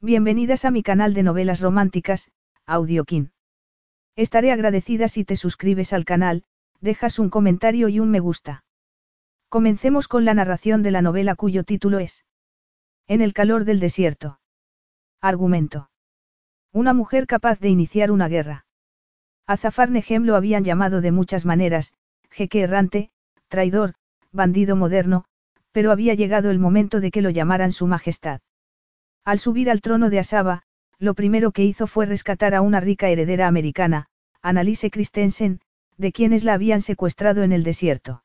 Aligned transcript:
Bienvenidas 0.00 0.64
a 0.64 0.70
mi 0.70 0.84
canal 0.84 1.12
de 1.12 1.24
novelas 1.24 1.60
románticas, 1.60 2.30
Audiokin. 2.66 3.32
Estaré 4.14 4.52
agradecida 4.52 5.08
si 5.08 5.24
te 5.24 5.34
suscribes 5.34 5.92
al 5.92 6.04
canal, 6.04 6.44
dejas 6.80 7.18
un 7.18 7.30
comentario 7.30 7.88
y 7.88 7.98
un 7.98 8.08
me 8.08 8.20
gusta. 8.20 8.62
Comencemos 9.48 10.06
con 10.06 10.24
la 10.24 10.34
narración 10.34 10.84
de 10.84 10.92
la 10.92 11.02
novela 11.02 11.34
cuyo 11.34 11.64
título 11.64 11.98
es 11.98 12.24
En 13.08 13.22
el 13.22 13.32
calor 13.32 13.64
del 13.64 13.80
desierto. 13.80 14.38
Argumento. 15.20 15.90
Una 16.72 16.94
mujer 16.94 17.26
capaz 17.26 17.58
de 17.58 17.68
iniciar 17.68 18.12
una 18.12 18.28
guerra. 18.28 18.66
A 19.48 19.56
Zafar 19.56 19.90
Nehem 19.90 20.22
lo 20.22 20.36
habían 20.36 20.62
llamado 20.62 21.00
de 21.00 21.10
muchas 21.10 21.44
maneras, 21.44 21.92
jeque 22.30 22.60
errante, 22.60 23.10
traidor, 23.48 23.94
bandido 24.30 24.76
moderno, 24.76 25.24
pero 25.72 25.90
había 25.90 26.14
llegado 26.14 26.52
el 26.52 26.60
momento 26.60 27.00
de 27.00 27.10
que 27.10 27.20
lo 27.20 27.30
llamaran 27.30 27.72
su 27.72 27.88
majestad. 27.88 28.40
Al 29.24 29.38
subir 29.38 29.70
al 29.70 29.80
trono 29.80 30.10
de 30.10 30.18
Asaba, 30.18 30.62
lo 30.98 31.14
primero 31.14 31.52
que 31.52 31.64
hizo 31.64 31.86
fue 31.86 32.06
rescatar 32.06 32.54
a 32.54 32.60
una 32.60 32.80
rica 32.80 33.08
heredera 33.08 33.46
americana, 33.46 34.06
Annalise 34.42 34.90
Christensen, 34.90 35.60
de 35.96 36.12
quienes 36.12 36.44
la 36.44 36.54
habían 36.54 36.80
secuestrado 36.80 37.42
en 37.42 37.52
el 37.52 37.62
desierto. 37.62 38.22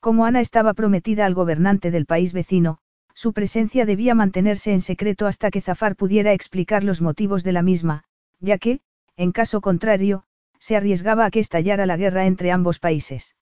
Como 0.00 0.24
Ana 0.24 0.40
estaba 0.40 0.74
prometida 0.74 1.26
al 1.26 1.34
gobernante 1.34 1.90
del 1.90 2.06
país 2.06 2.32
vecino, 2.32 2.78
su 3.14 3.32
presencia 3.32 3.84
debía 3.86 4.14
mantenerse 4.14 4.72
en 4.72 4.80
secreto 4.80 5.26
hasta 5.26 5.50
que 5.50 5.60
Zafar 5.60 5.96
pudiera 5.96 6.32
explicar 6.32 6.84
los 6.84 7.00
motivos 7.00 7.44
de 7.44 7.52
la 7.52 7.62
misma, 7.62 8.04
ya 8.40 8.56
que, 8.58 8.80
en 9.16 9.32
caso 9.32 9.60
contrario, 9.60 10.24
se 10.58 10.76
arriesgaba 10.76 11.26
a 11.26 11.30
que 11.30 11.40
estallara 11.40 11.86
la 11.86 11.96
guerra 11.96 12.26
entre 12.26 12.50
ambos 12.50 12.78
países. 12.78 13.36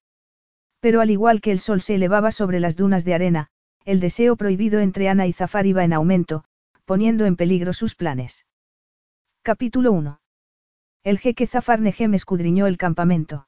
Pero 0.80 1.00
al 1.00 1.10
igual 1.10 1.40
que 1.40 1.52
el 1.52 1.60
sol 1.60 1.80
se 1.80 1.94
elevaba 1.94 2.32
sobre 2.32 2.60
las 2.60 2.76
dunas 2.76 3.04
de 3.04 3.14
arena, 3.14 3.48
el 3.84 4.00
deseo 4.00 4.36
prohibido 4.36 4.80
entre 4.80 5.08
Ana 5.08 5.26
y 5.26 5.32
Zafar 5.32 5.66
iba 5.66 5.84
en 5.84 5.92
aumento, 5.92 6.44
poniendo 6.88 7.26
en 7.26 7.36
peligro 7.36 7.74
sus 7.74 7.94
planes. 7.94 8.46
Capítulo 9.42 9.92
1. 9.92 10.22
El 11.04 11.18
jeque 11.18 11.46
Zafar 11.46 11.80
Nehem 11.80 12.14
escudriñó 12.14 12.66
el 12.66 12.78
campamento. 12.78 13.46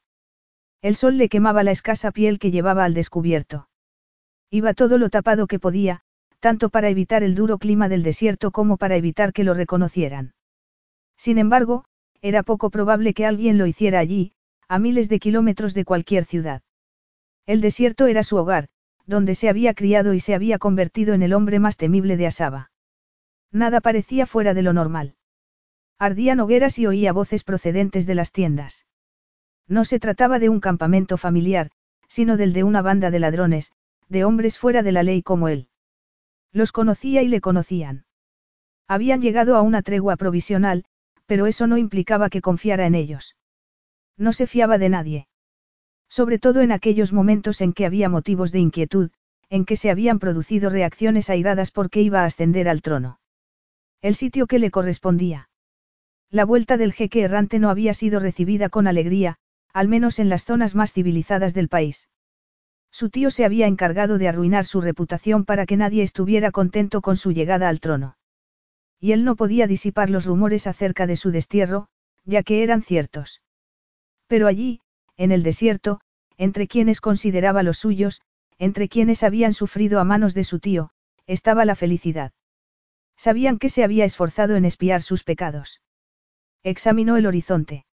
El 0.83 0.94
sol 0.94 1.16
le 1.16 1.30
quemaba 1.30 1.62
la 1.62 1.70
escasa 1.70 2.11
piel 2.11 2.38
que 2.38 2.50
llevaba 2.50 2.84
al 2.84 2.92
descubierto. 2.92 3.70
Iba 4.50 4.74
todo 4.74 4.98
lo 4.98 5.08
tapado 5.08 5.46
que 5.46 5.58
podía, 5.58 6.02
tanto 6.38 6.68
para 6.68 6.91
evitar 6.91 7.22
el 7.22 7.34
duro 7.34 7.56
clima 7.56 7.88
del 7.88 8.02
desierto 8.02 8.50
como 8.50 8.77
para 8.77 8.96
evitar 8.96 9.33
que 9.33 9.42
lo 9.42 9.55
reconocieran. 9.55 10.34
Sin 11.16 11.38
embargo, 11.38 11.86
era 12.20 12.42
poco 12.42 12.68
probable 12.68 13.14
que 13.14 13.24
alguien 13.24 13.56
lo 13.56 13.64
hiciera 13.64 14.00
allí, 14.00 14.33
a 14.68 14.78
miles 14.78 15.08
de 15.08 15.18
kilómetros 15.18 15.72
de 15.72 15.86
cualquier 15.86 16.27
ciudad. 16.27 16.61
El 17.46 17.62
desierto 17.62 18.06
era 18.06 18.22
su 18.22 18.36
hogar, 18.36 18.68
donde 19.06 19.34
se 19.34 19.48
había 19.48 19.72
criado 19.72 20.12
y 20.12 20.20
se 20.20 20.34
había 20.34 20.58
convertido 20.58 21.14
en 21.14 21.22
el 21.22 21.33
hombre 21.33 21.58
más 21.58 21.78
temible 21.78 22.18
de 22.18 22.27
Asaba. 22.27 22.69
Nada 23.52 23.80
parecía 23.80 24.26
fuera 24.26 24.54
de 24.54 24.62
lo 24.62 24.72
normal. 24.72 25.14
Ardían 25.98 26.40
hogueras 26.40 26.78
y 26.78 26.86
oía 26.86 27.12
voces 27.12 27.44
procedentes 27.44 28.06
de 28.06 28.14
las 28.14 28.32
tiendas. 28.32 28.86
No 29.68 29.84
se 29.84 29.98
trataba 29.98 30.38
de 30.38 30.48
un 30.48 30.60
campamento 30.60 31.16
familiar, 31.16 31.70
sino 32.08 32.36
del 32.36 32.52
de 32.52 32.64
una 32.64 32.82
banda 32.82 33.10
de 33.10 33.20
ladrones, 33.20 33.72
de 34.08 34.24
hombres 34.24 34.58
fuera 34.58 34.82
de 34.82 34.92
la 34.92 35.02
ley 35.02 35.22
como 35.22 35.48
él. 35.48 35.68
Los 36.52 36.72
conocía 36.72 37.22
y 37.22 37.28
le 37.28 37.40
conocían. 37.40 38.04
Habían 38.88 39.22
llegado 39.22 39.56
a 39.56 39.62
una 39.62 39.82
tregua 39.82 40.16
provisional, 40.16 40.84
pero 41.26 41.46
eso 41.46 41.68
no 41.68 41.78
implicaba 41.78 42.28
que 42.28 42.40
confiara 42.40 42.86
en 42.86 42.96
ellos. 42.96 43.36
No 44.16 44.32
se 44.32 44.48
fiaba 44.48 44.78
de 44.78 44.88
nadie. 44.88 45.28
Sobre 46.08 46.40
todo 46.40 46.60
en 46.60 46.72
aquellos 46.72 47.12
momentos 47.12 47.60
en 47.60 47.72
que 47.72 47.86
había 47.86 48.08
motivos 48.08 48.50
de 48.50 48.58
inquietud, 48.58 49.10
en 49.48 49.64
que 49.64 49.76
se 49.76 49.90
habían 49.90 50.18
producido 50.18 50.70
reacciones 50.70 51.30
airadas 51.30 51.70
porque 51.70 52.02
iba 52.02 52.22
a 52.22 52.24
ascender 52.24 52.68
al 52.68 52.82
trono. 52.82 53.19
El 54.02 54.14
sitio 54.14 54.46
que 54.46 54.58
le 54.58 54.70
correspondía. 54.70 55.50
La 56.30 56.46
vuelta 56.46 56.78
del 56.78 56.92
jeque 56.94 57.22
errante 57.22 57.58
no 57.58 57.68
había 57.68 57.92
sido 57.92 58.18
recibida 58.18 58.70
con 58.70 58.86
alegría, 58.86 59.36
al 59.74 59.88
menos 59.88 60.18
en 60.18 60.30
las 60.30 60.44
zonas 60.44 60.74
más 60.74 60.92
civilizadas 60.92 61.52
del 61.52 61.68
país. 61.68 62.08
Su 62.90 63.10
tío 63.10 63.30
se 63.30 63.44
había 63.44 63.66
encargado 63.66 64.16
de 64.16 64.28
arruinar 64.28 64.64
su 64.64 64.80
reputación 64.80 65.44
para 65.44 65.66
que 65.66 65.77
nadie 65.77 66.02
estuviera 66.02 66.50
contento 66.50 67.02
con 67.02 67.16
su 67.16 67.33
llegada 67.33 67.68
al 67.68 67.80
trono. 67.80 68.16
Y 68.98 69.12
él 69.12 69.24
no 69.24 69.36
podía 69.36 69.66
disipar 69.66 70.08
los 70.08 70.24
rumores 70.24 70.66
acerca 70.66 71.06
de 71.06 71.16
su 71.16 71.30
destierro, 71.30 71.89
ya 72.24 72.42
que 72.42 72.62
eran 72.62 72.83
ciertos. 72.83 73.42
Pero 74.27 74.46
allí, 74.46 74.80
en 75.16 75.30
el 75.30 75.42
desierto, 75.42 76.00
entre 76.39 76.68
quienes 76.68 77.00
consideraba 77.00 77.62
los 77.62 77.78
suyos, 77.78 78.22
entre 78.58 78.89
quienes 78.89 79.22
habían 79.22 79.52
sufrido 79.52 80.00
a 80.00 80.05
manos 80.05 80.33
de 80.33 80.44
su 80.44 80.58
tío, 80.58 80.90
estaba 81.27 81.64
la 81.64 81.74
felicidad. 81.74 82.33
Sabían 83.20 83.58
que 83.58 83.69
se 83.69 83.85
había 83.85 84.07
esforzado 84.07 84.57
en 84.57 84.64
espiar 84.64 85.03
sus 85.03 85.25
pecados. 85.25 85.83
Examinó 86.63 87.19
el 87.19 87.27
horizonte. 87.27 87.85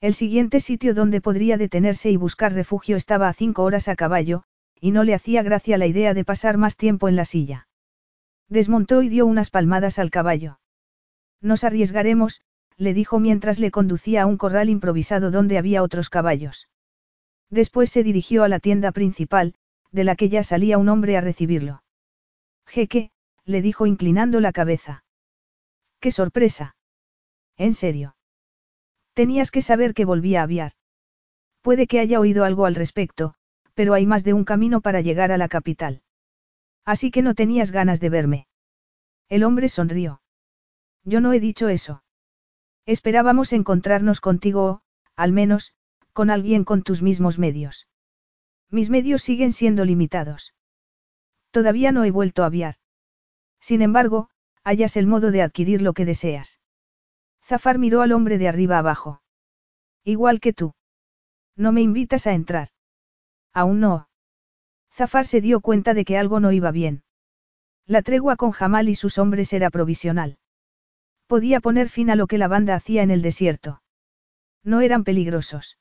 El 0.00 0.14
siguiente 0.14 0.60
sitio 0.60 0.94
donde 0.94 1.20
podría 1.20 1.56
detenerse 1.56 2.12
y 2.12 2.16
buscar 2.16 2.52
refugio 2.52 2.96
estaba 2.96 3.28
a 3.28 3.32
cinco 3.32 3.64
horas 3.64 3.88
a 3.88 3.96
caballo, 3.96 4.44
y 4.80 4.92
no 4.92 5.02
le 5.02 5.12
hacía 5.12 5.42
gracia 5.42 5.76
la 5.76 5.88
idea 5.88 6.14
de 6.14 6.24
pasar 6.24 6.56
más 6.56 6.76
tiempo 6.76 7.08
en 7.08 7.16
la 7.16 7.24
silla. 7.24 7.66
Desmontó 8.48 9.02
y 9.02 9.08
dio 9.08 9.26
unas 9.26 9.50
palmadas 9.50 9.98
al 9.98 10.12
caballo. 10.12 10.60
Nos 11.40 11.64
arriesgaremos, 11.64 12.40
le 12.76 12.94
dijo 12.94 13.18
mientras 13.18 13.58
le 13.58 13.72
conducía 13.72 14.22
a 14.22 14.26
un 14.26 14.36
corral 14.36 14.68
improvisado 14.68 15.32
donde 15.32 15.58
había 15.58 15.82
otros 15.82 16.10
caballos. 16.10 16.68
Después 17.50 17.90
se 17.90 18.04
dirigió 18.04 18.44
a 18.44 18.48
la 18.48 18.60
tienda 18.60 18.92
principal, 18.92 19.56
de 19.90 20.04
la 20.04 20.14
que 20.14 20.28
ya 20.28 20.44
salía 20.44 20.78
un 20.78 20.90
hombre 20.90 21.16
a 21.16 21.20
recibirlo. 21.20 21.82
Jeque, 22.66 23.10
le 23.44 23.62
dijo 23.62 23.86
inclinando 23.86 24.40
la 24.40 24.52
cabeza. 24.52 25.04
¡Qué 26.00 26.10
sorpresa! 26.10 26.76
¿En 27.56 27.74
serio? 27.74 28.16
Tenías 29.14 29.50
que 29.50 29.62
saber 29.62 29.94
que 29.94 30.04
volvía 30.04 30.40
a 30.40 30.44
aviar. 30.44 30.72
Puede 31.62 31.86
que 31.86 32.00
haya 32.00 32.20
oído 32.20 32.44
algo 32.44 32.66
al 32.66 32.74
respecto, 32.74 33.34
pero 33.74 33.94
hay 33.94 34.06
más 34.06 34.24
de 34.24 34.32
un 34.32 34.44
camino 34.44 34.80
para 34.80 35.00
llegar 35.00 35.32
a 35.32 35.38
la 35.38 35.48
capital. 35.48 36.02
Así 36.84 37.10
que 37.10 37.22
no 37.22 37.34
tenías 37.34 37.70
ganas 37.70 38.00
de 38.00 38.10
verme. 38.10 38.48
El 39.28 39.44
hombre 39.44 39.68
sonrió. 39.68 40.20
Yo 41.04 41.20
no 41.20 41.32
he 41.32 41.40
dicho 41.40 41.68
eso. 41.68 42.02
Esperábamos 42.86 43.52
encontrarnos 43.52 44.20
contigo 44.20 44.64
o, 44.64 44.82
al 45.16 45.32
menos, 45.32 45.74
con 46.12 46.30
alguien 46.30 46.64
con 46.64 46.82
tus 46.82 47.02
mismos 47.02 47.38
medios. 47.38 47.88
Mis 48.70 48.90
medios 48.90 49.22
siguen 49.22 49.52
siendo 49.52 49.84
limitados. 49.84 50.54
Todavía 51.50 51.92
no 51.92 52.04
he 52.04 52.10
vuelto 52.10 52.42
a 52.42 52.46
aviar. 52.46 52.76
Sin 53.64 53.80
embargo, 53.80 54.28
hallas 54.62 54.94
el 54.98 55.06
modo 55.06 55.30
de 55.30 55.40
adquirir 55.40 55.80
lo 55.80 55.94
que 55.94 56.04
deseas. 56.04 56.60
Zafar 57.42 57.78
miró 57.78 58.02
al 58.02 58.12
hombre 58.12 58.36
de 58.36 58.46
arriba 58.46 58.76
abajo. 58.76 59.22
Igual 60.04 60.38
que 60.38 60.52
tú. 60.52 60.74
No 61.56 61.72
me 61.72 61.80
invitas 61.80 62.26
a 62.26 62.34
entrar. 62.34 62.68
Aún 63.54 63.80
no. 63.80 64.10
Zafar 64.92 65.26
se 65.26 65.40
dio 65.40 65.62
cuenta 65.62 65.94
de 65.94 66.04
que 66.04 66.18
algo 66.18 66.40
no 66.40 66.52
iba 66.52 66.72
bien. 66.72 67.04
La 67.86 68.02
tregua 68.02 68.36
con 68.36 68.50
Jamal 68.50 68.90
y 68.90 68.96
sus 68.96 69.16
hombres 69.16 69.50
era 69.54 69.70
provisional. 69.70 70.36
Podía 71.26 71.60
poner 71.60 71.88
fin 71.88 72.10
a 72.10 72.16
lo 72.16 72.26
que 72.26 72.36
la 72.36 72.48
banda 72.48 72.74
hacía 72.74 73.02
en 73.02 73.10
el 73.10 73.22
desierto. 73.22 73.80
No 74.62 74.82
eran 74.82 75.04
peligrosos. 75.04 75.78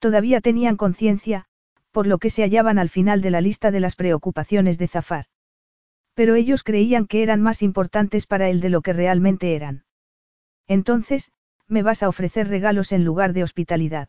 Todavía 0.00 0.42
tenían 0.42 0.76
conciencia, 0.76 1.46
por 1.92 2.06
lo 2.06 2.18
que 2.18 2.28
se 2.28 2.42
hallaban 2.42 2.78
al 2.78 2.90
final 2.90 3.22
de 3.22 3.30
la 3.30 3.40
lista 3.40 3.70
de 3.70 3.80
las 3.80 3.96
preocupaciones 3.96 4.76
de 4.76 4.86
Zafar. 4.86 5.29
Pero 6.14 6.34
ellos 6.34 6.62
creían 6.62 7.06
que 7.06 7.22
eran 7.22 7.40
más 7.40 7.62
importantes 7.62 8.26
para 8.26 8.48
él 8.48 8.60
de 8.60 8.70
lo 8.70 8.82
que 8.82 8.92
realmente 8.92 9.54
eran. 9.54 9.84
Entonces, 10.66 11.30
¿me 11.66 11.82
vas 11.82 12.02
a 12.02 12.08
ofrecer 12.08 12.48
regalos 12.48 12.92
en 12.92 13.04
lugar 13.04 13.32
de 13.32 13.42
hospitalidad? 13.42 14.08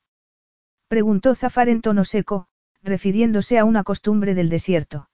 Preguntó 0.88 1.36
Zafar 1.36 1.70
en 1.70 1.82
tono 1.82 2.06
seco, 2.06 2.48
refiriéndose 2.82 3.58
a 3.58 3.66
una 3.66 3.84
costumbre 3.84 4.34
del 4.36 4.50
desierto. 4.50 5.10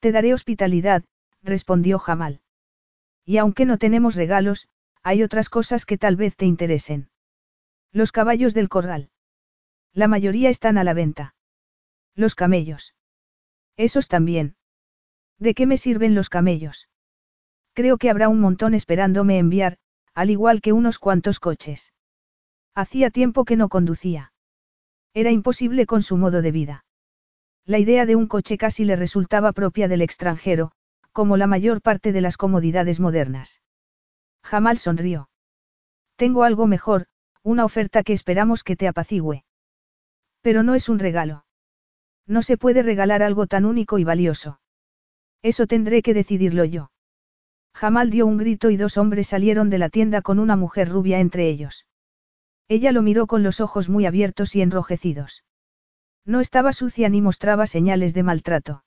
Te 0.00 0.12
daré 0.12 0.34
hospitalidad, 0.34 1.04
respondió 1.42 1.98
Jamal. 1.98 2.40
Y 3.24 3.38
aunque 3.38 3.64
no 3.64 3.78
tenemos 3.78 4.16
regalos, 4.16 4.68
hay 5.02 5.22
otras 5.22 5.48
cosas 5.48 5.86
que 5.86 5.98
tal 5.98 6.16
vez 6.16 6.36
te 6.36 6.44
interesen. 6.44 7.08
Los 7.92 8.12
caballos 8.12 8.54
del 8.54 8.68
corral. 8.68 9.10
La 9.92 10.08
mayoría 10.08 10.50
están 10.50 10.76
a 10.76 10.84
la 10.84 10.94
venta. 10.94 11.34
Los 12.14 12.34
camellos. 12.34 12.94
Esos 13.76 14.08
también. 14.08 14.56
¿De 15.38 15.54
qué 15.54 15.66
me 15.66 15.76
sirven 15.76 16.14
los 16.14 16.28
camellos? 16.28 16.88
Creo 17.72 17.98
que 17.98 18.10
habrá 18.10 18.28
un 18.28 18.40
montón 18.40 18.74
esperándome 18.74 19.38
enviar, 19.38 19.78
al 20.14 20.30
igual 20.30 20.60
que 20.60 20.72
unos 20.72 20.98
cuantos 20.98 21.40
coches. 21.40 21.92
Hacía 22.74 23.10
tiempo 23.10 23.44
que 23.44 23.56
no 23.56 23.68
conducía. 23.68 24.32
Era 25.12 25.30
imposible 25.30 25.86
con 25.86 26.02
su 26.02 26.16
modo 26.16 26.42
de 26.42 26.52
vida. 26.52 26.84
La 27.64 27.78
idea 27.78 28.06
de 28.06 28.16
un 28.16 28.26
coche 28.26 28.58
casi 28.58 28.84
le 28.84 28.96
resultaba 28.96 29.52
propia 29.52 29.88
del 29.88 30.02
extranjero, 30.02 30.72
como 31.12 31.36
la 31.36 31.46
mayor 31.46 31.80
parte 31.80 32.12
de 32.12 32.20
las 32.20 32.36
comodidades 32.36 33.00
modernas. 33.00 33.62
Jamal 34.42 34.78
sonrió. 34.78 35.30
Tengo 36.16 36.44
algo 36.44 36.66
mejor, 36.66 37.06
una 37.42 37.64
oferta 37.64 38.02
que 38.02 38.12
esperamos 38.12 38.62
que 38.62 38.76
te 38.76 38.88
apacigüe. 38.88 39.44
Pero 40.42 40.62
no 40.62 40.74
es 40.74 40.88
un 40.88 40.98
regalo. 40.98 41.44
No 42.26 42.42
se 42.42 42.56
puede 42.56 42.82
regalar 42.82 43.22
algo 43.22 43.46
tan 43.46 43.64
único 43.64 43.98
y 43.98 44.04
valioso. 44.04 44.60
Eso 45.44 45.66
tendré 45.66 46.00
que 46.00 46.14
decidirlo 46.14 46.64
yo. 46.64 46.90
Jamal 47.74 48.08
dio 48.08 48.26
un 48.26 48.38
grito 48.38 48.70
y 48.70 48.78
dos 48.78 48.96
hombres 48.96 49.26
salieron 49.26 49.68
de 49.68 49.76
la 49.76 49.90
tienda 49.90 50.22
con 50.22 50.38
una 50.38 50.56
mujer 50.56 50.88
rubia 50.88 51.20
entre 51.20 51.50
ellos. 51.50 51.86
Ella 52.66 52.92
lo 52.92 53.02
miró 53.02 53.26
con 53.26 53.42
los 53.42 53.60
ojos 53.60 53.90
muy 53.90 54.06
abiertos 54.06 54.56
y 54.56 54.62
enrojecidos. 54.62 55.44
No 56.24 56.40
estaba 56.40 56.72
sucia 56.72 57.10
ni 57.10 57.20
mostraba 57.20 57.66
señales 57.66 58.14
de 58.14 58.22
maltrato. 58.22 58.84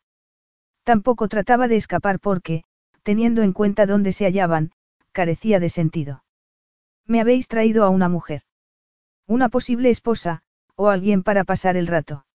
Tampoco 0.83 1.27
trataba 1.27 1.67
de 1.67 1.75
escapar 1.75 2.19
porque, 2.19 2.63
teniendo 3.03 3.43
en 3.43 3.53
cuenta 3.53 3.85
dónde 3.85 4.11
se 4.11 4.25
hallaban, 4.25 4.71
carecía 5.11 5.59
de 5.59 5.69
sentido. 5.69 6.23
Me 7.05 7.21
habéis 7.21 7.47
traído 7.47 7.83
a 7.83 7.89
una 7.89 8.09
mujer. 8.09 8.41
Una 9.27 9.49
posible 9.49 9.91
esposa, 9.91 10.41
o 10.73 10.89
alguien 10.89 11.21
para 11.21 11.43
pasar 11.43 11.77
el 11.77 11.85
rato. 11.85 12.25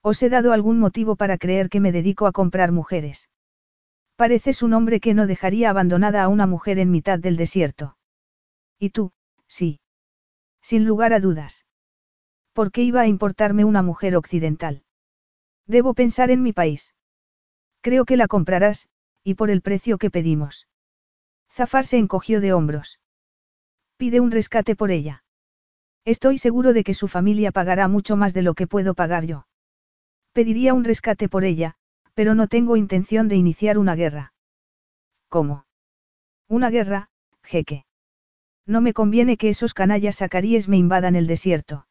Os 0.00 0.22
he 0.22 0.30
dado 0.30 0.54
algún 0.54 0.78
motivo 0.78 1.16
para 1.16 1.36
creer 1.36 1.68
que 1.68 1.80
me 1.80 1.92
dedico 1.92 2.26
a 2.26 2.32
comprar 2.32 2.72
mujeres. 2.72 3.28
Pareces 4.16 4.62
un 4.62 4.74
hombre 4.74 5.00
que 5.00 5.14
no 5.14 5.26
dejaría 5.26 5.70
abandonada 5.70 6.22
a 6.22 6.28
una 6.28 6.46
mujer 6.46 6.78
en 6.78 6.90
mitad 6.90 7.18
del 7.18 7.36
desierto. 7.36 7.96
Y 8.78 8.90
tú, 8.90 9.12
sí. 9.46 9.80
Sin 10.60 10.84
lugar 10.84 11.12
a 11.12 11.20
dudas. 11.20 11.66
¿Por 12.52 12.70
qué 12.70 12.82
iba 12.82 13.00
a 13.00 13.06
importarme 13.06 13.64
una 13.64 13.82
mujer 13.82 14.16
occidental? 14.16 14.84
Debo 15.66 15.94
pensar 15.94 16.30
en 16.30 16.42
mi 16.42 16.52
país. 16.52 16.94
Creo 17.80 18.04
que 18.04 18.16
la 18.16 18.28
comprarás, 18.28 18.88
y 19.24 19.34
por 19.34 19.50
el 19.50 19.62
precio 19.62 19.98
que 19.98 20.10
pedimos. 20.10 20.68
Zafar 21.50 21.86
se 21.86 21.98
encogió 21.98 22.40
de 22.40 22.52
hombros. 22.52 23.00
Pide 23.96 24.20
un 24.20 24.30
rescate 24.30 24.76
por 24.76 24.90
ella. 24.90 25.24
Estoy 26.04 26.38
seguro 26.38 26.72
de 26.72 26.82
que 26.84 26.94
su 26.94 27.08
familia 27.08 27.52
pagará 27.52 27.88
mucho 27.88 28.16
más 28.16 28.34
de 28.34 28.42
lo 28.42 28.54
que 28.54 28.66
puedo 28.66 28.94
pagar 28.94 29.24
yo. 29.24 29.46
Pediría 30.32 30.74
un 30.74 30.84
rescate 30.84 31.28
por 31.28 31.44
ella, 31.44 31.76
pero 32.14 32.34
no 32.34 32.48
tengo 32.48 32.76
intención 32.76 33.28
de 33.28 33.36
iniciar 33.36 33.78
una 33.78 33.94
guerra. 33.94 34.32
¿Cómo? 35.28 35.66
Una 36.48 36.70
guerra, 36.70 37.08
jeque. 37.42 37.84
No 38.66 38.80
me 38.80 38.92
conviene 38.92 39.36
que 39.36 39.48
esos 39.48 39.74
canallas 39.74 40.16
sacaríes 40.16 40.68
me 40.68 40.76
invadan 40.76 41.16
el 41.16 41.26
desierto. 41.26 41.86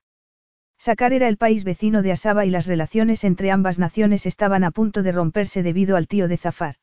Sacar 0.77 1.13
era 1.13 1.27
el 1.27 1.37
país 1.37 1.63
vecino 1.63 2.01
de 2.01 2.11
Asaba 2.11 2.45
y 2.45 2.49
las 2.49 2.65
relaciones 2.65 3.23
entre 3.23 3.51
ambas 3.51 3.77
naciones 3.77 4.25
estaban 4.25 4.63
a 4.63 4.71
punto 4.71 5.03
de 5.03 5.11
romperse 5.11 5.63
debido 5.63 5.95
al 5.95 6.07
tío 6.07 6.27
de 6.27 6.37
Zafar. 6.37 6.75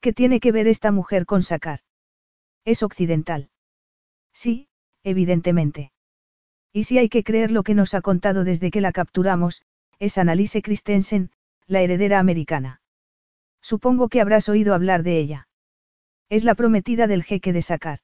¿Qué 0.00 0.12
tiene 0.12 0.40
que 0.40 0.52
ver 0.52 0.66
esta 0.66 0.92
mujer 0.92 1.26
con 1.26 1.42
Sacar? 1.42 1.80
Es 2.64 2.82
occidental. 2.82 3.50
Sí, 4.32 4.68
evidentemente. 5.04 5.92
Y 6.72 6.84
si 6.84 6.98
hay 6.98 7.08
que 7.08 7.22
creer 7.22 7.52
lo 7.52 7.62
que 7.62 7.74
nos 7.74 7.94
ha 7.94 8.00
contado 8.00 8.44
desde 8.44 8.70
que 8.70 8.80
la 8.80 8.92
capturamos, 8.92 9.62
es 9.98 10.18
Annalise 10.18 10.60
Christensen, 10.62 11.30
la 11.66 11.80
heredera 11.80 12.18
americana. 12.18 12.80
Supongo 13.60 14.08
que 14.08 14.20
habrás 14.20 14.48
oído 14.48 14.74
hablar 14.74 15.02
de 15.02 15.18
ella. 15.18 15.48
Es 16.28 16.44
la 16.44 16.54
prometida 16.54 17.06
del 17.06 17.24
jeque 17.24 17.52
de 17.52 17.62
Sacar. 17.62 18.00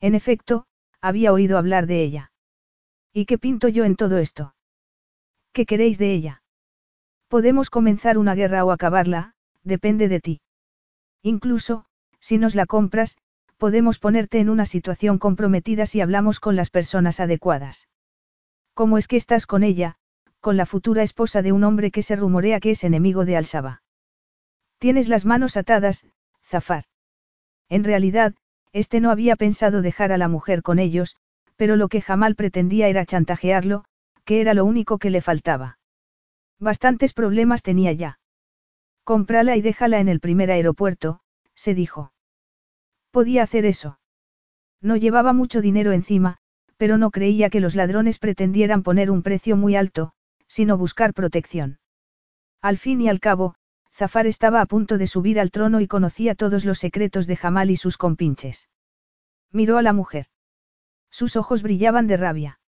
En 0.00 0.14
efecto, 0.14 0.66
había 1.00 1.32
oído 1.32 1.58
hablar 1.58 1.86
de 1.86 2.02
ella. 2.02 2.32
¿Y 3.12 3.26
qué 3.26 3.38
pinto 3.38 3.68
yo 3.68 3.84
en 3.84 3.96
todo 3.96 4.18
esto? 4.18 4.54
¿Qué 5.52 5.66
queréis 5.66 5.98
de 5.98 6.12
ella? 6.12 6.42
Podemos 7.28 7.70
comenzar 7.70 8.18
una 8.18 8.34
guerra 8.34 8.64
o 8.64 8.70
acabarla, 8.70 9.34
depende 9.62 10.08
de 10.08 10.20
ti. 10.20 10.40
Incluso, 11.22 11.84
si 12.20 12.38
nos 12.38 12.54
la 12.54 12.66
compras, 12.66 13.18
podemos 13.58 13.98
ponerte 13.98 14.40
en 14.40 14.48
una 14.48 14.66
situación 14.66 15.18
comprometida 15.18 15.86
si 15.86 16.00
hablamos 16.00 16.40
con 16.40 16.56
las 16.56 16.70
personas 16.70 17.20
adecuadas. 17.20 17.88
¿Cómo 18.74 18.98
es 18.98 19.06
que 19.06 19.16
estás 19.16 19.46
con 19.46 19.62
ella, 19.62 19.96
con 20.42 20.56
la 20.56 20.66
futura 20.66 21.04
esposa 21.04 21.40
de 21.40 21.52
un 21.52 21.62
hombre 21.62 21.92
que 21.92 22.02
se 22.02 22.16
rumorea 22.16 22.58
que 22.58 22.72
es 22.72 22.82
enemigo 22.82 23.24
de 23.24 23.36
Alsaba? 23.36 23.82
Tienes 24.78 25.08
las 25.08 25.24
manos 25.24 25.56
atadas, 25.56 26.04
Zafar. 26.44 26.84
En 27.68 27.84
realidad, 27.84 28.34
este 28.72 29.00
no 29.00 29.12
había 29.12 29.36
pensado 29.36 29.82
dejar 29.82 30.10
a 30.10 30.18
la 30.18 30.26
mujer 30.26 30.62
con 30.62 30.80
ellos, 30.80 31.16
pero 31.54 31.76
lo 31.76 31.88
que 31.88 32.00
Jamal 32.00 32.34
pretendía 32.34 32.88
era 32.88 33.06
chantajearlo, 33.06 33.84
que 34.24 34.40
era 34.40 34.52
lo 34.52 34.64
único 34.64 34.98
que 34.98 35.10
le 35.10 35.20
faltaba. 35.20 35.78
Bastantes 36.58 37.12
problemas 37.12 37.62
tenía 37.62 37.92
ya. 37.92 38.18
Cómprala 39.04 39.56
y 39.56 39.62
déjala 39.62 40.00
en 40.00 40.08
el 40.08 40.18
primer 40.18 40.50
aeropuerto, 40.50 41.20
se 41.54 41.72
dijo. 41.72 42.12
Podía 43.12 43.44
hacer 43.44 43.64
eso. 43.64 44.00
No 44.80 44.96
llevaba 44.96 45.32
mucho 45.32 45.60
dinero 45.60 45.92
encima, 45.92 46.38
pero 46.76 46.98
no 46.98 47.12
creía 47.12 47.48
que 47.48 47.60
los 47.60 47.76
ladrones 47.76 48.18
pretendieran 48.18 48.82
poner 48.82 49.08
un 49.08 49.22
precio 49.22 49.56
muy 49.56 49.76
alto, 49.76 50.14
sino 50.52 50.76
buscar 50.76 51.14
protección. 51.14 51.78
Al 52.60 52.76
fin 52.76 53.00
y 53.00 53.08
al 53.08 53.20
cabo, 53.20 53.54
Zafar 53.90 54.26
estaba 54.26 54.60
a 54.60 54.66
punto 54.66 54.98
de 54.98 55.06
subir 55.06 55.40
al 55.40 55.50
trono 55.50 55.80
y 55.80 55.86
conocía 55.86 56.34
todos 56.34 56.66
los 56.66 56.78
secretos 56.78 57.26
de 57.26 57.36
Jamal 57.36 57.70
y 57.70 57.76
sus 57.76 57.96
compinches. 57.96 58.68
Miró 59.50 59.78
a 59.78 59.82
la 59.82 59.94
mujer. 59.94 60.26
Sus 61.10 61.36
ojos 61.36 61.62
brillaban 61.62 62.06
de 62.06 62.18
rabia. 62.18 62.60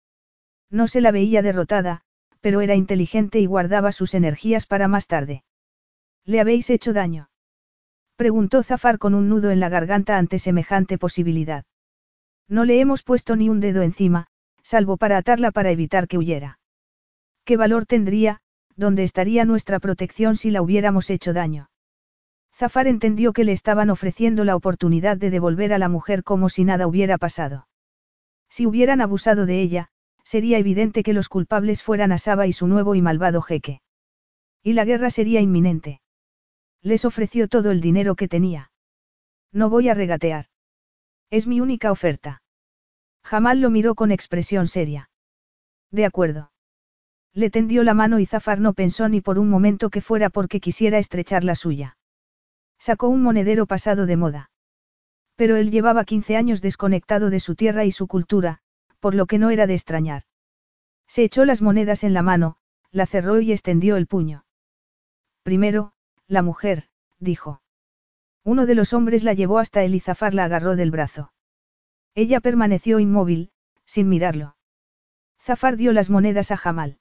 No 0.71 0.87
se 0.87 1.01
la 1.01 1.11
veía 1.11 1.43
derrotada, 1.43 2.03
pero 2.41 2.61
era 2.61 2.77
inteligente 2.77 3.41
y 3.41 3.47
guardaba 3.47 3.91
sus 3.91 4.15
energías 4.15 4.65
para 4.65 4.87
más 4.87 5.09
tarde. 5.09 5.43
¿Le 6.25 6.39
habéis 6.39 6.71
hecho 6.71 6.93
daño? 6.93 7.31
Preguntó 8.15 8.63
Zafar 8.63 8.99
con 8.99 9.15
un 9.15 9.29
nudo 9.29 9.51
en 9.51 9.59
la 9.59 9.69
garganta 9.69 10.19
ante 10.19 10.39
semejante 10.39 10.99
posibilidad. 10.99 11.65
No 12.47 12.65
le 12.65 12.79
hemos 12.79 13.03
puesto 13.03 13.35
ni 13.35 13.49
un 13.49 13.59
dedo 13.59 13.83
encima, 13.83 14.29
salvo 14.63 14.99
para 14.99 15.17
atarla 15.17 15.51
para 15.51 15.73
evitar 15.73 16.07
que 16.07 16.19
huyera. 16.19 16.61
¿Qué 17.45 17.57
valor 17.57 17.87
tendría, 17.87 18.41
dónde 18.77 19.03
estaría 19.03 19.45
nuestra 19.45 19.81
protección 19.81 20.37
si 20.37 20.51
la 20.51 20.63
hubiéramos 20.63 21.11
hecho 21.11 21.33
daño? 21.33 21.71
Zafar 22.55 22.87
entendió 22.87 23.33
que 23.33 23.45
le 23.45 23.53
estaban 23.53 23.91
ofreciendo 23.91 24.45
la 24.45 24.55
oportunidad 24.55 25.17
de 25.17 25.31
devolver 25.31 25.73
a 25.73 25.79
la 25.79 25.89
mujer 25.89 26.23
como 26.23 26.49
si 26.49 26.65
nada 26.65 26.87
hubiera 26.87 27.19
pasado. 27.19 27.67
Si 28.49 28.67
hubieran 28.67 29.01
abusado 29.01 29.47
de 29.47 29.61
ella, 29.61 29.89
sería 30.23 30.59
evidente 30.59 31.03
que 31.03 31.15
los 31.15 31.29
culpables 31.29 31.83
fueran 31.83 32.13
Asaba 32.13 32.47
y 32.47 32.53
su 32.53 32.67
nuevo 32.67 32.95
y 32.95 33.03
malvado 33.03 33.43
jeque. 33.43 33.81
Y 34.63 34.75
la 34.75 34.85
guerra 34.85 35.11
sería 35.11 35.41
inminente. 35.41 36.01
Les 36.83 37.05
ofreció 37.05 37.49
todo 37.49 37.71
el 37.71 37.81
dinero 37.81 38.15
que 38.15 38.29
tenía. 38.29 38.71
No 39.53 39.69
voy 39.71 39.89
a 39.89 39.95
regatear. 39.95 40.47
Es 41.31 41.47
mi 41.47 41.61
única 41.61 41.91
oferta. 41.91 42.43
Jamal 43.25 43.61
lo 43.61 43.71
miró 43.71 43.95
con 43.95 44.13
expresión 44.13 44.69
seria. 44.69 45.11
De 45.91 46.05
acuerdo. 46.05 46.52
Le 47.35 47.51
tendió 47.51 47.83
la 47.83 47.95
mano 47.95 48.19
y 48.19 48.27
Zafar 48.27 48.61
no 48.61 48.75
pensó 48.75 49.09
ni 49.09 49.21
por 49.21 49.39
un 49.39 49.49
momento 49.49 49.89
que 49.89 50.01
fuera 50.01 50.29
porque 50.29 50.61
quisiera 50.61 50.99
estrechar 50.99 51.45
la 51.45 51.55
suya. 51.55 51.97
Sacó 52.79 53.09
un 53.09 53.23
monedero 53.23 53.67
pasado 53.67 54.07
de 54.07 54.17
moda. 54.17 54.51
Pero 55.37 55.57
él 55.57 55.71
llevaba 55.71 56.05
15 56.05 56.37
años 56.37 56.61
desconectado 56.61 57.31
de 57.31 57.41
su 57.41 57.55
tierra 57.55 57.85
y 57.85 57.93
su 57.93 58.07
cultura, 58.07 58.59
por 59.01 59.15
lo 59.15 59.27
que 59.27 59.39
no 59.39 59.51
era 59.51 59.67
de 59.67 59.75
extrañar. 59.75 60.25
Se 61.07 61.25
echó 61.25 61.45
las 61.45 61.63
monedas 61.63 62.05
en 62.05 62.13
la 62.13 62.23
mano, 62.23 62.57
la 62.91 63.07
cerró 63.07 63.41
y 63.41 63.53
extendió 63.53 63.97
el 63.97 64.07
puño. 64.07 64.45
Primero, 65.43 65.93
la 66.27 66.43
mujer, 66.43 66.89
dijo. 67.19 67.63
Uno 68.45 68.67
de 68.67 68.75
los 68.75 68.93
hombres 68.93 69.25
la 69.25 69.33
llevó 69.33 69.59
hasta 69.59 69.83
él 69.85 69.95
y 69.95 70.01
Zafar 70.01 70.35
la 70.35 70.45
agarró 70.45 70.77
del 70.77 70.91
brazo. 70.91 71.33
Ella 72.15 72.41
permaneció 72.41 72.99
inmóvil, 72.99 73.53
sin 73.85 74.09
mirarlo. 74.09 74.57
Zafar 75.41 75.77
dio 75.77 75.93
las 75.93 76.11
monedas 76.11 76.51
a 76.51 76.57
Jamal. 76.57 76.99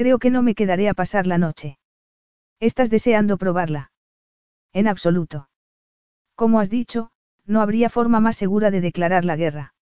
Creo 0.00 0.18
que 0.18 0.30
no 0.30 0.40
me 0.40 0.54
quedaré 0.54 0.88
a 0.88 0.94
pasar 0.94 1.26
la 1.26 1.36
noche. 1.36 1.78
¿Estás 2.58 2.88
deseando 2.88 3.36
probarla? 3.36 3.92
En 4.72 4.88
absoluto. 4.88 5.50
Como 6.34 6.58
has 6.58 6.70
dicho, 6.70 7.10
no 7.44 7.60
habría 7.60 7.90
forma 7.90 8.18
más 8.18 8.38
segura 8.38 8.70
de 8.70 8.80
declarar 8.80 9.26
la 9.26 9.36
guerra. 9.36 9.74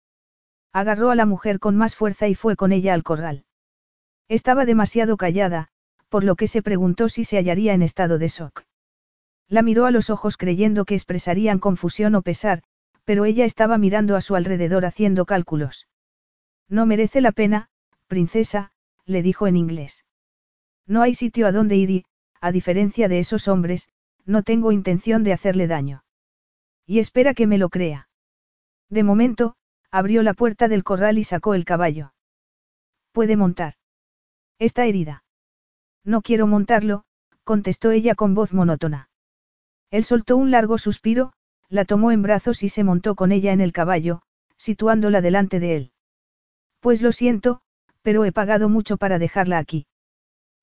Agarró 0.73 1.13
a 1.13 1.15
la 1.15 1.25
mujer 1.25 1.61
con 1.61 1.77
más 1.77 1.95
fuerza 1.95 2.27
y 2.27 2.35
fue 2.35 2.57
con 2.57 2.73
ella 2.73 2.95
al 2.95 3.05
corral. 3.05 3.45
Estaba 4.27 4.65
demasiado 4.65 5.17
callada, 5.17 5.69
por 6.09 6.25
lo 6.25 6.35
que 6.35 6.49
se 6.49 6.63
preguntó 6.63 7.09
si 7.09 7.23
se 7.23 7.37
hallaría 7.37 7.73
en 7.73 7.83
estado 7.83 8.19
de 8.19 8.27
shock. 8.27 8.65
La 9.47 9.63
miró 9.63 9.87
a 9.87 9.93
los 9.93 10.11
ojos 10.11 10.37
creyendo 10.37 10.85
que 10.85 10.95
expresarían 10.97 11.61
confusión 11.61 12.17
o 12.17 12.23
pesar, 12.23 12.65
pero 13.05 13.25
ella 13.25 13.45
estaba 13.45 13.79
mirando 13.79 14.17
a 14.17 14.21
su 14.21 14.35
alrededor 14.35 14.85
haciendo 14.85 15.27
cálculos. 15.27 15.87
No 16.69 16.87
merece 16.87 17.21
la 17.21 17.31
pena, 17.31 17.69
princesa, 18.09 18.73
le 19.05 19.23
dijo 19.23 19.47
en 19.47 19.57
inglés. 19.57 20.07
No 20.88 21.02
hay 21.02 21.14
sitio 21.14 21.47
a 21.47 21.52
donde 21.52 21.76
ir 21.76 21.90
y, 21.90 22.04
a 22.40 22.50
diferencia 22.50 23.09
de 23.09 23.21
esos 23.21 23.47
hombres, 23.47 23.88
no 24.25 24.42
tengo 24.42 24.73
intención 24.73 25.23
de 25.23 25.35
hacerle 25.35 25.66
daño. 25.66 26.02
Y 26.87 26.99
espera 26.99 27.35
que 27.35 27.47
me 27.47 27.59
lo 27.59 27.68
crea. 27.68 28.09
De 28.88 29.02
momento, 29.02 29.54
abrió 29.90 30.23
la 30.23 30.33
puerta 30.33 30.66
del 30.66 30.85
corral 30.85 31.18
y 31.18 31.25
sacó 31.25 31.54
el 31.54 31.66
caballo. 31.66 32.14
Puede 33.12 33.37
montar. 33.37 33.75
Está 34.59 34.87
herida. 34.87 35.25
No 36.04 36.23
quiero 36.23 36.47
montarlo, 36.47 37.04
contestó 37.45 37.90
ella 37.90 38.14
con 38.14 38.35
voz 38.35 38.54
monótona. 38.54 39.11
Él 39.90 40.04
soltó 40.04 40.37
un 40.38 40.50
largo 40.50 40.78
suspiro, 40.78 41.33
la 41.68 41.85
tomó 41.85 42.12
en 42.12 42.23
brazos 42.23 42.62
y 42.62 42.71
se 42.71 42.83
montó 42.83 43.14
con 43.14 43.30
ella 43.30 43.52
en 43.52 43.61
el 43.61 43.73
caballo, 43.73 44.23
situándola 44.57 45.21
delante 45.21 45.61
de 45.61 45.76
él. 45.76 45.92
Pues 46.80 47.02
lo 47.02 47.12
siento, 47.12 47.61
pero 48.00 48.25
he 48.25 48.33
pagado 48.33 48.71
mucho 48.71 48.97
para 48.97 49.18
dejarla 49.18 49.59
aquí. 49.59 49.87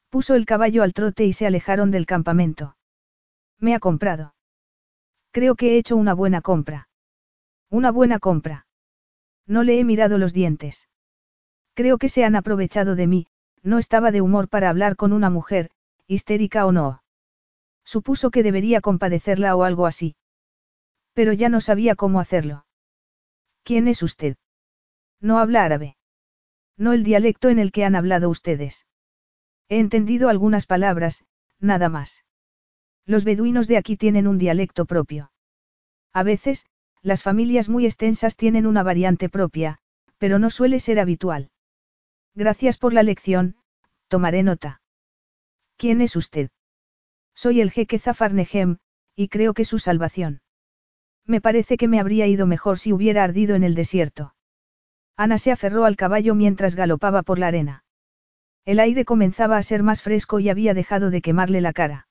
Puso 0.09 0.35
el 0.35 0.45
caballo 0.45 0.83
al 0.83 0.93
trote 0.93 1.25
y 1.25 1.33
se 1.33 1.45
alejaron 1.45 1.91
del 1.91 2.05
campamento. 2.05 2.77
Me 3.59 3.75
ha 3.75 3.79
comprado. 3.79 4.35
Creo 5.31 5.55
que 5.55 5.73
he 5.73 5.77
hecho 5.77 5.95
una 5.97 6.13
buena 6.13 6.41
compra. 6.41 6.87
Una 7.69 7.91
buena 7.91 8.19
compra. 8.19 8.67
No 9.45 9.63
le 9.63 9.79
he 9.79 9.83
mirado 9.83 10.17
los 10.17 10.33
dientes. 10.33 10.87
Creo 11.73 11.97
que 11.97 12.09
se 12.09 12.23
han 12.23 12.35
aprovechado 12.35 12.95
de 12.95 13.07
mí, 13.07 13.27
no 13.61 13.79
estaba 13.79 14.11
de 14.11 14.21
humor 14.21 14.47
para 14.47 14.69
hablar 14.69 14.95
con 14.95 15.11
una 15.11 15.29
mujer, 15.29 15.71
histérica 16.07 16.65
o 16.65 16.71
no. 16.71 17.03
Supuso 17.83 18.31
que 18.31 18.43
debería 18.43 18.81
compadecerla 18.81 19.55
o 19.55 19.63
algo 19.63 19.85
así. 19.85 20.15
Pero 21.13 21.33
ya 21.33 21.49
no 21.49 21.61
sabía 21.61 21.95
cómo 21.95 22.19
hacerlo. 22.19 22.65
¿Quién 23.63 23.87
es 23.87 24.03
usted? 24.03 24.37
No 25.19 25.39
habla 25.39 25.63
árabe. 25.63 25.97
No 26.77 26.93
el 26.93 27.03
dialecto 27.03 27.49
en 27.49 27.59
el 27.59 27.71
que 27.71 27.85
han 27.85 27.95
hablado 27.95 28.29
ustedes. 28.29 28.85
He 29.69 29.79
entendido 29.79 30.29
algunas 30.29 30.65
palabras, 30.65 31.25
nada 31.59 31.89
más. 31.89 32.23
Los 33.05 33.23
beduinos 33.23 33.67
de 33.67 33.77
aquí 33.77 33.97
tienen 33.97 34.27
un 34.27 34.37
dialecto 34.37 34.85
propio. 34.85 35.31
A 36.13 36.23
veces, 36.23 36.65
las 37.01 37.23
familias 37.23 37.69
muy 37.69 37.85
extensas 37.85 38.35
tienen 38.35 38.65
una 38.65 38.83
variante 38.83 39.29
propia, 39.29 39.77
pero 40.17 40.39
no 40.39 40.49
suele 40.49 40.79
ser 40.79 40.99
habitual. 40.99 41.51
Gracias 42.33 42.77
por 42.77 42.93
la 42.93 43.03
lección, 43.03 43.55
tomaré 44.07 44.43
nota. 44.43 44.81
¿Quién 45.77 46.01
es 46.01 46.15
usted? 46.15 46.49
Soy 47.33 47.61
el 47.61 47.71
jeque 47.71 47.99
Zafar 47.99 48.33
Nehem, 48.33 48.77
y 49.15 49.29
creo 49.29 49.53
que 49.53 49.65
su 49.65 49.79
salvación. 49.79 50.41
Me 51.25 51.41
parece 51.41 51.77
que 51.77 51.87
me 51.87 51.99
habría 51.99 52.27
ido 52.27 52.45
mejor 52.45 52.77
si 52.77 52.91
hubiera 52.91 53.23
ardido 53.23 53.55
en 53.55 53.63
el 53.63 53.75
desierto. 53.75 54.35
Ana 55.15 55.37
se 55.37 55.51
aferró 55.51 55.85
al 55.85 55.95
caballo 55.95 56.35
mientras 56.35 56.75
galopaba 56.75 57.23
por 57.23 57.39
la 57.39 57.47
arena. 57.47 57.84
El 58.65 58.79
aire 58.79 59.05
comenzaba 59.05 59.57
a 59.57 59.63
ser 59.63 59.83
más 59.83 60.01
fresco 60.01 60.39
y 60.39 60.49
había 60.49 60.73
dejado 60.73 61.11
de 61.11 61.21
quemarle 61.21 61.61
la 61.61 61.71
cara. 61.71 62.07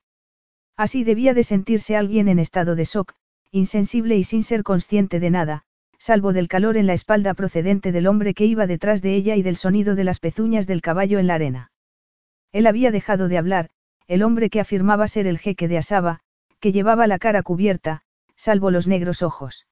Así 0.77 1.03
debía 1.03 1.35
de 1.35 1.43
sentirse 1.43 1.97
alguien 1.97 2.29
en 2.29 2.39
estado 2.39 2.77
de 2.77 2.85
shock, 2.85 3.15
insensible 3.51 4.17
y 4.17 4.25
sin 4.25 4.43
ser 4.43 4.63
consciente 4.63 5.19
de 5.19 5.31
nada, 5.31 5.65
salvo 5.99 6.33
del 6.33 6.49
calor 6.49 6.77
en 6.77 6.87
la 6.87 6.93
espalda 6.93 7.35
procedente 7.35 7.91
del 7.91 8.07
hombre 8.07 8.35
que 8.35 8.47
iba 8.47 8.67
detrás 8.67 9.03
de 9.03 9.15
ella 9.15 9.37
y 9.37 9.43
del 9.43 9.57
sonido 9.57 9.95
de 9.95 10.05
las 10.05 10.21
pezuñas 10.21 10.67
del 10.67 10.81
caballo 10.81 11.19
en 11.19 11.27
la 11.27 11.35
arena. 11.35 11.73
Él 12.53 12.67
había 12.67 12.93
dejado 12.93 13.27
de 13.27 13.39
hablar, 13.39 13.71
el 14.07 14.23
hombre 14.23 14.51
que 14.51 14.61
afirmaba 14.61 15.09
ser 15.09 15.27
el 15.27 15.39
jeque 15.39 15.67
de 15.67 15.79
Asaba, 15.79 16.21
que 16.61 16.73
llevaba 16.73 17.07
la 17.07 17.19
cara 17.19 17.43
cubierta, 17.43 18.03
salvo 18.37 18.71
los 18.71 18.87
negros 18.87 19.23
ojos. 19.23 19.67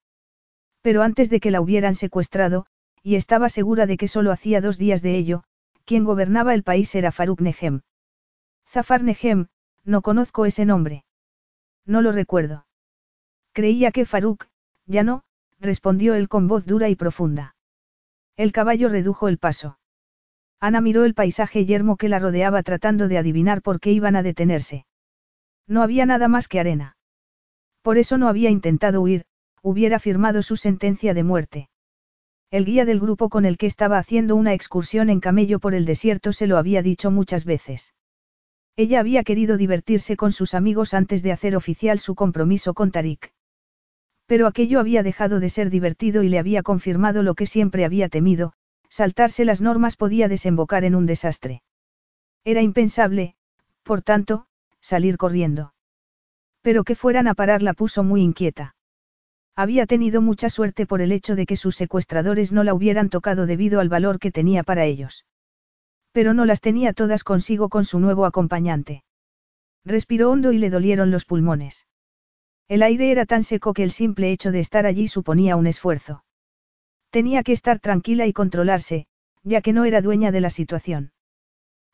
Pero 0.81 1.01
antes 1.01 1.29
de 1.29 1.39
que 1.39 1.51
la 1.51 1.61
hubieran 1.61 1.95
secuestrado, 1.95 2.65
y 3.01 3.15
estaba 3.15 3.47
segura 3.47 3.85
de 3.85 3.95
que 3.95 4.07
solo 4.07 4.31
hacía 4.31 4.59
dos 4.59 4.77
días 4.77 5.01
de 5.01 5.15
ello, 5.15 5.43
quien 5.85 6.03
gobernaba 6.03 6.53
el 6.53 6.63
país 6.63 6.93
era 6.95 7.11
Faruk 7.11 7.41
Nehem. 7.41 7.81
Zafar 8.67 9.03
Nehem, 9.03 9.47
no 9.83 10.01
conozco 10.01 10.45
ese 10.45 10.65
nombre. 10.65 11.05
No 11.85 12.01
lo 12.01 12.11
recuerdo. 12.11 12.65
Creía 13.51 13.91
que 13.91 14.05
Faruk, 14.05 14.47
ya 14.85 15.03
no, 15.03 15.23
respondió 15.59 16.15
él 16.15 16.27
con 16.29 16.47
voz 16.47 16.65
dura 16.65 16.89
y 16.89 16.95
profunda. 16.95 17.55
El 18.35 18.51
caballo 18.51 18.89
redujo 18.89 19.27
el 19.27 19.37
paso. 19.37 19.77
Ana 20.59 20.81
miró 20.81 21.03
el 21.03 21.13
paisaje 21.13 21.65
yermo 21.65 21.97
que 21.97 22.09
la 22.09 22.19
rodeaba 22.19 22.63
tratando 22.63 23.07
de 23.07 23.17
adivinar 23.17 23.61
por 23.61 23.79
qué 23.79 23.91
iban 23.91 24.15
a 24.15 24.23
detenerse. 24.23 24.85
No 25.67 25.81
había 25.81 26.05
nada 26.05 26.27
más 26.27 26.47
que 26.47 26.59
arena. 26.59 26.97
Por 27.81 27.97
eso 27.97 28.17
no 28.17 28.29
había 28.29 28.49
intentado 28.49 29.01
huir, 29.01 29.25
hubiera 29.61 29.99
firmado 29.99 30.41
su 30.41 30.55
sentencia 30.55 31.13
de 31.13 31.23
muerte. 31.23 31.69
El 32.53 32.65
guía 32.65 32.85
del 32.85 32.99
grupo 32.99 33.29
con 33.29 33.45
el 33.45 33.57
que 33.57 33.65
estaba 33.65 33.97
haciendo 33.97 34.35
una 34.35 34.53
excursión 34.53 35.09
en 35.09 35.19
camello 35.19 35.57
por 35.57 35.73
el 35.73 35.85
desierto 35.85 36.33
se 36.33 36.45
lo 36.45 36.59
había 36.59 36.83
dicho 36.83 37.09
muchas 37.09 37.45
veces. 37.45 37.95
Ella 38.75 38.99
había 38.99 39.23
querido 39.23 39.57
divertirse 39.57 40.15
con 40.15 40.31
sus 40.31 40.53
amigos 40.53 40.93
antes 40.93 41.23
de 41.23 41.31
hacer 41.31 41.55
oficial 41.55 41.97
su 41.97 42.13
compromiso 42.13 42.75
con 42.75 42.91
Tarik. 42.91 43.33
Pero 44.27 44.45
aquello 44.45 44.79
había 44.79 45.01
dejado 45.01 45.39
de 45.39 45.49
ser 45.49 45.71
divertido 45.71 46.21
y 46.21 46.29
le 46.29 46.37
había 46.37 46.61
confirmado 46.61 47.23
lo 47.23 47.33
que 47.33 47.47
siempre 47.47 47.85
había 47.85 48.07
temido, 48.07 48.53
saltarse 48.87 49.45
las 49.45 49.59
normas 49.59 49.95
podía 49.95 50.27
desembocar 50.27 50.83
en 50.83 50.93
un 50.93 51.07
desastre. 51.07 51.63
Era 52.43 52.61
impensable, 52.61 53.33
por 53.81 54.03
tanto, 54.03 54.45
salir 54.79 55.17
corriendo. 55.17 55.73
Pero 56.61 56.83
que 56.83 56.93
fueran 56.93 57.25
a 57.25 57.33
parar 57.33 57.63
la 57.63 57.73
puso 57.73 58.03
muy 58.03 58.21
inquieta. 58.21 58.75
Había 59.55 59.85
tenido 59.85 60.21
mucha 60.21 60.49
suerte 60.49 60.85
por 60.87 61.01
el 61.01 61.11
hecho 61.11 61.35
de 61.35 61.45
que 61.45 61.57
sus 61.57 61.75
secuestradores 61.75 62.51
no 62.51 62.63
la 62.63 62.73
hubieran 62.73 63.09
tocado 63.09 63.45
debido 63.45 63.79
al 63.79 63.89
valor 63.89 64.17
que 64.19 64.31
tenía 64.31 64.63
para 64.63 64.85
ellos. 64.85 65.25
Pero 66.11 66.33
no 66.33 66.45
las 66.45 66.61
tenía 66.61 66.93
todas 66.93 67.23
consigo 67.23 67.69
con 67.69 67.85
su 67.85 67.99
nuevo 67.99 68.25
acompañante. 68.25 69.03
Respiró 69.85 70.31
hondo 70.31 70.51
y 70.53 70.57
le 70.57 70.69
dolieron 70.69 71.11
los 71.11 71.25
pulmones. 71.25 71.85
El 72.67 72.81
aire 72.81 73.11
era 73.11 73.25
tan 73.25 73.43
seco 73.43 73.73
que 73.73 73.83
el 73.83 73.91
simple 73.91 74.31
hecho 74.31 74.51
de 74.51 74.59
estar 74.59 74.85
allí 74.85 75.07
suponía 75.07 75.55
un 75.55 75.67
esfuerzo. 75.67 76.23
Tenía 77.11 77.43
que 77.43 77.51
estar 77.51 77.79
tranquila 77.79 78.25
y 78.25 78.33
controlarse, 78.33 79.05
ya 79.43 79.61
que 79.61 79.73
no 79.73 79.85
era 79.85 80.01
dueña 80.01 80.31
de 80.31 80.41
la 80.41 80.49
situación. 80.49 81.11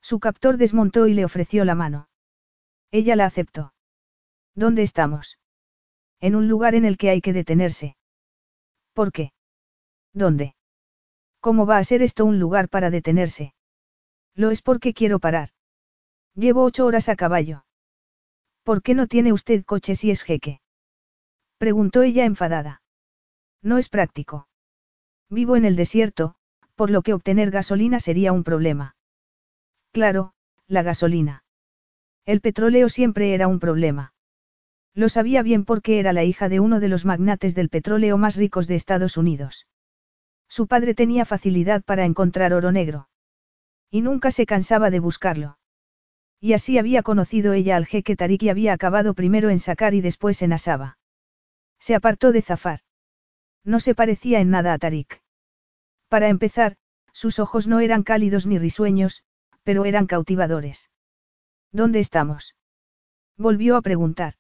Su 0.02 0.20
captor 0.20 0.56
desmontó 0.56 1.08
y 1.08 1.14
le 1.14 1.26
ofreció 1.26 1.66
la 1.66 1.76
mano. 1.76 2.08
Ella 2.92 3.18
la 3.18 3.26
aceptó. 3.26 3.74
¿Dónde 4.56 4.84
estamos? 4.84 5.38
En 6.22 6.36
un 6.36 6.48
lugar 6.48 6.76
en 6.76 6.86
el 6.86 6.98
que 6.98 7.10
hay 7.10 7.22
que 7.22 7.34
detenerse. 7.34 7.96
¿Por 8.94 9.12
qué? 9.12 9.32
¿Dónde? 10.14 10.56
¿Cómo 11.40 11.66
va 11.66 11.78
a 11.78 11.84
ser 11.84 12.02
esto 12.02 12.26
un 12.26 12.40
lugar 12.40 12.68
para 12.68 12.90
detenerse? 12.90 13.54
Lo 14.36 14.52
es 14.52 14.62
porque 14.62 14.94
quiero 14.94 15.20
parar. 15.20 15.50
Llevo 16.36 16.64
ocho 16.64 16.86
horas 16.86 17.10
a 17.10 17.16
caballo. 17.16 17.66
¿Por 18.64 18.82
qué 18.82 18.94
no 18.94 19.08
tiene 19.08 19.34
usted 19.34 19.64
coche 19.64 19.96
si 19.96 20.12
es 20.12 20.24
jeque? 20.24 20.62
Preguntó 21.58 22.04
ella 22.04 22.26
enfadada. 22.26 22.82
No 23.62 23.78
es 23.78 23.90
práctico. 23.90 24.48
Vivo 25.30 25.56
en 25.56 25.66
el 25.66 25.76
desierto, 25.76 26.36
por 26.76 26.90
lo 26.90 27.02
que 27.02 27.14
obtener 27.14 27.52
gasolina 27.52 28.00
sería 28.00 28.32
un 28.32 28.44
problema. 28.44 28.96
Claro, 29.92 30.34
la 30.68 30.84
gasolina. 30.84 31.44
El 32.26 32.42
petróleo 32.42 32.90
siempre 32.90 33.34
era 33.34 33.48
un 33.48 33.60
problema. 33.60 34.14
Lo 34.94 35.10
sabía 35.10 35.44
bien 35.44 35.66
porque 35.66 36.00
era 36.00 36.14
la 36.14 36.24
hija 36.24 36.50
de 36.50 36.60
uno 36.60 36.80
de 36.80 36.90
los 36.90 37.06
magnates 37.06 37.56
del 37.56 37.70
petróleo 37.70 38.18
más 38.18 38.36
ricos 38.36 38.68
de 38.68 38.76
Estados 38.76 39.18
Unidos. 39.18 39.68
Su 40.48 40.68
padre 40.68 40.96
tenía 40.96 41.26
facilidad 41.26 41.84
para 41.84 42.06
encontrar 42.06 42.54
oro 42.54 42.72
negro. 42.72 43.08
Y 43.92 44.02
nunca 44.02 44.32
se 44.32 44.46
cansaba 44.46 44.90
de 44.90 45.00
buscarlo. 45.00 45.58
Y 46.42 46.54
así 46.54 46.78
había 46.78 47.04
conocido 47.04 47.54
ella 47.54 47.76
al 47.76 47.86
jeque 47.86 48.16
Tarik 48.16 48.44
y 48.44 48.50
había 48.50 48.74
acabado 48.74 49.14
primero 49.14 49.50
en 49.50 49.60
Sakar 49.60 49.94
y 49.94 50.02
después 50.02 50.42
en 50.42 50.54
Asaba. 50.54 50.98
Se 51.80 51.96
apartó 51.96 52.32
de 52.32 52.42
Zafar. 52.42 52.80
No 53.64 53.80
se 53.80 53.94
parecía 53.94 54.40
en 54.40 54.50
nada 54.50 54.74
a 54.74 54.78
Tarik. 54.78 55.22
Para 56.08 56.30
empezar, 56.30 56.78
sus 57.14 57.40
ojos 57.40 57.68
no 57.68 57.80
eran 57.80 58.04
cálidos 58.04 58.48
ni 58.48 58.58
risueños, 58.58 59.24
pero 59.64 59.86
eran 59.86 60.08
cautivadores. 60.08 60.90
¿Dónde 61.72 62.00
estamos? 62.00 62.56
Volvió 63.38 63.76
a 63.76 63.82
preguntar. 63.82 64.39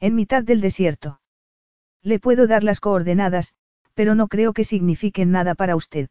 En 0.00 0.14
mitad 0.14 0.42
del 0.42 0.62
desierto. 0.62 1.20
Le 2.02 2.18
puedo 2.18 2.46
dar 2.46 2.64
las 2.64 2.80
coordenadas, 2.80 3.54
pero 3.92 4.14
no 4.14 4.28
creo 4.28 4.54
que 4.54 4.64
signifiquen 4.64 5.30
nada 5.30 5.54
para 5.54 5.76
usted. 5.76 6.08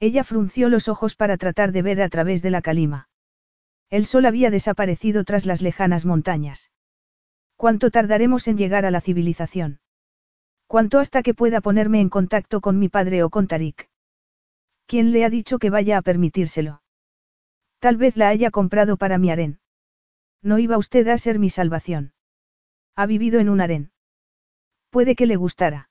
Ella 0.00 0.24
frunció 0.24 0.68
los 0.68 0.88
ojos 0.88 1.14
para 1.14 1.36
tratar 1.36 1.70
de 1.70 1.82
ver 1.82 2.02
a 2.02 2.08
través 2.08 2.42
de 2.42 2.50
la 2.50 2.62
calima. 2.62 3.08
El 3.90 4.06
sol 4.06 4.26
había 4.26 4.50
desaparecido 4.50 5.22
tras 5.22 5.46
las 5.46 5.62
lejanas 5.62 6.04
montañas. 6.04 6.72
¿Cuánto 7.54 7.92
tardaremos 7.92 8.48
en 8.48 8.58
llegar 8.58 8.84
a 8.84 8.90
la 8.90 9.00
civilización? 9.00 9.78
¿Cuánto 10.66 10.98
hasta 10.98 11.22
que 11.22 11.32
pueda 11.32 11.60
ponerme 11.60 12.00
en 12.00 12.08
contacto 12.08 12.60
con 12.60 12.80
mi 12.80 12.88
padre 12.88 13.22
o 13.22 13.30
con 13.30 13.46
Tarik? 13.46 13.88
¿Quién 14.86 15.12
le 15.12 15.24
ha 15.24 15.30
dicho 15.30 15.60
que 15.60 15.70
vaya 15.70 15.96
a 15.96 16.02
permitírselo? 16.02 16.82
Tal 17.78 17.96
vez 17.96 18.16
la 18.16 18.28
haya 18.28 18.50
comprado 18.50 18.96
para 18.96 19.16
mi 19.16 19.30
harén. 19.30 19.60
No 20.42 20.58
iba 20.58 20.76
usted 20.76 21.06
a 21.06 21.18
ser 21.18 21.38
mi 21.38 21.50
salvación. 21.50 22.15
Ha 22.96 23.06
vivido 23.06 23.40
en 23.40 23.48
un 23.50 23.60
harén. 23.60 23.92
Puede 24.90 25.14
que 25.14 25.26
le 25.26 25.36
gustara. 25.36 25.90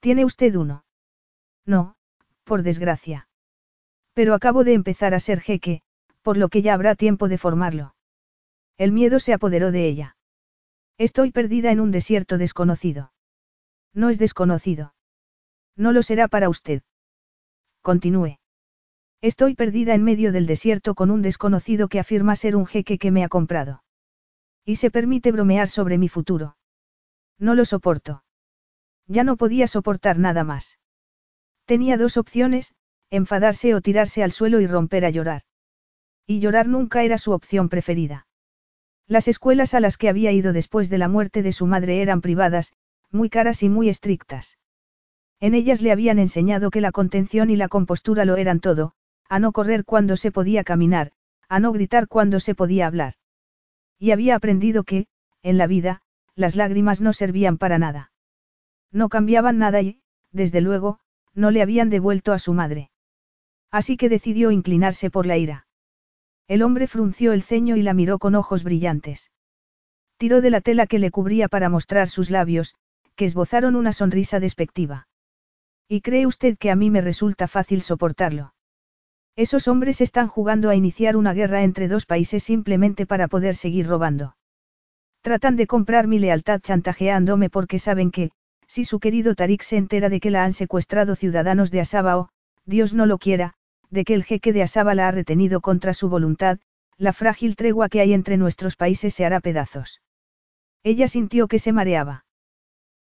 ¿Tiene 0.00 0.24
usted 0.24 0.54
uno? 0.56 0.84
No, 1.64 1.94
por 2.44 2.62
desgracia. 2.62 3.28
Pero 4.12 4.34
acabo 4.34 4.64
de 4.64 4.74
empezar 4.74 5.14
a 5.14 5.20
ser 5.20 5.40
jeque, 5.40 5.82
por 6.22 6.36
lo 6.36 6.48
que 6.48 6.62
ya 6.62 6.74
habrá 6.74 6.96
tiempo 6.96 7.28
de 7.28 7.38
formarlo. 7.38 7.94
El 8.76 8.92
miedo 8.92 9.20
se 9.20 9.32
apoderó 9.32 9.70
de 9.70 9.86
ella. 9.86 10.16
Estoy 10.98 11.30
perdida 11.30 11.70
en 11.70 11.80
un 11.80 11.90
desierto 11.90 12.38
desconocido. 12.38 13.12
No 13.94 14.10
es 14.10 14.18
desconocido. 14.18 14.94
No 15.76 15.92
lo 15.92 16.02
será 16.02 16.28
para 16.28 16.48
usted. 16.48 16.82
Continúe. 17.82 18.38
Estoy 19.22 19.54
perdida 19.54 19.94
en 19.94 20.02
medio 20.02 20.32
del 20.32 20.46
desierto 20.46 20.94
con 20.94 21.10
un 21.10 21.22
desconocido 21.22 21.88
que 21.88 22.00
afirma 22.00 22.36
ser 22.36 22.56
un 22.56 22.66
jeque 22.66 22.98
que 22.98 23.10
me 23.10 23.22
ha 23.22 23.28
comprado. 23.28 23.82
Y 24.64 24.76
se 24.76 24.90
permite 24.90 25.32
bromear 25.32 25.68
sobre 25.68 25.98
mi 25.98 26.08
futuro. 26.08 26.56
No 27.38 27.54
lo 27.54 27.64
soporto. 27.64 28.24
Ya 29.06 29.24
no 29.24 29.36
podía 29.36 29.66
soportar 29.66 30.18
nada 30.18 30.44
más. 30.44 30.78
Tenía 31.64 31.96
dos 31.96 32.16
opciones, 32.16 32.74
enfadarse 33.10 33.74
o 33.74 33.80
tirarse 33.80 34.22
al 34.22 34.32
suelo 34.32 34.60
y 34.60 34.66
romper 34.66 35.04
a 35.04 35.10
llorar. 35.10 35.42
Y 36.26 36.40
llorar 36.40 36.68
nunca 36.68 37.02
era 37.02 37.18
su 37.18 37.32
opción 37.32 37.68
preferida. 37.68 38.26
Las 39.06 39.26
escuelas 39.26 39.74
a 39.74 39.80
las 39.80 39.96
que 39.96 40.08
había 40.08 40.30
ido 40.30 40.52
después 40.52 40.90
de 40.90 40.98
la 40.98 41.08
muerte 41.08 41.42
de 41.42 41.52
su 41.52 41.66
madre 41.66 42.02
eran 42.02 42.20
privadas, 42.20 42.72
muy 43.10 43.28
caras 43.28 43.62
y 43.64 43.68
muy 43.68 43.88
estrictas. 43.88 44.58
En 45.40 45.54
ellas 45.54 45.82
le 45.82 45.90
habían 45.90 46.18
enseñado 46.18 46.70
que 46.70 46.80
la 46.80 46.92
contención 46.92 47.50
y 47.50 47.56
la 47.56 47.68
compostura 47.68 48.24
lo 48.24 48.36
eran 48.36 48.60
todo, 48.60 48.92
a 49.28 49.38
no 49.38 49.52
correr 49.52 49.84
cuando 49.84 50.16
se 50.16 50.30
podía 50.30 50.62
caminar, 50.62 51.12
a 51.48 51.58
no 51.58 51.72
gritar 51.72 52.06
cuando 52.06 52.38
se 52.38 52.54
podía 52.54 52.86
hablar. 52.86 53.14
Y 54.00 54.10
había 54.10 54.34
aprendido 54.34 54.82
que, 54.82 55.06
en 55.42 55.58
la 55.58 55.68
vida, 55.68 56.02
las 56.34 56.56
lágrimas 56.56 57.00
no 57.00 57.12
servían 57.12 57.58
para 57.58 57.78
nada. 57.78 58.10
No 58.90 59.08
cambiaban 59.10 59.58
nada 59.58 59.82
y, 59.82 60.00
desde 60.32 60.62
luego, 60.62 60.98
no 61.34 61.50
le 61.50 61.62
habían 61.62 61.90
devuelto 61.90 62.32
a 62.32 62.38
su 62.38 62.54
madre. 62.54 62.90
Así 63.70 63.96
que 63.96 64.08
decidió 64.08 64.50
inclinarse 64.50 65.10
por 65.10 65.26
la 65.26 65.36
ira. 65.36 65.66
El 66.48 66.62
hombre 66.62 66.86
frunció 66.88 67.32
el 67.32 67.42
ceño 67.42 67.76
y 67.76 67.82
la 67.82 67.94
miró 67.94 68.18
con 68.18 68.34
ojos 68.34 68.64
brillantes. 68.64 69.30
Tiró 70.16 70.40
de 70.40 70.50
la 70.50 70.60
tela 70.60 70.86
que 70.86 70.98
le 70.98 71.10
cubría 71.10 71.48
para 71.48 71.68
mostrar 71.68 72.08
sus 72.08 72.30
labios, 72.30 72.74
que 73.14 73.26
esbozaron 73.26 73.76
una 73.76 73.92
sonrisa 73.92 74.40
despectiva. 74.40 75.08
¿Y 75.88 76.00
cree 76.00 76.26
usted 76.26 76.56
que 76.58 76.70
a 76.70 76.76
mí 76.76 76.90
me 76.90 77.02
resulta 77.02 77.48
fácil 77.48 77.82
soportarlo? 77.82 78.54
Esos 79.36 79.68
hombres 79.68 80.00
están 80.00 80.28
jugando 80.28 80.70
a 80.70 80.74
iniciar 80.74 81.16
una 81.16 81.32
guerra 81.32 81.62
entre 81.62 81.88
dos 81.88 82.06
países 82.06 82.42
simplemente 82.42 83.06
para 83.06 83.28
poder 83.28 83.56
seguir 83.56 83.86
robando. 83.86 84.36
Tratan 85.22 85.56
de 85.56 85.66
comprar 85.66 86.06
mi 86.06 86.18
lealtad 86.18 86.60
chantajeándome 86.60 87.50
porque 87.50 87.78
saben 87.78 88.10
que, 88.10 88.30
si 88.66 88.84
su 88.84 89.00
querido 89.00 89.34
Tarik 89.34 89.62
se 89.62 89.76
entera 89.76 90.08
de 90.08 90.20
que 90.20 90.30
la 90.30 90.44
han 90.44 90.52
secuestrado 90.52 91.16
ciudadanos 91.16 91.70
de 91.70 91.80
Asaba 91.80 92.28
Dios 92.64 92.94
no 92.94 93.06
lo 93.06 93.18
quiera, 93.18 93.54
de 93.90 94.04
que 94.04 94.14
el 94.14 94.24
jeque 94.24 94.52
de 94.52 94.62
Asaba 94.62 94.94
la 94.94 95.08
ha 95.08 95.10
retenido 95.10 95.60
contra 95.60 95.94
su 95.94 96.08
voluntad, 96.08 96.58
la 96.96 97.12
frágil 97.12 97.56
tregua 97.56 97.88
que 97.88 98.00
hay 98.00 98.12
entre 98.12 98.36
nuestros 98.36 98.76
países 98.76 99.14
se 99.14 99.24
hará 99.24 99.40
pedazos. 99.40 100.02
Ella 100.82 101.08
sintió 101.08 101.48
que 101.48 101.58
se 101.58 101.72
mareaba. 101.72 102.24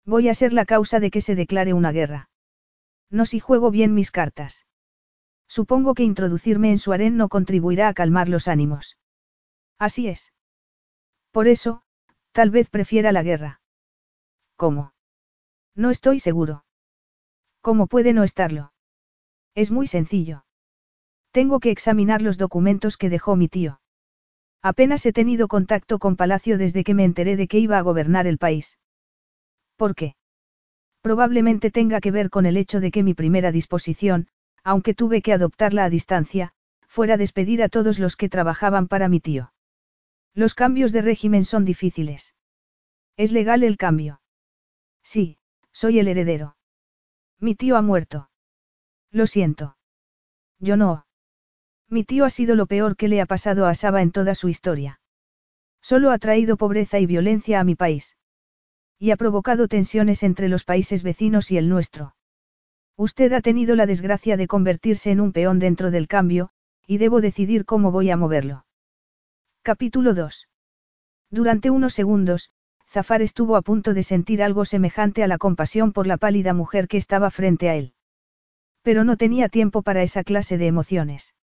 Voy 0.05 0.29
a 0.29 0.33
ser 0.33 0.53
la 0.53 0.65
causa 0.65 0.99
de 0.99 1.11
que 1.11 1.21
se 1.21 1.35
declare 1.35 1.73
una 1.73 1.91
guerra. 1.91 2.29
No 3.09 3.25
si 3.25 3.39
juego 3.39 3.71
bien 3.71 3.93
mis 3.93 4.11
cartas. 4.11 4.65
Supongo 5.49 5.95
que 5.95 6.03
introducirme 6.03 6.69
en 6.69 6.77
su 6.77 6.93
harén 6.93 7.17
no 7.17 7.27
contribuirá 7.27 7.87
a 7.87 7.93
calmar 7.93 8.29
los 8.29 8.47
ánimos. 8.47 8.97
Así 9.79 10.07
es. 10.07 10.31
Por 11.31 11.47
eso, 11.47 11.81
tal 12.31 12.51
vez 12.51 12.69
prefiera 12.69 13.11
la 13.11 13.23
guerra. 13.23 13.61
¿Cómo? 14.55 14.93
No 15.75 15.89
estoy 15.89 16.19
seguro. 16.19 16.65
¿Cómo 17.61 17.87
puede 17.87 18.13
no 18.13 18.23
estarlo? 18.23 18.73
Es 19.55 19.71
muy 19.71 19.87
sencillo. 19.87 20.45
Tengo 21.31 21.59
que 21.59 21.71
examinar 21.71 22.21
los 22.21 22.37
documentos 22.37 22.95
que 22.97 23.09
dejó 23.09 23.35
mi 23.35 23.47
tío. 23.47 23.81
Apenas 24.61 25.05
he 25.05 25.13
tenido 25.13 25.47
contacto 25.47 25.97
con 25.97 26.15
Palacio 26.15 26.57
desde 26.57 26.83
que 26.83 26.93
me 26.93 27.05
enteré 27.05 27.35
de 27.37 27.47
que 27.47 27.59
iba 27.59 27.77
a 27.77 27.81
gobernar 27.81 28.27
el 28.27 28.37
país. 28.37 28.77
¿Por 29.77 29.95
qué? 29.95 30.15
Probablemente 31.01 31.71
tenga 31.71 32.01
que 32.01 32.11
ver 32.11 32.29
con 32.29 32.45
el 32.45 32.57
hecho 32.57 32.79
de 32.81 32.91
que 32.91 33.03
mi 33.03 33.13
primera 33.13 33.51
disposición, 33.51 34.27
aunque 34.63 34.93
tuve 34.93 35.21
que 35.21 35.33
adoptarla 35.33 35.85
a 35.85 35.89
distancia, 35.89 36.53
fuera 36.87 37.17
despedir 37.17 37.61
a 37.63 37.69
todos 37.69 37.99
los 37.99 38.15
que 38.15 38.29
trabajaban 38.29 38.87
para 38.87 39.09
mi 39.09 39.19
tío. 39.19 39.53
Los 40.33 40.53
cambios 40.53 40.91
de 40.91 41.01
régimen 41.01 41.45
son 41.45 41.65
difíciles. 41.65 42.35
¿Es 43.17 43.31
legal 43.31 43.63
el 43.63 43.77
cambio? 43.77 44.21
Sí, 45.03 45.37
soy 45.71 45.99
el 45.99 46.07
heredero. 46.07 46.55
Mi 47.39 47.55
tío 47.55 47.77
ha 47.77 47.81
muerto. 47.81 48.29
Lo 49.11 49.27
siento. 49.27 49.77
Yo 50.59 50.77
no. 50.77 51.05
Mi 51.87 52.03
tío 52.03 52.25
ha 52.25 52.29
sido 52.29 52.55
lo 52.55 52.67
peor 52.67 52.95
que 52.95 53.07
le 53.07 53.21
ha 53.21 53.25
pasado 53.25 53.65
a 53.65 53.73
Saba 53.73 54.01
en 54.01 54.11
toda 54.11 54.35
su 54.35 54.49
historia. 54.49 54.99
Solo 55.81 56.11
ha 56.11 56.17
traído 56.19 56.57
pobreza 56.57 56.99
y 56.99 57.05
violencia 57.05 57.59
a 57.59 57.63
mi 57.63 57.75
país. 57.75 58.17
Y 58.99 59.11
ha 59.11 59.17
provocado 59.17 59.67
tensiones 59.67 60.23
entre 60.23 60.49
los 60.49 60.65
países 60.65 61.03
vecinos 61.03 61.51
y 61.51 61.57
el 61.57 61.69
nuestro. 61.69 62.15
Usted 62.99 63.31
ha 63.31 63.39
tenido 63.39 63.77
la 63.77 63.85
desgracia 63.85 64.35
de 64.35 64.45
convertirse 64.45 65.09
en 65.09 65.21
un 65.21 65.31
peón 65.31 65.57
dentro 65.57 65.89
del 65.89 66.09
cambio, 66.09 66.49
y 66.85 66.97
debo 66.97 67.21
decidir 67.21 67.63
cómo 67.63 67.93
voy 67.93 68.09
a 68.09 68.17
moverlo. 68.17 68.65
Capítulo 69.61 70.13
2. 70.13 70.49
Durante 71.31 71.69
unos 71.69 71.93
segundos, 71.93 72.51
Zafar 72.89 73.21
estuvo 73.21 73.55
a 73.55 73.61
punto 73.61 73.93
de 73.93 74.03
sentir 74.03 74.43
algo 74.43 74.65
semejante 74.65 75.23
a 75.23 75.27
la 75.27 75.37
compasión 75.37 75.93
por 75.93 76.07
la 76.07 76.17
pálida 76.17 76.53
mujer 76.53 76.89
que 76.89 76.97
estaba 76.97 77.29
frente 77.29 77.69
a 77.69 77.75
él. 77.75 77.93
Pero 78.81 79.05
no 79.05 79.15
tenía 79.15 79.47
tiempo 79.47 79.81
para 79.81 80.03
esa 80.03 80.25
clase 80.25 80.57
de 80.57 80.67
emociones. 80.67 81.33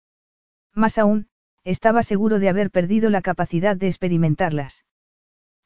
Más 0.75 0.99
aún, 0.99 1.29
estaba 1.65 2.03
seguro 2.03 2.39
de 2.39 2.51
haber 2.51 2.71
perdido 2.71 3.09
la 3.09 3.23
capacidad 3.23 3.79
de 3.79 3.87
experimentarlas. 3.87 4.85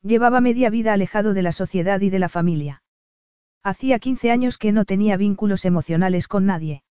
Llevaba 0.02 0.40
media 0.40 0.70
vida 0.70 0.92
alejado 0.92 1.34
de 1.34 1.42
la 1.42 1.50
sociedad 1.50 2.00
y 2.00 2.10
de 2.10 2.20
la 2.20 2.28
familia. 2.28 2.84
Hacía 3.62 3.98
15 3.98 4.30
años 4.30 4.56
que 4.56 4.72
no 4.72 4.84
tenía 4.84 5.16
vínculos 5.18 5.64
emocionales 5.66 6.28
con 6.28 6.46
nadie. 6.46 6.82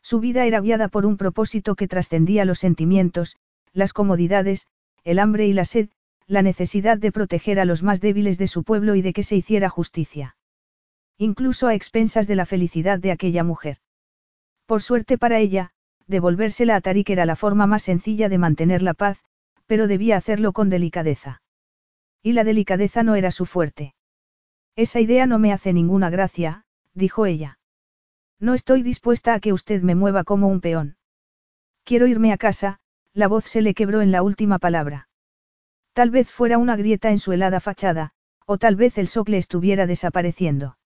Su 0.00 0.20
vida 0.20 0.46
era 0.46 0.60
guiada 0.60 0.88
por 0.88 1.04
un 1.04 1.16
propósito 1.16 1.74
que 1.74 1.88
trascendía 1.88 2.44
los 2.44 2.60
sentimientos, 2.60 3.36
las 3.72 3.92
comodidades, 3.92 4.68
el 5.02 5.18
hambre 5.18 5.46
y 5.46 5.52
la 5.52 5.64
sed, 5.64 5.88
la 6.26 6.42
necesidad 6.42 6.98
de 6.98 7.10
proteger 7.10 7.58
a 7.58 7.64
los 7.64 7.82
más 7.82 8.00
débiles 8.00 8.38
de 8.38 8.46
su 8.46 8.62
pueblo 8.62 8.94
y 8.94 9.02
de 9.02 9.12
que 9.12 9.24
se 9.24 9.34
hiciera 9.34 9.68
justicia. 9.68 10.36
Incluso 11.16 11.66
a 11.66 11.74
expensas 11.74 12.28
de 12.28 12.36
la 12.36 12.46
felicidad 12.46 13.00
de 13.00 13.10
aquella 13.10 13.42
mujer. 13.42 13.78
Por 14.66 14.82
suerte 14.82 15.18
para 15.18 15.40
ella, 15.40 15.72
devolvérsela 16.06 16.76
a 16.76 16.80
Tarik 16.80 17.10
era 17.10 17.26
la 17.26 17.34
forma 17.34 17.66
más 17.66 17.82
sencilla 17.82 18.28
de 18.28 18.38
mantener 18.38 18.82
la 18.82 18.94
paz, 18.94 19.18
pero 19.66 19.88
debía 19.88 20.16
hacerlo 20.16 20.52
con 20.52 20.70
delicadeza. 20.70 21.42
Y 22.22 22.32
la 22.32 22.44
delicadeza 22.44 23.02
no 23.02 23.16
era 23.16 23.32
su 23.32 23.46
fuerte. 23.46 23.94
Esa 24.78 25.00
idea 25.00 25.26
no 25.26 25.40
me 25.40 25.52
hace 25.52 25.72
ninguna 25.72 26.08
gracia, 26.08 26.64
dijo 26.94 27.26
ella. 27.26 27.58
No 28.38 28.54
estoy 28.54 28.84
dispuesta 28.84 29.34
a 29.34 29.40
que 29.40 29.52
usted 29.52 29.82
me 29.82 29.96
mueva 29.96 30.22
como 30.22 30.46
un 30.46 30.60
peón. 30.60 30.96
Quiero 31.82 32.06
irme 32.06 32.32
a 32.32 32.38
casa, 32.38 32.78
la 33.12 33.26
voz 33.26 33.46
se 33.46 33.60
le 33.60 33.74
quebró 33.74 34.02
en 34.02 34.12
la 34.12 34.22
última 34.22 34.60
palabra. 34.60 35.08
Tal 35.94 36.10
vez 36.10 36.30
fuera 36.30 36.58
una 36.58 36.76
grieta 36.76 37.10
en 37.10 37.18
su 37.18 37.32
helada 37.32 37.58
fachada, 37.58 38.12
o 38.46 38.56
tal 38.56 38.76
vez 38.76 38.98
el 38.98 39.08
socle 39.08 39.38
estuviera 39.38 39.88
desapareciendo. 39.88 40.78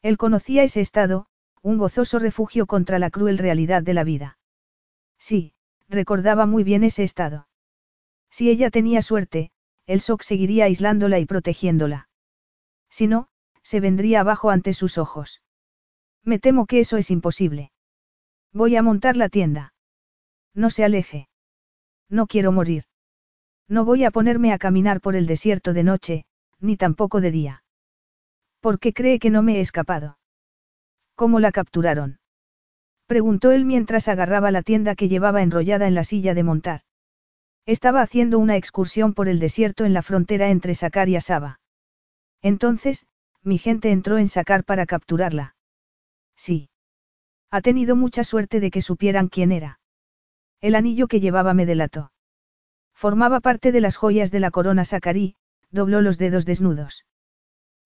Él 0.00 0.16
conocía 0.16 0.62
ese 0.62 0.80
estado, 0.80 1.26
un 1.60 1.76
gozoso 1.76 2.20
refugio 2.20 2.64
contra 2.64 2.98
la 2.98 3.10
cruel 3.10 3.36
realidad 3.36 3.82
de 3.82 3.92
la 3.92 4.02
vida. 4.02 4.38
Sí, 5.18 5.52
recordaba 5.90 6.46
muy 6.46 6.64
bien 6.64 6.84
ese 6.84 7.02
estado. 7.02 7.48
Si 8.30 8.48
ella 8.48 8.70
tenía 8.70 9.02
suerte, 9.02 9.50
el 9.84 10.00
Sok 10.00 10.22
seguiría 10.22 10.64
aislándola 10.64 11.18
y 11.18 11.26
protegiéndola. 11.26 12.08
Si 12.90 13.06
no, 13.06 13.28
se 13.62 13.80
vendría 13.80 14.20
abajo 14.20 14.50
ante 14.50 14.72
sus 14.72 14.98
ojos. 14.98 15.42
Me 16.24 16.38
temo 16.38 16.66
que 16.66 16.80
eso 16.80 16.96
es 16.96 17.10
imposible. 17.10 17.72
Voy 18.52 18.76
a 18.76 18.82
montar 18.82 19.16
la 19.16 19.28
tienda. 19.28 19.72
No 20.54 20.70
se 20.70 20.84
aleje. 20.84 21.28
No 22.08 22.26
quiero 22.26 22.52
morir. 22.52 22.84
No 23.68 23.84
voy 23.84 24.04
a 24.04 24.10
ponerme 24.10 24.52
a 24.52 24.58
caminar 24.58 25.00
por 25.00 25.14
el 25.14 25.26
desierto 25.26 25.72
de 25.72 25.84
noche, 25.84 26.24
ni 26.58 26.76
tampoco 26.76 27.20
de 27.20 27.30
día. 27.30 27.64
¿Por 28.60 28.80
qué 28.80 28.92
cree 28.92 29.18
que 29.18 29.30
no 29.30 29.42
me 29.42 29.56
he 29.56 29.60
escapado? 29.60 30.18
¿Cómo 31.14 31.38
la 31.38 31.52
capturaron? 31.52 32.18
Preguntó 33.06 33.52
él 33.52 33.64
mientras 33.64 34.08
agarraba 34.08 34.50
la 34.50 34.62
tienda 34.62 34.94
que 34.94 35.08
llevaba 35.08 35.42
enrollada 35.42 35.86
en 35.86 35.94
la 35.94 36.04
silla 36.04 36.34
de 36.34 36.42
montar. 36.42 36.80
Estaba 37.66 38.02
haciendo 38.02 38.38
una 38.38 38.56
excursión 38.56 39.14
por 39.14 39.28
el 39.28 39.38
desierto 39.38 39.84
en 39.84 39.94
la 39.94 40.02
frontera 40.02 40.50
entre 40.50 40.74
Sakar 40.74 41.08
y 41.08 41.16
Asaba. 41.16 41.60
Entonces, 42.42 43.06
mi 43.42 43.58
gente 43.58 43.90
entró 43.90 44.18
en 44.18 44.28
Sakar 44.28 44.64
para 44.64 44.86
capturarla. 44.86 45.56
Sí. 46.36 46.70
Ha 47.50 47.60
tenido 47.60 47.96
mucha 47.96 48.24
suerte 48.24 48.60
de 48.60 48.70
que 48.70 48.82
supieran 48.82 49.28
quién 49.28 49.52
era. 49.52 49.80
El 50.60 50.74
anillo 50.74 51.08
que 51.08 51.20
llevaba 51.20 51.54
me 51.54 51.66
delató. 51.66 52.12
Formaba 52.94 53.40
parte 53.40 53.72
de 53.72 53.80
las 53.80 53.96
joyas 53.96 54.30
de 54.30 54.40
la 54.40 54.50
corona 54.50 54.84
Sakarí, 54.84 55.36
dobló 55.70 56.02
los 56.02 56.18
dedos 56.18 56.44
desnudos. 56.44 57.06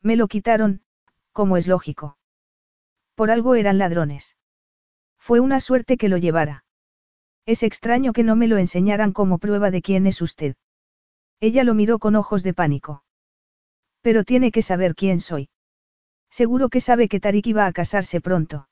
Me 0.03 0.17
lo 0.17 0.29
quitaron, 0.29 0.83
como 1.33 1.57
es 1.57 1.67
lógico. 1.67 2.19
Por 3.15 3.31
algo 3.31 3.55
eran 3.55 3.79
ladrones. 3.79 4.37
Fue 5.19 5.41
una 5.41 5.61
suerte 5.61 5.97
que 5.97 6.09
lo 6.09 6.17
llevara. 6.17 6.65
Es 7.47 7.63
extraño 7.63 8.13
que 8.13 8.25
no 8.25 8.37
me 8.37 8.49
lo 8.49 8.59
enseñaran 8.59 9.13
como 9.13 9.39
prueba 9.39 9.71
de 9.71 9.83
quién 9.83 10.07
es 10.07 10.21
usted. 10.21 10.57
Ella 11.41 11.63
lo 11.63 11.75
miró 11.75 11.99
con 11.99 12.17
ojos 12.17 12.43
de 12.43 12.55
pánico. 12.55 13.04
Pero 14.05 14.23
tiene 14.23 14.53
que 14.53 14.61
saber 14.61 14.95
quién 14.95 15.19
soy. 15.19 15.49
Seguro 16.29 16.69
que 16.69 16.83
sabe 16.83 17.09
que 17.09 17.21
Tarik 17.21 17.47
iba 17.47 17.65
a 17.65 17.73
casarse 17.73 18.21
pronto. 18.21 18.69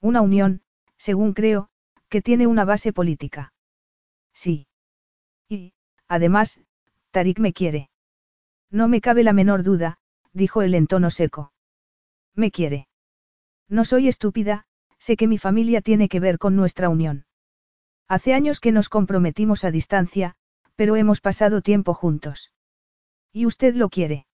Una 0.00 0.20
unión, 0.20 0.62
según 0.96 1.34
creo, 1.34 1.70
que 2.08 2.22
tiene 2.22 2.46
una 2.46 2.64
base 2.64 2.92
política. 2.92 3.52
Sí. 4.32 4.68
Y, 5.48 5.72
además, 6.06 6.60
Tarik 7.10 7.40
me 7.40 7.52
quiere. 7.52 7.90
No 8.70 8.86
me 8.86 9.00
cabe 9.00 9.24
la 9.24 9.32
menor 9.32 9.64
duda, 9.64 9.98
dijo 10.32 10.62
él 10.62 10.76
en 10.76 10.86
tono 10.86 11.10
seco. 11.10 11.52
Me 12.36 12.52
quiere. 12.52 12.86
No 13.68 13.84
soy 13.84 14.06
estúpida, 14.06 14.66
sé 14.98 15.16
que 15.16 15.26
mi 15.26 15.38
familia 15.38 15.80
tiene 15.80 16.08
que 16.08 16.20
ver 16.20 16.38
con 16.38 16.54
nuestra 16.54 16.90
unión. 16.90 17.26
Hace 18.06 18.34
años 18.34 18.60
que 18.60 18.70
nos 18.70 18.88
comprometimos 18.88 19.64
a 19.64 19.72
distancia, 19.72 20.36
pero 20.76 20.94
hemos 20.94 21.20
pasado 21.20 21.60
tiempo 21.60 21.92
juntos. 21.92 22.52
¿Y 23.32 23.46
usted 23.46 23.74
lo 23.74 23.88
quiere? 23.88 24.28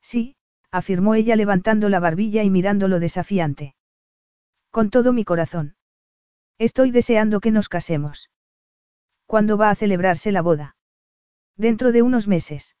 Sí, 0.00 0.36
afirmó 0.70 1.14
ella 1.14 1.36
levantando 1.36 1.88
la 1.88 2.00
barbilla 2.00 2.42
y 2.42 2.50
mirándolo 2.50 3.00
desafiante. 3.00 3.74
Con 4.70 4.90
todo 4.90 5.12
mi 5.12 5.24
corazón. 5.24 5.76
Estoy 6.58 6.90
deseando 6.90 7.40
que 7.40 7.50
nos 7.50 7.68
casemos. 7.68 8.30
¿Cuándo 9.26 9.56
va 9.56 9.70
a 9.70 9.74
celebrarse 9.74 10.32
la 10.32 10.42
boda? 10.42 10.76
Dentro 11.56 11.92
de 11.92 12.02
unos 12.02 12.28
meses. 12.28 12.76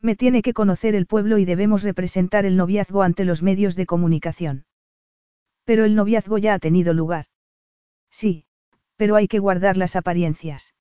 Me 0.00 0.16
tiene 0.16 0.42
que 0.42 0.54
conocer 0.54 0.94
el 0.94 1.06
pueblo 1.06 1.38
y 1.38 1.44
debemos 1.44 1.82
representar 1.82 2.46
el 2.46 2.56
noviazgo 2.56 3.02
ante 3.02 3.24
los 3.24 3.42
medios 3.42 3.76
de 3.76 3.86
comunicación. 3.86 4.64
Pero 5.64 5.84
el 5.84 5.94
noviazgo 5.94 6.38
ya 6.38 6.54
ha 6.54 6.58
tenido 6.58 6.94
lugar. 6.94 7.26
Sí, 8.10 8.46
pero 8.96 9.16
hay 9.16 9.28
que 9.28 9.38
guardar 9.38 9.76
las 9.76 9.96
apariencias. 9.96 10.74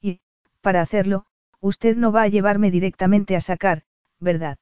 Y, 0.00 0.20
para 0.60 0.82
hacerlo, 0.82 1.26
usted 1.60 1.96
no 1.96 2.12
va 2.12 2.22
a 2.22 2.28
llevarme 2.28 2.70
directamente 2.70 3.36
a 3.36 3.40
sacar, 3.40 3.82
¿verdad? 4.20 4.58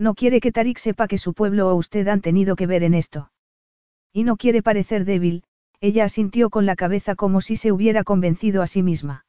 No 0.00 0.14
quiere 0.14 0.40
que 0.40 0.50
Tarik 0.50 0.78
sepa 0.78 1.08
que 1.08 1.18
su 1.18 1.34
pueblo 1.34 1.68
o 1.68 1.74
usted 1.74 2.08
han 2.08 2.22
tenido 2.22 2.56
que 2.56 2.66
ver 2.66 2.84
en 2.84 2.94
esto. 2.94 3.30
Y 4.14 4.24
no 4.24 4.38
quiere 4.38 4.62
parecer 4.62 5.04
débil, 5.04 5.44
ella 5.78 6.04
asintió 6.04 6.48
con 6.48 6.64
la 6.64 6.74
cabeza 6.74 7.14
como 7.14 7.42
si 7.42 7.56
se 7.56 7.70
hubiera 7.70 8.02
convencido 8.02 8.62
a 8.62 8.66
sí 8.66 8.82
misma. 8.82 9.26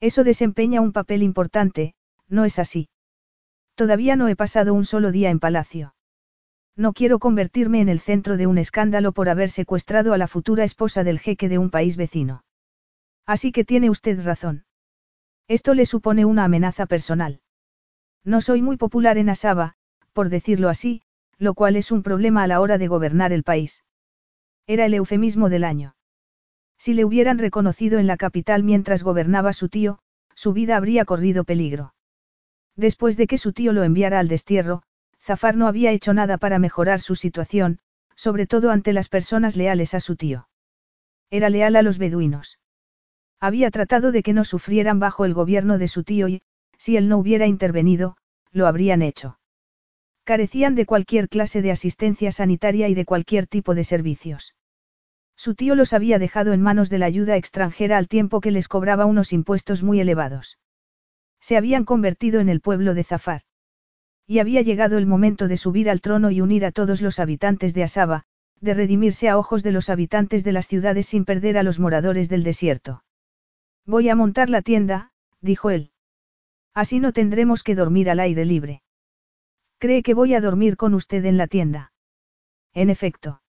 Eso 0.00 0.24
desempeña 0.24 0.80
un 0.80 0.92
papel 0.92 1.22
importante, 1.22 1.94
no 2.28 2.44
es 2.44 2.58
así. 2.58 2.88
Todavía 3.76 4.16
no 4.16 4.26
he 4.26 4.34
pasado 4.34 4.74
un 4.74 4.84
solo 4.84 5.12
día 5.12 5.30
en 5.30 5.38
palacio. 5.38 5.94
No 6.74 6.92
quiero 6.92 7.20
convertirme 7.20 7.80
en 7.80 7.88
el 7.88 8.00
centro 8.00 8.36
de 8.36 8.48
un 8.48 8.58
escándalo 8.58 9.12
por 9.12 9.28
haber 9.28 9.48
secuestrado 9.48 10.12
a 10.12 10.18
la 10.18 10.26
futura 10.26 10.64
esposa 10.64 11.04
del 11.04 11.20
jeque 11.20 11.48
de 11.48 11.58
un 11.58 11.70
país 11.70 11.96
vecino. 11.96 12.42
Así 13.26 13.52
que 13.52 13.64
tiene 13.64 13.90
usted 13.90 14.20
razón. 14.24 14.64
Esto 15.46 15.72
le 15.72 15.86
supone 15.86 16.24
una 16.24 16.42
amenaza 16.42 16.86
personal. 16.86 17.42
No 18.24 18.40
soy 18.40 18.60
muy 18.60 18.76
popular 18.76 19.18
en 19.18 19.28
Asaba, 19.28 19.76
por 20.14 20.30
decirlo 20.30 20.70
así, 20.70 21.02
lo 21.38 21.52
cual 21.52 21.76
es 21.76 21.92
un 21.92 22.02
problema 22.02 22.42
a 22.42 22.46
la 22.46 22.60
hora 22.60 22.78
de 22.78 22.88
gobernar 22.88 23.32
el 23.32 23.42
país. 23.42 23.84
Era 24.66 24.86
el 24.86 24.94
eufemismo 24.94 25.50
del 25.50 25.64
año. 25.64 25.96
Si 26.78 26.94
le 26.94 27.04
hubieran 27.04 27.38
reconocido 27.38 27.98
en 27.98 28.06
la 28.06 28.16
capital 28.16 28.62
mientras 28.62 29.02
gobernaba 29.02 29.52
su 29.52 29.68
tío, 29.68 29.98
su 30.34 30.52
vida 30.52 30.76
habría 30.76 31.04
corrido 31.04 31.44
peligro. 31.44 31.94
Después 32.76 33.16
de 33.16 33.26
que 33.26 33.38
su 33.38 33.52
tío 33.52 33.72
lo 33.72 33.82
enviara 33.82 34.18
al 34.18 34.28
destierro, 34.28 34.82
Zafar 35.20 35.56
no 35.56 35.66
había 35.66 35.92
hecho 35.92 36.14
nada 36.14 36.38
para 36.38 36.58
mejorar 36.58 37.00
su 37.00 37.14
situación, 37.14 37.78
sobre 38.16 38.46
todo 38.46 38.70
ante 38.70 38.92
las 38.92 39.08
personas 39.08 39.56
leales 39.56 39.94
a 39.94 40.00
su 40.00 40.16
tío. 40.16 40.48
Era 41.30 41.50
leal 41.50 41.76
a 41.76 41.82
los 41.82 41.98
beduinos. 41.98 42.58
Había 43.40 43.70
tratado 43.70 44.12
de 44.12 44.22
que 44.22 44.32
no 44.32 44.44
sufrieran 44.44 45.00
bajo 45.00 45.24
el 45.24 45.34
gobierno 45.34 45.78
de 45.78 45.88
su 45.88 46.04
tío 46.04 46.28
y, 46.28 46.42
si 46.78 46.96
él 46.96 47.08
no 47.08 47.18
hubiera 47.18 47.46
intervenido, 47.46 48.16
lo 48.52 48.66
habrían 48.66 49.02
hecho. 49.02 49.38
Carecían 50.24 50.74
de 50.74 50.86
cualquier 50.86 51.28
clase 51.28 51.60
de 51.60 51.70
asistencia 51.70 52.32
sanitaria 52.32 52.88
y 52.88 52.94
de 52.94 53.04
cualquier 53.04 53.46
tipo 53.46 53.74
de 53.74 53.84
servicios. 53.84 54.54
Su 55.36 55.54
tío 55.54 55.74
los 55.74 55.92
había 55.92 56.18
dejado 56.18 56.52
en 56.54 56.62
manos 56.62 56.88
de 56.88 56.98
la 56.98 57.06
ayuda 57.06 57.36
extranjera 57.36 57.98
al 57.98 58.08
tiempo 58.08 58.40
que 58.40 58.50
les 58.50 58.66
cobraba 58.66 59.04
unos 59.04 59.34
impuestos 59.34 59.82
muy 59.82 60.00
elevados. 60.00 60.58
Se 61.40 61.58
habían 61.58 61.84
convertido 61.84 62.40
en 62.40 62.48
el 62.48 62.62
pueblo 62.62 62.94
de 62.94 63.04
Zafar. 63.04 63.42
Y 64.26 64.38
había 64.38 64.62
llegado 64.62 64.96
el 64.96 65.04
momento 65.04 65.46
de 65.46 65.58
subir 65.58 65.90
al 65.90 66.00
trono 66.00 66.30
y 66.30 66.40
unir 66.40 66.64
a 66.64 66.72
todos 66.72 67.02
los 67.02 67.18
habitantes 67.18 67.74
de 67.74 67.82
Asaba, 67.82 68.24
de 68.62 68.72
redimirse 68.72 69.28
a 69.28 69.36
ojos 69.36 69.62
de 69.62 69.72
los 69.72 69.90
habitantes 69.90 70.42
de 70.42 70.52
las 70.52 70.68
ciudades 70.68 71.04
sin 71.04 71.26
perder 71.26 71.58
a 71.58 71.62
los 71.62 71.78
moradores 71.78 72.30
del 72.30 72.44
desierto. 72.44 73.04
Voy 73.84 74.08
a 74.08 74.14
montar 74.14 74.48
la 74.48 74.62
tienda, 74.62 75.12
dijo 75.42 75.68
él. 75.68 75.90
Así 76.72 76.98
no 76.98 77.12
tendremos 77.12 77.62
que 77.62 77.74
dormir 77.74 78.08
al 78.08 78.20
aire 78.20 78.46
libre. 78.46 78.83
¿Cree 79.78 80.02
que 80.02 80.14
voy 80.14 80.34
a 80.34 80.40
dormir 80.40 80.76
con 80.76 80.94
usted 80.94 81.24
en 81.24 81.36
la 81.36 81.46
tienda? 81.46 81.92
En 82.72 82.90
efecto. 82.90 83.42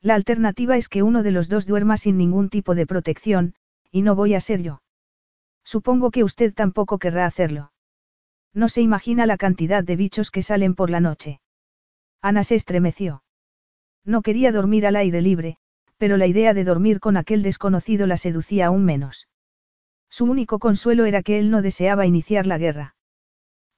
La 0.00 0.14
alternativa 0.14 0.76
es 0.76 0.88
que 0.88 1.02
uno 1.02 1.22
de 1.22 1.30
los 1.30 1.48
dos 1.48 1.66
duerma 1.66 1.96
sin 1.96 2.16
ningún 2.16 2.48
tipo 2.48 2.74
de 2.74 2.86
protección, 2.86 3.54
y 3.90 4.02
no 4.02 4.16
voy 4.16 4.34
a 4.34 4.40
ser 4.40 4.62
yo. 4.62 4.82
Supongo 5.64 6.10
que 6.10 6.24
usted 6.24 6.52
tampoco 6.52 6.98
querrá 6.98 7.26
hacerlo. 7.26 7.72
No 8.52 8.68
se 8.68 8.80
imagina 8.80 9.26
la 9.26 9.36
cantidad 9.36 9.84
de 9.84 9.96
bichos 9.96 10.30
que 10.30 10.42
salen 10.42 10.74
por 10.74 10.90
la 10.90 11.00
noche. 11.00 11.40
Ana 12.20 12.44
se 12.44 12.56
estremeció. 12.56 13.22
No 14.04 14.22
quería 14.22 14.52
dormir 14.52 14.86
al 14.86 14.96
aire 14.96 15.22
libre, 15.22 15.56
pero 15.96 16.16
la 16.16 16.26
idea 16.26 16.52
de 16.52 16.64
dormir 16.64 16.98
con 16.98 17.16
aquel 17.16 17.42
desconocido 17.42 18.06
la 18.06 18.16
seducía 18.16 18.66
aún 18.66 18.84
menos. 18.84 19.28
Su 20.10 20.24
único 20.24 20.58
consuelo 20.58 21.04
era 21.04 21.22
que 21.22 21.38
él 21.38 21.50
no 21.50 21.62
deseaba 21.62 22.06
iniciar 22.06 22.46
la 22.46 22.58
guerra. 22.58 22.96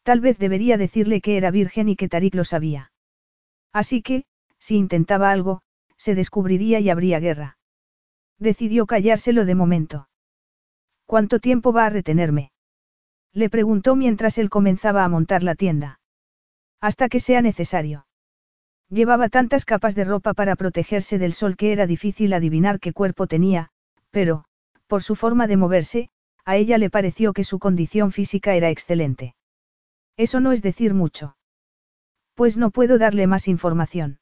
Tal 0.05 0.21
vez 0.21 0.39
debería 0.39 0.77
decirle 0.77 1.21
que 1.23 1.37
era 1.39 1.51
virgen 1.51 1.89
y 1.89 1.97
que 1.97 2.09
Tarik 2.09 2.35
lo 2.35 2.45
sabía. 2.45 2.93
Así 3.73 4.03
que, 4.03 4.27
si 4.59 4.77
intentaba 4.77 5.31
algo, 5.33 5.63
se 5.97 6.15
descubriría 6.15 6.79
y 6.79 6.91
habría 6.91 7.21
guerra. 7.21 7.57
Decidió 8.39 8.87
callárselo 8.87 9.47
de 9.47 9.55
momento. 9.55 10.09
¿Cuánto 11.07 11.39
tiempo 11.39 11.73
va 11.73 11.87
a 11.87 11.91
retenerme? 11.91 12.53
Le 13.33 13.49
preguntó 13.49 13.97
mientras 13.97 14.37
él 14.37 14.51
comenzaba 14.51 15.05
a 15.05 15.09
montar 15.09 15.43
la 15.43 15.55
tienda. 15.55 16.01
Hasta 16.81 17.09
que 17.09 17.19
sea 17.19 17.41
necesario. 17.41 18.07
Llevaba 18.91 19.31
tantas 19.31 19.65
capas 19.65 19.95
de 19.95 20.05
ropa 20.05 20.35
para 20.35 20.55
protegerse 20.55 21.19
del 21.19 21.33
sol 21.33 21.57
que 21.57 21.73
era 21.73 21.87
difícil 21.87 22.35
adivinar 22.35 22.79
qué 22.79 22.93
cuerpo 22.93 23.27
tenía, 23.27 23.71
pero, 24.11 24.45
por 24.87 25.03
su 25.03 25.17
forma 25.17 25.47
de 25.47 25.57
moverse, 25.57 26.11
a 26.45 26.57
ella 26.57 26.77
le 26.77 26.91
pareció 26.91 27.33
que 27.33 27.43
su 27.43 27.59
condición 27.59 28.13
física 28.13 28.55
era 28.55 28.69
excelente. 28.69 29.35
Eso 30.17 30.41
no 30.41 30.53
es 30.53 30.63
decir 30.63 30.95
mucho. 30.95 31.37
Pues 32.35 32.57
no 32.57 32.71
puedo 32.71 32.99
darle 32.99 33.27
más 33.27 33.49
información. 33.49 34.19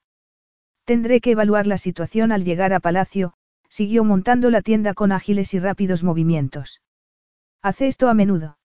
Tendré 0.85 1.21
que 1.21 1.33
evaluar 1.33 1.67
la 1.67 1.79
situación 1.79 2.33
al 2.33 2.45
llegar 2.45 2.73
a 2.73 2.81
Palacio, 2.81 3.35
siguió 3.69 4.05
montando 4.05 4.51
la 4.51 4.63
tienda 4.63 4.95
con 4.95 5.13
ágiles 5.13 5.55
y 5.55 5.59
rápidos 5.59 6.03
movimientos. 6.03 6.81
Hace 7.63 7.89
esto 7.89 8.09
a 8.09 8.15
menudo. 8.15 8.59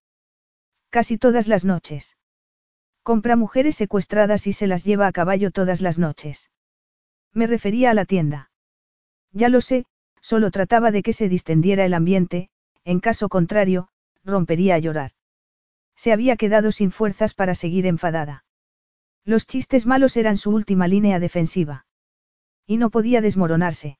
Casi 0.89 1.17
todas 1.17 1.47
las 1.47 1.63
noches. 1.63 2.17
Compra 3.03 3.35
mujeres 3.35 3.75
secuestradas 3.75 4.47
y 4.47 4.53
se 4.53 4.67
las 4.67 4.83
lleva 4.83 5.07
a 5.07 5.11
caballo 5.11 5.51
todas 5.51 5.81
las 5.81 5.97
noches. 5.97 6.49
Me 7.33 7.47
refería 7.47 7.91
a 7.91 7.93
la 7.93 8.05
tienda. 8.05 8.51
Ya 9.31 9.49
lo 9.49 9.61
sé, 9.61 9.85
solo 10.21 10.51
trataba 10.51 10.91
de 10.91 11.03
que 11.03 11.13
se 11.13 11.29
distendiera 11.29 11.85
el 11.85 11.93
ambiente, 11.93 12.49
en 12.83 12.99
caso 12.99 13.29
contrario, 13.29 13.89
rompería 14.23 14.75
a 14.75 14.79
llorar. 14.79 15.11
Se 15.97 16.13
había 16.13 16.37
quedado 16.37 16.71
sin 16.71 16.91
fuerzas 16.91 17.33
para 17.33 17.55
seguir 17.55 17.87
enfadada. 17.87 18.45
Los 19.25 19.47
chistes 19.47 19.85
malos 19.85 20.15
eran 20.15 20.37
su 20.37 20.51
última 20.51 20.87
línea 20.87 21.19
defensiva. 21.19 21.85
Y 22.65 22.77
no 22.77 22.91
podía 22.91 23.19
desmoronarse. 23.19 23.97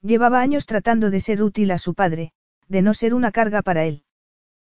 Llevaba 0.00 0.40
años 0.40 0.64
tratando 0.64 1.10
de 1.10 1.20
ser 1.20 1.42
útil 1.42 1.72
a 1.72 1.78
su 1.78 1.94
padre, 1.94 2.32
de 2.68 2.82
no 2.82 2.94
ser 2.94 3.14
una 3.14 3.32
carga 3.32 3.62
para 3.62 3.84
él. 3.84 4.04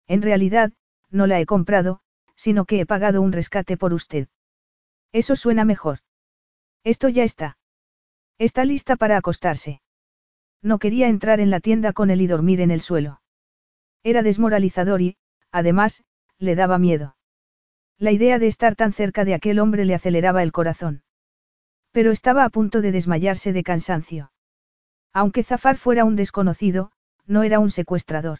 En 0.07 0.22
realidad, 0.22 0.72
no 1.11 1.27
la 1.27 1.40
he 1.40 1.44
comprado, 1.44 2.01
sino 2.37 2.64
que 2.64 2.81
he 2.81 2.87
pagado 2.87 3.20
un 3.20 3.33
rescate 3.33 3.77
por 3.77 3.92
usted. 3.92 4.29
Eso 5.12 5.35
suena 5.35 5.64
mejor. 5.64 5.98
Esto 6.85 7.09
ya 7.09 7.24
está. 7.24 7.59
Está 8.38 8.64
lista 8.64 8.94
para 8.94 9.16
acostarse. 9.16 9.83
No 10.62 10.79
quería 10.79 11.09
entrar 11.09 11.40
en 11.40 11.51
la 11.51 11.59
tienda 11.61 11.92
con 11.92 12.11
él 12.11 12.22
y 12.22 12.29
dormir 12.29 12.61
en 12.61 12.70
el 12.70 12.81
suelo. 12.81 13.20
Era 14.05 14.22
desmoralizador 14.22 15.03
y, 15.03 15.16
además, 15.51 16.05
le 16.38 16.55
daba 16.55 16.79
miedo. 16.79 17.16
La 17.98 18.12
idea 18.12 18.38
de 18.38 18.46
estar 18.46 18.77
tan 18.77 18.92
cerca 18.92 19.24
de 19.24 19.35
aquel 19.35 19.59
hombre 19.59 19.85
le 19.85 19.94
aceleraba 19.94 20.42
el 20.42 20.53
corazón. 20.53 21.03
Pero 21.90 22.12
estaba 22.12 22.44
a 22.44 22.51
punto 22.51 22.81
de 22.81 22.92
desmayarse 22.92 23.53
de 23.53 23.64
cansancio. 23.64 24.33
Aunque 25.12 25.42
Zafar 25.42 25.77
fuera 25.77 26.05
un 26.05 26.14
desconocido, 26.14 26.92
no 27.27 27.42
era 27.42 27.59
un 27.59 27.70
secuestrador. 27.70 28.38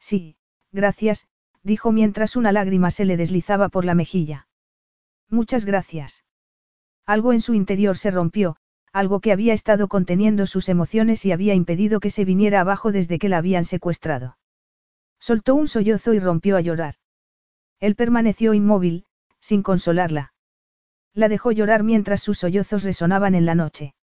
Sí, 0.00 0.36
gracias, 0.72 1.28
dijo 1.62 1.92
mientras 1.92 2.36
una 2.36 2.52
lágrima 2.52 2.90
se 2.90 3.04
le 3.04 3.16
deslizaba 3.16 3.68
por 3.68 3.84
la 3.84 3.94
mejilla. 3.94 4.48
Muchas 5.30 5.64
gracias. 5.64 6.24
Algo 7.06 7.32
en 7.32 7.40
su 7.40 7.54
interior 7.54 7.96
se 7.96 8.10
rompió, 8.10 8.56
algo 8.92 9.20
que 9.20 9.32
había 9.32 9.54
estado 9.54 9.88
conteniendo 9.88 10.46
sus 10.46 10.68
emociones 10.68 11.24
y 11.24 11.32
había 11.32 11.54
impedido 11.54 12.00
que 12.00 12.10
se 12.10 12.24
viniera 12.24 12.60
abajo 12.60 12.92
desde 12.92 13.18
que 13.18 13.28
la 13.28 13.38
habían 13.38 13.64
secuestrado. 13.64 14.36
Soltó 15.18 15.54
un 15.54 15.68
sollozo 15.68 16.12
y 16.12 16.18
rompió 16.18 16.56
a 16.56 16.60
llorar. 16.60 16.96
Él 17.84 17.96
permaneció 17.96 18.54
inmóvil, 18.54 19.04
sin 19.40 19.62
consolarla. 19.62 20.32
La 21.12 21.28
dejó 21.28 21.52
llorar 21.52 21.82
mientras 21.82 22.22
sus 22.22 22.38
sollozos 22.38 22.82
resonaban 22.82 23.34
en 23.34 23.44
la 23.44 23.54
noche. 23.54 23.94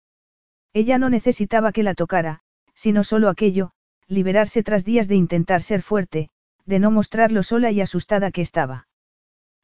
Ella 0.71 0.99
no 0.99 1.09
necesitaba 1.09 1.71
que 1.71 1.81
la 1.81 1.95
tocara, 1.95 2.41
sino 2.75 3.03
solo 3.03 3.27
aquello, 3.27 3.71
liberarse 4.05 4.61
tras 4.61 4.85
días 4.85 5.07
de 5.07 5.15
intentar 5.15 5.63
ser 5.63 5.81
fuerte, 5.81 6.29
de 6.67 6.77
no 6.77 6.91
mostrar 6.91 7.31
lo 7.31 7.41
sola 7.41 7.71
y 7.71 7.81
asustada 7.81 8.29
que 8.29 8.41
estaba. 8.41 8.87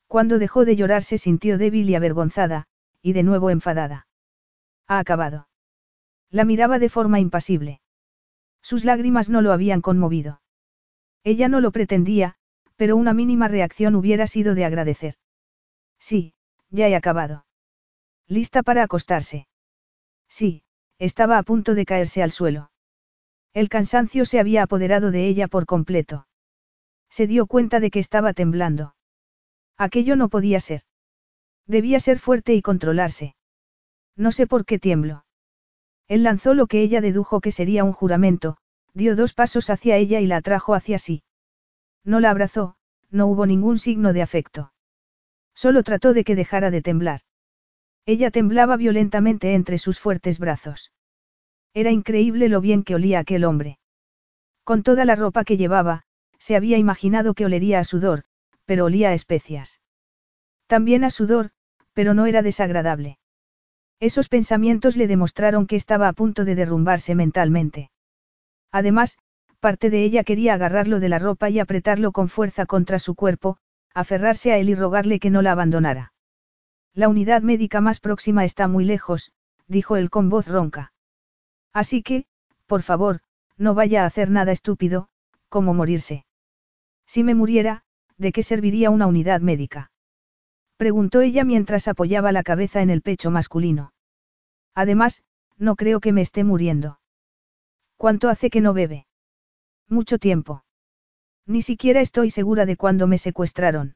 Cuando 0.07 0.39
dejó 0.39 0.65
de 0.65 0.75
llorar 0.75 1.03
se 1.03 1.19
sintió 1.19 1.59
débil 1.59 1.87
y 1.87 1.93
avergonzada, 1.93 2.65
y 3.03 3.13
de 3.13 3.21
nuevo 3.21 3.51
enfadada. 3.51 4.07
Ha 4.87 4.97
acabado. 4.97 5.47
La 6.31 6.43
miraba 6.43 6.79
de 6.79 6.89
forma 6.89 7.19
impasible. 7.19 7.81
Sus 8.63 8.83
lágrimas 8.83 9.29
no 9.29 9.43
lo 9.43 9.51
habían 9.51 9.81
conmovido. 9.81 10.41
Ella 11.23 11.49
no 11.49 11.61
lo 11.61 11.69
pretendía, 11.69 12.36
pero 12.77 12.95
una 12.95 13.13
mínima 13.13 13.47
reacción 13.47 13.95
hubiera 13.95 14.27
sido 14.27 14.55
de 14.55 14.63
agradecer. 14.63 15.15
Sí, 15.99 16.33
ya 16.69 16.87
he 16.87 16.95
acabado. 16.95 17.45
¿Lista 18.27 18.63
para 18.63 18.83
acostarse? 18.83 19.47
Sí, 20.29 20.63
estaba 20.99 21.37
a 21.37 21.43
punto 21.43 21.75
de 21.75 21.85
caerse 21.85 22.23
al 22.23 22.31
suelo. 22.31 22.71
El 23.53 23.69
cansancio 23.69 24.25
se 24.25 24.39
había 24.39 24.63
apoderado 24.63 25.11
de 25.11 25.27
ella 25.27 25.47
por 25.47 25.65
completo. 25.65 26.27
Se 27.09 27.27
dio 27.27 27.47
cuenta 27.47 27.79
de 27.79 27.89
que 27.89 27.99
estaba 27.99 28.33
temblando. 28.33 28.95
Aquello 29.77 30.15
no 30.15 30.29
podía 30.29 30.59
ser. 30.59 30.81
Debía 31.65 31.99
ser 31.99 32.19
fuerte 32.19 32.53
y 32.53 32.61
controlarse. 32.61 33.35
No 34.15 34.31
sé 34.31 34.47
por 34.47 34.65
qué 34.65 34.79
tiemblo. 34.79 35.25
Él 36.07 36.23
lanzó 36.23 36.53
lo 36.53 36.67
que 36.67 36.81
ella 36.81 37.01
dedujo 37.01 37.41
que 37.41 37.51
sería 37.51 37.83
un 37.83 37.93
juramento, 37.93 38.57
dio 38.93 39.15
dos 39.15 39.33
pasos 39.33 39.69
hacia 39.69 39.97
ella 39.97 40.19
y 40.19 40.27
la 40.27 40.37
atrajo 40.37 40.73
hacia 40.73 40.99
sí. 40.99 41.23
No 42.07 42.21
la 42.21 42.31
abrazó, 42.31 42.77
no 43.11 43.27
hubo 43.27 43.45
ningún 43.45 43.77
signo 43.77 44.13
de 44.13 44.21
afecto. 44.21 44.71
Solo 45.53 45.83
trató 45.83 46.13
de 46.13 46.23
que 46.23 46.35
dejara 46.35 46.71
de 46.71 46.81
temblar. 46.81 47.19
Ella 48.05 48.31
temblaba 48.31 48.77
violentamente 48.77 49.55
entre 49.55 49.77
sus 49.77 49.99
fuertes 49.99 50.39
brazos. 50.39 50.93
Era 51.73 51.91
increíble 51.91 52.47
lo 52.47 52.61
bien 52.61 52.83
que 52.83 52.95
olía 52.95 53.19
aquel 53.19 53.43
hombre. 53.43 53.77
Con 54.63 54.83
toda 54.83 55.03
la 55.03 55.17
ropa 55.17 55.43
que 55.43 55.57
llevaba, 55.57 56.03
se 56.39 56.55
había 56.55 56.77
imaginado 56.77 57.33
que 57.33 57.43
olería 57.43 57.79
a 57.79 57.83
sudor, 57.83 58.23
pero 58.63 58.85
olía 58.85 59.09
a 59.09 59.13
especias. 59.13 59.81
También 60.65 61.03
a 61.03 61.09
sudor, 61.09 61.51
pero 61.91 62.13
no 62.13 62.25
era 62.25 62.41
desagradable. 62.41 63.19
Esos 63.99 64.29
pensamientos 64.29 64.95
le 64.95 65.07
demostraron 65.07 65.67
que 65.67 65.75
estaba 65.75 66.07
a 66.07 66.13
punto 66.13 66.45
de 66.45 66.55
derrumbarse 66.55 67.15
mentalmente. 67.15 67.91
Además, 68.71 69.17
parte 69.59 69.89
de 69.89 70.03
ella 70.03 70.23
quería 70.23 70.53
agarrarlo 70.53 70.99
de 70.99 71.09
la 71.09 71.19
ropa 71.19 71.49
y 71.49 71.59
apretarlo 71.59 72.11
con 72.11 72.29
fuerza 72.29 72.65
contra 72.65 72.99
su 72.99 73.15
cuerpo, 73.15 73.57
aferrarse 73.93 74.51
a 74.51 74.57
él 74.57 74.69
y 74.69 74.75
rogarle 74.75 75.19
que 75.19 75.29
no 75.29 75.41
la 75.41 75.51
abandonara. 75.51 76.13
La 76.93 77.09
unidad 77.09 77.41
médica 77.41 77.81
más 77.81 77.99
próxima 77.99 78.45
está 78.45 78.67
muy 78.67 78.85
lejos, 78.85 79.31
dijo 79.67 79.97
él 79.97 80.09
con 80.09 80.29
voz 80.29 80.47
ronca. 80.47 80.93
Así 81.73 82.03
que, 82.03 82.25
por 82.65 82.81
favor, 82.81 83.21
no 83.57 83.73
vaya 83.73 84.03
a 84.03 84.05
hacer 84.05 84.29
nada 84.29 84.51
estúpido, 84.51 85.09
como 85.49 85.73
morirse. 85.73 86.25
Si 87.05 87.23
me 87.23 87.35
muriera, 87.35 87.83
¿de 88.17 88.31
qué 88.31 88.43
serviría 88.43 88.89
una 88.89 89.07
unidad 89.07 89.41
médica? 89.41 89.91
Preguntó 90.77 91.21
ella 91.21 91.43
mientras 91.43 91.87
apoyaba 91.87 92.31
la 92.31 92.43
cabeza 92.43 92.81
en 92.81 92.91
el 92.91 93.01
pecho 93.01 93.31
masculino. 93.31 93.93
Además, 94.75 95.23
no 95.57 95.75
creo 95.75 95.99
que 95.99 96.13
me 96.13 96.21
esté 96.21 96.43
muriendo. 96.43 96.99
¿Cuánto 97.95 98.29
hace 98.29 98.51
que 98.51 98.61
no 98.61 98.73
bebe? 98.73 99.06
Mucho 99.89 100.17
tiempo. 100.17 100.63
Ni 101.45 101.61
siquiera 101.61 102.01
estoy 102.01 102.29
segura 102.29 102.65
de 102.65 102.75
cuándo 102.75 103.07
me 103.07 103.17
secuestraron. 103.17 103.95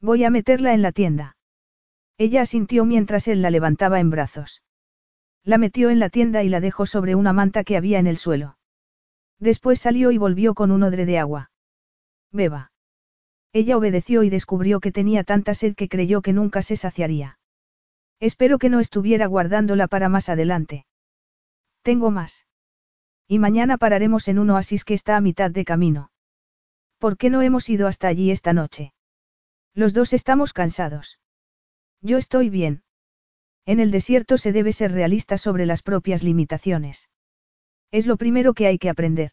Voy 0.00 0.24
a 0.24 0.30
meterla 0.30 0.74
en 0.74 0.82
la 0.82 0.92
tienda. 0.92 1.36
Ella 2.18 2.42
asintió 2.42 2.84
mientras 2.84 3.28
él 3.28 3.40
la 3.40 3.50
levantaba 3.50 4.00
en 4.00 4.10
brazos. 4.10 4.62
La 5.44 5.56
metió 5.56 5.88
en 5.88 5.98
la 5.98 6.10
tienda 6.10 6.42
y 6.42 6.48
la 6.48 6.60
dejó 6.60 6.84
sobre 6.84 7.14
una 7.14 7.32
manta 7.32 7.64
que 7.64 7.76
había 7.76 7.98
en 7.98 8.06
el 8.06 8.16
suelo. 8.16 8.58
Después 9.38 9.80
salió 9.80 10.10
y 10.10 10.18
volvió 10.18 10.54
con 10.54 10.70
un 10.70 10.82
odre 10.82 11.06
de 11.06 11.18
agua. 11.18 11.50
Beba. 12.32 12.72
Ella 13.52 13.76
obedeció 13.76 14.24
y 14.24 14.30
descubrió 14.30 14.80
que 14.80 14.92
tenía 14.92 15.24
tanta 15.24 15.54
sed 15.54 15.74
que 15.74 15.88
creyó 15.88 16.20
que 16.20 16.32
nunca 16.32 16.60
se 16.60 16.76
saciaría. 16.76 17.38
Espero 18.20 18.58
que 18.58 18.68
no 18.68 18.80
estuviera 18.80 19.26
guardándola 19.26 19.86
para 19.86 20.08
más 20.08 20.28
adelante. 20.28 20.86
Tengo 21.82 22.10
más. 22.10 22.47
Y 23.28 23.38
mañana 23.38 23.76
pararemos 23.76 24.26
en 24.28 24.38
un 24.38 24.48
oasis 24.50 24.84
que 24.84 24.94
está 24.94 25.16
a 25.16 25.20
mitad 25.20 25.50
de 25.50 25.66
camino. 25.66 26.10
¿Por 26.98 27.18
qué 27.18 27.28
no 27.28 27.42
hemos 27.42 27.68
ido 27.68 27.86
hasta 27.86 28.08
allí 28.08 28.30
esta 28.30 28.54
noche? 28.54 28.94
Los 29.74 29.92
dos 29.92 30.14
estamos 30.14 30.54
cansados. 30.54 31.20
Yo 32.00 32.16
estoy 32.16 32.48
bien. 32.48 32.82
En 33.66 33.80
el 33.80 33.90
desierto 33.90 34.38
se 34.38 34.50
debe 34.50 34.72
ser 34.72 34.92
realista 34.92 35.36
sobre 35.36 35.66
las 35.66 35.82
propias 35.82 36.22
limitaciones. 36.22 37.10
Es 37.90 38.06
lo 38.06 38.16
primero 38.16 38.54
que 38.54 38.66
hay 38.66 38.78
que 38.78 38.88
aprender. 38.88 39.32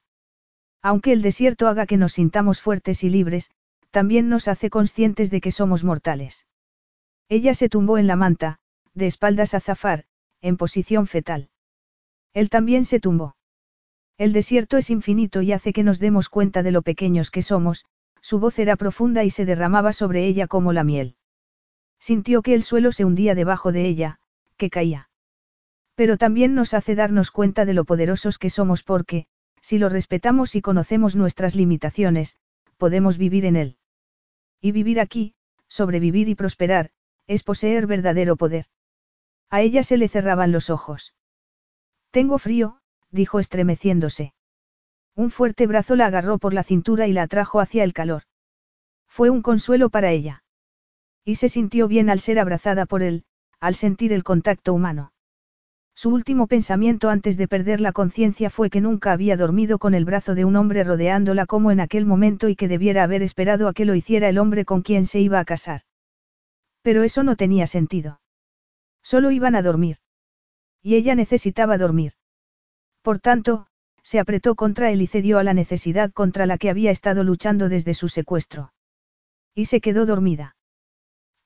Aunque 0.82 1.14
el 1.14 1.22
desierto 1.22 1.70
haga 1.70 1.86
que 1.86 1.98
nos 1.98 2.14
sintamos 2.14 2.60
fuertes 2.60 3.02
y 3.04 3.10
libres, 3.10 3.50
también 3.92 4.28
nos 4.28 4.50
hace 4.50 4.70
conscientes 4.70 5.32
de 5.32 5.40
que 5.40 5.54
somos 5.54 5.86
mortales. 5.86 6.46
Ella 7.30 7.54
se 7.54 7.70
tumbó 7.70 7.98
en 7.98 8.08
la 8.08 8.18
manta, 8.18 8.60
de 8.94 9.08
espaldas 9.08 9.54
a 9.54 9.62
Zafar, 9.62 10.04
en 10.42 10.58
posición 10.58 11.08
fetal. 11.08 11.50
Él 12.34 12.50
también 12.50 12.84
se 12.84 13.00
tumbó. 13.00 13.38
El 14.18 14.32
desierto 14.32 14.78
es 14.78 14.90
infinito 14.90 15.42
y 15.42 15.52
hace 15.52 15.74
que 15.74 15.84
nos 15.84 16.00
demos 16.00 16.30
cuenta 16.30 16.64
de 16.64 16.72
lo 16.72 16.82
pequeños 16.82 17.32
que 17.32 17.42
somos, 17.42 17.86
su 18.22 18.40
voz 18.40 18.58
era 18.60 18.78
profunda 18.78 19.24
y 19.24 19.30
se 19.30 19.46
derramaba 19.46 19.92
sobre 19.92 20.26
ella 20.26 20.48
como 20.48 20.72
la 20.72 20.84
miel. 20.84 21.16
Sintió 22.00 22.42
que 22.42 22.54
el 22.54 22.64
suelo 22.64 22.92
se 22.92 23.04
hundía 23.04 23.36
debajo 23.36 23.72
de 23.72 23.86
ella, 23.86 24.20
que 24.58 24.70
caía. 24.70 25.10
Pero 25.96 26.18
también 26.18 26.56
nos 26.56 26.74
hace 26.74 26.96
darnos 26.96 27.32
cuenta 27.32 27.66
de 27.66 27.74
lo 27.74 27.84
poderosos 27.84 28.38
que 28.38 28.50
somos 28.50 28.84
porque, 28.84 29.28
si 29.62 29.80
lo 29.80 29.90
respetamos 29.90 30.56
y 30.56 30.62
conocemos 30.62 31.16
nuestras 31.16 31.56
limitaciones, 31.56 32.38
podemos 32.78 33.18
vivir 33.18 33.46
en 33.46 33.56
él. 33.56 33.78
Y 34.62 34.72
vivir 34.72 35.00
aquí, 35.00 35.36
sobrevivir 35.68 36.30
y 36.30 36.36
prosperar, 36.36 36.92
es 37.28 37.44
poseer 37.44 37.86
verdadero 37.88 38.38
poder. 38.38 38.66
A 39.50 39.62
ella 39.62 39.84
se 39.84 39.98
le 39.98 40.08
cerraban 40.08 40.52
los 40.52 40.70
ojos. 40.70 41.14
Tengo 42.12 42.38
frío, 42.38 42.80
dijo 43.16 43.40
estremeciéndose. 43.40 44.34
Un 45.16 45.32
fuerte 45.32 45.66
brazo 45.66 45.96
la 45.96 46.06
agarró 46.06 46.38
por 46.38 46.54
la 46.54 46.64
cintura 46.64 47.08
y 47.08 47.14
la 47.14 47.24
atrajo 47.24 47.60
hacia 47.60 47.84
el 47.84 47.94
calor. 47.94 48.24
Fue 49.08 49.30
un 49.30 49.42
consuelo 49.42 49.90
para 49.90 50.12
ella. 50.12 50.44
Y 51.24 51.36
se 51.36 51.50
sintió 51.50 51.88
bien 51.88 52.10
al 52.10 52.20
ser 52.20 52.38
abrazada 52.38 52.86
por 52.86 53.02
él, 53.02 53.24
al 53.60 53.76
sentir 53.76 54.14
el 54.14 54.24
contacto 54.24 54.74
humano. 54.74 55.14
Su 55.96 56.10
último 56.10 56.48
pensamiento 56.48 57.10
antes 57.10 57.38
de 57.38 57.48
perder 57.48 57.80
la 57.80 57.94
conciencia 57.94 58.50
fue 58.50 58.70
que 58.70 58.82
nunca 58.82 59.14
había 59.14 59.38
dormido 59.38 59.80
con 59.80 59.94
el 59.94 60.04
brazo 60.04 60.36
de 60.36 60.44
un 60.44 60.58
hombre 60.58 60.84
rodeándola 60.84 61.46
como 61.46 61.72
en 61.72 61.80
aquel 61.80 62.06
momento 62.06 62.50
y 62.50 62.58
que 62.58 62.68
debiera 62.68 63.04
haber 63.04 63.24
esperado 63.24 63.70
a 63.70 63.74
que 63.74 63.86
lo 63.86 63.96
hiciera 63.96 64.28
el 64.28 64.38
hombre 64.38 64.66
con 64.66 64.82
quien 64.82 65.06
se 65.06 65.22
iba 65.22 65.40
a 65.40 65.46
casar. 65.46 65.82
Pero 66.82 67.04
eso 67.04 67.24
no 67.24 67.38
tenía 67.38 67.66
sentido. 67.66 68.20
Solo 69.02 69.32
iban 69.32 69.56
a 69.56 69.62
dormir. 69.62 69.98
Y 70.84 70.96
ella 70.96 71.16
necesitaba 71.16 71.78
dormir. 71.78 72.12
Por 73.06 73.20
tanto, 73.20 73.68
se 74.02 74.18
apretó 74.18 74.56
contra 74.56 74.90
él 74.90 75.00
y 75.00 75.06
cedió 75.06 75.38
a 75.38 75.44
la 75.44 75.54
necesidad 75.54 76.12
contra 76.12 76.48
la 76.48 76.58
que 76.58 76.72
había 76.72 76.90
estado 76.90 77.24
luchando 77.24 77.70
desde 77.70 77.94
su 77.94 78.10
secuestro. 78.10 78.74
Y 79.54 79.66
se 79.66 79.80
quedó 79.80 80.08
dormida. 80.08 80.56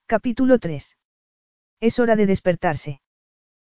Capítulo 0.06 0.58
3. 0.58 0.96
Es 1.80 1.98
hora 1.98 2.16
de 2.16 2.24
despertarse. 2.24 3.02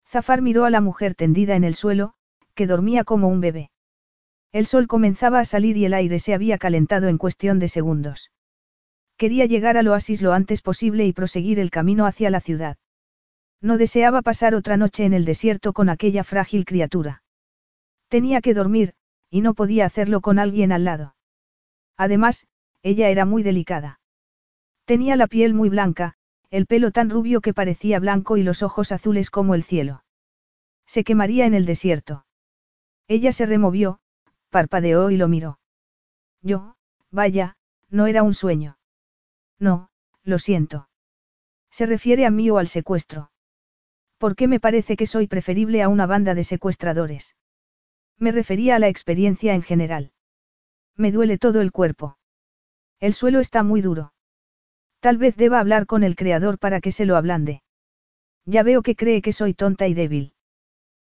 Zafar 0.07 0.41
miró 0.41 0.63
a 0.63 0.69
la 0.69 0.79
mujer 0.79 1.13
tendida 1.13 1.57
en 1.57 1.65
el 1.65 1.75
suelo, 1.75 2.13
que 2.55 2.67
dormía 2.67 3.03
como 3.03 3.27
un 3.27 3.41
bebé. 3.41 3.69
El 4.53 4.65
sol 4.65 4.87
comenzaba 4.87 5.41
a 5.41 5.45
salir 5.45 5.75
y 5.75 5.83
el 5.83 5.93
aire 5.93 6.19
se 6.19 6.33
había 6.33 6.57
calentado 6.57 7.09
en 7.09 7.17
cuestión 7.17 7.59
de 7.59 7.67
segundos. 7.67 8.31
Quería 9.17 9.45
llegar 9.45 9.75
al 9.75 9.89
oasis 9.89 10.21
lo 10.21 10.31
antes 10.31 10.61
posible 10.61 11.05
y 11.05 11.11
proseguir 11.11 11.59
el 11.59 11.69
camino 11.69 12.05
hacia 12.05 12.29
la 12.29 12.39
ciudad. 12.39 12.77
No 13.59 13.77
deseaba 13.77 14.21
pasar 14.21 14.55
otra 14.55 14.77
noche 14.77 15.03
en 15.03 15.11
el 15.11 15.25
desierto 15.25 15.73
con 15.73 15.89
aquella 15.89 16.23
frágil 16.23 16.63
criatura. 16.63 17.22
Tenía 18.13 18.41
que 18.41 18.53
dormir, 18.53 18.93
y 19.31 19.41
no 19.41 19.55
podía 19.55 19.87
hacerlo 19.87 20.21
con 20.21 20.37
alguien 20.37 20.71
al 20.71 20.83
lado. 20.83 21.15
Además, 21.97 22.45
ella 22.83 23.09
era 23.09 23.25
muy 23.25 23.41
delicada. 23.41 24.01
Tenía 24.85 25.15
la 25.15 25.25
piel 25.25 25.55
muy 25.55 25.69
blanca, 25.69 26.13
el 26.51 26.67
pelo 26.67 26.91
tan 26.91 27.09
rubio 27.09 27.41
que 27.41 27.55
parecía 27.55 27.99
blanco 27.99 28.37
y 28.37 28.43
los 28.43 28.61
ojos 28.61 28.91
azules 28.91 29.31
como 29.31 29.55
el 29.55 29.63
cielo. 29.63 30.03
Se 30.85 31.03
quemaría 31.03 31.47
en 31.47 31.55
el 31.55 31.65
desierto. 31.65 32.27
Ella 33.07 33.31
se 33.31 33.47
removió, 33.47 33.99
parpadeó 34.51 35.09
y 35.09 35.17
lo 35.17 35.27
miró. 35.27 35.57
Yo, 36.43 36.75
vaya, 37.09 37.55
no 37.89 38.05
era 38.05 38.21
un 38.21 38.35
sueño. 38.35 38.77
No, 39.57 39.89
lo 40.21 40.37
siento. 40.37 40.87
¿Se 41.71 41.87
refiere 41.87 42.27
a 42.27 42.29
mí 42.29 42.47
o 42.51 42.59
al 42.59 42.67
secuestro? 42.67 43.31
¿Por 44.19 44.35
qué 44.35 44.47
me 44.47 44.59
parece 44.59 44.97
que 44.97 45.07
soy 45.07 45.25
preferible 45.25 45.81
a 45.81 45.89
una 45.89 46.05
banda 46.05 46.35
de 46.35 46.43
secuestradores? 46.43 47.35
Me 48.19 48.31
refería 48.31 48.75
a 48.75 48.79
la 48.79 48.87
experiencia 48.87 49.53
en 49.53 49.61
general. 49.61 50.11
Me 50.95 51.11
duele 51.11 51.37
todo 51.37 51.61
el 51.61 51.71
cuerpo. 51.71 52.17
El 52.99 53.13
suelo 53.13 53.39
está 53.39 53.63
muy 53.63 53.81
duro. 53.81 54.13
Tal 54.99 55.17
vez 55.17 55.35
deba 55.35 55.59
hablar 55.59 55.85
con 55.85 56.03
el 56.03 56.15
creador 56.15 56.59
para 56.59 56.79
que 56.79 56.91
se 56.91 57.05
lo 57.05 57.17
ablande. 57.17 57.61
Ya 58.45 58.63
veo 58.63 58.81
que 58.81 58.95
cree 58.95 59.21
que 59.21 59.33
soy 59.33 59.53
tonta 59.53 59.87
y 59.87 59.93
débil. 59.93 60.33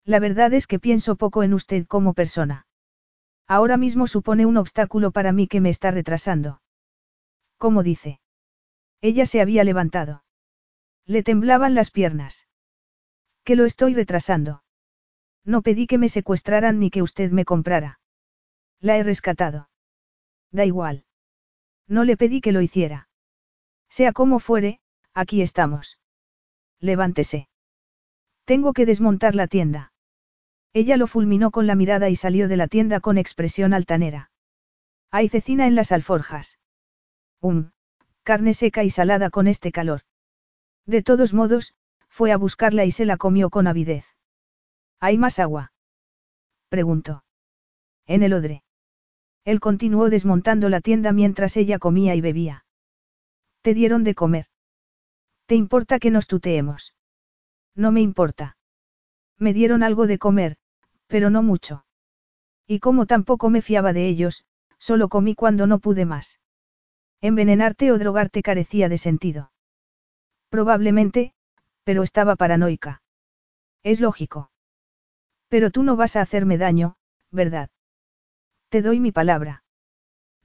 La 0.05 0.19
verdad 0.19 0.53
es 0.53 0.67
que 0.67 0.79
pienso 0.79 1.15
poco 1.15 1.43
en 1.43 1.53
usted 1.53 1.85
como 1.85 2.13
persona. 2.13 2.67
Ahora 3.47 3.77
mismo 3.77 4.07
supone 4.07 4.45
un 4.45 4.57
obstáculo 4.57 5.11
para 5.11 5.33
mí 5.33 5.47
que 5.47 5.61
me 5.61 5.69
está 5.69 5.91
retrasando. 5.91 6.61
¿Cómo 7.57 7.83
dice? 7.83 8.21
Ella 9.01 9.25
se 9.25 9.41
había 9.41 9.63
levantado. 9.63 10.23
Le 11.05 11.23
temblaban 11.23 11.75
las 11.75 11.91
piernas. 11.91 12.47
Que 13.43 13.55
lo 13.55 13.65
estoy 13.65 13.93
retrasando. 13.93 14.63
No 15.43 15.61
pedí 15.61 15.87
que 15.87 15.97
me 15.97 16.09
secuestraran 16.09 16.79
ni 16.79 16.89
que 16.89 17.01
usted 17.01 17.31
me 17.31 17.45
comprara. 17.45 17.99
La 18.79 18.97
he 18.97 19.03
rescatado. 19.03 19.69
Da 20.51 20.65
igual. 20.65 21.05
No 21.87 22.03
le 22.03 22.17
pedí 22.17 22.41
que 22.41 22.51
lo 22.51 22.61
hiciera. 22.61 23.09
Sea 23.89 24.13
como 24.13 24.39
fuere, 24.39 24.79
aquí 25.13 25.41
estamos. 25.41 25.99
Levántese. 26.79 27.49
Tengo 28.45 28.73
que 28.73 28.85
desmontar 28.85 29.35
la 29.35 29.47
tienda. 29.47 29.93
Ella 30.73 30.97
lo 30.97 31.07
fulminó 31.07 31.51
con 31.51 31.67
la 31.67 31.75
mirada 31.75 32.09
y 32.09 32.15
salió 32.15 32.47
de 32.47 32.57
la 32.57 32.67
tienda 32.67 33.01
con 33.01 33.17
expresión 33.17 33.73
altanera. 33.73 34.31
Hay 35.09 35.27
cecina 35.27 35.67
en 35.67 35.75
las 35.75 35.91
alforjas. 35.91 36.59
Um, 37.41 37.71
carne 38.23 38.53
seca 38.53 38.83
y 38.83 38.89
salada 38.89 39.29
con 39.29 39.47
este 39.47 39.71
calor. 39.71 40.01
De 40.85 41.03
todos 41.03 41.33
modos, 41.33 41.75
fue 42.07 42.31
a 42.31 42.37
buscarla 42.37 42.85
y 42.85 42.91
se 42.91 43.05
la 43.05 43.17
comió 43.17 43.49
con 43.49 43.67
avidez. 43.67 44.05
¿Hay 45.01 45.17
más 45.17 45.39
agua? 45.39 45.73
preguntó. 46.69 47.23
En 48.05 48.21
el 48.21 48.33
odre. 48.33 48.63
Él 49.43 49.59
continuó 49.59 50.11
desmontando 50.11 50.69
la 50.69 50.79
tienda 50.79 51.11
mientras 51.11 51.57
ella 51.57 51.79
comía 51.79 52.13
y 52.13 52.21
bebía. 52.21 52.65
¿Te 53.63 53.73
dieron 53.73 54.03
de 54.03 54.13
comer? 54.13 54.45
¿Te 55.47 55.55
importa 55.55 55.97
que 55.97 56.11
nos 56.11 56.27
tuteemos? 56.27 56.93
No 57.75 57.91
me 57.91 58.01
importa. 58.01 58.57
Me 59.39 59.53
dieron 59.53 59.81
algo 59.81 60.05
de 60.05 60.19
comer, 60.19 60.57
pero 61.07 61.31
no 61.31 61.41
mucho. 61.41 61.83
Y 62.67 62.79
como 62.79 63.07
tampoco 63.07 63.49
me 63.49 63.63
fiaba 63.63 63.93
de 63.93 64.07
ellos, 64.07 64.45
solo 64.77 65.09
comí 65.09 65.33
cuando 65.33 65.65
no 65.65 65.79
pude 65.79 66.05
más. 66.05 66.39
Envenenarte 67.21 67.91
o 67.91 67.97
drogarte 67.97 68.43
carecía 68.43 68.87
de 68.87 68.99
sentido. 68.99 69.51
Probablemente, 70.49 71.33
pero 71.83 72.03
estaba 72.03 72.35
paranoica. 72.35 73.01
Es 73.81 73.99
lógico. 73.99 74.50
Pero 75.51 75.69
tú 75.69 75.83
no 75.83 75.97
vas 75.97 76.15
a 76.15 76.21
hacerme 76.21 76.57
daño, 76.57 76.95
¿verdad? 77.29 77.69
Te 78.69 78.81
doy 78.81 79.01
mi 79.01 79.11
palabra. 79.11 79.65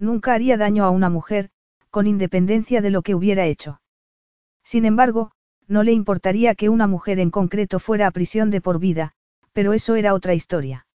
Nunca 0.00 0.34
haría 0.34 0.56
daño 0.56 0.84
a 0.84 0.90
una 0.90 1.10
mujer, 1.10 1.50
con 1.90 2.08
independencia 2.08 2.82
de 2.82 2.90
lo 2.90 3.02
que 3.02 3.14
hubiera 3.14 3.46
hecho. 3.46 3.80
Sin 4.64 4.84
embargo, 4.84 5.30
no 5.68 5.84
le 5.84 5.92
importaría 5.92 6.56
que 6.56 6.70
una 6.70 6.88
mujer 6.88 7.20
en 7.20 7.30
concreto 7.30 7.78
fuera 7.78 8.08
a 8.08 8.10
prisión 8.10 8.50
de 8.50 8.60
por 8.60 8.80
vida, 8.80 9.12
pero 9.52 9.74
eso 9.74 9.94
era 9.94 10.12
otra 10.12 10.34
historia. 10.34 10.88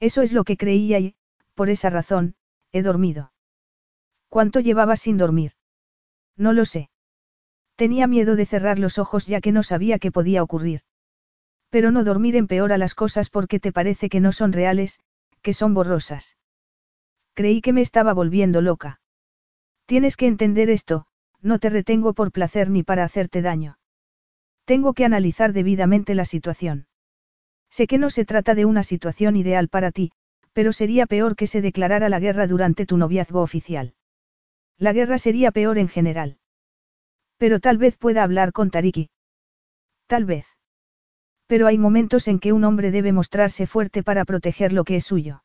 Eso 0.00 0.22
es 0.22 0.32
lo 0.32 0.42
que 0.42 0.56
creía 0.56 0.98
y, 0.98 1.14
por 1.54 1.70
esa 1.70 1.90
razón, 1.90 2.34
he 2.72 2.82
dormido. 2.82 3.32
¿Cuánto 4.28 4.58
llevaba 4.58 4.96
sin 4.96 5.16
dormir? 5.16 5.52
No 6.36 6.52
lo 6.52 6.64
sé. 6.64 6.90
Tenía 7.76 8.08
miedo 8.08 8.34
de 8.34 8.46
cerrar 8.46 8.80
los 8.80 8.98
ojos 8.98 9.28
ya 9.28 9.40
que 9.40 9.52
no 9.52 9.62
sabía 9.62 10.00
qué 10.00 10.10
podía 10.10 10.42
ocurrir. 10.42 10.82
Pero 11.70 11.90
no 11.90 12.04
dormir 12.04 12.36
empeora 12.36 12.78
las 12.78 12.94
cosas 12.94 13.30
porque 13.30 13.60
te 13.60 13.72
parece 13.72 14.08
que 14.08 14.20
no 14.20 14.32
son 14.32 14.52
reales, 14.52 15.00
que 15.42 15.52
son 15.52 15.74
borrosas. 15.74 16.36
Creí 17.34 17.60
que 17.60 17.72
me 17.72 17.82
estaba 17.82 18.14
volviendo 18.14 18.60
loca. 18.60 19.00
Tienes 19.86 20.16
que 20.16 20.26
entender 20.26 20.70
esto, 20.70 21.06
no 21.40 21.58
te 21.58 21.70
retengo 21.70 22.14
por 22.14 22.32
placer 22.32 22.70
ni 22.70 22.82
para 22.82 23.04
hacerte 23.04 23.42
daño. 23.42 23.78
Tengo 24.64 24.92
que 24.92 25.04
analizar 25.04 25.52
debidamente 25.52 26.14
la 26.14 26.24
situación. 26.24 26.88
Sé 27.70 27.86
que 27.86 27.98
no 27.98 28.10
se 28.10 28.24
trata 28.24 28.54
de 28.54 28.64
una 28.64 28.82
situación 28.82 29.36
ideal 29.36 29.68
para 29.68 29.92
ti, 29.92 30.10
pero 30.52 30.72
sería 30.72 31.06
peor 31.06 31.36
que 31.36 31.46
se 31.46 31.62
declarara 31.62 32.08
la 32.08 32.18
guerra 32.18 32.46
durante 32.46 32.86
tu 32.86 32.96
noviazgo 32.96 33.40
oficial. 33.40 33.94
La 34.76 34.92
guerra 34.92 35.18
sería 35.18 35.52
peor 35.52 35.78
en 35.78 35.88
general. 35.88 36.38
Pero 37.36 37.60
tal 37.60 37.78
vez 37.78 37.96
pueda 37.96 38.24
hablar 38.24 38.52
con 38.52 38.70
Tariki. 38.70 39.10
Tal 40.06 40.24
vez. 40.24 40.57
Pero 41.48 41.66
hay 41.66 41.78
momentos 41.78 42.28
en 42.28 42.38
que 42.38 42.52
un 42.52 42.62
hombre 42.62 42.92
debe 42.92 43.12
mostrarse 43.12 43.66
fuerte 43.66 44.04
para 44.04 44.24
proteger 44.24 44.72
lo 44.72 44.84
que 44.84 44.96
es 44.96 45.04
suyo. 45.04 45.42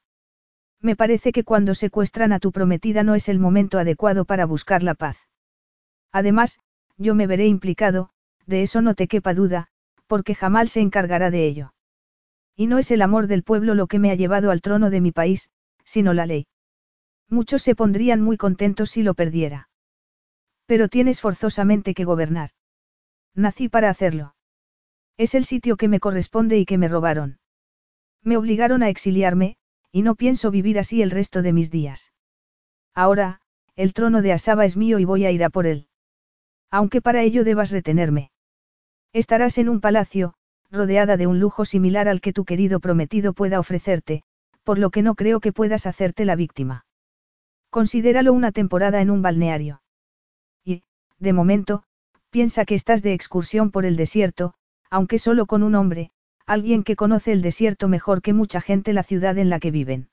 Me 0.81 0.97
parece 0.97 1.31
que 1.31 1.45
cuando 1.45 1.75
secuestran 1.75 2.33
a 2.33 2.39
tu 2.39 2.51
prometida 2.51 3.03
no 3.03 3.15
es 3.15 3.29
el 3.29 3.39
momento 3.39 3.79
adecuado 3.79 4.25
para 4.25 4.45
buscar 4.45 4.83
la 4.83 4.95
paz. 4.95 5.17
Además, 6.11 6.59
yo 6.97 7.15
me 7.15 7.25
veré 7.25 7.47
implicado, 7.47 8.09
de 8.45 8.63
eso 8.63 8.81
no 8.81 8.93
te 8.93 9.07
quepa 9.07 9.33
duda, 9.33 9.69
porque 10.05 10.35
jamás 10.35 10.71
se 10.71 10.81
encargará 10.81 11.31
de 11.31 11.47
ello. 11.47 11.73
Y 12.55 12.67
no 12.67 12.79
es 12.79 12.91
el 12.91 13.01
amor 13.01 13.27
del 13.27 13.43
pueblo 13.43 13.73
lo 13.73 13.87
que 13.87 13.97
me 13.97 14.11
ha 14.11 14.15
llevado 14.15 14.51
al 14.51 14.61
trono 14.61 14.89
de 14.89 14.99
mi 14.99 15.13
país, 15.13 15.49
sino 15.85 16.13
la 16.13 16.25
ley. 16.25 16.47
Muchos 17.29 17.63
se 17.63 17.75
pondrían 17.75 18.21
muy 18.21 18.35
contentos 18.35 18.91
si 18.91 19.03
lo 19.03 19.13
perdiera. 19.13 19.69
Pero 20.65 20.89
tienes 20.89 21.21
forzosamente 21.21 21.93
que 21.93 22.03
gobernar. 22.03 22.51
Nací 23.33 23.69
para 23.69 23.89
hacerlo. 23.89 24.32
Es 25.17 25.35
el 25.35 25.45
sitio 25.45 25.77
que 25.77 25.87
me 25.87 25.99
corresponde 25.99 26.57
y 26.57 26.65
que 26.65 26.77
me 26.77 26.87
robaron. 26.87 27.39
Me 28.23 28.37
obligaron 28.37 28.83
a 28.83 28.89
exiliarme, 28.89 29.57
y 29.91 30.01
no 30.01 30.15
pienso 30.15 30.49
vivir 30.49 30.79
así 30.79 31.01
el 31.01 31.11
resto 31.11 31.41
de 31.41 31.53
mis 31.53 31.69
días. 31.69 32.13
Ahora, 32.95 33.41
el 33.75 33.93
trono 33.93 34.21
de 34.21 34.33
Asaba 34.33 34.65
es 34.65 34.77
mío 34.77 34.99
y 34.99 35.05
voy 35.05 35.25
a 35.25 35.31
ir 35.31 35.43
a 35.43 35.49
por 35.49 35.67
él. 35.67 35.87
Aunque 36.71 37.01
para 37.01 37.21
ello 37.21 37.43
debas 37.43 37.71
retenerme. 37.71 38.31
Estarás 39.11 39.57
en 39.59 39.69
un 39.69 39.81
palacio, 39.81 40.33
rodeada 40.71 41.17
de 41.17 41.27
un 41.27 41.39
lujo 41.39 41.65
similar 41.65 42.07
al 42.07 42.19
que 42.19 42.33
tu 42.33 42.45
querido 42.45 42.79
prometido 42.79 43.33
pueda 43.33 43.59
ofrecerte, 43.59 44.23
por 44.63 44.79
lo 44.79 44.89
que 44.89 45.03
no 45.03 45.13
creo 45.13 45.39
que 45.39 45.53
puedas 45.53 45.85
hacerte 45.85 46.25
la 46.25 46.35
víctima. 46.35 46.85
Considéralo 47.69 48.33
una 48.33 48.51
temporada 48.51 49.01
en 49.01 49.11
un 49.11 49.21
balneario. 49.21 49.83
Y, 50.63 50.83
de 51.19 51.33
momento, 51.33 51.83
piensa 52.31 52.65
que 52.65 52.75
estás 52.75 53.03
de 53.03 53.13
excursión 53.13 53.69
por 53.69 53.85
el 53.85 53.95
desierto, 53.95 54.55
aunque 54.93 55.17
solo 55.17 55.47
con 55.47 55.63
un 55.63 55.73
hombre, 55.73 56.11
alguien 56.45 56.83
que 56.83 56.95
conoce 56.95 57.31
el 57.31 57.41
desierto 57.41 57.87
mejor 57.87 58.21
que 58.21 58.31
mucha 58.31 58.61
gente 58.61 58.93
la 58.93 59.01
ciudad 59.01 59.39
en 59.39 59.49
la 59.49 59.59
que 59.59 59.71
viven. 59.71 60.09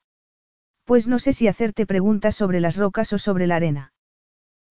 Pues 0.87 1.07
no 1.07 1.19
sé 1.19 1.35
si 1.35 1.49
hacerte 1.49 1.85
preguntas 1.85 2.35
sobre 2.35 2.61
las 2.61 2.79
rocas 2.79 3.13
o 3.13 3.19
sobre 3.19 3.47
la 3.47 3.57
arena. 3.57 3.93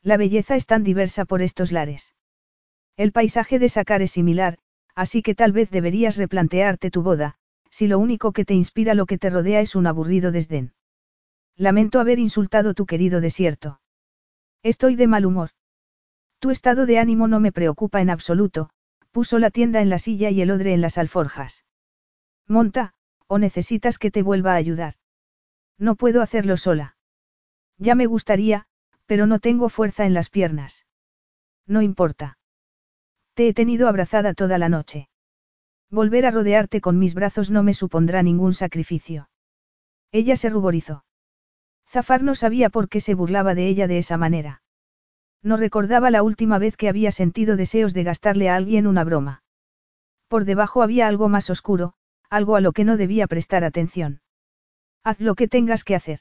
La 0.01 0.17
belleza 0.17 0.55
es 0.55 0.65
tan 0.65 0.83
diversa 0.83 1.25
por 1.25 1.43
estos 1.43 1.71
lares. 1.71 2.15
El 2.97 3.11
paisaje 3.11 3.59
de 3.59 3.69
Sacar 3.69 4.01
es 4.01 4.09
similar, 4.09 4.57
así 4.95 5.21
que 5.21 5.35
tal 5.35 5.51
vez 5.51 5.69
deberías 5.69 6.17
replantearte 6.17 6.89
tu 6.89 7.03
boda, 7.03 7.35
si 7.69 7.85
lo 7.85 7.99
único 7.99 8.31
que 8.31 8.45
te 8.45 8.55
inspira 8.55 8.95
lo 8.95 9.05
que 9.05 9.19
te 9.19 9.29
rodea 9.29 9.61
es 9.61 9.75
un 9.75 9.85
aburrido 9.85 10.31
desdén. 10.31 10.73
Lamento 11.55 11.99
haber 11.99 12.17
insultado 12.17 12.73
tu 12.73 12.87
querido 12.87 13.21
desierto. 13.21 13.79
Estoy 14.63 14.95
de 14.95 15.05
mal 15.05 15.27
humor. 15.27 15.51
Tu 16.39 16.49
estado 16.49 16.87
de 16.87 16.97
ánimo 16.97 17.27
no 17.27 17.39
me 17.39 17.51
preocupa 17.51 18.01
en 18.01 18.09
absoluto, 18.09 18.71
puso 19.11 19.39
la 19.39 19.49
tienda 19.49 19.81
en 19.81 19.89
la 19.89 19.99
silla 19.99 20.29
y 20.29 20.41
el 20.41 20.51
odre 20.51 20.73
en 20.73 20.81
las 20.81 20.97
alforjas. 20.97 21.65
Monta, 22.47 22.93
o 23.27 23.37
necesitas 23.37 23.97
que 23.97 24.11
te 24.11 24.23
vuelva 24.23 24.53
a 24.53 24.55
ayudar. 24.55 24.95
No 25.77 25.95
puedo 25.95 26.21
hacerlo 26.21 26.57
sola. 26.57 26.97
Ya 27.77 27.95
me 27.95 28.05
gustaría, 28.05 28.65
pero 29.05 29.25
no 29.25 29.39
tengo 29.39 29.69
fuerza 29.69 30.05
en 30.05 30.13
las 30.13 30.29
piernas. 30.29 30.85
No 31.65 31.81
importa. 31.81 32.37
Te 33.33 33.47
he 33.47 33.53
tenido 33.53 33.87
abrazada 33.87 34.33
toda 34.33 34.57
la 34.57 34.69
noche. 34.69 35.09
Volver 35.89 36.25
a 36.25 36.31
rodearte 36.31 36.81
con 36.81 36.99
mis 36.99 37.13
brazos 37.13 37.49
no 37.49 37.63
me 37.63 37.73
supondrá 37.73 38.21
ningún 38.21 38.53
sacrificio. 38.53 39.29
Ella 40.11 40.35
se 40.35 40.49
ruborizó. 40.49 41.05
Zafar 41.87 42.21
no 42.21 42.35
sabía 42.35 42.69
por 42.69 42.89
qué 42.89 43.01
se 43.01 43.15
burlaba 43.15 43.55
de 43.55 43.67
ella 43.67 43.87
de 43.87 43.97
esa 43.97 44.17
manera. 44.17 44.61
No 45.41 45.57
recordaba 45.57 46.11
la 46.11 46.23
última 46.23 46.59
vez 46.59 46.75
que 46.75 46.89
había 46.89 47.11
sentido 47.11 47.55
deseos 47.55 47.93
de 47.93 48.03
gastarle 48.03 48.49
a 48.49 48.55
alguien 48.55 48.87
una 48.87 49.03
broma. 49.03 49.43
Por 50.27 50.45
debajo 50.45 50.81
había 50.83 51.07
algo 51.07 51.29
más 51.29 51.49
oscuro, 51.49 51.93
algo 52.29 52.55
a 52.55 52.61
lo 52.61 52.73
que 52.73 52.83
no 52.83 52.97
debía 52.97 53.27
prestar 53.27 53.63
atención. 53.63 54.21
Haz 55.03 55.19
lo 55.19 55.35
que 55.35 55.47
tengas 55.47 55.83
que 55.83 55.95
hacer. 55.95 56.19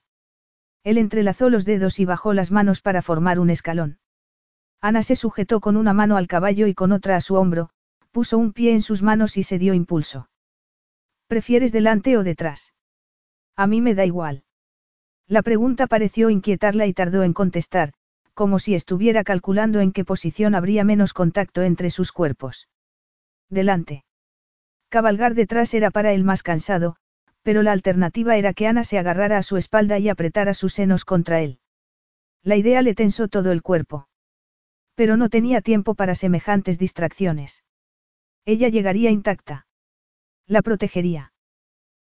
Él 0.85 0.99
entrelazó 0.99 1.51
los 1.51 1.65
dedos 1.65 1.99
y 1.99 2.05
bajó 2.05 2.33
las 2.33 2.51
manos 2.51 2.81
para 2.81 3.03
formar 3.03 3.41
un 3.41 3.51
escalón. 3.51 3.99
Ana 4.81 5.03
se 5.03 5.17
sujetó 5.17 5.61
con 5.61 5.77
una 5.77 5.93
mano 5.93 6.17
al 6.17 6.29
caballo 6.29 6.69
y 6.69 6.75
con 6.75 6.93
otra 6.93 7.17
a 7.17 7.21
su 7.21 7.35
hombro, 7.35 7.71
puso 8.13 8.39
un 8.39 8.53
pie 8.53 8.73
en 8.73 8.83
sus 8.83 9.03
manos 9.03 9.37
y 9.37 9.43
se 9.43 9.59
dio 9.59 9.75
impulso. 9.75 10.31
¿Prefieres 11.27 11.73
delante 11.73 12.17
o 12.17 12.23
detrás? 12.23 12.73
A 13.57 13.67
mí 13.67 13.81
me 13.81 13.95
da 13.95 14.07
igual. 14.07 14.45
La 15.27 15.43
pregunta 15.43 15.89
pareció 15.89 16.31
inquietarla 16.31 16.87
y 16.87 16.95
tardó 16.95 17.23
en 17.25 17.35
contestar, 17.35 17.93
como 18.39 18.61
si 18.61 18.77
estuviera 18.77 19.25
calculando 19.25 19.81
en 19.81 19.91
qué 19.91 20.05
posición 20.05 20.55
habría 20.55 20.85
menos 20.85 21.13
contacto 21.13 21.63
entre 21.63 21.91
sus 21.91 22.13
cuerpos. 22.13 22.69
Delante. 23.51 24.05
Cabalgar 24.91 25.35
detrás 25.35 25.75
era 25.75 25.91
para 25.91 26.13
él 26.13 26.23
más 26.23 26.45
cansado, 26.45 26.95
pero 27.43 27.65
la 27.65 27.73
alternativa 27.73 28.37
era 28.37 28.53
que 28.55 28.69
Ana 28.69 28.85
se 28.85 28.97
agarrara 28.97 29.39
a 29.39 29.43
su 29.43 29.57
espalda 29.57 29.99
y 29.99 30.09
apretara 30.09 30.55
sus 30.55 30.73
senos 30.75 31.05
contra 31.05 31.41
él. 31.41 31.59
La 32.45 32.55
idea 32.55 32.81
le 32.81 32.95
tensó 32.95 33.27
todo 33.27 33.51
el 33.51 33.61
cuerpo. 33.61 34.09
Pero 34.95 35.17
no 35.17 35.31
tenía 35.31 35.61
tiempo 35.61 35.97
para 35.97 36.15
semejantes 36.15 36.79
distracciones. 36.79 37.65
Ella 38.45 38.69
llegaría 38.69 39.11
intacta. 39.11 39.67
La 40.47 40.63
protegería. 40.63 41.33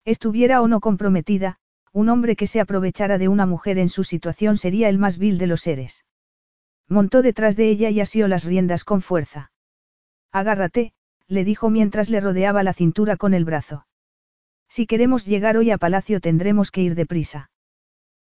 Estuviera 0.05 0.61
o 0.61 0.67
no 0.67 0.79
comprometida, 0.79 1.57
un 1.91 2.07
hombre 2.07 2.35
que 2.35 2.45
se 2.45 2.59
aprovechara 2.59 3.17
de 3.17 3.29
una 3.29 3.47
mujer 3.47 3.79
en 3.79 3.89
su 3.89 4.03
situación 4.03 4.57
sería 4.57 4.89
el 4.89 4.99
más 4.99 5.17
vil 5.17 5.39
de 5.39 5.47
los 5.47 5.61
seres. 5.61 6.05
Montó 6.89 7.21
detrás 7.21 7.55
de 7.55 7.69
ella 7.69 7.91
y 7.91 8.01
asió 8.01 8.27
las 8.27 8.43
riendas 8.43 8.83
con 8.83 9.01
fuerza. 9.01 9.51
Agárrate, 10.31 10.91
le 11.27 11.43
dijo 11.43 11.69
mientras 11.69 12.09
le 12.09 12.19
rodeaba 12.19 12.63
la 12.63 12.73
cintura 12.73 13.15
con 13.15 13.35
el 13.35 13.45
brazo. 13.45 13.85
Si 14.67 14.87
queremos 14.87 15.25
llegar 15.25 15.55
hoy 15.55 15.71
a 15.71 15.77
palacio 15.77 16.19
tendremos 16.19 16.71
que 16.71 16.81
ir 16.81 16.95
deprisa. 16.95 17.51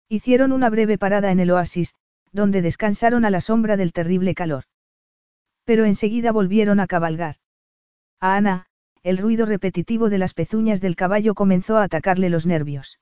Hicieron 0.09 0.51
una 0.51 0.69
breve 0.69 0.97
parada 0.97 1.31
en 1.31 1.39
el 1.39 1.51
oasis, 1.51 1.95
donde 2.31 2.61
descansaron 2.61 3.25
a 3.25 3.29
la 3.29 3.41
sombra 3.41 3.77
del 3.77 3.93
terrible 3.93 4.35
calor. 4.35 4.65
Pero 5.63 5.85
enseguida 5.85 6.31
volvieron 6.31 6.79
a 6.79 6.87
cabalgar. 6.87 7.35
A 8.19 8.35
Ana, 8.35 8.67
el 9.03 9.17
ruido 9.17 9.45
repetitivo 9.45 10.09
de 10.09 10.17
las 10.17 10.33
pezuñas 10.33 10.81
del 10.81 10.95
caballo 10.95 11.35
comenzó 11.35 11.77
a 11.77 11.83
atacarle 11.83 12.29
los 12.29 12.45
nervios. 12.45 12.99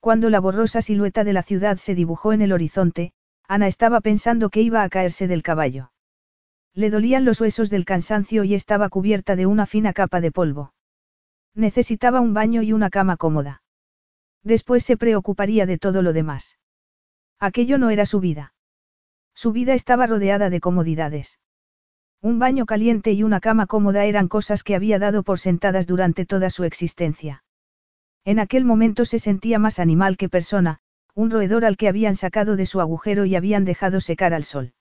Cuando 0.00 0.30
la 0.30 0.40
borrosa 0.40 0.82
silueta 0.82 1.22
de 1.22 1.32
la 1.32 1.44
ciudad 1.44 1.76
se 1.76 1.94
dibujó 1.94 2.32
en 2.32 2.42
el 2.42 2.52
horizonte, 2.52 3.12
Ana 3.52 3.66
estaba 3.66 4.00
pensando 4.00 4.48
que 4.48 4.62
iba 4.62 4.82
a 4.82 4.88
caerse 4.88 5.28
del 5.28 5.42
caballo. 5.42 5.92
Le 6.72 6.88
dolían 6.88 7.26
los 7.26 7.38
huesos 7.38 7.68
del 7.68 7.84
cansancio 7.84 8.44
y 8.44 8.54
estaba 8.54 8.88
cubierta 8.88 9.36
de 9.36 9.44
una 9.44 9.66
fina 9.66 9.92
capa 9.92 10.22
de 10.22 10.32
polvo. 10.32 10.72
Necesitaba 11.54 12.22
un 12.22 12.32
baño 12.32 12.62
y 12.62 12.72
una 12.72 12.88
cama 12.88 13.18
cómoda. 13.18 13.62
Después 14.42 14.84
se 14.84 14.96
preocuparía 14.96 15.66
de 15.66 15.76
todo 15.76 16.00
lo 16.00 16.14
demás. 16.14 16.58
Aquello 17.38 17.76
no 17.76 17.90
era 17.90 18.06
su 18.06 18.20
vida. 18.20 18.54
Su 19.34 19.52
vida 19.52 19.74
estaba 19.74 20.06
rodeada 20.06 20.48
de 20.48 20.60
comodidades. 20.60 21.38
Un 22.22 22.38
baño 22.38 22.64
caliente 22.64 23.12
y 23.12 23.22
una 23.22 23.40
cama 23.40 23.66
cómoda 23.66 24.06
eran 24.06 24.28
cosas 24.28 24.64
que 24.64 24.74
había 24.74 24.98
dado 24.98 25.24
por 25.24 25.38
sentadas 25.38 25.86
durante 25.86 26.24
toda 26.24 26.48
su 26.48 26.64
existencia. 26.64 27.44
En 28.24 28.38
aquel 28.38 28.64
momento 28.64 29.04
se 29.04 29.18
sentía 29.18 29.58
más 29.58 29.78
animal 29.78 30.16
que 30.16 30.30
persona, 30.30 30.80
un 31.14 31.30
roedor 31.30 31.64
al 31.64 31.76
que 31.76 31.88
habían 31.88 32.16
sacado 32.16 32.56
de 32.56 32.66
su 32.66 32.80
agujero 32.80 33.24
y 33.24 33.36
habían 33.36 33.64
dejado 33.64 34.00
secar 34.00 34.34
al 34.34 34.44
sol. 34.44 34.74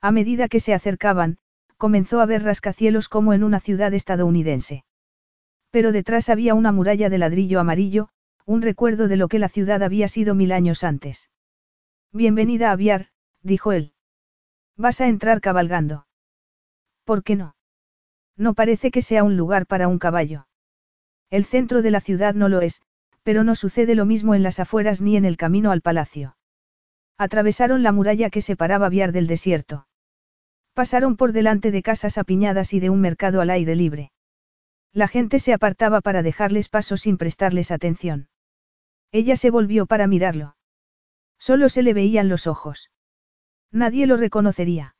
A 0.00 0.12
medida 0.12 0.48
que 0.48 0.60
se 0.60 0.74
acercaban, 0.74 1.38
comenzó 1.76 2.20
a 2.20 2.26
ver 2.26 2.42
rascacielos 2.42 3.08
como 3.08 3.32
en 3.32 3.42
una 3.42 3.60
ciudad 3.60 3.92
estadounidense. 3.94 4.84
Pero 5.70 5.92
detrás 5.92 6.28
había 6.28 6.54
una 6.54 6.72
muralla 6.72 7.08
de 7.10 7.18
ladrillo 7.18 7.60
amarillo, 7.60 8.08
un 8.44 8.62
recuerdo 8.62 9.08
de 9.08 9.16
lo 9.16 9.28
que 9.28 9.38
la 9.38 9.48
ciudad 9.48 9.82
había 9.82 10.08
sido 10.08 10.34
mil 10.34 10.52
años 10.52 10.84
antes. 10.84 11.30
Bienvenida 12.12 12.70
a 12.70 12.76
Viar, 12.76 13.08
dijo 13.42 13.72
él. 13.72 13.92
Vas 14.76 15.00
a 15.00 15.08
entrar 15.08 15.40
cabalgando. 15.40 16.06
¿Por 17.04 17.22
qué 17.22 17.36
no? 17.36 17.56
No 18.36 18.54
parece 18.54 18.90
que 18.90 19.02
sea 19.02 19.24
un 19.24 19.36
lugar 19.36 19.66
para 19.66 19.88
un 19.88 19.98
caballo. 19.98 20.46
El 21.30 21.44
centro 21.44 21.82
de 21.82 21.90
la 21.90 22.00
ciudad 22.00 22.34
no 22.34 22.48
lo 22.48 22.60
es, 22.60 22.82
pero 23.26 23.42
no 23.42 23.56
sucede 23.56 23.96
lo 23.96 24.06
mismo 24.06 24.36
en 24.36 24.44
las 24.44 24.60
afueras 24.60 25.00
ni 25.00 25.16
en 25.16 25.24
el 25.24 25.36
camino 25.36 25.72
al 25.72 25.80
palacio. 25.80 26.36
Atravesaron 27.18 27.82
la 27.82 27.90
muralla 27.90 28.30
que 28.30 28.40
separaba 28.40 28.88
Viar 28.88 29.10
del 29.10 29.26
desierto. 29.26 29.88
Pasaron 30.74 31.16
por 31.16 31.32
delante 31.32 31.72
de 31.72 31.82
casas 31.82 32.18
apiñadas 32.18 32.72
y 32.72 32.78
de 32.78 32.88
un 32.88 33.00
mercado 33.00 33.40
al 33.40 33.50
aire 33.50 33.74
libre. 33.74 34.12
La 34.92 35.08
gente 35.08 35.40
se 35.40 35.52
apartaba 35.52 36.02
para 36.02 36.22
dejarles 36.22 36.68
paso 36.68 36.96
sin 36.96 37.16
prestarles 37.18 37.72
atención. 37.72 38.28
Ella 39.10 39.34
se 39.34 39.50
volvió 39.50 39.86
para 39.86 40.06
mirarlo. 40.06 40.54
Solo 41.36 41.68
se 41.68 41.82
le 41.82 41.94
veían 41.94 42.28
los 42.28 42.46
ojos. 42.46 42.92
Nadie 43.72 44.06
lo 44.06 44.16
reconocería. 44.16 44.94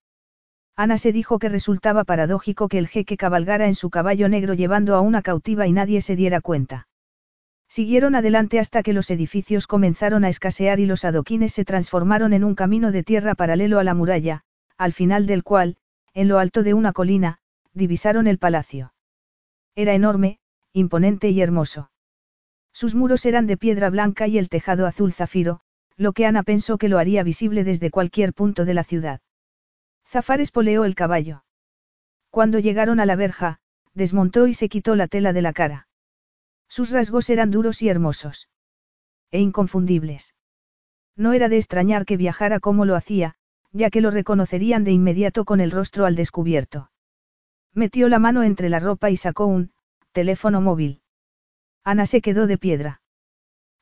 Ana 0.74 0.98
se 0.98 1.12
dijo 1.12 1.38
que 1.38 1.48
resultaba 1.48 2.02
paradójico 2.02 2.66
que 2.66 2.78
el 2.78 2.88
jeque 2.88 3.16
cabalgara 3.16 3.68
en 3.68 3.76
su 3.76 3.88
caballo 3.88 4.28
negro 4.28 4.54
llevando 4.54 4.96
a 4.96 5.00
una 5.00 5.22
cautiva 5.22 5.68
y 5.68 5.72
nadie 5.72 6.00
se 6.00 6.16
diera 6.16 6.40
cuenta. 6.40 6.85
Siguieron 7.68 8.14
adelante 8.14 8.58
hasta 8.58 8.82
que 8.82 8.92
los 8.92 9.10
edificios 9.10 9.66
comenzaron 9.66 10.24
a 10.24 10.28
escasear 10.28 10.80
y 10.80 10.86
los 10.86 11.04
adoquines 11.04 11.52
se 11.52 11.64
transformaron 11.64 12.32
en 12.32 12.44
un 12.44 12.54
camino 12.54 12.92
de 12.92 13.02
tierra 13.02 13.34
paralelo 13.34 13.78
a 13.78 13.84
la 13.84 13.94
muralla, 13.94 14.42
al 14.76 14.92
final 14.92 15.26
del 15.26 15.42
cual, 15.42 15.76
en 16.14 16.28
lo 16.28 16.38
alto 16.38 16.62
de 16.62 16.74
una 16.74 16.92
colina, 16.92 17.38
divisaron 17.74 18.26
el 18.26 18.38
palacio. 18.38 18.94
Era 19.74 19.94
enorme, 19.94 20.38
imponente 20.72 21.30
y 21.30 21.40
hermoso. 21.40 21.90
Sus 22.72 22.94
muros 22.94 23.26
eran 23.26 23.46
de 23.46 23.56
piedra 23.56 23.90
blanca 23.90 24.26
y 24.26 24.38
el 24.38 24.48
tejado 24.48 24.86
azul 24.86 25.12
zafiro, 25.12 25.60
lo 25.96 26.12
que 26.12 26.26
Ana 26.26 26.42
pensó 26.42 26.78
que 26.78 26.88
lo 26.88 26.98
haría 26.98 27.22
visible 27.22 27.64
desde 27.64 27.90
cualquier 27.90 28.32
punto 28.32 28.64
de 28.64 28.74
la 28.74 28.84
ciudad. 28.84 29.20
Zafar 30.06 30.40
espoleó 30.40 30.84
el 30.84 30.94
caballo. 30.94 31.44
Cuando 32.30 32.58
llegaron 32.58 33.00
a 33.00 33.06
la 33.06 33.16
verja, 33.16 33.60
desmontó 33.94 34.46
y 34.46 34.54
se 34.54 34.68
quitó 34.68 34.94
la 34.94 35.08
tela 35.08 35.32
de 35.32 35.42
la 35.42 35.52
cara. 35.52 35.85
Sus 36.76 36.90
rasgos 36.90 37.30
eran 37.30 37.50
duros 37.50 37.80
y 37.80 37.88
hermosos. 37.88 38.50
E 39.30 39.40
inconfundibles. 39.40 40.34
No 41.16 41.32
era 41.32 41.48
de 41.48 41.56
extrañar 41.56 42.04
que 42.04 42.18
viajara 42.18 42.60
como 42.60 42.84
lo 42.84 42.96
hacía, 42.96 43.36
ya 43.72 43.88
que 43.88 44.02
lo 44.02 44.10
reconocerían 44.10 44.84
de 44.84 44.90
inmediato 44.90 45.46
con 45.46 45.62
el 45.62 45.70
rostro 45.70 46.04
al 46.04 46.16
descubierto. 46.16 46.90
Metió 47.72 48.10
la 48.10 48.18
mano 48.18 48.42
entre 48.42 48.68
la 48.68 48.78
ropa 48.78 49.08
y 49.08 49.16
sacó 49.16 49.46
un 49.46 49.72
teléfono 50.12 50.60
móvil. 50.60 51.00
Ana 51.82 52.04
se 52.04 52.20
quedó 52.20 52.46
de 52.46 52.58
piedra. 52.58 53.00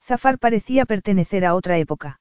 Zafar 0.00 0.38
parecía 0.38 0.86
pertenecer 0.86 1.44
a 1.44 1.56
otra 1.56 1.78
época. 1.78 2.20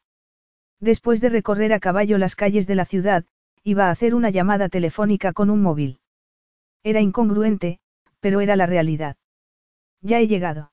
Después 0.80 1.21
de 1.21 1.30
recorrer 1.30 1.71
a 1.71 1.80
caballo 1.80 2.17
las 2.17 2.36
calles 2.36 2.65
de 2.65 2.74
la 2.74 2.86
ciudad, 2.86 3.26
iba 3.61 3.89
a 3.89 3.91
hacer 3.91 4.15
una 4.15 4.32
llamada 4.32 4.69
telefónica 4.69 5.34
con 5.34 5.51
un 5.51 5.61
móvil. 5.61 5.99
Era 6.82 6.99
incongruente, 6.99 7.80
pero 8.21 8.41
era 8.41 8.55
la 8.55 8.65
realidad. 8.65 9.17
Ya 10.04 10.20
he 10.20 10.28
llegado. 10.28 10.72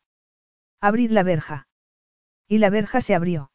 Abrid 0.81 1.11
la 1.11 1.22
verja. 1.22 1.68
Y 2.49 2.59
la 2.59 2.68
verja 2.68 3.01
se 3.01 3.14
abrió. 3.14 3.53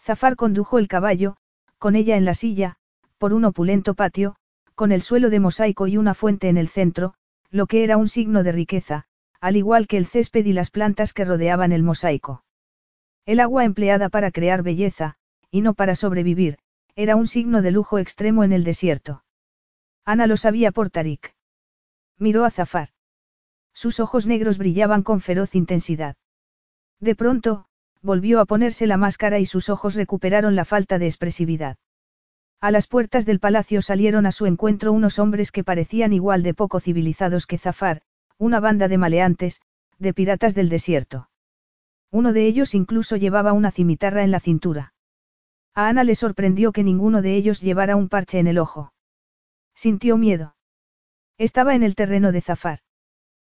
Zafar 0.00 0.36
condujo 0.36 0.78
el 0.78 0.88
caballo, 0.88 1.36
con 1.78 1.96
ella 1.96 2.16
en 2.16 2.24
la 2.24 2.34
silla, 2.34 2.76
por 3.18 3.34
un 3.34 3.44
opulento 3.44 3.94
patio, 3.94 4.36
con 4.74 4.92
el 4.92 5.02
suelo 5.02 5.28
de 5.28 5.38
mosaico 5.38 5.86
y 5.86 5.98
una 5.98 6.14
fuente 6.14 6.48
en 6.48 6.56
el 6.56 6.68
centro, 6.68 7.14
lo 7.50 7.66
que 7.66 7.84
era 7.84 7.98
un 7.98 8.08
signo 8.08 8.42
de 8.42 8.52
riqueza, 8.52 9.04
al 9.40 9.56
igual 9.56 9.86
que 9.86 9.98
el 9.98 10.06
césped 10.06 10.46
y 10.46 10.54
las 10.54 10.70
plantas 10.70 11.12
que 11.12 11.24
rodeaban 11.24 11.72
el 11.72 11.82
mosaico. 11.82 12.42
El 13.26 13.40
agua 13.40 13.64
empleada 13.64 14.08
para 14.08 14.30
crear 14.30 14.62
belleza, 14.62 15.16
y 15.50 15.60
no 15.60 15.74
para 15.74 15.94
sobrevivir, 15.94 16.58
era 16.94 17.16
un 17.16 17.26
signo 17.26 17.60
de 17.60 17.70
lujo 17.70 17.98
extremo 17.98 18.44
en 18.44 18.52
el 18.52 18.64
desierto. 18.64 19.24
Ana 20.06 20.26
lo 20.26 20.38
sabía 20.38 20.72
por 20.72 20.88
Tarik. 20.88 21.34
Miró 22.18 22.44
a 22.44 22.50
Zafar. 22.50 22.95
Sus 23.76 24.00
ojos 24.00 24.24
negros 24.24 24.56
brillaban 24.56 25.02
con 25.02 25.20
feroz 25.20 25.54
intensidad. 25.54 26.16
De 26.98 27.14
pronto, 27.14 27.66
volvió 28.00 28.40
a 28.40 28.46
ponerse 28.46 28.86
la 28.86 28.96
máscara 28.96 29.38
y 29.38 29.44
sus 29.44 29.68
ojos 29.68 29.94
recuperaron 29.94 30.56
la 30.56 30.64
falta 30.64 30.98
de 30.98 31.04
expresividad. 31.04 31.76
A 32.58 32.70
las 32.70 32.86
puertas 32.86 33.26
del 33.26 33.38
palacio 33.38 33.82
salieron 33.82 34.24
a 34.24 34.32
su 34.32 34.46
encuentro 34.46 34.94
unos 34.94 35.18
hombres 35.18 35.52
que 35.52 35.62
parecían 35.62 36.14
igual 36.14 36.42
de 36.42 36.54
poco 36.54 36.80
civilizados 36.80 37.44
que 37.44 37.58
Zafar, 37.58 38.00
una 38.38 38.60
banda 38.60 38.88
de 38.88 38.96
maleantes, 38.96 39.60
de 39.98 40.14
piratas 40.14 40.54
del 40.54 40.70
desierto. 40.70 41.28
Uno 42.10 42.32
de 42.32 42.46
ellos 42.46 42.74
incluso 42.74 43.16
llevaba 43.16 43.52
una 43.52 43.72
cimitarra 43.72 44.24
en 44.24 44.30
la 44.30 44.40
cintura. 44.40 44.94
A 45.74 45.88
Ana 45.88 46.02
le 46.02 46.14
sorprendió 46.14 46.72
que 46.72 46.82
ninguno 46.82 47.20
de 47.20 47.34
ellos 47.34 47.60
llevara 47.60 47.96
un 47.96 48.08
parche 48.08 48.38
en 48.38 48.46
el 48.46 48.58
ojo. 48.58 48.94
Sintió 49.74 50.16
miedo. 50.16 50.56
Estaba 51.36 51.74
en 51.74 51.82
el 51.82 51.94
terreno 51.94 52.32
de 52.32 52.40
Zafar. 52.40 52.78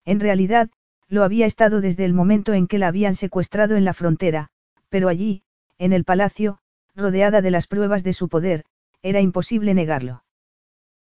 En 0.08 0.22
realidad, 0.22 0.70
lo 1.10 1.26
había 1.26 1.46
estado 1.46 1.82
desde 1.82 2.06
el 2.06 2.14
momento 2.14 2.54
en 2.54 2.68
que 2.68 2.78
la 2.78 2.88
habían 2.88 3.14
secuestrado 3.14 3.76
en 3.76 3.84
la 3.84 3.94
frontera, 3.94 4.48
pero 4.88 5.10
allí, 5.10 5.44
en 5.78 5.92
el 5.92 6.06
palacio, 6.06 6.60
rodeada 6.96 7.42
de 7.42 7.52
las 7.52 7.68
pruebas 7.68 8.06
de 8.06 8.14
su 8.14 8.30
poder, 8.30 8.64
era 9.02 9.20
imposible 9.20 9.74
negarlo. 9.74 10.24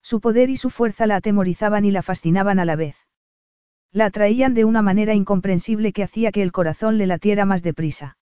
Su 0.02 0.22
poder 0.22 0.48
y 0.48 0.57
su 0.57 0.70
fuerza 0.70 1.07
la 1.07 1.16
atemorizaban 1.16 1.84
y 1.84 1.90
la 1.90 2.00
fascinaban 2.00 2.59
a 2.59 2.64
la 2.64 2.76
vez. 2.76 2.96
La 3.92 4.07
atraían 4.07 4.55
de 4.55 4.64
una 4.64 4.80
manera 4.80 5.12
incomprensible 5.12 5.92
que 5.92 6.02
hacía 6.02 6.32
que 6.32 6.42
el 6.42 6.50
corazón 6.50 6.96
le 6.96 7.07
latiera 7.07 7.44
más 7.44 7.62
deprisa. 7.62 8.16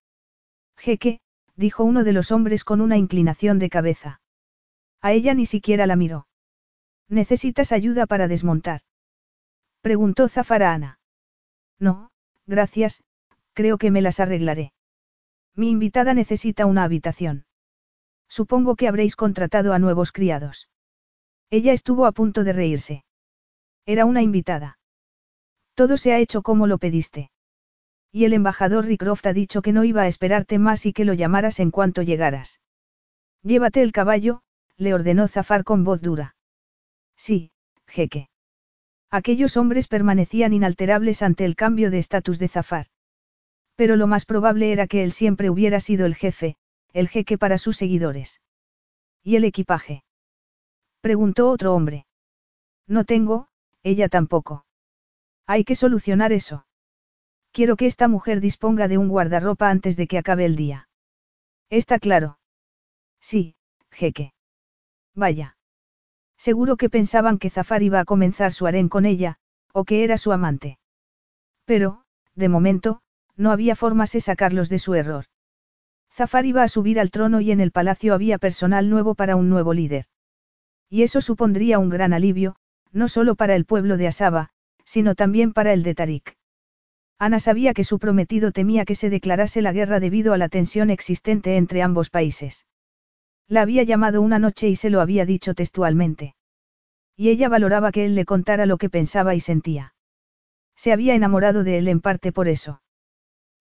Jeque, 0.77 1.21
dijo 1.55 1.85
uno 1.85 2.03
de 2.03 2.13
los 2.13 2.33
hombres 2.33 2.65
con 2.65 2.81
una 2.81 2.97
inclinación 2.97 3.61
de 3.61 3.71
cabeza. 3.71 4.21
A 5.01 5.13
ella 5.13 5.33
ni 5.33 5.47
siquiera 5.47 5.87
la 5.87 5.95
miró. 5.95 6.27
¿Necesitas 7.09 7.71
ayuda 7.71 8.07
para 8.07 8.27
desmontar? 8.27 8.81
Preguntó 9.83 10.29
Zafarana. 10.29 11.01
No, 11.81 12.11
gracias, 12.47 13.03
creo 13.53 13.79
que 13.79 13.91
me 13.91 14.01
las 14.01 14.21
arreglaré. 14.21 14.73
Mi 15.57 15.71
invitada 15.71 16.15
necesita 16.15 16.67
una 16.67 16.85
habitación. 16.85 17.45
Supongo 18.29 18.77
que 18.77 18.89
habréis 18.89 19.17
contratado 19.17 19.75
a 19.75 19.81
nuevos 19.81 20.13
criados. 20.13 20.69
Ella 21.51 21.73
estuvo 21.73 22.07
a 22.07 22.13
punto 22.13 22.45
de 22.45 22.53
reírse. 22.53 23.05
Era 23.85 24.07
una 24.07 24.23
invitada. 24.23 24.79
Todo 25.75 25.97
se 25.97 26.13
ha 26.13 26.19
hecho 26.19 26.43
como 26.43 26.67
lo 26.67 26.79
pediste. 26.79 27.31
Y 28.13 28.25
el 28.25 28.35
embajador 28.35 28.87
Rickroft 28.87 29.27
ha 29.27 29.33
dicho 29.33 29.63
que 29.63 29.73
no 29.73 29.85
iba 29.85 30.03
a 30.03 30.07
esperarte 30.07 30.59
más 30.59 30.87
y 30.87 30.93
que 30.93 31.05
lo 31.05 31.13
llamaras 31.13 31.59
en 31.61 31.71
cuanto 31.71 32.03
llegaras. 32.03 32.61
Llévate 33.43 33.83
el 33.83 33.91
caballo, 33.91 34.43
le 34.77 34.95
ordenó 34.95 35.27
Zafar 35.27 35.65
con 35.65 35.83
voz 35.83 36.01
dura. 36.01 36.37
Sí, 37.17 37.51
jeque. 37.87 38.29
Aquellos 39.13 39.59
hombres 39.59 39.89
permanecían 39.89 40.55
inalterables 40.55 41.21
ante 41.21 41.45
el 41.45 41.55
cambio 41.55 41.91
de 41.91 41.99
estatus 41.99 42.39
de 42.39 42.49
Zafar. 42.49 42.87
Pero 43.77 43.97
lo 43.97 44.07
más 44.07 44.25
probable 44.25 44.73
era 44.73 44.87
que 44.87 45.03
él 45.05 45.13
siempre 45.13 45.51
hubiera 45.51 45.81
sido 45.81 46.07
el 46.07 46.15
jefe, 46.15 46.57
el 46.95 47.09
jeque 47.09 47.37
para 47.37 47.59
sus 47.59 47.77
seguidores. 47.77 48.41
¿Y 49.23 49.37
el 49.37 49.45
equipaje? 49.45 50.03
Preguntó 51.03 51.51
otro 51.51 51.75
hombre. 51.75 52.07
No 52.87 53.05
tengo, 53.05 53.49
ella 53.83 54.09
tampoco. 54.09 54.65
Hay 55.47 55.65
que 55.65 55.75
solucionar 55.75 56.33
eso. 56.33 56.65
Quiero 57.51 57.77
que 57.77 57.85
esta 57.85 58.09
mujer 58.09 58.41
disponga 58.41 58.89
de 58.89 58.97
un 58.97 59.09
guardarropa 59.09 59.69
antes 59.69 59.95
de 59.95 60.07
que 60.07 60.17
acabe 60.17 60.47
el 60.47 60.57
día. 60.57 60.89
Está 61.69 61.99
claro. 61.99 62.39
Sí, 63.21 63.57
jeque. 63.91 64.33
Vaya. 65.15 65.59
Seguro 66.47 66.77
que 66.77 66.91
pensaban 66.91 67.39
que 67.39 67.51
Zafar 67.51 67.85
iba 67.85 68.01
a 68.01 68.05
comenzar 68.05 68.53
su 68.53 68.67
harén 68.67 68.89
con 68.89 69.07
ella, 69.07 69.37
o 69.73 69.85
que 69.85 70.03
era 70.03 70.19
su 70.19 70.33
amante. 70.33 70.81
Pero, 71.67 72.03
de 72.35 72.49
momento, 72.49 73.01
no 73.37 73.53
había 73.53 73.77
formas 73.77 74.11
de 74.11 74.21
sacarlos 74.21 74.69
de 74.69 74.81
su 74.81 74.95
error. 74.95 75.27
Zafar 76.11 76.45
iba 76.45 76.65
a 76.65 76.67
subir 76.67 76.99
al 76.99 77.13
trono 77.13 77.41
y 77.41 77.53
en 77.53 77.61
el 77.61 77.71
palacio 77.71 78.13
había 78.13 78.39
personal 78.39 78.91
nuevo 78.91 79.15
para 79.15 79.37
un 79.37 79.51
nuevo 79.51 79.73
líder. 79.73 80.07
Y 80.91 81.05
eso 81.05 81.21
supondría 81.21 81.79
un 81.79 81.91
gran 81.91 82.13
alivio, 82.13 82.57
no 82.91 83.07
solo 83.07 83.37
para 83.37 83.55
el 83.55 83.65
pueblo 83.65 83.97
de 83.97 84.09
Asaba, 84.09 84.49
sino 84.85 85.15
también 85.15 85.53
para 85.53 85.73
el 85.73 85.85
de 85.85 85.95
Tarik. 85.95 86.37
Ana 87.21 87.39
sabía 87.39 87.73
que 87.73 87.85
su 87.85 88.01
prometido 88.01 88.51
temía 88.51 88.85
que 88.85 88.97
se 88.97 89.11
declarase 89.11 89.63
la 89.63 89.73
guerra 89.73 90.01
debido 90.01 90.33
a 90.33 90.39
la 90.39 90.49
tensión 90.49 90.91
existente 90.91 91.57
entre 91.57 91.83
ambos 91.83 92.11
países. 92.11 92.67
La 93.49 93.63
había 93.63 93.83
llamado 93.83 94.23
una 94.23 94.39
noche 94.39 94.69
y 94.69 94.77
se 94.77 94.91
lo 94.91 95.01
había 95.01 95.27
dicho 95.27 95.55
textualmente. 95.55 96.35
Y 97.17 97.29
ella 97.29 97.49
valoraba 97.49 97.93
que 97.93 98.05
él 98.05 98.15
le 98.15 98.25
contara 98.25 98.67
lo 98.67 98.79
que 98.79 98.91
pensaba 98.91 99.35
y 99.35 99.41
sentía. 99.41 99.95
Se 100.75 100.93
había 100.93 101.15
enamorado 101.15 101.65
de 101.65 101.79
él 101.79 101.89
en 101.89 102.01
parte 102.01 102.33
por 102.33 102.49
eso. 102.49 102.83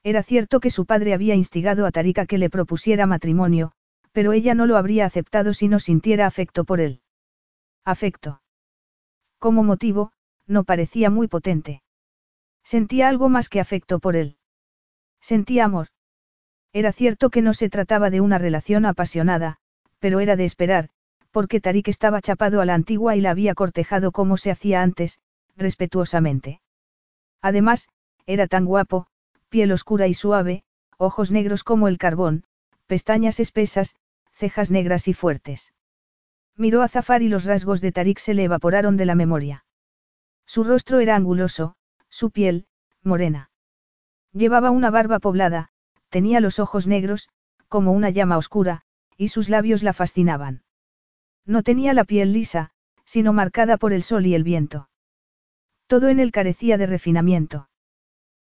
Era 0.04 0.24
cierto 0.24 0.60
que 0.60 0.72
su 0.72 0.86
padre 0.86 1.14
había 1.14 1.36
instigado 1.36 1.86
a 1.86 1.92
Tarika 1.92 2.26
que 2.26 2.38
le 2.38 2.50
propusiera 2.50 3.06
matrimonio, 3.06 3.74
pero 4.12 4.34
ella 4.34 4.56
no 4.56 4.66
lo 4.66 4.78
habría 4.78 5.06
aceptado 5.06 5.54
si 5.54 5.68
no 5.68 5.80
sintiera 5.80 6.26
afecto 6.26 6.64
por 6.64 6.80
él. 6.80 7.02
Afecto. 7.86 8.42
Como 9.38 9.64
motivo, 9.64 10.12
no 10.48 10.64
parecía 10.64 11.10
muy 11.10 11.28
potente. 11.28 11.84
Sentía 12.64 13.10
algo 13.10 13.30
más 13.30 13.50
que 13.50 13.60
afecto 13.60 14.00
por 14.00 14.16
él. 14.16 14.38
Sentía 15.20 15.66
amor. 15.66 15.88
Era 16.74 16.92
cierto 16.92 17.30
que 17.30 17.42
no 17.42 17.54
se 17.54 17.70
trataba 17.70 18.10
de 18.10 18.22
una 18.22 18.38
relación 18.38 18.86
apasionada, 18.86 19.60
pero 20.02 20.20
era 20.20 20.36
de 20.36 20.46
esperar, 20.46 20.90
porque 21.30 21.62
Tarik 21.62 21.88
estaba 21.88 22.22
chapado 22.22 22.60
a 22.60 22.66
la 22.66 22.74
antigua 22.74 23.16
y 23.16 23.22
la 23.22 23.30
había 23.30 23.54
cortejado 23.54 24.12
como 24.12 24.36
se 24.36 24.52
hacía 24.52 24.82
antes, 24.82 25.20
respetuosamente. 25.56 26.60
Además, 27.42 27.88
era 28.26 28.48
tan 28.48 28.66
guapo, 28.66 29.08
piel 29.50 29.72
oscura 29.72 30.08
y 30.08 30.14
suave, 30.14 30.64
ojos 30.98 31.32
negros 31.32 31.64
como 31.64 31.88
el 31.88 32.00
carbón, 32.00 32.44
pestañas 32.88 33.40
espesas, 33.40 33.96
cejas 34.34 34.72
negras 34.72 35.08
y 35.08 35.14
fuertes. 35.14 35.72
Miró 36.58 36.82
a 36.82 36.88
Zafar 36.88 37.22
y 37.22 37.30
los 37.30 37.46
rasgos 37.46 37.80
de 37.80 37.92
Tarik 37.92 38.18
se 38.18 38.34
le 38.34 38.44
evaporaron 38.44 38.98
de 38.98 39.06
la 39.06 39.16
memoria. 39.16 39.66
Su 40.46 40.64
rostro 40.64 41.00
era 41.00 41.16
anguloso, 41.16 41.76
su 42.10 42.32
piel, 42.32 42.66
morena. 43.04 43.52
Llevaba 44.34 44.72
una 44.72 44.90
barba 44.90 45.20
poblada, 45.20 45.70
tenía 46.10 46.40
los 46.40 46.60
ojos 46.60 46.88
negros, 46.88 47.30
como 47.68 47.92
una 47.92 48.10
llama 48.10 48.38
oscura, 48.38 48.84
y 49.18 49.30
sus 49.30 49.50
labios 49.50 49.84
la 49.84 49.94
fascinaban. 49.94 50.64
No 51.46 51.64
tenía 51.64 51.94
la 51.94 52.06
piel 52.06 52.34
lisa, 52.34 52.72
sino 53.06 53.34
marcada 53.34 53.78
por 53.78 53.94
el 53.94 54.04
sol 54.04 54.26
y 54.26 54.36
el 54.36 54.44
viento. 54.44 54.90
Todo 55.88 56.08
en 56.08 56.20
él 56.20 56.32
carecía 56.32 56.78
de 56.78 56.86
refinamiento. 56.86 57.70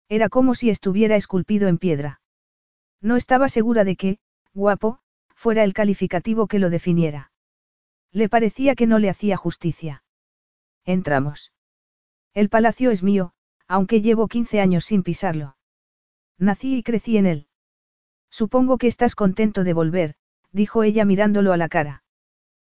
Era 0.09 0.29
como 0.29 0.55
si 0.55 0.71
estuviera 0.71 1.17
esculpido 1.17 1.69
en 1.69 1.79
piedra. 1.79 2.21
No 3.01 3.17
estaba 3.17 3.49
segura 3.49 3.85
de 3.85 3.97
que, 3.97 4.19
guapo, 4.53 5.01
fuera 5.35 5.65
el 5.65 5.73
calificativo 5.73 6.47
que 6.47 6.59
lo 6.59 6.69
definiera. 6.69 7.33
Le 8.13 8.29
parecía 8.29 8.75
que 8.75 8.87
no 8.87 8.99
le 8.99 9.11
hacía 9.11 9.37
justicia. 9.37 10.03
Entramos. 10.85 11.53
El 12.35 12.49
palacio 12.49 12.91
es 12.91 13.03
mío, 13.03 13.33
aunque 13.67 14.01
llevo 14.01 14.29
15 14.29 14.61
años 14.61 14.85
sin 14.85 15.03
pisarlo. 15.03 15.57
Nací 16.39 16.77
y 16.77 16.83
crecí 16.83 17.17
en 17.17 17.27
él. 17.27 17.47
Supongo 18.31 18.79
que 18.79 18.87
estás 18.87 19.15
contento 19.15 19.65
de 19.65 19.73
volver, 19.73 20.17
dijo 20.53 20.83
ella 20.83 21.05
mirándolo 21.05 21.53
a 21.53 21.57
la 21.57 21.69
cara. 21.69 22.03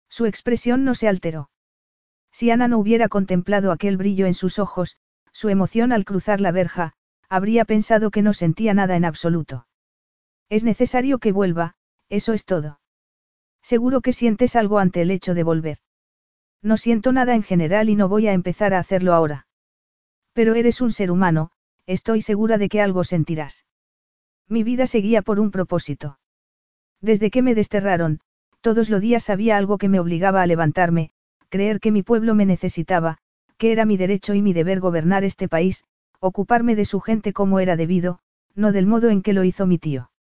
Su 0.10 0.26
expresión 0.26 0.84
no 0.84 0.96
se 0.96 1.08
alteró. 1.08 1.50
Si 2.32 2.52
Ana 2.52 2.68
no 2.68 2.78
hubiera 2.78 3.10
contemplado 3.10 3.72
aquel 3.72 3.98
brillo 3.98 4.26
en 4.26 4.34
sus 4.34 4.60
ojos, 4.60 4.98
su 5.32 5.50
emoción 5.50 5.92
al 5.92 6.06
cruzar 6.06 6.42
la 6.42 6.52
verja, 6.52 6.94
habría 7.30 7.66
pensado 7.66 8.12
que 8.12 8.22
no 8.22 8.34
sentía 8.34 8.74
nada 8.74 8.96
en 8.96 9.06
absoluto. 9.06 9.68
Es 10.50 10.64
necesario 10.64 11.20
que 11.20 11.32
vuelva, 11.32 11.76
eso 12.10 12.34
es 12.34 12.46
todo. 12.46 12.80
Seguro 13.62 14.02
que 14.02 14.14
sientes 14.14 14.56
algo 14.56 14.80
ante 14.80 15.02
el 15.02 15.10
hecho 15.10 15.34
de 15.34 15.44
volver. 15.44 15.80
No 16.62 16.78
siento 16.78 17.12
nada 17.12 17.34
en 17.34 17.44
general 17.44 17.90
y 17.90 17.96
no 17.96 18.08
voy 18.08 18.28
a 18.28 18.34
empezar 18.34 18.74
a 18.74 18.80
hacerlo 18.80 19.14
ahora. 19.14 19.48
Pero 20.34 20.56
eres 20.56 20.82
un 20.82 20.92
ser 20.92 21.12
humano, 21.12 21.52
estoy 21.86 22.22
segura 22.22 22.58
de 22.58 22.70
que 22.70 22.82
algo 22.82 23.04
sentirás. 23.04 23.66
Mi 24.48 24.64
vida 24.64 24.88
seguía 24.88 25.22
por 25.22 25.40
un 25.40 25.52
propósito. 25.52 26.20
Desde 27.04 27.32
que 27.32 27.42
me 27.42 27.54
desterraron, 27.54 28.22
todos 28.62 28.90
los 28.90 29.02
días 29.02 29.30
había 29.30 29.58
algo 29.58 29.78
que 29.78 29.90
me 29.90 30.00
obligaba 30.00 30.42
a 30.42 30.48
levantarme, 30.48 31.12
creer 31.50 31.82
que 31.82 31.92
mi 31.92 32.02
pueblo 32.02 32.34
me 32.34 32.46
necesitaba, 32.46 33.18
que 33.58 33.74
era 33.74 33.84
mi 33.84 33.98
derecho 33.98 34.34
y 34.34 34.42
mi 34.42 34.54
deber 34.54 34.80
gobernar 34.80 35.26
este 35.26 35.50
país, 35.50 35.84
ocuparme 36.22 36.78
de 36.78 36.86
su 36.86 37.02
gente 37.02 37.34
como 37.34 37.60
era 37.60 37.76
debido, 37.76 38.20
no 38.56 38.72
del 38.72 38.88
modo 38.88 39.10
en 39.10 39.22
que 39.22 39.34
lo 39.34 39.44
hizo 39.44 39.68
mi 39.68 39.78
tío. 39.78 40.12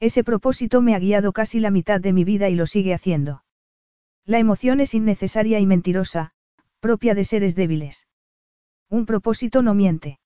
Ese 0.00 0.24
propósito 0.24 0.82
me 0.82 0.96
ha 0.96 0.98
guiado 0.98 1.32
casi 1.32 1.60
la 1.60 1.70
mitad 1.70 2.00
de 2.00 2.12
mi 2.12 2.24
vida 2.24 2.48
y 2.48 2.56
lo 2.56 2.66
sigue 2.66 2.92
haciendo. 2.92 3.44
La 4.26 4.40
emoción 4.40 4.80
es 4.80 4.94
innecesaria 4.94 5.60
y 5.60 5.66
mentirosa, 5.66 6.32
propia 6.80 7.14
de 7.14 7.22
seres 7.22 7.54
débiles. 7.54 8.08
Un 8.88 9.06
propósito 9.06 9.62
no 9.62 9.74
miente. 9.74 10.18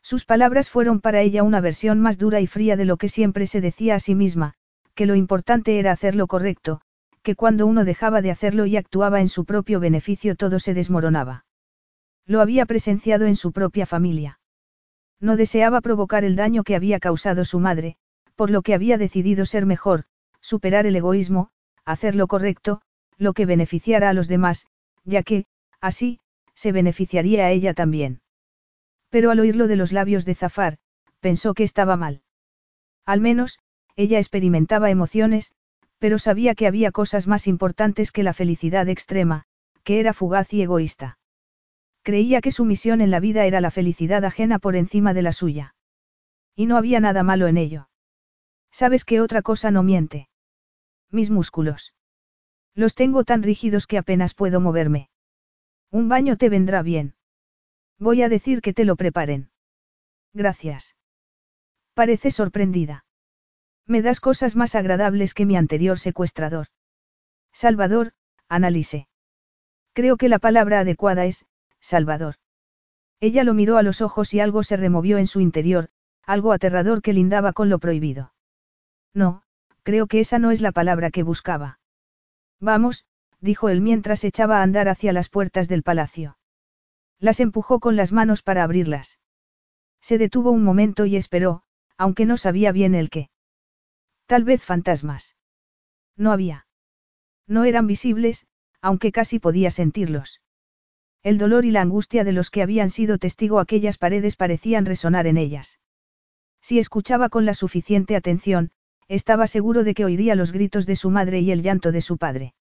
Sus 0.00 0.24
palabras 0.24 0.70
fueron 0.70 1.02
para 1.02 1.20
ella 1.20 1.42
una 1.42 1.60
versión 1.60 2.00
más 2.00 2.16
dura 2.16 2.40
y 2.40 2.46
fría 2.46 2.76
de 2.78 2.86
lo 2.86 2.96
que 2.96 3.10
siempre 3.10 3.46
se 3.46 3.60
decía 3.60 3.96
a 3.96 4.00
sí 4.00 4.14
misma, 4.14 4.54
que 4.94 5.06
lo 5.06 5.14
importante 5.14 5.78
era 5.78 5.92
hacer 5.92 6.14
lo 6.14 6.26
correcto, 6.26 6.80
que 7.22 7.36
cuando 7.36 7.66
uno 7.66 7.84
dejaba 7.84 8.20
de 8.20 8.30
hacerlo 8.30 8.66
y 8.66 8.76
actuaba 8.76 9.20
en 9.20 9.28
su 9.28 9.44
propio 9.44 9.80
beneficio 9.80 10.34
todo 10.34 10.58
se 10.58 10.74
desmoronaba. 10.74 11.44
Lo 12.26 12.40
había 12.40 12.66
presenciado 12.66 13.26
en 13.26 13.36
su 13.36 13.52
propia 13.52 13.86
familia. 13.86 14.40
No 15.20 15.36
deseaba 15.36 15.80
provocar 15.80 16.24
el 16.24 16.36
daño 16.36 16.64
que 16.64 16.74
había 16.74 16.98
causado 16.98 17.44
su 17.44 17.60
madre, 17.60 17.96
por 18.34 18.50
lo 18.50 18.62
que 18.62 18.74
había 18.74 18.98
decidido 18.98 19.46
ser 19.46 19.66
mejor, 19.66 20.04
superar 20.40 20.86
el 20.86 20.96
egoísmo, 20.96 21.50
hacer 21.84 22.14
lo 22.16 22.26
correcto, 22.26 22.82
lo 23.18 23.32
que 23.32 23.46
beneficiara 23.46 24.10
a 24.10 24.14
los 24.14 24.26
demás, 24.28 24.66
ya 25.04 25.22
que, 25.22 25.46
así, 25.80 26.18
se 26.54 26.72
beneficiaría 26.72 27.46
a 27.46 27.50
ella 27.50 27.74
también. 27.74 28.20
Pero 29.10 29.30
al 29.30 29.40
oírlo 29.40 29.68
de 29.68 29.76
los 29.76 29.92
labios 29.92 30.24
de 30.24 30.34
Zafar, 30.34 30.78
pensó 31.20 31.54
que 31.54 31.64
estaba 31.64 31.96
mal. 31.96 32.22
Al 33.04 33.20
menos, 33.20 33.58
ella 33.96 34.18
experimentaba 34.18 34.90
emociones, 34.90 35.52
pero 35.98 36.18
sabía 36.18 36.54
que 36.54 36.66
había 36.66 36.90
cosas 36.90 37.26
más 37.26 37.46
importantes 37.46 38.12
que 38.12 38.22
la 38.22 38.32
felicidad 38.32 38.88
extrema, 38.88 39.44
que 39.84 40.00
era 40.00 40.12
fugaz 40.12 40.52
y 40.52 40.62
egoísta. 40.62 41.18
Creía 42.02 42.40
que 42.40 42.50
su 42.50 42.64
misión 42.64 43.00
en 43.00 43.10
la 43.10 43.20
vida 43.20 43.46
era 43.46 43.60
la 43.60 43.70
felicidad 43.70 44.24
ajena 44.24 44.58
por 44.58 44.74
encima 44.74 45.14
de 45.14 45.22
la 45.22 45.32
suya. 45.32 45.74
Y 46.56 46.66
no 46.66 46.76
había 46.76 46.98
nada 47.00 47.22
malo 47.22 47.46
en 47.46 47.56
ello. 47.56 47.88
¿Sabes 48.70 49.04
qué 49.04 49.20
otra 49.20 49.42
cosa 49.42 49.70
no 49.70 49.82
miente? 49.82 50.28
Mis 51.10 51.30
músculos. 51.30 51.94
Los 52.74 52.94
tengo 52.94 53.22
tan 53.22 53.42
rígidos 53.42 53.86
que 53.86 53.98
apenas 53.98 54.34
puedo 54.34 54.60
moverme. 54.60 55.10
Un 55.90 56.08
baño 56.08 56.36
te 56.36 56.48
vendrá 56.48 56.82
bien. 56.82 57.14
Voy 57.98 58.22
a 58.22 58.28
decir 58.28 58.62
que 58.62 58.72
te 58.72 58.84
lo 58.84 58.96
preparen. 58.96 59.50
Gracias. 60.32 60.96
Parece 61.94 62.30
sorprendida. 62.30 63.04
Me 63.86 64.02
das 64.02 64.20
cosas 64.20 64.56
más 64.56 64.74
agradables 64.74 65.34
que 65.34 65.46
mi 65.46 65.56
anterior 65.56 65.98
secuestrador. 65.98 66.68
Salvador, 67.52 68.12
Analise. 68.48 69.08
Creo 69.92 70.16
que 70.16 70.28
la 70.28 70.38
palabra 70.38 70.80
adecuada 70.80 71.26
es, 71.26 71.46
Salvador. 71.80 72.36
Ella 73.20 73.44
lo 73.44 73.54
miró 73.54 73.76
a 73.76 73.82
los 73.82 74.00
ojos 74.00 74.32
y 74.34 74.40
algo 74.40 74.62
se 74.62 74.76
removió 74.76 75.18
en 75.18 75.26
su 75.26 75.40
interior, 75.40 75.90
algo 76.24 76.52
aterrador 76.52 77.02
que 77.02 77.12
lindaba 77.12 77.52
con 77.52 77.68
lo 77.68 77.78
prohibido. 77.78 78.32
No, 79.14 79.42
creo 79.82 80.06
que 80.06 80.20
esa 80.20 80.38
no 80.38 80.50
es 80.50 80.60
la 80.60 80.72
palabra 80.72 81.10
que 81.10 81.22
buscaba. 81.22 81.78
Vamos, 82.60 83.06
dijo 83.40 83.68
él 83.68 83.80
mientras 83.80 84.24
echaba 84.24 84.58
a 84.58 84.62
andar 84.62 84.88
hacia 84.88 85.12
las 85.12 85.28
puertas 85.28 85.68
del 85.68 85.82
palacio. 85.82 86.38
Las 87.18 87.40
empujó 87.40 87.80
con 87.80 87.96
las 87.96 88.12
manos 88.12 88.42
para 88.42 88.62
abrirlas. 88.62 89.18
Se 90.00 90.18
detuvo 90.18 90.50
un 90.50 90.64
momento 90.64 91.06
y 91.06 91.16
esperó, 91.16 91.62
aunque 91.96 92.26
no 92.26 92.36
sabía 92.36 92.72
bien 92.72 92.94
el 92.94 93.10
qué. 93.10 93.30
Tal 94.32 94.44
vez 94.44 94.62
fantasmas. 94.62 95.36
No 96.16 96.32
había. 96.32 96.66
No 97.46 97.64
eran 97.64 97.86
visibles, 97.86 98.46
aunque 98.80 99.12
casi 99.12 99.38
podía 99.38 99.70
sentirlos. 99.70 100.40
El 101.22 101.36
dolor 101.36 101.66
y 101.66 101.70
la 101.70 101.82
angustia 101.82 102.24
de 102.24 102.32
los 102.32 102.48
que 102.48 102.62
habían 102.62 102.88
sido 102.88 103.18
testigo 103.18 103.60
aquellas 103.60 103.98
paredes 103.98 104.36
parecían 104.36 104.86
resonar 104.86 105.26
en 105.26 105.36
ellas. 105.36 105.80
Si 106.62 106.78
escuchaba 106.78 107.28
con 107.28 107.44
la 107.44 107.52
suficiente 107.52 108.16
atención, 108.16 108.70
estaba 109.06 109.46
seguro 109.46 109.84
de 109.84 109.92
que 109.92 110.06
oiría 110.06 110.34
los 110.34 110.50
gritos 110.50 110.86
de 110.86 110.96
su 110.96 111.10
madre 111.10 111.40
y 111.40 111.50
el 111.50 111.62
llanto 111.62 111.92
de 111.92 112.00
su 112.00 112.16
padre. 112.16 112.54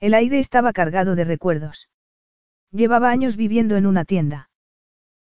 El 0.00 0.14
aire 0.14 0.38
estaba 0.38 0.72
cargado 0.72 1.14
de 1.14 1.24
recuerdos. 1.24 1.90
Llevaba 2.70 3.10
años 3.10 3.36
viviendo 3.36 3.76
en 3.76 3.84
una 3.84 4.06
tienda. 4.06 4.48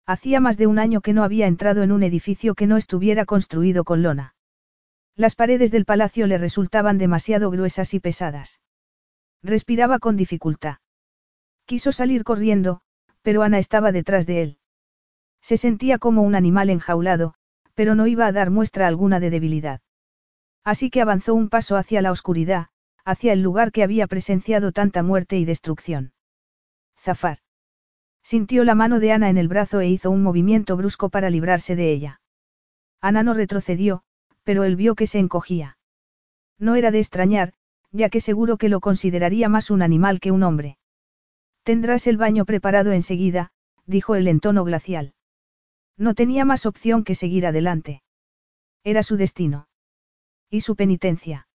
Hacía 0.04 0.38
más 0.38 0.58
de 0.58 0.66
un 0.66 0.78
año 0.78 1.00
que 1.00 1.14
no 1.14 1.24
había 1.24 1.46
entrado 1.46 1.82
en 1.82 1.92
un 1.92 2.02
edificio 2.02 2.54
que 2.54 2.66
no 2.66 2.76
estuviera 2.76 3.24
construido 3.24 3.84
con 3.84 4.02
lona. 4.02 4.34
Las 5.16 5.34
paredes 5.34 5.70
del 5.70 5.84
palacio 5.84 6.26
le 6.26 6.38
resultaban 6.38 6.98
demasiado 6.98 7.50
gruesas 7.50 7.92
y 7.94 8.00
pesadas. 8.00 8.60
Respiraba 9.42 9.98
con 9.98 10.16
dificultad. 10.16 10.76
Quiso 11.66 11.92
salir 11.92 12.24
corriendo, 12.24 12.80
pero 13.22 13.42
Ana 13.42 13.58
estaba 13.58 13.92
detrás 13.92 14.26
de 14.26 14.42
él. 14.42 14.58
Se 15.40 15.56
sentía 15.56 15.98
como 15.98 16.22
un 16.22 16.34
animal 16.34 16.70
enjaulado, 16.70 17.34
pero 17.74 17.94
no 17.94 18.06
iba 18.06 18.26
a 18.26 18.32
dar 18.32 18.50
muestra 18.50 18.86
alguna 18.86 19.20
de 19.20 19.30
debilidad. 19.30 19.80
Así 20.64 20.90
que 20.90 21.02
avanzó 21.02 21.34
un 21.34 21.48
paso 21.48 21.76
hacia 21.76 22.02
la 22.02 22.12
oscuridad, 22.12 22.68
hacia 23.04 23.32
el 23.32 23.42
lugar 23.42 23.72
que 23.72 23.82
había 23.82 24.06
presenciado 24.06 24.72
tanta 24.72 25.02
muerte 25.02 25.38
y 25.38 25.44
destrucción. 25.44 26.12
Zafar. 26.96 27.38
Sintió 28.22 28.62
la 28.64 28.76
mano 28.76 29.00
de 29.00 29.12
Ana 29.12 29.28
en 29.28 29.38
el 29.38 29.48
brazo 29.48 29.80
e 29.80 29.88
hizo 29.88 30.10
un 30.10 30.22
movimiento 30.22 30.76
brusco 30.76 31.08
para 31.08 31.30
librarse 31.30 31.74
de 31.74 31.90
ella. 31.90 32.20
Ana 33.00 33.24
no 33.24 33.34
retrocedió, 33.34 34.04
pero 34.44 34.64
él 34.64 34.76
vio 34.76 34.94
que 34.94 35.06
se 35.06 35.18
encogía. 35.18 35.78
No 36.58 36.74
era 36.74 36.90
de 36.90 36.98
extrañar, 36.98 37.54
ya 37.90 38.08
que 38.08 38.20
seguro 38.20 38.56
que 38.56 38.68
lo 38.68 38.80
consideraría 38.80 39.48
más 39.48 39.70
un 39.70 39.82
animal 39.82 40.20
que 40.20 40.30
un 40.30 40.42
hombre. 40.42 40.78
Tendrás 41.62 42.06
el 42.06 42.16
baño 42.16 42.44
preparado 42.44 42.92
enseguida, 42.92 43.52
dijo 43.86 44.14
él 44.14 44.28
en 44.28 44.40
tono 44.40 44.64
glacial. 44.64 45.14
No 45.96 46.14
tenía 46.14 46.44
más 46.44 46.66
opción 46.66 47.04
que 47.04 47.14
seguir 47.14 47.46
adelante. 47.46 48.02
Era 48.82 49.02
su 49.02 49.16
destino. 49.16 49.68
Y 50.50 50.62
su 50.62 50.74
penitencia. 50.74 51.46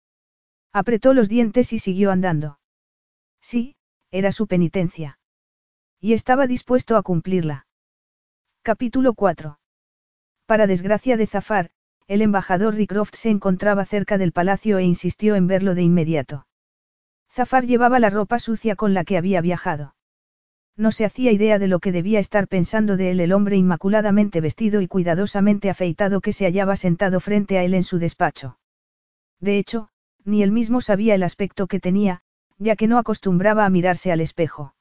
Apretó 0.71 1.13
los 1.13 1.27
dientes 1.27 1.73
y 1.73 1.79
siguió 1.79 2.11
andando. 2.11 2.59
Sí, 3.41 3.75
era 4.11 4.31
su 4.31 4.47
penitencia. 4.47 5.19
Y 5.99 6.13
estaba 6.13 6.47
dispuesto 6.47 6.95
a 6.95 7.03
cumplirla. 7.03 7.65
Capítulo 8.61 9.13
4. 9.13 9.59
Para 10.45 10.67
desgracia 10.67 11.17
de 11.17 11.27
Zafar, 11.27 11.71
el 12.07 12.21
embajador 12.21 12.75
Rickroft 12.75 13.15
se 13.15 13.29
encontraba 13.29 13.85
cerca 13.85 14.17
del 14.17 14.31
palacio 14.31 14.77
e 14.77 14.83
insistió 14.83 15.35
en 15.35 15.47
verlo 15.47 15.75
de 15.75 15.81
inmediato. 15.81 16.47
Zafar 17.29 17.65
llevaba 17.65 17.99
la 17.99 18.09
ropa 18.09 18.39
sucia 18.39 18.75
con 18.77 18.93
la 18.93 19.03
que 19.03 19.17
había 19.17 19.41
viajado. 19.41 19.93
No 20.77 20.91
se 20.91 21.05
hacía 21.05 21.31
idea 21.31 21.59
de 21.59 21.67
lo 21.67 21.79
que 21.79 21.91
debía 21.91 22.19
estar 22.19 22.47
pensando 22.47 22.97
de 22.97 23.11
él 23.11 23.19
el 23.19 23.33
hombre 23.33 23.57
inmaculadamente 23.57 24.41
vestido 24.41 24.79
y 24.81 24.87
cuidadosamente 24.87 25.69
afeitado 25.69 26.21
que 26.21 26.31
se 26.31 26.45
hallaba 26.45 26.75
sentado 26.75 27.19
frente 27.19 27.57
a 27.57 27.63
él 27.63 27.73
en 27.73 27.83
su 27.83 27.99
despacho. 27.99 28.57
De 29.39 29.57
hecho, 29.57 29.89
ni 30.23 30.43
él 30.43 30.51
mismo 30.51 30.81
sabía 30.81 31.15
el 31.15 31.23
aspecto 31.23 31.67
que 31.67 31.79
tenía, 31.79 32.21
ya 32.57 32.75
que 32.75 32.87
no 32.87 32.99
acostumbraba 32.99 33.65
a 33.65 33.69
mirarse 33.69 34.11
al 34.11 34.21
espejo. 34.21 34.75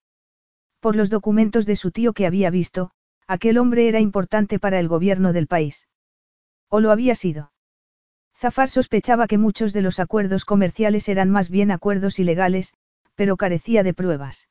Por 0.80 0.94
los 0.96 1.10
documentos 1.10 1.66
de 1.66 1.76
su 1.76 1.90
tío 1.90 2.12
que 2.12 2.26
había 2.26 2.50
visto, 2.50 2.90
aquel 3.26 3.58
hombre 3.58 3.88
era 3.88 3.98
importante 4.00 4.58
para 4.58 4.78
el 4.78 4.88
gobierno 4.88 5.32
del 5.32 5.46
país. 5.46 5.88
O 6.68 6.80
lo 6.80 6.90
había 6.90 7.14
sido. 7.14 7.52
Zafar 8.36 8.68
sospechaba 8.68 9.26
que 9.26 9.38
muchos 9.38 9.72
de 9.72 9.82
los 9.82 9.98
acuerdos 9.98 10.44
comerciales 10.44 11.08
eran 11.08 11.30
más 11.30 11.48
bien 11.50 11.70
acuerdos 11.70 12.18
ilegales, 12.18 12.74
pero 13.14 13.36
carecía 13.36 13.82
de 13.82 13.94
pruebas. 13.94 14.48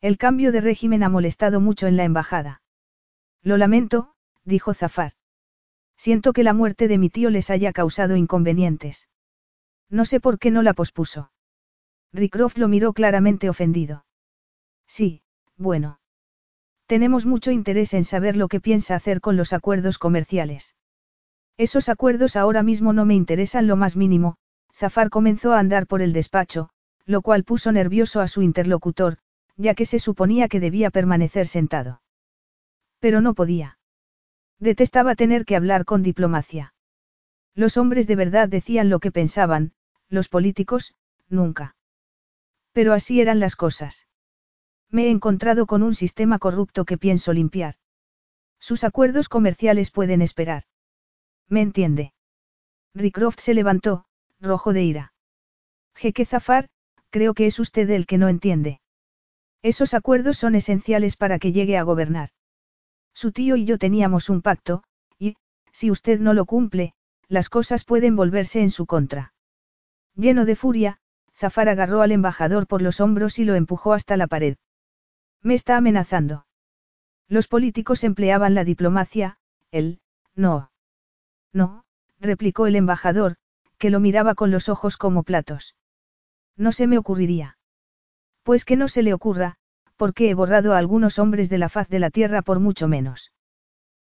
El 0.00 0.18
cambio 0.18 0.52
de 0.52 0.60
régimen 0.60 1.02
ha 1.02 1.08
molestado 1.08 1.60
mucho 1.60 1.86
en 1.86 1.96
la 1.96 2.04
embajada. 2.04 2.62
Lo 3.42 3.56
lamento, 3.56 4.14
dijo 4.44 4.74
Zafar. 4.74 5.12
Siento 5.96 6.32
que 6.32 6.42
la 6.42 6.52
muerte 6.52 6.88
de 6.88 6.98
mi 6.98 7.10
tío 7.10 7.30
les 7.30 7.50
haya 7.50 7.72
causado 7.72 8.16
inconvenientes. 8.16 9.08
No 9.88 10.04
sé 10.04 10.20
por 10.20 10.38
qué 10.38 10.50
no 10.50 10.62
la 10.62 10.74
pospuso. 10.74 11.30
Rickroft 12.12 12.58
lo 12.58 12.68
miró 12.68 12.92
claramente 12.92 13.48
ofendido. 13.48 14.04
Sí, 14.86 15.22
bueno. 15.56 16.00
Tenemos 16.86 17.26
mucho 17.26 17.50
interés 17.50 17.94
en 17.94 18.04
saber 18.04 18.36
lo 18.36 18.48
que 18.48 18.60
piensa 18.60 18.94
hacer 18.94 19.20
con 19.20 19.36
los 19.36 19.52
acuerdos 19.52 19.98
comerciales. 19.98 20.75
Esos 21.58 21.88
acuerdos 21.88 22.36
ahora 22.36 22.62
mismo 22.62 22.92
no 22.92 23.06
me 23.06 23.14
interesan 23.14 23.66
lo 23.66 23.76
más 23.76 23.96
mínimo, 23.96 24.36
Zafar 24.74 25.08
comenzó 25.08 25.54
a 25.54 25.58
andar 25.58 25.86
por 25.86 26.02
el 26.02 26.12
despacho, 26.12 26.68
lo 27.06 27.22
cual 27.22 27.44
puso 27.44 27.72
nervioso 27.72 28.20
a 28.20 28.28
su 28.28 28.42
interlocutor, 28.42 29.18
ya 29.56 29.74
que 29.74 29.86
se 29.86 29.98
suponía 29.98 30.48
que 30.48 30.60
debía 30.60 30.90
permanecer 30.90 31.46
sentado. 31.46 32.02
Pero 32.98 33.22
no 33.22 33.34
podía. 33.34 33.78
Detestaba 34.58 35.14
tener 35.14 35.46
que 35.46 35.56
hablar 35.56 35.86
con 35.86 36.02
diplomacia. 36.02 36.74
Los 37.54 37.78
hombres 37.78 38.06
de 38.06 38.16
verdad 38.16 38.48
decían 38.48 38.90
lo 38.90 39.00
que 39.00 39.10
pensaban, 39.10 39.72
los 40.10 40.28
políticos, 40.28 40.94
nunca. 41.30 41.74
Pero 42.72 42.92
así 42.92 43.22
eran 43.22 43.40
las 43.40 43.56
cosas. 43.56 44.06
Me 44.90 45.06
he 45.06 45.10
encontrado 45.10 45.66
con 45.66 45.82
un 45.82 45.94
sistema 45.94 46.38
corrupto 46.38 46.84
que 46.84 46.98
pienso 46.98 47.32
limpiar. 47.32 47.76
Sus 48.58 48.84
acuerdos 48.84 49.30
comerciales 49.30 49.90
pueden 49.90 50.20
esperar. 50.20 50.64
¿Me 51.48 51.62
entiende? 51.62 52.12
Rickroft 52.94 53.38
se 53.38 53.54
levantó, 53.54 54.04
rojo 54.40 54.72
de 54.72 54.82
ira. 54.82 55.12
Jeque 55.94 56.24
Zafar, 56.24 56.68
creo 57.10 57.34
que 57.34 57.46
es 57.46 57.58
usted 57.58 57.88
el 57.90 58.06
que 58.06 58.18
no 58.18 58.28
entiende. 58.28 58.80
Esos 59.62 59.94
acuerdos 59.94 60.36
son 60.36 60.54
esenciales 60.54 61.16
para 61.16 61.38
que 61.38 61.52
llegue 61.52 61.76
a 61.76 61.82
gobernar. 61.82 62.30
Su 63.14 63.32
tío 63.32 63.56
y 63.56 63.64
yo 63.64 63.78
teníamos 63.78 64.28
un 64.28 64.42
pacto, 64.42 64.82
y, 65.18 65.36
si 65.72 65.90
usted 65.90 66.20
no 66.20 66.34
lo 66.34 66.44
cumple, 66.44 66.94
las 67.28 67.48
cosas 67.48 67.84
pueden 67.84 68.16
volverse 68.16 68.60
en 68.60 68.70
su 68.70 68.86
contra. 68.86 69.32
Lleno 70.14 70.44
de 70.44 70.56
furia, 70.56 70.98
Zafar 71.34 71.68
agarró 71.68 72.02
al 72.02 72.12
embajador 72.12 72.66
por 72.66 72.82
los 72.82 73.00
hombros 73.00 73.38
y 73.38 73.44
lo 73.44 73.54
empujó 73.54 73.92
hasta 73.92 74.16
la 74.16 74.26
pared. 74.26 74.56
Me 75.42 75.54
está 75.54 75.76
amenazando. 75.76 76.46
Los 77.28 77.48
políticos 77.48 78.04
empleaban 78.04 78.54
la 78.54 78.64
diplomacia, 78.64 79.38
él, 79.70 80.00
no. 80.34 80.70
No, 81.52 81.84
replicó 82.20 82.66
el 82.66 82.76
embajador, 82.76 83.36
que 83.78 83.90
lo 83.90 84.00
miraba 84.00 84.34
con 84.34 84.50
los 84.50 84.68
ojos 84.68 84.96
como 84.96 85.22
platos. 85.22 85.74
No 86.56 86.72
se 86.72 86.86
me 86.86 86.98
ocurriría. 86.98 87.58
Pues 88.42 88.64
que 88.64 88.76
no 88.76 88.88
se 88.88 89.02
le 89.02 89.12
ocurra, 89.12 89.56
porque 89.96 90.30
he 90.30 90.34
borrado 90.34 90.74
a 90.74 90.78
algunos 90.78 91.18
hombres 91.18 91.48
de 91.48 91.58
la 91.58 91.68
faz 91.68 91.88
de 91.88 91.98
la 91.98 92.10
tierra 92.10 92.42
por 92.42 92.60
mucho 92.60 92.88
menos. 92.88 93.32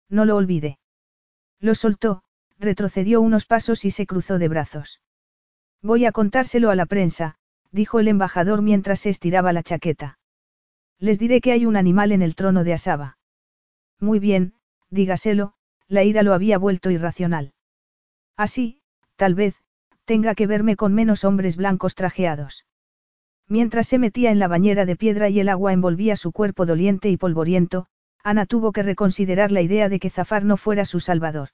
No 0.08 0.24
lo 0.24 0.36
olvide. 0.36 0.78
Lo 1.60 1.74
soltó, 1.74 2.22
retrocedió 2.58 3.20
unos 3.20 3.46
pasos 3.46 3.84
y 3.84 3.90
se 3.90 4.06
cruzó 4.06 4.38
de 4.38 4.48
brazos. 4.48 5.00
Voy 5.82 6.04
a 6.06 6.12
contárselo 6.12 6.70
a 6.70 6.76
la 6.76 6.86
prensa, 6.86 7.36
dijo 7.70 8.00
el 8.00 8.08
embajador 8.08 8.62
mientras 8.62 9.00
se 9.00 9.10
estiraba 9.10 9.52
la 9.52 9.62
chaqueta. 9.62 10.18
Les 10.98 11.18
diré 11.18 11.40
que 11.40 11.52
hay 11.52 11.66
un 11.66 11.76
animal 11.76 12.12
en 12.12 12.22
el 12.22 12.34
trono 12.34 12.62
de 12.64 12.74
Asaba. 12.74 13.18
Muy 13.98 14.18
bien, 14.18 14.54
dígaselo, 14.90 15.54
la 15.92 16.04
ira 16.04 16.22
lo 16.22 16.32
había 16.32 16.56
vuelto 16.56 16.90
irracional. 16.90 17.52
Así, 18.34 18.80
tal 19.16 19.34
vez, 19.34 19.62
tenga 20.06 20.34
que 20.34 20.46
verme 20.46 20.74
con 20.74 20.94
menos 20.94 21.22
hombres 21.22 21.56
blancos 21.56 21.94
trajeados. 21.94 22.64
Mientras 23.46 23.88
se 23.88 23.98
metía 23.98 24.30
en 24.30 24.38
la 24.38 24.48
bañera 24.48 24.86
de 24.86 24.96
piedra 24.96 25.28
y 25.28 25.38
el 25.38 25.50
agua 25.50 25.74
envolvía 25.74 26.16
su 26.16 26.32
cuerpo 26.32 26.64
doliente 26.64 27.10
y 27.10 27.18
polvoriento, 27.18 27.88
Ana 28.24 28.46
tuvo 28.46 28.72
que 28.72 28.82
reconsiderar 28.82 29.52
la 29.52 29.60
idea 29.60 29.90
de 29.90 30.00
que 30.00 30.08
Zafar 30.08 30.44
no 30.44 30.56
fuera 30.56 30.86
su 30.86 30.98
salvador. 30.98 31.50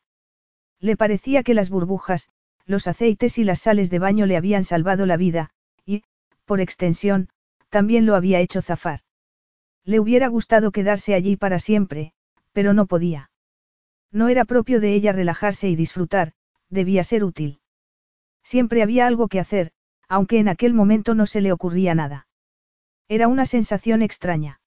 Le 0.79 0.97
parecía 0.97 1.43
que 1.43 1.55
las 1.55 1.69
burbujas, 1.69 2.29
los 2.65 2.87
aceites 2.87 3.39
y 3.39 3.45
las 3.45 3.59
sales 3.59 3.91
de 3.91 3.99
baño 3.99 4.27
le 4.27 4.37
habían 4.37 4.63
salvado 4.63 5.05
la 5.05 5.17
vida, 5.17 5.51
y, 5.85 6.05
por 6.45 6.61
extensión, 6.61 7.29
también 7.71 8.07
lo 8.07 8.15
había 8.15 8.39
hecho 8.39 8.63
Zafar. 8.63 9.01
Le 9.85 9.99
hubiera 9.99 10.29
gustado 10.29 10.71
quedarse 10.71 11.15
allí 11.15 11.37
para 11.37 11.59
siempre, 11.59 12.13
pero 12.53 12.73
no 12.73 12.87
podía. 12.87 13.28
No 14.13 14.29
era 14.29 14.45
propio 14.45 14.81
de 14.81 14.95
ella 14.95 15.13
relajarse 15.13 15.69
y 15.69 15.77
disfrutar, 15.77 16.33
debía 16.71 17.05
ser 17.05 17.25
útil. 17.25 17.61
Siempre 18.43 18.83
había 18.83 19.07
algo 19.07 19.29
que 19.29 19.41
hacer, 19.41 19.73
aunque 20.09 20.39
en 20.39 20.49
aquel 20.49 20.73
momento 20.73 21.15
no 21.15 21.27
se 21.27 21.41
le 21.41 21.53
ocurría 21.53 21.95
nada. 21.95 22.27
Era 23.09 23.29
una 23.29 23.45
sensación 23.45 24.03
extraña. 24.03 24.61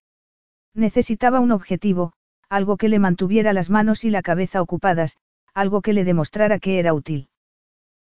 Necesitaba 0.73 1.39
un 1.39 1.51
objetivo, 1.51 2.13
algo 2.49 2.77
que 2.77 2.89
le 2.89 2.99
mantuviera 2.99 3.53
las 3.53 3.69
manos 3.69 4.03
y 4.03 4.09
la 4.09 4.21
cabeza 4.21 4.61
ocupadas, 4.61 5.17
algo 5.53 5.81
que 5.81 5.93
le 5.93 6.03
demostrara 6.03 6.59
que 6.59 6.79
era 6.79 6.93
útil. 6.93 7.29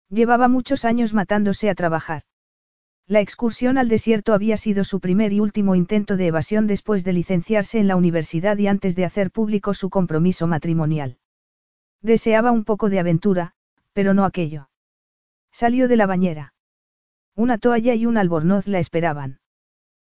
Llevaba 0.09 0.47
muchos 0.47 0.85
años 0.85 1.13
matándose 1.13 1.69
a 1.69 1.75
trabajar. 1.75 2.23
La 3.07 3.21
excursión 3.21 3.77
al 3.77 3.87
desierto 3.87 4.33
había 4.33 4.57
sido 4.57 4.83
su 4.83 4.99
primer 4.99 5.31
y 5.31 5.39
último 5.39 5.75
intento 5.75 6.17
de 6.17 6.27
evasión 6.27 6.67
después 6.67 7.03
de 7.03 7.13
licenciarse 7.13 7.79
en 7.79 7.87
la 7.87 7.95
universidad 7.95 8.57
y 8.57 8.67
antes 8.67 8.95
de 8.95 9.05
hacer 9.05 9.31
público 9.31 9.73
su 9.73 9.89
compromiso 9.89 10.47
matrimonial. 10.47 11.17
Deseaba 12.01 12.51
un 12.51 12.63
poco 12.63 12.89
de 12.89 12.99
aventura, 12.99 13.53
pero 13.93 14.13
no 14.13 14.25
aquello. 14.25 14.69
Salió 15.51 15.87
de 15.87 15.95
la 15.97 16.05
bañera. 16.05 16.53
Una 17.35 17.57
toalla 17.57 17.95
y 17.95 18.05
un 18.05 18.17
albornoz 18.17 18.67
la 18.67 18.79
esperaban. 18.79 19.39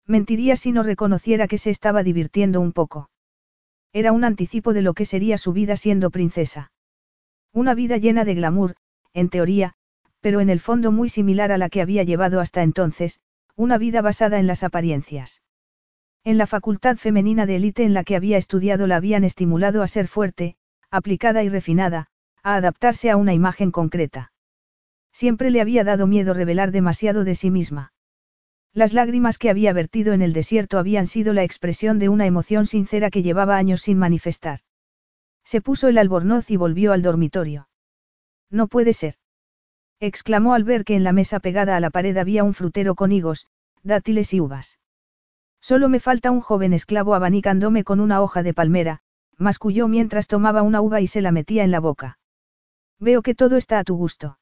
Mentiría 0.06 0.56
si 0.56 0.72
no 0.72 0.82
reconociera 0.82 1.48
que 1.48 1.58
se 1.58 1.70
estaba 1.70 2.02
divirtiendo 2.02 2.60
un 2.60 2.72
poco. 2.72 3.10
Era 3.92 4.12
un 4.12 4.24
anticipo 4.24 4.72
de 4.72 4.82
lo 4.82 4.94
que 4.94 5.04
sería 5.04 5.38
su 5.38 5.52
vida 5.52 5.76
siendo 5.76 6.10
princesa. 6.10 6.72
Una 7.52 7.74
vida 7.74 7.96
llena 7.96 8.24
de 8.24 8.34
glamour, 8.34 8.76
en 9.12 9.28
teoría, 9.28 9.74
pero 10.20 10.40
en 10.40 10.50
el 10.50 10.60
fondo 10.60 10.92
muy 10.92 11.08
similar 11.08 11.50
a 11.52 11.58
la 11.58 11.68
que 11.68 11.80
había 11.80 12.02
llevado 12.04 12.40
hasta 12.40 12.62
entonces, 12.62 13.20
una 13.56 13.78
vida 13.78 14.02
basada 14.02 14.38
en 14.38 14.46
las 14.46 14.62
apariencias. 14.62 15.42
En 16.22 16.38
la 16.38 16.46
facultad 16.46 16.96
femenina 16.96 17.46
de 17.46 17.56
élite 17.56 17.82
en 17.84 17.94
la 17.94 18.04
que 18.04 18.14
había 18.14 18.36
estudiado 18.36 18.86
la 18.86 18.96
habían 18.96 19.24
estimulado 19.24 19.82
a 19.82 19.86
ser 19.86 20.06
fuerte, 20.06 20.56
aplicada 20.90 21.42
y 21.42 21.48
refinada, 21.48 22.06
a 22.42 22.56
adaptarse 22.56 23.10
a 23.10 23.16
una 23.16 23.34
imagen 23.34 23.70
concreta. 23.70 24.32
Siempre 25.12 25.50
le 25.50 25.60
había 25.60 25.84
dado 25.84 26.06
miedo 26.06 26.34
revelar 26.34 26.72
demasiado 26.72 27.24
de 27.24 27.34
sí 27.34 27.50
misma. 27.50 27.92
Las 28.72 28.92
lágrimas 28.92 29.38
que 29.38 29.50
había 29.50 29.72
vertido 29.72 30.12
en 30.12 30.22
el 30.22 30.32
desierto 30.32 30.78
habían 30.78 31.06
sido 31.06 31.32
la 31.32 31.42
expresión 31.42 31.98
de 31.98 32.08
una 32.08 32.26
emoción 32.26 32.66
sincera 32.66 33.10
que 33.10 33.22
llevaba 33.22 33.56
años 33.56 33.82
sin 33.82 33.98
manifestar. 33.98 34.60
Se 35.44 35.60
puso 35.60 35.88
el 35.88 35.98
albornoz 35.98 36.50
y 36.50 36.56
volvió 36.56 36.92
al 36.92 37.02
dormitorio. 37.02 37.68
No 38.50 38.68
puede 38.68 38.92
ser. 38.92 39.14
exclamó 39.98 40.54
al 40.54 40.64
ver 40.64 40.84
que 40.84 40.94
en 40.94 41.04
la 41.04 41.12
mesa 41.12 41.40
pegada 41.40 41.76
a 41.76 41.80
la 41.80 41.90
pared 41.90 42.16
había 42.16 42.44
un 42.44 42.54
frutero 42.54 42.94
con 42.94 43.12
higos, 43.12 43.46
dátiles 43.82 44.32
y 44.32 44.40
uvas. 44.40 44.78
Solo 45.60 45.88
me 45.88 46.00
falta 46.00 46.30
un 46.30 46.40
joven 46.40 46.72
esclavo 46.72 47.14
abanicándome 47.14 47.84
con 47.84 48.00
una 48.00 48.22
hoja 48.22 48.42
de 48.42 48.54
palmera, 48.54 49.02
masculló 49.40 49.88
mientras 49.88 50.28
tomaba 50.28 50.62
una 50.62 50.80
uva 50.82 51.00
y 51.00 51.06
se 51.06 51.22
la 51.22 51.32
metía 51.32 51.64
en 51.64 51.70
la 51.70 51.80
boca. 51.80 52.18
Veo 53.00 53.22
que 53.22 53.34
todo 53.34 53.56
está 53.56 53.78
a 53.78 53.84
tu 53.84 53.96
gusto. 53.96 54.38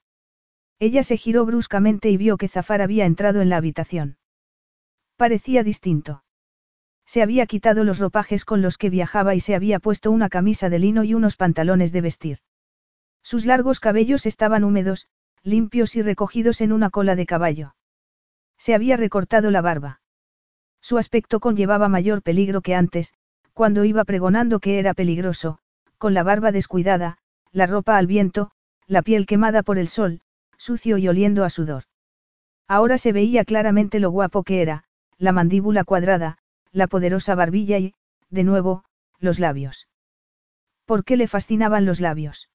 Ella 0.81 1.03
se 1.05 1.17
giró 1.17 1.47
bruscamente 1.47 2.11
y 2.11 2.17
vio 2.17 2.37
que 2.37 2.49
Zafar 2.49 2.83
había 2.83 3.07
entrado 3.07 3.41
en 3.41 3.49
la 3.49 3.57
habitación. 3.57 4.19
Parecía 5.17 5.63
distinto. 5.63 6.25
Se 7.07 7.23
había 7.23 7.47
quitado 7.47 7.85
los 7.85 7.99
ropajes 8.01 8.45
con 8.45 8.61
los 8.61 8.77
que 8.77 8.91
viajaba 8.91 9.35
y 9.35 9.41
se 9.41 9.55
había 9.55 9.79
puesto 9.79 10.11
una 10.11 10.29
camisa 10.29 10.69
de 10.69 10.79
lino 10.79 11.05
y 11.05 11.15
unos 11.15 11.37
pantalones 11.37 11.93
de 11.93 12.01
vestir. 12.01 12.39
Sus 13.23 13.47
largos 13.47 13.81
cabellos 13.81 14.27
estaban 14.27 14.65
húmedos, 14.65 15.09
limpios 15.43 15.97
y 15.97 16.03
recogidos 16.03 16.61
en 16.61 16.73
una 16.73 16.91
cola 16.91 17.15
de 17.15 17.27
caballo. 17.27 17.75
Se 18.59 18.75
había 18.75 18.97
recortado 18.97 19.51
la 19.51 19.61
barba. 19.61 20.01
Su 20.81 20.99
aspecto 20.99 21.41
conllevaba 21.41 21.89
mayor 21.89 22.23
peligro 22.23 22.63
que 22.63 22.75
antes, 22.75 23.15
cuando 23.59 23.85
iba 23.85 24.05
pregonando 24.05 24.61
que 24.61 24.79
era 24.79 24.95
peligroso, 24.95 25.59
con 25.99 26.15
la 26.15 26.23
barba 26.23 26.53
descuidada, 26.53 27.19
la 27.51 27.67
ropa 27.67 27.99
al 27.99 28.07
viento, 28.07 28.53
la 28.87 29.03
piel 29.03 29.27
quemada 29.27 29.65
por 29.65 29.79
el 29.79 29.89
sol, 29.89 30.21
sucio 30.57 30.97
y 30.97 31.09
oliendo 31.09 31.43
a 31.43 31.51
sudor. 31.51 31.83
Ahora 32.69 32.99
se 32.99 33.11
veía 33.11 33.45
claramente 33.45 33.99
lo 33.99 34.13
guapo 34.13 34.45
que 34.45 34.63
era, 34.63 34.85
la 35.17 35.33
mandíbula 35.33 35.83
cuadrada, 35.83 36.39
la 36.71 36.87
poderosa 36.87 37.35
barbilla 37.35 37.79
y, 37.79 37.95
de 38.31 38.45
nuevo, 38.45 38.85
los 39.19 39.41
labios. 39.41 39.89
¿Por 40.85 41.03
qué 41.03 41.17
le 41.17 41.27
fascinaban 41.27 41.85
los 41.85 41.99
labios? 41.99 42.51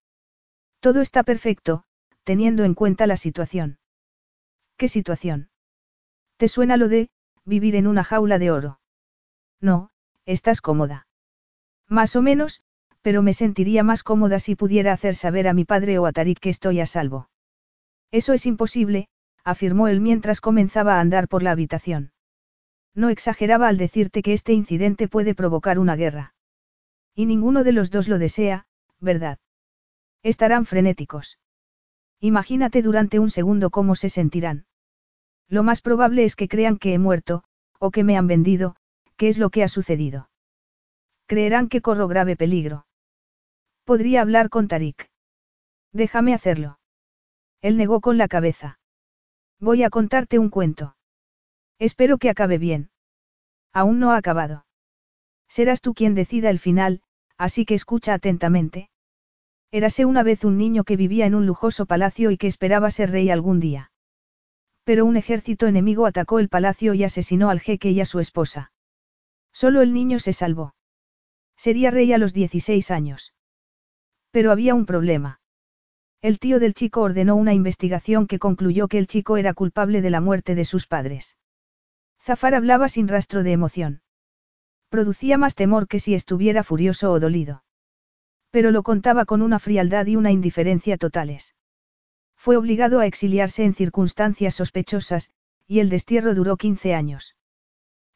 Todo 0.80 1.02
está 1.02 1.24
perfecto, 1.24 1.84
teniendo 2.24 2.64
en 2.64 2.76
cuenta 2.76 3.08
la 3.08 3.18
situación. 3.18 3.78
¿Qué 4.78 4.88
situación? 4.88 5.50
¿Te 6.38 6.48
suena 6.48 6.78
lo 6.78 6.88
de, 6.88 7.10
vivir 7.44 7.76
en 7.76 7.88
una 7.88 8.06
jaula 8.06 8.40
de 8.40 8.52
oro? 8.52 8.80
No, 9.60 9.90
estás 10.26 10.62
cómoda. 10.62 11.08
Más 11.90 12.16
o 12.16 12.22
menos, 12.22 12.62
pero 13.02 13.22
me 13.22 13.34
sentiría 13.34 13.84
más 13.84 14.04
cómoda 14.04 14.40
si 14.40 14.56
pudiera 14.56 14.94
hacer 14.94 15.16
saber 15.16 15.48
a 15.48 15.54
mi 15.54 15.66
padre 15.66 16.00
o 16.00 16.06
a 16.06 16.12
Tarik 16.12 16.40
que 16.40 16.50
estoy 16.50 16.80
a 16.80 16.86
salvo. 16.86 17.30
Eso 18.12 18.34
es 18.34 18.46
imposible, 18.46 19.10
afirmó 19.44 19.88
él 19.88 20.00
mientras 20.00 20.40
comenzaba 20.40 20.96
a 20.96 21.00
andar 21.02 21.28
por 21.28 21.44
la 21.44 21.52
habitación. 21.52 22.12
No 22.96 23.10
exageraba 23.10 23.68
al 23.68 23.78
decirte 23.78 24.22
que 24.22 24.34
este 24.34 24.54
incidente 24.54 25.08
puede 25.08 25.36
provocar 25.36 25.80
una 25.80 25.96
guerra. 25.96 26.34
Y 27.16 27.26
ninguno 27.26 27.64
de 27.64 27.74
los 27.74 27.92
dos 27.92 28.08
lo 28.08 28.20
desea, 28.20 28.66
¿verdad? 29.00 29.40
Estarán 30.22 30.66
frenéticos. 30.66 31.40
Imagínate 32.20 32.82
durante 32.82 33.20
un 33.20 33.30
segundo 33.30 33.70
cómo 33.70 33.96
se 33.96 34.10
sentirán. 34.10 34.66
Lo 35.50 35.64
más 35.64 35.82
probable 35.82 36.24
es 36.24 36.36
que 36.36 36.48
crean 36.48 36.78
que 36.78 36.94
he 36.94 37.00
muerto, 37.00 37.44
o 37.80 37.92
que 37.92 38.04
me 38.04 38.16
han 38.16 38.28
vendido, 38.28 38.78
que 39.24 39.30
es 39.30 39.38
lo 39.38 39.52
que 39.52 39.64
ha 39.64 39.70
sucedido. 39.70 40.30
Creerán 41.28 41.70
que 41.70 41.80
corro 41.80 42.10
grave 42.10 42.36
peligro. 42.36 42.88
Podría 43.86 44.22
hablar 44.22 44.50
con 44.50 44.68
Tarik. 44.68 45.10
Déjame 45.94 46.34
hacerlo. 46.34 46.78
Él 47.62 47.78
negó 47.78 48.02
con 48.02 48.18
la 48.18 48.28
cabeza. 48.28 48.80
Voy 49.62 49.84
a 49.84 49.90
contarte 49.90 50.40
un 50.40 50.50
cuento. 50.50 50.98
Espero 51.80 52.18
que 52.18 52.30
acabe 52.30 52.58
bien. 52.58 52.90
Aún 53.72 54.02
no 54.02 54.12
ha 54.12 54.18
acabado. 54.18 54.66
Serás 55.48 55.80
tú 55.80 55.94
quien 55.94 56.16
decida 56.16 56.50
el 56.50 56.60
final, 56.60 57.02
así 57.38 57.64
que 57.64 57.76
escucha 57.76 58.16
atentamente. 58.16 58.90
Érase 59.72 60.04
una 60.04 60.24
vez 60.24 60.44
un 60.44 60.58
niño 60.58 60.84
que 60.84 60.98
vivía 60.98 61.28
en 61.28 61.34
un 61.34 61.46
lujoso 61.46 61.86
palacio 61.86 62.30
y 62.30 62.36
que 62.36 62.48
esperaba 62.48 62.92
ser 62.92 63.12
rey 63.12 63.30
algún 63.30 63.62
día. 63.62 63.90
Pero 64.84 65.06
un 65.06 65.16
ejército 65.16 65.66
enemigo 65.66 66.08
atacó 66.08 66.40
el 66.40 66.50
palacio 66.50 66.94
y 66.94 67.06
asesinó 67.06 67.50
al 67.50 67.62
jeque 67.62 67.92
y 67.92 68.02
a 68.02 68.06
su 68.06 68.20
esposa. 68.20 68.73
Solo 69.54 69.82
el 69.82 69.94
niño 69.94 70.20
se 70.20 70.34
salvó. 70.34 70.76
Sería 71.56 71.92
rey 71.92 72.12
a 72.12 72.18
los 72.18 72.34
16 72.34 72.92
años. 72.92 73.34
Pero 74.32 74.52
había 74.52 74.76
un 74.76 74.86
problema. 74.86 75.40
El 76.22 76.40
tío 76.40 76.60
del 76.60 76.74
chico 76.74 77.02
ordenó 77.02 77.36
una 77.36 77.54
investigación 77.54 78.28
que 78.28 78.40
concluyó 78.40 78.88
que 78.88 78.98
el 78.98 79.08
chico 79.08 79.38
era 79.38 79.54
culpable 79.54 80.02
de 80.02 80.10
la 80.10 80.22
muerte 80.22 80.56
de 80.56 80.66
sus 80.66 80.88
padres. 80.88 81.38
Zafar 82.20 82.56
hablaba 82.56 82.90
sin 82.90 83.08
rastro 83.08 83.44
de 83.44 83.52
emoción. 83.52 84.02
Producía 84.90 85.38
más 85.38 85.56
temor 85.56 85.88
que 85.88 86.00
si 86.00 86.16
estuviera 86.16 86.64
furioso 86.64 87.12
o 87.12 87.20
dolido. 87.20 87.64
Pero 88.52 88.72
lo 88.72 88.84
contaba 88.84 89.26
con 89.26 89.42
una 89.42 89.60
frialdad 89.60 90.06
y 90.06 90.16
una 90.16 90.32
indiferencia 90.32 90.98
totales. 90.98 91.56
Fue 92.36 92.56
obligado 92.58 93.00
a 93.00 93.06
exiliarse 93.06 93.64
en 93.64 93.74
circunstancias 93.74 94.56
sospechosas, 94.56 95.32
y 95.68 95.80
el 95.80 95.90
destierro 95.90 96.36
duró 96.36 96.58
15 96.58 96.94
años. 96.94 97.36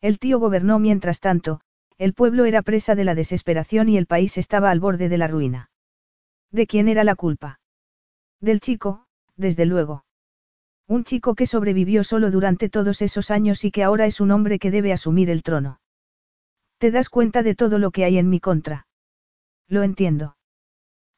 El 0.01 0.19
tío 0.19 0.39
gobernó 0.39 0.79
mientras 0.79 1.19
tanto, 1.19 1.61
el 1.97 2.13
pueblo 2.13 2.45
era 2.45 2.61
presa 2.61 2.95
de 2.95 3.03
la 3.03 3.15
desesperación 3.15 3.89
y 3.89 3.97
el 3.97 4.05
país 4.05 4.37
estaba 4.37 4.69
al 4.69 4.79
borde 4.79 5.09
de 5.09 5.17
la 5.17 5.27
ruina. 5.27 5.71
¿De 6.51 6.67
quién 6.67 6.87
era 6.87 7.03
la 7.03 7.15
culpa? 7.15 7.59
Del 8.39 8.59
chico, 8.59 9.05
desde 9.35 9.65
luego. 9.65 10.05
Un 10.87 11.03
chico 11.03 11.35
que 11.35 11.47
sobrevivió 11.47 12.03
solo 12.03 12.31
durante 12.31 12.69
todos 12.69 13.01
esos 13.01 13.31
años 13.31 13.65
y 13.65 13.71
que 13.71 13.83
ahora 13.83 14.05
es 14.05 14.21
un 14.21 14.31
hombre 14.31 14.59
que 14.59 14.71
debe 14.71 14.93
asumir 14.93 15.29
el 15.29 15.43
trono. 15.43 15.81
¿Te 16.77 16.91
das 16.91 17.09
cuenta 17.09 17.43
de 17.43 17.55
todo 17.55 17.79
lo 17.79 17.91
que 17.91 18.05
hay 18.05 18.17
en 18.17 18.29
mi 18.29 18.39
contra? 18.39 18.87
Lo 19.67 19.83
entiendo. 19.83 20.37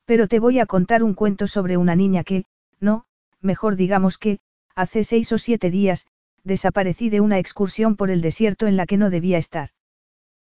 Pero 0.05 0.27
te 0.27 0.39
voy 0.39 0.59
a 0.59 0.65
contar 0.65 1.03
un 1.03 1.13
cuento 1.13 1.47
sobre 1.47 1.77
una 1.77 1.95
niña 1.95 2.23
que, 2.23 2.45
no, 2.79 3.05
mejor 3.41 3.75
digamos 3.75 4.17
que, 4.17 4.39
hace 4.73 5.03
seis 5.03 5.31
o 5.33 5.37
siete 5.37 5.69
días, 5.69 6.07
desaparecí 6.49 7.09
de 7.09 7.21
una 7.21 7.39
excursión 7.39 7.95
por 7.95 8.09
el 8.09 8.19
desierto 8.19 8.67
en 8.67 8.75
la 8.75 8.85
que 8.85 8.97
no 8.97 9.09
debía 9.09 9.37
estar. 9.37 9.69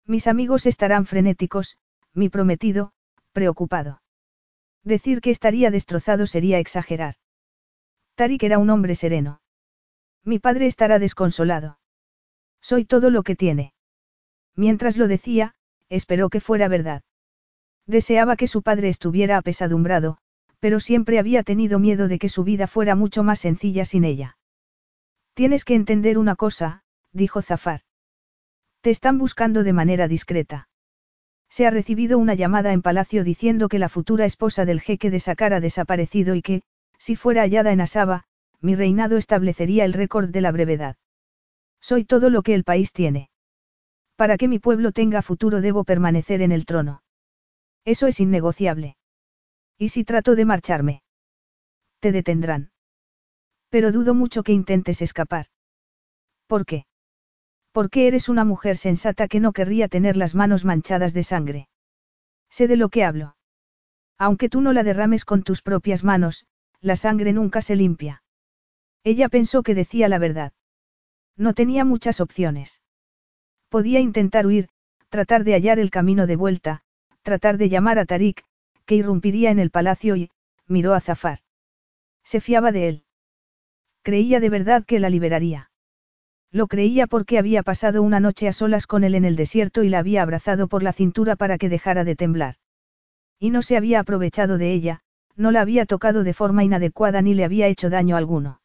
Mis 0.04 0.26
amigos 0.26 0.66
estarán 0.66 1.06
frenéticos, 1.06 1.76
mi 2.12 2.28
prometido, 2.28 2.92
preocupado. 3.32 4.02
Decir 4.82 5.20
que 5.20 5.30
estaría 5.30 5.70
destrozado 5.70 6.26
sería 6.26 6.58
exagerar. 6.58 7.14
Tarik 8.16 8.42
era 8.42 8.58
un 8.58 8.70
hombre 8.70 8.96
sereno. 8.96 9.40
Mi 10.24 10.40
padre 10.40 10.66
estará 10.66 10.98
desconsolado. 10.98 11.78
Soy 12.60 12.84
todo 12.84 13.10
lo 13.10 13.22
que 13.22 13.36
tiene. 13.36 13.72
Mientras 14.56 14.96
lo 14.96 15.06
decía, 15.06 15.54
esperó 15.88 16.28
que 16.28 16.40
fuera 16.40 16.66
verdad. 16.68 17.02
Deseaba 17.86 18.36
que 18.36 18.48
su 18.48 18.62
padre 18.62 18.88
estuviera 18.88 19.36
apesadumbrado, 19.36 20.18
pero 20.58 20.80
siempre 20.80 21.18
había 21.18 21.42
tenido 21.42 21.78
miedo 21.78 22.08
de 22.08 22.18
que 22.18 22.28
su 22.28 22.44
vida 22.44 22.66
fuera 22.66 22.94
mucho 22.94 23.22
más 23.22 23.38
sencilla 23.38 23.84
sin 23.84 24.04
ella. 24.04 24.36
Tienes 25.40 25.64
que 25.64 25.74
entender 25.74 26.18
una 26.18 26.36
cosa, 26.36 26.82
dijo 27.14 27.40
Zafar. 27.40 27.80
Te 28.82 28.90
están 28.90 29.16
buscando 29.16 29.64
de 29.64 29.72
manera 29.72 30.06
discreta. 30.06 30.68
Se 31.48 31.66
ha 31.66 31.70
recibido 31.70 32.18
una 32.18 32.34
llamada 32.34 32.74
en 32.74 32.82
palacio 32.82 33.24
diciendo 33.24 33.70
que 33.70 33.78
la 33.78 33.88
futura 33.88 34.26
esposa 34.26 34.66
del 34.66 34.82
jeque 34.82 35.10
de 35.10 35.18
Sakar 35.18 35.54
ha 35.54 35.60
desaparecido 35.60 36.34
y 36.34 36.42
que, 36.42 36.60
si 36.98 37.16
fuera 37.16 37.40
hallada 37.40 37.72
en 37.72 37.80
Asaba, 37.80 38.24
mi 38.60 38.74
reinado 38.74 39.16
establecería 39.16 39.86
el 39.86 39.94
récord 39.94 40.28
de 40.28 40.42
la 40.42 40.52
brevedad. 40.52 40.96
Soy 41.80 42.04
todo 42.04 42.28
lo 42.28 42.42
que 42.42 42.52
el 42.52 42.62
país 42.62 42.92
tiene. 42.92 43.30
Para 44.16 44.36
que 44.36 44.46
mi 44.46 44.58
pueblo 44.58 44.92
tenga 44.92 45.22
futuro 45.22 45.62
debo 45.62 45.84
permanecer 45.84 46.42
en 46.42 46.52
el 46.52 46.66
trono. 46.66 47.02
Eso 47.86 48.08
es 48.08 48.20
innegociable. 48.20 48.98
¿Y 49.78 49.88
si 49.88 50.04
trato 50.04 50.34
de 50.34 50.44
marcharme? 50.44 51.02
Te 51.98 52.12
detendrán. 52.12 52.69
Pero 53.70 53.92
dudo 53.92 54.14
mucho 54.14 54.42
que 54.42 54.52
intentes 54.52 55.00
escapar. 55.00 55.46
¿Por 56.46 56.66
qué? 56.66 56.84
Porque 57.72 58.08
eres 58.08 58.28
una 58.28 58.44
mujer 58.44 58.76
sensata 58.76 59.28
que 59.28 59.40
no 59.40 59.52
querría 59.52 59.88
tener 59.88 60.16
las 60.16 60.34
manos 60.34 60.64
manchadas 60.64 61.14
de 61.14 61.22
sangre. 61.22 61.68
Sé 62.50 62.66
de 62.66 62.76
lo 62.76 62.88
que 62.88 63.04
hablo. 63.04 63.36
Aunque 64.18 64.48
tú 64.48 64.60
no 64.60 64.72
la 64.72 64.82
derrames 64.82 65.24
con 65.24 65.44
tus 65.44 65.62
propias 65.62 66.02
manos, 66.04 66.46
la 66.80 66.96
sangre 66.96 67.32
nunca 67.32 67.62
se 67.62 67.76
limpia. 67.76 68.22
Ella 69.04 69.28
pensó 69.28 69.62
que 69.62 69.74
decía 69.74 70.08
la 70.08 70.18
verdad. 70.18 70.52
No 71.36 71.54
tenía 71.54 71.84
muchas 71.84 72.20
opciones. 72.20 72.82
Podía 73.68 74.00
intentar 74.00 74.46
huir, 74.46 74.68
tratar 75.08 75.44
de 75.44 75.54
hallar 75.54 75.78
el 75.78 75.90
camino 75.90 76.26
de 76.26 76.36
vuelta, 76.36 76.82
tratar 77.22 77.56
de 77.56 77.68
llamar 77.68 77.98
a 77.98 78.04
Tarik, 78.04 78.44
que 78.84 78.96
irrumpiría 78.96 79.50
en 79.50 79.60
el 79.60 79.70
palacio 79.70 80.16
y, 80.16 80.30
miró 80.66 80.94
a 80.94 81.00
Zafar. 81.00 81.38
Se 82.24 82.40
fiaba 82.40 82.72
de 82.72 82.88
él. 82.88 83.04
Creía 84.10 84.40
de 84.40 84.50
verdad 84.50 84.84
que 84.84 84.98
la 84.98 85.08
liberaría. 85.08 85.70
Lo 86.50 86.66
creía 86.66 87.06
porque 87.06 87.38
había 87.38 87.62
pasado 87.62 88.02
una 88.02 88.18
noche 88.18 88.48
a 88.48 88.52
solas 88.52 88.88
con 88.88 89.04
él 89.04 89.14
en 89.14 89.24
el 89.24 89.36
desierto 89.36 89.84
y 89.84 89.88
la 89.88 90.00
había 90.00 90.22
abrazado 90.22 90.66
por 90.66 90.82
la 90.82 90.92
cintura 90.92 91.36
para 91.36 91.58
que 91.58 91.68
dejara 91.68 92.02
de 92.02 92.16
temblar. 92.16 92.56
Y 93.38 93.50
no 93.50 93.62
se 93.62 93.76
había 93.76 94.00
aprovechado 94.00 94.58
de 94.58 94.72
ella, 94.72 94.98
no 95.36 95.52
la 95.52 95.60
había 95.60 95.86
tocado 95.86 96.24
de 96.24 96.34
forma 96.34 96.64
inadecuada 96.64 97.22
ni 97.22 97.34
le 97.34 97.44
había 97.44 97.68
hecho 97.68 97.88
daño 97.88 98.16
alguno. 98.16 98.60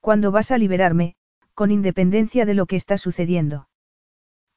¿Cuándo 0.00 0.30
vas 0.30 0.50
a 0.50 0.56
liberarme, 0.56 1.16
con 1.52 1.70
independencia 1.70 2.46
de 2.46 2.54
lo 2.54 2.64
que 2.64 2.76
está 2.76 2.96
sucediendo? 2.96 3.68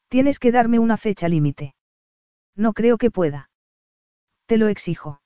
Tienes 0.07 0.39
que 0.39 0.53
darme 0.53 0.79
una 0.79 0.95
fecha 0.95 1.27
límite. 1.27 1.75
No 2.55 2.71
creo 2.71 2.97
que 2.97 3.11
pueda. 3.11 3.49
Te 4.45 4.55
lo 4.55 4.69
exijo. 4.69 5.19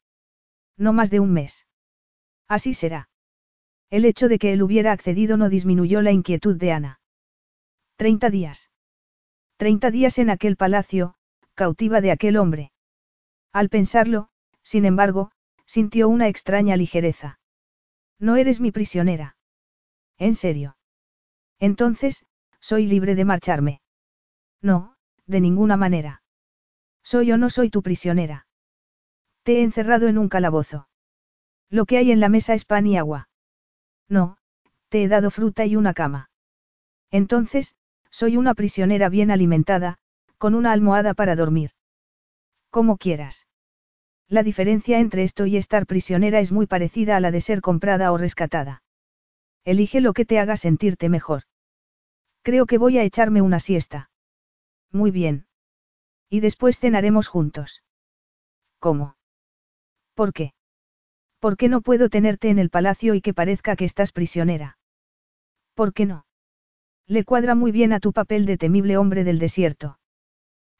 No 0.75 0.91
más 0.91 1.11
de 1.11 1.19
un 1.19 1.33
mes. 1.33 1.67
Así 2.47 2.73
será. 2.73 3.10
El 3.91 4.05
hecho 4.05 4.29
de 4.29 4.39
que 4.39 4.53
él 4.53 4.63
hubiera 4.63 4.93
accedido 4.93 5.35
no 5.35 5.49
disminuyó 5.49 6.01
la 6.01 6.13
inquietud 6.13 6.55
de 6.55 6.71
Ana. 6.71 7.01
Treinta 7.97 8.29
días. 8.29 8.71
Treinta 9.57 9.91
días 9.91 10.17
en 10.17 10.29
aquel 10.29 10.55
palacio, 10.55 11.15
cautiva 11.55 11.99
de 11.99 12.11
aquel 12.11 12.37
hombre. 12.37 12.71
Al 13.51 13.67
pensarlo, 13.67 14.29
sin 14.63 14.85
embargo, 14.85 15.31
sintió 15.65 16.07
una 16.07 16.29
extraña 16.29 16.77
ligereza. 16.77 17.39
No 18.17 18.37
eres 18.37 18.61
mi 18.61 18.71
prisionera. 18.71 19.35
¿En 20.17 20.35
serio? 20.35 20.77
Entonces, 21.59 22.25
soy 22.61 22.87
libre 22.87 23.13
de 23.13 23.25
marcharme. 23.25 23.81
No, 24.61 24.95
de 25.25 25.41
ninguna 25.41 25.75
manera. 25.75 26.23
Soy 27.03 27.33
o 27.33 27.37
no 27.37 27.49
soy 27.49 27.69
tu 27.69 27.83
prisionera. 27.83 28.47
Te 29.43 29.57
he 29.57 29.63
encerrado 29.63 30.07
en 30.07 30.17
un 30.17 30.29
calabozo. 30.29 30.87
Lo 31.69 31.85
que 31.85 31.97
hay 31.97 32.11
en 32.11 32.21
la 32.21 32.29
mesa 32.29 32.53
es 32.53 32.63
pan 32.63 32.87
y 32.87 32.97
agua. 32.97 33.27
No, 34.11 34.35
te 34.89 35.03
he 35.03 35.07
dado 35.07 35.31
fruta 35.31 35.65
y 35.65 35.77
una 35.77 35.93
cama. 35.93 36.29
Entonces, 37.11 37.75
soy 38.09 38.35
una 38.35 38.53
prisionera 38.53 39.07
bien 39.07 39.31
alimentada, 39.31 39.99
con 40.37 40.53
una 40.53 40.73
almohada 40.73 41.13
para 41.13 41.37
dormir. 41.37 41.71
Como 42.69 42.97
quieras. 42.97 43.47
La 44.27 44.43
diferencia 44.43 44.99
entre 44.99 45.23
esto 45.23 45.45
y 45.45 45.55
estar 45.55 45.85
prisionera 45.85 46.41
es 46.41 46.51
muy 46.51 46.67
parecida 46.67 47.15
a 47.15 47.21
la 47.21 47.31
de 47.31 47.39
ser 47.39 47.61
comprada 47.61 48.11
o 48.11 48.17
rescatada. 48.17 48.83
Elige 49.63 50.01
lo 50.01 50.11
que 50.11 50.25
te 50.25 50.39
haga 50.39 50.57
sentirte 50.57 51.07
mejor. 51.07 51.43
Creo 52.41 52.65
que 52.65 52.77
voy 52.77 52.97
a 52.97 53.03
echarme 53.03 53.41
una 53.41 53.61
siesta. 53.61 54.09
Muy 54.91 55.11
bien. 55.11 55.47
Y 56.29 56.41
después 56.41 56.79
cenaremos 56.79 57.29
juntos. 57.29 57.81
¿Cómo? 58.79 59.15
¿Por 60.15 60.33
qué? 60.33 60.53
¿Por 61.41 61.57
qué 61.57 61.69
no 61.69 61.81
puedo 61.81 62.07
tenerte 62.07 62.49
en 62.49 62.59
el 62.59 62.69
palacio 62.69 63.15
y 63.15 63.21
que 63.21 63.33
parezca 63.33 63.75
que 63.75 63.83
estás 63.83 64.11
prisionera? 64.11 64.77
¿Por 65.73 65.91
qué 65.91 66.05
no? 66.05 66.27
Le 67.07 67.23
cuadra 67.25 67.55
muy 67.55 67.71
bien 67.71 67.93
a 67.93 67.99
tu 67.99 68.13
papel 68.13 68.45
de 68.45 68.59
temible 68.59 68.95
hombre 68.95 69.23
del 69.23 69.39
desierto. 69.39 69.97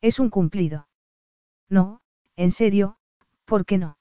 Es 0.01 0.20
un 0.20 0.30
cumplido. 0.30 0.88
No, 1.68 2.01
en 2.36 2.51
serio, 2.51 2.97
¿por 3.45 3.66
qué 3.66 3.80
no? 3.80 3.97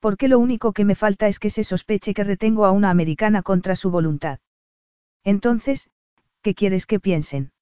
Porque 0.00 0.26
lo 0.26 0.40
único 0.40 0.72
que 0.72 0.84
me 0.84 0.96
falta 0.96 1.28
es 1.28 1.38
que 1.38 1.50
se 1.50 1.62
sospeche 1.62 2.14
que 2.14 2.24
retengo 2.24 2.64
a 2.64 2.72
una 2.72 2.90
americana 2.90 3.42
contra 3.42 3.76
su 3.76 3.92
voluntad. 3.92 4.40
Entonces, 5.22 5.88
¿qué 6.42 6.56
quieres 6.56 6.84
que 6.86 6.98
piensen? 6.98 7.52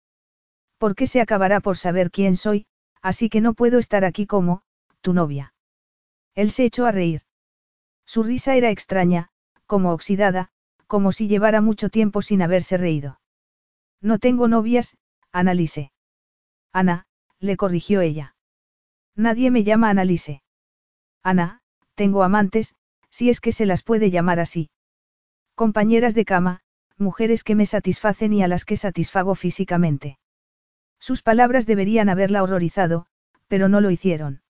Porque 0.79 1.07
se 1.07 1.21
acabará 1.21 1.61
por 1.61 1.77
saber 1.77 2.11
quién 2.11 2.37
soy, 2.37 2.65
así 3.03 3.29
que 3.29 3.43
no 3.43 3.53
puedo 3.53 3.79
estar 3.79 4.07
aquí 4.07 4.27
como, 4.27 4.63
tu 5.03 5.13
novia. 5.13 5.53
Él 6.35 6.53
se 6.53 6.65
echó 6.65 6.87
a 6.87 6.93
reír. 6.93 7.28
Su 8.09 8.23
risa 8.23 8.57
era 8.57 8.71
extraña, 8.71 9.29
como 9.67 9.93
oxidada, 9.93 10.49
como 10.87 11.13
si 11.13 11.29
llevara 11.29 11.61
mucho 11.61 11.91
tiempo 11.91 12.23
sin 12.23 12.41
haberse 12.41 12.79
reído. 12.79 13.21
No 14.01 14.19
tengo 14.19 14.49
novias, 14.49 14.97
Annalise. 15.31 15.93
Ana, 16.73 17.05
le 17.39 17.59
corrigió 17.59 18.01
ella. 18.01 18.35
Nadie 19.15 19.51
me 19.51 19.63
llama 19.63 19.91
Annalise. 19.91 20.43
Ana, 21.23 21.61
tengo 21.97 22.23
amantes, 22.23 22.75
si 23.11 23.29
es 23.29 23.43
que 23.43 23.53
se 23.53 23.67
las 23.67 23.83
puede 23.83 24.11
llamar 24.11 24.41
así. 24.41 24.71
Compañeras 25.55 26.15
de 26.15 26.25
cama, 26.25 26.61
mujeres 26.97 27.45
que 27.45 27.57
me 27.57 27.67
satisfacen 27.67 28.33
y 28.33 28.43
a 28.43 28.49
las 28.49 28.65
que 28.65 28.79
satisfago 28.79 29.35
físicamente. 29.35 30.19
Sus 30.99 31.21
palabras 31.21 31.67
deberían 31.67 32.09
haberla 32.09 32.43
horrorizado, 32.43 33.05
pero 33.49 33.69
no 33.69 33.83
lo 33.83 33.91
hicieron. 33.91 34.41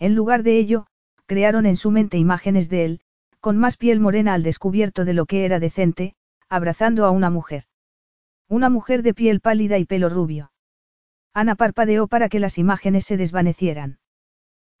En 0.00 0.16
lugar 0.16 0.42
de 0.42 0.58
ello, 0.58 0.88
crearon 1.32 1.64
en 1.64 1.78
su 1.78 1.90
mente 1.90 2.18
imágenes 2.18 2.68
de 2.68 2.84
él, 2.84 3.00
con 3.40 3.56
más 3.56 3.78
piel 3.78 4.00
morena 4.00 4.34
al 4.34 4.42
descubierto 4.42 5.06
de 5.06 5.14
lo 5.14 5.24
que 5.24 5.46
era 5.46 5.60
decente, 5.60 6.14
abrazando 6.50 7.06
a 7.06 7.10
una 7.10 7.30
mujer. 7.30 7.64
Una 8.50 8.68
mujer 8.68 9.02
de 9.02 9.14
piel 9.14 9.40
pálida 9.40 9.78
y 9.78 9.86
pelo 9.86 10.10
rubio. 10.10 10.52
Ana 11.32 11.54
parpadeó 11.54 12.06
para 12.06 12.28
que 12.28 12.38
las 12.38 12.58
imágenes 12.58 13.06
se 13.06 13.16
desvanecieran. 13.16 13.98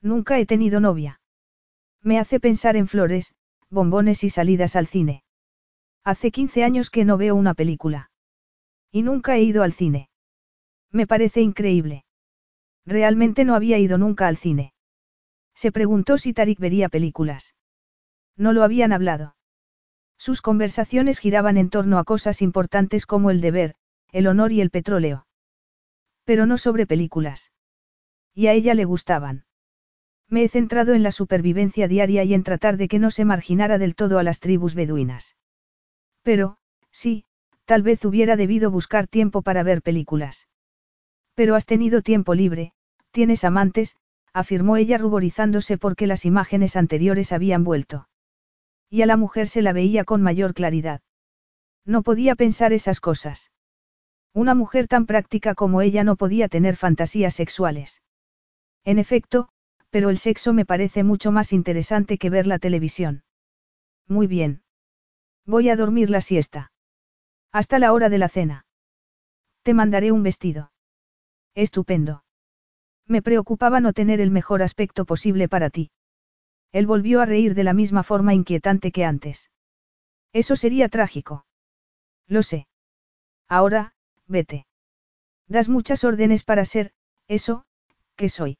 Nunca 0.02 0.38
he 0.38 0.44
tenido 0.44 0.78
novia. 0.78 1.22
Me 2.02 2.18
hace 2.18 2.38
pensar 2.38 2.76
en 2.76 2.86
flores, 2.86 3.34
bombones 3.70 4.22
y 4.22 4.28
salidas 4.28 4.76
al 4.76 4.86
cine. 4.86 5.24
Hace 6.04 6.30
15 6.30 6.64
años 6.64 6.90
que 6.90 7.06
no 7.06 7.16
veo 7.16 7.34
una 7.34 7.54
película. 7.54 8.10
Y 8.90 9.00
nunca 9.04 9.36
he 9.36 9.42
ido 9.42 9.62
al 9.62 9.72
cine. 9.72 10.10
Me 10.90 11.06
parece 11.06 11.40
increíble. 11.40 12.04
Realmente 12.84 13.46
no 13.46 13.54
había 13.54 13.78
ido 13.78 13.96
nunca 13.96 14.28
al 14.28 14.36
cine. 14.36 14.74
Se 15.54 15.72
preguntó 15.72 16.18
si 16.18 16.32
Tarik 16.32 16.58
vería 16.58 16.88
películas. 16.88 17.54
No 18.36 18.52
lo 18.52 18.62
habían 18.62 18.92
hablado. 18.92 19.36
Sus 20.18 20.40
conversaciones 20.40 21.18
giraban 21.18 21.56
en 21.56 21.70
torno 21.70 21.98
a 21.98 22.04
cosas 22.04 22.42
importantes 22.42 23.06
como 23.06 23.30
el 23.30 23.40
deber, 23.40 23.74
el 24.12 24.26
honor 24.26 24.52
y 24.52 24.60
el 24.60 24.70
petróleo. 24.70 25.26
Pero 26.24 26.46
no 26.46 26.58
sobre 26.58 26.86
películas. 26.86 27.52
Y 28.34 28.46
a 28.46 28.52
ella 28.52 28.74
le 28.74 28.84
gustaban. 28.84 29.44
Me 30.28 30.44
he 30.44 30.48
centrado 30.48 30.94
en 30.94 31.02
la 31.02 31.12
supervivencia 31.12 31.88
diaria 31.88 32.24
y 32.24 32.34
en 32.34 32.42
tratar 32.42 32.76
de 32.76 32.88
que 32.88 32.98
no 32.98 33.10
se 33.10 33.24
marginara 33.24 33.78
del 33.78 33.94
todo 33.94 34.18
a 34.18 34.22
las 34.22 34.40
tribus 34.40 34.74
beduinas. 34.74 35.36
Pero, 36.22 36.56
sí, 36.90 37.24
tal 37.64 37.82
vez 37.82 38.04
hubiera 38.04 38.36
debido 38.36 38.70
buscar 38.70 39.08
tiempo 39.08 39.42
para 39.42 39.62
ver 39.62 39.82
películas. 39.82 40.48
Pero 41.34 41.54
has 41.54 41.66
tenido 41.66 42.00
tiempo 42.00 42.34
libre, 42.34 42.72
tienes 43.10 43.44
amantes, 43.44 43.96
afirmó 44.32 44.76
ella 44.76 44.98
ruborizándose 44.98 45.78
porque 45.78 46.06
las 46.06 46.24
imágenes 46.24 46.76
anteriores 46.76 47.32
habían 47.32 47.64
vuelto. 47.64 48.08
Y 48.90 49.02
a 49.02 49.06
la 49.06 49.16
mujer 49.16 49.48
se 49.48 49.62
la 49.62 49.72
veía 49.72 50.04
con 50.04 50.22
mayor 50.22 50.54
claridad. 50.54 51.00
No 51.84 52.02
podía 52.02 52.34
pensar 52.34 52.72
esas 52.72 53.00
cosas. 53.00 53.50
Una 54.34 54.54
mujer 54.54 54.88
tan 54.88 55.06
práctica 55.06 55.54
como 55.54 55.82
ella 55.82 56.04
no 56.04 56.16
podía 56.16 56.48
tener 56.48 56.76
fantasías 56.76 57.34
sexuales. 57.34 58.02
En 58.84 58.98
efecto, 58.98 59.48
pero 59.90 60.08
el 60.08 60.18
sexo 60.18 60.52
me 60.54 60.64
parece 60.64 61.04
mucho 61.04 61.32
más 61.32 61.52
interesante 61.52 62.16
que 62.16 62.30
ver 62.30 62.46
la 62.46 62.58
televisión. 62.58 63.24
Muy 64.08 64.26
bien. 64.26 64.62
Voy 65.44 65.68
a 65.68 65.76
dormir 65.76 66.08
la 66.08 66.20
siesta. 66.20 66.72
Hasta 67.52 67.78
la 67.78 67.92
hora 67.92 68.08
de 68.08 68.18
la 68.18 68.28
cena. 68.28 68.64
Te 69.62 69.74
mandaré 69.74 70.12
un 70.12 70.22
vestido. 70.22 70.72
Estupendo. 71.54 72.24
Me 73.12 73.20
preocupaba 73.20 73.78
no 73.80 73.92
tener 73.92 74.22
el 74.22 74.30
mejor 74.30 74.62
aspecto 74.62 75.04
posible 75.04 75.46
para 75.46 75.68
ti. 75.68 75.90
Él 76.72 76.86
volvió 76.86 77.20
a 77.20 77.26
reír 77.26 77.54
de 77.54 77.62
la 77.62 77.74
misma 77.74 78.02
forma 78.02 78.32
inquietante 78.32 78.90
que 78.90 79.04
antes. 79.04 79.50
Eso 80.32 80.56
sería 80.56 80.88
trágico. 80.88 81.44
Lo 82.26 82.42
sé. 82.42 82.68
Ahora, 83.50 83.92
vete. 84.26 84.64
Das 85.46 85.68
muchas 85.68 86.04
órdenes 86.04 86.42
para 86.42 86.64
ser, 86.64 86.92
eso, 87.28 87.66
que 88.16 88.30
soy. 88.30 88.56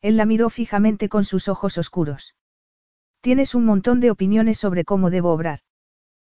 Él 0.00 0.16
la 0.18 0.24
miró 0.24 0.50
fijamente 0.50 1.08
con 1.08 1.24
sus 1.24 1.48
ojos 1.48 1.76
oscuros. 1.76 2.36
Tienes 3.22 3.56
un 3.56 3.64
montón 3.64 3.98
de 3.98 4.12
opiniones 4.12 4.56
sobre 4.56 4.84
cómo 4.84 5.10
debo 5.10 5.32
obrar. 5.32 5.58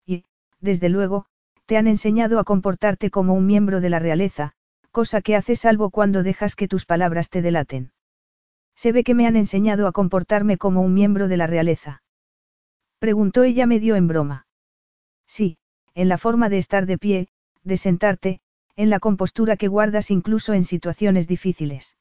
Y, 0.06 0.24
desde 0.62 0.88
luego, 0.88 1.26
te 1.66 1.76
han 1.76 1.88
enseñado 1.88 2.40
a 2.40 2.46
comportarte 2.46 3.12
como 3.12 3.34
un 3.34 3.46
miembro 3.46 3.82
de 3.82 3.90
la 3.90 4.00
realeza, 4.00 4.54
cosa 4.96 5.22
que 5.22 5.36
haces 5.36 5.60
salvo 5.60 5.90
cuando 5.90 6.24
dejas 6.24 6.56
que 6.56 6.70
tus 6.70 6.86
palabras 6.86 7.30
te 7.30 7.42
delaten. 7.42 7.92
Se 8.78 8.94
ve 8.94 9.04
que 9.04 9.14
me 9.14 9.28
han 9.28 9.36
enseñado 9.36 9.88
a 9.88 9.92
comportarme 9.92 10.58
como 10.58 10.80
un 10.80 10.94
miembro 10.94 11.28
de 11.28 11.36
la 11.36 11.48
realeza. 11.48 12.02
Preguntó 12.98 13.44
ella 13.44 13.66
medio 13.66 13.98
en 13.98 14.08
broma. 14.08 14.48
Sí, 15.28 15.58
en 15.96 16.08
la 16.08 16.18
forma 16.18 16.48
de 16.48 16.60
estar 16.60 16.86
de 16.86 16.98
pie, 16.98 17.28
de 17.62 17.76
sentarte, 17.76 18.40
en 18.78 18.90
la 18.90 19.02
compostura 19.02 19.58
que 19.58 19.68
guardas 19.68 20.12
incluso 20.12 20.54
en 20.54 20.64
situaciones 20.64 21.28
difíciles. 21.28 21.98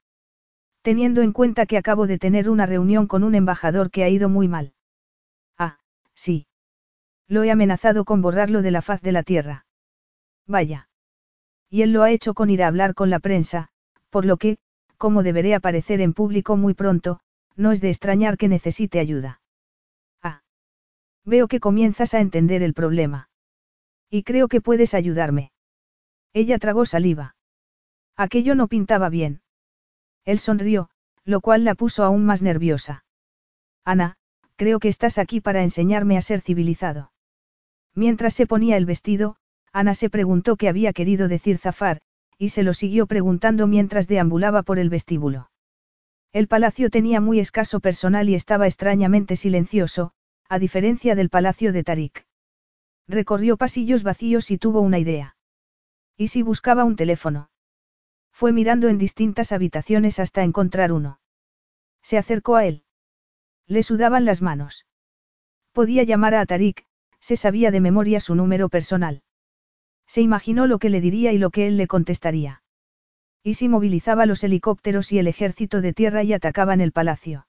Teniendo 0.83 1.23
en 1.23 1.33
cuenta 1.33 1.67
que 1.67 1.79
acabo 1.79 2.07
de 2.07 2.21
tener 2.21 2.49
una 2.49 2.65
reunión 2.65 3.09
con 3.09 3.25
un 3.25 3.35
embajador 3.35 3.91
que 3.91 4.05
ha 4.05 4.09
ido 4.09 4.29
muy 4.29 4.47
mal. 4.47 4.73
Ah, 5.59 5.79
sí. 6.15 6.47
Lo 7.27 7.43
he 7.43 7.51
amenazado 7.51 8.05
con 8.05 8.23
borrarlo 8.23 8.63
de 8.63 8.71
la 8.71 8.83
faz 8.83 9.03
de 9.03 9.11
la 9.11 9.25
tierra. 9.25 9.67
Vaya. 10.47 10.89
Y 11.71 11.83
él 11.83 11.93
lo 11.93 12.03
ha 12.03 12.11
hecho 12.11 12.35
con 12.35 12.51
ir 12.51 12.63
a 12.63 12.69
hablar 12.69 12.95
con 12.95 13.11
la 13.11 13.19
prensa, 13.19 13.69
por 14.11 14.25
lo 14.25 14.37
que, 14.37 14.59
como 14.97 15.23
deberé 15.23 15.55
aparecer 15.55 16.01
en 16.01 16.13
público 16.13 16.57
muy 16.57 16.75
pronto, 16.75 17.21
no 17.57 17.73
es 17.73 17.81
de 17.81 17.91
extrañar 17.91 18.37
que 18.37 18.49
necesite 18.49 19.01
ayuda. 19.01 19.41
Ah. 20.23 20.43
Veo 21.25 21.49
que 21.49 21.61
comienzas 21.61 22.15
a 22.15 22.21
entender 22.21 22.63
el 22.63 22.75
problema. 22.75 23.29
Y 24.11 24.23
creo 24.23 24.49
que 24.49 24.61
puedes 24.61 24.95
ayudarme. 24.95 25.53
Ella 26.33 26.59
tragó 26.59 26.87
saliva. 26.87 27.37
Aquello 28.17 28.55
no 28.55 28.69
pintaba 28.69 29.09
bien. 29.09 29.43
Él 30.25 30.39
sonrió, 30.39 30.91
lo 31.25 31.41
cual 31.41 31.65
la 31.65 31.75
puso 31.75 32.05
aún 32.05 32.25
más 32.25 32.43
nerviosa. 32.43 33.05
Ana, 33.85 34.17
creo 34.57 34.79
que 34.79 34.89
estás 34.89 35.19
aquí 35.19 35.41
para 35.41 35.63
enseñarme 35.63 36.17
a 36.17 36.23
ser 36.23 36.41
civilizado. 36.41 37.13
Mientras 37.95 38.35
se 38.35 38.47
ponía 38.47 38.77
el 38.77 38.87
vestido, 38.87 39.37
Ana 39.75 39.97
se 39.97 40.09
preguntó 40.09 40.55
qué 40.55 40.69
había 40.69 40.93
querido 40.93 41.27
decir 41.27 41.59
Zafar, 41.59 42.01
y 42.39 42.51
se 42.51 42.63
lo 42.63 42.75
siguió 42.75 43.09
preguntando 43.09 43.67
mientras 43.67 44.07
deambulaba 44.07 44.63
por 44.63 44.79
el 44.79 44.89
vestíbulo. 44.89 45.51
El 46.33 46.47
palacio 46.47 46.91
tenía 46.91 47.21
muy 47.21 47.41
escaso 47.41 47.81
personal 47.81 48.29
y 48.29 48.37
estaba 48.37 48.69
extrañamente 48.69 49.35
silencioso, 49.35 50.13
a 50.49 50.61
diferencia 50.61 51.17
del 51.17 51.29
palacio 51.29 51.73
de 51.73 51.83
Tarik. 51.83 52.25
Recorrió 53.09 53.57
pasillos 53.57 54.05
vacíos 54.05 54.53
y 54.53 54.59
tuvo 54.59 54.81
una 54.81 55.01
idea. 55.01 55.37
¿Y 56.17 56.29
si 56.29 56.43
buscaba 56.43 56.85
un 56.85 56.95
teléfono? 56.95 57.51
Fue 58.31 58.53
mirando 58.53 58.89
en 58.89 58.99
distintas 58.99 59.51
habitaciones 59.51 60.21
hasta 60.21 60.45
encontrar 60.45 60.93
uno. 60.93 61.19
Se 62.01 62.17
acercó 62.17 62.55
a 62.55 62.65
él. 62.65 62.85
Le 63.67 63.83
sudaban 63.83 64.25
las 64.25 64.41
manos. 64.41 64.87
Podía 65.73 66.05
llamar 66.05 66.37
a 66.37 66.47
Tarik, 66.47 66.87
se 67.19 67.37
sabía 67.37 67.73
de 67.73 67.81
memoria 67.81 68.21
su 68.21 68.37
número 68.37 68.69
personal. 68.69 69.24
Se 70.07 70.21
imaginó 70.21 70.67
lo 70.67 70.79
que 70.79 70.91
le 70.91 71.01
diría 71.01 71.33
y 71.33 71.39
lo 71.39 71.51
que 71.51 71.67
él 71.67 71.77
le 71.77 71.87
contestaría. 71.87 72.63
¿Y 73.43 73.55
si 73.55 73.69
movilizaba 73.69 74.27
los 74.27 74.43
helicópteros 74.43 75.13
y 75.13 75.19
el 75.19 75.29
ejército 75.29 75.81
de 75.81 75.93
tierra 75.93 76.23
y 76.23 76.33
atacaban 76.33 76.81
el 76.81 76.93
palacio? 76.93 77.47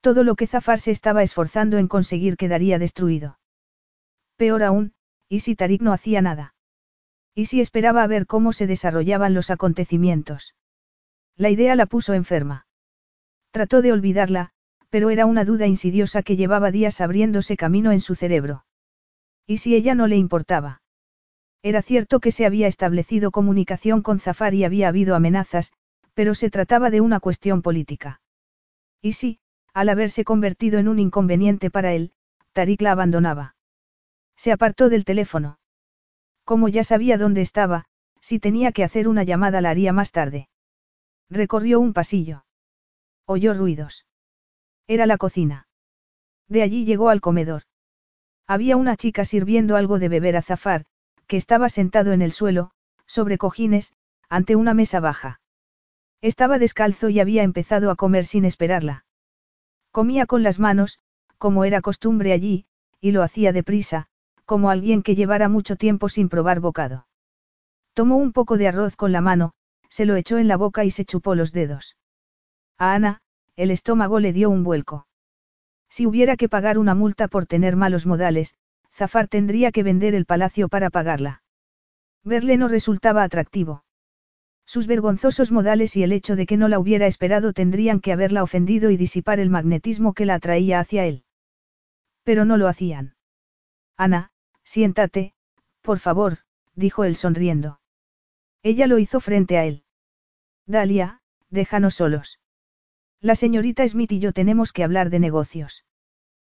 Todo 0.00 0.24
lo 0.24 0.34
que 0.34 0.46
Zafar 0.46 0.80
se 0.80 0.90
estaba 0.90 1.22
esforzando 1.22 1.78
en 1.78 1.86
conseguir 1.86 2.36
quedaría 2.36 2.78
destruido. 2.78 3.38
Peor 4.36 4.62
aún, 4.62 4.94
¿y 5.28 5.40
si 5.40 5.54
Tarik 5.54 5.80
no 5.82 5.92
hacía 5.92 6.22
nada? 6.22 6.54
¿Y 7.34 7.46
si 7.46 7.60
esperaba 7.60 8.02
a 8.02 8.06
ver 8.06 8.26
cómo 8.26 8.52
se 8.52 8.66
desarrollaban 8.66 9.32
los 9.32 9.50
acontecimientos? 9.50 10.54
La 11.36 11.50
idea 11.50 11.76
la 11.76 11.86
puso 11.86 12.14
enferma. 12.14 12.66
Trató 13.50 13.80
de 13.80 13.92
olvidarla, 13.92 14.50
pero 14.90 15.08
era 15.08 15.24
una 15.24 15.44
duda 15.44 15.66
insidiosa 15.66 16.22
que 16.22 16.36
llevaba 16.36 16.70
días 16.70 17.00
abriéndose 17.00 17.56
camino 17.56 17.92
en 17.92 18.00
su 18.00 18.14
cerebro. 18.14 18.66
¿Y 19.46 19.58
si 19.58 19.74
ella 19.74 19.94
no 19.94 20.06
le 20.06 20.16
importaba? 20.16 20.81
Era 21.62 21.80
cierto 21.80 22.18
que 22.18 22.32
se 22.32 22.44
había 22.44 22.66
establecido 22.66 23.30
comunicación 23.30 24.02
con 24.02 24.18
Zafar 24.18 24.54
y 24.54 24.64
había 24.64 24.88
habido 24.88 25.14
amenazas, 25.14 25.72
pero 26.14 26.34
se 26.34 26.50
trataba 26.50 26.90
de 26.90 27.00
una 27.00 27.20
cuestión 27.20 27.62
política. 27.62 28.20
¿Y 29.00 29.12
si, 29.12 29.38
al 29.72 29.88
haberse 29.88 30.24
convertido 30.24 30.78
en 30.78 30.88
un 30.88 30.98
inconveniente 30.98 31.70
para 31.70 31.92
él, 31.92 32.12
Tarik 32.52 32.82
la 32.82 32.92
abandonaba? 32.92 33.54
Se 34.36 34.50
apartó 34.50 34.88
del 34.88 35.04
teléfono. 35.04 35.58
Como 36.44 36.68
ya 36.68 36.82
sabía 36.82 37.16
dónde 37.16 37.42
estaba, 37.42 37.86
si 38.20 38.40
tenía 38.40 38.72
que 38.72 38.84
hacer 38.84 39.06
una 39.08 39.22
llamada 39.22 39.60
la 39.60 39.70
haría 39.70 39.92
más 39.92 40.10
tarde. 40.10 40.48
Recorrió 41.30 41.80
un 41.80 41.92
pasillo. 41.92 42.44
Oyó 43.24 43.54
ruidos. 43.54 44.06
Era 44.88 45.06
la 45.06 45.16
cocina. 45.16 45.68
De 46.48 46.62
allí 46.62 46.84
llegó 46.84 47.08
al 47.08 47.20
comedor. 47.20 47.62
Había 48.46 48.76
una 48.76 48.96
chica 48.96 49.24
sirviendo 49.24 49.76
algo 49.76 49.98
de 49.98 50.08
beber 50.08 50.36
a 50.36 50.42
Zafar, 50.42 50.84
que 51.32 51.38
estaba 51.38 51.70
sentado 51.70 52.12
en 52.12 52.20
el 52.20 52.30
suelo, 52.30 52.72
sobre 53.06 53.38
cojines, 53.38 53.94
ante 54.28 54.54
una 54.54 54.74
mesa 54.74 55.00
baja. 55.00 55.40
Estaba 56.20 56.58
descalzo 56.58 57.08
y 57.08 57.20
había 57.20 57.42
empezado 57.42 57.90
a 57.90 57.96
comer 57.96 58.26
sin 58.26 58.44
esperarla. 58.44 59.06
Comía 59.92 60.26
con 60.26 60.42
las 60.42 60.58
manos, 60.58 60.98
como 61.38 61.64
era 61.64 61.80
costumbre 61.80 62.34
allí, 62.34 62.66
y 63.00 63.12
lo 63.12 63.22
hacía 63.22 63.54
deprisa, 63.54 64.08
como 64.44 64.68
alguien 64.68 65.02
que 65.02 65.14
llevara 65.14 65.48
mucho 65.48 65.76
tiempo 65.76 66.10
sin 66.10 66.28
probar 66.28 66.60
bocado. 66.60 67.06
Tomó 67.94 68.18
un 68.18 68.34
poco 68.34 68.58
de 68.58 68.68
arroz 68.68 68.94
con 68.94 69.10
la 69.10 69.22
mano, 69.22 69.54
se 69.88 70.04
lo 70.04 70.16
echó 70.16 70.36
en 70.36 70.48
la 70.48 70.58
boca 70.58 70.84
y 70.84 70.90
se 70.90 71.06
chupó 71.06 71.34
los 71.34 71.50
dedos. 71.50 71.96
A 72.76 72.92
Ana, 72.92 73.22
el 73.56 73.70
estómago 73.70 74.20
le 74.20 74.34
dio 74.34 74.50
un 74.50 74.64
vuelco. 74.64 75.06
Si 75.88 76.04
hubiera 76.04 76.36
que 76.36 76.50
pagar 76.50 76.76
una 76.76 76.94
multa 76.94 77.26
por 77.26 77.46
tener 77.46 77.74
malos 77.74 78.04
modales, 78.04 78.54
Zafar 78.94 79.28
tendría 79.28 79.72
que 79.72 79.82
vender 79.82 80.14
el 80.14 80.26
palacio 80.26 80.68
para 80.68 80.90
pagarla. 80.90 81.42
Verle 82.24 82.56
no 82.56 82.68
resultaba 82.68 83.22
atractivo. 83.22 83.84
Sus 84.64 84.86
vergonzosos 84.86 85.50
modales 85.50 85.96
y 85.96 86.02
el 86.02 86.12
hecho 86.12 86.36
de 86.36 86.46
que 86.46 86.56
no 86.56 86.68
la 86.68 86.78
hubiera 86.78 87.06
esperado 87.06 87.52
tendrían 87.52 88.00
que 88.00 88.12
haberla 88.12 88.42
ofendido 88.42 88.90
y 88.90 88.96
disipar 88.96 89.40
el 89.40 89.50
magnetismo 89.50 90.14
que 90.14 90.26
la 90.26 90.34
atraía 90.34 90.78
hacia 90.78 91.04
él. 91.04 91.24
Pero 92.22 92.44
no 92.44 92.56
lo 92.56 92.68
hacían. 92.68 93.16
Ana, 93.96 94.30
siéntate, 94.62 95.34
por 95.80 95.98
favor, 95.98 96.38
dijo 96.74 97.04
él 97.04 97.16
sonriendo. 97.16 97.80
Ella 98.62 98.86
lo 98.86 98.98
hizo 98.98 99.20
frente 99.20 99.58
a 99.58 99.64
él. 99.64 99.84
Dalia, 100.66 101.20
déjanos 101.50 101.94
solos. 101.94 102.40
La 103.20 103.34
señorita 103.34 103.86
Smith 103.86 104.12
y 104.12 104.20
yo 104.20 104.32
tenemos 104.32 104.72
que 104.72 104.84
hablar 104.84 105.10
de 105.10 105.18
negocios. 105.18 105.84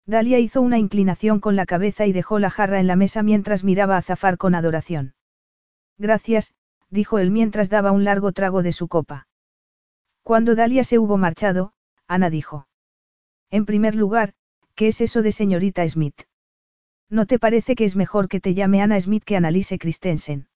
Dalia 0.06 0.38
hizo 0.38 0.60
una 0.60 0.78
inclinación 0.78 1.38
con 1.38 1.54
la 1.54 1.66
cabeza 1.66 2.06
y 2.06 2.12
dejó 2.12 2.38
la 2.38 2.50
jarra 2.50 2.80
en 2.80 2.86
la 2.86 2.96
mesa 2.96 3.22
mientras 3.22 3.62
miraba 3.62 3.96
a 3.96 4.02
Zafar 4.02 4.36
con 4.36 4.54
adoración. 4.54 5.14
Gracias, 5.96 6.54
dijo 6.90 7.18
él 7.18 7.30
mientras 7.30 7.70
daba 7.70 7.92
un 7.92 8.04
largo 8.04 8.32
trago 8.32 8.62
de 8.62 8.72
su 8.72 8.88
copa. 8.88 9.28
Cuando 10.22 10.54
Dalia 10.54 10.84
se 10.84 10.98
hubo 10.98 11.18
marchado, 11.18 11.72
Ana 12.08 12.30
dijo. 12.30 12.66
En 13.50 13.64
primer 13.64 13.94
lugar, 13.94 14.34
¿qué 14.74 14.88
es 14.88 15.00
eso 15.00 15.22
de 15.22 15.32
señorita 15.32 15.88
Smith? 15.88 16.22
¿No 17.08 17.26
te 17.26 17.38
parece 17.38 17.74
que 17.74 17.84
es 17.84 17.94
mejor 17.94 18.28
que 18.28 18.40
te 18.40 18.54
llame 18.54 18.82
Ana 18.82 19.00
Smith 19.00 19.24
que 19.24 19.36
Annalise 19.36 19.78
Christensen? 19.78 20.48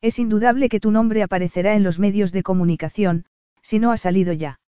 Es 0.00 0.18
indudable 0.18 0.68
que 0.68 0.80
tu 0.80 0.90
nombre 0.90 1.22
aparecerá 1.22 1.74
en 1.74 1.82
los 1.82 1.98
medios 1.98 2.32
de 2.32 2.42
comunicación, 2.42 3.26
si 3.62 3.78
no 3.78 3.92
ha 3.92 3.96
salido 3.96 4.32
ya. 4.32 4.60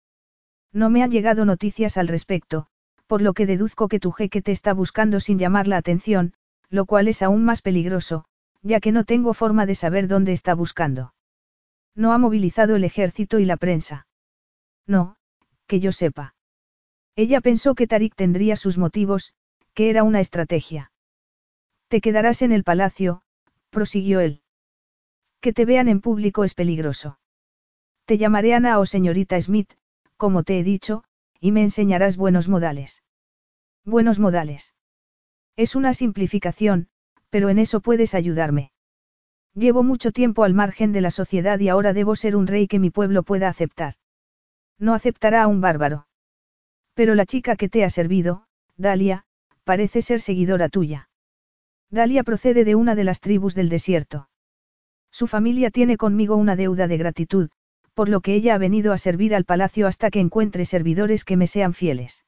No 0.73 0.91
me 0.91 1.03
han 1.03 1.11
llegado 1.11 1.45
noticias 1.45 1.97
al 1.97 2.09
respecto, 2.09 2.69
por 3.15 3.23
lo 3.23 3.33
que 3.33 3.47
deduzco 3.47 3.87
que 3.87 4.01
tu 4.01 4.11
jeque 4.11 4.43
te 4.43 4.51
está 4.51 4.73
buscando 4.73 5.21
sin 5.21 5.39
llamar 5.39 5.69
la 5.69 5.77
atención, 5.77 6.33
lo 6.69 6.85
cual 6.85 7.07
es 7.07 7.23
aún 7.23 7.45
más 7.45 7.63
peligroso, 7.63 8.25
ya 8.61 8.81
que 8.81 8.91
no 8.91 9.05
tengo 9.05 9.35
forma 9.35 9.67
de 9.67 9.77
saber 9.77 10.09
dónde 10.09 10.33
está 10.33 10.53
buscando. 10.53 11.15
No 11.95 12.13
ha 12.13 12.19
movilizado 12.19 12.75
el 12.75 12.83
ejército 12.83 13.39
y 13.39 13.45
la 13.45 13.57
prensa. 13.57 14.09
No, 14.89 15.15
que 15.69 15.79
yo 15.79 15.93
sepa. 15.93 16.35
Ella 17.15 17.41
pensó 17.41 17.77
que 17.77 17.87
Tarik 17.87 18.17
tendría 18.17 18.57
sus 18.57 18.79
motivos, 18.79 19.33
que 19.75 19.91
era 19.91 20.03
una 20.03 20.19
estrategia. 20.19 20.91
Te 21.87 22.01
quedarás 22.01 22.43
en 22.43 22.51
el 22.51 22.65
palacio, 22.65 23.23
prosiguió 23.71 24.19
él. 24.19 24.43
Que 25.41 25.53
te 25.53 25.65
vean 25.65 25.87
en 25.87 26.01
público 26.01 26.43
es 26.43 26.55
peligroso. 26.55 27.21
Te 28.07 28.19
llamaré 28.19 28.55
Ana 28.55 28.81
o 28.81 28.87
señorita 28.87 29.41
Smith, 29.41 29.73
como 30.17 30.43
te 30.43 30.59
he 30.59 30.65
dicho, 30.65 31.05
y 31.45 31.53
me 31.53 31.61
enseñarás 31.61 32.17
buenos 32.17 32.49
modales. 32.49 33.04
Buenos 33.87 34.19
modales. 34.19 34.75
Es 35.57 35.77
una 35.77 35.93
simplificación, 35.93 36.89
pero 37.29 37.51
en 37.51 37.59
eso 37.59 37.81
puedes 37.81 38.15
ayudarme. 38.15 38.73
Llevo 39.55 39.83
mucho 39.83 40.11
tiempo 40.11 40.45
al 40.45 40.55
margen 40.55 40.93
de 40.93 41.03
la 41.03 41.11
sociedad 41.11 41.61
y 41.61 41.69
ahora 41.69 41.93
debo 41.93 42.17
ser 42.17 42.35
un 42.35 42.47
rey 42.47 42.67
que 42.67 42.79
mi 42.79 42.89
pueblo 42.89 43.23
pueda 43.25 43.49
aceptar. 43.49 43.95
No 44.79 44.95
aceptará 44.95 45.43
a 45.43 45.49
un 45.49 45.61
bárbaro. 45.61 46.07
Pero 46.95 47.15
la 47.15 47.27
chica 47.27 47.57
que 47.57 47.69
te 47.69 47.85
ha 47.85 47.91
servido, 47.91 48.47
Dalia, 48.79 49.27
parece 49.65 50.01
ser 50.01 50.23
seguidora 50.23 50.71
tuya. 50.71 51.11
Dalia 51.91 52.25
procede 52.25 52.65
de 52.65 52.77
una 52.77 52.95
de 52.95 53.05
las 53.05 53.21
tribus 53.21 53.55
del 53.55 53.69
desierto. 53.69 54.31
Su 55.11 55.27
familia 55.27 55.71
tiene 55.71 55.99
conmigo 55.99 56.37
una 56.37 56.57
deuda 56.57 56.89
de 56.89 56.97
gratitud, 56.97 57.51
por 57.93 58.09
lo 58.09 58.23
que 58.23 58.35
ella 58.35 58.55
ha 58.55 58.59
venido 58.59 58.95
a 58.95 58.99
servir 58.99 59.35
al 59.35 59.45
palacio 59.45 59.87
hasta 59.87 60.11
que 60.11 60.21
encuentre 60.21 60.65
servidores 60.65 61.23
que 61.25 61.37
me 61.37 61.47
sean 61.47 61.75
fieles. 61.75 62.24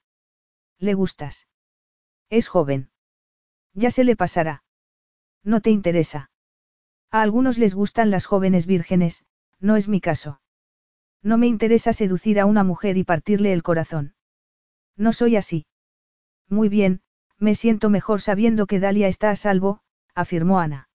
¿Le 0.79 0.95
gustas? 0.95 1.49
Es 2.29 2.49
joven. 2.49 2.91
Ya 3.73 3.91
se 3.91 4.05
le 4.05 4.17
pasará. 4.17 4.63
No 5.43 5.61
te 5.61 5.71
interesa. 5.71 6.31
A 7.11 7.23
algunos 7.23 7.57
les 7.59 7.75
gustan 7.75 8.11
las 8.11 8.27
jóvenes 8.27 8.67
vírgenes, 8.67 9.25
no 9.61 9.77
es 9.77 9.89
mi 9.89 10.01
caso. 10.01 10.41
No 11.23 11.39
me 11.39 11.47
interesa 11.47 11.93
seducir 11.93 12.39
a 12.41 12.47
una 12.47 12.65
mujer 12.65 12.97
y 12.97 13.05
partirle 13.05 13.53
el 13.53 13.63
corazón. 13.63 14.15
No 14.97 15.13
soy 15.13 15.37
así. 15.37 15.67
Muy 16.49 16.69
bien, 16.69 17.01
me 17.39 17.55
siento 17.55 17.91
mejor 17.91 18.21
sabiendo 18.21 18.67
que 18.67 18.81
Dalia 18.81 19.09
está 19.09 19.31
a 19.31 19.37
salvo, 19.37 19.81
afirmó 20.15 20.61
Ana. 20.61 20.89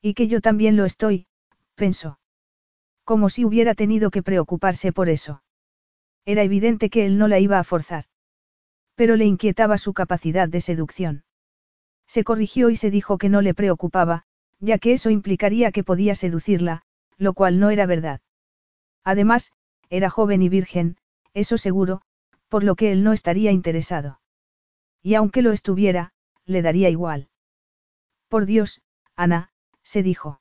Y 0.00 0.14
que 0.14 0.28
yo 0.28 0.40
también 0.40 0.76
lo 0.76 0.84
estoy, 0.84 1.26
pensó. 1.74 2.18
Como 3.04 3.30
si 3.30 3.44
hubiera 3.44 3.74
tenido 3.74 4.10
que 4.10 4.22
preocuparse 4.22 4.92
por 4.92 5.08
eso. 5.08 5.42
Era 6.24 6.42
evidente 6.42 6.90
que 6.90 7.06
él 7.06 7.18
no 7.18 7.26
la 7.26 7.38
iba 7.38 7.58
a 7.58 7.64
forzar. 7.64 8.04
Pero 8.98 9.14
le 9.14 9.26
inquietaba 9.26 9.78
su 9.78 9.92
capacidad 9.92 10.48
de 10.48 10.60
seducción. 10.60 11.22
Se 12.08 12.24
corrigió 12.24 12.68
y 12.68 12.74
se 12.74 12.90
dijo 12.90 13.16
que 13.16 13.28
no 13.28 13.42
le 13.42 13.54
preocupaba, 13.54 14.24
ya 14.58 14.78
que 14.78 14.92
eso 14.92 15.08
implicaría 15.08 15.70
que 15.70 15.84
podía 15.84 16.16
seducirla, 16.16 16.82
lo 17.16 17.32
cual 17.32 17.60
no 17.60 17.70
era 17.70 17.86
verdad. 17.86 18.20
Además, 19.04 19.52
era 19.88 20.10
joven 20.10 20.42
y 20.42 20.48
virgen, 20.48 20.96
eso 21.32 21.58
seguro, 21.58 22.02
por 22.48 22.64
lo 22.64 22.74
que 22.74 22.90
él 22.90 23.04
no 23.04 23.12
estaría 23.12 23.52
interesado. 23.52 24.20
Y 25.00 25.14
aunque 25.14 25.42
lo 25.42 25.52
estuviera, 25.52 26.12
le 26.44 26.60
daría 26.60 26.90
igual. 26.90 27.28
Por 28.26 28.46
Dios, 28.46 28.82
Ana, 29.14 29.52
se 29.84 30.02
dijo. 30.02 30.40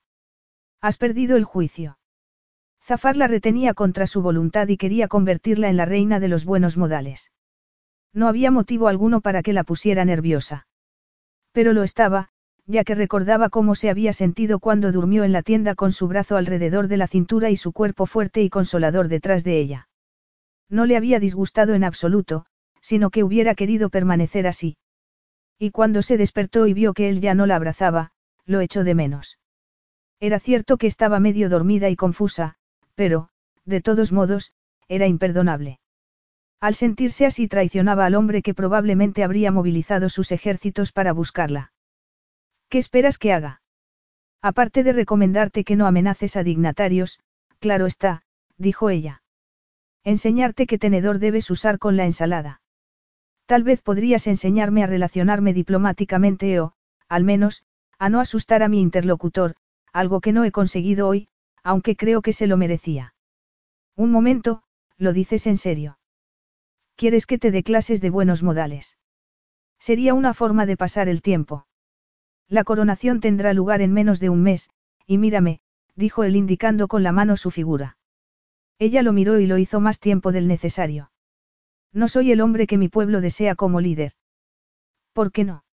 Has 0.81 0.97
perdido 0.97 1.37
el 1.37 1.43
juicio. 1.43 1.99
Zafar 2.81 3.17
la 3.17 3.27
retenía 3.27 3.75
contra 3.75 4.07
su 4.07 4.23
voluntad 4.23 4.67
y 4.67 4.77
quería 4.77 5.07
convertirla 5.07 5.69
en 5.69 5.77
la 5.77 5.85
reina 5.85 6.19
de 6.19 6.27
los 6.27 6.43
buenos 6.43 6.75
modales. 6.75 7.31
No 8.13 8.27
había 8.27 8.51
motivo 8.51 8.87
alguno 8.87 9.21
para 9.21 9.43
que 9.43 9.53
la 9.53 9.63
pusiera 9.63 10.05
nerviosa. 10.05 10.67
Pero 11.51 11.73
lo 11.73 11.83
estaba, 11.83 12.29
ya 12.65 12.83
que 12.83 12.95
recordaba 12.95 13.49
cómo 13.49 13.75
se 13.75 13.89
había 13.89 14.13
sentido 14.13 14.59
cuando 14.59 14.91
durmió 14.91 15.23
en 15.23 15.31
la 15.31 15.41
tienda 15.41 15.75
con 15.75 15.91
su 15.91 16.07
brazo 16.07 16.35
alrededor 16.35 16.87
de 16.87 16.97
la 16.97 17.07
cintura 17.07 17.49
y 17.49 17.55
su 17.57 17.71
cuerpo 17.71 18.05
fuerte 18.05 18.41
y 18.41 18.49
consolador 18.49 19.07
detrás 19.07 19.43
de 19.43 19.59
ella. 19.59 19.89
No 20.69 20.85
le 20.85 20.97
había 20.97 21.19
disgustado 21.19 21.73
en 21.75 21.83
absoluto, 21.83 22.45
sino 22.81 23.09
que 23.09 23.23
hubiera 23.23 23.55
querido 23.55 23.89
permanecer 23.89 24.47
así. 24.47 24.77
Y 25.57 25.71
cuando 25.71 26.01
se 26.01 26.17
despertó 26.17 26.67
y 26.67 26.73
vio 26.73 26.93
que 26.93 27.09
él 27.09 27.21
ya 27.21 27.33
no 27.33 27.45
la 27.45 27.55
abrazaba, 27.55 28.11
lo 28.45 28.59
echó 28.59 28.83
de 28.83 28.95
menos. 28.95 29.39
Era 30.19 30.39
cierto 30.39 30.77
que 30.77 30.87
estaba 30.87 31.19
medio 31.19 31.49
dormida 31.49 31.89
y 31.89 31.95
confusa, 31.95 32.55
pero, 32.95 33.29
de 33.65 33.81
todos 33.81 34.11
modos, 34.11 34.53
era 34.87 35.07
imperdonable. 35.07 35.79
Al 36.59 36.73
sentirse 36.73 37.25
así 37.25 37.47
traicionaba 37.47 38.05
al 38.05 38.15
hombre 38.15 38.41
que 38.41 38.53
probablemente 38.53 39.23
habría 39.23 39.51
movilizado 39.51 40.09
sus 40.09 40.31
ejércitos 40.31 40.91
para 40.91 41.13
buscarla. 41.13 41.71
¿Qué 42.69 42.79
esperas 42.79 43.17
que 43.17 43.31
haga? 43.31 43.61
Aparte 44.41 44.83
de 44.83 44.93
recomendarte 44.93 45.63
que 45.63 45.75
no 45.75 45.85
amenaces 45.85 46.35
a 46.35 46.43
dignatarios, 46.43 47.19
claro 47.59 47.85
está, 47.85 48.23
dijo 48.57 48.89
ella. 48.89 49.21
Enseñarte 50.03 50.67
qué 50.67 50.77
tenedor 50.77 51.19
debes 51.19 51.49
usar 51.51 51.79
con 51.79 51.95
la 51.95 52.05
ensalada. 52.05 52.61
Tal 53.45 53.63
vez 53.63 53.81
podrías 53.81 54.27
enseñarme 54.27 54.83
a 54.83 54.87
relacionarme 54.87 55.53
diplomáticamente 55.53 56.59
o, 56.59 56.73
al 57.07 57.23
menos, 57.23 57.63
a 57.99 58.09
no 58.09 58.19
asustar 58.19 58.63
a 58.63 58.67
mi 58.67 58.81
interlocutor, 58.81 59.55
algo 59.93 60.21
que 60.21 60.33
no 60.33 60.43
he 60.43 60.51
conseguido 60.51 61.07
hoy, 61.07 61.29
aunque 61.63 61.95
creo 61.95 62.21
que 62.21 62.33
se 62.33 62.47
lo 62.47 62.57
merecía. 62.57 63.13
Un 63.95 64.11
momento, 64.11 64.63
lo 64.97 65.13
dices 65.13 65.47
en 65.47 65.57
serio. 65.57 65.97
¿Quieres 66.97 67.27
que 67.27 67.37
te 67.37 67.51
dé 67.51 67.61
clases 67.61 68.01
de 68.01 68.09
buenos 68.09 68.41
modales? 68.41 68.97
Sería 69.79 70.15
una 70.15 70.33
forma 70.33 70.65
de 70.65 70.77
pasar 70.77 71.07
el 71.07 71.21
tiempo. 71.21 71.67
La 72.49 72.63
coronación 72.63 73.19
tendrá 73.19 73.53
lugar 73.53 73.81
en 73.81 73.93
menos 73.93 74.19
de 74.19 74.29
un 74.29 74.41
mes, 74.41 74.71
y 75.05 75.19
mírame, 75.19 75.59
dijo 75.95 76.23
él 76.23 76.35
indicando 76.35 76.87
con 76.87 77.03
la 77.03 77.11
mano 77.11 77.37
su 77.37 77.51
figura. 77.51 77.97
Ella 78.79 79.03
lo 79.03 79.13
miró 79.13 79.37
y 79.37 79.45
lo 79.45 79.59
hizo 79.59 79.79
más 79.79 79.99
tiempo 79.99 80.31
del 80.31 80.47
necesario. 80.47 81.11
No 81.93 82.07
soy 82.07 82.31
el 82.31 82.41
hombre 82.41 82.65
que 82.65 82.79
mi 82.79 82.89
pueblo 82.89 83.21
desea 83.21 83.53
como 83.53 83.79
líder. 83.79 84.13
¿Por 85.13 85.31
qué 85.31 85.43
no? 85.43 85.65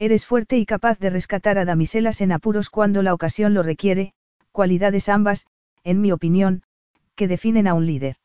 Eres 0.00 0.26
fuerte 0.26 0.58
y 0.58 0.66
capaz 0.66 0.98
de 0.98 1.10
rescatar 1.10 1.58
a 1.58 1.64
damiselas 1.64 2.20
en 2.22 2.32
apuros 2.32 2.70
cuando 2.70 3.04
la 3.04 3.14
ocasión 3.14 3.54
lo 3.54 3.62
requiere, 3.62 4.14
cualidades 4.50 5.08
ambas, 5.08 5.46
en 5.84 6.00
mi 6.00 6.10
opinión, 6.10 6.64
que 7.14 7.28
definen 7.28 7.68
a 7.68 7.74
un 7.74 7.86
líder. 7.86 8.16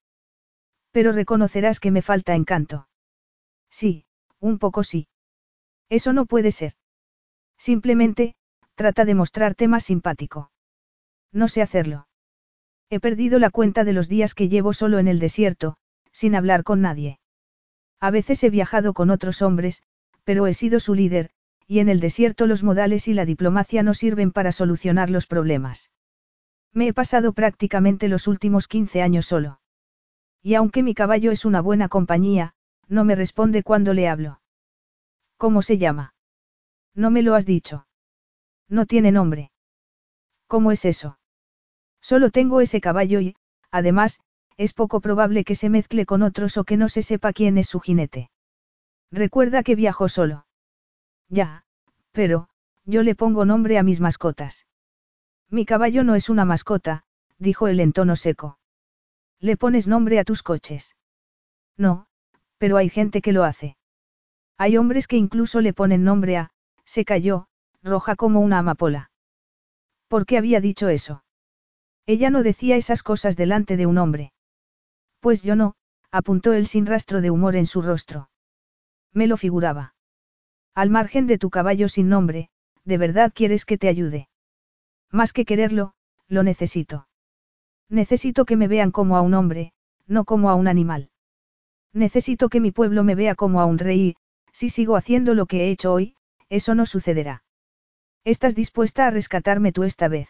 Pero 0.95 1.11
reconocerás 1.11 1.81
que 1.81 1.91
me 1.91 2.01
falta 2.01 2.35
encanto. 2.35 2.87
Sí, 3.69 4.05
un 4.39 4.59
poco 4.59 4.81
sí. 4.85 5.09
Eso 5.89 6.13
no 6.13 6.25
puede 6.25 6.51
ser. 6.51 6.75
Simplemente, 7.57 8.35
trata 8.75 9.03
de 9.03 9.13
mostrarte 9.13 9.67
más 9.67 9.83
simpático. 9.83 10.51
No 11.33 11.49
sé 11.49 11.61
hacerlo. 11.61 12.07
He 12.89 13.01
perdido 13.01 13.39
la 13.39 13.49
cuenta 13.49 13.83
de 13.83 13.91
los 13.91 14.07
días 14.07 14.33
que 14.33 14.47
llevo 14.47 14.71
solo 14.71 14.97
en 14.97 15.09
el 15.09 15.19
desierto, 15.19 15.75
sin 16.13 16.33
hablar 16.33 16.63
con 16.63 16.79
nadie. 16.79 17.19
A 17.99 18.09
veces 18.09 18.41
he 18.45 18.49
viajado 18.49 18.93
con 18.93 19.09
otros 19.09 19.41
hombres, 19.41 19.83
pero 20.23 20.47
he 20.47 20.53
sido 20.53 20.79
su 20.79 20.95
líder, 20.95 21.29
y 21.67 21.79
en 21.79 21.89
el 21.89 21.99
desierto 21.99 22.47
los 22.47 22.63
modales 22.63 23.09
y 23.09 23.13
la 23.13 23.25
diplomacia 23.25 23.83
no 23.83 23.95
sirven 23.95 24.31
para 24.31 24.53
solucionar 24.53 25.09
los 25.09 25.27
problemas. 25.27 25.91
Me 26.71 26.87
he 26.87 26.93
pasado 26.93 27.33
prácticamente 27.33 28.07
los 28.07 28.29
últimos 28.29 28.69
15 28.69 29.01
años 29.01 29.25
solo. 29.25 29.59
Y 30.45 30.53
aunque 30.53 30.83
mi 30.83 30.93
caballo 30.93 31.31
es 31.31 31.43
una 31.43 31.59
buena 31.59 31.89
compañía, 31.89 32.53
no 32.87 33.03
me 33.03 33.15
responde 33.15 33.63
cuando 33.63 33.95
le 33.95 34.07
hablo. 34.07 34.41
¿Cómo 35.37 35.63
se 35.63 35.79
llama? 35.79 36.13
No 36.93 37.09
me 37.09 37.23
lo 37.23 37.33
has 37.33 37.47
dicho. 37.47 37.87
No 38.69 38.85
tiene 38.85 39.11
nombre. 39.11 39.51
¿Cómo 40.45 40.71
es 40.71 40.85
eso? 40.85 41.17
Solo 41.99 42.29
tengo 42.29 42.61
ese 42.61 42.79
caballo 42.79 43.21
y, 43.21 43.35
además, 43.71 44.21
es 44.55 44.73
poco 44.73 45.01
probable 45.01 45.45
que 45.45 45.55
se 45.55 45.71
mezcle 45.71 46.05
con 46.05 46.21
otros 46.21 46.57
o 46.57 46.63
que 46.63 46.77
no 46.77 46.89
se 46.89 47.01
sepa 47.01 47.33
quién 47.33 47.57
es 47.57 47.67
su 47.67 47.79
jinete. 47.79 48.29
Recuerda 49.11 49.63
que 49.63 49.73
viajó 49.73 50.09
solo. 50.09 50.45
Ya, 51.27 51.65
pero, 52.11 52.49
yo 52.83 53.01
le 53.01 53.15
pongo 53.15 53.45
nombre 53.45 53.79
a 53.79 53.83
mis 53.83 53.99
mascotas. 53.99 54.67
Mi 55.49 55.65
caballo 55.65 56.03
no 56.03 56.13
es 56.13 56.29
una 56.29 56.45
mascota, 56.45 57.03
dijo 57.39 57.67
él 57.67 57.79
en 57.79 57.93
tono 57.93 58.15
seco. 58.15 58.59
¿Le 59.45 59.57
pones 59.57 59.87
nombre 59.87 60.17
a 60.17 60.23
tus 60.23 60.41
coches? 60.41 60.95
No, 61.77 62.07
pero 62.57 62.77
hay 62.77 62.89
gente 62.89 63.21
que 63.21 63.31
lo 63.31 63.43
hace. 63.43 63.77
Hay 64.57 64.75
hombres 64.75 65.05
que 65.07 65.17
incluso 65.17 65.61
le 65.61 65.71
ponen 65.71 66.03
nombre 66.03 66.35
a, 66.35 66.49
se 66.83 67.05
cayó, 67.05 67.45
roja 67.83 68.15
como 68.15 68.39
una 68.39 68.57
amapola. 68.57 69.11
¿Por 70.07 70.25
qué 70.25 70.39
había 70.39 70.61
dicho 70.61 70.89
eso? 70.89 71.23
Ella 72.07 72.31
no 72.31 72.41
decía 72.41 72.75
esas 72.75 73.03
cosas 73.03 73.37
delante 73.37 73.77
de 73.77 73.85
un 73.85 73.99
hombre. 73.99 74.33
Pues 75.19 75.43
yo 75.43 75.55
no, 75.55 75.75
apuntó 76.09 76.53
él 76.53 76.65
sin 76.65 76.87
rastro 76.87 77.21
de 77.21 77.29
humor 77.29 77.55
en 77.55 77.67
su 77.67 77.83
rostro. 77.83 78.31
Me 79.13 79.27
lo 79.27 79.37
figuraba. 79.37 79.93
Al 80.73 80.89
margen 80.89 81.27
de 81.27 81.37
tu 81.37 81.51
caballo 81.51 81.87
sin 81.87 82.09
nombre, 82.09 82.49
¿de 82.83 82.97
verdad 82.97 83.31
quieres 83.31 83.65
que 83.65 83.77
te 83.77 83.89
ayude? 83.89 84.27
Más 85.11 85.33
que 85.33 85.45
quererlo, 85.45 85.93
lo 86.27 86.41
necesito. 86.41 87.07
Necesito 87.89 88.45
que 88.45 88.55
me 88.55 88.67
vean 88.67 88.91
como 88.91 89.17
a 89.17 89.21
un 89.21 89.33
hombre, 89.33 89.73
no 90.07 90.25
como 90.25 90.49
a 90.49 90.55
un 90.55 90.67
animal. 90.67 91.09
Necesito 91.93 92.49
que 92.49 92.59
mi 92.59 92.71
pueblo 92.71 93.03
me 93.03 93.15
vea 93.15 93.35
como 93.35 93.61
a 93.61 93.65
un 93.65 93.77
rey, 93.77 94.15
si 94.51 94.69
sigo 94.69 94.95
haciendo 94.95 95.33
lo 95.33 95.45
que 95.45 95.65
he 95.65 95.69
hecho 95.69 95.93
hoy, 95.93 96.15
eso 96.49 96.75
no 96.75 96.85
sucederá. 96.85 97.43
¿Estás 98.23 98.55
dispuesta 98.55 99.07
a 99.07 99.11
rescatarme 99.11 99.71
tú 99.71 99.83
esta 99.83 100.07
vez? 100.07 100.29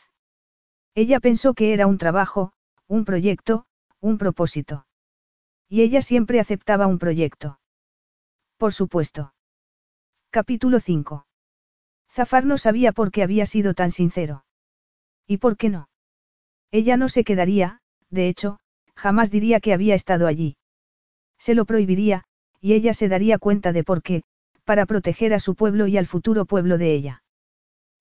Ella 0.95 1.19
pensó 1.19 1.53
que 1.53 1.73
era 1.73 1.87
un 1.87 1.97
trabajo, 1.97 2.53
un 2.87 3.05
proyecto, 3.05 3.65
un 3.99 4.17
propósito. 4.17 4.85
Y 5.69 5.81
ella 5.81 6.01
siempre 6.01 6.39
aceptaba 6.39 6.87
un 6.87 6.99
proyecto. 6.99 7.59
Por 8.57 8.73
supuesto. 8.73 9.33
Capítulo 10.29 10.79
5. 10.79 11.25
Zafar 12.11 12.45
no 12.45 12.57
sabía 12.57 12.91
por 12.91 13.11
qué 13.11 13.23
había 13.23 13.45
sido 13.45 13.73
tan 13.73 13.91
sincero. 13.91 14.45
¿Y 15.27 15.37
por 15.37 15.57
qué 15.57 15.69
no? 15.69 15.89
Ella 16.77 16.97
no 16.97 17.07
se 17.07 17.23
quedaría, 17.23 17.79
de 18.09 18.27
hecho, 18.27 18.59
jamás 18.97 19.31
diría 19.31 19.61
que 19.61 19.71
había 19.71 19.95
estado 19.95 20.27
allí. 20.27 20.57
Se 21.39 21.55
lo 21.55 21.63
prohibiría, 21.63 22.25
y 22.59 22.73
ella 22.73 22.93
se 22.93 23.07
daría 23.07 23.37
cuenta 23.37 23.71
de 23.71 23.85
por 23.85 24.01
qué, 24.01 24.23
para 24.65 24.85
proteger 24.85 25.33
a 25.33 25.39
su 25.39 25.55
pueblo 25.55 25.87
y 25.87 25.95
al 25.95 26.05
futuro 26.05 26.43
pueblo 26.43 26.77
de 26.77 26.93
ella. 26.93 27.23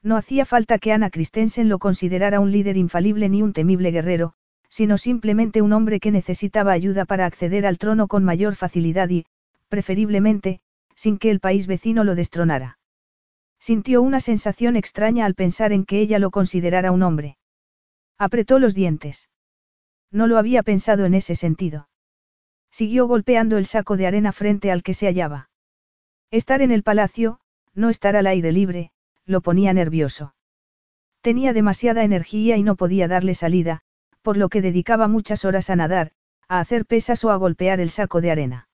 No 0.03 0.17
hacía 0.17 0.45
falta 0.45 0.81
que 0.81 0.93
Ana 0.93 1.11
Christensen 1.11 1.69
lo 1.69 1.79
considerara 1.79 2.41
un 2.41 2.51
líder 2.51 2.77
infalible 2.77 3.29
ni 3.29 3.43
un 3.43 3.53
temible 3.53 3.93
guerrero, 3.93 4.33
sino 4.69 4.99
simplemente 4.99 5.63
un 5.63 5.73
hombre 5.73 6.01
que 6.01 6.11
necesitaba 6.11 6.73
ayuda 6.73 7.05
para 7.05 7.27
acceder 7.27 7.67
al 7.67 7.79
trono 7.79 8.09
con 8.09 8.25
mayor 8.25 8.57
facilidad 8.57 9.09
y, 9.09 9.25
preferiblemente, 9.69 10.59
sin 10.97 11.19
que 11.19 11.31
el 11.31 11.39
país 11.39 11.69
vecino 11.69 12.03
lo 12.03 12.17
destronara. 12.17 12.81
Sintió 13.61 14.03
una 14.03 14.19
sensación 14.19 14.75
extraña 14.75 15.27
al 15.27 15.37
pensar 15.37 15.73
en 15.73 15.85
que 15.85 16.01
ella 16.01 16.19
lo 16.19 16.33
considerara 16.33 16.91
un 16.91 17.05
hombre. 17.05 17.37
Apretó 18.19 18.59
los 18.59 18.75
dientes. 18.75 19.29
No 20.11 20.27
lo 20.27 20.39
había 20.39 20.63
pensado 20.63 21.05
en 21.05 21.15
ese 21.15 21.35
sentido. 21.35 21.89
Siguió 22.71 23.07
golpeando 23.07 23.57
el 23.57 23.67
saco 23.67 23.97
de 23.97 24.07
arena 24.07 24.33
frente 24.33 24.71
al 24.71 24.83
que 24.83 24.95
se 24.95 25.07
hallaba. 25.07 25.51
Estar 26.31 26.63
en 26.63 26.71
el 26.71 26.83
palacio, 26.83 27.41
no 27.75 27.91
estar 27.91 28.17
al 28.17 28.27
aire 28.27 28.53
libre, 28.53 28.91
lo 29.27 29.41
ponía 29.41 29.73
nervioso. 29.73 30.35
Tenía 31.21 31.53
demasiada 31.53 32.05
energía 32.05 32.57
y 32.57 32.63
no 32.63 32.77
podía 32.77 33.09
darle 33.09 33.35
salida, 33.35 33.83
por 34.23 34.37
lo 34.37 34.49
que 34.49 34.63
dedicaba 34.63 35.09
muchas 35.09 35.45
horas 35.45 35.71
a 35.71 35.77
nadar, 35.77 36.13
a 36.49 36.61
hacer 36.61 36.87
pesas 36.87 37.25
o 37.25 37.31
a 37.31 37.37
golpear 37.37 37.81
el 37.81 37.91
saco 37.91 38.21
de 38.21 38.31
arena. 38.31 38.69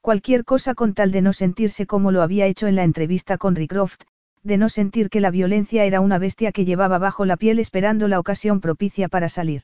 Cualquier 0.00 0.44
cosa 0.44 0.74
con 0.74 0.94
tal 0.94 1.12
de 1.12 1.22
no 1.22 1.32
sentirse 1.32 1.86
como 1.86 2.10
lo 2.10 2.22
había 2.22 2.46
hecho 2.46 2.66
en 2.66 2.76
la 2.76 2.84
entrevista 2.84 3.38
con 3.38 3.54
Rickroft, 3.54 4.02
de 4.42 4.56
no 4.56 4.68
sentir 4.68 5.08
que 5.08 5.20
la 5.20 5.30
violencia 5.30 5.84
era 5.84 6.00
una 6.00 6.18
bestia 6.18 6.52
que 6.52 6.64
llevaba 6.64 6.98
bajo 6.98 7.24
la 7.24 7.36
piel 7.36 7.58
esperando 7.58 8.08
la 8.08 8.18
ocasión 8.18 8.60
propicia 8.60 9.08
para 9.08 9.28
salir. 9.28 9.62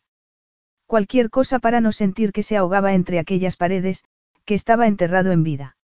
Cualquier 0.86 1.30
cosa 1.30 1.58
para 1.58 1.80
no 1.80 1.92
sentir 1.92 2.32
que 2.32 2.42
se 2.42 2.56
ahogaba 2.56 2.94
entre 2.94 3.18
aquellas 3.18 3.56
paredes, 3.56 4.04
que 4.44 4.54
estaba 4.54 4.86
enterrado 4.86 5.32
en 5.32 5.42
vida. 5.42 5.76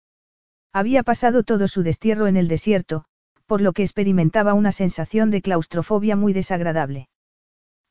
Había 0.73 1.03
pasado 1.03 1.43
todo 1.43 1.69
su 1.69 1.83
destierro 1.83 2.27
en 2.27 2.37
el 2.37 2.49
desierto, 2.49 3.05
por 3.47 3.61
lo 3.61 3.73
que 3.73 3.83
experimentaba 3.83 4.55
una 4.55 4.73
sensación 4.73 5.31
de 5.31 5.43
claustrofobia 5.43 6.17
muy 6.17 6.33
desagradable. 6.33 7.09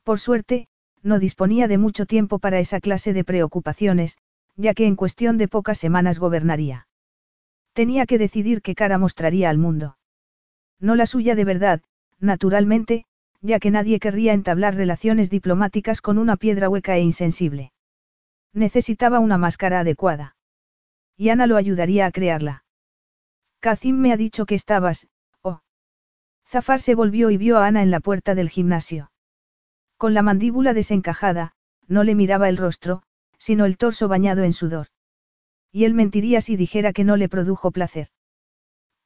Por 0.03 0.19
suerte, 0.19 0.67
no 1.03 1.19
disponía 1.19 1.67
de 1.67 1.77
mucho 1.77 2.05
tiempo 2.05 2.39
para 2.39 2.59
esa 2.59 2.79
clase 2.79 3.13
de 3.13 3.23
preocupaciones, 3.23 4.17
ya 4.55 4.73
que 4.73 4.87
en 4.87 4.95
cuestión 4.95 5.37
de 5.37 5.47
pocas 5.47 5.77
semanas 5.77 6.19
gobernaría. 6.19 6.87
Tenía 7.73 8.05
que 8.05 8.17
decidir 8.17 8.61
qué 8.61 8.75
cara 8.75 8.97
mostraría 8.97 9.49
al 9.49 9.57
mundo. 9.57 9.97
No 10.83 10.97
la 10.97 11.05
suya 11.05 11.33
de 11.33 11.45
verdad, 11.45 11.81
naturalmente, 12.19 13.05
ya 13.41 13.59
que 13.59 13.71
nadie 13.71 14.01
querría 14.01 14.33
entablar 14.33 14.75
relaciones 14.75 15.29
diplomáticas 15.29 16.01
con 16.01 16.17
una 16.17 16.35
piedra 16.35 16.67
hueca 16.67 16.97
e 16.97 17.01
insensible. 17.01 17.71
Necesitaba 18.51 19.19
una 19.19 19.37
máscara 19.37 19.79
adecuada. 19.79 20.35
Y 21.15 21.29
Ana 21.29 21.47
lo 21.47 21.55
ayudaría 21.55 22.05
a 22.05 22.11
crearla. 22.11 22.65
Kazim 23.61 23.95
me 23.97 24.11
ha 24.11 24.17
dicho 24.17 24.45
que 24.45 24.55
estabas, 24.55 25.07
oh. 25.41 25.61
Zafar 26.45 26.81
se 26.81 26.95
volvió 26.95 27.31
y 27.31 27.37
vio 27.37 27.59
a 27.59 27.65
Ana 27.65 27.81
en 27.81 27.89
la 27.89 28.01
puerta 28.01 28.35
del 28.35 28.49
gimnasio. 28.49 29.09
Con 29.95 30.13
la 30.13 30.21
mandíbula 30.21 30.73
desencajada, 30.73 31.53
no 31.87 32.03
le 32.03 32.13
miraba 32.13 32.49
el 32.49 32.57
rostro, 32.57 33.03
sino 33.37 33.63
el 33.63 33.77
torso 33.77 34.09
bañado 34.09 34.43
en 34.43 34.51
sudor. 34.51 34.87
Y 35.71 35.85
él 35.85 35.93
mentiría 35.93 36.41
si 36.41 36.57
dijera 36.57 36.91
que 36.91 37.05
no 37.05 37.15
le 37.15 37.29
produjo 37.29 37.71
placer. 37.71 38.09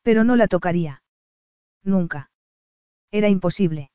Pero 0.01 0.23
no 0.23 0.35
la 0.35 0.47
tocaría. 0.47 1.03
Nunca. 1.87 2.29
Era 3.11 3.29
imposible. 3.29 3.91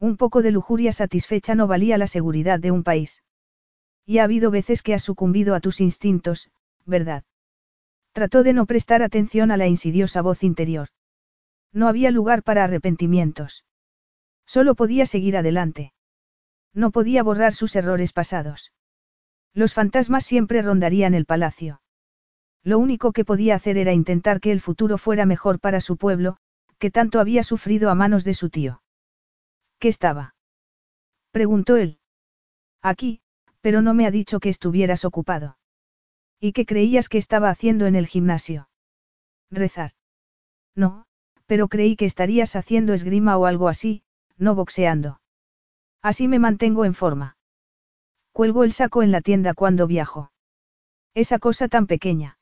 Un 0.00 0.16
poco 0.16 0.42
de 0.42 0.50
lujuria 0.50 0.92
satisfecha 0.92 1.54
no 1.54 1.68
valía 1.68 1.96
la 1.96 2.08
seguridad 2.08 2.58
de 2.58 2.72
un 2.72 2.82
país. 2.82 3.22
Y 4.04 4.18
ha 4.18 4.24
habido 4.24 4.50
veces 4.50 4.82
que 4.82 4.94
has 4.94 5.04
sucumbido 5.04 5.54
a 5.54 5.60
tus 5.60 5.80
instintos, 5.80 6.50
¿verdad? 6.84 7.22
Trató 8.10 8.42
de 8.42 8.52
no 8.52 8.66
prestar 8.66 9.04
atención 9.04 9.52
a 9.52 9.56
la 9.56 9.68
insidiosa 9.68 10.22
voz 10.22 10.42
interior. 10.42 10.88
No 11.72 11.86
había 11.86 12.10
lugar 12.10 12.42
para 12.42 12.64
arrepentimientos. 12.64 13.64
Solo 14.44 14.74
podía 14.74 15.06
seguir 15.06 15.36
adelante. 15.36 15.92
No 16.72 16.90
podía 16.90 17.22
borrar 17.22 17.54
sus 17.54 17.76
errores 17.76 18.12
pasados. 18.12 18.72
Los 19.52 19.72
fantasmas 19.72 20.24
siempre 20.24 20.62
rondarían 20.62 21.14
el 21.14 21.26
palacio. 21.26 21.80
Lo 22.64 22.80
único 22.80 23.12
que 23.12 23.24
podía 23.24 23.54
hacer 23.54 23.78
era 23.78 23.92
intentar 23.92 24.40
que 24.40 24.50
el 24.50 24.60
futuro 24.60 24.98
fuera 24.98 25.26
mejor 25.26 25.60
para 25.60 25.80
su 25.80 25.96
pueblo, 25.96 26.38
que 26.84 26.90
tanto 26.90 27.18
había 27.18 27.42
sufrido 27.42 27.88
a 27.88 27.94
manos 27.94 28.24
de 28.24 28.34
su 28.34 28.50
tío. 28.50 28.82
¿Qué 29.78 29.88
estaba? 29.88 30.34
preguntó 31.30 31.76
él. 31.76 31.98
Aquí, 32.82 33.22
pero 33.62 33.80
no 33.80 33.94
me 33.94 34.06
ha 34.06 34.10
dicho 34.10 34.38
que 34.38 34.50
estuvieras 34.50 35.06
ocupado. 35.06 35.56
¿Y 36.38 36.52
qué 36.52 36.66
creías 36.66 37.08
que 37.08 37.16
estaba 37.16 37.48
haciendo 37.48 37.86
en 37.86 37.94
el 37.94 38.06
gimnasio? 38.06 38.68
Rezar. 39.50 39.92
No, 40.74 41.06
pero 41.46 41.68
creí 41.68 41.96
que 41.96 42.04
estarías 42.04 42.54
haciendo 42.54 42.92
esgrima 42.92 43.38
o 43.38 43.46
algo 43.46 43.68
así, 43.68 44.02
no 44.36 44.54
boxeando. 44.54 45.22
Así 46.02 46.28
me 46.28 46.38
mantengo 46.38 46.84
en 46.84 46.92
forma. 46.92 47.38
Cuelgo 48.32 48.62
el 48.62 48.72
saco 48.72 49.02
en 49.02 49.10
la 49.10 49.22
tienda 49.22 49.54
cuando 49.54 49.86
viajo. 49.86 50.32
Esa 51.14 51.38
cosa 51.38 51.66
tan 51.66 51.86
pequeña. 51.86 52.36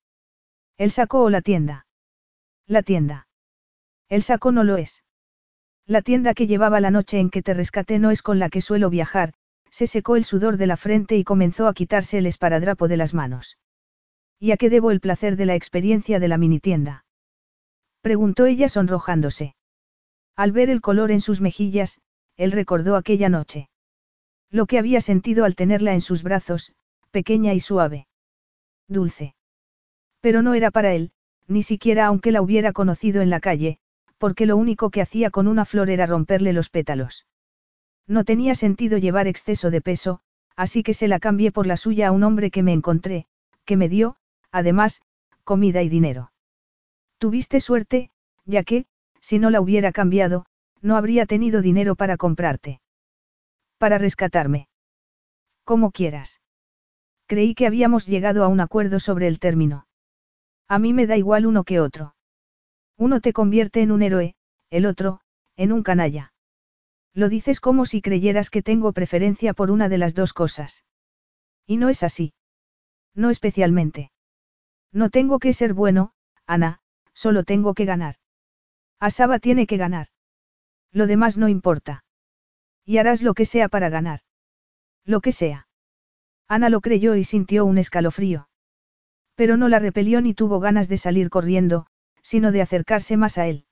¿El 0.79 0.91
saco 0.91 1.23
o 1.23 1.31
la 1.31 1.43
tienda? 1.43 1.87
La 2.67 2.83
tienda. 2.83 3.29
El 4.13 4.23
saco 4.23 4.53
no 4.53 4.63
lo 4.63 4.77
es. 4.77 5.03
La 5.87 6.03
tienda 6.03 6.35
que 6.35 6.47
llevaba 6.47 6.81
la 6.81 6.91
noche 6.91 7.19
en 7.19 7.31
que 7.31 7.43
te 7.43 7.55
rescaté 7.55 7.99
no 7.99 8.11
es 8.11 8.21
con 8.21 8.39
la 8.39 8.51
que 8.51 8.61
suelo 8.61 8.91
viajar, 8.91 9.33
se 9.71 9.87
secó 9.87 10.17
el 10.17 10.25
sudor 10.27 10.59
de 10.59 10.67
la 10.67 10.77
frente 10.77 11.17
y 11.17 11.25
comenzó 11.25 11.67
a 11.67 11.73
quitarse 11.73 12.19
el 12.19 12.27
esparadrapo 12.27 12.89
de 12.89 12.99
las 12.99 13.15
manos. 13.15 13.57
¿Y 14.39 14.51
a 14.51 14.59
qué 14.59 14.69
debo 14.69 14.91
el 14.91 15.01
placer 15.01 15.37
de 15.37 15.47
la 15.47 15.55
experiencia 15.55 16.21
de 16.21 16.29
la 16.29 16.37
mini 16.37 16.61
tienda? 16.61 17.07
Preguntó 18.03 18.45
ella 18.45 18.69
sonrojándose. 18.69 19.55
Al 20.37 20.53
ver 20.53 20.69
el 20.69 20.83
color 20.83 21.11
en 21.11 21.23
sus 21.23 21.41
mejillas, 21.41 21.99
él 22.37 22.53
recordó 22.53 22.97
aquella 22.97 23.31
noche. 23.31 23.71
Lo 24.51 24.67
que 24.67 24.79
había 24.79 25.01
sentido 25.01 25.47
al 25.47 25.55
tenerla 25.55 25.95
en 25.95 26.03
sus 26.03 26.23
brazos, 26.23 26.75
pequeña 27.13 27.55
y 27.55 27.61
suave. 27.61 28.09
Dulce. 28.89 29.35
Pero 30.21 30.43
no 30.43 30.53
era 30.53 30.71
para 30.71 30.93
él, 30.93 31.13
ni 31.49 31.63
siquiera 31.63 32.05
aunque 32.05 32.31
la 32.31 32.43
hubiera 32.43 32.75
conocido 32.75 33.23
en 33.23 33.31
la 33.31 33.41
calle, 33.41 33.79
porque 34.23 34.47
lo 34.47 34.57
único 34.57 34.91
que 34.91 35.03
hacía 35.03 35.31
con 35.31 35.49
una 35.49 35.65
flor 35.65 35.91
era 35.91 36.07
romperle 36.07 36.53
los 36.53 36.71
pétalos. 36.71 37.27
No 38.07 38.23
tenía 38.23 38.55
sentido 38.55 38.97
llevar 38.97 39.27
exceso 39.27 39.69
de 39.73 39.81
peso, 39.81 40.21
así 40.55 40.85
que 40.85 40.95
se 40.95 41.09
la 41.09 41.19
cambié 41.19 41.51
por 41.51 41.67
la 41.67 41.77
suya 41.77 42.07
a 42.07 42.13
un 42.13 42.23
hombre 42.23 42.53
que 42.53 42.63
me 42.63 42.73
encontré, 42.73 43.27
que 43.65 43.77
me 43.77 43.89
dio, 43.89 44.15
además, 44.53 45.03
comida 45.43 45.83
y 45.83 45.89
dinero. 45.89 46.31
Tuviste 47.19 47.59
suerte, 47.59 48.13
ya 48.45 48.63
que, 48.63 48.87
si 49.21 49.41
no 49.41 49.51
la 49.51 49.61
hubiera 49.61 49.91
cambiado, 49.91 50.47
no 50.83 50.97
habría 50.97 51.27
tenido 51.27 51.61
dinero 51.61 51.97
para 51.97 52.17
comprarte. 52.17 52.81
Para 53.77 53.99
rescatarme. 53.99 54.69
Como 55.65 55.91
quieras. 55.91 56.41
Creí 57.27 57.57
que 57.57 57.67
habíamos 57.67 58.07
llegado 58.07 58.45
a 58.45 58.47
un 58.47 58.61
acuerdo 58.61 59.01
sobre 59.01 59.27
el 59.27 59.41
término. 59.41 59.89
A 60.69 60.79
mí 60.79 60.93
me 60.93 61.09
da 61.09 61.17
igual 61.17 61.45
uno 61.45 61.65
que 61.65 61.81
otro. 61.81 62.15
Uno 63.05 63.21
te 63.21 63.33
convierte 63.33 63.83
en 63.83 63.91
un 63.91 64.01
héroe, 64.01 64.37
el 64.71 64.87
otro, 64.87 65.23
en 65.57 65.73
un 65.73 65.83
canalla. 65.83 66.33
Lo 67.13 67.29
dices 67.29 67.59
como 67.59 67.85
si 67.85 68.01
creyeras 68.01 68.49
que 68.49 68.63
tengo 68.63 68.93
preferencia 68.93 69.55
por 69.55 69.73
una 69.73 69.89
de 69.89 69.99
las 69.99 70.15
dos 70.15 70.33
cosas. 70.33 70.85
Y 71.67 71.79
no 71.79 71.89
es 71.89 72.05
así. 72.05 72.33
No 73.13 73.31
especialmente. 73.31 74.13
No 74.93 75.11
tengo 75.11 75.41
que 75.41 75.53
ser 75.53 75.75
bueno, 75.75 76.13
Ana, 76.47 76.79
solo 77.13 77.43
tengo 77.43 77.75
que 77.75 77.87
ganar. 77.87 78.15
Asaba 79.01 79.41
tiene 79.41 79.67
que 79.67 79.79
ganar. 79.79 80.07
Lo 80.93 81.09
demás 81.09 81.37
no 81.37 81.49
importa. 81.49 82.05
Y 82.85 82.99
harás 82.99 83.21
lo 83.21 83.35
que 83.35 83.47
sea 83.47 83.69
para 83.69 83.89
ganar. 83.89 84.21
Lo 85.05 85.21
que 85.21 85.33
sea. 85.33 85.67
Ana 86.47 86.69
lo 86.69 86.81
creyó 86.81 87.17
y 87.17 87.25
sintió 87.25 87.65
un 87.65 87.79
escalofrío. 87.79 88.49
Pero 89.35 89.57
no 89.57 89.67
la 89.67 89.81
repelió 89.81 90.21
ni 90.21 90.35
tuvo 90.35 90.61
ganas 90.61 90.89
de 90.89 90.99
salir 90.99 91.31
corriendo, 91.31 91.89
sino 92.23 92.53
de 92.53 92.63
acercarse 92.63 93.17
más 93.17 93.39
a 93.39 93.47
él. 93.47 93.67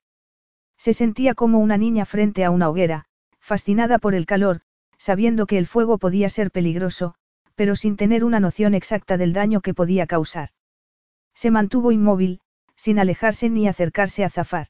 Se 0.77 0.93
sentía 0.93 1.33
como 1.35 1.59
una 1.59 1.77
niña 1.77 2.05
frente 2.05 2.43
a 2.43 2.51
una 2.51 2.69
hoguera, 2.69 3.05
fascinada 3.39 3.99
por 3.99 4.15
el 4.15 4.25
calor, 4.25 4.61
sabiendo 4.97 5.47
que 5.47 5.57
el 5.57 5.67
fuego 5.67 5.97
podía 5.97 6.29
ser 6.29 6.51
peligroso, 6.51 7.15
pero 7.55 7.75
sin 7.75 7.97
tener 7.97 8.23
una 8.23 8.39
noción 8.39 8.73
exacta 8.73 9.17
del 9.17 9.33
daño 9.33 9.61
que 9.61 9.73
podía 9.73 10.07
causar. 10.07 10.49
Se 11.33 11.51
mantuvo 11.51 11.91
inmóvil, 11.91 12.41
sin 12.75 12.99
alejarse 12.99 13.49
ni 13.49 13.67
acercarse 13.67 14.23
a 14.23 14.29
Zafar. 14.29 14.67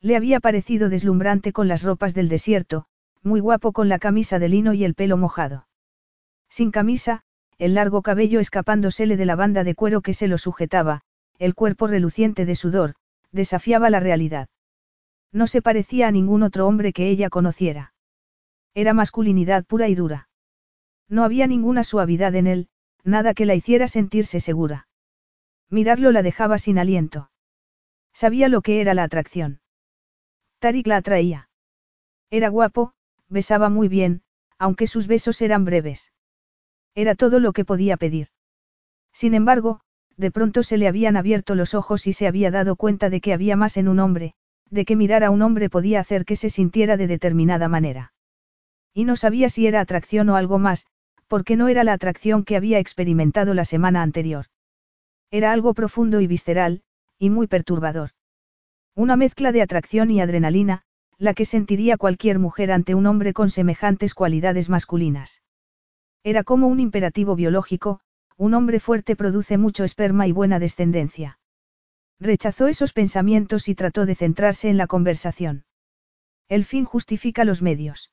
Le 0.00 0.16
había 0.16 0.40
parecido 0.40 0.88
deslumbrante 0.88 1.52
con 1.52 1.68
las 1.68 1.82
ropas 1.82 2.14
del 2.14 2.28
desierto, 2.28 2.86
muy 3.22 3.40
guapo 3.40 3.72
con 3.72 3.88
la 3.88 3.98
camisa 3.98 4.38
de 4.38 4.48
lino 4.48 4.72
y 4.72 4.84
el 4.84 4.94
pelo 4.94 5.16
mojado. 5.16 5.66
Sin 6.48 6.70
camisa, 6.70 7.22
el 7.58 7.74
largo 7.74 8.02
cabello 8.02 8.40
escapándosele 8.40 9.16
de 9.16 9.26
la 9.26 9.36
banda 9.36 9.62
de 9.62 9.74
cuero 9.74 10.00
que 10.00 10.14
se 10.14 10.26
lo 10.26 10.38
sujetaba, 10.38 11.02
el 11.40 11.54
cuerpo 11.54 11.86
reluciente 11.86 12.44
de 12.44 12.54
sudor, 12.54 12.94
desafiaba 13.32 13.88
la 13.88 13.98
realidad. 13.98 14.48
No 15.32 15.46
se 15.46 15.62
parecía 15.62 16.06
a 16.06 16.10
ningún 16.10 16.42
otro 16.42 16.66
hombre 16.66 16.92
que 16.92 17.08
ella 17.08 17.30
conociera. 17.30 17.94
Era 18.74 18.92
masculinidad 18.92 19.64
pura 19.64 19.88
y 19.88 19.94
dura. 19.94 20.28
No 21.08 21.24
había 21.24 21.46
ninguna 21.46 21.82
suavidad 21.82 22.34
en 22.34 22.46
él, 22.46 22.68
nada 23.04 23.32
que 23.32 23.46
la 23.46 23.54
hiciera 23.54 23.88
sentirse 23.88 24.38
segura. 24.38 24.86
Mirarlo 25.70 26.12
la 26.12 26.22
dejaba 26.22 26.58
sin 26.58 26.78
aliento. 26.78 27.30
Sabía 28.12 28.48
lo 28.48 28.60
que 28.60 28.82
era 28.82 28.92
la 28.92 29.04
atracción. 29.04 29.60
Tarik 30.58 30.86
la 30.88 30.98
atraía. 30.98 31.48
Era 32.28 32.50
guapo, 32.50 32.92
besaba 33.28 33.70
muy 33.70 33.88
bien, 33.88 34.22
aunque 34.58 34.86
sus 34.86 35.06
besos 35.06 35.40
eran 35.40 35.64
breves. 35.64 36.12
Era 36.94 37.14
todo 37.14 37.40
lo 37.40 37.54
que 37.54 37.64
podía 37.64 37.96
pedir. 37.96 38.28
Sin 39.12 39.32
embargo, 39.32 39.80
de 40.20 40.30
pronto 40.30 40.62
se 40.62 40.76
le 40.76 40.86
habían 40.86 41.16
abierto 41.16 41.54
los 41.54 41.72
ojos 41.72 42.06
y 42.06 42.12
se 42.12 42.26
había 42.26 42.50
dado 42.50 42.76
cuenta 42.76 43.08
de 43.08 43.22
que 43.22 43.32
había 43.32 43.56
más 43.56 43.78
en 43.78 43.88
un 43.88 43.98
hombre, 44.00 44.34
de 44.68 44.84
que 44.84 44.94
mirar 44.94 45.24
a 45.24 45.30
un 45.30 45.40
hombre 45.40 45.70
podía 45.70 45.98
hacer 45.98 46.26
que 46.26 46.36
se 46.36 46.50
sintiera 46.50 46.98
de 46.98 47.06
determinada 47.06 47.68
manera. 47.68 48.12
Y 48.92 49.06
no 49.06 49.16
sabía 49.16 49.48
si 49.48 49.66
era 49.66 49.80
atracción 49.80 50.28
o 50.28 50.36
algo 50.36 50.58
más, 50.58 50.86
porque 51.26 51.56
no 51.56 51.68
era 51.68 51.84
la 51.84 51.94
atracción 51.94 52.44
que 52.44 52.56
había 52.56 52.78
experimentado 52.78 53.54
la 53.54 53.64
semana 53.64 54.02
anterior. 54.02 54.46
Era 55.30 55.52
algo 55.52 55.72
profundo 55.72 56.20
y 56.20 56.26
visceral, 56.26 56.82
y 57.18 57.30
muy 57.30 57.46
perturbador. 57.46 58.10
Una 58.94 59.16
mezcla 59.16 59.52
de 59.52 59.62
atracción 59.62 60.10
y 60.10 60.20
adrenalina, 60.20 60.82
la 61.16 61.32
que 61.32 61.46
sentiría 61.46 61.96
cualquier 61.96 62.38
mujer 62.38 62.72
ante 62.72 62.94
un 62.94 63.06
hombre 63.06 63.32
con 63.32 63.48
semejantes 63.48 64.12
cualidades 64.12 64.68
masculinas. 64.68 65.42
Era 66.22 66.44
como 66.44 66.66
un 66.66 66.78
imperativo 66.78 67.36
biológico, 67.36 68.00
un 68.40 68.54
hombre 68.54 68.80
fuerte 68.80 69.16
produce 69.16 69.58
mucho 69.58 69.84
esperma 69.84 70.26
y 70.26 70.32
buena 70.32 70.58
descendencia. 70.58 71.38
Rechazó 72.18 72.68
esos 72.68 72.94
pensamientos 72.94 73.68
y 73.68 73.74
trató 73.74 74.06
de 74.06 74.14
centrarse 74.14 74.70
en 74.70 74.78
la 74.78 74.86
conversación. 74.86 75.66
¿El 76.48 76.64
fin 76.64 76.86
justifica 76.86 77.44
los 77.44 77.60
medios? 77.60 78.10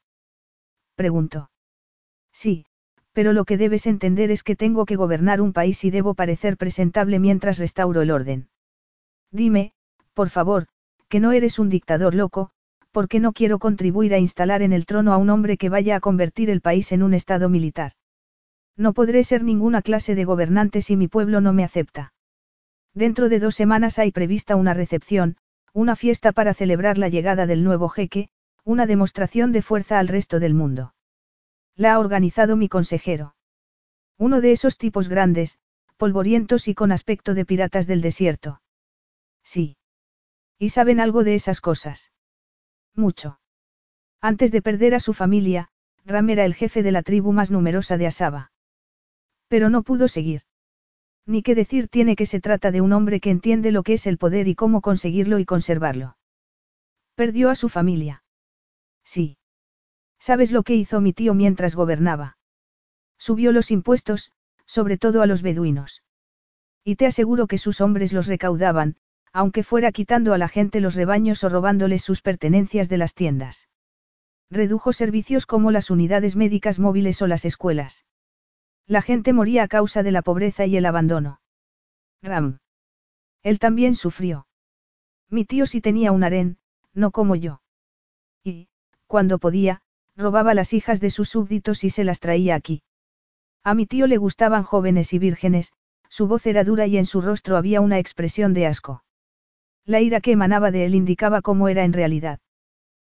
Preguntó. 0.96 1.50
Sí, 2.34 2.66
pero 3.14 3.32
lo 3.32 3.46
que 3.46 3.56
debes 3.56 3.88
entender 3.88 4.30
es 4.30 4.44
que 4.44 4.58
tengo 4.58 4.86
que 4.86 4.98
gobernar 4.98 5.40
un 5.40 5.54
país 5.54 5.86
y 5.86 5.92
debo 5.92 6.14
parecer 6.14 6.58
presentable 6.58 7.20
mientras 7.20 7.58
restauro 7.58 8.02
el 8.02 8.12
orden. 8.12 8.50
Dime, 9.32 9.72
por 10.14 10.30
favor, 10.30 10.68
que 11.08 11.22
no 11.22 11.32
eres 11.32 11.58
un 11.58 11.70
dictador 11.70 12.14
loco, 12.14 12.50
porque 12.92 13.22
no 13.22 13.32
quiero 13.32 13.60
contribuir 13.60 14.14
a 14.14 14.20
instalar 14.20 14.62
en 14.62 14.74
el 14.74 14.86
trono 14.86 15.14
a 15.14 15.18
un 15.18 15.30
hombre 15.30 15.56
que 15.56 15.70
vaya 15.70 15.96
a 15.96 16.02
convertir 16.02 16.50
el 16.50 16.60
país 16.60 16.92
en 16.92 17.02
un 17.02 17.14
estado 17.14 17.48
militar. 17.48 17.94
No 18.78 18.94
podré 18.94 19.24
ser 19.24 19.44
ninguna 19.44 19.82
clase 19.82 20.14
de 20.14 20.24
gobernante 20.24 20.82
si 20.84 20.96
mi 20.96 21.08
pueblo 21.08 21.42
no 21.42 21.52
me 21.52 21.64
acepta. 21.64 22.14
Dentro 22.94 23.28
de 23.28 23.40
dos 23.40 23.56
semanas 23.56 23.98
hay 23.98 24.12
prevista 24.12 24.56
una 24.56 24.76
recepción, 24.76 25.38
una 25.74 25.96
fiesta 25.96 26.32
para 26.32 26.54
celebrar 26.54 26.98
la 26.98 27.10
llegada 27.10 27.48
del 27.48 27.64
nuevo 27.64 27.90
jeque, 27.90 28.30
una 28.64 28.86
demostración 28.86 29.52
de 29.52 29.62
fuerza 29.64 29.98
al 29.98 30.08
resto 30.08 30.40
del 30.40 30.54
mundo. 30.54 30.94
La 31.76 31.94
ha 31.94 32.00
organizado 32.00 32.56
mi 32.56 32.70
consejero. 32.70 33.36
Uno 34.18 34.42
de 34.42 34.52
esos 34.52 34.78
tipos 34.78 35.10
grandes, 35.10 35.60
polvorientos 35.98 36.68
y 36.68 36.76
con 36.76 36.92
aspecto 36.92 37.34
de 37.34 37.46
piratas 37.46 37.88
del 37.88 38.02
desierto. 38.02 38.62
Sí. 39.44 39.78
¿Y 40.60 40.70
saben 40.70 41.00
algo 41.00 41.24
de 41.24 41.36
esas 41.36 41.62
cosas? 41.62 42.14
Mucho. 42.96 43.40
Antes 44.22 44.52
de 44.52 44.62
perder 44.62 44.96
a 44.96 45.00
su 45.00 45.14
familia, 45.14 45.70
Ram 46.06 46.30
era 46.30 46.46
el 46.46 46.56
jefe 46.56 46.84
de 46.84 46.92
la 46.92 47.04
tribu 47.04 47.32
más 47.32 47.52
numerosa 47.52 47.98
de 47.98 48.08
Asaba. 48.08 48.52
Pero 49.48 49.70
no 49.70 49.84
pudo 49.84 50.08
seguir. 50.08 50.42
Ni 51.26 51.44
qué 51.44 51.56
decir 51.56 51.88
tiene 51.90 52.16
que 52.16 52.26
se 52.26 52.40
trata 52.40 52.72
de 52.72 52.82
un 52.82 52.94
hombre 52.94 53.20
que 53.20 53.32
entiende 53.32 53.72
lo 53.72 53.84
que 53.84 53.94
es 53.94 54.08
el 54.08 54.18
poder 54.18 54.48
y 54.48 54.56
cómo 54.56 54.82
conseguirlo 54.82 55.40
y 55.40 55.46
conservarlo. 55.46 56.18
Perdió 57.16 57.50
a 57.50 57.56
su 57.56 57.70
familia. 57.70 58.24
Sí. 59.04 59.38
¿Sabes 60.20 60.52
lo 60.52 60.64
que 60.64 60.76
hizo 60.76 61.02
mi 61.02 61.14
tío 61.14 61.34
mientras 61.34 61.76
gobernaba? 61.76 62.38
Subió 63.18 63.52
los 63.52 63.72
impuestos, 63.72 64.32
sobre 64.66 64.98
todo 64.98 65.22
a 65.22 65.26
los 65.26 65.42
beduinos. 65.42 66.04
Y 66.84 66.96
te 66.96 67.06
aseguro 67.06 67.48
que 67.48 67.58
sus 67.58 67.82
hombres 67.82 68.14
los 68.14 68.28
recaudaban, 68.28 68.96
aunque 69.34 69.64
fuera 69.64 69.92
quitando 69.92 70.34
a 70.34 70.38
la 70.38 70.48
gente 70.48 70.80
los 70.80 70.96
rebaños 70.96 71.44
o 71.44 71.50
robándoles 71.50 72.04
sus 72.04 72.22
pertenencias 72.22 72.90
de 72.90 72.98
las 72.98 73.14
tiendas. 73.14 73.68
Redujo 74.50 74.94
servicios 74.94 75.46
como 75.46 75.72
las 75.72 75.90
unidades 75.90 76.36
médicas 76.36 76.80
móviles 76.80 77.22
o 77.22 77.28
las 77.28 77.44
escuelas. 77.44 78.06
La 78.88 79.02
gente 79.02 79.34
moría 79.34 79.64
a 79.64 79.68
causa 79.68 80.02
de 80.02 80.12
la 80.12 80.22
pobreza 80.22 80.66
y 80.66 80.78
el 80.78 80.86
abandono. 80.86 81.42
Ram. 82.22 82.60
Él 83.44 83.60
también 83.60 83.96
sufrió. 83.96 84.48
Mi 85.30 85.44
tío 85.44 85.66
sí 85.66 85.82
tenía 85.82 86.14
un 86.14 86.24
harén, 86.24 86.58
no 86.94 87.12
como 87.12 87.36
yo. 87.36 87.62
Y, 88.44 88.70
cuando 89.06 89.40
podía, 89.40 89.82
robaba 90.16 90.54
las 90.54 90.74
hijas 90.74 91.02
de 91.02 91.10
sus 91.10 91.30
súbditos 91.30 91.84
y 91.84 91.90
se 91.90 92.06
las 92.06 92.22
traía 92.22 92.56
aquí. 92.56 92.82
A 93.64 93.74
mi 93.74 93.86
tío 93.86 94.08
le 94.08 94.18
gustaban 94.18 94.64
jóvenes 94.64 95.14
y 95.14 95.20
vírgenes, 95.20 95.74
su 96.08 96.28
voz 96.28 96.48
era 96.48 96.64
dura 96.64 96.88
y 96.88 96.98
en 96.98 97.06
su 97.06 97.22
rostro 97.22 97.58
había 97.58 97.82
una 97.82 98.00
expresión 98.00 98.54
de 98.54 98.68
asco. 98.68 99.04
La 99.86 100.00
ira 100.00 100.22
que 100.22 100.32
emanaba 100.32 100.72
de 100.72 100.86
él 100.86 100.96
indicaba 100.96 101.42
cómo 101.42 101.68
era 101.68 101.84
en 101.84 101.92
realidad. 101.92 102.40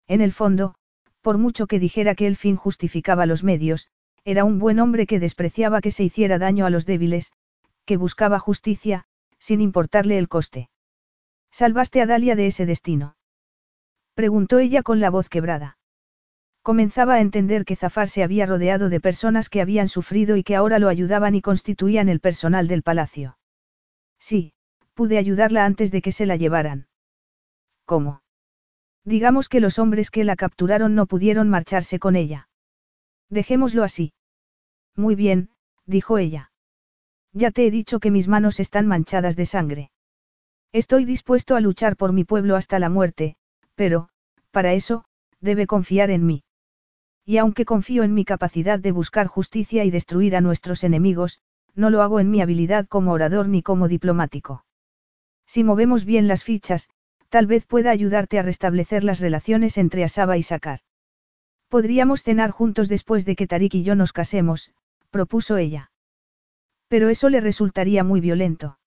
En 0.08 0.20
el 0.20 0.32
fondo, 0.32 0.74
por 1.20 1.38
mucho 1.38 1.68
que 1.68 1.78
dijera 1.78 2.16
que 2.16 2.26
el 2.26 2.36
fin 2.36 2.56
justificaba 2.56 3.26
los 3.26 3.44
medios, 3.44 3.88
era 4.24 4.44
un 4.44 4.58
buen 4.58 4.78
hombre 4.78 5.06
que 5.06 5.20
despreciaba 5.20 5.80
que 5.80 5.90
se 5.90 6.04
hiciera 6.04 6.38
daño 6.38 6.66
a 6.66 6.70
los 6.70 6.86
débiles, 6.86 7.32
que 7.84 7.96
buscaba 7.96 8.38
justicia, 8.38 9.04
sin 9.38 9.60
importarle 9.60 10.18
el 10.18 10.28
coste. 10.28 10.70
¿Salvaste 11.50 12.00
a 12.00 12.06
Dalia 12.06 12.36
de 12.36 12.46
ese 12.46 12.66
destino? 12.66 13.16
Preguntó 14.14 14.58
ella 14.58 14.82
con 14.82 15.00
la 15.00 15.10
voz 15.10 15.28
quebrada. 15.28 15.78
Comenzaba 16.62 17.14
a 17.14 17.20
entender 17.20 17.64
que 17.64 17.74
Zafar 17.74 18.08
se 18.08 18.22
había 18.22 18.44
rodeado 18.44 18.90
de 18.90 19.00
personas 19.00 19.48
que 19.48 19.62
habían 19.62 19.88
sufrido 19.88 20.36
y 20.36 20.42
que 20.42 20.56
ahora 20.56 20.78
lo 20.78 20.88
ayudaban 20.88 21.34
y 21.34 21.40
constituían 21.40 22.10
el 22.10 22.20
personal 22.20 22.68
del 22.68 22.82
palacio. 22.82 23.38
Sí, 24.18 24.52
pude 24.92 25.16
ayudarla 25.16 25.64
antes 25.64 25.90
de 25.90 26.02
que 26.02 26.12
se 26.12 26.26
la 26.26 26.36
llevaran. 26.36 26.86
¿Cómo? 27.86 28.22
Digamos 29.04 29.48
que 29.48 29.60
los 29.60 29.78
hombres 29.78 30.10
que 30.10 30.24
la 30.24 30.36
capturaron 30.36 30.94
no 30.94 31.06
pudieron 31.06 31.48
marcharse 31.48 31.98
con 31.98 32.14
ella. 32.14 32.49
Dejémoslo 33.30 33.84
así. 33.84 34.12
Muy 34.96 35.14
bien, 35.14 35.50
dijo 35.86 36.18
ella. 36.18 36.52
Ya 37.32 37.50
te 37.50 37.66
he 37.66 37.70
dicho 37.70 38.00
que 38.00 38.10
mis 38.10 38.28
manos 38.28 38.60
están 38.60 38.86
manchadas 38.86 39.36
de 39.36 39.46
sangre. 39.46 39.90
Estoy 40.72 41.04
dispuesto 41.04 41.56
a 41.56 41.60
luchar 41.60 41.96
por 41.96 42.12
mi 42.12 42.24
pueblo 42.24 42.56
hasta 42.56 42.78
la 42.78 42.90
muerte, 42.90 43.36
pero, 43.74 44.08
para 44.50 44.72
eso, 44.72 45.04
debe 45.40 45.66
confiar 45.66 46.10
en 46.10 46.26
mí. 46.26 46.44
Y 47.24 47.38
aunque 47.38 47.64
confío 47.64 48.02
en 48.02 48.14
mi 48.14 48.24
capacidad 48.24 48.78
de 48.78 48.92
buscar 48.92 49.26
justicia 49.26 49.84
y 49.84 49.90
destruir 49.90 50.36
a 50.36 50.40
nuestros 50.40 50.84
enemigos, 50.84 51.40
no 51.74 51.90
lo 51.90 52.02
hago 52.02 52.20
en 52.20 52.30
mi 52.30 52.42
habilidad 52.42 52.86
como 52.88 53.12
orador 53.12 53.48
ni 53.48 53.62
como 53.62 53.88
diplomático. 53.88 54.64
Si 55.46 55.64
movemos 55.64 56.04
bien 56.04 56.26
las 56.28 56.42
fichas, 56.44 56.90
Tal 57.30 57.46
vez 57.46 57.64
pueda 57.64 57.92
ayudarte 57.92 58.40
a 58.40 58.42
restablecer 58.42 59.04
las 59.04 59.20
relaciones 59.20 59.78
entre 59.78 60.02
Asaba 60.02 60.36
y 60.36 60.42
Sakar. 60.42 60.80
Podríamos 61.70 62.24
cenar 62.24 62.50
juntos 62.50 62.88
después 62.88 63.24
de 63.24 63.36
que 63.36 63.46
Tarik 63.46 63.74
y 63.76 63.84
yo 63.84 63.94
nos 63.94 64.12
casemos, 64.12 64.72
propuso 65.10 65.56
ella. 65.56 65.92
Pero 66.88 67.08
eso 67.08 67.28
le 67.28 67.40
resultaría 67.40 68.02
muy 68.02 68.20
violento. 68.20 68.80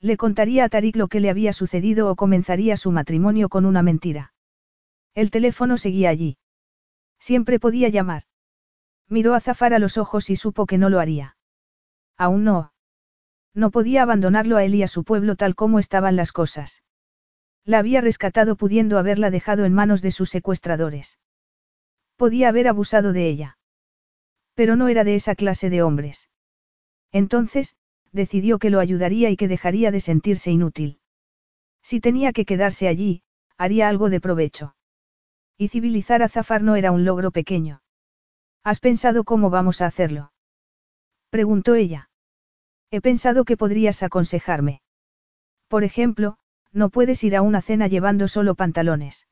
Le 0.00 0.16
contaría 0.16 0.64
a 0.64 0.68
Tarik 0.68 0.96
lo 0.96 1.06
que 1.06 1.20
le 1.20 1.30
había 1.30 1.52
sucedido 1.52 2.10
o 2.10 2.16
comenzaría 2.16 2.76
su 2.76 2.90
matrimonio 2.90 3.48
con 3.48 3.64
una 3.64 3.82
mentira. 3.82 4.34
El 5.14 5.30
teléfono 5.30 5.76
seguía 5.76 6.10
allí. 6.10 6.36
Siempre 7.20 7.60
podía 7.60 7.88
llamar. 7.88 8.24
Miró 9.08 9.34
a 9.34 9.40
Zafar 9.40 9.72
a 9.72 9.78
los 9.78 9.96
ojos 9.96 10.30
y 10.30 10.36
supo 10.36 10.66
que 10.66 10.78
no 10.78 10.90
lo 10.90 10.98
haría. 10.98 11.36
Aún 12.16 12.42
no. 12.42 12.72
No 13.54 13.70
podía 13.70 14.02
abandonarlo 14.02 14.56
a 14.56 14.64
él 14.64 14.74
y 14.74 14.82
a 14.82 14.88
su 14.88 15.04
pueblo 15.04 15.36
tal 15.36 15.54
como 15.54 15.78
estaban 15.78 16.16
las 16.16 16.32
cosas. 16.32 16.82
La 17.64 17.78
había 17.78 18.00
rescatado 18.00 18.56
pudiendo 18.56 18.98
haberla 18.98 19.30
dejado 19.30 19.64
en 19.64 19.74
manos 19.74 20.02
de 20.02 20.10
sus 20.10 20.28
secuestradores. 20.30 21.20
Podía 22.20 22.50
haber 22.50 22.68
abusado 22.68 23.14
de 23.14 23.30
ella. 23.30 23.56
Pero 24.52 24.76
no 24.76 24.88
era 24.88 25.04
de 25.04 25.14
esa 25.14 25.34
clase 25.34 25.70
de 25.70 25.82
hombres. 25.82 26.28
Entonces, 27.12 27.76
decidió 28.12 28.58
que 28.58 28.68
lo 28.68 28.78
ayudaría 28.78 29.30
y 29.30 29.38
que 29.38 29.48
dejaría 29.48 29.90
de 29.90 30.00
sentirse 30.00 30.50
inútil. 30.50 31.00
Si 31.80 31.98
tenía 31.98 32.34
que 32.34 32.44
quedarse 32.44 32.88
allí, 32.88 33.22
haría 33.56 33.88
algo 33.88 34.10
de 34.10 34.20
provecho. 34.20 34.76
Y 35.56 35.68
civilizar 35.68 36.22
a 36.22 36.28
Zafar 36.28 36.60
no 36.62 36.76
era 36.76 36.92
un 36.92 37.06
logro 37.06 37.30
pequeño. 37.30 37.80
¿Has 38.64 38.80
pensado 38.80 39.24
cómo 39.24 39.48
vamos 39.48 39.80
a 39.80 39.86
hacerlo? 39.86 40.30
Preguntó 41.30 41.74
ella. 41.74 42.10
He 42.90 43.00
pensado 43.00 43.46
que 43.46 43.56
podrías 43.56 44.02
aconsejarme. 44.02 44.82
Por 45.68 45.84
ejemplo, 45.84 46.36
no 46.70 46.90
puedes 46.90 47.24
ir 47.24 47.34
a 47.34 47.40
una 47.40 47.62
cena 47.62 47.86
llevando 47.86 48.28
solo 48.28 48.54
pantalones. 48.56 49.26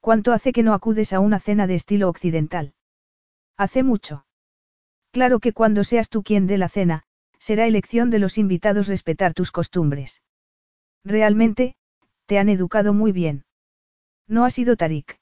¿Cuánto 0.00 0.32
hace 0.32 0.52
que 0.52 0.62
no 0.62 0.74
acudes 0.74 1.12
a 1.12 1.20
una 1.20 1.40
cena 1.40 1.66
de 1.66 1.74
estilo 1.74 2.08
occidental? 2.08 2.74
Hace 3.56 3.82
mucho. 3.82 4.24
Claro 5.10 5.40
que 5.40 5.52
cuando 5.52 5.84
seas 5.84 6.08
tú 6.08 6.22
quien 6.22 6.46
dé 6.46 6.58
la 6.58 6.68
cena, 6.68 7.04
será 7.38 7.66
elección 7.66 8.10
de 8.10 8.18
los 8.18 8.38
invitados 8.38 8.88
respetar 8.88 9.34
tus 9.34 9.50
costumbres. 9.50 10.22
Realmente, 11.04 11.74
te 12.26 12.38
han 12.38 12.48
educado 12.48 12.92
muy 12.92 13.12
bien. 13.12 13.44
No 14.26 14.44
ha 14.44 14.50
sido 14.50 14.76
Tarik. 14.76 15.18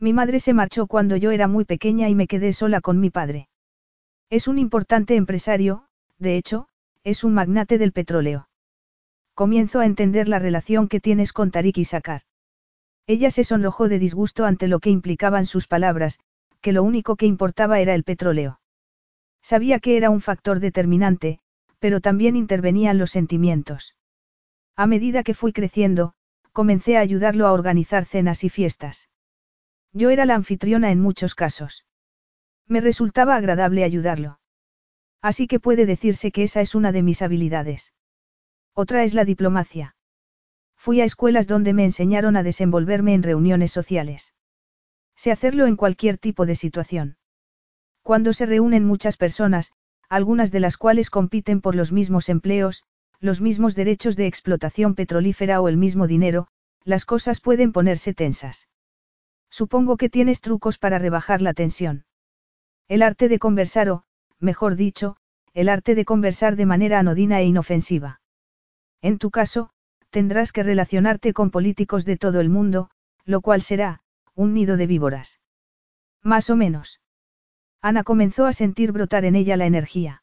Mi 0.00 0.12
madre 0.12 0.40
se 0.40 0.54
marchó 0.54 0.86
cuando 0.86 1.16
yo 1.16 1.30
era 1.30 1.46
muy 1.48 1.64
pequeña 1.64 2.08
y 2.08 2.14
me 2.14 2.26
quedé 2.26 2.52
sola 2.52 2.80
con 2.80 2.98
mi 2.98 3.10
padre. 3.10 3.48
Es 4.30 4.48
un 4.48 4.58
importante 4.58 5.16
empresario, 5.16 5.86
de 6.18 6.36
hecho, 6.36 6.68
es 7.04 7.22
un 7.24 7.34
magnate 7.34 7.78
del 7.78 7.92
petróleo. 7.92 8.48
Comienzo 9.34 9.80
a 9.80 9.86
entender 9.86 10.28
la 10.28 10.38
relación 10.38 10.88
que 10.88 11.00
tienes 11.00 11.32
con 11.32 11.50
Tarik 11.50 11.78
y 11.78 11.84
Sakar. 11.84 12.22
Ella 13.06 13.30
se 13.30 13.44
sonrojó 13.44 13.88
de 13.88 13.98
disgusto 13.98 14.46
ante 14.46 14.66
lo 14.66 14.80
que 14.80 14.90
implicaban 14.90 15.46
sus 15.46 15.66
palabras, 15.66 16.18
que 16.60 16.72
lo 16.72 16.82
único 16.82 17.16
que 17.16 17.26
importaba 17.26 17.80
era 17.80 17.94
el 17.94 18.04
petróleo. 18.04 18.60
Sabía 19.42 19.78
que 19.78 19.98
era 19.98 20.08
un 20.08 20.22
factor 20.22 20.60
determinante, 20.60 21.38
pero 21.78 22.00
también 22.00 22.34
intervenían 22.34 22.96
los 22.96 23.10
sentimientos. 23.10 23.94
A 24.74 24.86
medida 24.86 25.22
que 25.22 25.34
fui 25.34 25.52
creciendo, 25.52 26.14
comencé 26.52 26.96
a 26.96 27.00
ayudarlo 27.00 27.46
a 27.46 27.52
organizar 27.52 28.06
cenas 28.06 28.42
y 28.42 28.48
fiestas. 28.48 29.10
Yo 29.92 30.08
era 30.08 30.24
la 30.24 30.34
anfitriona 30.34 30.90
en 30.90 31.00
muchos 31.00 31.34
casos. 31.34 31.84
Me 32.66 32.80
resultaba 32.80 33.36
agradable 33.36 33.84
ayudarlo. 33.84 34.40
Así 35.20 35.46
que 35.46 35.60
puede 35.60 35.84
decirse 35.84 36.32
que 36.32 36.42
esa 36.42 36.62
es 36.62 36.74
una 36.74 36.90
de 36.90 37.02
mis 37.02 37.20
habilidades. 37.20 37.92
Otra 38.72 39.04
es 39.04 39.12
la 39.12 39.24
diplomacia. 39.24 39.94
Fui 40.84 41.00
a 41.00 41.06
escuelas 41.06 41.46
donde 41.46 41.72
me 41.72 41.84
enseñaron 41.84 42.36
a 42.36 42.42
desenvolverme 42.42 43.14
en 43.14 43.22
reuniones 43.22 43.72
sociales. 43.72 44.34
Sé 45.16 45.32
hacerlo 45.32 45.64
en 45.64 45.76
cualquier 45.76 46.18
tipo 46.18 46.44
de 46.44 46.56
situación. 46.56 47.16
Cuando 48.02 48.34
se 48.34 48.44
reúnen 48.44 48.84
muchas 48.84 49.16
personas, 49.16 49.72
algunas 50.10 50.52
de 50.52 50.60
las 50.60 50.76
cuales 50.76 51.08
compiten 51.08 51.62
por 51.62 51.74
los 51.74 51.90
mismos 51.90 52.28
empleos, 52.28 52.84
los 53.18 53.40
mismos 53.40 53.74
derechos 53.74 54.14
de 54.14 54.26
explotación 54.26 54.94
petrolífera 54.94 55.62
o 55.62 55.68
el 55.68 55.78
mismo 55.78 56.06
dinero, 56.06 56.48
las 56.84 57.06
cosas 57.06 57.40
pueden 57.40 57.72
ponerse 57.72 58.12
tensas. 58.12 58.68
Supongo 59.48 59.96
que 59.96 60.10
tienes 60.10 60.42
trucos 60.42 60.76
para 60.76 60.98
rebajar 60.98 61.40
la 61.40 61.54
tensión. 61.54 62.04
El 62.88 63.00
arte 63.00 63.30
de 63.30 63.38
conversar 63.38 63.88
o, 63.88 64.04
mejor 64.38 64.76
dicho, 64.76 65.16
el 65.54 65.70
arte 65.70 65.94
de 65.94 66.04
conversar 66.04 66.56
de 66.56 66.66
manera 66.66 66.98
anodina 66.98 67.40
e 67.40 67.46
inofensiva. 67.46 68.20
En 69.00 69.16
tu 69.16 69.30
caso, 69.30 69.70
tendrás 70.14 70.52
que 70.52 70.62
relacionarte 70.62 71.32
con 71.32 71.50
políticos 71.50 72.04
de 72.04 72.16
todo 72.16 72.38
el 72.38 72.48
mundo, 72.48 72.88
lo 73.24 73.40
cual 73.40 73.62
será, 73.62 74.00
un 74.36 74.54
nido 74.54 74.76
de 74.76 74.86
víboras. 74.86 75.40
Más 76.22 76.50
o 76.50 76.56
menos. 76.56 77.00
Ana 77.82 78.04
comenzó 78.04 78.46
a 78.46 78.52
sentir 78.52 78.92
brotar 78.92 79.24
en 79.24 79.34
ella 79.34 79.56
la 79.56 79.66
energía. 79.66 80.22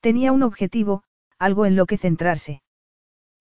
Tenía 0.00 0.32
un 0.32 0.42
objetivo, 0.42 1.04
algo 1.38 1.66
en 1.66 1.76
lo 1.76 1.86
que 1.86 1.98
centrarse. 1.98 2.62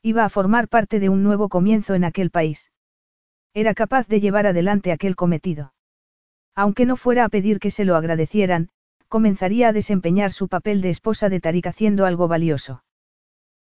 Iba 0.04 0.24
a 0.24 0.30
formar 0.30 0.68
parte 0.68 1.00
de 1.00 1.10
un 1.10 1.24
nuevo 1.24 1.50
comienzo 1.50 1.96
en 1.96 2.04
aquel 2.04 2.30
país. 2.30 2.72
Era 3.56 3.74
capaz 3.74 4.08
de 4.08 4.20
llevar 4.20 4.46
adelante 4.46 4.92
aquel 4.92 5.16
cometido. 5.16 5.74
Aunque 6.54 6.86
no 6.86 6.96
fuera 6.96 7.26
a 7.26 7.30
pedir 7.30 7.58
que 7.58 7.72
se 7.72 7.86
lo 7.86 7.96
agradecieran, 7.96 8.70
comenzaría 9.08 9.70
a 9.70 9.74
desempeñar 9.74 10.32
su 10.32 10.48
papel 10.48 10.82
de 10.82 10.92
esposa 10.92 11.28
de 11.28 11.40
Tarik 11.40 11.66
haciendo 11.66 12.06
algo 12.06 12.28
valioso. 12.28 12.84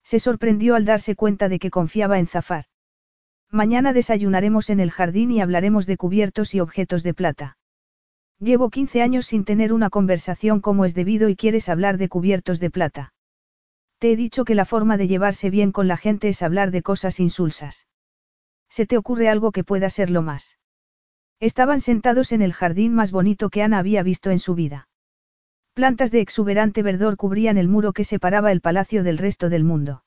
Se 0.04 0.20
sorprendió 0.20 0.76
al 0.76 0.86
darse 0.86 1.16
cuenta 1.16 1.50
de 1.50 1.60
que 1.60 1.72
confiaba 1.72 2.20
en 2.20 2.28
Zafar. 2.28 2.66
Mañana 3.50 3.94
desayunaremos 3.94 4.70
en 4.70 4.80
el 4.80 4.92
jardín 4.92 5.32
y 5.32 5.42
hablaremos 5.42 5.86
de 5.86 5.98
cubiertos 5.98 6.56
y 6.56 6.60
objetos 6.60 7.04
de 7.04 7.14
plata. 7.14 7.58
Llevo 8.40 8.70
15 8.70 9.02
años 9.02 9.28
sin 9.28 9.46
tener 9.46 9.72
una 9.72 9.90
conversación 9.90 10.60
como 10.60 10.86
es 10.86 10.96
debido 10.96 11.30
y 11.30 11.36
quieres 11.36 11.70
hablar 11.70 11.98
de 11.98 12.10
cubiertos 12.10 12.60
de 12.60 12.70
plata. 12.70 13.14
Te 14.00 14.12
he 14.12 14.16
dicho 14.16 14.44
que 14.44 14.56
la 14.56 14.66
forma 14.66 14.98
de 14.98 15.08
llevarse 15.08 15.50
bien 15.50 15.72
con 15.72 15.88
la 15.88 15.98
gente 15.98 16.30
es 16.30 16.42
hablar 16.42 16.72
de 16.72 16.82
cosas 16.82 17.20
insulsas. 17.20 17.88
¿Se 18.70 18.86
te 18.86 18.98
ocurre 18.98 19.30
algo 19.30 19.52
que 19.52 19.64
pueda 19.64 19.90
ser 19.90 20.10
lo 20.10 20.24
más? 20.24 20.58
Estaban 21.40 21.80
sentados 21.80 22.32
en 22.32 22.42
el 22.42 22.54
jardín 22.54 22.94
más 22.94 23.12
bonito 23.12 23.50
que 23.50 23.62
Ana 23.62 23.78
había 23.78 24.04
visto 24.04 24.32
en 24.32 24.40
su 24.40 24.56
vida. 24.56 24.88
Plantas 25.74 26.12
de 26.12 26.22
exuberante 26.22 26.84
verdor 26.84 27.18
cubrían 27.18 27.58
el 27.58 27.68
muro 27.68 27.94
que 27.94 28.04
separaba 28.04 28.52
el 28.52 28.62
palacio 28.62 29.04
del 29.04 29.18
resto 29.18 29.50
del 29.50 29.64
mundo. 29.64 30.04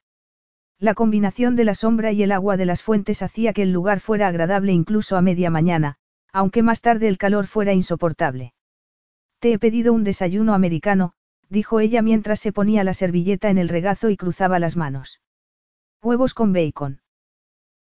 La 0.79 0.95
combinación 0.95 1.57
de 1.57 1.65
la 1.65 1.75
sombra 1.75 2.13
y 2.13 2.23
el 2.23 2.31
agua 2.31 2.57
de 2.57 2.67
las 2.67 2.83
fuentes 2.83 3.21
hacía 3.23 3.53
que 3.53 3.63
el 3.63 3.73
lugar 3.73 3.99
fuera 3.99 4.29
agradable 4.29 4.73
incluso 4.73 5.17
a 5.17 5.23
media 5.23 5.51
mañana, 5.51 5.97
aunque 6.33 6.63
más 6.63 6.83
tarde 6.83 7.09
el 7.09 7.19
calor 7.19 7.49
fuera 7.49 7.73
insoportable. 7.73 8.53
Te 9.41 9.53
he 9.53 9.59
pedido 9.59 9.93
un 9.93 10.05
desayuno 10.05 10.55
americano, 10.55 11.15
dijo 11.49 11.81
ella 11.81 12.01
mientras 12.01 12.39
se 12.39 12.53
ponía 12.53 12.85
la 12.85 12.95
servilleta 12.95 13.51
en 13.51 13.59
el 13.59 13.69
regazo 13.69 14.11
y 14.11 14.17
cruzaba 14.17 14.61
las 14.61 14.77
manos. 14.77 15.21
Huevos 16.01 16.33
con 16.33 16.53
bacon. 16.53 17.01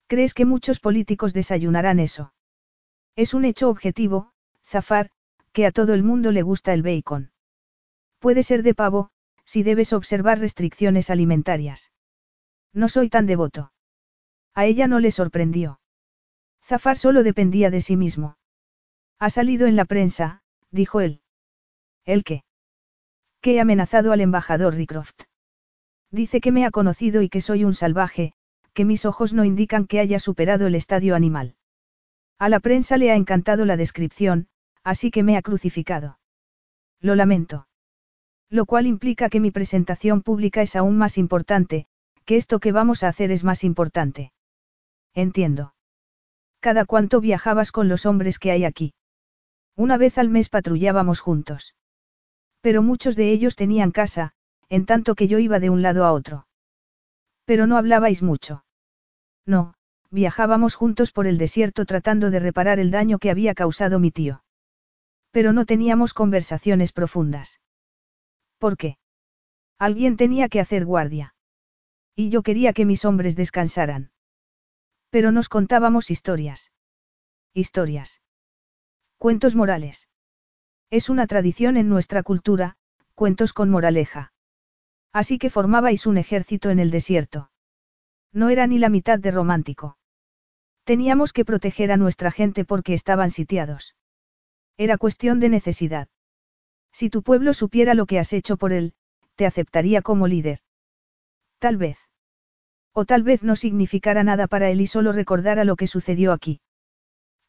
¿Crees 0.07 0.33
que 0.33 0.45
muchos 0.45 0.79
políticos 0.79 1.33
desayunarán 1.33 1.99
eso? 1.99 2.33
Es 3.15 3.35
un 3.35 3.45
hecho 3.45 3.69
objetivo, 3.69 4.31
Zafar, 4.63 5.11
que 5.51 5.67
a 5.67 5.71
todo 5.71 5.93
el 5.93 6.01
mundo 6.01 6.31
le 6.31 6.41
gusta 6.41 6.73
el 6.73 6.81
bacon. 6.81 7.31
Puede 8.25 8.41
ser 8.41 8.63
de 8.63 8.73
pavo, 8.73 9.11
si 9.45 9.61
debes 9.61 9.93
observar 9.93 10.39
restricciones 10.39 11.11
alimentarias. 11.11 11.91
No 12.73 12.89
soy 12.89 13.07
tan 13.07 13.27
devoto. 13.27 13.71
A 14.55 14.65
ella 14.65 14.87
no 14.87 14.99
le 14.99 15.11
sorprendió. 15.11 15.79
Zafar 16.63 16.97
solo 16.97 17.21
dependía 17.21 17.69
de 17.69 17.81
sí 17.81 17.95
mismo. 17.95 18.39
Ha 19.19 19.29
salido 19.29 19.67
en 19.67 19.75
la 19.75 19.85
prensa, 19.85 20.41
dijo 20.71 21.01
él. 21.01 21.21
¿El 22.03 22.23
qué? 22.23 22.43
Que 23.41 23.53
he 23.53 23.59
amenazado 23.59 24.11
al 24.11 24.21
embajador 24.21 24.73
Rycroft. 24.73 25.21
Dice 26.09 26.41
que 26.41 26.51
me 26.51 26.65
ha 26.65 26.71
conocido 26.71 27.21
y 27.21 27.29
que 27.29 27.41
soy 27.41 27.63
un 27.63 27.75
salvaje, 27.75 28.33
que 28.73 28.85
mis 28.85 29.05
ojos 29.05 29.33
no 29.33 29.45
indican 29.45 29.85
que 29.85 29.99
haya 29.99 30.17
superado 30.17 30.65
el 30.65 30.73
estadio 30.73 31.13
animal. 31.13 31.57
A 32.39 32.49
la 32.49 32.59
prensa 32.59 32.97
le 32.97 33.11
ha 33.11 33.15
encantado 33.15 33.65
la 33.65 33.77
descripción, 33.77 34.47
así 34.83 35.11
que 35.11 35.21
me 35.21 35.37
ha 35.37 35.43
crucificado. 35.43 36.17
Lo 37.01 37.13
lamento. 37.13 37.67
Lo 38.49 38.65
cual 38.65 38.87
implica 38.87 39.29
que 39.29 39.39
mi 39.39 39.51
presentación 39.51 40.21
pública 40.21 40.61
es 40.61 40.75
aún 40.75 40.97
más 40.97 41.17
importante, 41.17 41.87
que 42.25 42.37
esto 42.37 42.59
que 42.59 42.71
vamos 42.71 43.03
a 43.03 43.07
hacer 43.07 43.31
es 43.31 43.43
más 43.43 43.63
importante. 43.63 44.31
Entiendo. 45.13 45.73
Cada 46.59 46.85
cuánto 46.85 47.21
viajabas 47.21 47.71
con 47.71 47.87
los 47.87 48.05
hombres 48.05 48.39
que 48.39 48.51
hay 48.51 48.65
aquí. 48.65 48.93
Una 49.75 49.97
vez 49.97 50.17
al 50.17 50.29
mes 50.29 50.49
patrullábamos 50.49 51.19
juntos. 51.19 51.75
Pero 52.61 52.81
muchos 52.81 53.15
de 53.15 53.31
ellos 53.31 53.55
tenían 53.55 53.91
casa, 53.91 54.33
en 54.69 54.85
tanto 54.85 55.15
que 55.15 55.27
yo 55.27 55.37
iba 55.37 55.59
de 55.59 55.69
un 55.69 55.81
lado 55.81 56.05
a 56.05 56.11
otro. 56.11 56.47
Pero 57.45 57.67
no 57.67 57.77
hablabais 57.77 58.23
mucho. 58.23 58.65
No, 59.45 59.75
viajábamos 60.09 60.75
juntos 60.75 61.11
por 61.11 61.27
el 61.27 61.37
desierto 61.37 61.85
tratando 61.85 62.31
de 62.31 62.39
reparar 62.39 62.79
el 62.79 62.89
daño 62.89 63.19
que 63.19 63.29
había 63.29 63.53
causado 63.53 63.99
mi 63.99 64.11
tío. 64.11 64.43
Pero 65.31 65.53
no 65.53 65.65
teníamos 65.65 66.13
conversaciones 66.13 66.91
profundas. 66.91 67.59
¿Por 68.65 68.77
qué? 68.77 68.97
Alguien 69.77 70.17
tenía 70.17 70.49
que 70.49 70.59
hacer 70.59 70.85
guardia. 70.85 71.35
Y 72.15 72.31
yo 72.31 72.41
quería 72.41 72.73
que 72.73 72.83
mis 72.83 73.05
hombres 73.05 73.35
descansaran. 73.35 74.09
Pero 75.11 75.31
nos 75.31 75.49
contábamos 75.49 76.09
historias. 76.09 76.71
Historias. 77.53 78.23
Cuentos 79.19 79.53
morales. 79.53 80.09
Es 80.89 81.11
una 81.11 81.27
tradición 81.27 81.77
en 81.77 81.89
nuestra 81.89 82.23
cultura, 82.23 82.75
cuentos 83.13 83.53
con 83.53 83.69
moraleja. 83.69 84.33
Así 85.13 85.37
que 85.37 85.51
formabais 85.51 86.07
un 86.07 86.17
ejército 86.17 86.71
en 86.71 86.79
el 86.79 86.89
desierto. 86.89 87.51
No 88.33 88.49
era 88.49 88.65
ni 88.65 88.79
la 88.79 88.89
mitad 88.89 89.19
de 89.19 89.29
romántico. 89.29 89.99
Teníamos 90.85 91.33
que 91.33 91.45
proteger 91.45 91.91
a 91.91 91.97
nuestra 91.97 92.31
gente 92.31 92.65
porque 92.65 92.95
estaban 92.95 93.29
sitiados. 93.29 93.95
Era 94.75 94.97
cuestión 94.97 95.39
de 95.39 95.49
necesidad. 95.49 96.07
Si 96.95 97.09
tu 97.09 97.23
pueblo 97.23 97.53
supiera 97.53 97.93
lo 97.93 98.05
que 98.05 98.19
has 98.19 98.31
hecho 98.31 98.55
por 98.55 98.71
él, 98.71 98.93
te 99.35 99.45
aceptaría 99.45 100.01
como 100.01 100.27
líder. 100.27 100.59
Tal 101.59 101.75
vez. 101.75 101.97
O 102.93 103.03
tal 103.03 103.21
vez 103.21 103.43
no 103.43 103.57
significara 103.57 104.23
nada 104.23 104.47
para 104.47 104.69
él 104.69 104.79
y 104.79 104.87
solo 104.87 105.11
recordara 105.11 105.65
lo 105.65 105.75
que 105.75 105.87
sucedió 105.87 106.31
aquí. 106.31 106.61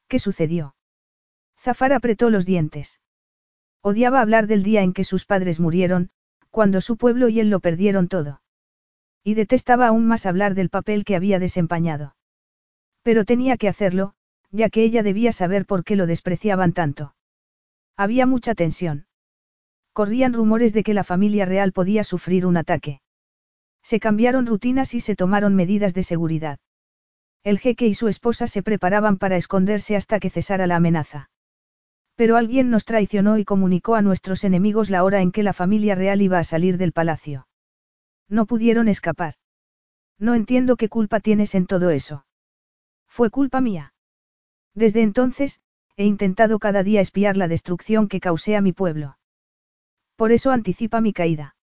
¿Qué 0.08 0.18
sucedió? 0.18 0.74
Zafar 1.60 1.92
apretó 1.92 2.28
los 2.28 2.44
dientes. 2.44 3.00
Odiaba 3.82 4.20
hablar 4.20 4.48
del 4.48 4.64
día 4.64 4.82
en 4.82 4.92
que 4.92 5.04
sus 5.04 5.24
padres 5.24 5.60
murieron, 5.60 6.10
cuando 6.50 6.80
su 6.80 6.96
pueblo 6.96 7.28
y 7.28 7.38
él 7.38 7.48
lo 7.48 7.60
perdieron 7.60 8.08
todo. 8.08 8.42
Y 9.22 9.34
detestaba 9.34 9.86
aún 9.86 10.08
más 10.08 10.26
hablar 10.26 10.56
del 10.56 10.70
papel 10.70 11.04
que 11.04 11.14
había 11.14 11.38
desempeñado. 11.38 12.16
Pero 13.04 13.24
tenía 13.24 13.56
que 13.58 13.68
hacerlo, 13.68 14.16
ya 14.50 14.70
que 14.70 14.82
ella 14.82 15.04
debía 15.04 15.30
saber 15.30 15.66
por 15.66 15.84
qué 15.84 15.94
lo 15.94 16.08
despreciaban 16.08 16.72
tanto. 16.72 17.14
Había 17.96 18.26
mucha 18.26 18.56
tensión. 18.56 19.06
Corrían 19.96 20.34
rumores 20.34 20.74
de 20.74 20.82
que 20.82 20.92
la 20.92 21.04
familia 21.04 21.46
real 21.46 21.72
podía 21.72 22.04
sufrir 22.04 22.44
un 22.44 22.58
ataque. 22.58 23.00
Se 23.82 23.98
cambiaron 23.98 24.44
rutinas 24.44 24.92
y 24.92 25.00
se 25.00 25.16
tomaron 25.16 25.54
medidas 25.54 25.94
de 25.94 26.02
seguridad. 26.02 26.58
El 27.42 27.58
jeque 27.58 27.86
y 27.86 27.94
su 27.94 28.08
esposa 28.08 28.46
se 28.46 28.62
preparaban 28.62 29.16
para 29.16 29.38
esconderse 29.38 29.96
hasta 29.96 30.20
que 30.20 30.28
cesara 30.28 30.66
la 30.66 30.76
amenaza. 30.76 31.30
Pero 32.14 32.36
alguien 32.36 32.68
nos 32.68 32.84
traicionó 32.84 33.38
y 33.38 33.46
comunicó 33.46 33.94
a 33.94 34.02
nuestros 34.02 34.44
enemigos 34.44 34.90
la 34.90 35.02
hora 35.02 35.22
en 35.22 35.32
que 35.32 35.42
la 35.42 35.54
familia 35.54 35.94
real 35.94 36.20
iba 36.20 36.38
a 36.38 36.44
salir 36.44 36.76
del 36.76 36.92
palacio. 36.92 37.48
No 38.28 38.44
pudieron 38.44 38.88
escapar. 38.88 39.36
No 40.18 40.34
entiendo 40.34 40.76
qué 40.76 40.90
culpa 40.90 41.20
tienes 41.20 41.54
en 41.54 41.66
todo 41.66 41.88
eso. 41.88 42.26
Fue 43.08 43.30
culpa 43.30 43.62
mía. 43.62 43.94
Desde 44.74 45.00
entonces, 45.00 45.58
he 45.96 46.04
intentado 46.04 46.58
cada 46.58 46.82
día 46.82 47.00
espiar 47.00 47.38
la 47.38 47.48
destrucción 47.48 48.08
que 48.08 48.20
causé 48.20 48.56
a 48.56 48.60
mi 48.60 48.74
pueblo. 48.74 49.15
Por 50.16 50.32
eso 50.32 50.50
anticipa 50.50 51.02
mi 51.02 51.12
caída. 51.12 51.56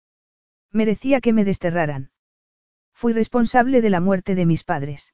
Merecía 0.72 1.22
que 1.22 1.34
me 1.34 1.46
desterraran. 1.46 2.12
Fui 2.94 3.14
responsable 3.14 3.82
de 3.82 3.90
la 3.90 4.02
muerte 4.02 4.36
de 4.36 4.46
mis 4.46 4.64
padres. 4.64 5.14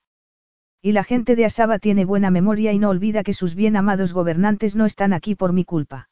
Y 0.82 0.92
la 0.92 1.04
gente 1.04 1.36
de 1.36 1.46
Asaba 1.46 1.80
tiene 1.80 2.04
buena 2.04 2.32
memoria 2.32 2.74
y 2.74 2.80
no 2.80 2.90
olvida 2.90 3.24
que 3.24 3.34
sus 3.34 3.56
bien 3.56 3.76
amados 3.76 4.14
gobernantes 4.14 4.76
no 4.76 4.86
están 4.86 5.14
aquí 5.14 5.36
por 5.36 5.54
mi 5.54 5.66
culpa. 5.66 6.10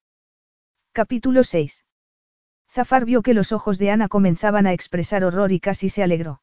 Capítulo 0.92 1.44
6. 1.44 1.84
Zafar 2.70 3.06
vio 3.06 3.22
que 3.22 3.34
los 3.34 3.52
ojos 3.52 3.80
de 3.80 3.90
Ana 3.90 4.08
comenzaban 4.08 4.68
a 4.68 4.74
expresar 4.74 5.24
horror 5.24 5.52
y 5.52 5.60
casi 5.60 5.90
se 5.90 6.04
alegró. 6.04 6.42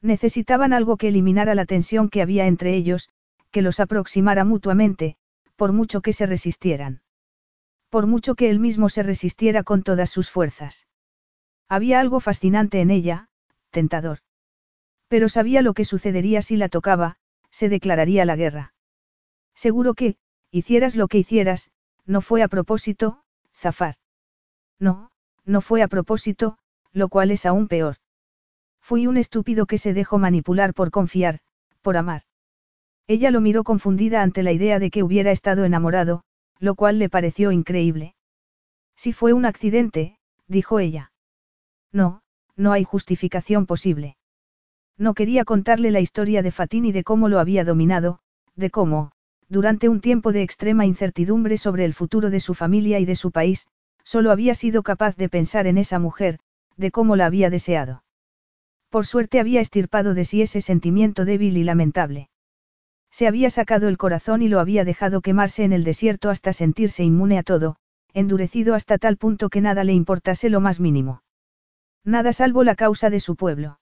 Necesitaban 0.00 0.72
algo 0.72 0.96
que 0.96 1.08
eliminara 1.08 1.54
la 1.54 1.64
tensión 1.64 2.10
que 2.10 2.22
había 2.22 2.46
entre 2.46 2.74
ellos, 2.74 3.08
que 3.50 3.62
los 3.62 3.80
aproximara 3.80 4.44
mutuamente, 4.44 5.16
por 5.56 5.72
mucho 5.72 6.02
que 6.02 6.12
se 6.12 6.26
resistieran 6.26 7.03
por 7.94 8.08
mucho 8.08 8.34
que 8.34 8.50
él 8.50 8.58
mismo 8.58 8.88
se 8.88 9.04
resistiera 9.04 9.62
con 9.62 9.84
todas 9.84 10.10
sus 10.10 10.28
fuerzas. 10.28 10.88
Había 11.68 12.00
algo 12.00 12.18
fascinante 12.18 12.80
en 12.80 12.90
ella, 12.90 13.28
tentador. 13.70 14.18
Pero 15.06 15.28
sabía 15.28 15.62
lo 15.62 15.74
que 15.74 15.84
sucedería 15.84 16.42
si 16.42 16.56
la 16.56 16.68
tocaba, 16.68 17.18
se 17.52 17.68
declararía 17.68 18.24
la 18.24 18.34
guerra. 18.34 18.74
Seguro 19.54 19.94
que, 19.94 20.16
hicieras 20.50 20.96
lo 20.96 21.06
que 21.06 21.18
hicieras, 21.18 21.70
no 22.04 22.20
fue 22.20 22.42
a 22.42 22.48
propósito, 22.48 23.22
Zafar. 23.54 23.94
No, 24.80 25.12
no 25.44 25.60
fue 25.60 25.80
a 25.80 25.86
propósito, 25.86 26.58
lo 26.90 27.08
cual 27.08 27.30
es 27.30 27.46
aún 27.46 27.68
peor. 27.68 27.98
Fui 28.80 29.06
un 29.06 29.18
estúpido 29.18 29.66
que 29.66 29.78
se 29.78 29.94
dejó 29.94 30.18
manipular 30.18 30.74
por 30.74 30.90
confiar, 30.90 31.38
por 31.80 31.96
amar. 31.96 32.22
Ella 33.06 33.30
lo 33.30 33.40
miró 33.40 33.62
confundida 33.62 34.22
ante 34.22 34.42
la 34.42 34.50
idea 34.50 34.80
de 34.80 34.90
que 34.90 35.04
hubiera 35.04 35.30
estado 35.30 35.64
enamorado, 35.64 36.24
lo 36.64 36.74
cual 36.74 36.98
le 36.98 37.10
pareció 37.10 37.52
increíble. 37.52 38.14
Si 38.96 39.12
fue 39.12 39.34
un 39.34 39.44
accidente, 39.44 40.16
dijo 40.48 40.80
ella. 40.80 41.12
No, 41.92 42.22
no 42.56 42.72
hay 42.72 42.84
justificación 42.84 43.66
posible. 43.66 44.16
No 44.96 45.12
quería 45.12 45.44
contarle 45.44 45.90
la 45.90 46.00
historia 46.00 46.40
de 46.42 46.50
Fatín 46.50 46.86
y 46.86 46.92
de 46.92 47.04
cómo 47.04 47.28
lo 47.28 47.38
había 47.38 47.64
dominado, 47.64 48.20
de 48.56 48.70
cómo, 48.70 49.12
durante 49.46 49.90
un 49.90 50.00
tiempo 50.00 50.32
de 50.32 50.42
extrema 50.42 50.86
incertidumbre 50.86 51.58
sobre 51.58 51.84
el 51.84 51.92
futuro 51.92 52.30
de 52.30 52.40
su 52.40 52.54
familia 52.54 52.98
y 52.98 53.04
de 53.04 53.16
su 53.16 53.30
país, 53.30 53.66
solo 54.02 54.30
había 54.30 54.54
sido 54.54 54.82
capaz 54.82 55.16
de 55.16 55.28
pensar 55.28 55.66
en 55.66 55.76
esa 55.76 55.98
mujer, 55.98 56.38
de 56.78 56.90
cómo 56.90 57.14
la 57.14 57.26
había 57.26 57.50
deseado. 57.50 58.04
Por 58.88 59.04
suerte 59.04 59.38
había 59.38 59.60
estirpado 59.60 60.14
de 60.14 60.24
sí 60.24 60.40
ese 60.40 60.62
sentimiento 60.62 61.26
débil 61.26 61.58
y 61.58 61.64
lamentable. 61.64 62.30
Se 63.14 63.28
había 63.28 63.48
sacado 63.48 63.86
el 63.86 63.96
corazón 63.96 64.42
y 64.42 64.48
lo 64.48 64.58
había 64.58 64.84
dejado 64.84 65.20
quemarse 65.20 65.62
en 65.62 65.72
el 65.72 65.84
desierto 65.84 66.30
hasta 66.30 66.52
sentirse 66.52 67.04
inmune 67.04 67.38
a 67.38 67.44
todo, 67.44 67.76
endurecido 68.12 68.74
hasta 68.74 68.98
tal 68.98 69.18
punto 69.18 69.50
que 69.50 69.60
nada 69.60 69.84
le 69.84 69.92
importase 69.92 70.50
lo 70.50 70.58
más 70.58 70.80
mínimo. 70.80 71.22
Nada 72.02 72.32
salvo 72.32 72.64
la 72.64 72.74
causa 72.74 73.10
de 73.10 73.20
su 73.20 73.36
pueblo. 73.36 73.78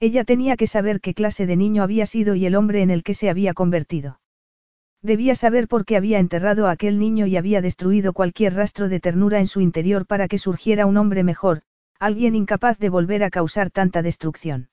Ella 0.00 0.24
tenía 0.24 0.58
que 0.58 0.66
saber 0.66 1.00
qué 1.00 1.14
clase 1.14 1.46
de 1.46 1.56
niño 1.56 1.82
había 1.82 2.04
sido 2.04 2.34
y 2.34 2.44
el 2.44 2.54
hombre 2.54 2.82
en 2.82 2.90
el 2.90 3.02
que 3.02 3.14
se 3.14 3.30
había 3.30 3.54
convertido. 3.54 4.20
Debía 5.00 5.34
saber 5.34 5.66
por 5.66 5.86
qué 5.86 5.96
había 5.96 6.18
enterrado 6.18 6.66
a 6.66 6.72
aquel 6.72 6.98
niño 6.98 7.24
y 7.24 7.38
había 7.38 7.62
destruido 7.62 8.12
cualquier 8.12 8.52
rastro 8.52 8.90
de 8.90 9.00
ternura 9.00 9.40
en 9.40 9.46
su 9.46 9.62
interior 9.62 10.04
para 10.04 10.28
que 10.28 10.36
surgiera 10.36 10.84
un 10.84 10.98
hombre 10.98 11.24
mejor, 11.24 11.62
alguien 11.98 12.34
incapaz 12.34 12.78
de 12.78 12.90
volver 12.90 13.24
a 13.24 13.30
causar 13.30 13.70
tanta 13.70 14.02
destrucción. 14.02 14.68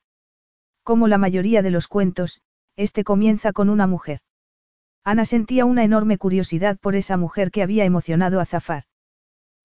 Como 0.83 1.07
la 1.07 1.17
mayoría 1.17 1.61
de 1.61 1.71
los 1.71 1.87
cuentos, 1.87 2.41
este 2.79 3.03
comienza 3.03 3.51
con 3.51 3.69
una 3.69 3.87
mujer. 3.87 4.21
Ana 5.03 5.25
sentía 5.25 5.65
una 5.65 5.83
enorme 5.83 6.17
curiosidad 6.17 6.77
por 6.79 6.95
esa 6.95 7.17
mujer 7.17 7.51
que 7.51 7.61
había 7.61 7.83
emocionado 7.83 8.39
a 8.39 8.45
Zafar. 8.45 8.83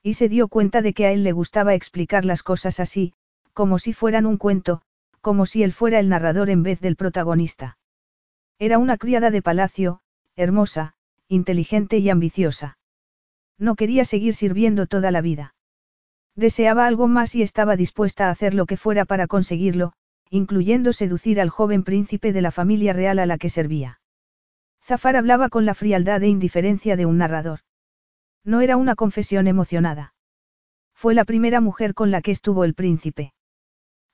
Y 0.02 0.14
se 0.14 0.28
dio 0.28 0.48
cuenta 0.48 0.82
de 0.82 0.94
que 0.94 1.06
a 1.06 1.12
él 1.12 1.22
le 1.22 1.30
gustaba 1.30 1.74
explicar 1.74 2.24
las 2.24 2.42
cosas 2.42 2.80
así, 2.80 3.14
como 3.52 3.78
si 3.78 3.92
fueran 3.92 4.26
un 4.26 4.36
cuento, 4.36 4.82
como 5.20 5.46
si 5.46 5.62
él 5.62 5.72
fuera 5.72 6.00
el 6.00 6.08
narrador 6.08 6.50
en 6.50 6.64
vez 6.64 6.80
del 6.80 6.96
protagonista. 6.96 7.78
Era 8.58 8.78
una 8.78 8.98
criada 8.98 9.30
de 9.30 9.42
palacio, 9.42 10.00
hermosa, 10.34 10.94
inteligente 11.28 11.98
y 11.98 12.10
ambiciosa. 12.10 12.78
No 13.58 13.76
quería 13.76 14.04
seguir 14.04 14.34
sirviendo 14.34 14.86
toda 14.86 15.12
la 15.12 15.20
vida. 15.20 15.54
Deseaba 16.34 16.88
algo 16.88 17.06
más 17.06 17.36
y 17.36 17.42
estaba 17.42 17.76
dispuesta 17.76 18.26
a 18.26 18.30
hacer 18.30 18.54
lo 18.54 18.66
que 18.66 18.76
fuera 18.76 19.04
para 19.04 19.28
conseguirlo, 19.28 19.92
incluyendo 20.30 20.92
seducir 20.92 21.40
al 21.40 21.50
joven 21.50 21.84
príncipe 21.84 22.32
de 22.32 22.42
la 22.42 22.50
familia 22.50 22.92
real 22.92 23.18
a 23.18 23.26
la 23.26 23.38
que 23.38 23.48
servía. 23.48 24.00
Zafar 24.82 25.16
hablaba 25.16 25.48
con 25.48 25.64
la 25.64 25.74
frialdad 25.74 26.22
e 26.22 26.28
indiferencia 26.28 26.96
de 26.96 27.06
un 27.06 27.18
narrador. 27.18 27.60
No 28.44 28.60
era 28.60 28.76
una 28.76 28.94
confesión 28.94 29.46
emocionada. 29.46 30.14
Fue 30.94 31.14
la 31.14 31.24
primera 31.24 31.60
mujer 31.60 31.94
con 31.94 32.10
la 32.10 32.20
que 32.20 32.30
estuvo 32.30 32.64
el 32.64 32.74
príncipe. 32.74 33.32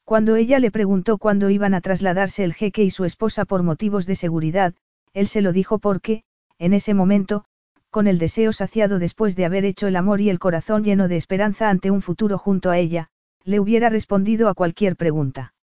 Cuando 0.05 0.37
ella 0.37 0.59
le 0.59 0.71
preguntó 0.71 1.19
cuándo 1.19 1.51
iban 1.51 1.75
a 1.75 1.81
trasladarse 1.81 2.45
el 2.45 2.55
jeque 2.55 2.83
y 2.85 2.91
su 2.91 3.05
esposa 3.05 3.45
por 3.45 3.63
motivos 3.63 4.07
de 4.07 4.17
seguridad, 4.17 4.75
él 5.13 5.29
se 5.29 5.41
lo 5.41 5.53
dijo 5.53 5.79
porque, 5.79 6.23
en 6.59 6.73
ese 6.73 6.95
momento, 6.95 7.45
con 7.91 8.07
el 8.07 8.19
deseo 8.19 8.53
saciado 8.53 8.99
después 8.99 9.35
de 9.35 9.45
haber 9.45 9.65
hecho 9.65 9.89
el 9.89 9.97
amor 9.97 10.21
y 10.21 10.31
el 10.31 10.39
corazón 10.39 10.85
lleno 10.85 11.09
de 11.09 11.17
esperanza 11.17 11.71
ante 11.71 11.91
un 11.91 12.03
futuro 12.03 12.39
junto 12.39 12.71
a 12.71 12.79
ella, 12.79 13.09
le 13.45 13.59
hubiera 13.59 13.89
respondido 13.89 14.49
a 14.49 14.55
cualquier 14.55 14.97
pregunta. 14.97 15.55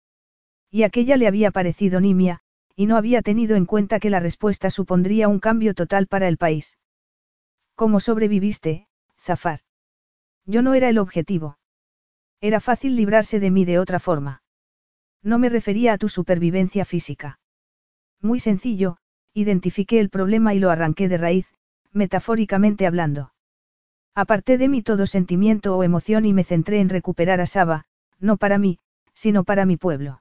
Y 0.76 0.82
aquella 0.82 1.16
le 1.16 1.26
había 1.26 1.52
parecido 1.52 2.02
nimia, 2.02 2.40
y 2.74 2.84
no 2.84 2.98
había 2.98 3.22
tenido 3.22 3.56
en 3.56 3.64
cuenta 3.64 3.98
que 3.98 4.10
la 4.10 4.20
respuesta 4.20 4.68
supondría 4.68 5.26
un 5.26 5.40
cambio 5.40 5.72
total 5.72 6.06
para 6.06 6.28
el 6.28 6.36
país. 6.36 6.76
¿Cómo 7.74 7.98
sobreviviste, 7.98 8.86
Zafar? 9.18 9.60
Yo 10.44 10.60
no 10.60 10.74
era 10.74 10.90
el 10.90 10.98
objetivo. 10.98 11.56
Era 12.42 12.60
fácil 12.60 12.94
librarse 12.94 13.40
de 13.40 13.50
mí 13.50 13.64
de 13.64 13.78
otra 13.78 13.98
forma. 13.98 14.42
No 15.22 15.38
me 15.38 15.48
refería 15.48 15.94
a 15.94 15.96
tu 15.96 16.10
supervivencia 16.10 16.84
física. 16.84 17.40
Muy 18.20 18.38
sencillo, 18.38 18.98
identifiqué 19.32 19.98
el 19.98 20.10
problema 20.10 20.52
y 20.52 20.58
lo 20.58 20.68
arranqué 20.68 21.08
de 21.08 21.16
raíz, 21.16 21.54
metafóricamente 21.92 22.86
hablando. 22.86 23.32
Aparté 24.14 24.58
de 24.58 24.68
mí 24.68 24.82
todo 24.82 25.06
sentimiento 25.06 25.74
o 25.74 25.84
emoción 25.84 26.26
y 26.26 26.34
me 26.34 26.44
centré 26.44 26.80
en 26.80 26.90
recuperar 26.90 27.40
a 27.40 27.46
Saba, 27.46 27.86
no 28.18 28.36
para 28.36 28.58
mí, 28.58 28.78
sino 29.14 29.42
para 29.42 29.64
mi 29.64 29.78
pueblo. 29.78 30.20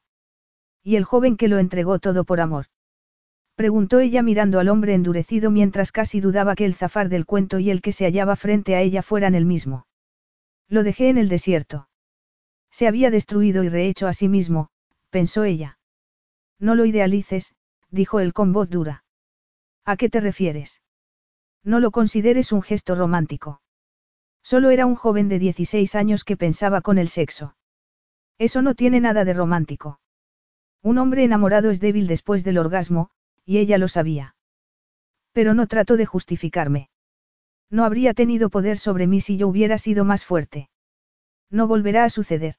¿Y 0.86 0.98
el 0.98 1.04
joven 1.04 1.36
que 1.36 1.48
lo 1.48 1.58
entregó 1.58 1.98
todo 1.98 2.26
por 2.26 2.40
amor? 2.40 2.68
Preguntó 3.56 4.00
ella 4.00 4.22
mirando 4.22 4.60
al 4.60 4.70
hombre 4.70 4.94
endurecido 4.94 5.50
mientras 5.50 5.92
casi 5.92 6.20
dudaba 6.20 6.54
que 6.56 6.64
el 6.64 6.76
zafar 6.76 7.10
del 7.10 7.26
cuento 7.26 7.58
y 7.58 7.72
el 7.72 7.82
que 7.82 7.92
se 7.92 8.06
hallaba 8.06 8.36
frente 8.36 8.76
a 8.76 8.82
ella 8.82 9.02
fueran 9.02 9.34
el 9.34 9.46
mismo. 9.46 9.88
Lo 10.68 10.84
dejé 10.84 11.10
en 11.10 11.18
el 11.18 11.28
desierto. 11.28 11.90
Se 12.70 12.88
había 12.88 13.10
destruido 13.10 13.64
y 13.64 13.70
rehecho 13.70 14.08
a 14.08 14.14
sí 14.14 14.30
mismo, 14.30 14.70
pensó 15.10 15.44
ella. 15.44 15.80
No 16.60 16.76
lo 16.76 16.86
idealices, 16.86 17.56
dijo 17.90 18.20
él 18.20 18.32
con 18.32 18.54
voz 18.54 18.70
dura. 18.70 19.04
¿A 19.86 19.98
qué 19.98 20.08
te 20.08 20.20
refieres? 20.20 20.84
No 21.64 21.80
lo 21.80 21.90
consideres 21.90 22.52
un 22.52 22.62
gesto 22.62 22.94
romántico. 22.94 23.60
Solo 24.44 24.70
era 24.70 24.86
un 24.86 24.94
joven 24.94 25.30
de 25.30 25.40
16 25.40 25.96
años 25.96 26.24
que 26.24 26.38
pensaba 26.38 26.82
con 26.82 27.00
el 27.00 27.08
sexo. 27.08 27.56
Eso 28.38 28.62
no 28.62 28.76
tiene 28.76 29.00
nada 29.00 29.26
de 29.26 29.34
romántico. 29.34 30.00
Un 30.86 31.00
hombre 31.00 31.24
enamorado 31.24 31.72
es 31.72 31.80
débil 31.80 32.06
después 32.06 32.44
del 32.44 32.60
orgasmo, 32.60 33.10
y 33.44 33.58
ella 33.58 33.80
lo 33.80 33.88
sabía. 33.88 34.36
Pero 35.32 35.56
no 35.56 35.66
trato 35.66 35.98
de 35.98 36.06
justificarme. 36.06 36.90
No 37.72 37.86
habría 37.86 38.14
tenido 38.14 38.52
poder 38.52 38.78
sobre 38.78 39.08
mí 39.08 39.20
si 39.20 39.36
yo 39.36 39.48
hubiera 39.48 39.80
sido 39.80 40.06
más 40.06 40.26
fuerte. 40.26 40.70
No 41.50 41.68
volverá 41.68 42.04
a 42.04 42.12
suceder. 42.12 42.58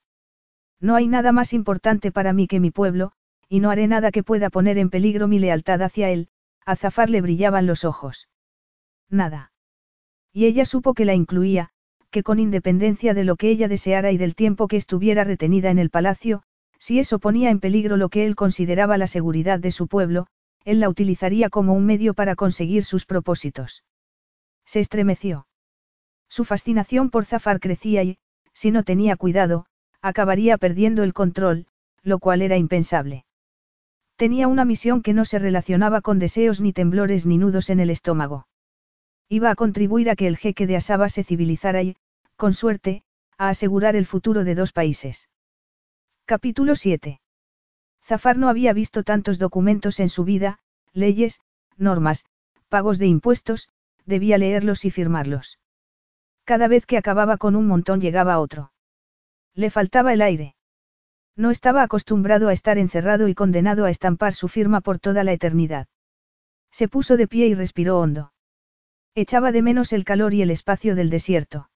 No 0.81 0.97
hay 0.97 1.07
nada 1.07 1.31
más 1.31 1.53
importante 1.53 2.11
para 2.11 2.33
mí 2.33 2.49
que 2.49 2.59
mi 2.59 2.73
pueblo, 2.73 3.13
y 3.49 3.61
no 3.61 3.71
haré 3.71 3.87
nada 3.87 4.11
que 4.11 4.25
pueda 4.25 4.51
poner 4.51 4.77
en 4.77 4.91
peligro 4.91 5.29
mi 5.29 5.39
lealtad 5.39 5.81
hacia 5.81 6.11
él, 6.11 6.27
a 6.65 6.75
Zafar 6.75 7.11
le 7.11 7.21
brillaban 7.21 7.69
los 7.69 7.85
ojos. 7.85 8.29
Nada. 9.09 9.53
Y 10.33 10.47
ella 10.47 10.65
supo 10.65 10.95
que 10.95 11.05
la 11.05 11.15
incluía, 11.15 11.71
que 12.11 12.25
con 12.25 12.41
independencia 12.41 13.15
de 13.15 13.23
lo 13.23 13.37
que 13.37 13.51
ella 13.51 13.69
deseara 13.69 14.11
y 14.11 14.19
del 14.19 14.35
tiempo 14.35 14.67
que 14.67 14.79
estuviera 14.79 15.23
retenida 15.23 15.71
en 15.71 15.79
el 15.79 15.91
palacio, 15.91 16.43
si 16.79 16.99
eso 16.99 17.19
ponía 17.19 17.51
en 17.51 17.61
peligro 17.61 17.97
lo 17.97 18.09
que 18.09 18.27
él 18.27 18.37
consideraba 18.37 18.99
la 18.99 19.07
seguridad 19.07 19.59
de 19.59 19.71
su 19.71 19.87
pueblo, 19.87 20.27
él 20.65 20.81
la 20.81 20.89
utilizaría 20.89 21.49
como 21.49 21.75
un 21.75 21.87
medio 21.87 22.15
para 22.15 22.35
conseguir 22.35 22.85
sus 22.85 23.07
propósitos. 23.07 23.85
Se 24.65 24.81
estremeció. 24.81 25.47
Su 26.29 26.45
fascinación 26.45 27.11
por 27.11 27.25
Zafar 27.25 27.61
crecía 27.61 28.03
y, 28.03 28.19
si 28.53 28.71
no 28.71 28.83
tenía 28.83 29.17
cuidado, 29.17 29.67
acabaría 30.03 30.59
perdiendo 30.59 31.03
el 31.03 31.13
control, 31.13 31.67
lo 32.03 32.19
cual 32.19 32.43
era 32.43 32.57
impensable. 32.57 33.25
Tenía 34.17 34.49
una 34.49 34.65
misión 34.65 35.03
que 35.03 35.13
no 35.13 35.25
se 35.25 35.39
relacionaba 35.39 36.01
con 36.01 36.19
deseos 36.19 36.61
ni 36.61 36.73
temblores 36.73 37.27
ni 37.27 37.39
nudos 37.39 37.71
en 37.71 37.81
el 37.81 37.91
estómago. 37.91 38.49
Iba 39.29 39.51
a 39.51 39.55
contribuir 39.55 40.09
a 40.09 40.17
que 40.17 40.27
el 40.27 40.37
jeque 40.37 40.67
de 40.67 40.77
Asaba 40.77 41.09
se 41.09 41.23
civilizara 41.23 41.83
y, 41.83 41.97
con 42.37 42.55
suerte, 42.55 43.03
a 43.39 43.51
asegurar 43.51 43.95
el 43.95 44.07
futuro 44.07 44.45
de 44.45 44.55
dos 44.55 44.73
países. 44.73 45.29
Capítulo 46.29 46.75
7. 46.75 47.21
Zafar 48.03 48.37
no 48.37 48.49
había 48.49 48.73
visto 48.73 49.05
tantos 49.05 49.39
documentos 49.39 50.01
en 50.01 50.09
su 50.09 50.25
vida, 50.25 50.59
leyes, 50.93 51.39
normas, 51.77 52.25
pagos 52.69 52.99
de 52.99 53.07
impuestos, 53.07 53.69
debía 54.07 54.37
leerlos 54.37 54.85
y 54.85 54.91
firmarlos. 54.91 55.61
Cada 56.43 56.67
vez 56.67 56.85
que 56.85 56.99
acababa 56.99 57.37
con 57.37 57.55
un 57.55 57.69
montón 57.69 58.01
llegaba 58.01 58.41
otro. 58.41 58.73
Le 59.55 59.71
faltaba 59.71 60.13
el 60.13 60.21
aire. 60.21 60.57
No 61.37 61.53
estaba 61.53 61.85
acostumbrado 61.85 62.49
a 62.49 62.53
estar 62.53 62.77
encerrado 62.77 63.29
y 63.29 63.37
condenado 63.37 63.85
a 63.85 63.91
estampar 63.91 64.35
su 64.35 64.49
firma 64.49 64.81
por 64.81 64.99
toda 64.99 65.23
la 65.23 65.33
eternidad. 65.33 65.87
Se 66.73 66.89
puso 66.89 67.17
de 67.17 67.29
pie 67.29 67.47
y 67.47 67.55
respiró 67.55 68.01
hondo. 68.01 68.33
Echaba 69.15 69.53
de 69.53 69.63
menos 69.63 69.93
el 69.93 70.03
calor 70.03 70.35
y 70.35 70.43
el 70.43 70.51
espacio 70.51 70.97
del 70.97 71.09
desierto. 71.09 71.71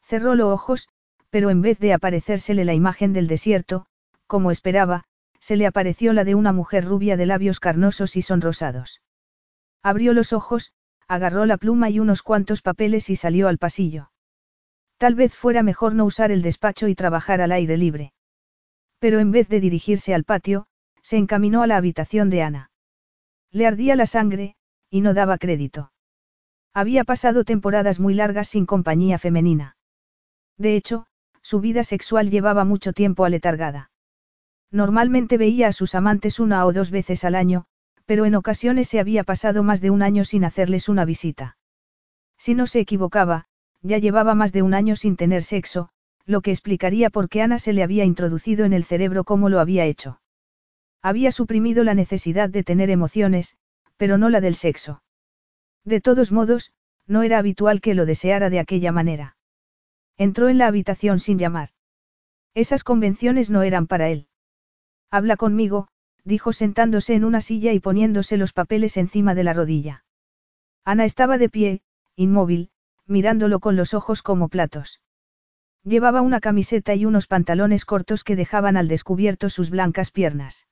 Cerró 0.00 0.34
los 0.34 0.50
ojos, 0.50 0.88
pero 1.30 1.50
en 1.50 1.62
vez 1.62 1.78
de 1.78 1.92
aparecérsele 1.92 2.64
la 2.64 2.74
imagen 2.74 3.12
del 3.12 3.26
desierto, 3.26 3.86
como 4.26 4.50
esperaba, 4.50 5.04
se 5.40 5.56
le 5.56 5.66
apareció 5.66 6.12
la 6.12 6.24
de 6.24 6.34
una 6.34 6.52
mujer 6.52 6.84
rubia 6.84 7.16
de 7.16 7.26
labios 7.26 7.60
carnosos 7.60 8.16
y 8.16 8.22
sonrosados. 8.22 9.00
Abrió 9.82 10.12
los 10.12 10.32
ojos, 10.32 10.72
agarró 11.08 11.46
la 11.46 11.56
pluma 11.56 11.90
y 11.90 12.00
unos 12.00 12.22
cuantos 12.22 12.62
papeles 12.62 13.10
y 13.10 13.16
salió 13.16 13.48
al 13.48 13.58
pasillo. 13.58 14.10
Tal 14.98 15.14
vez 15.14 15.34
fuera 15.34 15.62
mejor 15.62 15.94
no 15.94 16.04
usar 16.04 16.32
el 16.32 16.42
despacho 16.42 16.88
y 16.88 16.94
trabajar 16.94 17.40
al 17.40 17.52
aire 17.52 17.76
libre. 17.76 18.12
Pero 18.98 19.20
en 19.20 19.30
vez 19.30 19.48
de 19.48 19.60
dirigirse 19.60 20.14
al 20.14 20.24
patio, 20.24 20.66
se 21.02 21.16
encaminó 21.16 21.62
a 21.62 21.66
la 21.66 21.76
habitación 21.76 22.30
de 22.30 22.42
Ana. 22.42 22.70
Le 23.52 23.66
ardía 23.66 23.94
la 23.94 24.06
sangre, 24.06 24.56
y 24.90 25.02
no 25.02 25.14
daba 25.14 25.38
crédito. 25.38 25.92
Había 26.74 27.04
pasado 27.04 27.44
temporadas 27.44 28.00
muy 28.00 28.14
largas 28.14 28.48
sin 28.48 28.66
compañía 28.66 29.18
femenina. 29.18 29.76
De 30.58 30.76
hecho, 30.76 31.06
su 31.46 31.60
vida 31.60 31.84
sexual 31.84 32.28
llevaba 32.28 32.64
mucho 32.64 32.92
tiempo 32.92 33.24
aletargada. 33.24 33.92
Normalmente 34.72 35.38
veía 35.38 35.68
a 35.68 35.72
sus 35.72 35.94
amantes 35.94 36.40
una 36.40 36.66
o 36.66 36.72
dos 36.72 36.90
veces 36.90 37.24
al 37.24 37.36
año, 37.36 37.66
pero 38.04 38.24
en 38.24 38.34
ocasiones 38.34 38.88
se 38.88 38.98
había 38.98 39.22
pasado 39.22 39.62
más 39.62 39.80
de 39.80 39.90
un 39.90 40.02
año 40.02 40.24
sin 40.24 40.44
hacerles 40.44 40.88
una 40.88 41.04
visita. 41.04 41.56
Si 42.36 42.56
no 42.56 42.66
se 42.66 42.80
equivocaba, 42.80 43.44
ya 43.80 43.98
llevaba 43.98 44.34
más 44.34 44.52
de 44.52 44.62
un 44.62 44.74
año 44.74 44.96
sin 44.96 45.14
tener 45.14 45.44
sexo, 45.44 45.88
lo 46.24 46.40
que 46.40 46.50
explicaría 46.50 47.10
por 47.10 47.28
qué 47.28 47.42
Ana 47.42 47.60
se 47.60 47.72
le 47.72 47.84
había 47.84 48.04
introducido 48.04 48.64
en 48.64 48.72
el 48.72 48.82
cerebro 48.82 49.22
como 49.22 49.48
lo 49.48 49.60
había 49.60 49.84
hecho. 49.84 50.20
Había 51.00 51.30
suprimido 51.30 51.84
la 51.84 51.94
necesidad 51.94 52.50
de 52.50 52.64
tener 52.64 52.90
emociones, 52.90 53.56
pero 53.96 54.18
no 54.18 54.30
la 54.30 54.40
del 54.40 54.56
sexo. 54.56 55.04
De 55.84 56.00
todos 56.00 56.32
modos, 56.32 56.72
no 57.06 57.22
era 57.22 57.38
habitual 57.38 57.80
que 57.80 57.94
lo 57.94 58.04
deseara 58.04 58.50
de 58.50 58.58
aquella 58.58 58.90
manera. 58.90 59.35
Entró 60.18 60.48
en 60.48 60.58
la 60.58 60.66
habitación 60.66 61.20
sin 61.20 61.38
llamar. 61.38 61.70
Esas 62.54 62.84
convenciones 62.84 63.50
no 63.50 63.62
eran 63.62 63.86
para 63.86 64.08
él. 64.08 64.28
Habla 65.10 65.36
conmigo, 65.36 65.88
dijo 66.24 66.52
sentándose 66.52 67.14
en 67.14 67.24
una 67.24 67.40
silla 67.40 67.72
y 67.72 67.80
poniéndose 67.80 68.36
los 68.36 68.52
papeles 68.52 68.96
encima 68.96 69.34
de 69.34 69.44
la 69.44 69.52
rodilla. 69.52 70.04
Ana 70.84 71.04
estaba 71.04 71.36
de 71.36 71.48
pie, 71.48 71.82
inmóvil, 72.16 72.70
mirándolo 73.06 73.60
con 73.60 73.76
los 73.76 73.92
ojos 73.92 74.22
como 74.22 74.48
platos. 74.48 75.00
Llevaba 75.84 76.22
una 76.22 76.40
camiseta 76.40 76.94
y 76.94 77.04
unos 77.04 77.26
pantalones 77.26 77.84
cortos 77.84 78.24
que 78.24 78.36
dejaban 78.36 78.76
al 78.76 78.88
descubierto 78.88 79.50
sus 79.50 79.70
blancas 79.70 80.10
piernas. 80.10 80.66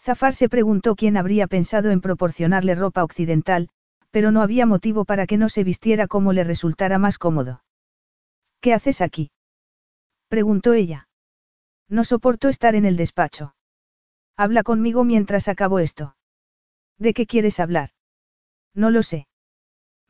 Zafar 0.00 0.34
se 0.34 0.48
preguntó 0.48 0.94
quién 0.94 1.16
habría 1.16 1.46
pensado 1.46 1.90
en 1.90 2.00
proporcionarle 2.00 2.74
ropa 2.74 3.02
occidental, 3.02 3.68
pero 4.10 4.30
no 4.30 4.42
había 4.42 4.66
motivo 4.66 5.04
para 5.04 5.26
que 5.26 5.38
no 5.38 5.48
se 5.48 5.64
vistiera 5.64 6.06
como 6.06 6.32
le 6.32 6.44
resultara 6.44 6.98
más 6.98 7.18
cómodo. 7.18 7.62
¿Qué 8.66 8.74
haces 8.74 9.00
aquí? 9.00 9.30
preguntó 10.26 10.72
ella. 10.72 11.08
No 11.88 12.02
soporto 12.02 12.48
estar 12.48 12.74
en 12.74 12.84
el 12.84 12.96
despacho. 12.96 13.54
Habla 14.36 14.64
conmigo 14.64 15.04
mientras 15.04 15.46
acabo 15.46 15.78
esto. 15.78 16.16
¿De 16.98 17.14
qué 17.14 17.28
quieres 17.28 17.60
hablar? 17.60 17.90
No 18.74 18.90
lo 18.90 19.04
sé. 19.04 19.28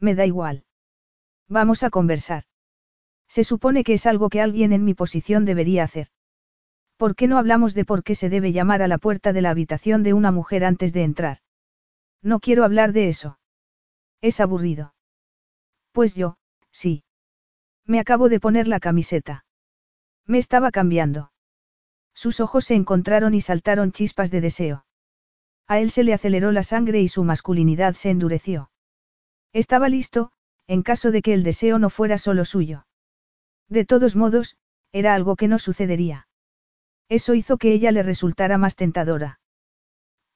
Me 0.01 0.15
da 0.15 0.25
igual. 0.25 0.65
Vamos 1.51 1.83
a 1.83 1.91
conversar. 1.91 2.45
Se 3.29 3.45
supone 3.45 3.85
que 3.85 3.93
es 3.93 4.07
algo 4.07 4.31
que 4.31 4.41
alguien 4.41 4.73
en 4.73 4.87
mi 4.87 4.95
posición 4.95 5.45
debería 5.45 5.85
hacer. 5.85 6.09
¿Por 6.97 7.15
qué 7.15 7.29
no 7.29 7.37
hablamos 7.37 7.75
de 7.75 7.85
por 7.85 8.05
qué 8.05 8.15
se 8.15 8.31
debe 8.31 8.53
llamar 8.53 8.81
a 8.81 8.89
la 8.89 8.97
puerta 8.97 9.35
de 9.35 9.43
la 9.43 9.51
habitación 9.51 10.03
de 10.03 10.15
una 10.15 10.33
mujer 10.33 10.65
antes 10.65 10.95
de 10.95 11.05
entrar? 11.05 11.41
No 12.23 12.41
quiero 12.41 12.65
hablar 12.65 12.95
de 12.95 13.11
eso. 13.11 13.39
Es 14.23 14.41
aburrido. 14.41 14.95
Pues 15.93 16.15
yo, 16.15 16.39
sí. 16.71 17.03
Me 17.87 18.01
acabo 18.01 18.29
de 18.29 18.41
poner 18.41 18.67
la 18.67 18.81
camiseta. 18.81 19.45
Me 20.27 20.39
estaba 20.39 20.73
cambiando. 20.73 21.31
Sus 22.15 22.41
ojos 22.41 22.65
se 22.65 22.75
encontraron 22.75 23.35
y 23.35 23.41
saltaron 23.41 23.93
chispas 23.93 24.31
de 24.31 24.41
deseo. 24.41 24.87
A 25.69 25.79
él 25.79 25.91
se 25.91 26.03
le 26.03 26.13
aceleró 26.13 26.51
la 26.53 26.63
sangre 26.63 27.01
y 27.01 27.09
su 27.09 27.25
masculinidad 27.25 27.95
se 27.95 28.11
endureció. 28.11 28.71
Estaba 29.53 29.89
listo, 29.89 30.33
en 30.67 30.83
caso 30.83 31.11
de 31.11 31.23
que 31.23 31.33
el 31.33 31.43
deseo 31.43 31.79
no 31.79 31.91
fuera 31.91 32.19
solo 32.19 32.45
suyo. 32.45 32.87
De 33.69 33.85
todos 33.85 34.17
modos, 34.17 34.57
era 34.93 35.15
algo 35.15 35.37
que 35.37 35.49
no 35.49 35.59
sucedería. 35.59 36.29
Eso 37.09 37.35
hizo 37.35 37.57
que 37.57 37.73
ella 37.73 37.93
le 37.93 38.03
resultara 38.03 38.59
más 38.59 38.75
tentadora. 38.75 39.41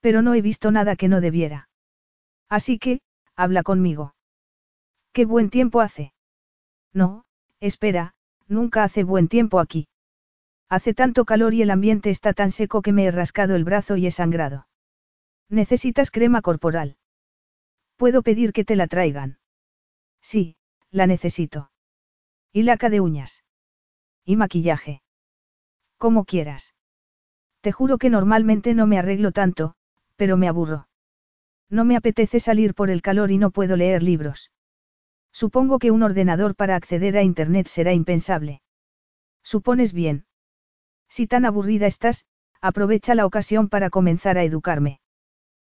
Pero 0.00 0.22
no 0.22 0.34
he 0.34 0.42
visto 0.42 0.70
nada 0.70 0.96
que 0.96 1.08
no 1.08 1.20
debiera. 1.20 1.68
Así 2.48 2.78
que, 2.78 3.00
habla 3.34 3.62
conmigo. 3.62 4.14
¿Qué 5.12 5.24
buen 5.24 5.50
tiempo 5.50 5.80
hace? 5.80 6.12
No, 6.92 7.24
espera, 7.60 8.14
nunca 8.48 8.84
hace 8.84 9.04
buen 9.04 9.28
tiempo 9.28 9.60
aquí. 9.60 9.88
Hace 10.68 10.94
tanto 10.94 11.24
calor 11.24 11.54
y 11.54 11.62
el 11.62 11.70
ambiente 11.70 12.10
está 12.10 12.32
tan 12.32 12.50
seco 12.50 12.82
que 12.82 12.92
me 12.92 13.04
he 13.04 13.10
rascado 13.10 13.56
el 13.56 13.64
brazo 13.64 13.96
y 13.96 14.06
he 14.06 14.10
sangrado. 14.10 14.66
Necesitas 15.48 16.10
crema 16.10 16.42
corporal. 16.42 16.96
Puedo 17.96 18.22
pedir 18.22 18.52
que 18.52 18.64
te 18.64 18.76
la 18.76 18.86
traigan. 18.86 19.38
Sí, 20.22 20.56
la 20.90 21.06
necesito. 21.06 21.70
Y 22.52 22.62
laca 22.62 22.88
de 22.88 23.00
uñas. 23.00 23.44
Y 24.24 24.36
maquillaje. 24.36 25.02
Como 25.98 26.24
quieras. 26.24 26.74
Te 27.60 27.72
juro 27.72 27.98
que 27.98 28.10
normalmente 28.10 28.74
no 28.74 28.86
me 28.86 28.98
arreglo 28.98 29.32
tanto, 29.32 29.74
pero 30.16 30.36
me 30.36 30.48
aburro. 30.48 30.88
No 31.68 31.84
me 31.84 31.96
apetece 31.96 32.40
salir 32.40 32.74
por 32.74 32.90
el 32.90 33.02
calor 33.02 33.30
y 33.30 33.38
no 33.38 33.50
puedo 33.50 33.76
leer 33.76 34.02
libros. 34.02 34.50
Supongo 35.32 35.78
que 35.78 35.90
un 35.90 36.02
ordenador 36.02 36.54
para 36.54 36.76
acceder 36.76 37.16
a 37.16 37.22
Internet 37.22 37.68
será 37.68 37.92
impensable. 37.92 38.62
Supones 39.42 39.92
bien. 39.92 40.26
Si 41.08 41.26
tan 41.26 41.44
aburrida 41.44 41.86
estás, 41.86 42.24
aprovecha 42.60 43.14
la 43.14 43.26
ocasión 43.26 43.68
para 43.68 43.90
comenzar 43.90 44.38
a 44.38 44.44
educarme. 44.44 45.00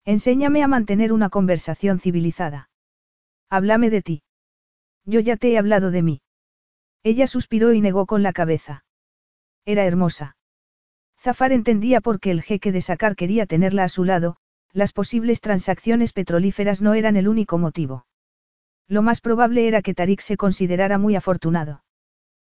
Enséñame 0.05 0.63
a 0.63 0.67
mantener 0.67 1.13
una 1.13 1.29
conversación 1.29 1.99
civilizada. 1.99 2.69
Háblame 3.49 3.89
de 3.89 4.01
ti. 4.01 4.23
Yo 5.05 5.19
ya 5.19 5.37
te 5.37 5.51
he 5.51 5.57
hablado 5.57 5.91
de 5.91 6.01
mí. 6.01 6.21
Ella 7.03 7.27
suspiró 7.27 7.73
y 7.73 7.81
negó 7.81 8.05
con 8.05 8.23
la 8.23 8.33
cabeza. 8.33 8.85
Era 9.65 9.85
hermosa. 9.85 10.37
Zafar 11.19 11.53
entendía 11.53 12.01
por 12.01 12.19
qué 12.19 12.31
el 12.31 12.41
jeque 12.41 12.71
de 12.71 12.81
sacar 12.81 13.15
quería 13.15 13.45
tenerla 13.45 13.85
a 13.85 13.89
su 13.89 14.03
lado, 14.03 14.35
las 14.73 14.91
posibles 14.91 15.39
transacciones 15.39 16.11
petrolíferas 16.11 16.81
no 16.81 16.95
eran 16.95 17.15
el 17.15 17.27
único 17.27 17.57
motivo. 17.57 18.05
Lo 18.93 19.01
más 19.01 19.21
probable 19.21 19.67
era 19.67 19.81
que 19.81 19.95
Tarik 19.95 20.21
se 20.21 20.37
considerara 20.37 20.99
muy 20.99 21.15
afortunado. 21.15 21.83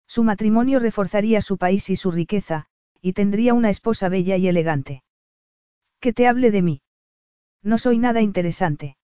Su 0.06 0.22
matrimonio 0.22 0.80
reforzaría 0.80 1.40
su 1.40 1.58
país 1.58 1.90
y 1.90 1.96
su 1.96 2.12
riqueza, 2.12 2.66
y 3.00 3.14
tendría 3.14 3.54
una 3.54 3.70
esposa 3.70 4.10
bella 4.10 4.36
y 4.36 4.50
elegante. 4.50 5.02
Que 6.02 6.12
te 6.12 6.28
hable 6.28 6.52
de 6.52 6.62
mí. 6.62 6.82
No 7.64 7.78
soy 7.78 8.00
nada 8.00 8.20
interesante. 8.20 8.98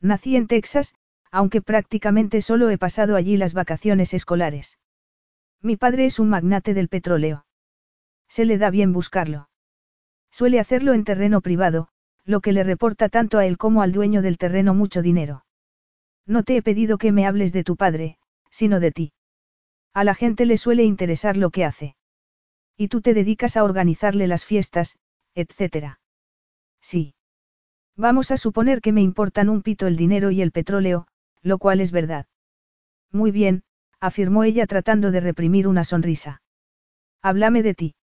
Nací 0.00 0.34
en 0.34 0.48
Texas, 0.48 0.96
aunque 1.30 1.62
prácticamente 1.62 2.42
solo 2.42 2.70
he 2.70 2.76
pasado 2.76 3.14
allí 3.14 3.36
las 3.36 3.54
vacaciones 3.54 4.12
escolares. 4.12 4.80
Mi 5.62 5.76
padre 5.76 6.06
es 6.06 6.18
un 6.18 6.28
magnate 6.28 6.74
del 6.74 6.88
petróleo. 6.88 7.46
Se 8.26 8.44
le 8.44 8.58
da 8.58 8.70
bien 8.70 8.92
buscarlo. 8.92 9.48
Suele 10.32 10.58
hacerlo 10.58 10.92
en 10.92 11.04
terreno 11.04 11.40
privado, 11.40 11.86
lo 12.24 12.40
que 12.40 12.50
le 12.50 12.64
reporta 12.64 13.08
tanto 13.08 13.38
a 13.38 13.46
él 13.46 13.58
como 13.58 13.80
al 13.80 13.92
dueño 13.92 14.22
del 14.22 14.38
terreno 14.38 14.74
mucho 14.74 15.02
dinero. 15.02 15.44
No 16.28 16.42
te 16.42 16.56
he 16.56 16.62
pedido 16.62 16.98
que 16.98 17.10
me 17.10 17.26
hables 17.26 17.52
de 17.52 17.64
tu 17.64 17.74
padre, 17.76 18.18
sino 18.50 18.80
de 18.80 18.92
ti. 18.92 19.12
A 19.94 20.04
la 20.04 20.14
gente 20.14 20.44
le 20.44 20.58
suele 20.58 20.84
interesar 20.84 21.38
lo 21.38 21.48
que 21.48 21.64
hace. 21.64 21.96
Y 22.76 22.88
tú 22.88 23.00
te 23.00 23.14
dedicas 23.14 23.56
a 23.56 23.64
organizarle 23.64 24.26
las 24.26 24.44
fiestas, 24.44 24.98
etc. 25.34 25.98
Sí. 26.82 27.14
Vamos 27.96 28.30
a 28.30 28.36
suponer 28.36 28.82
que 28.82 28.92
me 28.92 29.00
importan 29.00 29.48
un 29.48 29.62
pito 29.62 29.86
el 29.86 29.96
dinero 29.96 30.30
y 30.30 30.42
el 30.42 30.52
petróleo, 30.52 31.08
lo 31.42 31.56
cual 31.58 31.80
es 31.80 31.92
verdad. 31.92 32.26
Muy 33.10 33.30
bien, 33.30 33.62
afirmó 33.98 34.44
ella 34.44 34.66
tratando 34.66 35.10
de 35.10 35.20
reprimir 35.20 35.66
una 35.66 35.82
sonrisa. 35.82 36.42
Háblame 37.22 37.62
de 37.62 37.74
ti. 37.74 37.94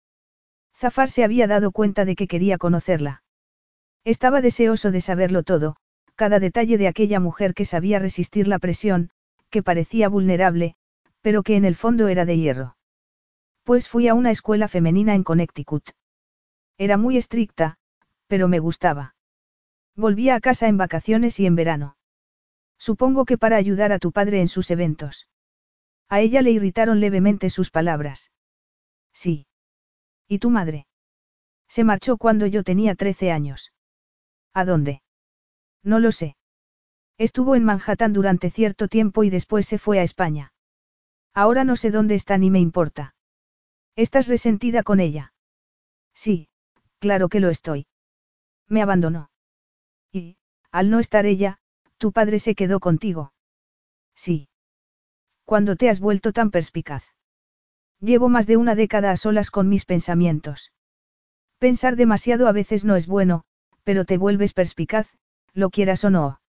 Zafar 0.76 1.10
se 1.12 1.24
había 1.24 1.48
dado 1.48 1.72
cuenta 1.72 2.06
de 2.06 2.16
que 2.16 2.28
quería 2.28 2.58
conocerla. 2.58 3.24
Estaba 4.04 4.42
deseoso 4.42 4.92
de 4.92 5.00
saberlo 5.00 5.44
todo, 5.44 5.78
cada 6.16 6.40
detalle 6.40 6.78
de 6.78 6.88
aquella 6.88 7.20
mujer 7.20 7.54
que 7.54 7.66
sabía 7.66 8.00
resistir 8.00 8.48
la 8.48 8.60
presión, 8.60 9.10
que 9.50 9.64
parecía 9.64 10.10
vulnerable, 10.10 10.76
pero 11.22 11.44
que 11.44 11.56
en 11.56 11.66
el 11.66 11.76
fondo 11.76 12.08
era 12.08 12.26
de 12.26 12.38
hierro. 12.38 12.78
Pues 13.64 13.90
fui 13.90 14.08
a 14.08 14.14
una 14.14 14.32
escuela 14.32 14.68
femenina 14.68 15.16
en 15.16 15.24
Connecticut. 15.24 15.92
Era 16.78 16.98
muy 16.98 17.18
estricta, 17.18 17.78
pero 18.28 18.48
me 18.48 18.60
gustaba. 18.60 19.16
Volvía 19.96 20.36
a 20.36 20.40
casa 20.40 20.68
en 20.68 20.78
vacaciones 20.78 21.40
y 21.40 21.46
en 21.46 21.56
verano. 21.56 21.98
Supongo 22.78 23.26
que 23.26 23.38
para 23.38 23.56
ayudar 23.56 23.92
a 23.92 24.00
tu 24.00 24.12
padre 24.12 24.42
en 24.42 24.48
sus 24.48 24.70
eventos. 24.72 25.28
A 26.10 26.20
ella 26.20 26.42
le 26.42 26.52
irritaron 26.52 27.00
levemente 27.00 27.50
sus 27.50 27.72
palabras. 27.72 28.32
Sí. 29.14 29.48
¿Y 30.28 30.40
tu 30.40 30.50
madre? 30.50 30.86
Se 31.68 31.84
marchó 31.84 32.18
cuando 32.18 32.46
yo 32.46 32.64
tenía 32.64 32.96
13 32.96 33.32
años. 33.32 33.72
¿A 34.54 34.66
dónde? 34.66 35.02
No 35.86 36.00
lo 36.00 36.12
sé. 36.12 36.36
Estuvo 37.18 37.56
en 37.56 37.64
Manhattan 37.64 38.12
durante 38.12 38.50
cierto 38.50 38.90
tiempo 38.90 39.24
y 39.24 39.30
después 39.30 39.66
se 39.66 39.78
fue 39.78 40.00
a 40.00 40.04
España. 40.04 40.52
Ahora 41.34 41.64
no 41.64 41.76
sé 41.76 41.92
dónde 41.92 42.16
está 42.16 42.38
ni 42.38 42.50
me 42.50 42.60
importa. 42.60 43.16
¿Estás 43.96 44.28
resentida 44.28 44.84
con 44.84 45.00
ella? 45.00 45.34
Sí, 46.14 46.50
claro 47.00 47.30
que 47.30 47.40
lo 47.40 47.50
estoy. 47.50 47.88
Me 48.68 48.82
abandonó. 48.82 49.30
Y, 50.12 50.38
al 50.72 50.90
no 50.90 51.00
estar 51.00 51.26
ella, 51.26 51.60
tu 51.98 52.12
padre 52.12 52.40
se 52.40 52.56
quedó 52.56 52.80
contigo. 52.80 53.32
Sí. 54.16 54.50
¿Cuándo 55.46 55.76
te 55.76 55.90
has 55.90 56.00
vuelto 56.00 56.34
tan 56.34 56.50
perspicaz? 56.50 57.04
Llevo 58.00 58.28
más 58.28 58.48
de 58.48 58.58
una 58.58 58.76
década 58.76 59.12
a 59.12 59.18
solas 59.18 59.52
con 59.52 59.70
mis 59.70 59.86
pensamientos. 59.86 60.74
Pensar 61.60 61.96
demasiado 61.96 62.48
a 62.48 62.52
veces 62.52 62.84
no 62.86 62.96
es 62.96 63.08
bueno, 63.08 63.44
pero 63.84 64.04
te 64.04 64.18
vuelves 64.18 64.54
perspicaz, 64.54 65.08
lo 65.56 65.72
quieras 65.72 66.04
o 66.04 66.12
no. 66.12 66.42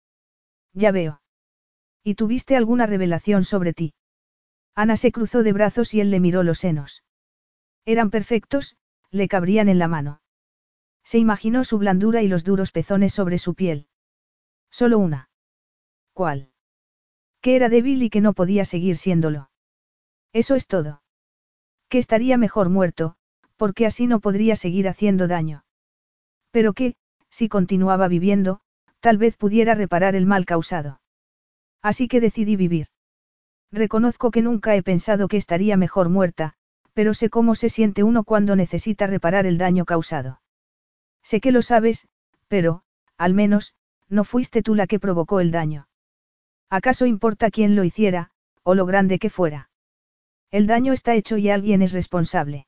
Ya 0.74 0.92
veo. 0.92 1.22
¿Y 2.04 2.16
tuviste 2.16 2.58
alguna 2.58 2.86
revelación 2.86 3.46
sobre 3.46 3.74
ti? 3.74 3.94
Ana 4.74 4.98
se 4.98 5.12
cruzó 5.14 5.44
de 5.44 5.54
brazos 5.54 5.94
y 5.94 6.02
él 6.02 6.12
le 6.12 6.20
miró 6.20 6.44
los 6.44 6.60
senos. 6.60 7.04
Eran 7.86 8.10
perfectos, 8.10 8.76
le 9.12 9.28
cabrían 9.28 9.70
en 9.70 9.80
la 9.80 9.88
mano. 9.88 10.22
Se 11.04 11.20
imaginó 11.20 11.64
su 11.64 11.78
blandura 11.78 12.24
y 12.24 12.28
los 12.28 12.44
duros 12.44 12.72
pezones 12.72 13.14
sobre 13.14 13.38
su 13.38 13.54
piel. 13.54 13.88
Solo 14.72 14.98
una. 14.98 15.30
¿Cuál? 16.14 16.52
Que 17.42 17.56
era 17.56 17.70
débil 17.70 18.02
y 18.04 18.10
que 18.10 18.22
no 18.22 18.34
podía 18.34 18.66
seguir 18.66 18.98
siéndolo. 18.98 19.52
Eso 20.34 20.56
es 20.56 20.68
todo. 20.68 21.04
Que 21.90 22.00
estaría 22.00 22.38
mejor 22.38 22.70
muerto, 22.70 23.16
porque 23.56 23.86
así 23.86 24.08
no 24.08 24.20
podría 24.20 24.56
seguir 24.56 24.90
haciendo 24.90 25.28
daño. 25.28 25.64
Pero 26.52 26.74
que, 26.74 26.96
si 27.30 27.48
continuaba 27.48 28.08
viviendo, 28.08 28.62
tal 29.06 29.20
vez 29.20 29.38
pudiera 29.38 29.76
reparar 29.76 30.16
el 30.16 30.26
mal 30.26 30.46
causado. 30.46 31.00
Así 31.84 32.08
que 32.08 32.20
decidí 32.20 32.56
vivir. 32.56 32.88
Reconozco 33.72 34.32
que 34.32 34.42
nunca 34.42 34.76
he 34.76 34.82
pensado 34.82 35.28
que 35.28 35.38
estaría 35.38 35.78
mejor 35.78 36.10
muerta, 36.10 36.56
pero 36.94 37.14
sé 37.14 37.30
cómo 37.30 37.54
se 37.54 37.70
siente 37.70 38.02
uno 38.02 38.24
cuando 38.24 38.56
necesita 38.56 39.06
reparar 39.06 39.46
el 39.46 39.60
daño 39.60 39.86
causado. 39.86 40.42
Sé 41.22 41.40
que 41.40 41.52
lo 41.52 41.62
sabes, 41.62 42.08
pero, 42.48 42.82
al 43.16 43.36
menos, 43.36 43.76
no 44.10 44.24
fuiste 44.24 44.64
tú 44.64 44.74
la 44.74 44.88
que 44.88 45.00
provocó 45.00 45.40
el 45.40 45.52
daño. 45.52 45.88
¿Acaso 46.72 47.06
importa 47.06 47.52
quién 47.52 47.76
lo 47.76 47.84
hiciera, 47.84 48.32
o 48.64 48.74
lo 48.74 48.88
grande 48.88 49.20
que 49.20 49.30
fuera. 49.30 49.70
El 50.50 50.66
daño 50.66 50.94
está 50.94 51.14
hecho 51.14 51.38
y 51.38 51.52
alguien 51.52 51.84
es 51.84 51.94
responsable. 51.94 52.66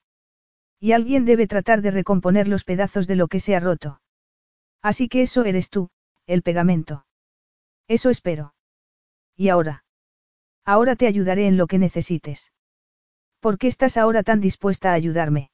Y 0.80 0.92
alguien 0.92 1.26
debe 1.26 1.48
tratar 1.48 1.82
de 1.82 1.90
recomponer 1.90 2.48
los 2.48 2.64
pedazos 2.64 3.08
de 3.08 3.16
lo 3.16 3.28
que 3.28 3.40
se 3.40 3.56
ha 3.56 3.60
roto. 3.60 4.02
Así 4.84 5.10
que 5.10 5.24
eso 5.24 5.44
eres 5.44 5.72
tú, 5.72 5.90
el 6.28 6.44
pegamento. 6.44 7.06
Eso 7.88 8.10
espero. 8.10 8.54
¿Y 9.36 9.50
ahora? 9.50 9.86
Ahora 10.66 10.96
te 10.96 11.08
ayudaré 11.08 11.48
en 11.48 11.58
lo 11.58 11.68
que 11.68 11.78
necesites. 11.78 12.52
¿Por 13.40 13.58
qué 13.58 13.68
estás 13.68 13.98
ahora 13.98 14.24
tan 14.24 14.42
dispuesta 14.42 14.92
a 14.92 14.94
ayudarme? 14.94 15.52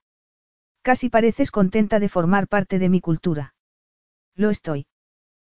Casi 0.82 1.10
pareces 1.10 1.52
contenta 1.52 2.00
de 2.00 2.10
formar 2.10 2.48
parte 2.48 2.80
de 2.80 2.90
mi 2.90 3.00
cultura. 3.00 3.54
Lo 4.36 4.50
estoy. 4.50 4.88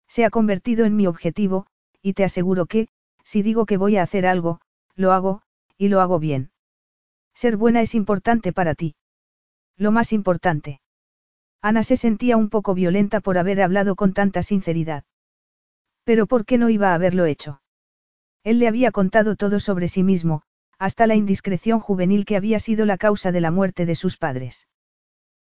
Se 0.08 0.26
ha 0.26 0.30
convertido 0.30 0.86
en 0.86 0.96
mi 0.96 1.08
objetivo, 1.08 1.68
y 2.02 2.14
te 2.14 2.24
aseguro 2.24 2.66
que, 2.66 2.88
si 3.24 3.42
digo 3.42 3.66
que 3.66 3.78
voy 3.78 3.98
a 3.98 4.04
hacer 4.04 4.26
algo, 4.26 4.60
lo 4.96 5.12
hago, 5.12 5.44
y 5.78 5.88
lo 5.88 6.02
hago 6.02 6.20
bien. 6.20 6.52
Ser 7.34 7.58
buena 7.58 7.82
es 7.82 7.96
importante 7.96 8.52
para 8.54 8.76
ti. 8.76 8.96
Lo 9.78 9.92
más 9.92 10.14
importante. 10.14 10.82
Ana 11.64 11.82
se 11.82 11.96
sentía 11.96 12.36
un 12.36 12.50
poco 12.50 12.74
violenta 12.74 13.22
por 13.22 13.38
haber 13.38 13.62
hablado 13.62 13.96
con 13.96 14.12
tanta 14.12 14.44
sinceridad. 14.44 15.06
Pero 16.04 16.28
¿por 16.28 16.46
qué 16.46 16.58
no 16.58 16.68
iba 16.70 16.92
a 16.92 16.96
haberlo 16.96 17.26
hecho? 17.26 17.62
Él 18.44 18.60
le 18.60 18.68
había 18.68 18.92
contado 18.92 19.38
todo 19.38 19.62
sobre 19.62 19.88
sí 19.88 20.04
mismo, 20.04 20.42
hasta 20.78 21.08
la 21.08 21.16
indiscreción 21.16 21.80
juvenil 21.80 22.26
que 22.26 22.36
había 22.36 22.60
sido 22.60 22.86
la 22.86 22.98
causa 22.98 23.32
de 23.32 23.40
la 23.40 23.50
muerte 23.50 23.86
de 23.86 23.96
sus 23.96 24.18
padres. 24.18 24.68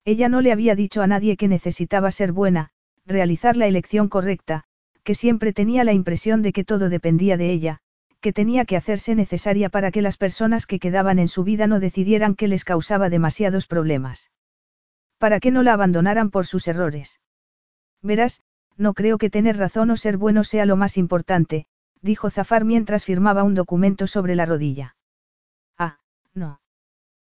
Ella 0.04 0.28
no 0.28 0.40
le 0.40 0.50
había 0.50 0.74
dicho 0.74 1.02
a 1.02 1.06
nadie 1.06 1.36
que 1.36 1.46
necesitaba 1.46 2.10
ser 2.10 2.32
buena, 2.32 2.70
realizar 3.06 3.56
la 3.56 3.68
elección 3.68 4.08
correcta, 4.08 4.64
que 5.04 5.14
siempre 5.14 5.52
tenía 5.52 5.84
la 5.84 5.92
impresión 5.92 6.42
de 6.42 6.52
que 6.52 6.64
todo 6.64 6.88
dependía 6.88 7.36
de 7.36 7.52
ella, 7.52 7.78
que 8.20 8.32
tenía 8.32 8.64
que 8.64 8.76
hacerse 8.76 9.14
necesaria 9.14 9.68
para 9.68 9.92
que 9.92 10.02
las 10.02 10.16
personas 10.16 10.66
que 10.66 10.80
quedaban 10.80 11.20
en 11.20 11.28
su 11.28 11.44
vida 11.44 11.68
no 11.68 11.78
decidieran 11.78 12.34
que 12.34 12.48
les 12.48 12.64
causaba 12.64 13.08
demasiados 13.08 13.68
problemas. 13.68 14.32
Para 15.18 15.40
que 15.40 15.50
no 15.50 15.62
la 15.62 15.72
abandonaran 15.72 16.30
por 16.30 16.46
sus 16.46 16.68
errores. 16.68 17.20
Verás, 18.02 18.42
no 18.76 18.94
creo 18.94 19.18
que 19.18 19.30
tener 19.30 19.56
razón 19.56 19.90
o 19.90 19.96
ser 19.96 20.16
bueno 20.16 20.44
sea 20.44 20.64
lo 20.64 20.76
más 20.76 20.96
importante, 20.96 21.66
dijo 22.00 22.30
Zafar 22.30 22.64
mientras 22.64 23.04
firmaba 23.04 23.42
un 23.42 23.54
documento 23.54 24.06
sobre 24.06 24.36
la 24.36 24.46
rodilla. 24.46 24.96
Ah, 25.76 25.98
no. 26.34 26.60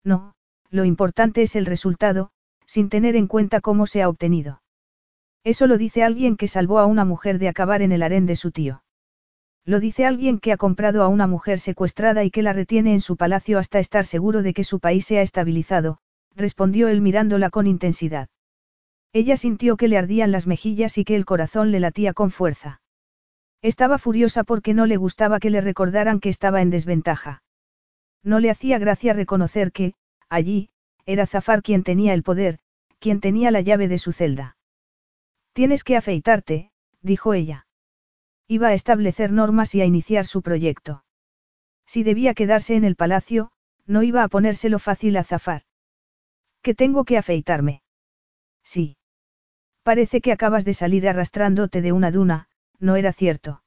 No, 0.04 0.34
lo 0.70 0.84
importante 0.84 1.42
es 1.42 1.56
el 1.56 1.66
resultado, 1.66 2.30
sin 2.66 2.88
tener 2.90 3.16
en 3.16 3.26
cuenta 3.26 3.60
cómo 3.60 3.86
se 3.86 4.02
ha 4.02 4.08
obtenido. 4.08 4.62
Eso 5.42 5.66
lo 5.66 5.78
dice 5.78 6.04
alguien 6.04 6.36
que 6.36 6.48
salvó 6.48 6.78
a 6.78 6.86
una 6.86 7.06
mujer 7.06 7.38
de 7.38 7.48
acabar 7.48 7.80
en 7.80 7.92
el 7.92 8.02
harén 8.02 8.26
de 8.26 8.36
su 8.36 8.50
tío. 8.50 8.82
Lo 9.64 9.80
dice 9.80 10.04
alguien 10.04 10.38
que 10.38 10.52
ha 10.52 10.56
comprado 10.58 11.02
a 11.02 11.08
una 11.08 11.26
mujer 11.26 11.58
secuestrada 11.58 12.24
y 12.24 12.30
que 12.30 12.42
la 12.42 12.52
retiene 12.52 12.92
en 12.92 13.00
su 13.00 13.16
palacio 13.16 13.58
hasta 13.58 13.78
estar 13.78 14.04
seguro 14.04 14.42
de 14.42 14.52
que 14.52 14.64
su 14.64 14.80
país 14.80 15.06
se 15.06 15.18
ha 15.18 15.22
estabilizado, 15.22 15.98
respondió 16.36 16.88
él 16.88 17.00
mirándola 17.00 17.50
con 17.50 17.66
intensidad. 17.66 18.28
Ella 19.12 19.36
sintió 19.36 19.76
que 19.76 19.88
le 19.88 19.98
ardían 19.98 20.30
las 20.30 20.46
mejillas 20.46 20.96
y 20.98 21.04
que 21.04 21.16
el 21.16 21.24
corazón 21.24 21.72
le 21.72 21.80
latía 21.80 22.12
con 22.12 22.30
fuerza. 22.30 22.80
Estaba 23.62 23.98
furiosa 23.98 24.44
porque 24.44 24.72
no 24.72 24.86
le 24.86 24.96
gustaba 24.96 25.40
que 25.40 25.50
le 25.50 25.60
recordaran 25.60 26.20
que 26.20 26.28
estaba 26.28 26.62
en 26.62 26.70
desventaja. 26.70 27.42
No 28.22 28.38
le 28.38 28.50
hacía 28.50 28.78
gracia 28.78 29.12
reconocer 29.12 29.72
que, 29.72 29.94
allí, 30.28 30.70
era 31.06 31.26
Zafar 31.26 31.62
quien 31.62 31.82
tenía 31.82 32.14
el 32.14 32.22
poder, 32.22 32.58
quien 32.98 33.20
tenía 33.20 33.50
la 33.50 33.60
llave 33.60 33.88
de 33.88 33.98
su 33.98 34.12
celda. 34.12 34.56
Tienes 35.52 35.84
que 35.84 35.96
afeitarte, 35.96 36.70
dijo 37.02 37.34
ella. 37.34 37.66
Iba 38.46 38.68
a 38.68 38.74
establecer 38.74 39.32
normas 39.32 39.74
y 39.74 39.80
a 39.80 39.84
iniciar 39.84 40.26
su 40.26 40.42
proyecto. 40.42 41.04
Si 41.86 42.02
debía 42.02 42.34
quedarse 42.34 42.76
en 42.76 42.84
el 42.84 42.96
palacio, 42.96 43.50
no 43.86 44.02
iba 44.02 44.22
a 44.22 44.28
ponérselo 44.28 44.78
fácil 44.78 45.16
a 45.16 45.24
Zafar. 45.24 45.62
¿Que 46.62 46.74
tengo 46.74 47.04
que 47.04 47.18
afeitarme? 47.18 47.82
Sí. 48.62 48.96
Parece 49.82 50.20
que 50.20 50.32
acabas 50.32 50.64
de 50.64 50.74
salir 50.74 51.08
arrastrándote 51.08 51.80
de 51.80 51.92
una 51.92 52.10
duna, 52.10 52.48
no 52.78 52.96
era 52.96 53.12
cierto. 53.12 53.62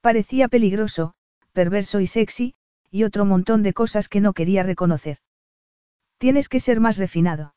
Parecía 0.00 0.48
peligroso, 0.48 1.14
perverso 1.52 2.00
y 2.00 2.06
sexy, 2.06 2.54
y 2.90 3.04
otro 3.04 3.24
montón 3.24 3.62
de 3.62 3.72
cosas 3.72 4.08
que 4.08 4.20
no 4.20 4.34
quería 4.34 4.62
reconocer. 4.62 5.18
Tienes 6.18 6.48
que 6.48 6.60
ser 6.60 6.80
más 6.80 6.98
refinado. 6.98 7.54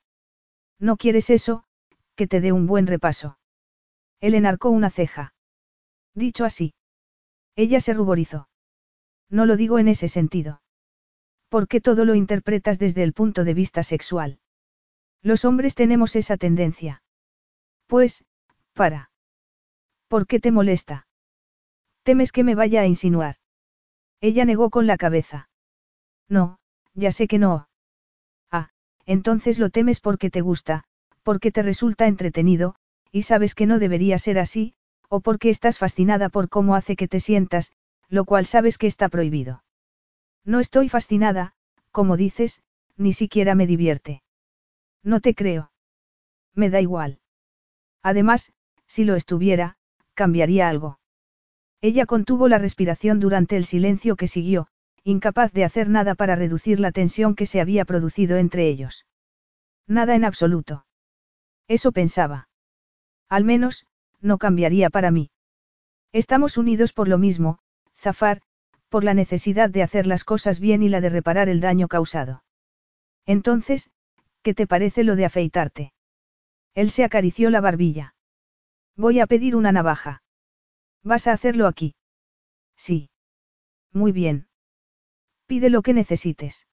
No 0.80 0.98
quieres 0.98 1.30
eso, 1.30 1.66
que 2.16 2.28
te 2.28 2.42
dé 2.42 2.52
un 2.52 2.66
buen 2.66 2.88
repaso. 2.88 3.38
Él 4.22 4.36
enarcó 4.36 4.70
una 4.70 4.90
ceja. 4.90 5.34
Dicho 6.14 6.46
así. 6.46 6.74
Ella 7.56 7.80
se 7.80 7.94
ruborizó. 7.94 8.48
No 9.30 9.46
lo 9.46 9.58
digo 9.58 9.80
en 9.80 9.88
ese 9.88 10.08
sentido. 10.08 10.62
¿Por 11.50 11.68
qué 11.68 11.82
todo 11.82 12.06
lo 12.06 12.16
interpretas 12.16 12.80
desde 12.80 13.04
el 13.04 13.14
punto 13.14 13.44
de 13.44 13.54
vista 13.54 13.84
sexual? 13.84 14.40
Los 15.26 15.44
hombres 15.44 15.76
tenemos 15.76 16.16
esa 16.16 16.38
tendencia. 16.38 17.04
Pues, 17.88 18.24
para. 18.74 19.10
¿Por 20.08 20.28
qué 20.28 20.40
te 20.40 20.52
molesta? 20.52 21.08
¿Temes 22.04 22.32
que 22.32 22.46
me 22.46 22.56
vaya 22.56 22.80
a 22.82 22.86
insinuar? 22.86 23.36
Ella 24.22 24.46
negó 24.46 24.70
con 24.70 24.88
la 24.88 24.96
cabeza. 24.96 25.50
No, 26.30 26.60
ya 26.94 27.12
sé 27.12 27.28
que 27.28 27.40
no 27.40 27.68
entonces 29.06 29.60
lo 29.60 29.70
temes 29.70 30.00
porque 30.00 30.30
te 30.30 30.42
gusta, 30.42 30.84
porque 31.24 31.52
te 31.52 31.62
resulta 31.62 32.08
entretenido, 32.08 32.76
y 33.12 33.24
sabes 33.24 33.56
que 33.56 33.66
no 33.66 33.80
debería 33.80 34.18
ser 34.20 34.40
así, 34.40 34.74
o 35.10 35.22
porque 35.22 35.50
estás 35.50 35.78
fascinada 35.78 36.30
por 36.30 36.50
cómo 36.50 36.76
hace 36.76 36.96
que 36.96 37.08
te 37.08 37.20
sientas, 37.20 37.72
lo 38.10 38.26
cual 38.26 38.46
sabes 38.46 38.78
que 38.78 38.88
está 38.88 39.10
prohibido. 39.10 39.64
No 40.44 40.60
estoy 40.60 40.90
fascinada, 40.90 41.54
como 41.92 42.18
dices, 42.18 42.62
ni 42.98 43.14
siquiera 43.14 43.56
me 43.56 43.68
divierte. 43.68 44.22
No 45.06 45.22
te 45.22 45.36
creo. 45.36 45.72
Me 46.56 46.70
da 46.70 46.82
igual. 46.82 47.20
Además, 48.02 48.52
si 48.88 49.06
lo 49.06 49.16
estuviera, 49.16 49.78
cambiaría 50.16 50.68
algo. 50.68 51.00
Ella 51.80 52.08
contuvo 52.08 52.48
la 52.48 52.58
respiración 52.58 53.20
durante 53.20 53.56
el 53.56 53.66
silencio 53.66 54.16
que 54.16 54.28
siguió, 54.28 54.68
incapaz 55.04 55.54
de 55.54 55.64
hacer 55.64 55.90
nada 55.90 56.16
para 56.16 56.36
reducir 56.36 56.80
la 56.80 56.92
tensión 56.92 57.36
que 57.36 57.46
se 57.46 57.62
había 57.62 57.86
producido 57.86 58.38
entre 58.38 58.68
ellos. 58.68 59.06
Nada 59.88 60.16
en 60.16 60.26
absoluto. 60.26 60.88
Eso 61.68 61.92
pensaba. 61.92 62.50
Al 63.30 63.44
menos, 63.44 63.86
no 64.22 64.40
cambiaría 64.40 64.90
para 64.90 65.12
mí. 65.12 65.30
Estamos 66.12 66.58
unidos 66.58 66.94
por 66.94 67.08
lo 67.08 67.20
mismo, 67.20 67.60
Zafar, 67.96 68.42
por 68.90 69.04
la 69.04 69.14
necesidad 69.14 69.70
de 69.70 69.84
hacer 69.84 70.08
las 70.08 70.24
cosas 70.24 70.60
bien 70.60 70.82
y 70.82 70.90
la 70.90 71.02
de 71.02 71.10
reparar 71.10 71.50
el 71.50 71.60
daño 71.60 71.88
causado. 71.88 72.44
Entonces, 73.28 73.92
¿qué 74.46 74.54
te 74.54 74.68
parece 74.68 75.04
lo 75.04 75.16
de 75.16 75.26
afeitarte? 75.26 75.92
Él 76.76 76.92
se 76.92 77.04
acarició 77.04 77.50
la 77.50 77.62
barbilla. 77.62 78.14
Voy 78.96 79.20
a 79.20 79.26
pedir 79.26 79.56
una 79.56 79.72
navaja. 79.72 80.22
¿Vas 81.04 81.26
a 81.26 81.34
hacerlo 81.34 81.66
aquí? 81.66 81.96
Sí. 82.78 83.10
Muy 83.92 84.12
bien. 84.12 84.48
Pide 85.48 85.72
lo 85.72 85.82
que 85.82 85.96
necesites. 85.96 86.68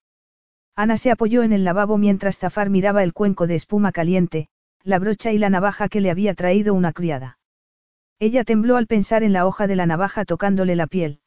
Ana 0.76 0.98
se 0.98 1.10
apoyó 1.10 1.42
en 1.44 1.54
el 1.54 1.64
lavabo 1.64 1.96
mientras 1.96 2.36
Zafar 2.36 2.68
miraba 2.68 3.02
el 3.02 3.14
cuenco 3.14 3.46
de 3.46 3.54
espuma 3.54 3.90
caliente, 3.90 4.48
la 4.82 4.98
brocha 4.98 5.32
y 5.32 5.38
la 5.38 5.48
navaja 5.48 5.88
que 5.88 6.02
le 6.02 6.10
había 6.10 6.34
traído 6.34 6.74
una 6.74 6.92
criada. 6.92 7.38
Ella 8.18 8.44
tembló 8.44 8.76
al 8.76 8.86
pensar 8.86 9.22
en 9.22 9.32
la 9.32 9.46
hoja 9.46 9.66
de 9.66 9.76
la 9.76 9.86
navaja 9.86 10.26
tocándole 10.26 10.76
la 10.76 10.88
piel. 10.88 11.20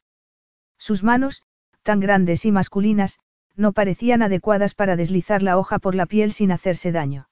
Sus 0.78 1.02
manos, 1.02 1.42
tan 1.82 1.98
grandes 1.98 2.44
y 2.44 2.52
masculinas, 2.52 3.18
no 3.56 3.72
parecían 3.72 4.22
adecuadas 4.22 4.74
para 4.74 4.96
deslizar 4.96 5.42
la 5.42 5.58
hoja 5.58 5.78
por 5.78 5.94
la 5.94 6.06
piel 6.06 6.32
sin 6.32 6.52
hacerse 6.52 6.92
daño. 6.92 7.28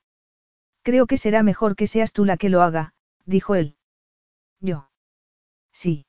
Creo 0.83 1.07
que 1.07 1.17
será 1.17 1.43
mejor 1.43 1.77
que 1.77 1.87
seas 1.87 2.13
tú 2.13 2.25
la 2.25 2.37
que 2.37 2.49
lo 2.49 2.63
haga, 2.63 2.95
dijo 3.25 3.55
él. 3.55 3.77
Yo. 4.61 4.91
Sí. 5.73 6.07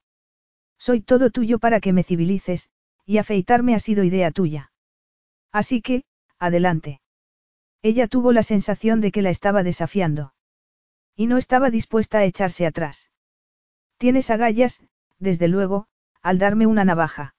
Soy 0.77 1.01
todo 1.01 1.29
tuyo 1.29 1.59
para 1.59 1.79
que 1.79 1.93
me 1.93 2.03
civilices, 2.03 2.69
y 3.05 3.17
afeitarme 3.17 3.75
ha 3.75 3.79
sido 3.79 4.03
idea 4.03 4.31
tuya. 4.31 4.71
Así 5.51 5.81
que, 5.81 6.03
adelante. 6.39 7.01
Ella 7.81 8.07
tuvo 8.07 8.31
la 8.31 8.43
sensación 8.43 8.99
de 8.99 9.11
que 9.11 9.21
la 9.21 9.29
estaba 9.29 9.63
desafiando. 9.63 10.33
Y 11.15 11.27
no 11.27 11.37
estaba 11.37 11.69
dispuesta 11.69 12.17
a 12.19 12.25
echarse 12.25 12.65
atrás. 12.65 13.11
Tienes 13.97 14.29
agallas, 14.29 14.81
desde 15.19 15.47
luego, 15.47 15.87
al 16.21 16.39
darme 16.39 16.65
una 16.67 16.83
navaja. 16.83 17.34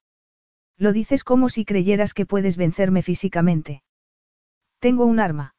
Lo 0.77 0.93
dices 0.93 1.23
como 1.23 1.49
si 1.49 1.65
creyeras 1.65 2.13
que 2.13 2.25
puedes 2.25 2.55
vencerme 2.55 3.01
físicamente. 3.01 3.83
Tengo 4.79 5.05
un 5.05 5.19
arma. 5.19 5.55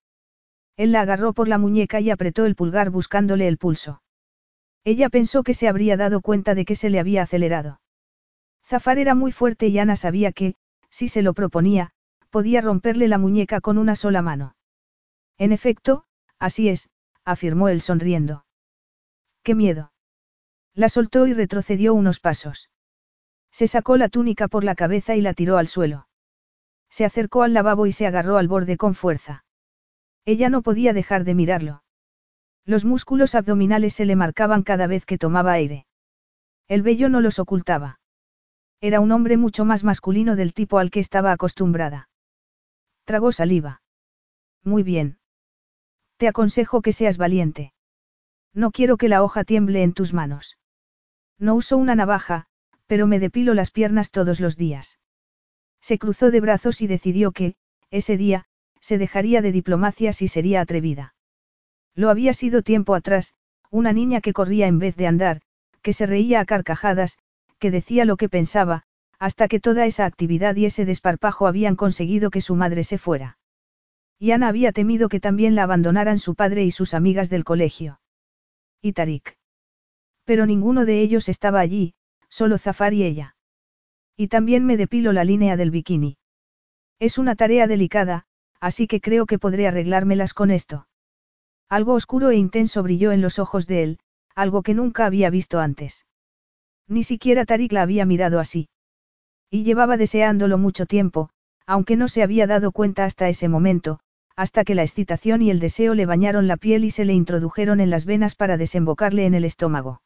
Él 0.77 0.93
la 0.93 1.01
agarró 1.01 1.33
por 1.33 1.49
la 1.49 1.59
muñeca 1.59 2.01
y 2.01 2.11
apretó 2.11 2.47
el 2.47 2.55
pulgar 2.55 2.91
buscándole 2.91 3.49
el 3.49 3.59
pulso. 3.59 4.01
Ella 4.85 5.09
pensó 5.09 5.43
que 5.43 5.55
se 5.55 5.67
habría 5.67 5.97
dado 5.97 6.21
cuenta 6.21 6.55
de 6.55 6.65
que 6.65 6.77
se 6.77 6.89
le 6.89 7.01
había 7.01 7.23
acelerado. 7.23 7.81
Zafar 8.65 8.99
era 8.99 9.15
muy 9.15 9.33
fuerte 9.33 9.67
y 9.67 9.79
Ana 9.79 9.97
sabía 9.97 10.31
que, 10.31 10.55
si 10.89 11.09
se 11.09 11.23
lo 11.23 11.35
proponía, 11.35 11.91
podía 12.31 12.61
romperle 12.61 13.09
la 13.09 13.19
muñeca 13.19 13.61
con 13.61 13.77
una 13.77 13.97
sola 13.97 14.23
mano. 14.23 14.55
En 15.37 15.53
efecto, 15.53 16.05
así 16.39 16.69
es, 16.69 16.91
afirmó 17.25 17.69
él 17.69 17.81
sonriendo. 17.81 18.45
¡Qué 19.43 19.55
miedo! 19.55 19.93
La 20.75 20.89
soltó 20.89 21.27
y 21.27 21.33
retrocedió 21.33 21.95
unos 21.95 22.21
pasos. 22.21 22.71
Se 23.59 23.67
sacó 23.67 23.97
la 23.97 24.09
túnica 24.09 24.47
por 24.47 24.63
la 24.63 24.77
cabeza 24.77 25.17
y 25.17 25.21
la 25.21 25.35
tiró 25.35 25.59
al 25.59 25.67
suelo. 25.67 26.07
Se 26.91 27.05
acercó 27.05 27.43
al 27.43 27.55
lavabo 27.55 27.87
y 27.87 27.93
se 27.93 28.07
agarró 28.07 28.37
al 28.37 28.47
borde 28.47 28.77
con 28.77 28.95
fuerza. 28.95 29.45
Ella 30.25 30.49
no 30.49 30.63
podía 30.63 30.93
dejar 30.93 31.25
de 31.25 31.35
mirarlo. 31.35 31.83
Los 32.65 32.85
músculos 32.85 33.35
abdominales 33.35 33.95
se 33.95 34.05
le 34.05 34.15
marcaban 34.15 34.63
cada 34.63 34.87
vez 34.87 35.05
que 35.05 35.19
tomaba 35.19 35.55
aire. 35.55 35.87
El 36.69 36.83
vello 36.83 37.09
no 37.09 37.21
los 37.21 37.41
ocultaba. 37.41 37.99
Era 38.81 39.01
un 39.01 39.11
hombre 39.11 39.37
mucho 39.37 39.65
más 39.65 39.83
masculino 39.83 40.37
del 40.37 40.55
tipo 40.55 40.79
al 40.79 40.93
que 40.93 41.01
estaba 41.01 41.33
acostumbrada. 41.33 42.09
Tragó 43.07 43.33
saliva. 43.33 43.83
Muy 44.63 44.85
bien. 44.85 45.19
Te 46.17 46.29
aconsejo 46.29 46.81
que 46.81 46.93
seas 46.93 47.19
valiente. 47.19 47.73
No 48.55 48.71
quiero 48.71 48.99
que 48.99 49.09
la 49.09 49.25
hoja 49.25 49.43
tiemble 49.43 49.83
en 49.83 49.95
tus 49.95 50.15
manos. 50.15 50.59
No 51.41 51.57
uso 51.57 51.77
una 51.77 51.97
navaja, 51.97 52.48
pero 52.89 53.07
me 53.07 53.21
depilo 53.21 53.55
las 53.55 53.71
piernas 53.71 54.11
todos 54.11 54.41
los 54.41 54.57
días. 54.57 54.99
Se 55.81 55.99
cruzó 55.99 56.33
de 56.33 56.41
brazos 56.41 56.81
y 56.81 56.89
decidió 56.89 57.31
que, 57.31 57.55
ese 57.91 58.17
día, 58.17 58.47
se 58.81 58.99
dejaría 58.99 59.43
de 59.43 59.53
diplomacias 59.53 60.23
y 60.23 60.29
sería 60.29 60.61
atrevida. 60.61 61.15
Lo 61.95 62.11
había 62.11 62.33
sido 62.33 62.63
tiempo 62.63 62.95
atrás, 62.95 63.35
una 63.71 63.93
niña 63.93 64.21
que 64.21 64.33
corría 64.33 64.67
en 64.67 64.79
vez 64.79 64.97
de 64.97 65.07
andar, 65.07 65.43
que 65.83 65.93
se 65.93 66.07
reía 66.07 66.41
a 66.41 66.45
carcajadas, 66.47 67.19
que 67.59 67.71
decía 67.71 68.05
lo 68.05 68.17
que 68.17 68.29
pensaba, 68.29 68.85
hasta 69.19 69.49
que 69.49 69.61
toda 69.61 69.85
esa 69.87 70.07
actividad 70.07 70.57
y 70.57 70.65
ese 70.65 70.85
desparpajo 70.85 71.47
habían 71.47 71.77
conseguido 71.77 72.31
que 72.31 72.41
su 72.41 72.55
madre 72.55 72.85
se 72.85 72.99
fuera. 72.99 73.39
Y 74.19 74.31
Ana 74.31 74.49
había 74.49 74.73
temido 74.73 75.09
que 75.09 75.21
también 75.21 75.55
la 75.55 75.65
abandonaran 75.65 76.19
su 76.19 76.35
padre 76.35 76.65
y 76.65 76.71
sus 76.71 76.95
amigas 76.95 77.31
del 77.31 77.45
colegio. 77.45 78.01
Y 78.81 78.93
Tarik. 78.93 79.37
Pero 80.25 80.47
ninguno 80.47 80.85
de 80.85 81.01
ellos 81.03 81.29
estaba 81.29 81.61
allí, 81.61 81.95
solo 82.29 82.59
Zafar 82.59 82.95
y 82.95 83.05
ella. 83.05 83.37
Y 84.17 84.29
también 84.29 84.65
me 84.65 84.77
depilo 84.77 85.13
la 85.13 85.25
línea 85.25 85.57
del 85.57 85.71
bikini. 85.71 86.19
Es 86.99 87.19
una 87.19 87.37
tarea 87.37 87.67
delicada, 87.67 88.25
así 88.61 88.87
que 88.87 89.01
creo 89.01 89.27
que 89.27 89.39
podré 89.39 89.69
arreglármelas 89.69 90.35
con 90.35 90.51
esto. 90.51 90.89
Algo 91.69 91.95
oscuro 91.95 92.31
e 92.31 92.37
intenso 92.37 92.83
brilló 92.83 93.13
en 93.13 93.21
los 93.21 93.39
ojos 93.39 93.67
de 93.67 93.83
él, 93.83 93.99
algo 94.35 94.63
que 94.63 94.75
nunca 94.75 95.07
había 95.07 95.31
visto 95.31 95.61
antes. 95.61 96.07
Ni 96.89 97.05
siquiera 97.05 97.45
Tarik 97.45 97.73
la 97.73 97.83
había 97.83 98.07
mirado 98.07 98.41
así. 98.41 98.69
Y 99.51 99.63
llevaba 99.65 99.97
deseándolo 99.97 100.59
mucho 100.59 100.87
tiempo, 100.87 101.31
aunque 101.67 101.97
no 101.97 102.09
se 102.09 102.23
había 102.23 102.47
dado 102.47 102.73
cuenta 102.73 103.05
hasta 103.05 103.29
ese 103.29 103.49
momento, 103.49 104.01
hasta 104.37 104.65
que 104.65 104.75
la 104.75 104.83
excitación 104.83 105.43
y 105.43 105.51
el 105.51 105.61
deseo 105.61 105.95
le 105.95 106.07
bañaron 106.07 106.49
la 106.49 106.57
piel 106.57 106.85
y 106.85 106.91
se 106.91 107.05
le 107.05 107.13
introdujeron 107.13 107.81
en 107.81 107.91
las 107.91 108.07
venas 108.07 108.35
para 108.35 108.57
desembocarle 108.57 109.27
en 109.27 109.35
el 109.35 109.45
estómago. 109.45 110.01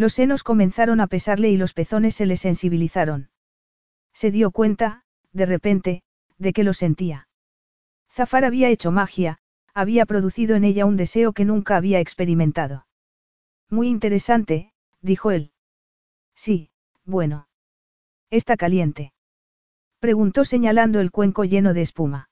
Los 0.00 0.14
senos 0.14 0.44
comenzaron 0.44 0.98
a 1.02 1.08
pesarle 1.08 1.50
y 1.50 1.58
los 1.58 1.74
pezones 1.74 2.14
se 2.14 2.24
le 2.24 2.38
sensibilizaron. 2.38 3.28
Se 4.14 4.30
dio 4.30 4.50
cuenta, 4.50 5.04
de 5.34 5.44
repente, 5.44 6.02
de 6.38 6.54
que 6.54 6.64
lo 6.64 6.72
sentía. 6.72 7.28
Zafar 8.10 8.46
había 8.46 8.70
hecho 8.70 8.92
magia, 8.92 9.40
había 9.74 10.06
producido 10.06 10.56
en 10.56 10.64
ella 10.64 10.86
un 10.86 10.96
deseo 10.96 11.34
que 11.34 11.44
nunca 11.44 11.76
había 11.76 12.00
experimentado. 12.00 12.86
Muy 13.68 13.88
interesante, 13.88 14.72
dijo 15.02 15.32
él. 15.32 15.52
Sí, 16.34 16.70
bueno. 17.04 17.46
¿Está 18.30 18.56
caliente? 18.56 19.12
Preguntó 19.98 20.46
señalando 20.46 21.00
el 21.00 21.10
cuenco 21.10 21.44
lleno 21.44 21.74
de 21.74 21.82
espuma. 21.82 22.30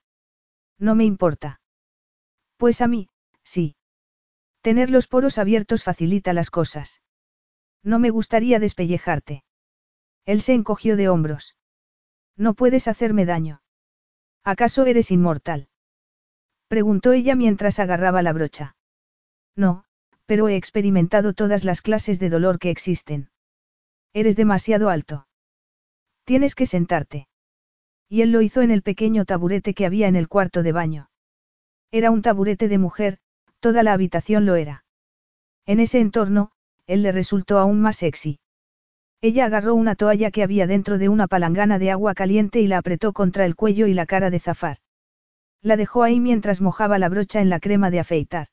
No 0.79 0.95
me 0.95 1.05
importa. 1.05 1.61
Pues 2.57 2.81
a 2.81 2.87
mí, 2.87 3.09
sí. 3.43 3.75
Tener 4.61 4.89
los 4.89 5.05
poros 5.05 5.37
abiertos 5.37 5.83
facilita 5.83 6.33
las 6.33 6.49
cosas. 6.49 7.03
No 7.83 7.99
me 7.99 8.09
gustaría 8.09 8.59
despellejarte. 8.59 9.43
Él 10.25 10.41
se 10.41 10.53
encogió 10.53 10.95
de 10.95 11.09
hombros. 11.09 11.55
No 12.35 12.53
puedes 12.53 12.87
hacerme 12.87 13.25
daño. 13.25 13.61
¿Acaso 14.43 14.85
eres 14.85 15.11
inmortal? 15.11 15.69
Preguntó 16.67 17.13
ella 17.13 17.35
mientras 17.35 17.79
agarraba 17.79 18.21
la 18.21 18.33
brocha. 18.33 18.75
No, 19.55 19.83
pero 20.25 20.47
he 20.47 20.55
experimentado 20.55 21.33
todas 21.33 21.63
las 21.63 21.81
clases 21.81 22.19
de 22.19 22.29
dolor 22.29 22.59
que 22.59 22.69
existen. 22.69 23.31
Eres 24.13 24.35
demasiado 24.35 24.89
alto. 24.89 25.27
Tienes 26.23 26.55
que 26.55 26.65
sentarte. 26.65 27.27
Y 28.07 28.21
él 28.21 28.31
lo 28.31 28.41
hizo 28.41 28.61
en 28.61 28.71
el 28.71 28.83
pequeño 28.83 29.25
taburete 29.25 29.73
que 29.73 29.85
había 29.85 30.07
en 30.07 30.15
el 30.15 30.27
cuarto 30.27 30.63
de 30.63 30.71
baño. 30.71 31.09
Era 31.91 32.11
un 32.11 32.21
taburete 32.21 32.67
de 32.67 32.77
mujer, 32.77 33.19
toda 33.59 33.83
la 33.83 33.93
habitación 33.93 34.45
lo 34.45 34.55
era. 34.55 34.85
En 35.65 35.79
ese 35.79 35.99
entorno, 35.99 36.51
él 36.89 37.03
le 37.03 37.11
resultó 37.11 37.59
aún 37.59 37.79
más 37.79 37.97
sexy. 37.97 38.39
Ella 39.21 39.45
agarró 39.45 39.75
una 39.75 39.93
toalla 39.93 40.31
que 40.31 40.41
había 40.41 40.65
dentro 40.65 40.97
de 40.97 41.07
una 41.07 41.27
palangana 41.27 41.77
de 41.77 41.91
agua 41.91 42.15
caliente 42.15 42.61
y 42.61 42.67
la 42.67 42.79
apretó 42.79 43.13
contra 43.13 43.45
el 43.45 43.55
cuello 43.55 43.85
y 43.85 43.93
la 43.93 44.07
cara 44.07 44.31
de 44.31 44.39
Zafar. 44.39 44.77
La 45.61 45.77
dejó 45.77 46.01
ahí 46.01 46.19
mientras 46.19 46.61
mojaba 46.61 46.97
la 46.97 47.09
brocha 47.09 47.41
en 47.41 47.49
la 47.49 47.59
crema 47.59 47.91
de 47.91 47.99
afeitar. 47.99 48.47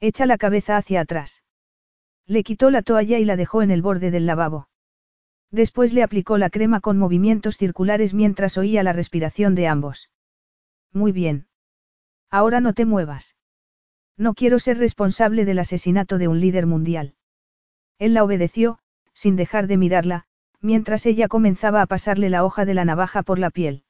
Echa 0.00 0.26
la 0.26 0.36
cabeza 0.36 0.76
hacia 0.76 1.00
atrás. 1.00 1.44
Le 2.26 2.42
quitó 2.42 2.70
la 2.70 2.82
toalla 2.82 3.18
y 3.18 3.24
la 3.24 3.36
dejó 3.36 3.62
en 3.62 3.70
el 3.70 3.80
borde 3.80 4.10
del 4.10 4.26
lavabo. 4.26 4.68
Después 5.50 5.94
le 5.94 6.02
aplicó 6.02 6.36
la 6.36 6.50
crema 6.50 6.80
con 6.80 6.98
movimientos 6.98 7.56
circulares 7.56 8.12
mientras 8.12 8.58
oía 8.58 8.82
la 8.82 8.92
respiración 8.92 9.54
de 9.54 9.66
ambos. 9.66 10.10
Muy 10.92 11.12
bien. 11.12 11.46
Ahora 12.30 12.60
no 12.60 12.74
te 12.74 12.84
muevas. 12.84 13.34
No 14.18 14.34
quiero 14.34 14.58
ser 14.58 14.76
responsable 14.76 15.46
del 15.46 15.58
asesinato 15.58 16.18
de 16.18 16.28
un 16.28 16.40
líder 16.40 16.66
mundial. 16.66 17.15
Él 17.98 18.14
la 18.14 18.24
obedeció, 18.24 18.78
sin 19.14 19.36
dejar 19.36 19.66
de 19.66 19.76
mirarla, 19.76 20.26
mientras 20.60 21.06
ella 21.06 21.28
comenzaba 21.28 21.82
a 21.82 21.86
pasarle 21.86 22.30
la 22.30 22.44
hoja 22.44 22.64
de 22.64 22.74
la 22.74 22.84
navaja 22.84 23.22
por 23.22 23.38
la 23.38 23.50
piel. 23.50 23.84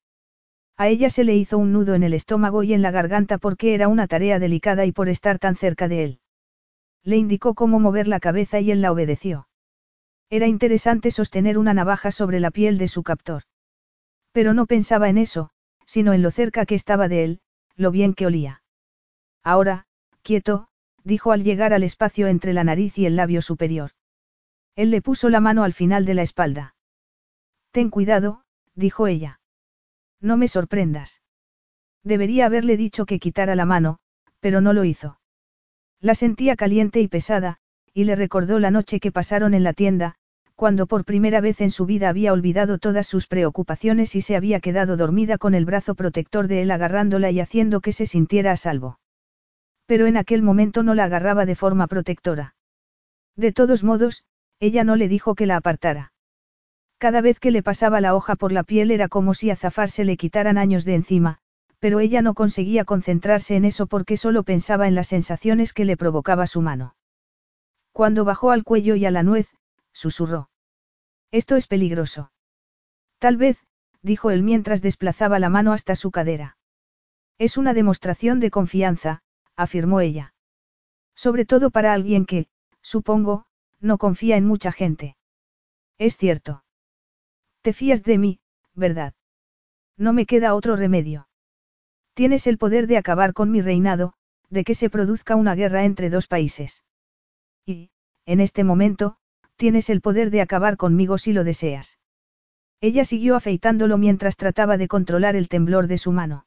A 0.76 0.88
ella 0.88 1.08
se 1.10 1.24
le 1.24 1.34
hizo 1.34 1.58
un 1.58 1.72
nudo 1.72 1.94
en 1.94 2.02
el 2.02 2.12
estómago 2.14 2.62
y 2.62 2.74
en 2.74 2.82
la 2.82 2.90
garganta 2.90 3.38
porque 3.38 3.74
era 3.74 3.88
una 3.88 4.06
tarea 4.06 4.38
delicada 4.38 4.84
y 4.84 4.92
por 4.92 5.08
estar 5.08 5.38
tan 5.38 5.56
cerca 5.56 5.88
de 5.88 6.04
él. 6.04 6.20
Le 7.02 7.16
indicó 7.16 7.54
cómo 7.54 7.80
mover 7.80 8.08
la 8.08 8.20
cabeza 8.20 8.60
y 8.60 8.70
él 8.70 8.82
la 8.82 8.92
obedeció. 8.92 9.48
Era 10.28 10.46
interesante 10.48 11.10
sostener 11.10 11.56
una 11.56 11.72
navaja 11.72 12.10
sobre 12.10 12.40
la 12.40 12.50
piel 12.50 12.78
de 12.78 12.88
su 12.88 13.02
captor. 13.02 13.44
Pero 14.32 14.54
no 14.54 14.66
pensaba 14.66 15.08
en 15.08 15.18
eso, 15.18 15.50
sino 15.86 16.12
en 16.12 16.22
lo 16.22 16.30
cerca 16.30 16.66
que 16.66 16.74
estaba 16.74 17.08
de 17.08 17.24
él, 17.24 17.40
lo 17.74 17.90
bien 17.90 18.12
que 18.12 18.26
olía. 18.26 18.62
Ahora, 19.42 19.86
quieto, 20.22 20.68
dijo 21.06 21.30
al 21.30 21.44
llegar 21.44 21.72
al 21.72 21.84
espacio 21.84 22.26
entre 22.26 22.52
la 22.52 22.64
nariz 22.64 22.98
y 22.98 23.06
el 23.06 23.14
labio 23.14 23.40
superior. 23.40 23.92
Él 24.74 24.90
le 24.90 25.00
puso 25.00 25.30
la 25.30 25.38
mano 25.38 25.62
al 25.62 25.72
final 25.72 26.04
de 26.04 26.14
la 26.14 26.22
espalda. 26.22 26.74
Ten 27.70 27.90
cuidado, 27.90 28.42
dijo 28.74 29.06
ella. 29.06 29.40
No 30.20 30.36
me 30.36 30.48
sorprendas. 30.48 31.22
Debería 32.02 32.46
haberle 32.46 32.76
dicho 32.76 33.06
que 33.06 33.20
quitara 33.20 33.54
la 33.54 33.64
mano, 33.64 34.00
pero 34.40 34.60
no 34.60 34.72
lo 34.72 34.82
hizo. 34.82 35.20
La 36.00 36.16
sentía 36.16 36.56
caliente 36.56 37.00
y 37.00 37.06
pesada, 37.06 37.58
y 37.94 38.02
le 38.02 38.16
recordó 38.16 38.58
la 38.58 38.72
noche 38.72 38.98
que 38.98 39.12
pasaron 39.12 39.54
en 39.54 39.62
la 39.62 39.74
tienda, 39.74 40.16
cuando 40.56 40.86
por 40.86 41.04
primera 41.04 41.40
vez 41.40 41.60
en 41.60 41.70
su 41.70 41.86
vida 41.86 42.08
había 42.08 42.32
olvidado 42.32 42.78
todas 42.78 43.06
sus 43.06 43.28
preocupaciones 43.28 44.16
y 44.16 44.22
se 44.22 44.34
había 44.34 44.58
quedado 44.58 44.96
dormida 44.96 45.38
con 45.38 45.54
el 45.54 45.66
brazo 45.66 45.94
protector 45.94 46.48
de 46.48 46.62
él 46.62 46.72
agarrándola 46.72 47.30
y 47.30 47.38
haciendo 47.38 47.80
que 47.80 47.92
se 47.92 48.06
sintiera 48.06 48.50
a 48.50 48.56
salvo. 48.56 48.98
Pero 49.86 50.06
en 50.06 50.16
aquel 50.16 50.42
momento 50.42 50.82
no 50.82 50.94
la 50.94 51.04
agarraba 51.04 51.46
de 51.46 51.54
forma 51.54 51.86
protectora. 51.86 52.54
De 53.36 53.52
todos 53.52 53.84
modos, 53.84 54.24
ella 54.60 54.84
no 54.84 54.96
le 54.96 55.08
dijo 55.08 55.34
que 55.34 55.46
la 55.46 55.56
apartara. 55.56 56.12
Cada 56.98 57.20
vez 57.20 57.38
que 57.38 57.50
le 57.50 57.62
pasaba 57.62 58.00
la 58.00 58.14
hoja 58.14 58.36
por 58.36 58.52
la 58.52 58.62
piel 58.62 58.90
era 58.90 59.08
como 59.08 59.34
si 59.34 59.50
a 59.50 59.56
Zafar 59.56 59.90
se 59.90 60.04
le 60.04 60.16
quitaran 60.16 60.56
años 60.56 60.84
de 60.84 60.94
encima, 60.94 61.38
pero 61.78 62.00
ella 62.00 62.22
no 62.22 62.34
conseguía 62.34 62.84
concentrarse 62.84 63.54
en 63.54 63.66
eso 63.66 63.86
porque 63.86 64.16
solo 64.16 64.42
pensaba 64.42 64.88
en 64.88 64.94
las 64.94 65.08
sensaciones 65.08 65.72
que 65.72 65.84
le 65.84 65.96
provocaba 65.96 66.46
su 66.46 66.62
mano. 66.62 66.96
Cuando 67.92 68.24
bajó 68.24 68.50
al 68.50 68.64
cuello 68.64 68.96
y 68.96 69.04
a 69.04 69.10
la 69.10 69.22
nuez, 69.22 69.48
susurró. 69.92 70.50
Esto 71.30 71.56
es 71.56 71.66
peligroso. 71.66 72.32
Tal 73.18 73.36
vez, 73.36 73.58
dijo 74.02 74.30
él 74.30 74.42
mientras 74.42 74.80
desplazaba 74.82 75.38
la 75.38 75.50
mano 75.50 75.72
hasta 75.72 75.96
su 75.96 76.10
cadera. 76.10 76.56
Es 77.38 77.58
una 77.58 77.74
demostración 77.74 78.40
de 78.40 78.50
confianza, 78.50 79.22
afirmó 79.56 80.00
ella. 80.00 80.34
Sobre 81.14 81.44
todo 81.44 81.70
para 81.70 81.92
alguien 81.92 82.26
que, 82.26 82.48
supongo, 82.82 83.46
no 83.80 83.98
confía 83.98 84.36
en 84.36 84.46
mucha 84.46 84.72
gente. 84.72 85.16
Es 85.98 86.16
cierto. 86.16 86.64
Te 87.62 87.72
fías 87.72 88.02
de 88.04 88.18
mí, 88.18 88.40
¿verdad? 88.74 89.14
No 89.96 90.12
me 90.12 90.26
queda 90.26 90.54
otro 90.54 90.76
remedio. 90.76 91.28
Tienes 92.14 92.46
el 92.46 92.58
poder 92.58 92.86
de 92.86 92.98
acabar 92.98 93.32
con 93.32 93.50
mi 93.50 93.60
reinado, 93.60 94.12
de 94.50 94.64
que 94.64 94.74
se 94.74 94.90
produzca 94.90 95.36
una 95.36 95.54
guerra 95.54 95.84
entre 95.84 96.10
dos 96.10 96.26
países. 96.26 96.84
Y, 97.64 97.90
en 98.24 98.40
este 98.40 98.62
momento, 98.64 99.16
tienes 99.56 99.90
el 99.90 100.00
poder 100.00 100.30
de 100.30 100.42
acabar 100.42 100.76
conmigo 100.76 101.18
si 101.18 101.32
lo 101.32 101.44
deseas. 101.44 101.98
Ella 102.80 103.04
siguió 103.04 103.36
afeitándolo 103.36 103.96
mientras 103.96 104.36
trataba 104.36 104.76
de 104.76 104.88
controlar 104.88 105.34
el 105.34 105.48
temblor 105.48 105.86
de 105.86 105.98
su 105.98 106.12
mano. 106.12 106.46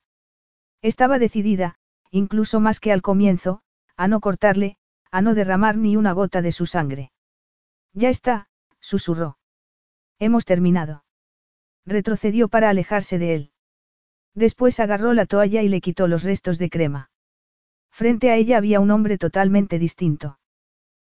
Estaba 0.81 1.19
decidida, 1.19 1.80
incluso 2.11 2.60
más 2.60 2.80
que 2.80 2.91
al 2.91 3.02
comienzo, 3.02 3.61
a 3.95 4.07
no 4.07 4.19
cortarle, 4.19 4.77
a 5.11 5.22
no 5.22 5.34
derramar 5.34 5.77
ni 5.77 5.95
una 5.95 6.14
gota 6.14 6.41
de 6.41 6.52
su 6.52 6.65
sangre. 6.65 7.11
Ya 7.94 8.10
está, 8.10 8.48
susurró. 8.80 9.38
Hemos 10.19 10.45
terminado. 10.45 11.03
Retrocedió 11.86 12.49
para 12.49 12.69
alejarse 12.69 13.18
de 13.18 13.36
él. 13.36 13.52
Después 14.36 14.80
agarró 14.80 15.14
la 15.14 15.26
toalla 15.26 15.61
y 15.64 15.69
le 15.69 15.81
quitó 15.81 16.07
los 16.07 16.23
restos 16.23 16.60
de 16.60 16.69
crema. 16.69 17.10
Frente 17.91 18.31
a 18.31 18.36
ella 18.36 18.57
había 18.57 18.80
un 18.80 18.91
hombre 18.91 19.18
totalmente 19.18 19.80
distinto. 19.80 20.40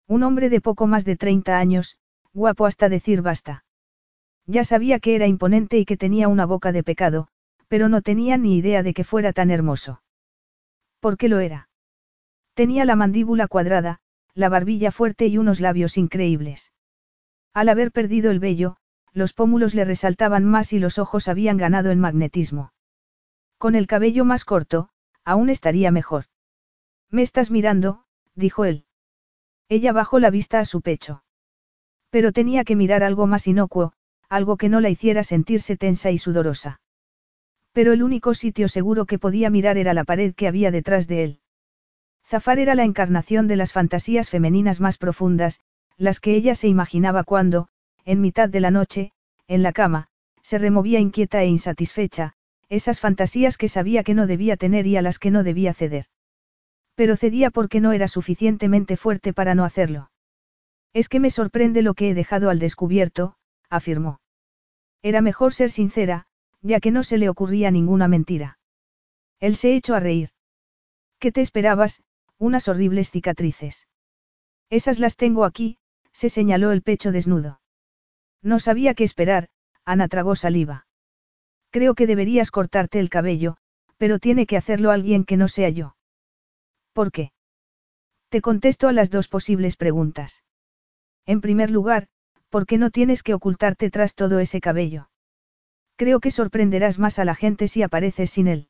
Un 0.07 0.23
hombre 0.23 0.49
de 0.49 0.61
poco 0.61 0.85
más 0.85 1.05
de 1.05 1.15
30 1.15 1.57
años, 1.57 1.97
guapo 2.33 2.65
hasta 2.65 2.89
decir 2.89 3.21
basta. 3.21 3.63
Ya 4.45 4.63
sabía 4.63 4.99
que 4.99 5.15
era 5.15 5.25
imponente 5.25 5.79
y 5.79 5.85
que 5.85 5.97
tenía 5.97 6.27
una 6.27 6.45
boca 6.45 6.71
de 6.71 6.83
pecado, 6.83 7.27
pero 7.67 7.89
no 7.89 8.01
tenía 8.01 8.37
ni 8.37 8.57
idea 8.57 8.83
de 8.83 8.93
que 8.93 9.03
fuera 9.03 9.33
tan 9.33 9.49
hermoso. 9.49 10.03
¿Por 11.05 11.17
qué 11.17 11.29
lo 11.29 11.37
era? 11.37 11.69
Tenía 12.55 12.83
la 12.83 12.95
mandíbula 12.95 13.47
cuadrada, 13.47 13.99
la 14.33 14.49
barbilla 14.49 14.91
fuerte 14.91 15.27
y 15.27 15.37
unos 15.37 15.59
labios 15.59 15.99
increíbles. 15.99 16.73
Al 17.53 17.69
haber 17.69 17.91
perdido 17.91 18.31
el 18.31 18.39
vello, 18.39 18.77
los 19.13 19.31
pómulos 19.31 19.75
le 19.75 19.85
resaltaban 19.85 20.45
más 20.45 20.73
y 20.73 20.79
los 20.79 20.97
ojos 20.97 21.27
habían 21.27 21.57
ganado 21.57 21.91
en 21.91 21.99
magnetismo. 21.99 22.73
Con 23.59 23.75
el 23.75 23.85
cabello 23.85 24.25
más 24.25 24.45
corto, 24.45 24.89
aún 25.23 25.51
estaría 25.51 25.91
mejor. 25.91 26.25
Me 27.11 27.21
estás 27.21 27.51
mirando, 27.51 28.05
dijo 28.33 28.65
él. 28.65 28.85
Ella 29.69 29.93
bajó 29.93 30.17
la 30.17 30.31
vista 30.31 30.59
a 30.59 30.65
su 30.65 30.81
pecho. 30.81 31.23
Pero 32.09 32.31
tenía 32.31 32.63
que 32.63 32.75
mirar 32.75 33.03
algo 33.03 33.27
más 33.27 33.45
inocuo, 33.45 33.93
algo 34.27 34.57
que 34.57 34.69
no 34.69 34.81
la 34.81 34.89
hiciera 34.89 35.23
sentirse 35.23 35.77
tensa 35.77 36.09
y 36.09 36.17
sudorosa. 36.17 36.81
Pero 37.75 37.91
el 37.91 38.03
único 38.03 38.33
sitio 38.33 38.69
seguro 38.69 39.05
que 39.05 39.19
podía 39.19 39.49
mirar 39.49 39.77
era 39.77 39.93
la 39.93 40.05
pared 40.05 40.33
que 40.33 40.47
había 40.47 40.71
detrás 40.71 41.09
de 41.09 41.25
él. 41.25 41.39
Zafar 42.25 42.57
era 42.57 42.73
la 42.73 42.85
encarnación 42.85 43.49
de 43.49 43.57
las 43.57 43.73
fantasías 43.73 44.29
femeninas 44.29 44.79
más 44.79 44.97
profundas, 44.97 45.59
las 45.97 46.21
que 46.21 46.35
ella 46.35 46.55
se 46.55 46.69
imaginaba 46.69 47.25
cuando, 47.25 47.67
en 48.05 48.21
mitad 48.21 48.47
de 48.47 48.61
la 48.61 48.71
noche, 48.71 49.11
en 49.49 49.61
la 49.61 49.73
cama, 49.73 50.07
se 50.41 50.57
removía 50.57 51.01
inquieta 51.01 51.43
e 51.43 51.47
insatisfecha, 51.47 52.31
esas 52.69 53.01
fantasías 53.01 53.57
que 53.57 53.67
sabía 53.67 54.05
que 54.05 54.13
no 54.13 54.25
debía 54.25 54.55
tener 54.55 54.87
y 54.87 54.95
a 54.95 55.01
las 55.01 55.19
que 55.19 55.29
no 55.29 55.43
debía 55.43 55.73
ceder. 55.73 56.05
Pero 56.95 57.17
cedía 57.17 57.51
porque 57.51 57.81
no 57.81 57.91
era 57.91 58.07
suficientemente 58.07 58.95
fuerte 58.95 59.33
para 59.33 59.53
no 59.53 59.65
hacerlo. 59.65 60.11
Es 60.93 61.09
que 61.09 61.19
me 61.19 61.29
sorprende 61.29 61.81
lo 61.81 61.93
que 61.93 62.11
he 62.11 62.13
dejado 62.13 62.49
al 62.49 62.59
descubierto, 62.59 63.35
afirmó. 63.69 64.21
Era 65.01 65.19
mejor 65.21 65.53
ser 65.53 65.71
sincera, 65.71 66.25
ya 66.65 66.79
que 66.79 66.89
no 66.89 67.03
se 67.03 67.19
le 67.19 67.29
ocurría 67.29 67.69
ninguna 67.69 68.07
mentira. 68.07 68.57
Él 69.39 69.55
se 69.55 69.75
echó 69.75 69.93
a 69.93 69.99
reír. 69.99 70.31
¿Qué 71.19 71.31
te 71.31 71.41
esperabas? 71.41 72.01
Unas 72.39 72.67
horribles 72.67 73.11
cicatrices. 73.11 73.87
Esas 74.71 74.97
las 74.97 75.15
tengo 75.15 75.45
aquí, 75.45 75.77
se 76.11 76.29
señaló 76.29 76.71
el 76.71 76.81
pecho 76.81 77.11
desnudo. 77.11 77.61
No 78.41 78.59
sabía 78.59 78.95
qué 78.95 79.03
esperar, 79.03 79.49
Ana 79.85 80.07
tragó 80.07 80.35
saliva. 80.35 80.87
Creo 81.69 81.93
que 81.93 82.07
deberías 82.07 82.49
cortarte 82.49 82.99
el 82.99 83.09
cabello, 83.09 83.57
pero 83.97 84.17
tiene 84.17 84.47
que 84.47 84.57
hacerlo 84.57 84.89
alguien 84.89 85.23
que 85.23 85.37
no 85.37 85.47
sea 85.47 85.69
yo. 85.69 85.95
¿Por 86.93 87.11
qué? 87.11 87.31
Te 88.29 88.41
contesto 88.41 88.87
a 88.87 88.91
las 88.91 89.11
dos 89.11 89.27
posibles 89.27 89.77
preguntas. 89.77 90.43
En 91.27 91.41
primer 91.41 91.69
lugar, 91.69 92.07
¿por 92.49 92.65
qué 92.65 92.79
no 92.79 92.89
tienes 92.89 93.21
que 93.21 93.35
ocultarte 93.35 93.91
tras 93.91 94.15
todo 94.15 94.39
ese 94.39 94.61
cabello? 94.61 95.09
Creo 95.97 96.19
que 96.19 96.31
sorprenderás 96.31 96.99
más 96.99 97.19
a 97.19 97.25
la 97.25 97.35
gente 97.35 97.67
si 97.67 97.81
apareces 97.81 98.29
sin 98.29 98.47
él. 98.47 98.67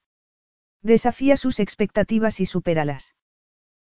Desafía 0.82 1.38
sus 1.38 1.60
expectativas 1.60 2.40
y 2.40 2.46
supéralas. 2.46 3.16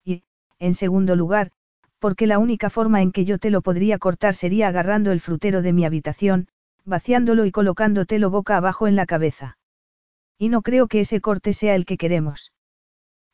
Y, 0.04 0.24
en 0.58 0.74
segundo 0.74 1.16
lugar, 1.16 1.52
porque 1.98 2.26
la 2.26 2.38
única 2.38 2.68
forma 2.68 3.00
en 3.00 3.12
que 3.12 3.24
yo 3.24 3.38
te 3.38 3.50
lo 3.50 3.62
podría 3.62 3.98
cortar 3.98 4.34
sería 4.34 4.68
agarrando 4.68 5.12
el 5.12 5.20
frutero 5.20 5.62
de 5.62 5.72
mi 5.72 5.84
habitación, 5.84 6.48
vaciándolo 6.84 7.46
y 7.46 7.52
colocándotelo 7.52 8.28
boca 8.28 8.56
abajo 8.56 8.86
en 8.86 8.96
la 8.96 9.06
cabeza. 9.06 9.56
Y 10.36 10.48
no 10.48 10.62
creo 10.62 10.88
que 10.88 11.00
ese 11.00 11.20
corte 11.20 11.52
sea 11.52 11.74
el 11.74 11.86
que 11.86 11.96
queremos. 11.96 12.52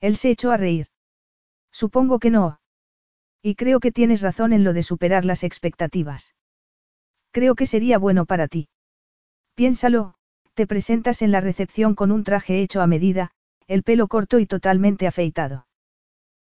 Él 0.01 0.17
se 0.17 0.31
echó 0.31 0.53
a 0.53 0.57
reír. 0.57 0.89
Supongo 1.73 2.19
que 2.19 2.31
no. 2.31 2.61
Y 3.43 3.55
creo 3.55 3.81
que 3.81 3.91
tienes 3.91 4.21
razón 4.21 4.53
en 4.53 4.63
lo 4.63 4.73
de 4.73 4.83
superar 4.83 5.25
las 5.25 5.43
expectativas. 5.43 6.35
Creo 7.33 7.55
que 7.55 7.67
sería 7.67 7.99
bueno 7.99 8.27
para 8.27 8.49
ti. 8.49 8.69
Piénsalo, 9.59 10.15
te 10.55 10.69
presentas 10.69 11.21
en 11.21 11.33
la 11.33 11.41
recepción 11.41 11.97
con 11.97 12.13
un 12.13 12.23
traje 12.23 12.63
hecho 12.63 12.81
a 12.81 12.87
medida, 12.87 13.33
el 13.67 13.83
pelo 13.83 14.07
corto 14.07 14.39
y 14.39 14.47
totalmente 14.47 15.09
afeitado. 15.09 15.67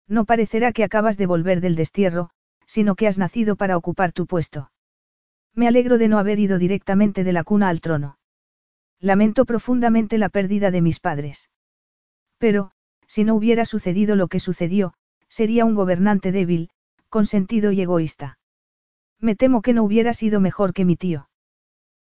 No 0.08 0.26
parecerá 0.26 0.72
que 0.72 0.84
acabas 0.84 1.18
de 1.18 1.26
volver 1.26 1.60
del 1.60 1.76
destierro, 1.76 2.30
sino 2.68 2.94
que 2.94 3.08
has 3.08 3.18
nacido 3.18 3.56
para 3.56 3.76
ocupar 3.76 4.12
tu 4.12 4.28
puesto. 4.28 4.72
Me 5.56 5.68
alegro 5.68 5.98
de 5.98 6.10
no 6.10 6.20
haber 6.20 6.38
ido 6.38 6.60
directamente 6.60 7.24
de 7.24 7.34
la 7.34 7.44
cuna 7.44 7.70
al 7.70 7.82
trono. 7.82 8.20
Lamento 9.00 9.46
profundamente 9.46 10.20
la 10.20 10.30
pérdida 10.30 10.70
de 10.70 10.84
mis 10.84 11.00
padres. 11.00 11.50
Pero, 12.38 12.70
si 13.08 13.24
no 13.24 13.34
hubiera 13.34 13.66
sucedido 13.66 14.16
lo 14.16 14.28
que 14.28 14.40
sucedió, 14.40 14.94
sería 15.28 15.66
un 15.66 15.74
gobernante 15.74 16.32
débil, 16.32 16.70
consentido 17.10 17.72
y 17.72 17.82
egoísta. 17.82 18.38
Me 19.20 19.36
temo 19.36 19.64
que 19.64 19.74
no 19.74 19.84
hubiera 19.84 20.14
sido 20.14 20.40
mejor 20.40 20.72
que 20.72 20.86
mi 20.86 20.96
tío. 20.96 21.27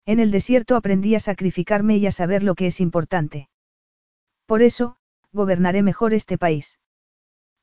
En 0.05 0.19
el 0.19 0.31
desierto 0.31 0.77
aprendí 0.77 1.15
a 1.15 1.21
sacrificarme 1.21 1.97
y 1.97 2.07
a 2.07 2.13
saber 2.13 2.43
lo 2.43 2.55
que 2.55 2.67
es 2.67 2.81
importante. 2.81 3.49
Por 4.47 4.63
eso, 4.63 4.97
gobernaré 5.33 5.83
mejor 5.83 6.13
este 6.13 6.39
país. 6.39 6.79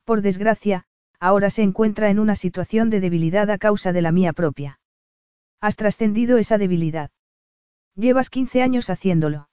Por 0.04 0.22
desgracia, 0.22 0.86
ahora 1.18 1.50
se 1.50 1.62
encuentra 1.62 2.08
en 2.10 2.18
una 2.18 2.34
situación 2.34 2.88
de 2.90 3.00
debilidad 3.00 3.50
a 3.50 3.58
causa 3.58 3.92
de 3.92 4.02
la 4.02 4.10
mía 4.10 4.32
propia. 4.32 4.80
Has 5.60 5.76
trascendido 5.76 6.38
esa 6.38 6.56
debilidad. 6.56 7.10
Llevas 7.94 8.30
15 8.30 8.62
años 8.62 8.88
haciéndolo. 8.88 9.50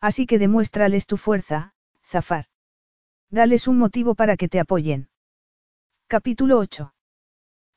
Así 0.00 0.26
que 0.26 0.38
demuéstrales 0.38 1.06
tu 1.06 1.16
fuerza, 1.16 1.74
Zafar. 2.04 2.46
Dales 3.30 3.68
un 3.68 3.78
motivo 3.78 4.16
para 4.16 4.36
que 4.36 4.48
te 4.48 4.58
apoyen. 4.58 5.08
Capítulo 6.08 6.58
8. 6.58 6.92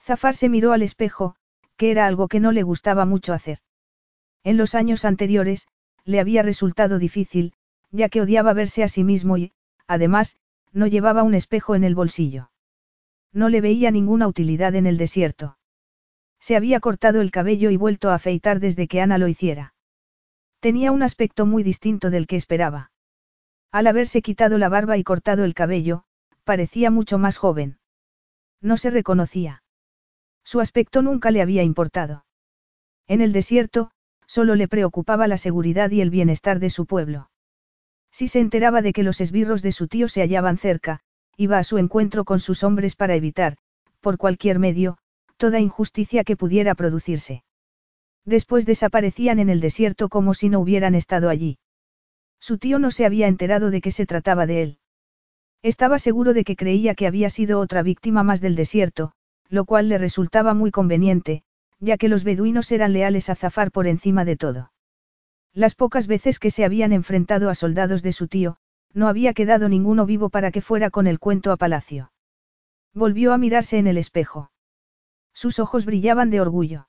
Zafar 0.01 0.35
se 0.35 0.49
miró 0.49 0.71
al 0.71 0.81
espejo, 0.81 1.35
que 1.77 1.91
era 1.91 2.07
algo 2.07 2.27
que 2.27 2.39
no 2.39 2.51
le 2.51 2.63
gustaba 2.63 3.05
mucho 3.05 3.33
hacer. 3.33 3.59
En 4.43 4.57
los 4.57 4.75
años 4.75 5.05
anteriores, 5.05 5.67
le 6.05 6.19
había 6.19 6.41
resultado 6.41 6.99
difícil, 6.99 7.53
ya 7.91 8.09
que 8.09 8.21
odiaba 8.21 8.53
verse 8.53 8.83
a 8.83 8.87
sí 8.87 9.03
mismo 9.03 9.37
y, 9.37 9.53
además, 9.87 10.37
no 10.71 10.87
llevaba 10.87 11.23
un 11.23 11.33
espejo 11.33 11.75
en 11.75 11.83
el 11.83 11.95
bolsillo. 11.95 12.51
No 13.31 13.49
le 13.49 13.61
veía 13.61 13.91
ninguna 13.91 14.27
utilidad 14.27 14.75
en 14.75 14.85
el 14.85 14.97
desierto. 14.97 15.57
Se 16.39 16.55
había 16.55 16.79
cortado 16.79 17.21
el 17.21 17.31
cabello 17.31 17.69
y 17.69 17.77
vuelto 17.77 18.09
a 18.09 18.15
afeitar 18.15 18.59
desde 18.59 18.87
que 18.87 19.01
Ana 19.01 19.17
lo 19.17 19.27
hiciera. 19.27 19.73
Tenía 20.59 20.91
un 20.91 21.03
aspecto 21.03 21.45
muy 21.45 21.63
distinto 21.63 22.09
del 22.09 22.27
que 22.27 22.35
esperaba. 22.35 22.91
Al 23.71 23.87
haberse 23.87 24.21
quitado 24.21 24.57
la 24.57 24.69
barba 24.69 24.97
y 24.97 25.03
cortado 25.03 25.45
el 25.45 25.53
cabello, 25.53 26.03
parecía 26.43 26.91
mucho 26.91 27.17
más 27.17 27.37
joven. 27.37 27.79
No 28.61 28.77
se 28.77 28.89
reconocía. 28.89 29.63
Su 30.43 30.59
aspecto 30.59 31.01
nunca 31.01 31.31
le 31.31 31.41
había 31.41 31.63
importado. 31.63 32.25
En 33.07 33.21
el 33.21 33.33
desierto, 33.33 33.91
solo 34.33 34.55
le 34.55 34.67
preocupaba 34.67 35.27
la 35.27 35.37
seguridad 35.37 35.91
y 35.91 36.01
el 36.01 36.09
bienestar 36.09 36.57
de 36.57 36.71
su 36.71 36.87
pueblo. 36.87 37.29
Si 38.11 38.27
se 38.27 38.39
enteraba 38.39 38.81
de 38.81 38.91
que 38.91 39.03
los 39.03 39.21
esbirros 39.21 39.61
de 39.61 39.71
su 39.71 39.87
tío 39.87 40.07
se 40.07 40.21
hallaban 40.21 40.57
cerca, 40.57 41.01
iba 41.37 41.59
a 41.59 41.63
su 41.63 41.77
encuentro 41.77 42.25
con 42.25 42.39
sus 42.39 42.63
hombres 42.63 42.95
para 42.95 43.13
evitar, 43.13 43.57
por 44.01 44.17
cualquier 44.17 44.57
medio, 44.57 44.97
toda 45.37 45.59
injusticia 45.59 46.23
que 46.23 46.35
pudiera 46.35 46.73
producirse. 46.73 47.43
Después 48.25 48.65
desaparecían 48.65 49.37
en 49.37 49.49
el 49.49 49.59
desierto 49.59 50.09
como 50.09 50.33
si 50.33 50.49
no 50.49 50.61
hubieran 50.61 50.95
estado 50.95 51.29
allí. 51.29 51.59
Su 52.39 52.57
tío 52.57 52.79
no 52.79 52.89
se 52.89 53.05
había 53.05 53.27
enterado 53.27 53.69
de 53.69 53.81
que 53.81 53.91
se 53.91 54.07
trataba 54.07 54.47
de 54.47 54.63
él. 54.63 54.79
Estaba 55.61 55.99
seguro 55.99 56.33
de 56.33 56.43
que 56.43 56.55
creía 56.55 56.95
que 56.95 57.05
había 57.05 57.29
sido 57.29 57.59
otra 57.59 57.83
víctima 57.83 58.23
más 58.23 58.41
del 58.41 58.55
desierto, 58.55 59.11
lo 59.47 59.65
cual 59.65 59.89
le 59.89 59.99
resultaba 59.99 60.55
muy 60.55 60.71
conveniente, 60.71 61.43
ya 61.83 61.97
que 61.97 62.07
los 62.07 62.23
beduinos 62.23 62.71
eran 62.71 62.93
leales 62.93 63.29
a 63.29 63.35
Zafar 63.35 63.69
por 63.69 63.87
encima 63.87 64.23
de 64.23 64.37
todo. 64.37 64.71
Las 65.53 65.75
pocas 65.75 66.07
veces 66.07 66.39
que 66.39 66.49
se 66.49 66.63
habían 66.63 66.93
enfrentado 66.93 67.49
a 67.49 67.55
soldados 67.55 68.01
de 68.01 68.13
su 68.13 68.27
tío, 68.27 68.57
no 68.93 69.09
había 69.09 69.33
quedado 69.33 69.67
ninguno 69.67 70.05
vivo 70.05 70.29
para 70.29 70.51
que 70.51 70.61
fuera 70.61 70.89
con 70.89 71.07
el 71.07 71.19
cuento 71.19 71.51
a 71.51 71.57
palacio. 71.57 72.13
Volvió 72.93 73.33
a 73.33 73.37
mirarse 73.37 73.77
en 73.79 73.87
el 73.87 73.97
espejo. 73.97 74.51
Sus 75.33 75.59
ojos 75.59 75.85
brillaban 75.85 76.29
de 76.29 76.39
orgullo. 76.39 76.87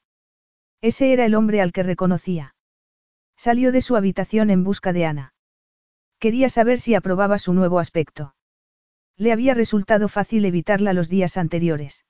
Ese 0.80 1.12
era 1.12 1.24
el 1.24 1.34
hombre 1.34 1.60
al 1.60 1.72
que 1.72 1.82
reconocía. 1.82 2.54
Salió 3.36 3.72
de 3.72 3.80
su 3.80 3.96
habitación 3.96 4.50
en 4.50 4.62
busca 4.62 4.92
de 4.92 5.06
Ana. 5.06 5.34
Quería 6.20 6.48
saber 6.48 6.78
si 6.78 6.94
aprobaba 6.94 7.38
su 7.38 7.52
nuevo 7.52 7.80
aspecto. 7.80 8.36
Le 9.16 9.32
había 9.32 9.54
resultado 9.54 10.08
fácil 10.08 10.44
evitarla 10.44 10.92
los 10.92 11.08
días 11.08 11.36
anteriores. 11.36 12.04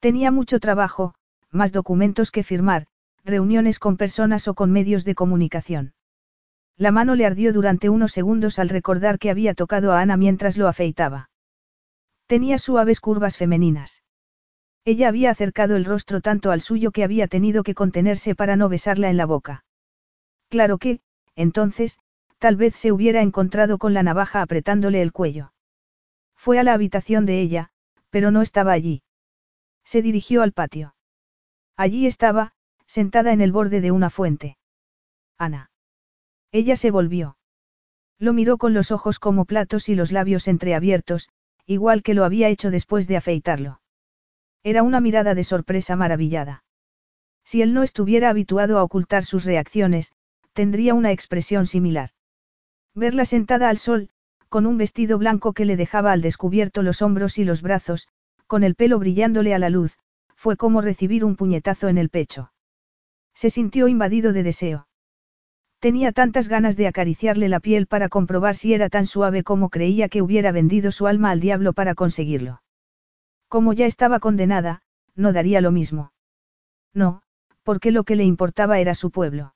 Tenía 0.00 0.30
mucho 0.32 0.58
trabajo, 0.58 1.14
más 1.52 1.72
documentos 1.72 2.30
que 2.30 2.42
firmar, 2.42 2.86
reuniones 3.24 3.78
con 3.78 3.96
personas 3.96 4.48
o 4.48 4.54
con 4.54 4.72
medios 4.72 5.04
de 5.04 5.14
comunicación. 5.14 5.94
La 6.76 6.90
mano 6.90 7.14
le 7.14 7.26
ardió 7.26 7.52
durante 7.52 7.88
unos 7.88 8.12
segundos 8.12 8.58
al 8.58 8.68
recordar 8.68 9.18
que 9.18 9.30
había 9.30 9.54
tocado 9.54 9.92
a 9.92 10.00
Ana 10.00 10.16
mientras 10.16 10.56
lo 10.56 10.66
afeitaba. 10.66 11.30
Tenía 12.26 12.58
suaves 12.58 12.98
curvas 13.00 13.36
femeninas. 13.36 14.02
Ella 14.84 15.08
había 15.08 15.30
acercado 15.30 15.76
el 15.76 15.84
rostro 15.84 16.20
tanto 16.20 16.50
al 16.50 16.60
suyo 16.60 16.90
que 16.90 17.04
había 17.04 17.28
tenido 17.28 17.62
que 17.62 17.74
contenerse 17.74 18.34
para 18.34 18.56
no 18.56 18.68
besarla 18.68 19.10
en 19.10 19.16
la 19.16 19.26
boca. 19.26 19.64
Claro 20.48 20.78
que, 20.78 21.00
entonces, 21.36 21.98
tal 22.38 22.56
vez 22.56 22.74
se 22.74 22.90
hubiera 22.90 23.22
encontrado 23.22 23.78
con 23.78 23.94
la 23.94 24.02
navaja 24.02 24.42
apretándole 24.42 25.02
el 25.02 25.12
cuello. 25.12 25.52
Fue 26.34 26.58
a 26.58 26.64
la 26.64 26.72
habitación 26.72 27.26
de 27.26 27.40
ella, 27.40 27.70
pero 28.10 28.32
no 28.32 28.42
estaba 28.42 28.72
allí. 28.72 29.02
Se 29.84 30.02
dirigió 30.02 30.42
al 30.42 30.52
patio. 30.52 30.94
Allí 31.82 32.06
estaba, 32.06 32.52
sentada 32.86 33.32
en 33.32 33.40
el 33.40 33.50
borde 33.50 33.80
de 33.80 33.90
una 33.90 34.08
fuente. 34.08 34.56
Ana. 35.36 35.72
Ella 36.52 36.76
se 36.76 36.92
volvió. 36.92 37.36
Lo 38.20 38.32
miró 38.32 38.56
con 38.56 38.72
los 38.72 38.92
ojos 38.92 39.18
como 39.18 39.46
platos 39.46 39.88
y 39.88 39.96
los 39.96 40.12
labios 40.12 40.46
entreabiertos, 40.46 41.28
igual 41.66 42.04
que 42.04 42.14
lo 42.14 42.24
había 42.24 42.48
hecho 42.50 42.70
después 42.70 43.08
de 43.08 43.16
afeitarlo. 43.16 43.80
Era 44.62 44.84
una 44.84 45.00
mirada 45.00 45.34
de 45.34 45.42
sorpresa 45.42 45.96
maravillada. 45.96 46.62
Si 47.42 47.62
él 47.62 47.74
no 47.74 47.82
estuviera 47.82 48.30
habituado 48.30 48.78
a 48.78 48.84
ocultar 48.84 49.24
sus 49.24 49.44
reacciones, 49.44 50.12
tendría 50.52 50.94
una 50.94 51.10
expresión 51.10 51.66
similar. 51.66 52.10
Verla 52.94 53.24
sentada 53.24 53.68
al 53.68 53.78
sol, 53.78 54.08
con 54.48 54.66
un 54.66 54.78
vestido 54.78 55.18
blanco 55.18 55.52
que 55.52 55.64
le 55.64 55.76
dejaba 55.76 56.12
al 56.12 56.22
descubierto 56.22 56.84
los 56.84 57.02
hombros 57.02 57.38
y 57.38 57.44
los 57.44 57.60
brazos, 57.60 58.06
con 58.46 58.62
el 58.62 58.76
pelo 58.76 59.00
brillándole 59.00 59.52
a 59.52 59.58
la 59.58 59.68
luz, 59.68 59.98
fue 60.42 60.56
como 60.56 60.80
recibir 60.80 61.24
un 61.24 61.36
puñetazo 61.36 61.86
en 61.86 61.98
el 61.98 62.08
pecho. 62.08 62.50
Se 63.32 63.48
sintió 63.48 63.86
invadido 63.86 64.32
de 64.32 64.42
deseo. 64.42 64.88
Tenía 65.78 66.10
tantas 66.10 66.48
ganas 66.48 66.76
de 66.76 66.88
acariciarle 66.88 67.48
la 67.48 67.60
piel 67.60 67.86
para 67.86 68.08
comprobar 68.08 68.56
si 68.56 68.74
era 68.74 68.88
tan 68.88 69.06
suave 69.06 69.44
como 69.44 69.68
creía 69.68 70.08
que 70.08 70.20
hubiera 70.20 70.50
vendido 70.50 70.90
su 70.90 71.06
alma 71.06 71.30
al 71.30 71.38
diablo 71.38 71.74
para 71.74 71.94
conseguirlo. 71.94 72.60
Como 73.46 73.72
ya 73.72 73.86
estaba 73.86 74.18
condenada, 74.18 74.82
no 75.14 75.32
daría 75.32 75.60
lo 75.60 75.70
mismo. 75.70 76.12
No, 76.92 77.22
porque 77.62 77.92
lo 77.92 78.02
que 78.02 78.16
le 78.16 78.24
importaba 78.24 78.80
era 78.80 78.96
su 78.96 79.12
pueblo. 79.12 79.54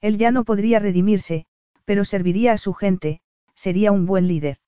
Él 0.00 0.18
ya 0.18 0.30
no 0.30 0.44
podría 0.44 0.78
redimirse, 0.78 1.46
pero 1.84 2.04
serviría 2.04 2.52
a 2.52 2.58
su 2.58 2.74
gente, 2.74 3.22
sería 3.56 3.90
un 3.90 4.06
buen 4.06 4.28
líder. 4.28 4.58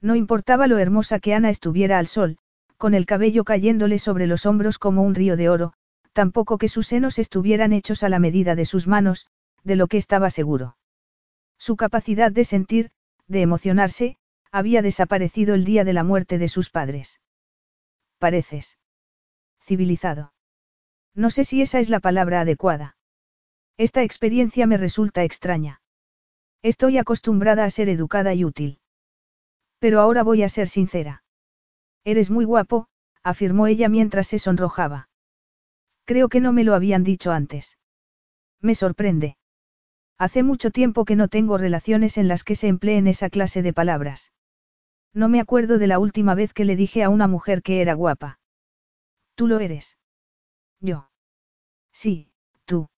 No 0.00 0.16
importaba 0.16 0.66
lo 0.66 0.78
hermosa 0.78 1.20
que 1.20 1.34
Ana 1.34 1.50
estuviera 1.50 2.00
al 2.00 2.08
sol, 2.08 2.38
con 2.76 2.94
el 2.94 3.06
cabello 3.06 3.44
cayéndole 3.44 3.98
sobre 3.98 4.26
los 4.26 4.46
hombros 4.46 4.78
como 4.78 5.02
un 5.02 5.14
río 5.14 5.36
de 5.36 5.48
oro, 5.48 5.72
tampoco 6.12 6.58
que 6.58 6.68
sus 6.68 6.86
senos 6.86 7.18
estuvieran 7.18 7.72
hechos 7.72 8.02
a 8.02 8.08
la 8.08 8.18
medida 8.18 8.54
de 8.54 8.64
sus 8.64 8.86
manos, 8.86 9.26
de 9.64 9.76
lo 9.76 9.86
que 9.86 9.96
estaba 9.98 10.30
seguro. 10.30 10.76
Su 11.58 11.76
capacidad 11.76 12.30
de 12.32 12.44
sentir, 12.44 12.90
de 13.26 13.42
emocionarse, 13.42 14.16
había 14.52 14.82
desaparecido 14.82 15.54
el 15.54 15.64
día 15.64 15.84
de 15.84 15.92
la 15.92 16.04
muerte 16.04 16.38
de 16.38 16.48
sus 16.48 16.70
padres. 16.70 17.20
Pareces. 18.18 18.78
Civilizado. 19.60 20.32
No 21.14 21.30
sé 21.30 21.44
si 21.44 21.62
esa 21.62 21.80
es 21.80 21.90
la 21.90 22.00
palabra 22.00 22.40
adecuada. 22.40 22.96
Esta 23.76 24.02
experiencia 24.02 24.66
me 24.66 24.76
resulta 24.76 25.24
extraña. 25.24 25.80
Estoy 26.62 26.98
acostumbrada 26.98 27.64
a 27.64 27.70
ser 27.70 27.88
educada 27.88 28.32
y 28.34 28.44
útil. 28.44 28.80
Pero 29.78 30.00
ahora 30.00 30.22
voy 30.22 30.42
a 30.42 30.48
ser 30.48 30.68
sincera. 30.68 31.24
Eres 32.06 32.30
muy 32.30 32.44
guapo, 32.44 32.86
afirmó 33.24 33.66
ella 33.66 33.88
mientras 33.88 34.28
se 34.28 34.38
sonrojaba. 34.38 35.08
Creo 36.04 36.28
que 36.28 36.40
no 36.40 36.52
me 36.52 36.62
lo 36.62 36.76
habían 36.76 37.02
dicho 37.02 37.32
antes. 37.32 37.78
Me 38.60 38.76
sorprende. 38.76 39.36
Hace 40.16 40.44
mucho 40.44 40.70
tiempo 40.70 41.04
que 41.04 41.16
no 41.16 41.26
tengo 41.26 41.58
relaciones 41.58 42.16
en 42.16 42.28
las 42.28 42.44
que 42.44 42.54
se 42.54 42.68
empleen 42.68 43.08
esa 43.08 43.28
clase 43.28 43.60
de 43.60 43.72
palabras. 43.72 44.32
No 45.12 45.28
me 45.28 45.40
acuerdo 45.40 45.78
de 45.78 45.88
la 45.88 45.98
última 45.98 46.36
vez 46.36 46.54
que 46.54 46.64
le 46.64 46.76
dije 46.76 47.02
a 47.02 47.08
una 47.08 47.26
mujer 47.26 47.60
que 47.60 47.80
era 47.80 47.94
guapa. 47.94 48.38
Tú 49.34 49.48
lo 49.48 49.58
eres. 49.58 49.98
Yo. 50.78 51.10
Sí, 51.92 52.30
tú. 52.66 52.88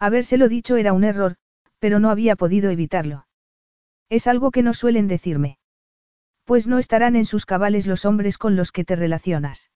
Habérselo 0.00 0.48
dicho 0.48 0.74
era 0.74 0.92
un 0.92 1.04
error, 1.04 1.36
pero 1.78 2.00
no 2.00 2.10
había 2.10 2.34
podido 2.34 2.68
evitarlo. 2.70 3.28
Es 4.08 4.26
algo 4.26 4.50
que 4.50 4.64
no 4.64 4.74
suelen 4.74 5.06
decirme. 5.06 5.58
Pues 6.44 6.66
no 6.66 6.78
estarán 6.78 7.16
en 7.16 7.24
sus 7.24 7.46
cabales 7.46 7.86
los 7.86 8.04
hombres 8.04 8.38
con 8.38 8.56
los 8.56 8.70
que 8.70 8.84
te 8.84 8.96
relacionas. 8.96 9.70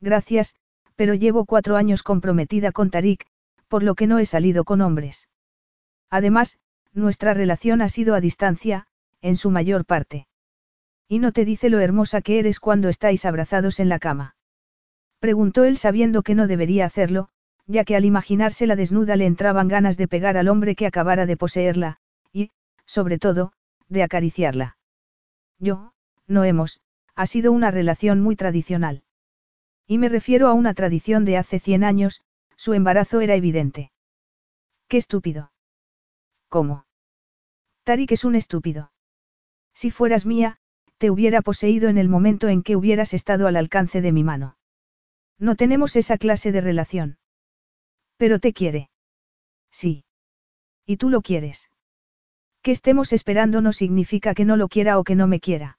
Gracias, 0.00 0.54
pero 0.96 1.14
llevo 1.14 1.44
cuatro 1.44 1.76
años 1.76 2.02
comprometida 2.02 2.72
con 2.72 2.90
Tarik, 2.90 3.26
por 3.68 3.82
lo 3.82 3.94
que 3.94 4.06
no 4.06 4.18
he 4.18 4.26
salido 4.26 4.64
con 4.64 4.80
hombres. 4.80 5.28
Además, 6.10 6.58
nuestra 6.92 7.34
relación 7.34 7.82
ha 7.82 7.88
sido 7.88 8.14
a 8.14 8.20
distancia, 8.20 8.86
en 9.20 9.36
su 9.36 9.50
mayor 9.50 9.84
parte. 9.84 10.26
¿Y 11.08 11.18
no 11.18 11.32
te 11.32 11.44
dice 11.44 11.70
lo 11.70 11.78
hermosa 11.78 12.22
que 12.22 12.38
eres 12.38 12.60
cuando 12.60 12.88
estáis 12.88 13.24
abrazados 13.24 13.80
en 13.80 13.88
la 13.88 13.98
cama? 13.98 14.36
Preguntó 15.20 15.64
él 15.64 15.78
sabiendo 15.78 16.22
que 16.22 16.34
no 16.34 16.46
debería 16.46 16.86
hacerlo, 16.86 17.28
ya 17.66 17.84
que 17.84 17.96
al 17.96 18.04
imaginársela 18.04 18.76
desnuda 18.76 19.16
le 19.16 19.26
entraban 19.26 19.68
ganas 19.68 19.96
de 19.96 20.08
pegar 20.08 20.36
al 20.36 20.48
hombre 20.48 20.74
que 20.74 20.86
acabara 20.86 21.26
de 21.26 21.36
poseerla, 21.36 21.98
y, 22.32 22.50
sobre 22.86 23.18
todo, 23.18 23.52
de 23.88 24.02
acariciarla. 24.02 24.76
Yo, 25.62 25.92
no 26.26 26.42
hemos, 26.42 26.80
ha 27.14 27.26
sido 27.26 27.52
una 27.52 27.70
relación 27.70 28.20
muy 28.20 28.34
tradicional. 28.34 29.04
Y 29.86 29.98
me 29.98 30.08
refiero 30.08 30.48
a 30.48 30.54
una 30.54 30.74
tradición 30.74 31.24
de 31.24 31.36
hace 31.36 31.60
cien 31.60 31.84
años, 31.84 32.20
su 32.56 32.74
embarazo 32.74 33.20
era 33.20 33.36
evidente. 33.36 33.92
Qué 34.88 34.96
estúpido. 34.96 35.52
¿Cómo? 36.48 36.84
Tarik 37.84 38.10
es 38.10 38.24
un 38.24 38.34
estúpido. 38.34 38.90
Si 39.72 39.92
fueras 39.92 40.26
mía, 40.26 40.58
te 40.98 41.10
hubiera 41.10 41.42
poseído 41.42 41.88
en 41.88 41.96
el 41.96 42.08
momento 42.08 42.48
en 42.48 42.64
que 42.64 42.74
hubieras 42.74 43.14
estado 43.14 43.46
al 43.46 43.56
alcance 43.56 44.00
de 44.00 44.10
mi 44.10 44.24
mano. 44.24 44.56
No 45.38 45.54
tenemos 45.54 45.94
esa 45.94 46.18
clase 46.18 46.50
de 46.50 46.60
relación. 46.60 47.18
Pero 48.16 48.40
te 48.40 48.52
quiere. 48.52 48.90
Sí. 49.70 50.04
Y 50.86 50.96
tú 50.96 51.08
lo 51.08 51.22
quieres. 51.22 51.71
Que 52.62 52.70
estemos 52.70 53.12
esperando 53.12 53.60
no 53.60 53.72
significa 53.72 54.34
que 54.34 54.44
no 54.44 54.56
lo 54.56 54.68
quiera 54.68 54.98
o 54.98 55.04
que 55.04 55.16
no 55.16 55.26
me 55.26 55.40
quiera. 55.40 55.78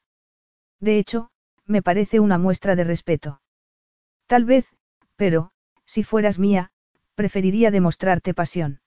De 0.80 0.99
hecho, 0.99 1.30
me 1.65 1.81
parece 1.81 2.19
una 2.19 2.38
muestra 2.38 2.76
de 2.76 2.84
respeto. 2.84 3.41
Tal 4.27 4.43
vez, 4.43 4.68
pero, 5.15 5.51
si 5.85 6.03
fueras 6.03 6.39
mía, 6.39 6.72
preferiría 7.15 7.72
demostrarte 7.72 8.34
pasión. 8.34 8.81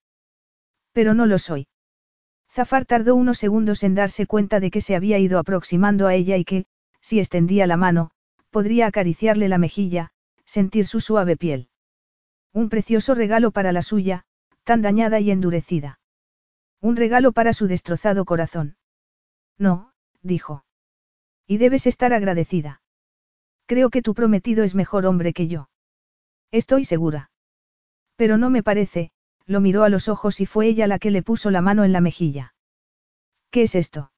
Pero 0.93 1.14
no 1.14 1.27
lo 1.27 1.39
soy. 1.39 1.68
Zafar 2.51 2.85
tardó 2.85 3.14
unos 3.14 3.39
segundos 3.39 3.82
en 3.82 3.94
darse 3.94 4.27
cuenta 4.27 4.60
de 4.60 4.70
que 4.70 4.81
se 4.81 4.94
había 4.94 5.18
ido 5.18 5.39
aproximando 5.39 6.06
a 6.06 6.14
ella 6.14 6.36
y 6.36 6.44
que, 6.44 6.66
si 7.01 7.18
extendía 7.18 7.66
la 7.66 7.77
mano, 7.77 8.10
podría 8.51 8.86
acariciarle 8.86 9.48
la 9.48 9.59
mejilla, 9.59 10.10
sentir 10.44 10.86
su 10.86 11.01
suave 11.01 11.36
piel. 11.36 11.68
Un 12.52 12.68
precioso 12.68 13.14
regalo 13.14 13.51
para 13.51 13.73
la 13.73 13.82
suya, 13.82 14.24
tan 14.64 14.82
dañada 14.82 15.20
y 15.20 15.31
endurecida. 15.31 15.98
Un 16.87 16.95
regalo 16.95 17.33
para 17.33 17.53
su 17.53 17.67
destrozado 17.67 18.25
corazón. 18.25 18.77
No, 19.59 19.93
dijo. 20.23 20.65
Y 21.45 21.57
debes 21.57 21.85
estar 21.89 22.13
agradecida. 22.13 22.81
Creo 23.67 23.91
que 23.91 24.03
tu 24.03 24.15
prometido 24.15 24.63
es 24.63 24.77
mejor 24.77 25.05
hombre 25.05 25.33
que 25.33 25.49
yo. 25.49 25.69
Estoy 26.53 26.85
segura. 26.85 27.33
Pero 28.15 28.39
no 28.39 28.51
me 28.51 28.63
parece, 28.63 29.11
lo 29.47 29.61
miró 29.61 29.83
a 29.83 29.89
los 29.89 30.07
ojos 30.07 30.41
y 30.41 30.47
fue 30.47 30.69
ella 30.69 30.87
la 30.87 31.01
que 31.01 31.11
le 31.11 31.25
puso 31.25 31.51
la 31.51 31.61
mano 31.61 31.83
en 31.83 31.93
la 31.93 32.01
mejilla. 32.01 32.55
¿Qué 33.51 33.63
es 33.63 33.75
esto? 33.75 34.13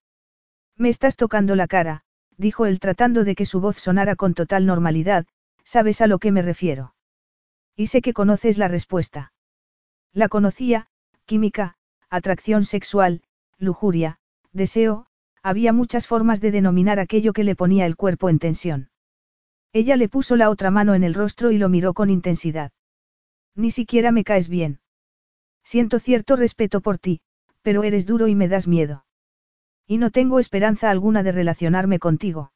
Me 0.77 0.90
estás 0.90 1.16
tocando 1.16 1.57
la 1.57 1.69
cara, 1.69 2.03
dijo 2.36 2.66
él 2.66 2.81
tratando 2.81 3.24
de 3.24 3.35
que 3.35 3.47
su 3.47 3.62
voz 3.62 3.78
sonara 3.78 4.15
con 4.15 4.35
total 4.35 4.66
normalidad, 4.66 5.24
sabes 5.65 6.03
a 6.03 6.07
lo 6.07 6.19
que 6.19 6.32
me 6.32 6.43
refiero. 6.43 6.95
Y 7.74 7.86
sé 7.86 8.03
que 8.03 8.12
conoces 8.12 8.59
la 8.59 8.69
respuesta. 8.69 9.32
La 10.12 10.28
conocía, 10.28 10.90
química, 11.24 11.77
atracción 12.10 12.64
sexual, 12.64 13.22
lujuria, 13.59 14.18
deseo, 14.52 15.06
había 15.43 15.72
muchas 15.72 16.06
formas 16.06 16.40
de 16.40 16.51
denominar 16.51 16.98
aquello 17.01 17.32
que 17.32 17.44
le 17.44 17.56
ponía 17.56 17.86
el 17.86 17.97
cuerpo 17.97 18.28
en 18.28 18.39
tensión. 18.39 18.90
Ella 19.72 19.97
le 19.97 20.09
puso 20.09 20.36
la 20.36 20.51
otra 20.51 20.70
mano 20.70 20.94
en 20.94 21.05
el 21.05 21.14
rostro 21.14 21.51
y 21.51 21.59
lo 21.59 21.68
miró 21.68 21.94
con 21.94 22.10
intensidad. 22.10 22.72
Ni 23.55 23.70
siquiera 23.70 24.12
me 24.12 24.24
caes 24.24 24.48
bien. 24.48 24.80
Siento 25.64 25.98
cierto 25.98 26.36
respeto 26.36 26.80
por 26.80 26.98
ti, 26.98 27.20
pero 27.62 27.82
eres 27.82 28.06
duro 28.06 28.28
y 28.28 28.35
me 28.35 28.48
das 28.48 28.66
miedo. 28.66 29.05
Y 29.86 29.98
no 29.98 30.10
tengo 30.10 30.39
esperanza 30.39 30.90
alguna 30.90 31.22
de 31.22 31.32
relacionarme 31.32 31.98
contigo. 31.98 32.52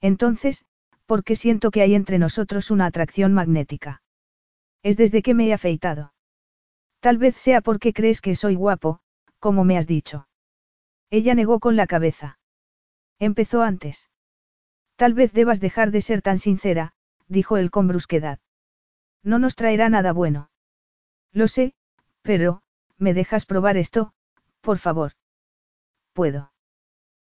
Entonces, 0.00 0.64
¿por 1.06 1.24
qué 1.24 1.36
siento 1.36 1.70
que 1.70 1.82
hay 1.82 1.94
entre 1.94 2.18
nosotros 2.18 2.70
una 2.70 2.86
atracción 2.86 3.32
magnética? 3.32 4.02
Es 4.82 4.96
desde 4.96 5.22
que 5.22 5.34
me 5.34 5.48
he 5.48 5.52
afeitado. 5.52 6.13
Tal 7.04 7.18
vez 7.18 7.36
sea 7.36 7.60
porque 7.60 7.92
crees 7.92 8.22
que 8.22 8.34
soy 8.34 8.54
guapo, 8.54 8.98
como 9.38 9.62
me 9.62 9.76
has 9.76 9.86
dicho. 9.86 10.26
Ella 11.10 11.34
negó 11.34 11.60
con 11.60 11.76
la 11.76 11.86
cabeza. 11.86 12.38
Empezó 13.18 13.60
antes. 13.60 14.08
Tal 14.96 15.12
vez 15.12 15.34
debas 15.34 15.60
dejar 15.60 15.90
de 15.90 16.00
ser 16.00 16.22
tan 16.22 16.38
sincera, 16.38 16.94
dijo 17.28 17.58
él 17.58 17.70
con 17.70 17.88
brusquedad. 17.88 18.38
No 19.22 19.38
nos 19.38 19.54
traerá 19.54 19.90
nada 19.90 20.14
bueno. 20.14 20.48
Lo 21.30 21.46
sé, 21.46 21.74
pero, 22.22 22.62
¿me 22.96 23.12
dejas 23.12 23.44
probar 23.44 23.76
esto, 23.76 24.14
por 24.62 24.78
favor? 24.78 25.12
Puedo. 26.14 26.52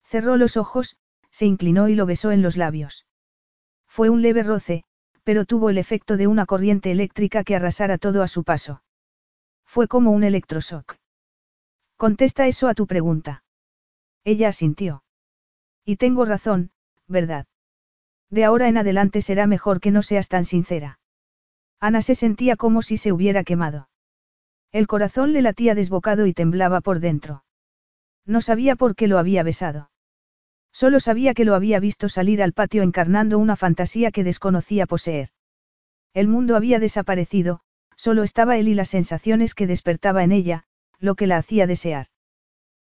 Cerró 0.04 0.38
los 0.38 0.56
ojos, 0.56 0.98
se 1.32 1.48
inclinó 1.48 1.88
y 1.90 1.95
lo 1.95 2.06
besó 2.06 2.32
en 2.32 2.44
los 2.44 2.58
labios. 2.58 3.08
Fue 3.88 4.12
un 4.12 4.22
leve 4.22 4.44
roce, 4.44 4.84
pero 5.24 5.45
tuvo 5.45 5.72
el 5.72 5.80
efecto 5.80 6.16
de 6.16 6.28
una 6.28 6.45
corriente 6.45 6.91
eléctrica 6.91 7.44
que 7.44 7.56
arrasara 7.56 7.98
todo 7.98 8.22
a 8.22 8.28
su 8.28 8.44
paso. 8.44 8.84
Fue 9.74 9.88
como 9.88 10.12
un 10.12 10.24
electroshock. 10.24 10.98
Contesta 11.98 12.45
eso 12.45 12.68
a 12.68 12.76
tu 12.76 12.86
pregunta. 12.86 13.44
Ella 14.24 14.50
asintió. 14.50 15.04
Y 15.84 15.95
tengo 15.95 16.26
razón, 16.26 16.70
¿verdad? 17.08 17.48
De 18.30 18.45
ahora 18.45 18.68
en 18.68 18.78
adelante 18.78 19.24
será 19.24 19.48
mejor 19.48 19.80
que 19.80 19.90
no 19.90 20.04
seas 20.04 20.30
tan 20.30 20.45
sincera. 20.45 21.00
Ana 21.80 22.04
se 22.04 22.14
sentía 22.14 22.56
como 22.56 22.84
si 22.84 22.98
se 22.98 23.12
hubiera 23.12 23.44
quemado. 23.44 23.90
El 24.72 24.86
corazón 24.86 25.34
le 25.34 25.41
latía 25.41 25.74
desbocado 25.74 26.28
y 26.28 26.36
temblaba 26.36 26.80
por 26.80 27.00
dentro. 27.00 27.44
No 28.28 28.41
sabía 28.41 28.76
por 28.76 28.95
qué 28.95 29.08
lo 29.08 29.18
había 29.18 29.41
besado. 29.41 29.90
Solo 30.72 31.00
sabía 31.00 31.34
que 31.34 31.45
lo 31.45 31.56
había 31.56 31.80
visto 31.80 32.10
salir 32.10 32.44
al 32.44 32.54
patio 32.54 32.84
encarnando 32.84 33.40
una 33.40 33.56
fantasía 33.56 34.12
que 34.12 34.24
desconocía 34.24 34.86
poseer. 34.86 35.30
El 36.14 36.28
mundo 36.28 36.56
había 36.56 36.78
desaparecido, 36.78 37.62
solo 38.04 38.24
estaba 38.24 38.58
él 38.58 38.68
y 38.68 38.74
las 38.74 38.90
sensaciones 38.90 39.56
que 39.56 39.66
despertaba 39.66 40.26
en 40.26 40.34
ella, 40.34 40.66
lo 41.00 41.16
que 41.16 41.26
la 41.26 41.38
hacía 41.38 41.68
desear. 41.68 42.08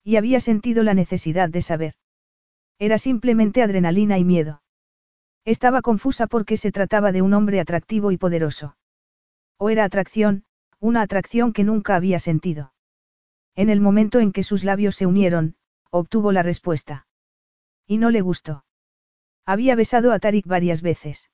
Y 0.04 0.18
había 0.18 0.42
sentido 0.42 0.84
la 0.84 0.94
necesidad 0.94 1.48
de 1.48 1.62
saber. 1.62 1.94
Era 2.80 2.98
simplemente 2.98 3.62
adrenalina 3.62 4.18
y 4.18 4.26
miedo. 4.26 4.62
Estaba 5.46 5.82
confusa 5.82 6.28
porque 6.28 6.58
se 6.58 6.74
trataba 6.74 7.14
de 7.14 7.22
un 7.22 7.34
hombre 7.34 7.62
atractivo 7.62 8.12
y 8.12 8.18
poderoso. 8.18 8.76
O 9.58 9.70
era 9.70 9.86
atracción, 9.86 10.44
una 10.82 11.02
atracción 11.04 11.54
que 11.54 11.64
nunca 11.64 11.96
había 11.96 12.20
sentido. 12.20 12.74
En 13.56 13.70
el 13.70 13.80
momento 13.80 14.20
en 14.20 14.34
que 14.34 14.44
sus 14.44 14.66
labios 14.66 14.98
se 14.98 15.06
unieron, 15.06 15.56
obtuvo 15.92 16.34
la 16.34 16.44
respuesta. 16.44 17.08
Y 17.88 18.00
no 18.00 18.10
le 18.10 18.20
gustó. 18.20 18.66
Había 19.46 19.78
besado 19.78 20.12
a 20.12 20.20
Tarik 20.20 20.46
varias 20.46 20.82
veces. 20.82 21.32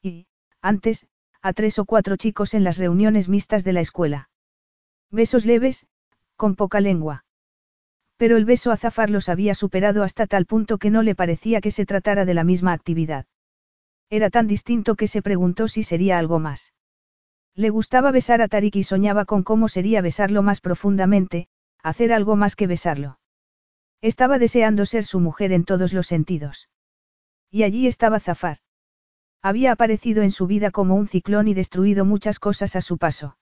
Y, 0.00 0.26
antes, 0.62 1.06
a 1.44 1.52
tres 1.52 1.78
o 1.78 1.84
cuatro 1.84 2.16
chicos 2.16 2.54
en 2.54 2.64
las 2.64 2.78
reuniones 2.78 3.28
mixtas 3.28 3.64
de 3.64 3.74
la 3.74 3.82
escuela. 3.82 4.30
Besos 5.10 5.44
leves, 5.44 5.86
con 6.36 6.56
poca 6.56 6.80
lengua. 6.80 7.26
Pero 8.16 8.38
el 8.38 8.46
beso 8.46 8.72
a 8.72 8.78
Zafar 8.78 9.10
los 9.10 9.28
había 9.28 9.54
superado 9.54 10.02
hasta 10.04 10.26
tal 10.26 10.46
punto 10.46 10.78
que 10.78 10.88
no 10.88 11.02
le 11.02 11.14
parecía 11.14 11.60
que 11.60 11.70
se 11.70 11.84
tratara 11.84 12.24
de 12.24 12.32
la 12.32 12.44
misma 12.44 12.72
actividad. 12.72 13.26
Era 14.08 14.30
tan 14.30 14.46
distinto 14.46 14.94
que 14.94 15.06
se 15.06 15.20
preguntó 15.20 15.68
si 15.68 15.82
sería 15.82 16.18
algo 16.18 16.38
más. 16.38 16.72
Le 17.54 17.68
gustaba 17.68 18.10
besar 18.10 18.40
a 18.40 18.48
Tarik 18.48 18.76
y 18.76 18.82
soñaba 18.82 19.26
con 19.26 19.42
cómo 19.42 19.68
sería 19.68 20.00
besarlo 20.00 20.42
más 20.42 20.62
profundamente, 20.62 21.48
hacer 21.82 22.14
algo 22.14 22.36
más 22.36 22.56
que 22.56 22.66
besarlo. 22.66 23.18
Estaba 24.00 24.38
deseando 24.38 24.86
ser 24.86 25.04
su 25.04 25.20
mujer 25.20 25.52
en 25.52 25.64
todos 25.64 25.92
los 25.92 26.06
sentidos. 26.06 26.70
Y 27.50 27.64
allí 27.64 27.86
estaba 27.86 28.18
Zafar. 28.18 28.63
Había 29.44 29.72
aparecido 29.72 30.22
en 30.22 30.30
su 30.30 30.46
vida 30.46 30.70
como 30.70 30.94
un 30.94 31.06
ciclón 31.06 31.48
y 31.48 31.52
destruido 31.52 32.06
muchas 32.06 32.38
cosas 32.38 32.76
a 32.76 32.80
su 32.80 32.96
paso. 32.96 33.36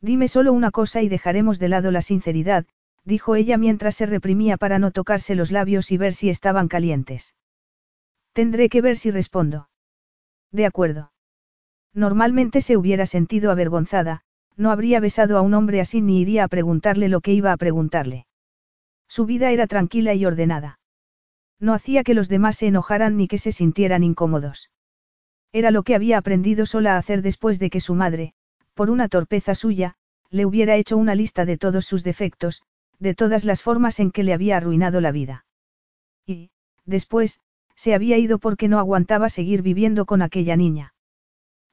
Dime 0.00 0.28
solo 0.28 0.52
una 0.52 0.70
cosa 0.70 1.02
y 1.02 1.08
dejaremos 1.08 1.58
de 1.58 1.68
lado 1.68 1.90
la 1.90 2.00
sinceridad, 2.00 2.64
dijo 3.04 3.34
ella 3.34 3.58
mientras 3.58 3.96
se 3.96 4.06
reprimía 4.06 4.56
para 4.56 4.78
no 4.78 4.92
tocarse 4.92 5.34
los 5.34 5.50
labios 5.50 5.90
y 5.90 5.96
ver 5.96 6.14
si 6.14 6.30
estaban 6.30 6.68
calientes. 6.68 7.34
Tendré 8.34 8.68
que 8.68 8.80
ver 8.80 8.96
si 8.96 9.10
respondo. 9.10 9.68
De 10.52 10.64
acuerdo. 10.64 11.10
Normalmente 11.92 12.60
se 12.60 12.76
hubiera 12.76 13.04
sentido 13.04 13.50
avergonzada, 13.50 14.20
no 14.56 14.70
habría 14.70 15.00
besado 15.00 15.38
a 15.38 15.40
un 15.40 15.54
hombre 15.54 15.80
así 15.80 16.02
ni 16.02 16.20
iría 16.20 16.44
a 16.44 16.48
preguntarle 16.48 17.08
lo 17.08 17.20
que 17.20 17.32
iba 17.32 17.50
a 17.50 17.56
preguntarle. 17.56 18.28
Su 19.08 19.26
vida 19.26 19.50
era 19.50 19.66
tranquila 19.66 20.14
y 20.14 20.24
ordenada. 20.24 20.78
No 21.58 21.74
hacía 21.74 22.04
que 22.04 22.14
los 22.14 22.28
demás 22.28 22.58
se 22.58 22.68
enojaran 22.68 23.16
ni 23.16 23.26
que 23.26 23.38
se 23.38 23.50
sintieran 23.50 24.04
incómodos. 24.04 24.70
Era 25.52 25.70
lo 25.70 25.82
que 25.82 25.94
había 25.94 26.18
aprendido 26.18 26.66
sola 26.66 26.94
a 26.94 26.98
hacer 26.98 27.22
después 27.22 27.58
de 27.58 27.70
que 27.70 27.80
su 27.80 27.94
madre, 27.94 28.34
por 28.74 28.90
una 28.90 29.08
torpeza 29.08 29.54
suya, 29.54 29.96
le 30.30 30.44
hubiera 30.46 30.76
hecho 30.76 30.96
una 30.96 31.14
lista 31.14 31.44
de 31.44 31.56
todos 31.56 31.86
sus 31.86 32.04
defectos, 32.04 32.62
de 32.98 33.14
todas 33.14 33.44
las 33.44 33.62
formas 33.62 34.00
en 34.00 34.10
que 34.10 34.22
le 34.22 34.32
había 34.32 34.56
arruinado 34.56 35.00
la 35.00 35.12
vida. 35.12 35.46
Y, 36.26 36.50
después, 36.84 37.40
se 37.74 37.94
había 37.94 38.18
ido 38.18 38.38
porque 38.38 38.68
no 38.68 38.78
aguantaba 38.78 39.28
seguir 39.28 39.62
viviendo 39.62 40.06
con 40.06 40.22
aquella 40.22 40.56
niña. 40.56 40.94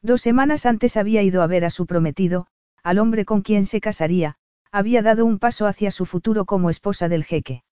Dos 0.01 0.21
semanas 0.21 0.65
antes 0.65 0.97
había 0.97 1.23
ido 1.23 1.41
a 1.41 1.47
ver 1.47 1.65
a 1.65 1.69
su 1.69 1.85
prometido, 1.85 2.47
al 2.83 2.99
hombre 2.99 3.25
con 3.25 3.41
quien 3.41 3.65
se 3.65 3.79
casaría, 3.79 4.35
había 4.71 5.01
dado 5.01 5.25
un 5.25 5.39
paso 5.39 5.65
hacia 5.65 5.91
su 5.91 6.05
futuro 6.05 6.45
como 6.45 6.69
esposa 6.69 7.07
del 7.07 7.23
jeque. 7.23 7.63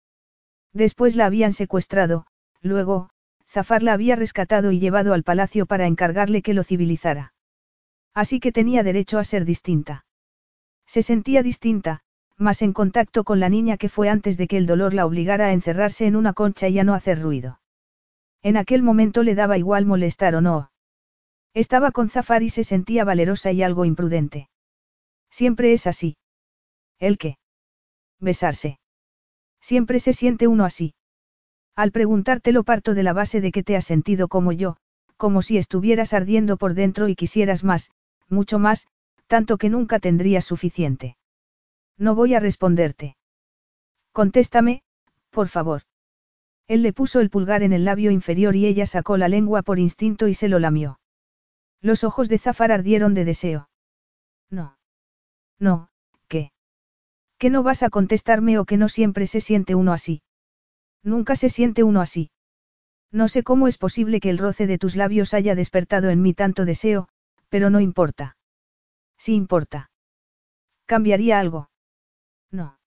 Después 0.72 1.15
la 1.15 1.26
habían 1.26 1.52
secuestrado, 1.52 2.26
luego, 2.61 3.10
Zafar 3.52 3.84
la 3.84 3.94
había 3.94 4.15
rescatado 4.15 4.72
y 4.72 4.80
llevado 4.80 5.14
al 5.14 5.23
palacio 5.23 5.65
para 5.65 5.86
encargarle 5.86 6.41
que 6.41 6.53
lo 6.53 6.64
civilizara. 6.64 7.34
Así 8.14 8.40
que 8.40 8.52
tenía 8.52 8.84
derecho 8.84 9.19
a 9.19 9.23
ser 9.23 9.45
distinta. 9.45 10.06
Se 10.86 11.03
sentía 11.03 11.44
distinta, 11.44 11.99
más 12.38 12.61
en 12.61 12.73
contacto 12.73 13.23
con 13.23 13.40
la 13.40 13.49
niña 13.49 13.78
que 13.78 13.90
fue 13.90 14.10
antes 14.10 14.38
de 14.38 14.48
que 14.48 14.57
el 14.57 14.65
dolor 14.65 14.94
la 14.94 15.06
obligara 15.06 15.48
a 15.48 15.53
encerrarse 15.53 16.06
en 16.06 16.15
una 16.15 16.34
concha 16.34 16.69
y 16.69 16.80
a 16.80 16.84
no 16.84 16.94
hacer 16.94 17.22
ruido. 17.22 17.60
En 18.41 18.57
aquel 18.57 18.84
momento 18.84 19.22
le 19.22 19.36
daba 19.36 19.57
igual 19.57 19.86
molestar 19.86 20.34
o 20.36 20.41
no, 20.41 20.72
estaba 21.53 21.91
con 21.91 22.10
Zafar 22.10 22.44
y 22.44 22.49
se 22.49 22.64
sentía 22.64 23.03
valerosa 23.03 23.52
y 23.52 23.61
algo 23.61 23.84
imprudente. 23.86 24.49
Siempre 25.30 25.73
es 25.73 25.86
así. 25.86 26.18
¿El 26.99 27.18
qué? 27.18 27.38
Besarse. 28.19 28.80
Siempre 29.60 29.99
se 29.99 30.14
siente 30.14 30.48
uno 30.48 30.65
así. 30.65 30.94
Al 31.76 31.91
preguntártelo 31.91 32.64
parto 32.64 32.93
de 32.93 33.03
la 33.03 33.14
base 33.14 33.41
de 33.41 33.52
que 33.52 33.64
te 33.64 33.76
has 33.76 33.85
sentido 33.85 34.27
como 34.27 34.52
yo, 34.52 34.77
como 35.18 35.41
si 35.41 35.57
estuvieras 35.57 36.14
ardiendo 36.14 36.57
por 36.57 36.73
dentro 36.73 37.07
y 37.07 37.15
quisieras 37.15 37.64
más, 37.64 37.91
mucho 38.27 38.60
más, 38.60 38.88
tanto 39.27 39.57
que 39.57 39.69
nunca 39.69 39.99
tendrías 39.99 40.45
suficiente. 40.45 41.15
No 41.98 42.15
voy 42.15 42.34
a 42.34 42.39
responderte. 42.39 43.15
Contéstame, 44.11 44.84
por 45.30 45.48
favor. 45.48 45.84
Él 46.68 46.81
le 46.81 46.93
puso 46.93 47.19
el 47.19 47.30
pulgar 47.30 47.64
en 47.64 47.73
el 47.73 47.85
labio 47.85 48.11
inferior 48.11 48.56
y 48.56 48.65
ella 48.65 48.85
sacó 48.85 49.18
la 49.18 49.27
lengua 49.27 49.61
por 49.61 49.80
instinto 49.80 50.27
y 50.27 50.34
se 50.34 50.48
lo 50.48 50.60
lamió. 50.60 50.99
Los 51.81 52.03
ojos 52.03 52.30
de 52.30 52.38
Zafar 52.38 52.72
ardieron 52.72 53.14
de 53.14 53.26
deseo. 53.26 53.69
No. 54.49 54.77
No, 55.60 55.89
¿qué? 56.27 56.52
¿Que 57.38 57.49
no 57.49 57.64
vas 57.64 57.84
a 57.84 57.89
contestarme 57.89 58.57
o 58.57 58.65
que 58.65 58.77
no 58.77 58.89
siempre 58.89 59.27
se 59.27 59.41
siente 59.41 59.76
uno 59.76 59.93
así? 59.93 60.22
Nunca 61.03 61.36
se 61.36 61.49
siente 61.49 61.84
uno 61.84 62.02
así. 62.02 62.32
No 63.11 63.28
sé 63.28 63.44
cómo 63.44 63.68
es 63.68 63.78
posible 63.78 64.19
que 64.19 64.30
el 64.30 64.38
roce 64.38 64.68
de 64.68 64.78
tus 64.78 64.95
labios 64.95 65.34
haya 65.34 65.56
despertado 65.56 66.10
en 66.10 66.22
mí 66.22 66.34
tanto 66.34 66.65
deseo, 66.65 67.10
pero 67.49 67.69
no 67.69 67.80
importa. 67.80 68.38
Sí 69.18 69.34
importa. 69.34 69.90
¿Cambiaría 70.86 71.40
algo? 71.40 71.69
No. 72.52 72.80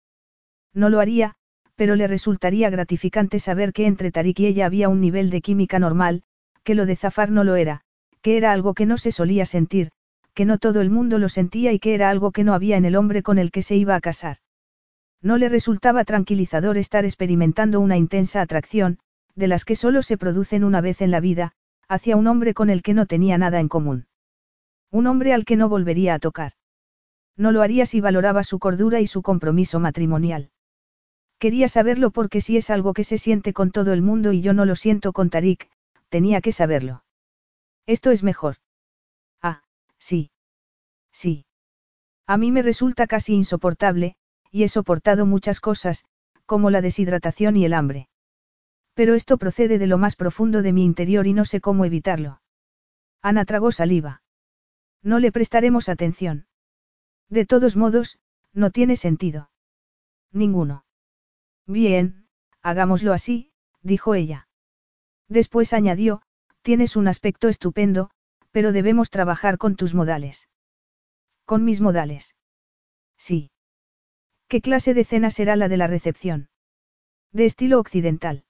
No 0.73 0.89
lo 0.89 1.01
haría, 1.01 1.35
pero 1.75 1.97
le 1.97 2.07
resultaría 2.07 2.71
gratificante 2.71 3.39
saber 3.39 3.73
que 3.73 3.87
entre 3.87 4.13
Tarik 4.13 4.41
y 4.41 4.47
ella 4.47 4.67
había 4.67 4.89
un 4.89 5.01
nivel 5.01 5.31
de 5.31 5.41
química 5.41 5.79
normal, 5.79 6.23
que 6.63 6.75
lo 6.75 6.87
de 6.87 6.97
Zafar 6.97 7.31
no 7.31 7.45
lo 7.45 7.57
era, 7.57 7.83
que 8.23 8.37
era 8.37 8.53
algo 8.53 8.75
que 8.75 8.87
no 8.87 8.97
se 8.97 9.13
solía 9.13 9.45
sentir, 9.45 9.91
que 10.35 10.45
no 10.45 10.59
todo 10.59 10.81
el 10.81 10.91
mundo 10.91 11.19
lo 11.19 11.29
sentía 11.29 11.73
y 11.73 11.79
que 11.79 11.95
era 11.95 12.11
algo 12.11 12.33
que 12.33 12.45
no 12.45 12.55
había 12.55 12.77
en 12.77 12.85
el 12.85 12.97
hombre 12.97 13.23
con 13.23 13.39
el 13.39 13.51
que 13.51 13.63
se 13.63 13.77
iba 13.77 13.95
a 13.95 14.01
casar. 14.01 14.39
No 15.23 15.39
le 15.39 15.49
resultaba 15.49 16.05
tranquilizador 16.05 16.77
estar 16.77 17.05
experimentando 17.05 17.81
una 17.81 17.97
intensa 17.97 18.41
atracción, 18.41 18.99
de 19.35 19.49
las 19.49 19.65
que 19.65 19.77
solo 19.77 20.03
se 20.03 20.19
producen 20.19 20.65
una 20.65 20.81
vez 20.81 21.01
en 21.01 21.11
la 21.11 21.21
vida, 21.21 21.53
hacia 21.89 22.17
un 22.17 22.27
hombre 22.27 22.55
con 22.55 22.71
el 22.71 22.83
que 22.83 22.95
no 22.95 23.07
tenía 23.07 23.39
nada 23.39 23.61
en 23.61 23.69
común. 23.69 24.07
Un 24.91 25.07
hombre 25.07 25.33
al 25.33 25.45
que 25.45 25.57
no 25.57 25.69
volvería 25.69 26.15
a 26.15 26.19
tocar. 26.19 26.53
No 27.37 27.53
lo 27.53 27.63
haría 27.63 27.85
si 27.87 28.01
valoraba 28.01 28.45
su 28.45 28.59
cordura 28.59 29.01
y 29.01 29.07
su 29.07 29.23
compromiso 29.23 29.81
matrimonial. 29.81 30.51
Quería 31.39 31.69
saberlo 31.69 32.11
porque 32.11 32.41
si 32.41 32.57
es 32.57 32.71
algo 32.71 32.95
que 32.95 33.05
se 33.05 33.19
siente 33.19 33.53
con 33.53 33.71
todo 33.71 33.93
el 33.93 34.03
mundo 34.03 34.33
y 34.33 34.41
yo 34.41 34.55
no 34.55 34.65
lo 34.65 34.77
siento 34.77 35.13
con 35.13 35.31
Tarik, 35.31 35.69
tenía 36.09 36.41
que 36.41 36.53
saberlo. 36.53 37.05
Esto 37.87 38.13
es 38.13 38.23
mejor. 38.23 38.57
Ah, 39.43 39.63
sí. 39.99 40.31
Sí. 41.13 41.45
A 42.27 42.39
mí 42.39 42.53
me 42.53 42.63
resulta 42.63 43.07
casi 43.07 43.35
insoportable, 43.35 44.17
y 44.55 44.63
he 44.63 44.69
soportado 44.69 45.27
muchas 45.27 45.59
cosas, 45.59 46.05
como 46.47 46.71
la 46.71 46.81
deshidratación 46.81 47.57
y 47.57 47.65
el 47.65 47.75
hambre. 47.75 48.09
Pero 48.95 49.15
esto 49.15 49.37
procede 49.37 49.79
de 49.79 49.89
lo 49.89 49.99
más 49.99 50.15
profundo 50.15 50.63
de 50.63 50.73
mi 50.73 50.85
interior 50.85 51.27
y 51.27 51.33
no 51.33 51.45
sé 51.45 51.61
cómo 51.61 51.85
evitarlo. 51.85 52.41
Ana 53.21 53.45
tragó 53.47 53.73
saliva. 53.73 54.23
No 55.03 55.19
le 55.19 55.33
prestaremos 55.33 55.89
atención. 55.89 56.47
De 57.29 57.47
todos 57.47 57.75
modos, 57.75 58.21
no 58.53 58.71
tiene 58.71 58.95
sentido. 58.95 59.51
Ninguno. 60.31 60.85
Bien, 61.67 62.29
hagámoslo 62.63 63.13
así, 63.13 63.51
dijo 63.83 64.15
ella. 64.15 64.47
Después 65.27 65.73
añadió, 65.73 66.23
Tienes 66.63 66.95
un 66.95 67.09
aspecto 67.09 67.49
estupendo, 67.49 68.11
pero 68.53 68.71
debemos 68.71 69.11
trabajar 69.11 69.59
con 69.59 69.75
tus 69.75 69.95
modales. 69.95 70.49
¿Con 71.45 71.65
mis 71.65 71.81
modales? 71.81 72.37
Sí. 73.19 73.51
¿Qué 74.49 74.61
clase 74.61 74.95
de 74.95 75.05
cena 75.05 75.31
será 75.31 75.57
la 75.57 75.69
de 75.69 75.77
la 75.77 75.87
recepción? 75.87 76.49
De 77.33 77.45
estilo 77.45 77.81
occidental. 77.81 78.45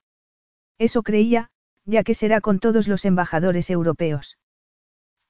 Eso 0.79 1.03
creía, 1.03 1.51
ya 1.85 2.03
que 2.03 2.15
será 2.15 2.41
con 2.41 2.59
todos 2.59 2.89
los 2.89 3.05
embajadores 3.05 3.71
europeos. 3.71 4.39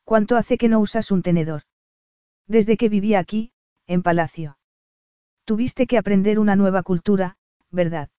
¿Cuánto 0.04 0.36
hace 0.36 0.58
que 0.58 0.68
no 0.68 0.80
usas 0.80 1.10
un 1.10 1.22
tenedor? 1.22 1.62
Desde 2.46 2.76
que 2.76 2.88
vivía 2.88 3.18
aquí, 3.18 3.52
en 3.86 4.02
Palacio. 4.02 4.58
Tuviste 5.44 5.86
que 5.86 5.98
aprender 5.98 6.38
una 6.38 6.56
nueva 6.56 6.82
cultura, 6.82 7.36
¿verdad? 7.70 8.10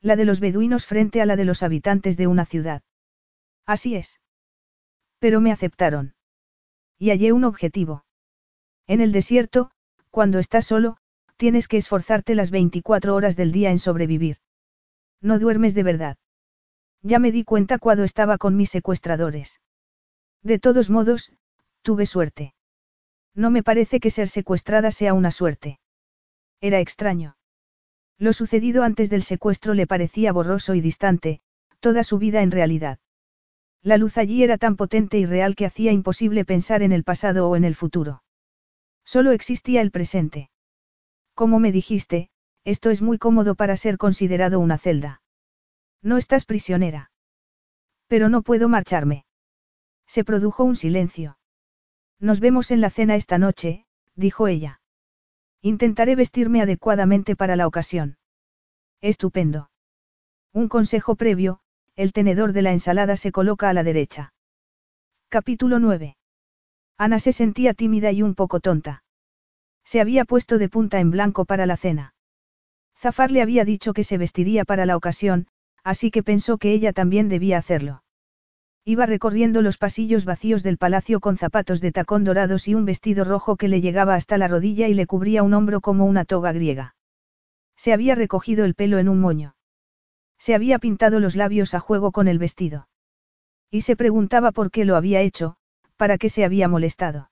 La 0.00 0.16
de 0.16 0.24
los 0.24 0.40
beduinos 0.40 0.86
frente 0.86 1.20
a 1.20 1.26
la 1.26 1.36
de 1.36 1.44
los 1.44 1.62
habitantes 1.62 2.16
de 2.16 2.26
una 2.26 2.44
ciudad. 2.44 2.82
Así 3.66 3.94
es. 3.94 4.20
Pero 5.18 5.40
me 5.40 5.52
aceptaron. 5.52 6.14
Y 6.98 7.10
hallé 7.10 7.32
un 7.32 7.44
objetivo. 7.44 8.04
En 8.86 9.00
el 9.00 9.12
desierto, 9.12 9.70
cuando 10.10 10.38
estás 10.38 10.66
solo, 10.66 10.98
tienes 11.42 11.66
que 11.66 11.76
esforzarte 11.76 12.36
las 12.36 12.52
24 12.52 13.16
horas 13.16 13.34
del 13.34 13.50
día 13.50 13.72
en 13.72 13.80
sobrevivir. 13.80 14.36
No 15.20 15.40
duermes 15.40 15.74
de 15.74 15.82
verdad. 15.82 16.16
Ya 17.02 17.18
me 17.18 17.32
di 17.32 17.42
cuenta 17.42 17.80
cuando 17.80 18.04
estaba 18.04 18.38
con 18.38 18.56
mis 18.56 18.70
secuestradores. 18.70 19.60
De 20.44 20.60
todos 20.60 20.88
modos, 20.88 21.32
tuve 21.82 22.06
suerte. 22.06 22.54
No 23.34 23.50
me 23.50 23.64
parece 23.64 23.98
que 23.98 24.10
ser 24.10 24.28
secuestrada 24.28 24.92
sea 24.92 25.14
una 25.14 25.32
suerte. 25.32 25.80
Era 26.60 26.78
extraño. 26.78 27.36
Lo 28.18 28.32
sucedido 28.32 28.84
antes 28.84 29.10
del 29.10 29.24
secuestro 29.24 29.74
le 29.74 29.88
parecía 29.88 30.30
borroso 30.32 30.76
y 30.76 30.80
distante, 30.80 31.40
toda 31.80 32.04
su 32.04 32.18
vida 32.18 32.42
en 32.42 32.52
realidad. 32.52 33.00
La 33.82 33.96
luz 33.96 34.16
allí 34.16 34.44
era 34.44 34.58
tan 34.58 34.76
potente 34.76 35.18
y 35.18 35.26
real 35.26 35.56
que 35.56 35.66
hacía 35.66 35.90
imposible 35.90 36.44
pensar 36.44 36.84
en 36.84 36.92
el 36.92 37.02
pasado 37.02 37.50
o 37.50 37.56
en 37.56 37.64
el 37.64 37.74
futuro. 37.74 38.22
Solo 39.04 39.32
existía 39.32 39.80
el 39.80 39.90
presente. 39.90 40.51
Como 41.34 41.58
me 41.58 41.72
dijiste, 41.72 42.30
esto 42.64 42.90
es 42.90 43.02
muy 43.02 43.18
cómodo 43.18 43.54
para 43.54 43.76
ser 43.76 43.98
considerado 43.98 44.60
una 44.60 44.78
celda. 44.78 45.22
No 46.02 46.18
estás 46.18 46.44
prisionera. 46.44 47.10
Pero 48.06 48.28
no 48.28 48.42
puedo 48.42 48.68
marcharme. 48.68 49.24
Se 50.06 50.24
produjo 50.24 50.64
un 50.64 50.76
silencio. 50.76 51.38
Nos 52.20 52.40
vemos 52.40 52.70
en 52.70 52.80
la 52.80 52.90
cena 52.90 53.16
esta 53.16 53.38
noche, 53.38 53.86
dijo 54.14 54.46
ella. 54.46 54.80
Intentaré 55.62 56.16
vestirme 56.16 56.60
adecuadamente 56.60 57.36
para 57.36 57.56
la 57.56 57.66
ocasión. 57.66 58.18
Estupendo. 59.00 59.70
Un 60.52 60.68
consejo 60.68 61.16
previo, 61.16 61.60
el 61.96 62.12
tenedor 62.12 62.52
de 62.52 62.62
la 62.62 62.72
ensalada 62.72 63.16
se 63.16 63.32
coloca 63.32 63.68
a 63.68 63.72
la 63.72 63.82
derecha. 63.82 64.34
Capítulo 65.28 65.78
9. 65.78 66.16
Ana 66.98 67.18
se 67.18 67.32
sentía 67.32 67.74
tímida 67.74 68.12
y 68.12 68.22
un 68.22 68.34
poco 68.34 68.60
tonta. 68.60 69.01
Se 69.84 70.00
había 70.00 70.24
puesto 70.24 70.58
de 70.58 70.68
punta 70.68 71.00
en 71.00 71.10
blanco 71.10 71.44
para 71.44 71.66
la 71.66 71.76
cena. 71.76 72.14
Zafar 72.96 73.32
le 73.32 73.42
había 73.42 73.64
dicho 73.64 73.92
que 73.92 74.04
se 74.04 74.18
vestiría 74.18 74.64
para 74.64 74.86
la 74.86 74.96
ocasión, 74.96 75.48
así 75.82 76.10
que 76.10 76.22
pensó 76.22 76.58
que 76.58 76.72
ella 76.72 76.92
también 76.92 77.28
debía 77.28 77.58
hacerlo. 77.58 78.02
Iba 78.84 79.06
recorriendo 79.06 79.62
los 79.62 79.78
pasillos 79.78 80.24
vacíos 80.24 80.62
del 80.62 80.78
palacio 80.78 81.20
con 81.20 81.36
zapatos 81.36 81.80
de 81.80 81.92
tacón 81.92 82.24
dorados 82.24 82.68
y 82.68 82.74
un 82.74 82.84
vestido 82.84 83.24
rojo 83.24 83.56
que 83.56 83.68
le 83.68 83.80
llegaba 83.80 84.14
hasta 84.14 84.38
la 84.38 84.48
rodilla 84.48 84.88
y 84.88 84.94
le 84.94 85.06
cubría 85.06 85.42
un 85.42 85.54
hombro 85.54 85.80
como 85.80 86.04
una 86.04 86.24
toga 86.24 86.52
griega. 86.52 86.94
Se 87.76 87.92
había 87.92 88.14
recogido 88.14 88.64
el 88.64 88.74
pelo 88.74 88.98
en 88.98 89.08
un 89.08 89.20
moño. 89.20 89.56
Se 90.38 90.54
había 90.54 90.78
pintado 90.78 91.18
los 91.18 91.34
labios 91.34 91.74
a 91.74 91.80
juego 91.80 92.12
con 92.12 92.28
el 92.28 92.38
vestido. 92.38 92.88
Y 93.68 93.80
se 93.80 93.96
preguntaba 93.96 94.52
por 94.52 94.70
qué 94.70 94.84
lo 94.84 94.94
había 94.94 95.20
hecho, 95.22 95.56
para 95.96 96.18
qué 96.18 96.28
se 96.28 96.44
había 96.44 96.68
molestado. 96.68 97.31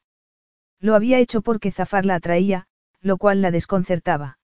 Lo 0.80 0.94
había 0.94 1.18
hecho 1.18 1.42
porque 1.42 1.72
Zafar 1.72 2.06
la 2.06 2.16
atraía, 2.16 2.66
lo 3.00 3.18
cual 3.18 3.42
la 3.42 3.50
desconcertaba. 3.50 4.38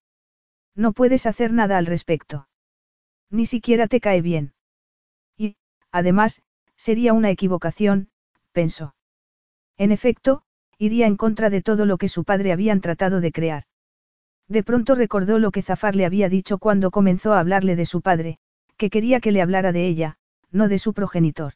No 0.75 0.93
puedes 0.93 1.27
hacer 1.27 1.53
nada 1.53 1.79
al 1.79 1.87
respecto. 1.87 2.49
Ni 3.31 3.47
siquiera 3.47 3.89
te 3.89 4.01
cae 4.01 4.21
bien. 4.21 4.55
Y, 5.37 5.57
además, 5.91 6.43
Sería 6.77 7.15
una 7.15 7.31
equivocación, 7.31 8.11
pensó. 8.53 8.95
En 9.79 9.93
efecto, 9.93 10.43
iría 10.79 11.07
en 11.07 11.17
contra 11.17 11.51
de 11.51 11.63
todo 11.63 11.87
lo 11.87 11.97
que 11.97 12.09
su 12.09 12.25
padre 12.25 12.53
habían 12.53 12.81
tratado 12.81 13.21
de 13.21 13.33
crear. 13.33 13.65
De 14.47 14.63
pronto 14.63 14.95
recordó 14.95 15.39
lo 15.39 15.51
que 15.51 15.63
Zafar 15.63 15.97
le 15.97 16.05
había 16.05 16.29
dicho 16.29 16.59
cuando 16.59 16.91
comenzó 16.91 17.33
a 17.33 17.41
hablarle 17.41 17.77
de 17.77 17.87
su 17.87 18.03
padre, 18.03 18.39
que 18.77 18.91
quería 18.91 19.21
que 19.21 19.33
le 19.33 19.43
hablara 19.43 19.73
de 19.73 19.87
ella, 19.87 20.19
no 20.51 20.69
de 20.69 20.79
su 20.79 20.93
progenitor. 20.93 21.55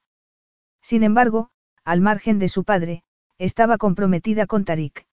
Sin 0.82 1.02
embargo, 1.02 1.50
al 1.84 2.00
margen 2.00 2.38
de 2.38 2.48
su 2.48 2.64
padre, 2.64 3.04
estaba 3.40 3.78
comprometida 3.78 4.46
con 4.46 4.66
Tarik. 4.66 5.06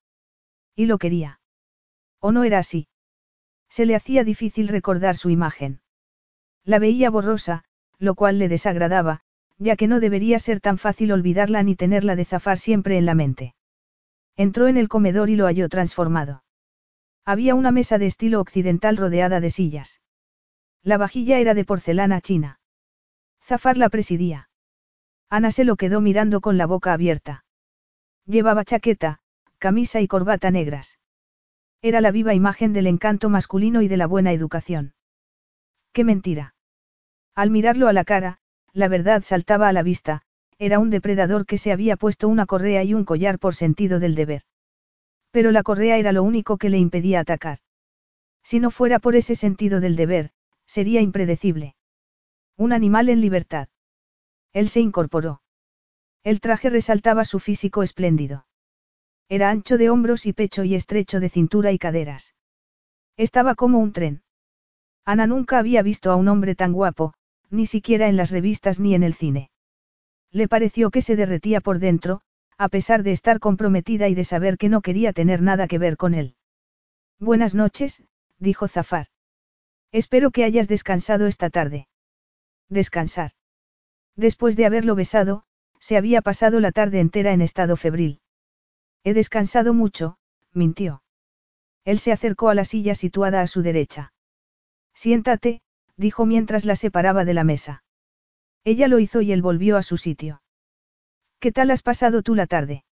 Y 0.76 0.86
lo 0.86 0.98
quería. 0.98 1.40
¿O 2.20 2.34
no 2.34 2.44
era 2.44 2.60
así? 2.60 2.90
Se 3.70 3.86
le 3.86 3.96
hacía 3.96 4.26
difícil 4.26 4.68
recordar 4.68 5.16
su 5.16 5.30
imagen. 5.30 5.80
La 6.66 6.78
veía 6.78 7.10
borrosa, 7.10 7.64
lo 8.00 8.16
cual 8.16 8.38
le 8.38 8.50
desagradaba, 8.50 9.22
ya 9.58 9.78
que 9.78 9.88
no 9.88 10.02
debería 10.02 10.40
ser 10.40 10.60
tan 10.60 10.78
fácil 10.78 11.14
olvidarla 11.14 11.64
ni 11.64 11.78
tenerla 11.78 12.18
de 12.18 12.26
zafar 12.26 12.60
siempre 12.60 12.98
en 12.98 13.06
la 13.06 13.16
mente. 13.16 13.56
Entró 14.36 14.68
en 14.68 14.76
el 14.76 14.90
comedor 14.90 15.30
y 15.30 15.38
lo 15.38 15.46
halló 15.46 15.70
transformado. 15.70 16.44
Había 17.24 17.56
una 17.56 17.72
mesa 17.72 17.98
de 17.98 18.08
estilo 18.08 18.42
occidental 18.42 18.98
rodeada 18.98 19.40
de 19.40 19.52
sillas. 19.52 20.02
La 20.84 20.98
vajilla 20.98 21.40
era 21.40 21.54
de 21.54 21.64
porcelana 21.64 22.20
china. 22.20 22.60
Zafar 23.42 23.78
la 23.78 23.88
presidía. 23.88 24.50
Ana 25.30 25.52
se 25.52 25.64
lo 25.64 25.78
quedó 25.78 26.02
mirando 26.02 26.42
con 26.42 26.58
la 26.58 26.66
boca 26.66 26.92
abierta. 26.92 27.46
Llevaba 28.28 28.66
chaqueta, 28.66 29.20
camisa 29.58 30.02
y 30.02 30.08
corbata 30.08 30.52
negras. 30.52 31.00
Era 31.82 32.02
la 32.02 32.12
viva 32.12 32.34
imagen 32.34 32.74
del 32.74 32.86
encanto 32.88 33.30
masculino 33.30 33.82
y 33.82 33.88
de 33.88 33.96
la 33.96 34.06
buena 34.06 34.34
educación. 34.34 34.94
¡Qué 35.94 36.04
mentira! 36.04 36.54
Al 37.36 37.52
mirarlo 37.52 37.88
a 37.88 37.94
la 37.94 38.04
cara, 38.04 38.40
la 38.74 38.90
verdad 38.90 39.24
saltaba 39.24 39.70
a 39.70 39.74
la 39.74 39.82
vista, 39.82 40.24
era 40.60 40.80
un 40.80 40.90
depredador 40.90 41.46
que 41.46 41.58
se 41.58 41.72
había 41.72 41.96
puesto 41.96 42.28
una 42.28 42.46
correa 42.46 42.84
y 42.84 42.94
un 42.94 43.06
collar 43.06 43.40
por 43.40 43.56
sentido 43.56 44.00
del 44.00 44.16
deber. 44.16 44.42
Pero 45.32 45.52
la 45.52 45.64
correa 45.64 45.98
era 45.98 46.12
lo 46.12 46.24
único 46.24 46.58
que 46.58 46.70
le 46.70 46.80
impedía 46.80 47.22
atacar. 47.22 47.60
Si 48.44 48.60
no 48.60 48.72
fuera 48.72 49.00
por 49.00 49.16
ese 49.16 49.36
sentido 49.36 49.80
del 49.80 49.96
deber, 49.96 50.32
sería 50.66 51.00
impredecible. 51.00 51.76
Un 52.58 52.74
animal 52.74 53.08
en 53.08 53.22
libertad. 53.22 53.70
Él 54.52 54.68
se 54.68 54.82
incorporó. 54.82 55.42
El 56.28 56.42
traje 56.42 56.70
resaltaba 56.70 57.24
su 57.24 57.40
físico 57.40 57.84
espléndido. 57.84 58.46
Era 59.30 59.50
ancho 59.50 59.78
de 59.78 59.90
hombros 59.90 60.26
y 60.26 60.34
pecho 60.34 60.66
y 60.66 60.76
estrecho 60.76 61.22
de 61.22 61.30
cintura 61.30 61.72
y 61.72 61.80
caderas. 61.80 62.36
Estaba 63.16 63.56
como 63.56 63.80
un 63.80 63.94
tren. 63.94 64.24
Ana 65.06 65.26
nunca 65.26 65.58
había 65.58 65.82
visto 65.84 66.12
a 66.12 66.18
un 66.18 66.28
hombre 66.28 66.54
tan 66.54 66.74
guapo, 66.74 67.14
ni 67.50 67.66
siquiera 67.66 68.10
en 68.10 68.18
las 68.18 68.32
revistas 68.32 68.78
ni 68.78 68.94
en 68.94 69.04
el 69.04 69.14
cine. 69.14 69.52
Le 70.30 70.50
pareció 70.50 70.92
que 70.92 71.02
se 71.02 71.16
derretía 71.16 71.62
por 71.62 71.80
dentro, 71.80 72.20
a 72.58 72.68
pesar 72.68 73.04
de 73.04 73.14
estar 73.14 73.40
comprometida 73.40 74.10
y 74.10 74.14
de 74.14 74.26
saber 74.26 74.58
que 74.58 74.68
no 74.68 74.82
quería 74.82 75.14
tener 75.14 75.42
nada 75.42 75.66
que 75.66 75.78
ver 75.78 75.96
con 75.96 76.14
él. 76.14 76.36
Buenas 77.22 77.56
noches, 77.56 78.04
dijo 78.38 78.68
Zafar. 78.68 79.08
Espero 79.94 80.32
que 80.32 80.44
hayas 80.44 80.68
descansado 80.68 81.26
esta 81.26 81.50
tarde. 81.50 81.88
Descansar. 82.68 83.32
Después 84.18 84.58
de 84.58 84.66
haberlo 84.66 84.94
besado, 84.94 85.46
se 85.88 85.96
había 85.96 86.22
pasado 86.22 86.60
la 86.60 86.74
tarde 86.74 87.00
entera 87.00 87.32
en 87.32 87.40
estado 87.40 87.78
febril. 87.78 88.20
He 89.06 89.14
descansado 89.14 89.74
mucho, 89.74 90.18
mintió. 90.52 91.02
Él 91.86 92.00
se 92.00 92.12
acercó 92.12 92.50
a 92.50 92.56
la 92.56 92.66
silla 92.66 92.94
situada 92.94 93.40
a 93.42 93.48
su 93.48 93.62
derecha. 93.62 94.12
Siéntate, 94.94 95.62
dijo 95.96 96.26
mientras 96.26 96.66
la 96.66 96.76
separaba 96.76 97.24
de 97.24 97.34
la 97.34 97.46
mesa. 97.46 97.86
Ella 98.66 98.90
lo 98.90 99.00
hizo 99.00 99.22
y 99.22 99.32
él 99.32 99.42
volvió 99.42 99.78
a 99.78 99.82
su 99.82 99.96
sitio. 99.96 100.42
¿Qué 101.40 101.54
tal 101.54 101.72
has 101.72 101.84
pasado 101.84 102.22
tú 102.22 102.36
la 102.36 102.48
tarde? 102.48 102.84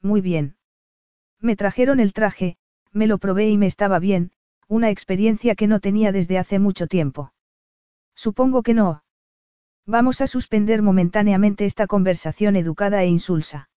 Muy 0.00 0.20
bien. 0.20 0.54
Me 1.40 1.56
trajeron 1.56 1.98
el 1.98 2.12
traje, 2.12 2.56
me 2.92 3.08
lo 3.08 3.18
probé 3.18 3.50
y 3.50 3.58
me 3.58 3.66
estaba 3.66 3.98
bien, 3.98 4.30
una 4.68 4.90
experiencia 4.90 5.56
que 5.56 5.66
no 5.66 5.80
tenía 5.80 6.12
desde 6.12 6.38
hace 6.38 6.60
mucho 6.60 6.86
tiempo. 6.86 7.32
Supongo 8.14 8.62
que 8.62 8.74
no. 8.74 9.02
Vamos 9.86 10.20
a 10.20 10.26
suspender 10.28 10.80
momentáneamente 10.80 11.64
esta 11.64 11.86
conversación 11.86 12.54
educada 12.56 13.02
e 13.02 13.08
insulsa. 13.08 13.68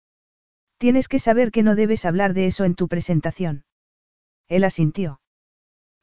Tienes 0.78 1.08
que 1.08 1.20
saber 1.20 1.52
que 1.52 1.64
no 1.64 1.76
debes 1.76 2.06
hablar 2.06 2.34
de 2.34 2.46
eso 2.46 2.64
en 2.64 2.76
tu 2.76 2.88
presentación. 2.88 3.66
Él 4.48 4.64
asintió. 4.64 5.20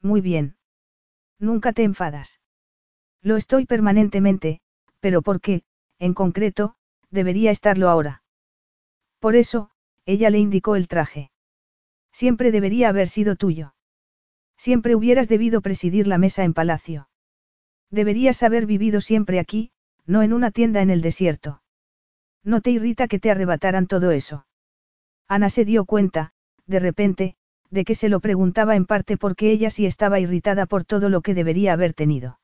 Muy 0.01 0.19
bien. 0.19 0.57
Nunca 1.39 1.71
te 1.71 1.83
enfadas. 1.83 2.41
Lo 3.21 3.37
estoy 3.37 3.65
permanentemente, 3.65 4.59
pero 4.99 5.21
¿por 5.21 5.39
qué, 5.39 5.63
en 5.99 6.13
concreto, 6.13 6.75
debería 7.09 7.51
estarlo 7.51 7.89
ahora? 7.89 8.23
Por 9.19 9.37
eso, 9.37 9.69
ella 10.05 10.29
le 10.29 10.39
indicó 10.39 10.75
el 10.75 10.89
traje. 10.89 11.31
Siempre 12.11 12.51
debería 12.51 12.89
haber 12.89 13.07
sido 13.07 13.37
tuyo. 13.37 13.73
Siempre 14.57 14.95
hubieras 14.95 15.29
debido 15.29 15.61
presidir 15.61 16.07
la 16.07 16.17
mesa 16.17 16.43
en 16.43 16.53
palacio. 16.53 17.07
Deberías 17.89 18.43
haber 18.43 18.65
vivido 18.65 18.99
siempre 18.99 19.39
aquí, 19.39 19.71
no 20.05 20.21
en 20.21 20.33
una 20.33 20.51
tienda 20.51 20.81
en 20.81 20.89
el 20.89 21.01
desierto. 21.01 21.61
¿No 22.43 22.61
te 22.61 22.71
irrita 22.71 23.07
que 23.07 23.19
te 23.19 23.31
arrebataran 23.31 23.87
todo 23.87 24.11
eso? 24.11 24.45
Ana 25.27 25.49
se 25.49 25.65
dio 25.65 25.85
cuenta, 25.85 26.31
de 26.65 26.79
repente, 26.79 27.35
de 27.69 27.85
que 27.85 27.95
se 27.95 28.09
lo 28.09 28.19
preguntaba 28.19 28.75
en 28.75 28.85
parte 28.85 29.17
porque 29.17 29.51
ella 29.51 29.69
sí 29.69 29.85
estaba 29.85 30.19
irritada 30.19 30.65
por 30.65 30.83
todo 30.83 31.09
lo 31.09 31.21
que 31.21 31.33
debería 31.33 31.73
haber 31.73 31.93
tenido. 31.93 32.39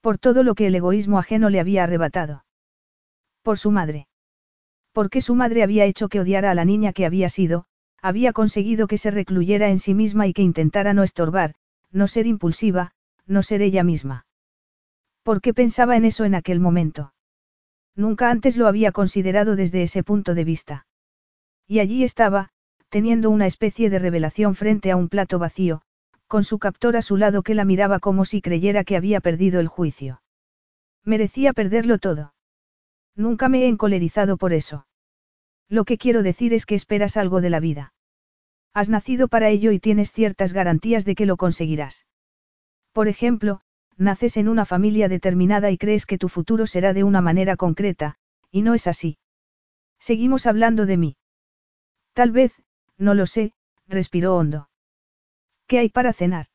Por 0.00 0.18
todo 0.18 0.42
lo 0.42 0.54
que 0.54 0.68
el 0.68 0.74
egoísmo 0.74 1.18
ajeno 1.18 1.50
le 1.50 1.60
había 1.60 1.84
arrebatado. 1.84 2.44
Por 3.42 3.58
su 3.58 3.70
madre. 3.70 4.06
Porque 4.92 5.20
su 5.20 5.34
madre 5.34 5.62
había 5.62 5.84
hecho 5.84 6.08
que 6.08 6.20
odiara 6.20 6.50
a 6.50 6.54
la 6.54 6.64
niña 6.64 6.92
que 6.92 7.04
había 7.04 7.28
sido, 7.28 7.66
había 8.00 8.32
conseguido 8.32 8.86
que 8.86 8.98
se 8.98 9.10
recluyera 9.10 9.68
en 9.68 9.78
sí 9.78 9.94
misma 9.94 10.26
y 10.26 10.32
que 10.32 10.42
intentara 10.42 10.94
no 10.94 11.02
estorbar, 11.02 11.54
no 11.90 12.06
ser 12.06 12.26
impulsiva, 12.26 12.92
no 13.26 13.42
ser 13.42 13.60
ella 13.62 13.82
misma. 13.82 14.26
¿Por 15.28 15.42
qué 15.42 15.52
pensaba 15.52 15.98
en 15.98 16.06
eso 16.06 16.24
en 16.24 16.34
aquel 16.34 16.58
momento? 16.58 17.12
Nunca 17.94 18.30
antes 18.30 18.56
lo 18.56 18.66
había 18.66 18.92
considerado 18.92 19.56
desde 19.56 19.82
ese 19.82 20.02
punto 20.02 20.34
de 20.34 20.42
vista. 20.42 20.86
Y 21.66 21.80
allí 21.80 22.02
estaba, 22.02 22.48
teniendo 22.88 23.28
una 23.28 23.44
especie 23.44 23.90
de 23.90 23.98
revelación 23.98 24.54
frente 24.54 24.90
a 24.90 24.96
un 24.96 25.10
plato 25.10 25.38
vacío, 25.38 25.82
con 26.28 26.44
su 26.44 26.58
captor 26.58 26.96
a 26.96 27.02
su 27.02 27.18
lado 27.18 27.42
que 27.42 27.54
la 27.54 27.66
miraba 27.66 27.98
como 27.98 28.24
si 28.24 28.40
creyera 28.40 28.84
que 28.84 28.96
había 28.96 29.20
perdido 29.20 29.60
el 29.60 29.68
juicio. 29.68 30.22
Merecía 31.04 31.52
perderlo 31.52 31.98
todo. 31.98 32.32
Nunca 33.14 33.50
me 33.50 33.64
he 33.64 33.68
encolerizado 33.68 34.38
por 34.38 34.54
eso. 34.54 34.86
Lo 35.68 35.84
que 35.84 35.98
quiero 35.98 36.22
decir 36.22 36.54
es 36.54 36.64
que 36.64 36.74
esperas 36.74 37.18
algo 37.18 37.42
de 37.42 37.50
la 37.50 37.60
vida. 37.60 37.92
Has 38.72 38.88
nacido 38.88 39.28
para 39.28 39.50
ello 39.50 39.72
y 39.72 39.78
tienes 39.78 40.10
ciertas 40.10 40.54
garantías 40.54 41.04
de 41.04 41.14
que 41.14 41.26
lo 41.26 41.36
conseguirás. 41.36 42.06
Por 42.94 43.08
ejemplo, 43.08 43.60
naces 43.98 44.36
en 44.36 44.48
una 44.48 44.64
familia 44.64 45.08
determinada 45.08 45.70
y 45.70 45.76
crees 45.76 46.06
que 46.06 46.18
tu 46.18 46.28
futuro 46.28 46.66
será 46.66 46.92
de 46.92 47.04
una 47.04 47.20
manera 47.20 47.56
concreta, 47.56 48.16
y 48.50 48.62
no 48.62 48.74
es 48.74 48.86
así. 48.86 49.18
Seguimos 49.98 50.46
hablando 50.46 50.86
de 50.86 50.96
mí. 50.96 51.16
Tal 52.12 52.30
vez, 52.30 52.52
no 52.96 53.14
lo 53.14 53.26
sé, 53.26 53.52
respiró 53.86 54.36
hondo. 54.36 54.70
¿Qué 55.66 55.80
hay 55.80 55.88
para 55.88 56.12
cenar? 56.12 56.46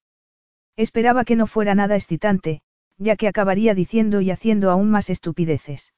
Esperaba 0.76 1.24
que 1.26 1.36
no 1.36 1.46
fuera 1.46 1.76
nada 1.76 1.96
excitante, 1.96 2.62
ya 2.98 3.16
que 3.16 3.28
acabaría 3.28 3.76
diciendo 3.76 4.22
y 4.22 4.32
haciendo 4.32 4.72
aún 4.72 4.90
más 4.90 5.10
estupideces. 5.10 5.94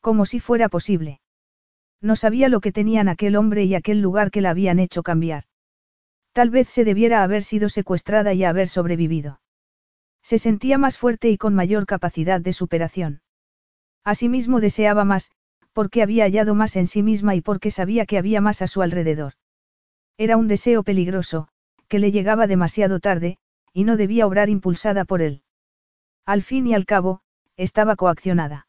Como 0.00 0.26
si 0.26 0.40
fuera 0.40 0.68
posible. 0.68 1.20
No 2.00 2.16
sabía 2.16 2.48
lo 2.48 2.60
que 2.60 2.72
tenían 2.72 3.08
aquel 3.08 3.36
hombre 3.36 3.64
y 3.64 3.74
aquel 3.74 4.00
lugar 4.00 4.30
que 4.30 4.40
la 4.40 4.50
habían 4.50 4.78
hecho 4.78 5.02
cambiar. 5.02 5.44
Tal 6.32 6.50
vez 6.50 6.68
se 6.68 6.84
debiera 6.84 7.22
haber 7.22 7.42
sido 7.42 7.68
secuestrada 7.68 8.34
y 8.34 8.44
haber 8.44 8.68
sobrevivido. 8.68 9.40
Se 10.24 10.38
sentía 10.38 10.78
más 10.78 10.96
fuerte 10.96 11.30
y 11.30 11.36
con 11.36 11.54
mayor 11.54 11.84
capacidad 11.84 12.40
de 12.40 12.54
superación. 12.54 13.20
Asimismo 14.04 14.60
deseaba 14.60 15.04
más, 15.04 15.30
porque 15.74 16.02
había 16.02 16.24
hallado 16.24 16.54
más 16.54 16.76
en 16.76 16.86
sí 16.86 17.02
misma 17.02 17.34
y 17.34 17.42
porque 17.42 17.70
sabía 17.70 18.06
que 18.06 18.16
había 18.16 18.40
más 18.40 18.62
a 18.62 18.66
su 18.66 18.80
alrededor. 18.80 19.34
Era 20.16 20.38
un 20.38 20.48
deseo 20.48 20.82
peligroso, 20.82 21.48
que 21.88 21.98
le 21.98 22.10
llegaba 22.10 22.46
demasiado 22.46 23.00
tarde, 23.00 23.36
y 23.74 23.84
no 23.84 23.98
debía 23.98 24.26
obrar 24.26 24.48
impulsada 24.48 25.04
por 25.04 25.20
él. 25.20 25.42
Al 26.24 26.42
fin 26.42 26.66
y 26.66 26.74
al 26.74 26.86
cabo, 26.86 27.20
estaba 27.58 27.94
coaccionada. 27.94 28.66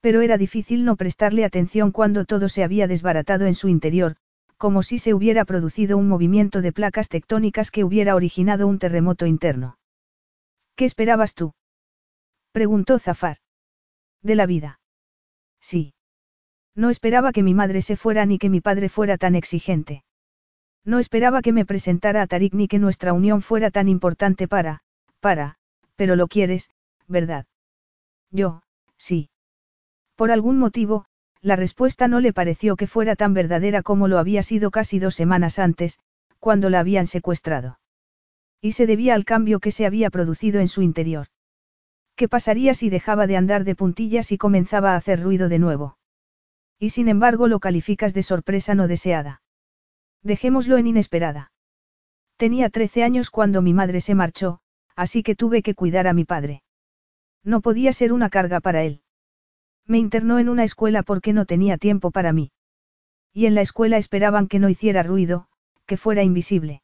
Pero 0.00 0.22
era 0.22 0.38
difícil 0.38 0.84
no 0.86 0.96
prestarle 0.96 1.44
atención 1.44 1.92
cuando 1.92 2.24
todo 2.24 2.48
se 2.48 2.64
había 2.64 2.86
desbaratado 2.86 3.44
en 3.44 3.54
su 3.54 3.68
interior, 3.68 4.16
como 4.56 4.82
si 4.82 4.98
se 4.98 5.12
hubiera 5.12 5.44
producido 5.44 5.98
un 5.98 6.08
movimiento 6.08 6.62
de 6.62 6.72
placas 6.72 7.10
tectónicas 7.10 7.70
que 7.70 7.84
hubiera 7.84 8.14
originado 8.14 8.66
un 8.66 8.78
terremoto 8.78 9.26
interno. 9.26 9.76
¿Qué 10.76 10.84
esperabas 10.84 11.34
tú? 11.34 11.54
preguntó 12.52 12.98
Zafar. 12.98 13.38
De 14.22 14.34
la 14.34 14.46
vida. 14.46 14.80
Sí. 15.60 15.94
No 16.74 16.90
esperaba 16.90 17.32
que 17.32 17.42
mi 17.42 17.54
madre 17.54 17.82
se 17.82 17.96
fuera 17.96 18.24
ni 18.26 18.38
que 18.38 18.48
mi 18.48 18.60
padre 18.60 18.88
fuera 18.88 19.18
tan 19.18 19.34
exigente. 19.34 20.04
No 20.84 20.98
esperaba 20.98 21.42
que 21.42 21.52
me 21.52 21.64
presentara 21.64 22.22
a 22.22 22.26
Tarik 22.26 22.54
ni 22.54 22.66
que 22.66 22.78
nuestra 22.78 23.12
unión 23.12 23.42
fuera 23.42 23.70
tan 23.70 23.88
importante 23.88 24.48
para, 24.48 24.82
para, 25.20 25.56
pero 25.96 26.16
lo 26.16 26.26
quieres, 26.26 26.70
¿verdad? 27.06 27.46
Yo, 28.30 28.62
sí. 28.96 29.30
Por 30.16 30.30
algún 30.30 30.58
motivo, 30.58 31.04
la 31.40 31.56
respuesta 31.56 32.08
no 32.08 32.20
le 32.20 32.32
pareció 32.32 32.76
que 32.76 32.86
fuera 32.86 33.16
tan 33.16 33.34
verdadera 33.34 33.82
como 33.82 34.08
lo 34.08 34.18
había 34.18 34.42
sido 34.42 34.70
casi 34.70 34.98
dos 34.98 35.14
semanas 35.14 35.58
antes, 35.58 35.98
cuando 36.38 36.70
la 36.70 36.80
habían 36.80 37.06
secuestrado. 37.06 37.78
Y 38.62 38.72
se 38.72 38.86
debía 38.86 39.14
al 39.14 39.24
cambio 39.24 39.58
que 39.58 39.72
se 39.72 39.84
había 39.84 40.08
producido 40.08 40.60
en 40.60 40.68
su 40.68 40.82
interior. 40.82 41.26
¿Qué 42.14 42.28
pasaría 42.28 42.74
si 42.74 42.90
dejaba 42.90 43.26
de 43.26 43.36
andar 43.36 43.64
de 43.64 43.74
puntillas 43.74 44.30
y 44.30 44.38
comenzaba 44.38 44.92
a 44.92 44.96
hacer 44.96 45.20
ruido 45.20 45.48
de 45.48 45.58
nuevo? 45.58 45.98
Y 46.78 46.90
sin 46.90 47.08
embargo 47.08 47.48
lo 47.48 47.58
calificas 47.58 48.14
de 48.14 48.22
sorpresa 48.22 48.76
no 48.76 48.86
deseada. 48.86 49.42
Dejémoslo 50.22 50.78
en 50.78 50.86
inesperada. 50.86 51.50
Tenía 52.36 52.70
13 52.70 53.02
años 53.02 53.30
cuando 53.30 53.62
mi 53.62 53.74
madre 53.74 54.00
se 54.00 54.14
marchó, 54.14 54.60
así 54.94 55.24
que 55.24 55.34
tuve 55.34 55.62
que 55.62 55.74
cuidar 55.74 56.06
a 56.06 56.12
mi 56.12 56.24
padre. 56.24 56.62
No 57.42 57.60
podía 57.60 57.92
ser 57.92 58.12
una 58.12 58.30
carga 58.30 58.60
para 58.60 58.84
él. 58.84 59.02
Me 59.86 59.98
internó 59.98 60.38
en 60.38 60.48
una 60.48 60.62
escuela 60.62 61.02
porque 61.02 61.32
no 61.32 61.46
tenía 61.46 61.78
tiempo 61.78 62.12
para 62.12 62.32
mí. 62.32 62.52
Y 63.32 63.46
en 63.46 63.56
la 63.56 63.62
escuela 63.62 63.96
esperaban 63.96 64.46
que 64.46 64.60
no 64.60 64.68
hiciera 64.68 65.02
ruido, 65.02 65.48
que 65.86 65.96
fuera 65.96 66.22
invisible. 66.22 66.81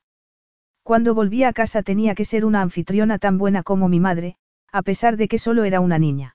Cuando 0.89 1.15
volvía 1.15 1.49
a 1.49 1.53
casa 1.53 1.83
tenía 1.83 2.15
que 2.15 2.25
ser 2.25 2.47
una 2.47 2.63
anfitriona 2.63 3.19
tan 3.19 3.37
buena 3.37 3.63
como 3.63 3.91
mi 3.91 4.01
madre, 4.01 4.37
a 4.73 4.81
pesar 4.81 5.19
de 5.19 5.29
que 5.29 5.37
solo 5.39 5.65
era 5.65 5.81
una 5.81 5.99
niña. 5.99 6.35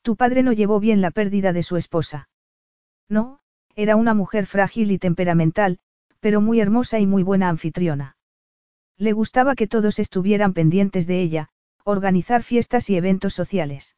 Tu 0.00 0.16
padre 0.16 0.42
no 0.42 0.54
llevó 0.54 0.80
bien 0.80 1.02
la 1.02 1.10
pérdida 1.10 1.52
de 1.52 1.62
su 1.62 1.76
esposa. 1.76 2.30
No, 3.10 3.40
era 3.76 3.96
una 3.96 4.14
mujer 4.14 4.46
frágil 4.46 4.90
y 4.90 4.96
temperamental, 4.96 5.80
pero 6.18 6.40
muy 6.40 6.60
hermosa 6.60 6.98
y 6.98 7.06
muy 7.06 7.22
buena 7.22 7.50
anfitriona. 7.50 8.16
Le 8.96 9.12
gustaba 9.12 9.54
que 9.54 9.66
todos 9.66 9.98
estuvieran 9.98 10.54
pendientes 10.54 11.06
de 11.06 11.20
ella, 11.20 11.50
organizar 11.84 12.42
fiestas 12.44 12.88
y 12.88 12.96
eventos 12.96 13.34
sociales. 13.34 13.96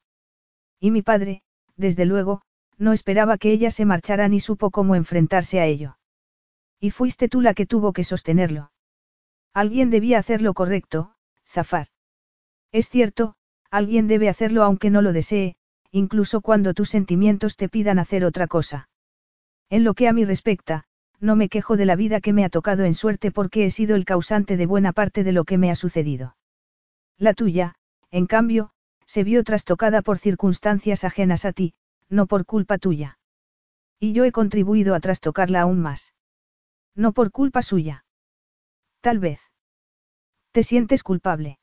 Y 0.80 0.90
mi 0.90 1.02
padre, 1.02 1.44
desde 1.76 2.06
luego, 2.06 2.42
no 2.76 2.92
esperaba 2.92 3.38
que 3.38 3.52
ella 3.52 3.70
se 3.70 3.84
marchara 3.84 4.26
ni 4.26 4.40
supo 4.40 4.72
cómo 4.72 4.96
enfrentarse 4.96 5.60
a 5.60 5.66
ello. 5.66 5.96
Y 6.80 6.90
fuiste 6.90 7.28
tú 7.28 7.40
la 7.40 7.54
que 7.54 7.66
tuvo 7.66 7.92
que 7.92 8.02
sostenerlo. 8.02 8.72
Alguien 9.52 9.90
debía 9.90 10.18
hacer 10.18 10.42
lo 10.42 10.54
correcto, 10.54 11.14
Zafar. 11.44 11.88
Es 12.72 12.88
cierto, 12.88 13.34
alguien 13.70 14.06
debe 14.06 14.28
hacerlo 14.28 14.62
aunque 14.62 14.90
no 14.90 15.02
lo 15.02 15.12
desee, 15.12 15.56
incluso 15.90 16.40
cuando 16.40 16.74
tus 16.74 16.90
sentimientos 16.90 17.56
te 17.56 17.68
pidan 17.68 17.98
hacer 17.98 18.24
otra 18.24 18.46
cosa. 18.46 18.88
En 19.68 19.84
lo 19.84 19.94
que 19.94 20.08
a 20.08 20.12
mí 20.12 20.24
respecta, 20.24 20.84
no 21.18 21.36
me 21.36 21.48
quejo 21.48 21.76
de 21.76 21.84
la 21.84 21.96
vida 21.96 22.20
que 22.20 22.32
me 22.32 22.44
ha 22.44 22.48
tocado 22.48 22.84
en 22.84 22.94
suerte 22.94 23.30
porque 23.30 23.64
he 23.64 23.70
sido 23.70 23.96
el 23.96 24.04
causante 24.04 24.56
de 24.56 24.66
buena 24.66 24.92
parte 24.92 25.24
de 25.24 25.32
lo 25.32 25.44
que 25.44 25.58
me 25.58 25.70
ha 25.70 25.74
sucedido. 25.74 26.36
La 27.18 27.34
tuya, 27.34 27.74
en 28.10 28.26
cambio, 28.26 28.70
se 29.06 29.24
vio 29.24 29.44
trastocada 29.44 30.02
por 30.02 30.18
circunstancias 30.18 31.04
ajenas 31.04 31.44
a 31.44 31.52
ti, 31.52 31.74
no 32.08 32.26
por 32.26 32.46
culpa 32.46 32.78
tuya. 32.78 33.18
Y 33.98 34.12
yo 34.12 34.24
he 34.24 34.32
contribuido 34.32 34.94
a 34.94 35.00
trastocarla 35.00 35.62
aún 35.62 35.80
más. 35.80 36.14
No 36.94 37.12
por 37.12 37.30
culpa 37.30 37.62
suya. 37.62 38.04
Tal 39.00 39.18
vez. 39.18 39.40
¿Te 40.52 40.62
sientes 40.62 41.02
culpable? 41.02 41.58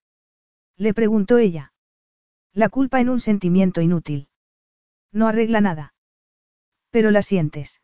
Le 0.76 0.94
preguntó 0.94 1.38
ella. 1.38 1.74
La 2.54 2.70
culpa 2.70 3.00
en 3.00 3.10
un 3.10 3.20
sentimiento 3.20 3.82
inútil. 3.82 4.30
No 5.12 5.28
arregla 5.28 5.62
nada. 5.62 5.94
Pero 6.90 7.12
la 7.12 7.22
sientes. 7.22 7.82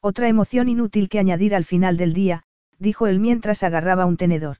Otra 0.00 0.28
emoción 0.28 0.68
inútil 0.68 1.08
que 1.08 1.18
añadir 1.18 1.54
al 1.54 1.64
final 1.64 1.96
del 1.96 2.12
día, 2.12 2.44
dijo 2.78 3.06
él 3.06 3.18
mientras 3.18 3.62
agarraba 3.62 4.06
un 4.06 4.16
tenedor. 4.16 4.58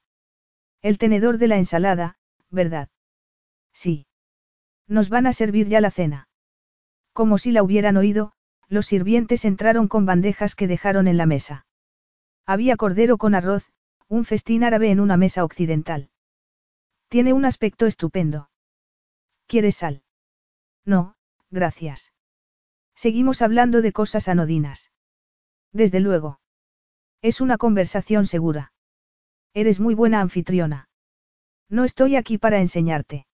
El 0.82 0.98
tenedor 0.98 1.38
de 1.38 1.48
la 1.48 1.56
ensalada, 1.58 2.16
¿verdad? 2.50 2.88
Sí. 3.72 4.06
Nos 4.86 5.08
van 5.08 5.26
a 5.26 5.32
servir 5.32 5.68
ya 5.68 5.80
la 5.80 5.90
cena. 5.90 6.28
Como 7.12 7.38
si 7.38 7.52
la 7.52 7.62
hubieran 7.62 7.96
oído, 7.96 8.32
los 8.68 8.86
sirvientes 8.86 9.44
entraron 9.44 9.88
con 9.88 10.06
bandejas 10.06 10.54
que 10.54 10.66
dejaron 10.66 11.06
en 11.06 11.16
la 11.16 11.26
mesa. 11.26 11.66
Había 12.46 12.76
cordero 12.76 13.18
con 13.18 13.34
arroz, 13.34 13.68
un 14.10 14.24
festín 14.24 14.64
árabe 14.64 14.90
en 14.90 14.98
una 14.98 15.16
mesa 15.16 15.44
occidental. 15.44 16.10
Tiene 17.08 17.32
un 17.32 17.44
aspecto 17.44 17.86
estupendo. 17.86 18.50
¿Quieres 19.46 19.76
sal? 19.76 20.02
No, 20.84 21.14
gracias. 21.50 22.12
Seguimos 22.96 23.40
hablando 23.40 23.82
de 23.82 23.92
cosas 23.92 24.26
anodinas. 24.26 24.90
Desde 25.72 26.00
luego. 26.00 26.40
Es 27.22 27.40
una 27.40 27.56
conversación 27.56 28.26
segura. 28.26 28.72
Eres 29.54 29.78
muy 29.78 29.94
buena 29.94 30.20
anfitriona. 30.20 30.88
No 31.68 31.84
estoy 31.84 32.16
aquí 32.16 32.36
para 32.36 32.60
enseñarte. 32.60 33.26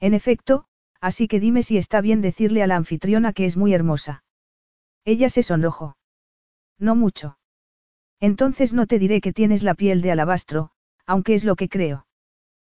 En 0.00 0.14
efecto, 0.14 0.66
así 1.00 1.28
que 1.28 1.38
dime 1.38 1.62
si 1.62 1.78
está 1.78 2.00
bien 2.00 2.22
decirle 2.22 2.64
a 2.64 2.66
la 2.66 2.74
anfitriona 2.74 3.32
que 3.32 3.46
es 3.46 3.56
muy 3.56 3.72
hermosa. 3.72 4.24
Ella 5.04 5.28
se 5.28 5.44
sonrojó. 5.44 5.96
No 6.76 6.96
mucho. 6.96 7.38
Entonces 8.22 8.72
no 8.72 8.86
te 8.86 9.00
diré 9.00 9.20
que 9.20 9.32
tienes 9.32 9.64
la 9.64 9.74
piel 9.74 10.00
de 10.00 10.12
alabastro, 10.12 10.70
aunque 11.06 11.34
es 11.34 11.42
lo 11.42 11.56
que 11.56 11.68
creo. 11.68 12.06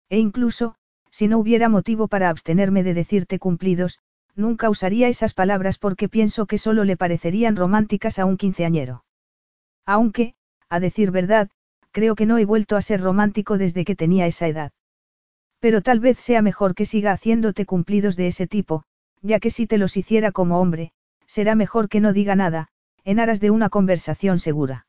E 0.10 0.18
incluso, 0.18 0.76
si 1.11 1.28
no 1.28 1.38
hubiera 1.38 1.68
motivo 1.68 2.07
para 2.07 2.30
abstenerme 2.30 2.82
de 2.82 2.94
decirte 2.94 3.40
cumplidos, 3.40 3.99
nunca 4.36 4.70
usaría 4.70 5.10
esas 5.10 5.34
palabras 5.34 5.78
porque 5.78 6.07
pienso 6.07 6.45
que 6.45 6.57
solo 6.57 6.86
le 6.86 6.95
parecerían 6.95 7.57
románticas 7.57 8.20
a 8.20 8.26
un 8.26 8.38
quinceañero. 8.38 9.03
Aunque, 9.86 10.36
a 10.70 10.80
decir 10.80 11.11
verdad, 11.11 11.49
creo 11.91 12.15
que 12.15 12.26
no 12.26 12.38
he 12.38 12.45
vuelto 12.45 12.78
a 12.78 12.82
ser 12.82 13.02
romántico 13.02 13.57
desde 13.57 13.84
que 13.84 13.98
tenía 13.98 14.28
esa 14.28 14.48
edad. 14.48 14.72
Pero 15.60 15.82
tal 15.82 15.99
vez 15.99 16.20
sea 16.20 16.41
mejor 16.41 16.74
que 16.74 16.86
siga 16.86 17.11
haciéndote 17.11 17.65
cumplidos 17.65 18.15
de 18.15 18.28
ese 18.28 18.48
tipo, 18.48 18.86
ya 19.22 19.41
que 19.41 19.49
si 19.49 19.68
te 19.68 19.78
los 19.78 19.98
hiciera 19.98 20.32
como 20.32 20.61
hombre, 20.61 20.94
será 21.26 21.53
mejor 21.56 21.90
que 21.90 21.99
no 21.99 22.14
diga 22.14 22.38
nada, 22.38 22.70
en 23.03 23.20
aras 23.20 23.41
de 23.41 23.52
una 23.52 23.68
conversación 23.68 24.40
segura. 24.40 24.88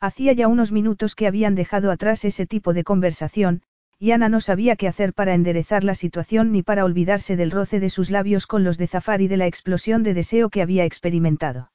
Hacía 0.00 0.32
ya 0.32 0.48
unos 0.48 0.72
minutos 0.72 1.14
que 1.14 1.26
habían 1.26 1.54
dejado 1.54 1.90
atrás 1.90 2.24
ese 2.24 2.46
tipo 2.46 2.74
de 2.74 2.84
conversación, 2.84 3.62
y 3.98 4.10
Ana 4.10 4.28
no 4.28 4.40
sabía 4.40 4.76
qué 4.76 4.88
hacer 4.88 5.14
para 5.14 5.34
enderezar 5.34 5.82
la 5.82 5.94
situación 5.94 6.52
ni 6.52 6.62
para 6.62 6.84
olvidarse 6.84 7.36
del 7.36 7.50
roce 7.50 7.80
de 7.80 7.88
sus 7.88 8.10
labios 8.10 8.46
con 8.46 8.62
los 8.62 8.76
de 8.76 8.88
Zafar 8.88 9.22
y 9.22 9.28
de 9.28 9.38
la 9.38 9.46
explosión 9.46 10.02
de 10.02 10.12
deseo 10.12 10.50
que 10.50 10.60
había 10.60 10.84
experimentado. 10.84 11.72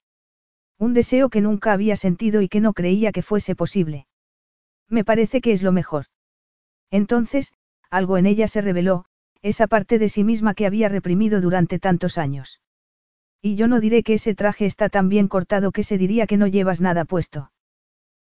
Un 0.78 0.94
deseo 0.94 1.30
que 1.30 1.42
nunca 1.42 1.74
había 1.74 1.96
sentido 1.96 2.42
y 2.42 2.48
que 2.48 2.62
no 2.62 2.74
creía 2.74 3.12
que 3.12 3.24
fuese 3.24 3.56
posible. 3.56 4.06
Me 4.88 5.04
parece 5.04 5.42
que 5.42 5.52
es 5.52 5.64
lo 5.64 5.72
mejor. 5.72 6.06
Entonces, 6.92 7.54
algo 7.90 8.18
en 8.18 8.28
ella 8.28 8.48
se 8.48 8.62
reveló, 8.62 9.06
esa 9.42 9.66
parte 9.66 9.98
de 9.98 10.10
sí 10.10 10.24
misma 10.24 10.54
que 10.54 10.68
había 10.68 10.90
reprimido 10.90 11.42
durante 11.42 11.80
tantos 11.80 12.18
años. 12.18 12.62
Y 13.42 13.56
yo 13.56 13.68
no 13.68 13.80
diré 13.80 14.04
que 14.04 14.14
ese 14.14 14.36
traje 14.36 14.68
está 14.68 14.90
tan 14.90 15.10
bien 15.10 15.28
cortado 15.28 15.72
que 15.72 15.84
se 15.84 15.98
diría 15.98 16.28
que 16.28 16.38
no 16.38 16.46
llevas 16.46 16.82
nada 16.82 17.06
puesto. 17.06 17.52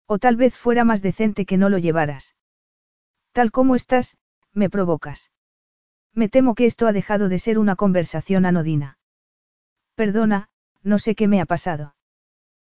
O 0.08 0.20
tal 0.20 0.36
vez 0.36 0.56
fuera 0.56 0.84
más 0.84 1.02
decente 1.02 1.46
que 1.46 1.58
no 1.58 1.70
lo 1.70 1.78
llevaras. 1.78 2.36
Tal 3.32 3.52
como 3.52 3.76
estás, 3.76 4.18
me 4.54 4.70
provocas. 4.70 5.32
Me 6.14 6.30
temo 6.30 6.56
que 6.56 6.66
esto 6.66 6.88
ha 6.88 6.94
dejado 6.94 7.28
de 7.28 7.40
ser 7.40 7.60
una 7.60 7.76
conversación 7.76 8.46
anodina. 8.46 8.98
Perdona, 9.96 10.50
no 10.84 11.00
sé 11.00 11.16
qué 11.16 11.28
me 11.28 11.42
ha 11.42 11.46
pasado. 11.46 11.96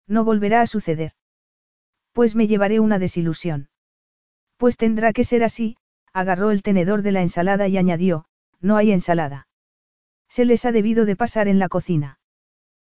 No 0.08 0.24
volverá 0.24 0.62
a 0.62 0.68
suceder. 0.68 1.12
Pues 2.14 2.36
me 2.36 2.48
llevaré 2.48 2.80
una 2.80 2.98
desilusión. 2.98 3.70
Pues 4.58 4.78
tendrá 4.78 5.12
que 5.14 5.24
ser 5.24 5.44
así, 5.44 5.78
agarró 6.14 6.52
el 6.52 6.64
tenedor 6.64 7.02
de 7.02 7.12
la 7.12 7.22
ensalada 7.22 7.68
y 7.68 7.78
añadió, 7.78 8.26
no 8.62 8.78
hay 8.78 8.92
ensalada. 8.92 9.48
Se 10.30 10.46
les 10.46 10.66
ha 10.66 10.72
debido 10.72 11.06
de 11.06 11.16
pasar 11.16 11.48
en 11.48 11.60
la 11.60 11.70
cocina. 11.70 12.20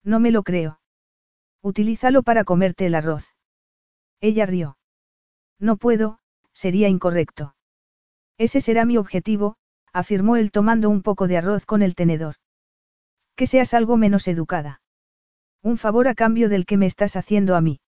No 0.03 0.19
me 0.19 0.31
lo 0.31 0.43
creo. 0.43 0.79
Utilízalo 1.61 2.23
para 2.23 2.45
comerte 2.45 2.85
el 2.85 2.95
arroz. 2.95 3.35
Ella 4.21 4.45
rió. 4.45 4.77
No 5.59 5.77
puedo, 5.77 6.19
sería 6.53 6.89
incorrecto. 6.89 7.55
Ese 8.37 8.61
será 8.61 8.85
mi 8.85 8.97
objetivo, 8.97 9.57
afirmó 9.93 10.35
él 10.35 10.51
tomando 10.51 10.89
un 10.89 11.01
poco 11.01 11.27
de 11.27 11.37
arroz 11.37 11.65
con 11.65 11.81
el 11.81 11.95
tenedor. 11.95 12.35
Que 13.35 13.47
seas 13.47 13.73
algo 13.73 13.97
menos 13.97 14.27
educada. 14.27 14.81
Un 15.61 15.77
favor 15.77 16.07
a 16.07 16.15
cambio 16.15 16.49
del 16.49 16.65
que 16.65 16.77
me 16.77 16.85
estás 16.85 17.15
haciendo 17.15 17.55
a 17.55 17.61
mí. 17.61 17.81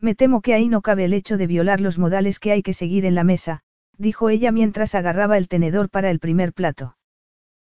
Me 0.00 0.14
temo 0.14 0.42
que 0.42 0.54
ahí 0.54 0.68
no 0.68 0.82
cabe 0.82 1.04
el 1.04 1.14
hecho 1.14 1.36
de 1.36 1.46
violar 1.46 1.80
los 1.80 1.98
modales 1.98 2.38
que 2.38 2.52
hay 2.52 2.62
que 2.62 2.74
seguir 2.74 3.06
en 3.06 3.14
la 3.14 3.24
mesa, 3.24 3.62
dijo 3.96 4.28
ella 4.28 4.52
mientras 4.52 4.94
agarraba 4.94 5.38
el 5.38 5.48
tenedor 5.48 5.88
para 5.90 6.10
el 6.10 6.20
primer 6.20 6.52
plato. 6.52 6.96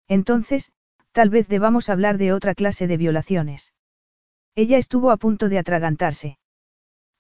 Entonces, 0.08 0.72
tal 1.12 1.30
vez 1.30 1.48
debamos 1.48 1.90
hablar 1.90 2.18
de 2.18 2.34
otra 2.34 2.56
clase 2.56 2.88
de 2.88 2.98
violaciones. 2.98 3.74
Ella 4.56 4.78
estuvo 4.78 5.12
a 5.12 5.18
punto 5.18 5.50
de 5.50 5.60
atragantarse. 5.60 6.38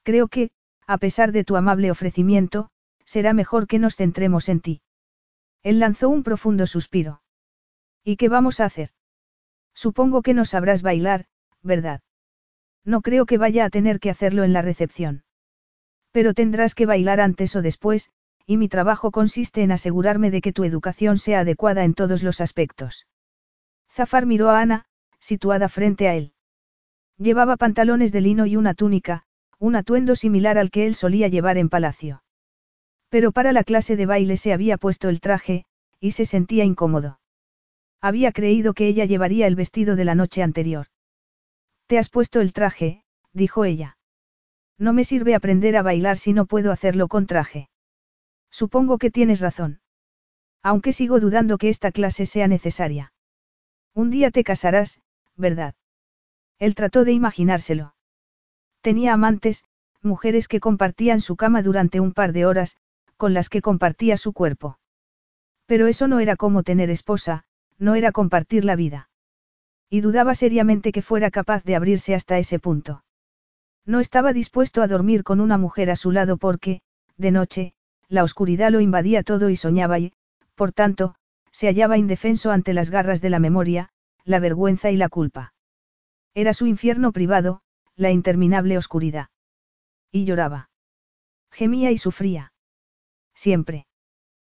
Creo 0.04 0.28
que, 0.28 0.52
a 0.88 0.98
pesar 0.98 1.32
de 1.32 1.44
tu 1.44 1.56
amable 1.56 1.92
ofrecimiento, 1.92 2.70
será 3.06 3.34
mejor 3.34 3.68
que 3.68 3.80
nos 3.80 3.96
centremos 3.96 4.50
en 4.50 4.60
ti. 4.60 4.82
Él 5.64 5.80
lanzó 5.80 6.10
un 6.10 6.24
profundo 6.24 6.68
suspiro. 6.68 7.22
¿Y 8.04 8.18
qué 8.18 8.30
vamos 8.30 8.60
a 8.60 8.66
hacer? 8.66 8.92
Supongo 9.74 10.22
que 10.22 10.34
no 10.34 10.46
sabrás 10.46 10.82
bailar, 10.82 11.26
¿verdad? 11.62 12.02
No 12.84 13.02
creo 13.02 13.26
que 13.26 13.38
vaya 13.38 13.66
a 13.66 13.70
tener 13.70 14.00
que 14.00 14.12
hacerlo 14.12 14.44
en 14.44 14.54
la 14.54 14.62
recepción. 14.62 15.24
Pero 16.12 16.34
tendrás 16.34 16.76
que 16.76 16.86
bailar 16.86 17.20
antes 17.20 17.56
o 17.56 17.62
después, 17.62 18.12
y 18.46 18.58
mi 18.58 18.70
trabajo 18.70 19.12
consiste 19.12 19.64
en 19.64 19.72
asegurarme 19.72 20.30
de 20.30 20.42
que 20.42 20.54
tu 20.54 20.64
educación 20.64 21.18
sea 21.18 21.40
adecuada 21.40 21.84
en 21.84 21.96
todos 21.96 22.22
los 22.22 22.42
aspectos. 22.42 23.08
Zafar 23.92 24.26
miró 24.26 24.50
a 24.50 24.60
Ana, 24.60 24.86
situada 25.20 25.68
frente 25.68 26.08
a 26.08 26.16
él. 26.16 26.34
Llevaba 27.18 27.58
pantalones 27.58 28.12
de 28.12 28.22
lino 28.22 28.46
y 28.46 28.56
una 28.56 28.76
túnica, 28.76 29.25
un 29.60 29.76
atuendo 29.76 30.16
similar 30.16 30.58
al 30.58 30.72
que 30.72 30.86
él 30.86 30.96
solía 30.96 31.28
llevar 31.28 31.58
en 31.58 31.70
palacio. 31.70 32.24
Pero 33.10 33.32
para 33.32 33.52
la 33.54 33.64
clase 33.64 33.96
de 33.96 34.06
baile 34.06 34.38
se 34.38 34.54
había 34.54 34.78
puesto 34.78 35.10
el 35.10 35.22
traje, 35.22 35.66
y 36.00 36.12
se 36.12 36.26
sentía 36.26 36.64
incómodo. 36.64 37.20
Había 38.02 38.32
creído 38.32 38.74
que 38.74 38.88
ella 38.88 39.06
llevaría 39.06 39.48
el 39.48 39.56
vestido 39.56 39.96
de 39.96 40.06
la 40.06 40.16
noche 40.16 40.44
anterior. 40.44 40.88
Te 41.88 41.98
has 41.98 42.10
puesto 42.10 42.42
el 42.42 42.54
traje, 42.54 43.04
dijo 43.34 43.66
ella. 43.66 43.98
No 44.78 44.94
me 44.94 45.04
sirve 45.04 45.36
aprender 45.36 45.78
a 45.78 45.82
bailar 45.82 46.18
si 46.18 46.34
no 46.34 46.46
puedo 46.46 46.72
hacerlo 46.72 47.08
con 47.08 47.26
traje. 47.26 47.70
Supongo 48.52 48.98
que 48.98 49.12
tienes 49.12 49.40
razón. 49.40 49.80
Aunque 50.62 50.94
sigo 50.94 51.20
dudando 51.20 51.58
que 51.58 51.70
esta 51.70 51.92
clase 51.92 52.26
sea 52.26 52.48
necesaria. 52.48 53.14
Un 53.94 54.10
día 54.10 54.32
te 54.32 54.44
casarás, 54.44 55.00
¿verdad? 55.36 55.76
Él 56.60 56.76
trató 56.76 57.06
de 57.06 57.12
imaginárselo. 57.12 57.96
Tenía 58.86 59.14
amantes, 59.14 59.64
mujeres 60.04 60.48
que 60.48 60.60
compartían 60.60 61.20
su 61.20 61.36
cama 61.38 61.64
durante 61.64 62.00
un 62.00 62.14
par 62.14 62.34
de 62.34 62.46
horas, 62.46 62.78
con 63.18 63.34
las 63.34 63.50
que 63.50 63.64
compartía 63.64 64.16
su 64.16 64.32
cuerpo. 64.32 64.78
Pero 65.66 65.88
eso 65.88 66.08
no 66.08 66.20
era 66.20 66.36
como 66.36 66.62
tener 66.62 66.92
esposa, 66.92 67.46
no 67.80 67.96
era 67.96 68.12
compartir 68.12 68.64
la 68.64 68.76
vida. 68.76 69.10
Y 69.90 70.02
dudaba 70.02 70.36
seriamente 70.36 70.92
que 70.92 71.02
fuera 71.02 71.32
capaz 71.32 71.64
de 71.64 71.76
abrirse 71.76 72.14
hasta 72.14 72.38
ese 72.38 72.60
punto. 72.60 73.04
No 73.88 74.00
estaba 74.00 74.34
dispuesto 74.34 74.84
a 74.84 74.88
dormir 74.88 75.24
con 75.24 75.40
una 75.40 75.58
mujer 75.58 75.90
a 75.90 75.96
su 75.96 76.12
lado 76.12 76.38
porque, 76.38 76.82
de 77.18 77.32
noche, 77.32 77.74
la 78.08 78.22
oscuridad 78.22 78.70
lo 78.70 78.82
invadía 78.82 79.24
todo 79.24 79.50
y 79.50 79.56
soñaba 79.56 79.98
y, 79.98 80.14
por 80.54 80.74
tanto, 80.74 81.16
se 81.50 81.66
hallaba 81.66 81.98
indefenso 81.98 82.52
ante 82.52 82.76
las 82.76 82.92
garras 82.92 83.20
de 83.20 83.32
la 83.32 83.40
memoria, 83.40 83.90
la 84.26 84.40
vergüenza 84.40 84.92
y 84.92 84.96
la 84.96 85.10
culpa. 85.10 85.56
Era 86.36 86.54
su 86.54 86.68
infierno 86.68 87.12
privado, 87.12 87.64
la 87.96 88.12
interminable 88.12 88.78
oscuridad. 88.78 89.30
Y 90.12 90.26
lloraba. 90.26 90.70
Gemía 91.52 91.92
y 91.92 91.98
sufría. 91.98 92.54
Siempre. 93.34 93.88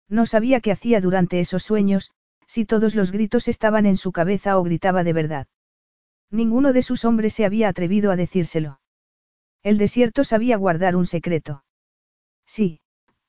No 0.09 0.27
sabía 0.27 0.61
qué 0.61 0.73
hacía 0.73 1.01
durante 1.01 1.41
esos 1.41 1.63
sueños, 1.63 2.13
si 2.47 2.65
todos 2.65 2.95
los 2.95 3.11
gritos 3.11 3.49
estaban 3.49 3.87
en 3.87 3.97
su 3.97 4.13
cabeza 4.13 4.59
o 4.59 4.63
gritaba 4.63 5.05
de 5.05 5.13
verdad. 5.13 5.47
Ninguno 6.31 6.73
de 6.73 6.83
sus 6.83 7.05
hombres 7.05 7.35
se 7.35 7.45
había 7.45 7.69
atrevido 7.69 8.11
a 8.11 8.17
decírselo. 8.17 8.81
El 9.63 9.79
desierto 9.79 10.25
sabía 10.25 10.57
guardar 10.57 10.97
un 10.97 11.07
secreto. 11.07 11.65
Sí, 12.47 12.81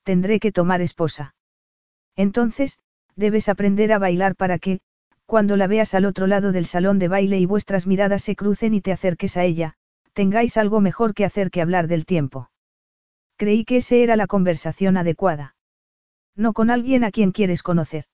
tendré 0.04 0.38
que 0.40 0.52
tomar 0.52 0.80
esposa. 0.80 1.34
Entonces, 2.14 2.78
debes 3.16 3.48
aprender 3.48 3.92
a 3.92 3.98
bailar 3.98 4.36
para 4.36 4.58
que, 4.58 4.80
cuando 5.26 5.56
la 5.56 5.66
veas 5.66 5.94
al 5.94 6.04
otro 6.04 6.26
lado 6.26 6.52
del 6.52 6.66
salón 6.66 6.98
de 6.98 7.08
baile 7.08 7.38
y 7.38 7.46
vuestras 7.46 7.86
miradas 7.86 8.22
se 8.22 8.36
crucen 8.36 8.72
y 8.74 8.80
te 8.80 8.92
acerques 8.92 9.36
a 9.36 9.44
ella, 9.44 9.76
tengáis 10.18 10.56
algo 10.56 10.80
mejor 10.80 11.14
que 11.14 11.24
hacer 11.24 11.48
que 11.52 11.62
hablar 11.62 11.86
del 11.86 12.04
tiempo. 12.04 12.50
Creí 13.36 13.64
que 13.64 13.76
esa 13.76 13.94
era 13.94 14.16
la 14.16 14.26
conversación 14.26 14.96
adecuada. 14.96 15.54
No 16.34 16.54
con 16.54 16.70
alguien 16.70 17.04
a 17.04 17.12
quien 17.12 17.30
quieres 17.30 17.62
conocer. 17.62 18.06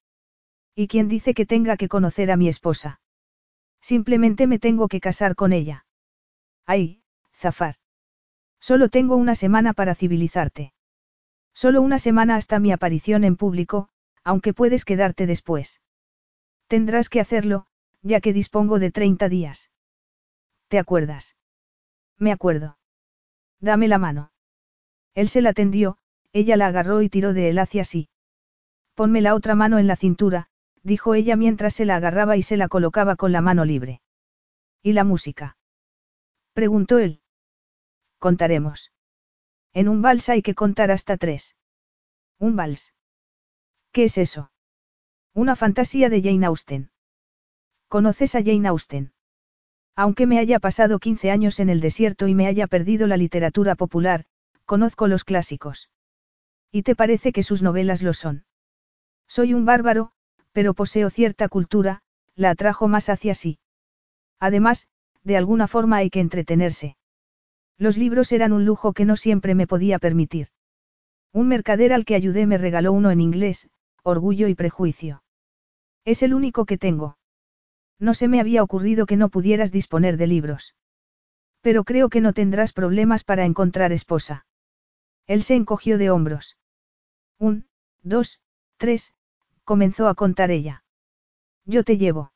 ¿Y 0.75 0.87
quién 0.87 1.09
dice 1.09 1.33
que 1.33 1.47
tenga 1.47 1.79
que 1.79 1.89
conocer 1.89 2.31
a 2.31 2.37
mi 2.37 2.47
esposa? 2.47 3.01
Simplemente 3.81 4.47
me 4.47 4.59
tengo 4.59 4.87
que 4.89 5.01
casar 5.01 5.35
con 5.35 5.55
ella. 5.55 5.87
Ay, 6.67 7.01
Zafar. 7.33 7.77
Solo 8.61 8.91
tengo 8.91 9.17
una 9.17 9.35
semana 9.35 9.73
para 9.73 9.95
civilizarte. 9.95 10.75
Solo 11.55 11.81
una 11.81 11.99
semana 11.99 12.37
hasta 12.37 12.59
mi 12.59 12.71
aparición 12.71 13.25
en 13.25 13.37
público, 13.37 13.89
aunque 14.25 14.53
puedes 14.53 14.85
quedarte 14.85 15.27
después. 15.27 15.81
Tendrás 16.67 17.09
que 17.09 17.21
hacerlo, 17.21 17.65
ya 18.03 18.21
que 18.21 18.35
dispongo 18.35 18.79
de 18.79 18.91
30 18.91 19.31
días. 19.31 19.71
¿Te 20.69 20.79
acuerdas? 20.79 21.35
Me 22.19 22.33
acuerdo. 22.33 22.79
Dame 23.61 23.89
la 23.89 23.99
mano. 23.99 24.33
Él 25.15 25.29
se 25.29 25.41
la 25.41 25.53
tendió, 25.53 25.99
ella 26.33 26.57
la 26.57 26.67
agarró 26.67 27.03
y 27.03 27.09
tiró 27.09 27.33
de 27.33 27.49
él 27.49 27.59
hacia 27.59 27.85
sí. 27.85 28.09
Ponme 28.95 29.21
la 29.21 29.35
otra 29.35 29.55
mano 29.55 29.79
en 29.79 29.87
la 29.87 29.97
cintura, 29.97 30.49
dijo 30.83 31.15
ella 31.15 31.37
mientras 31.37 31.75
se 31.75 31.85
la 31.85 31.97
agarraba 31.97 32.37
y 32.37 32.43
se 32.43 32.57
la 32.57 32.69
colocaba 32.69 33.17
con 33.17 33.33
la 33.33 33.41
mano 33.41 33.65
libre. 33.65 34.03
¿Y 34.83 34.93
la 34.93 35.05
música? 35.05 35.57
preguntó 36.53 36.99
él. 36.99 37.21
Contaremos. 38.19 38.93
En 39.73 39.89
un 39.89 40.03
vals 40.03 40.29
hay 40.29 40.43
que 40.43 40.55
contar 40.55 40.91
hasta 40.91 41.17
tres. 41.17 41.57
¿Un 42.39 42.55
vals? 42.55 42.93
¿Qué 43.93 44.05
es 44.05 44.19
eso? 44.19 44.53
Una 45.33 45.57
fantasía 45.57 46.09
de 46.09 46.23
Jane 46.23 46.47
Austen. 46.47 46.91
¿Conoces 47.89 48.35
a 48.35 48.43
Jane 48.43 48.69
Austen? 48.69 49.14
Aunque 49.97 50.27
me 50.27 50.39
haya 50.39 50.59
pasado 50.59 50.99
15 50.99 51.31
años 51.31 51.61
en 51.61 51.71
el 51.71 51.81
desierto 51.81 52.27
y 52.27 52.35
me 52.35 52.47
haya 52.47 52.67
perdido 52.67 53.07
la 53.07 53.17
literatura 53.17 53.75
popular, 53.77 54.25
conozco 54.65 55.07
los 55.07 55.25
clásicos. 55.25 55.91
¿Y 56.73 56.83
te 56.83 56.97
parece 56.97 57.33
que 57.33 57.45
sus 57.45 57.63
novelas 57.63 58.03
lo 58.03 58.13
son? 58.13 58.45
Soy 59.29 59.55
un 59.55 59.65
bárbaro, 59.65 60.11
pero 60.53 60.75
poseo 60.75 61.11
cierta 61.11 61.49
cultura, 61.49 62.03
la 62.35 62.51
atrajo 62.51 62.89
más 62.89 63.09
hacia 63.09 63.35
sí. 63.35 63.59
Además, 64.41 64.89
de 65.23 65.37
alguna 65.37 65.69
forma 65.69 65.99
hay 65.99 66.11
que 66.11 66.21
entretenerse. 66.21 66.97
Los 67.79 67.97
libros 67.97 68.33
eran 68.33 68.53
un 68.53 68.65
lujo 68.65 68.93
que 68.93 69.05
no 69.05 69.17
siempre 69.17 69.55
me 69.55 69.67
podía 69.67 69.99
permitir. 69.99 70.49
Un 71.33 71.49
mercader 71.49 71.93
al 71.93 72.05
que 72.05 72.15
ayudé 72.15 72.47
me 72.47 72.59
regaló 72.59 72.93
uno 72.93 73.11
en 73.11 73.21
inglés, 73.21 73.69
Orgullo 74.03 74.49
y 74.49 74.55
Prejuicio. 74.55 75.23
Es 76.05 76.23
el 76.23 76.35
único 76.35 76.67
que 76.67 76.79
tengo. 76.79 77.17
No 77.99 78.15
se 78.15 78.29
me 78.29 78.41
había 78.41 78.63
ocurrido 78.63 79.07
que 79.07 79.17
no 79.17 79.29
pudieras 79.29 79.73
disponer 79.73 80.17
de 80.17 80.27
libros. 80.27 80.75
Pero 81.61 81.85
creo 81.85 82.09
que 82.09 82.21
no 82.21 82.33
tendrás 82.33 82.73
problemas 82.73 83.25
para 83.25 83.45
encontrar 83.45 83.93
esposa. 83.93 84.47
Él 85.27 85.43
se 85.43 85.55
encogió 85.55 85.97
de 85.97 86.11
hombros. 86.11 86.59
Un, 87.39 87.67
dos, 88.03 88.41
tres, 88.77 89.15
comenzó 89.65 90.09
a 90.09 90.15
contar 90.15 90.51
ella. 90.51 90.85
Yo 91.65 91.85
te 91.85 91.97
llevo. 91.97 92.33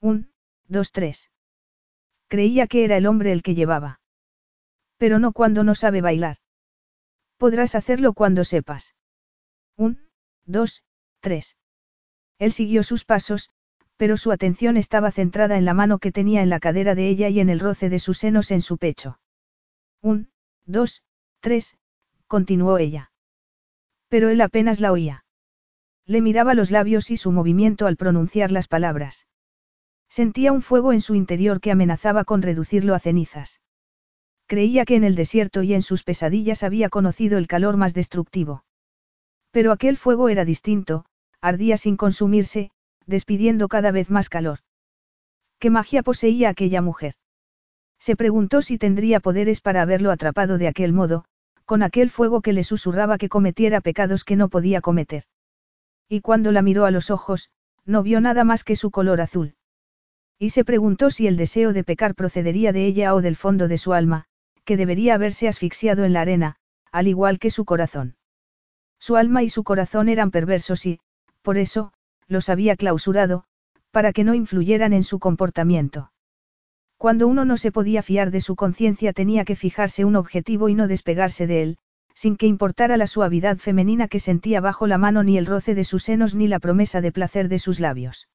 Un, 0.00 0.32
dos, 0.66 0.92
tres. 0.92 1.30
Creía 2.28 2.66
que 2.66 2.84
era 2.84 2.96
el 2.96 3.06
hombre 3.06 3.32
el 3.32 3.42
que 3.42 3.54
llevaba. 3.54 4.00
Pero 4.96 5.18
no 5.18 5.32
cuando 5.32 5.62
no 5.62 5.74
sabe 5.74 6.00
bailar. 6.00 6.38
Podrás 7.36 7.74
hacerlo 7.74 8.12
cuando 8.12 8.44
sepas. 8.44 8.94
Un, 9.76 10.10
dos, 10.44 10.82
tres. 11.20 11.56
Él 12.38 12.52
siguió 12.52 12.82
sus 12.82 13.04
pasos, 13.04 13.50
pero 14.00 14.16
su 14.16 14.32
atención 14.32 14.78
estaba 14.78 15.12
centrada 15.12 15.58
en 15.58 15.66
la 15.66 15.74
mano 15.74 15.98
que 15.98 16.10
tenía 16.10 16.40
en 16.40 16.48
la 16.48 16.58
cadera 16.58 16.94
de 16.94 17.06
ella 17.10 17.28
y 17.28 17.38
en 17.38 17.50
el 17.50 17.60
roce 17.60 17.90
de 17.90 17.98
sus 17.98 18.16
senos 18.16 18.50
en 18.50 18.62
su 18.62 18.78
pecho. 18.78 19.20
Un, 20.00 20.30
dos, 20.64 21.02
tres, 21.40 21.76
continuó 22.26 22.78
ella. 22.78 23.12
Pero 24.08 24.30
él 24.30 24.40
apenas 24.40 24.80
la 24.80 24.90
oía. 24.90 25.26
Le 26.06 26.22
miraba 26.22 26.54
los 26.54 26.70
labios 26.70 27.10
y 27.10 27.18
su 27.18 27.30
movimiento 27.30 27.86
al 27.86 27.98
pronunciar 27.98 28.52
las 28.52 28.68
palabras. 28.68 29.26
Sentía 30.08 30.50
un 30.50 30.62
fuego 30.62 30.94
en 30.94 31.02
su 31.02 31.14
interior 31.14 31.60
que 31.60 31.70
amenazaba 31.70 32.24
con 32.24 32.40
reducirlo 32.40 32.94
a 32.94 33.00
cenizas. 33.00 33.60
Creía 34.46 34.86
que 34.86 34.96
en 34.96 35.04
el 35.04 35.14
desierto 35.14 35.62
y 35.62 35.74
en 35.74 35.82
sus 35.82 36.04
pesadillas 36.04 36.62
había 36.62 36.88
conocido 36.88 37.36
el 37.36 37.46
calor 37.46 37.76
más 37.76 37.92
destructivo. 37.92 38.64
Pero 39.50 39.72
aquel 39.72 39.98
fuego 39.98 40.30
era 40.30 40.46
distinto, 40.46 41.04
ardía 41.42 41.76
sin 41.76 41.98
consumirse, 41.98 42.70
despidiendo 43.06 43.68
cada 43.68 43.92
vez 43.92 44.10
más 44.10 44.28
calor. 44.28 44.60
¿Qué 45.58 45.70
magia 45.70 46.02
poseía 46.02 46.48
aquella 46.48 46.80
mujer? 46.80 47.14
Se 47.98 48.16
preguntó 48.16 48.62
si 48.62 48.78
tendría 48.78 49.20
poderes 49.20 49.60
para 49.60 49.82
haberlo 49.82 50.10
atrapado 50.10 50.56
de 50.56 50.68
aquel 50.68 50.92
modo, 50.92 51.24
con 51.66 51.82
aquel 51.82 52.10
fuego 52.10 52.40
que 52.40 52.52
le 52.52 52.64
susurraba 52.64 53.18
que 53.18 53.28
cometiera 53.28 53.80
pecados 53.80 54.24
que 54.24 54.36
no 54.36 54.48
podía 54.48 54.80
cometer. 54.80 55.24
Y 56.08 56.20
cuando 56.22 56.50
la 56.50 56.62
miró 56.62 56.86
a 56.86 56.90
los 56.90 57.10
ojos, 57.10 57.50
no 57.84 58.02
vio 58.02 58.20
nada 58.20 58.42
más 58.42 58.64
que 58.64 58.74
su 58.74 58.90
color 58.90 59.20
azul. 59.20 59.54
Y 60.38 60.50
se 60.50 60.64
preguntó 60.64 61.10
si 61.10 61.26
el 61.26 61.36
deseo 61.36 61.72
de 61.72 61.84
pecar 61.84 62.14
procedería 62.14 62.72
de 62.72 62.86
ella 62.86 63.14
o 63.14 63.20
del 63.20 63.36
fondo 63.36 63.68
de 63.68 63.78
su 63.78 63.92
alma, 63.92 64.24
que 64.64 64.76
debería 64.76 65.14
haberse 65.14 65.46
asfixiado 65.46 66.04
en 66.04 66.14
la 66.14 66.22
arena, 66.22 66.56
al 66.90 67.06
igual 67.06 67.38
que 67.38 67.50
su 67.50 67.64
corazón. 67.64 68.16
Su 68.98 69.16
alma 69.16 69.42
y 69.42 69.50
su 69.50 69.62
corazón 69.62 70.08
eran 70.08 70.30
perversos 70.30 70.86
y, 70.86 71.00
por 71.42 71.58
eso, 71.58 71.92
los 72.30 72.48
había 72.48 72.76
clausurado, 72.76 73.44
para 73.90 74.12
que 74.12 74.24
no 74.24 74.34
influyeran 74.34 74.92
en 74.92 75.02
su 75.02 75.18
comportamiento. 75.18 76.12
Cuando 76.96 77.26
uno 77.26 77.44
no 77.44 77.56
se 77.56 77.72
podía 77.72 78.02
fiar 78.02 78.30
de 78.30 78.40
su 78.40 78.56
conciencia 78.56 79.12
tenía 79.12 79.44
que 79.44 79.56
fijarse 79.56 80.04
un 80.04 80.16
objetivo 80.16 80.68
y 80.68 80.74
no 80.74 80.86
despegarse 80.86 81.46
de 81.46 81.62
él, 81.62 81.78
sin 82.14 82.36
que 82.36 82.46
importara 82.46 82.96
la 82.96 83.06
suavidad 83.06 83.56
femenina 83.56 84.06
que 84.06 84.20
sentía 84.20 84.60
bajo 84.60 84.86
la 84.86 84.98
mano 84.98 85.24
ni 85.24 85.38
el 85.38 85.46
roce 85.46 85.74
de 85.74 85.84
sus 85.84 86.04
senos 86.04 86.34
ni 86.34 86.46
la 86.46 86.60
promesa 86.60 87.00
de 87.00 87.10
placer 87.10 87.48
de 87.48 87.58
sus 87.58 87.80
labios. 87.80 88.28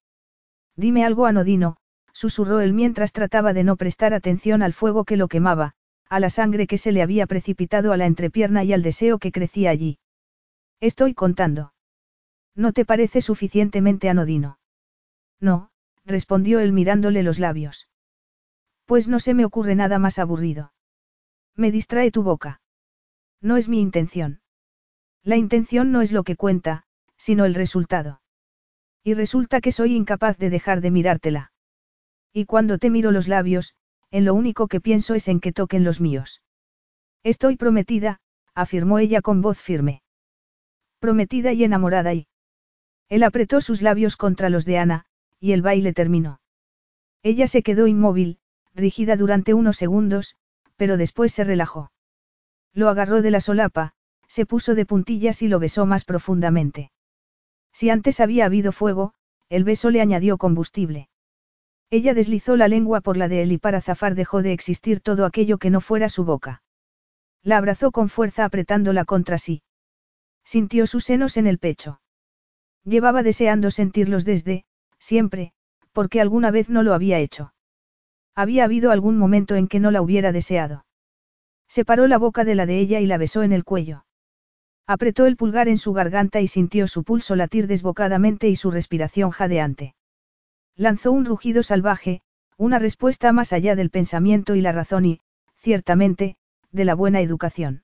Dime 0.76 1.04
algo 1.04 1.26
anodino, 1.26 1.76
susurró 2.12 2.60
él 2.60 2.74
mientras 2.74 3.12
trataba 3.12 3.52
de 3.52 3.64
no 3.64 3.76
prestar 3.76 4.12
atención 4.12 4.62
al 4.62 4.72
fuego 4.72 5.04
que 5.04 5.16
lo 5.16 5.28
quemaba, 5.28 5.72
a 6.08 6.20
la 6.20 6.28
sangre 6.28 6.66
que 6.66 6.76
se 6.76 6.92
le 6.92 7.02
había 7.02 7.26
precipitado 7.26 7.92
a 7.92 7.96
la 7.96 8.06
entrepierna 8.06 8.64
y 8.64 8.72
al 8.72 8.82
deseo 8.82 9.18
que 9.18 9.32
crecía 9.32 9.70
allí. 9.70 9.98
Estoy 10.80 11.14
contando. 11.14 11.72
¿No 12.56 12.72
te 12.72 12.86
parece 12.86 13.20
suficientemente 13.20 14.08
anodino? 14.08 14.58
No, 15.40 15.70
respondió 16.06 16.58
él 16.58 16.72
mirándole 16.72 17.22
los 17.22 17.38
labios. 17.38 17.88
Pues 18.86 19.08
no 19.08 19.20
se 19.20 19.34
me 19.34 19.44
ocurre 19.44 19.74
nada 19.74 19.98
más 19.98 20.18
aburrido. 20.18 20.72
Me 21.54 21.70
distrae 21.70 22.10
tu 22.10 22.22
boca. 22.22 22.62
No 23.42 23.58
es 23.58 23.68
mi 23.68 23.80
intención. 23.80 24.40
La 25.22 25.36
intención 25.36 25.92
no 25.92 26.00
es 26.00 26.12
lo 26.12 26.24
que 26.24 26.36
cuenta, 26.36 26.84
sino 27.18 27.44
el 27.44 27.54
resultado. 27.54 28.22
Y 29.04 29.12
resulta 29.14 29.60
que 29.60 29.72
soy 29.72 29.94
incapaz 29.94 30.38
de 30.38 30.48
dejar 30.48 30.80
de 30.80 30.90
mirártela. 30.90 31.52
Y 32.32 32.46
cuando 32.46 32.78
te 32.78 32.90
miro 32.90 33.10
los 33.10 33.28
labios, 33.28 33.74
en 34.10 34.24
lo 34.24 34.34
único 34.34 34.66
que 34.66 34.80
pienso 34.80 35.14
es 35.14 35.28
en 35.28 35.40
que 35.40 35.52
toquen 35.52 35.84
los 35.84 36.00
míos. 36.00 36.42
Estoy 37.22 37.56
prometida, 37.56 38.20
afirmó 38.54 38.98
ella 38.98 39.20
con 39.20 39.42
voz 39.42 39.58
firme. 39.58 40.02
Prometida 41.00 41.52
y 41.52 41.64
enamorada 41.64 42.14
y... 42.14 42.28
Él 43.08 43.22
apretó 43.22 43.60
sus 43.60 43.82
labios 43.82 44.16
contra 44.16 44.50
los 44.50 44.64
de 44.64 44.78
Ana, 44.78 45.06
y 45.38 45.52
el 45.52 45.62
baile 45.62 45.92
terminó. 45.92 46.40
Ella 47.22 47.46
se 47.46 47.62
quedó 47.62 47.86
inmóvil, 47.86 48.38
rígida 48.74 49.16
durante 49.16 49.54
unos 49.54 49.76
segundos, 49.76 50.36
pero 50.76 50.96
después 50.96 51.32
se 51.32 51.44
relajó. 51.44 51.92
Lo 52.72 52.88
agarró 52.88 53.22
de 53.22 53.30
la 53.30 53.40
solapa, 53.40 53.94
se 54.28 54.44
puso 54.44 54.74
de 54.74 54.86
puntillas 54.86 55.42
y 55.42 55.48
lo 55.48 55.58
besó 55.58 55.86
más 55.86 56.04
profundamente. 56.04 56.90
Si 57.72 57.90
antes 57.90 58.20
había 58.20 58.46
habido 58.46 58.72
fuego, 58.72 59.14
el 59.48 59.64
beso 59.64 59.90
le 59.90 60.00
añadió 60.00 60.38
combustible. 60.38 61.08
Ella 61.90 62.14
deslizó 62.14 62.56
la 62.56 62.68
lengua 62.68 63.00
por 63.00 63.16
la 63.16 63.28
de 63.28 63.42
él 63.42 63.52
y 63.52 63.58
para 63.58 63.80
zafar 63.80 64.14
dejó 64.14 64.42
de 64.42 64.52
existir 64.52 65.00
todo 65.00 65.24
aquello 65.24 65.58
que 65.58 65.70
no 65.70 65.80
fuera 65.80 66.08
su 66.08 66.24
boca. 66.24 66.62
La 67.42 67.58
abrazó 67.58 67.92
con 67.92 68.08
fuerza 68.08 68.44
apretándola 68.44 69.04
contra 69.04 69.38
sí. 69.38 69.62
Sintió 70.44 70.86
sus 70.86 71.04
senos 71.04 71.36
en 71.36 71.46
el 71.46 71.58
pecho. 71.58 72.00
Llevaba 72.86 73.24
deseando 73.24 73.72
sentirlos 73.72 74.24
desde, 74.24 74.64
siempre, 75.00 75.52
porque 75.92 76.20
alguna 76.20 76.52
vez 76.52 76.70
no 76.70 76.84
lo 76.84 76.94
había 76.94 77.18
hecho. 77.18 77.52
Había 78.36 78.64
habido 78.64 78.92
algún 78.92 79.18
momento 79.18 79.56
en 79.56 79.66
que 79.66 79.80
no 79.80 79.90
la 79.90 80.00
hubiera 80.00 80.30
deseado. 80.30 80.86
Separó 81.66 82.06
la 82.06 82.16
boca 82.16 82.44
de 82.44 82.54
la 82.54 82.64
de 82.64 82.78
ella 82.78 83.00
y 83.00 83.06
la 83.06 83.18
besó 83.18 83.42
en 83.42 83.52
el 83.52 83.64
cuello. 83.64 84.04
Apretó 84.86 85.26
el 85.26 85.36
pulgar 85.36 85.66
en 85.66 85.78
su 85.78 85.92
garganta 85.92 86.40
y 86.40 86.46
sintió 86.46 86.86
su 86.86 87.02
pulso 87.02 87.34
latir 87.34 87.66
desbocadamente 87.66 88.48
y 88.48 88.54
su 88.54 88.70
respiración 88.70 89.32
jadeante. 89.32 89.96
Lanzó 90.76 91.10
un 91.10 91.24
rugido 91.24 91.64
salvaje, 91.64 92.20
una 92.56 92.78
respuesta 92.78 93.32
más 93.32 93.52
allá 93.52 93.74
del 93.74 93.90
pensamiento 93.90 94.54
y 94.54 94.60
la 94.60 94.70
razón 94.70 95.06
y, 95.06 95.20
ciertamente, 95.56 96.36
de 96.70 96.84
la 96.84 96.94
buena 96.94 97.20
educación. 97.20 97.82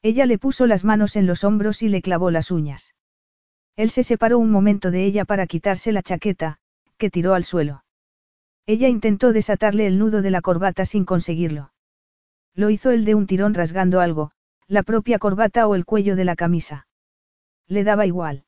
Ella 0.00 0.26
le 0.26 0.38
puso 0.38 0.68
las 0.68 0.84
manos 0.84 1.16
en 1.16 1.26
los 1.26 1.42
hombros 1.42 1.82
y 1.82 1.88
le 1.88 2.02
clavó 2.02 2.30
las 2.30 2.52
uñas. 2.52 2.94
Él 3.76 3.90
se 3.90 4.02
separó 4.02 4.38
un 4.38 4.50
momento 4.50 4.90
de 4.90 5.04
ella 5.04 5.24
para 5.24 5.46
quitarse 5.46 5.92
la 5.92 6.02
chaqueta, 6.02 6.58
que 6.98 7.10
tiró 7.10 7.34
al 7.34 7.44
suelo. 7.44 7.84
Ella 8.66 8.88
intentó 8.88 9.32
desatarle 9.32 9.86
el 9.86 9.98
nudo 9.98 10.22
de 10.22 10.30
la 10.30 10.40
corbata 10.40 10.84
sin 10.84 11.04
conseguirlo. 11.04 11.72
Lo 12.54 12.70
hizo 12.70 12.90
él 12.90 13.04
de 13.04 13.14
un 13.14 13.26
tirón 13.26 13.54
rasgando 13.54 14.00
algo, 14.00 14.32
la 14.68 14.82
propia 14.82 15.18
corbata 15.18 15.66
o 15.66 15.74
el 15.74 15.84
cuello 15.84 16.16
de 16.16 16.24
la 16.24 16.36
camisa. 16.36 16.86
Le 17.66 17.82
daba 17.82 18.06
igual. 18.06 18.44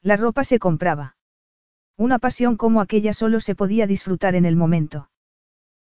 La 0.00 0.16
ropa 0.16 0.44
se 0.44 0.58
compraba. 0.58 1.16
Una 1.96 2.18
pasión 2.18 2.56
como 2.56 2.80
aquella 2.80 3.12
solo 3.12 3.40
se 3.40 3.54
podía 3.54 3.86
disfrutar 3.86 4.36
en 4.36 4.44
el 4.44 4.54
momento. 4.54 5.10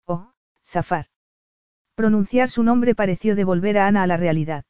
Oh, 0.07 0.33
Zafar. 0.67 1.07
Pronunciar 1.95 2.51
su 2.51 2.63
nombre 2.63 2.95
pareció 2.95 3.35
devolver 3.35 3.79
a 3.79 3.87
Ana 3.87 4.03
a 4.03 4.07
la 4.07 4.17
realidad. 4.17 4.65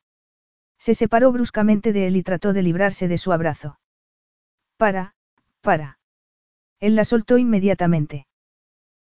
Se 0.78 0.94
separó 0.94 1.32
bruscamente 1.32 1.92
de 1.92 2.06
él 2.06 2.16
y 2.16 2.22
trató 2.22 2.52
de 2.52 2.62
librarse 2.62 3.08
de 3.08 3.18
su 3.18 3.32
abrazo. 3.32 3.79
Para, 4.80 5.12
para. 5.60 5.98
Él 6.78 6.96
la 6.96 7.04
soltó 7.04 7.36
inmediatamente. 7.36 8.26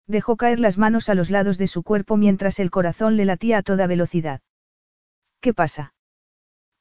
Dejó 0.08 0.36
caer 0.36 0.60
las 0.60 0.78
manos 0.78 1.08
a 1.08 1.16
los 1.16 1.30
lados 1.30 1.58
de 1.58 1.68
su 1.68 1.84
cuerpo 1.84 2.18
mientras 2.18 2.60
el 2.60 2.70
corazón 2.70 3.16
le 3.16 3.24
latía 3.24 3.60
a 3.60 3.62
toda 3.62 3.88
velocidad. 3.88 4.42
¿Qué 5.40 5.54
pasa? 5.54 5.94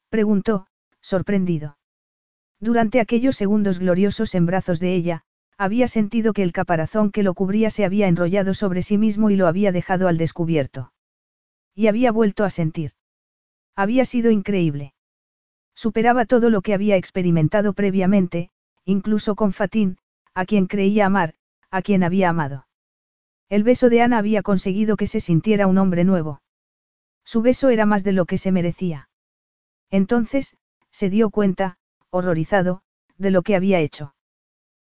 preguntó, 0.09 0.67
sorprendido. 1.01 1.79
Durante 2.59 2.99
aquellos 2.99 3.37
segundos 3.37 3.79
gloriosos 3.79 4.35
en 4.35 4.47
brazos 4.47 4.81
de 4.81 4.97
ella, 4.97 5.23
había 5.57 5.87
sentido 5.87 6.33
que 6.33 6.43
el 6.43 6.51
caparazón 6.51 7.13
que 7.13 7.23
lo 7.23 7.35
cubría 7.35 7.71
se 7.71 7.85
había 7.85 8.09
enrollado 8.09 8.53
sobre 8.53 8.83
sí 8.83 8.99
mismo 8.99 9.31
y 9.31 9.37
lo 9.37 9.47
había 9.47 9.71
dejado 9.71 10.09
al 10.09 10.19
descubierto. 10.19 10.93
Y 11.73 11.87
había 11.87 12.11
vuelto 12.11 12.43
a 12.43 12.51
sentir. 12.51 12.95
Había 13.77 14.05
sido 14.05 14.33
increíble. 14.33 14.93
Superaba 15.77 16.27
todo 16.27 16.51
lo 16.51 16.63
que 16.63 16.75
había 16.75 16.97
experimentado 16.97 17.75
previamente, 17.75 18.51
incluso 18.89 19.35
con 19.35 19.53
Fatín, 19.53 19.99
a 20.33 20.47
quien 20.47 20.67
creía 20.67 21.05
amar, 21.05 21.35
a 21.71 21.83
quien 21.83 22.03
había 22.03 22.31
amado. 22.31 22.67
El 23.51 23.63
beso 23.63 23.91
de 23.91 24.01
Ana 24.01 24.17
había 24.17 24.43
conseguido 24.43 24.97
que 24.97 25.07
se 25.07 25.21
sintiera 25.21 25.67
un 25.67 25.77
hombre 25.77 26.05
nuevo. 26.05 26.41
Su 27.23 27.43
beso 27.43 27.69
era 27.69 27.85
más 27.85 28.03
de 28.03 28.13
lo 28.13 28.25
que 28.25 28.39
se 28.39 28.51
merecía. 28.51 29.11
Entonces, 29.91 30.57
se 30.91 31.11
dio 31.11 31.29
cuenta, 31.29 31.77
horrorizado, 32.09 32.81
de 33.19 33.31
lo 33.31 33.43
que 33.43 33.57
había 33.57 33.79
hecho. 33.81 34.15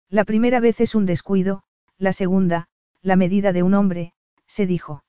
La 0.09 0.25
primera 0.25 0.59
vez 0.59 0.81
es 0.81 0.95
un 0.95 1.05
descuido, 1.05 1.61
la 1.99 2.11
segunda, 2.11 2.69
la 3.03 3.15
medida 3.15 3.53
de 3.53 3.61
un 3.61 3.75
hombre, 3.75 4.13
se 4.47 4.65
dijo. 4.65 5.03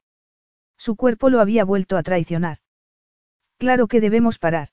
Su 0.77 0.97
cuerpo 0.97 1.31
lo 1.31 1.41
había 1.41 1.65
vuelto 1.65 1.97
a 1.97 2.03
traicionar. 2.03 2.59
Claro 3.57 3.87
que 3.87 4.03
debemos 4.03 4.39
parar. 4.39 4.69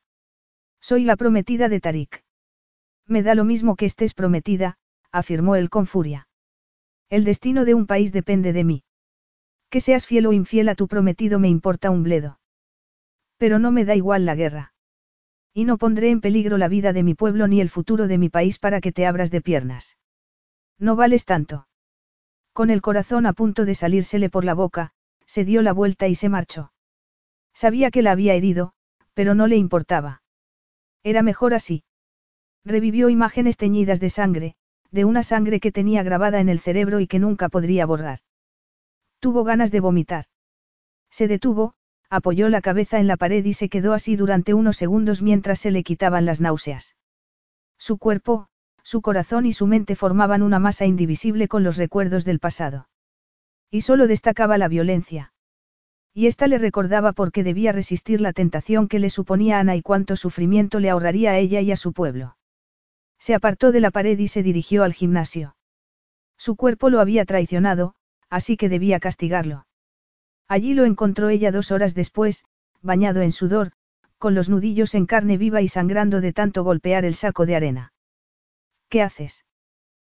Soy 0.82 1.06
la 1.06 1.16
prometida 1.16 1.70
de 1.70 1.80
Tarik. 1.80 2.26
Me 3.10 3.24
da 3.24 3.34
lo 3.34 3.44
mismo 3.44 3.76
que 3.76 3.88
estés 3.88 4.14
prometida, 4.14 4.78
afirmó 5.12 5.56
él 5.56 5.72
con 5.72 5.88
furia. 5.88 6.28
El 7.10 7.24
destino 7.24 7.66
de 7.66 7.74
un 7.74 7.88
país 7.88 8.14
depende 8.14 8.54
de 8.54 8.64
mí. 8.64 8.84
Que 9.72 9.82
seas 9.82 10.06
fiel 10.06 10.28
o 10.28 10.34
infiel 10.34 10.70
a 10.70 10.76
tu 10.76 10.88
prometido 10.88 11.40
me 11.40 11.50
importa 11.50 11.90
un 11.90 12.04
bledo. 12.04 12.40
Pero 13.38 13.58
no 13.58 13.72
me 13.72 13.84
da 13.84 13.96
igual 13.96 14.26
la 14.26 14.36
guerra. 14.36 14.74
Y 15.56 15.66
no 15.66 15.80
pondré 15.80 16.12
en 16.12 16.22
peligro 16.22 16.60
la 16.60 16.68
vida 16.68 16.94
de 16.94 17.02
mi 17.02 17.16
pueblo 17.16 17.48
ni 17.48 17.62
el 17.62 17.70
futuro 17.70 18.08
de 18.08 18.20
mi 18.20 18.30
país 18.30 18.60
para 18.60 18.80
que 18.80 18.92
te 18.92 19.08
abras 19.08 19.32
de 19.32 19.42
piernas. 19.42 19.98
No 20.78 20.96
vales 20.96 21.26
tanto. 21.26 21.68
Con 22.54 22.70
el 22.70 22.82
corazón 22.82 23.26
a 23.26 23.34
punto 23.34 23.66
de 23.66 23.74
salírsele 23.74 24.30
por 24.30 24.46
la 24.46 24.54
boca, 24.54 24.92
se 25.26 25.46
dio 25.46 25.64
la 25.64 25.74
vuelta 25.74 26.08
y 26.08 26.14
se 26.14 26.30
marchó. 26.30 26.74
Sabía 27.56 27.90
que 27.90 28.04
la 28.04 28.12
había 28.12 28.36
herido, 28.36 28.74
pero 29.16 29.34
no 29.34 29.48
le 29.48 29.58
importaba. 29.58 30.22
Era 31.04 31.24
mejor 31.24 31.56
así. 31.56 31.84
Revivió 32.66 33.10
imágenes 33.10 33.58
teñidas 33.58 34.00
de 34.00 34.10
sangre, 34.10 34.56
de 34.92 35.06
una 35.06 35.24
sangre 35.24 35.60
que 35.60 35.72
tenía 35.72 36.04
grabada 36.04 36.40
en 36.40 36.50
el 36.50 36.60
cerebro 36.60 37.00
y 37.00 37.08
que 37.08 37.20
nunca 37.20 37.50
podría 37.50 37.86
borrar. 37.86 38.20
Tuvo 39.20 39.44
ganas 39.44 39.72
de 39.72 39.80
vomitar. 39.80 40.26
Se 41.10 41.28
detuvo, 41.28 41.74
apoyó 42.10 42.50
la 42.50 42.62
cabeza 42.62 43.00
en 43.00 43.08
la 43.08 43.18
pared 43.18 43.44
y 43.46 43.54
se 43.54 43.70
quedó 43.70 43.94
así 43.94 44.16
durante 44.16 44.54
unos 44.54 44.78
segundos 44.78 45.22
mientras 45.22 45.60
se 45.60 45.72
le 45.72 45.84
quitaban 45.84 46.26
las 46.26 46.42
náuseas. 46.42 46.96
Su 47.78 47.98
cuerpo, 47.98 48.48
su 48.84 49.02
corazón 49.02 49.46
y 49.46 49.54
su 49.54 49.68
mente 49.68 49.96
formaban 49.96 50.42
una 50.42 50.60
masa 50.60 50.86
indivisible 50.86 51.48
con 51.48 51.64
los 51.64 51.78
recuerdos 51.78 52.26
del 52.26 52.40
pasado. 52.40 52.90
Y 53.70 53.82
solo 53.82 54.08
destacaba 54.08 54.58
la 54.58 54.68
violencia. 54.68 55.34
Y 56.14 56.26
ésta 56.26 56.48
le 56.48 56.58
recordaba 56.58 57.14
por 57.14 57.32
qué 57.32 57.44
debía 57.44 57.72
resistir 57.72 58.20
la 58.20 58.34
tentación 58.34 58.88
que 58.88 58.98
le 58.98 59.12
suponía 59.12 59.60
Ana 59.60 59.76
y 59.76 59.84
cuánto 59.84 60.16
sufrimiento 60.16 60.80
le 60.80 60.90
ahorraría 60.90 61.32
a 61.32 61.38
ella 61.38 61.62
y 61.62 61.72
a 61.72 61.76
su 61.76 61.94
pueblo. 61.94 62.36
Se 63.20 63.36
apartó 63.36 63.72
de 63.72 63.80
la 63.80 63.92
pared 63.92 64.18
y 64.18 64.28
se 64.28 64.44
dirigió 64.44 64.84
al 64.84 64.94
gimnasio. 64.94 65.56
Su 66.38 66.56
cuerpo 66.56 66.90
lo 66.90 67.02
había 67.02 67.26
traicionado, 67.26 67.94
así 68.30 68.58
que 68.58 68.70
debía 68.70 69.00
castigarlo. 69.00 69.68
Allí 70.48 70.74
lo 70.74 70.86
encontró 70.86 71.30
ella 71.30 71.52
dos 71.52 71.72
horas 71.72 71.94
después, 71.94 72.46
bañado 72.82 73.22
en 73.22 73.32
sudor, 73.32 73.74
con 74.18 74.36
los 74.36 74.50
nudillos 74.50 74.96
en 74.96 75.06
carne 75.06 75.38
viva 75.38 75.62
y 75.62 75.68
sangrando 75.68 76.22
de 76.22 76.34
tanto 76.34 76.64
golpear 76.64 77.06
el 77.06 77.14
saco 77.14 77.46
de 77.46 77.56
arena. 77.56 77.94
¿Qué 78.90 79.02
haces? 79.02 79.46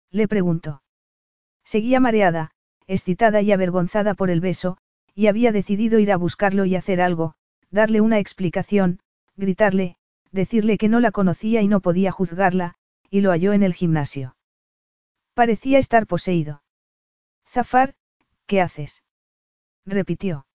Le 0.09 0.27
preguntó. 0.27 0.81
Seguía 1.63 1.99
mareada, 1.99 2.51
excitada 2.87 3.41
y 3.41 3.51
avergonzada 3.51 4.13
por 4.13 4.29
el 4.29 4.41
beso, 4.41 4.77
y 5.13 5.27
había 5.27 5.51
decidido 5.51 5.99
ir 5.99 6.11
a 6.11 6.17
buscarlo 6.17 6.65
y 6.65 6.75
hacer 6.75 7.01
algo, 7.01 7.35
darle 7.69 8.01
una 8.01 8.19
explicación, 8.19 8.99
gritarle, 9.35 9.97
decirle 10.31 10.77
que 10.77 10.89
no 10.89 10.99
la 10.99 11.11
conocía 11.11 11.61
y 11.61 11.67
no 11.67 11.79
podía 11.79 12.11
juzgarla, 12.11 12.75
y 13.13 13.21
lo 13.21 13.29
halló 13.29 13.53
en 13.53 13.61
el 13.61 13.75
gimnasio. 13.75 14.35
Parecía 15.35 15.77
estar 15.77 16.07
poseído. 16.07 16.63
Zafar, 17.47 17.93
¿qué 18.47 18.59
haces? 18.59 19.03
repitió. 19.85 20.47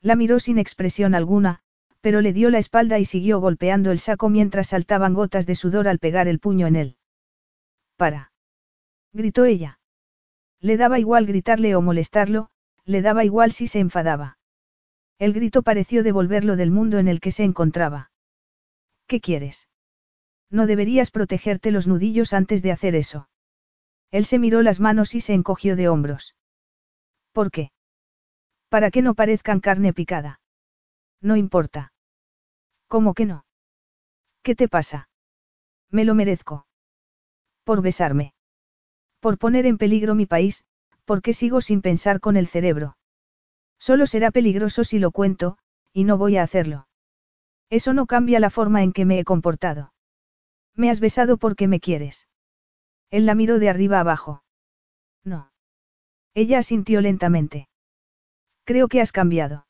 La 0.00 0.16
miró 0.16 0.40
sin 0.40 0.58
expresión 0.58 1.14
alguna, 1.14 1.60
pero 2.00 2.22
le 2.22 2.32
dio 2.32 2.50
la 2.50 2.58
espalda 2.58 2.98
y 2.98 3.04
siguió 3.04 3.38
golpeando 3.38 3.92
el 3.92 4.00
saco 4.00 4.28
mientras 4.28 4.66
saltaban 4.66 5.14
gotas 5.14 5.46
de 5.46 5.54
sudor 5.54 5.86
al 5.86 6.00
pegar 6.00 6.26
el 6.26 6.40
puño 6.40 6.66
en 6.66 6.74
él. 6.74 6.96
Para. 7.94 8.32
gritó 9.12 9.44
ella. 9.44 9.78
Le 10.60 10.76
daba 10.76 10.98
igual 10.98 11.24
gritarle 11.24 11.76
o 11.76 11.82
molestarlo, 11.82 12.48
le 12.84 13.00
daba 13.00 13.24
igual 13.24 13.52
si 13.52 13.68
se 13.68 13.78
enfadaba. 13.78 14.38
El 15.20 15.32
grito 15.32 15.62
pareció 15.62 16.02
devolverlo 16.02 16.56
del 16.56 16.72
mundo 16.72 16.98
en 16.98 17.06
el 17.06 17.20
que 17.20 17.30
se 17.30 17.44
encontraba. 17.44 18.10
¿Qué 19.06 19.20
quieres? 19.20 19.68
No 20.50 20.66
deberías 20.66 21.10
protegerte 21.10 21.70
los 21.70 21.86
nudillos 21.86 22.32
antes 22.32 22.62
de 22.62 22.72
hacer 22.72 22.94
eso. 22.94 23.28
Él 24.10 24.24
se 24.24 24.38
miró 24.38 24.62
las 24.62 24.80
manos 24.80 25.14
y 25.14 25.20
se 25.20 25.34
encogió 25.34 25.76
de 25.76 25.88
hombros. 25.88 26.36
¿Por 27.32 27.50
qué? 27.50 27.72
Para 28.68 28.90
que 28.90 29.02
no 29.02 29.14
parezcan 29.14 29.60
carne 29.60 29.92
picada. 29.92 30.40
No 31.20 31.36
importa. 31.36 31.92
¿Cómo 32.88 33.14
que 33.14 33.26
no? 33.26 33.44
¿Qué 34.42 34.54
te 34.54 34.68
pasa? 34.68 35.08
Me 35.90 36.04
lo 36.04 36.14
merezco. 36.14 36.66
Por 37.64 37.82
besarme. 37.82 38.32
Por 39.20 39.38
poner 39.38 39.66
en 39.66 39.78
peligro 39.78 40.14
mi 40.14 40.26
país, 40.26 40.64
porque 41.04 41.32
sigo 41.32 41.60
sin 41.60 41.82
pensar 41.82 42.20
con 42.20 42.36
el 42.36 42.46
cerebro. 42.46 42.96
Solo 43.78 44.06
será 44.06 44.30
peligroso 44.30 44.84
si 44.84 44.98
lo 44.98 45.10
cuento, 45.10 45.58
y 45.92 46.04
no 46.04 46.16
voy 46.16 46.36
a 46.36 46.42
hacerlo. 46.42 46.86
Eso 47.70 47.92
no 47.92 48.06
cambia 48.06 48.38
la 48.38 48.50
forma 48.50 48.82
en 48.82 48.92
que 48.92 49.04
me 49.04 49.18
he 49.18 49.24
comportado. 49.24 49.92
Me 50.76 50.90
has 50.90 51.00
besado 51.00 51.38
porque 51.38 51.68
me 51.68 51.80
quieres. 51.80 52.28
Él 53.10 53.26
la 53.26 53.34
miró 53.34 53.58
de 53.58 53.68
arriba 53.68 53.98
abajo. 53.98 54.44
No. 55.24 55.50
Ella 56.34 56.58
asintió 56.58 57.00
lentamente. 57.00 57.68
Creo 58.64 58.88
que 58.88 59.00
has 59.00 59.12
cambiado. 59.12 59.66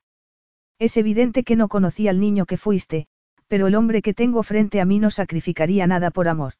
Es 0.79 0.97
evidente 0.97 1.45
que 1.45 1.57
no 1.57 1.69
conocí 1.69 2.09
al 2.09 2.21
niño 2.21 2.45
que 2.45 2.57
fuiste, 2.57 3.07
pero 3.47 3.69
el 3.69 3.75
hombre 3.77 4.03
que 4.03 4.15
tengo 4.15 4.43
frente 4.43 4.81
a 4.81 4.85
mí 4.85 4.99
no 4.99 5.11
sacrificaría 5.11 5.87
nada 5.87 6.11
por 6.11 6.29
amor. 6.29 6.55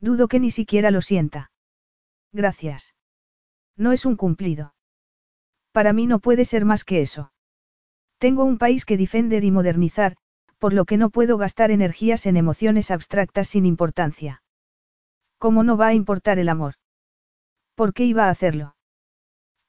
Dudo 0.00 0.28
que 0.28 0.40
ni 0.40 0.50
siquiera 0.50 0.90
lo 0.90 1.02
sienta. 1.02 1.50
Gracias. 2.32 2.94
No 3.76 3.92
es 3.92 4.06
un 4.06 4.16
cumplido. 4.16 4.74
Para 5.72 5.92
mí 5.92 6.06
no 6.06 6.18
puede 6.18 6.44
ser 6.44 6.64
más 6.64 6.84
que 6.84 7.02
eso. 7.02 7.32
Tengo 8.18 8.44
un 8.44 8.58
país 8.58 8.84
que 8.84 8.96
defender 8.96 9.44
y 9.44 9.50
modernizar, 9.50 10.16
por 10.58 10.72
lo 10.72 10.84
que 10.84 10.96
no 10.96 11.10
puedo 11.10 11.38
gastar 11.38 11.70
energías 11.70 12.26
en 12.26 12.36
emociones 12.36 12.90
abstractas 12.90 13.48
sin 13.48 13.64
importancia. 13.64 14.42
¿Cómo 15.38 15.62
no 15.62 15.76
va 15.76 15.88
a 15.88 15.94
importar 15.94 16.38
el 16.38 16.48
amor? 16.48 16.74
¿Por 17.74 17.94
qué 17.94 18.04
iba 18.04 18.26
a 18.26 18.30
hacerlo? 18.30 18.74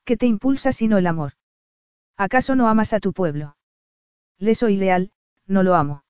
¿Qué 0.03 0.17
te 0.17 0.25
impulsa 0.25 0.71
sino 0.71 0.97
el 0.97 1.05
amor? 1.05 1.33
¿Acaso 2.17 2.55
no 2.55 2.67
amas 2.67 2.93
a 2.93 2.99
tu 2.99 3.13
pueblo? 3.13 3.55
Le 4.39 4.55
soy 4.55 4.77
leal, 4.77 5.11
no 5.45 5.61
lo 5.61 5.75
amo. 5.75 6.03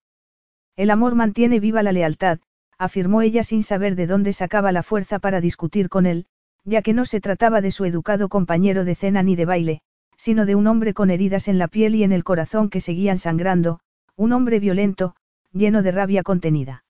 El 0.78 0.92
amor 0.92 1.16
mantiene 1.16 1.60
viva 1.60 1.84
la 1.84 1.92
lealtad, 1.92 2.40
afirmó 2.78 3.22
ella 3.22 3.44
sin 3.44 3.64
saber 3.64 3.96
de 3.96 4.08
dónde 4.08 4.32
sacaba 4.32 4.72
la 4.72 4.84
fuerza 4.84 5.20
para 5.20 5.42
discutir 5.42 5.90
con 5.90 6.06
él, 6.06 6.26
ya 6.64 6.82
que 6.82 6.94
no 6.94 7.04
se 7.04 7.20
trataba 7.20 7.60
de 7.60 7.72
su 7.72 7.84
educado 7.84 8.30
compañero 8.30 8.86
de 8.86 8.96
cena 8.96 9.22
ni 9.24 9.36
de 9.36 9.46
baile, 9.46 9.82
sino 10.16 10.46
de 10.46 10.56
un 10.56 10.68
hombre 10.68 10.94
con 10.94 11.10
heridas 11.10 11.50
en 11.50 11.58
la 11.58 11.68
piel 11.68 11.96
y 11.96 12.04
en 12.04 12.14
el 12.14 12.24
corazón 12.24 12.70
que 12.70 12.80
seguían 12.80 13.18
sangrando, 13.18 13.82
un 14.20 14.34
hombre 14.34 14.60
violento, 14.60 15.16
lleno 15.54 15.82
de 15.82 15.92
rabia 15.92 16.24
contenida. 16.24 16.84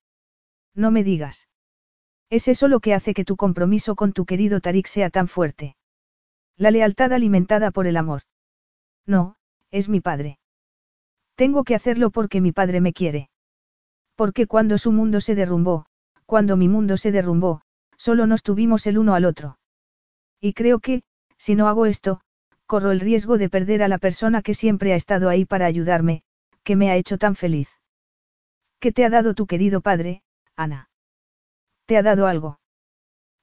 No 0.74 0.90
me 0.90 1.04
digas. 1.04 1.48
¿Es 2.32 2.48
eso 2.48 2.68
lo 2.68 2.80
que 2.80 2.96
hace 2.96 3.14
que 3.14 3.24
tu 3.24 3.36
compromiso 3.36 3.96
con 3.96 4.14
tu 4.14 4.26
querido 4.26 4.62
Tarik 4.62 4.88
sea 4.88 5.12
tan 5.12 5.28
fuerte? 5.28 5.76
La 6.58 6.72
lealtad 6.72 7.14
alimentada 7.14 7.70
por 7.70 7.86
el 7.86 7.98
amor. 7.98 8.24
No, 9.06 9.36
es 9.70 9.90
mi 9.90 10.02
padre. 10.02 10.40
Tengo 11.36 11.64
que 11.64 11.76
hacerlo 11.76 12.10
porque 12.10 12.42
mi 12.42 12.52
padre 12.52 12.82
me 12.82 12.94
quiere. 12.94 13.30
Porque 14.16 14.48
cuando 14.48 14.80
su 14.80 14.92
mundo 14.92 15.22
se 15.22 15.36
derrumbó, 15.36 15.86
cuando 16.26 16.58
mi 16.58 16.68
mundo 16.68 16.98
se 16.98 17.12
derrumbó, 17.12 17.62
solo 17.96 18.26
nos 18.26 18.42
tuvimos 18.42 18.88
el 18.88 18.98
uno 18.98 19.14
al 19.14 19.26
otro. 19.26 19.60
Y 20.42 20.54
creo 20.54 20.80
que, 20.80 21.04
si 21.38 21.54
no 21.54 21.68
hago 21.68 21.86
esto, 21.86 22.22
corro 22.66 22.90
el 22.90 23.00
riesgo 23.00 23.38
de 23.38 23.50
perder 23.50 23.84
a 23.84 23.88
la 23.88 24.00
persona 24.00 24.42
que 24.42 24.56
siempre 24.56 24.94
ha 24.94 24.96
estado 24.96 25.30
ahí 25.30 25.46
para 25.46 25.68
ayudarme, 25.68 26.24
que 26.70 26.76
me 26.76 26.92
ha 26.92 26.98
hecho 26.98 27.18
tan 27.18 27.36
feliz. 27.36 27.68
¿Qué 28.80 28.92
te 28.92 29.04
ha 29.04 29.10
dado 29.10 29.34
tu 29.34 29.48
querido 29.48 29.82
padre, 29.82 30.22
Ana? 30.56 30.92
¿Te 31.88 31.98
ha 31.98 32.04
dado 32.04 32.28
algo? 32.28 32.60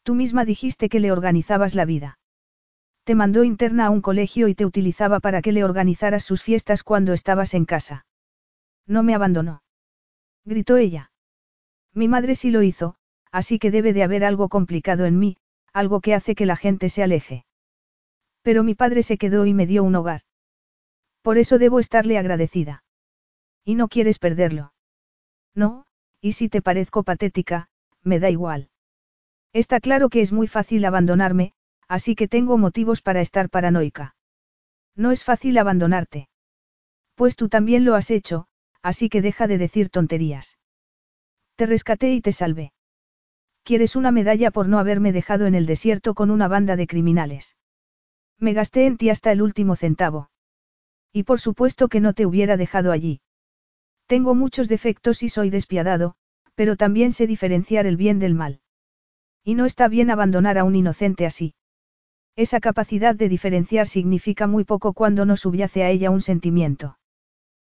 Tú 0.05 0.15
misma 0.15 0.45
dijiste 0.45 0.89
que 0.89 1.01
le 1.01 1.11
organizabas 1.11 1.75
la 1.75 1.87
vida. 1.87 2.21
Te 3.03 3.17
mandó 3.17 3.43
interna 3.43 3.87
a 3.87 3.91
un 3.91 4.01
colegio 4.01 4.47
y 4.47 4.55
te 4.55 4.65
utilizaba 4.65 5.19
para 5.19 5.43
que 5.43 5.51
le 5.51 5.65
organizaras 5.65 6.23
sus 6.23 6.41
fiestas 6.45 6.85
cuando 6.85 7.15
estabas 7.15 7.53
en 7.55 7.65
casa. 7.65 8.07
No 8.87 9.03
me 9.03 9.13
abandonó. 9.13 9.65
Gritó 10.45 10.77
ella. 10.77 11.11
Mi 11.93 12.07
madre 12.07 12.37
sí 12.37 12.53
lo 12.53 12.63
hizo, 12.63 12.95
así 13.33 13.59
que 13.59 13.73
debe 13.73 13.93
de 13.93 14.05
haber 14.05 14.25
algo 14.25 14.49
complicado 14.49 15.05
en 15.05 15.19
mí, 15.19 15.37
algo 15.73 16.01
que 16.01 16.15
hace 16.15 16.37
que 16.37 16.47
la 16.47 16.55
gente 16.55 16.91
se 16.91 17.03
aleje. 17.03 17.45
Pero 18.43 18.63
mi 18.63 18.77
padre 18.77 19.03
se 19.03 19.19
quedó 19.19 19.47
y 19.47 19.53
me 19.53 19.67
dio 19.67 19.83
un 19.83 19.97
hogar. 19.97 20.21
Por 21.23 21.39
eso 21.39 21.59
debo 21.59 21.81
estarle 21.81 22.19
agradecida. 22.19 22.85
Y 23.67 23.75
no 23.75 23.89
quieres 23.89 24.21
perderlo. 24.21 24.73
No, 25.53 25.87
y 26.21 26.33
si 26.33 26.49
te 26.49 26.63
parezco 26.63 27.03
patética, 27.03 27.69
me 28.03 28.21
da 28.21 28.31
igual. 28.31 28.71
Está 29.53 29.81
claro 29.81 30.09
que 30.09 30.21
es 30.21 30.33
muy 30.33 30.47
fácil 30.47 30.85
abandonarme, 30.85 31.53
así 31.89 32.15
que 32.15 32.29
tengo 32.29 32.59
motivos 32.59 33.03
para 33.03 33.21
estar 33.21 33.51
paranoica. 33.51 34.15
No 34.95 35.11
es 35.11 35.25
fácil 35.25 35.59
abandonarte. 35.59 36.29
Pues 37.17 37.35
tú 37.35 37.49
también 37.49 37.85
lo 37.85 37.97
has 37.97 38.13
hecho, 38.13 38.47
así 38.83 39.09
que 39.09 39.21
deja 39.21 39.49
de 39.49 39.59
decir 39.59 39.89
tonterías. 39.89 40.59
Te 41.57 41.67
rescaté 41.67 42.13
y 42.13 42.21
te 42.21 42.33
salvé. 42.33 42.73
Quieres 43.65 43.97
una 43.97 44.13
medalla 44.13 44.53
por 44.53 44.69
no 44.69 44.79
haberme 44.79 45.11
dejado 45.11 45.47
en 45.47 45.57
el 45.57 45.67
desierto 45.67 46.15
con 46.15 46.31
una 46.31 46.47
banda 46.47 46.77
de 46.77 46.87
criminales. 46.87 47.57
Me 48.39 48.53
gasté 48.53 48.87
en 48.87 48.97
ti 48.97 49.11
hasta 49.11 49.33
el 49.33 49.43
último 49.43 49.75
centavo. 49.75 50.31
Y 51.13 51.25
por 51.25 51.41
supuesto 51.41 51.89
que 51.89 52.01
no 52.01 52.13
te 52.13 52.27
hubiera 52.27 52.57
dejado 52.57 52.93
allí. 52.93 53.23
Tengo 54.07 54.35
muchos 54.35 54.69
defectos 54.69 55.23
y 55.23 55.29
soy 55.29 55.51
despiadado, 55.51 56.15
pero 56.55 56.77
también 56.77 57.13
sé 57.13 57.27
diferenciar 57.27 57.87
el 57.87 57.97
bien 57.97 58.19
del 58.19 58.35
mal. 58.35 58.61
Y 59.45 59.55
no 59.55 59.65
está 59.65 59.89
bien 59.89 60.11
abandonar 60.11 60.59
a 60.59 60.65
un 60.65 60.75
inocente 60.75 61.27
así. 61.27 61.55
Esa 62.37 62.61
capacidad 62.61 63.15
de 63.15 63.29
diferenciar 63.29 63.89
significa 63.89 64.47
muy 64.47 64.65
poco 64.65 64.93
cuando 64.93 65.25
no 65.25 65.37
subyace 65.37 65.83
a 65.83 65.91
ella 65.91 66.11
un 66.11 66.21
sentimiento. 66.21 66.99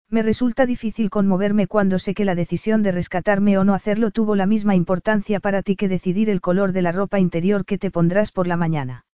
Me 0.08 0.22
resulta 0.22 0.66
difícil 0.66 1.10
conmoverme 1.10 1.66
cuando 1.66 1.98
sé 1.98 2.14
que 2.14 2.24
la 2.24 2.34
decisión 2.34 2.82
de 2.82 2.92
rescatarme 2.92 3.58
o 3.58 3.64
no 3.64 3.74
hacerlo 3.74 4.10
tuvo 4.10 4.36
la 4.36 4.46
misma 4.46 4.74
importancia 4.74 5.40
para 5.40 5.62
ti 5.62 5.76
que 5.76 5.88
decidir 5.88 6.30
el 6.30 6.40
color 6.40 6.72
de 6.72 6.82
la 6.82 6.92
ropa 6.92 7.20
interior 7.20 7.64
que 7.64 7.78
te 7.78 7.90
pondrás 7.90 8.32
por 8.32 8.46
la 8.46 8.56
mañana. 8.56 9.06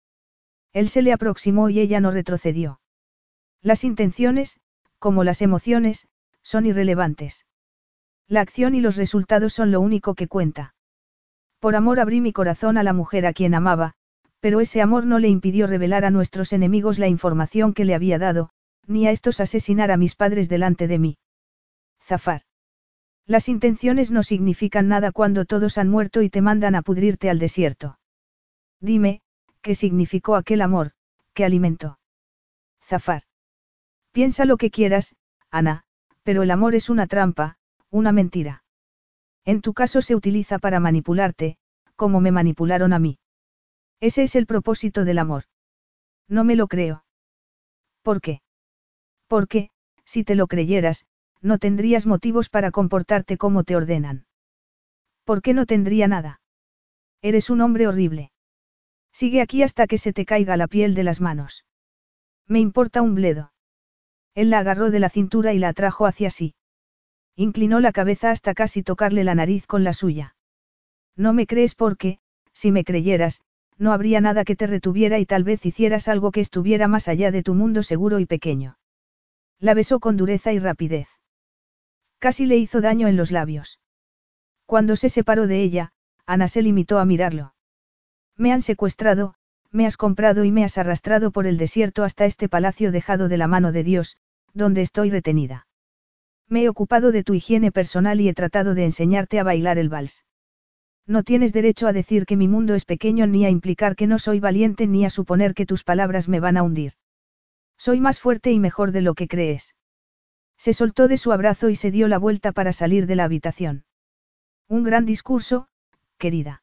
Él 0.72 0.88
se 0.88 1.02
le 1.02 1.12
aproximó 1.12 1.68
y 1.68 1.80
ella 1.80 2.00
no 2.00 2.10
retrocedió. 2.10 2.80
Las 3.62 3.84
intenciones, 3.84 4.60
como 4.98 5.24
las 5.24 5.42
emociones, 5.42 6.06
son 6.50 6.66
irrelevantes. 6.66 7.46
La 8.26 8.40
acción 8.40 8.74
y 8.74 8.80
los 8.80 8.96
resultados 8.96 9.52
son 9.52 9.70
lo 9.70 9.80
único 9.80 10.16
que 10.16 10.26
cuenta. 10.26 10.74
Por 11.60 11.76
amor 11.76 12.00
abrí 12.00 12.20
mi 12.20 12.32
corazón 12.32 12.76
a 12.76 12.82
la 12.82 12.92
mujer 12.92 13.24
a 13.24 13.32
quien 13.32 13.54
amaba, 13.54 13.94
pero 14.40 14.60
ese 14.60 14.82
amor 14.82 15.06
no 15.06 15.20
le 15.20 15.28
impidió 15.28 15.68
revelar 15.68 16.04
a 16.04 16.10
nuestros 16.10 16.52
enemigos 16.52 16.98
la 16.98 17.06
información 17.06 17.72
que 17.72 17.84
le 17.84 17.94
había 17.94 18.18
dado, 18.18 18.50
ni 18.88 19.06
a 19.06 19.12
estos 19.12 19.38
asesinar 19.38 19.92
a 19.92 19.96
mis 19.96 20.16
padres 20.16 20.48
delante 20.48 20.88
de 20.88 20.98
mí. 20.98 21.18
Zafar. 22.02 22.42
Las 23.26 23.48
intenciones 23.48 24.10
no 24.10 24.24
significan 24.24 24.88
nada 24.88 25.12
cuando 25.12 25.44
todos 25.44 25.78
han 25.78 25.88
muerto 25.88 26.20
y 26.22 26.30
te 26.30 26.40
mandan 26.40 26.74
a 26.74 26.82
pudrirte 26.82 27.30
al 27.30 27.38
desierto. 27.38 28.00
Dime, 28.80 29.20
¿qué 29.62 29.76
significó 29.76 30.34
aquel 30.34 30.62
amor, 30.62 30.92
que 31.32 31.44
alimentó? 31.44 32.00
Zafar. 32.82 33.22
Piensa 34.10 34.46
lo 34.46 34.56
que 34.56 34.70
quieras, 34.72 35.14
Ana, 35.50 35.84
pero 36.22 36.42
el 36.42 36.50
amor 36.50 36.74
es 36.74 36.90
una 36.90 37.06
trampa, 37.06 37.56
una 37.90 38.12
mentira. 38.12 38.64
En 39.44 39.62
tu 39.62 39.74
caso 39.74 40.02
se 40.02 40.14
utiliza 40.14 40.58
para 40.58 40.80
manipularte, 40.80 41.56
como 41.96 42.20
me 42.20 42.30
manipularon 42.30 42.92
a 42.92 42.98
mí. 42.98 43.18
Ese 44.00 44.22
es 44.22 44.36
el 44.36 44.46
propósito 44.46 45.04
del 45.04 45.18
amor. 45.18 45.44
No 46.28 46.44
me 46.44 46.56
lo 46.56 46.68
creo. 46.68 47.04
¿Por 48.02 48.20
qué? 48.20 48.40
Porque, 49.26 49.70
si 50.04 50.24
te 50.24 50.34
lo 50.34 50.46
creyeras, 50.46 51.06
no 51.42 51.58
tendrías 51.58 52.06
motivos 52.06 52.48
para 52.48 52.70
comportarte 52.70 53.36
como 53.36 53.64
te 53.64 53.76
ordenan. 53.76 54.26
¿Por 55.24 55.42
qué 55.42 55.54
no 55.54 55.66
tendría 55.66 56.08
nada? 56.08 56.40
Eres 57.22 57.50
un 57.50 57.60
hombre 57.60 57.86
horrible. 57.86 58.32
Sigue 59.12 59.40
aquí 59.40 59.62
hasta 59.62 59.86
que 59.86 59.98
se 59.98 60.12
te 60.12 60.24
caiga 60.24 60.56
la 60.56 60.68
piel 60.68 60.94
de 60.94 61.04
las 61.04 61.20
manos. 61.20 61.64
Me 62.46 62.60
importa 62.60 63.02
un 63.02 63.14
bledo. 63.14 63.52
Él 64.34 64.50
la 64.50 64.60
agarró 64.60 64.90
de 64.90 65.00
la 65.00 65.08
cintura 65.08 65.52
y 65.52 65.58
la 65.58 65.68
atrajo 65.68 66.06
hacia 66.06 66.30
sí. 66.30 66.54
Inclinó 67.36 67.80
la 67.80 67.92
cabeza 67.92 68.30
hasta 68.30 68.54
casi 68.54 68.82
tocarle 68.82 69.24
la 69.24 69.34
nariz 69.34 69.66
con 69.66 69.84
la 69.84 69.92
suya. 69.92 70.36
No 71.16 71.32
me 71.32 71.46
crees 71.46 71.74
porque, 71.74 72.18
si 72.52 72.70
me 72.72 72.84
creyeras, 72.84 73.40
no 73.78 73.92
habría 73.92 74.20
nada 74.20 74.44
que 74.44 74.56
te 74.56 74.66
retuviera 74.66 75.18
y 75.18 75.26
tal 75.26 75.42
vez 75.42 75.64
hicieras 75.64 76.06
algo 76.06 76.32
que 76.32 76.40
estuviera 76.40 76.86
más 76.86 77.08
allá 77.08 77.30
de 77.30 77.42
tu 77.42 77.54
mundo 77.54 77.82
seguro 77.82 78.18
y 78.18 78.26
pequeño. 78.26 78.76
La 79.58 79.74
besó 79.74 80.00
con 80.00 80.16
dureza 80.16 80.52
y 80.52 80.58
rapidez. 80.58 81.08
Casi 82.18 82.44
le 82.46 82.58
hizo 82.58 82.80
daño 82.80 83.08
en 83.08 83.16
los 83.16 83.30
labios. 83.30 83.80
Cuando 84.66 84.96
se 84.96 85.08
separó 85.08 85.46
de 85.46 85.62
ella, 85.62 85.92
Ana 86.26 86.46
se 86.46 86.62
limitó 86.62 86.98
a 86.98 87.04
mirarlo. 87.04 87.54
Me 88.36 88.52
han 88.52 88.62
secuestrado, 88.62 89.34
me 89.72 89.86
has 89.86 89.96
comprado 89.96 90.44
y 90.44 90.52
me 90.52 90.64
has 90.64 90.78
arrastrado 90.78 91.30
por 91.30 91.46
el 91.46 91.56
desierto 91.56 92.04
hasta 92.04 92.24
este 92.24 92.48
palacio 92.48 92.92
dejado 92.92 93.28
de 93.28 93.36
la 93.36 93.46
mano 93.46 93.72
de 93.72 93.84
Dios, 93.84 94.16
donde 94.52 94.82
estoy 94.82 95.10
retenida. 95.10 95.66
Me 96.48 96.64
he 96.64 96.68
ocupado 96.68 97.12
de 97.12 97.22
tu 97.22 97.34
higiene 97.34 97.70
personal 97.70 98.20
y 98.20 98.28
he 98.28 98.34
tratado 98.34 98.74
de 98.74 98.84
enseñarte 98.84 99.38
a 99.38 99.44
bailar 99.44 99.78
el 99.78 99.88
vals. 99.88 100.24
No 101.06 101.22
tienes 101.22 101.52
derecho 101.52 101.86
a 101.86 101.92
decir 101.92 102.26
que 102.26 102.36
mi 102.36 102.48
mundo 102.48 102.74
es 102.74 102.84
pequeño 102.84 103.26
ni 103.26 103.44
a 103.44 103.50
implicar 103.50 103.96
que 103.96 104.06
no 104.06 104.18
soy 104.18 104.40
valiente 104.40 104.86
ni 104.86 105.04
a 105.04 105.10
suponer 105.10 105.54
que 105.54 105.66
tus 105.66 105.84
palabras 105.84 106.28
me 106.28 106.40
van 106.40 106.56
a 106.56 106.62
hundir. 106.62 106.94
Soy 107.76 108.00
más 108.00 108.20
fuerte 108.20 108.52
y 108.52 108.58
mejor 108.58 108.92
de 108.92 109.00
lo 109.00 109.14
que 109.14 109.28
crees. 109.28 109.74
Se 110.56 110.72
soltó 110.72 111.08
de 111.08 111.16
su 111.16 111.32
abrazo 111.32 111.70
y 111.70 111.76
se 111.76 111.90
dio 111.90 112.06
la 112.08 112.18
vuelta 112.18 112.52
para 112.52 112.72
salir 112.72 113.06
de 113.06 113.16
la 113.16 113.24
habitación. 113.24 113.84
Un 114.68 114.84
gran 114.84 115.06
discurso, 115.06 115.68
querida. 116.18 116.62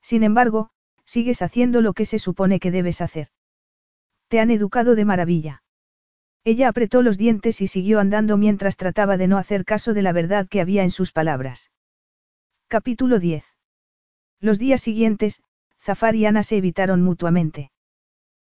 Sin 0.00 0.22
embargo, 0.22 0.70
sigues 1.08 1.40
haciendo 1.40 1.80
lo 1.80 1.94
que 1.94 2.04
se 2.04 2.18
supone 2.18 2.60
que 2.60 2.70
debes 2.70 3.00
hacer. 3.00 3.28
Te 4.28 4.40
han 4.40 4.50
educado 4.50 4.94
de 4.94 5.06
maravilla. 5.06 5.62
Ella 6.44 6.68
apretó 6.68 7.00
los 7.00 7.16
dientes 7.16 7.62
y 7.62 7.66
siguió 7.66 7.98
andando 7.98 8.36
mientras 8.36 8.76
trataba 8.76 9.16
de 9.16 9.26
no 9.26 9.38
hacer 9.38 9.64
caso 9.64 9.94
de 9.94 10.02
la 10.02 10.12
verdad 10.12 10.46
que 10.48 10.60
había 10.60 10.82
en 10.82 10.90
sus 10.90 11.10
palabras. 11.10 11.70
Capítulo 12.68 13.18
10. 13.18 13.42
Los 14.38 14.58
días 14.58 14.82
siguientes, 14.82 15.42
Zafar 15.80 16.14
y 16.14 16.26
Ana 16.26 16.42
se 16.42 16.58
evitaron 16.58 17.02
mutuamente. 17.02 17.70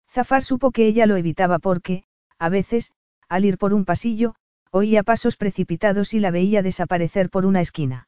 Zafar 0.09 0.43
supo 0.43 0.71
que 0.71 0.87
ella 0.87 1.05
lo 1.05 1.17
evitaba 1.17 1.59
porque, 1.59 2.05
a 2.39 2.47
veces, 2.47 2.93
al 3.27 3.43
ir 3.43 3.57
por 3.57 3.73
un 3.73 3.83
pasillo, 3.83 4.35
oía 4.71 5.03
pasos 5.03 5.35
precipitados 5.35 6.13
y 6.13 6.19
la 6.21 6.31
veía 6.31 6.61
desaparecer 6.61 7.29
por 7.29 7.45
una 7.45 7.59
esquina. 7.59 8.07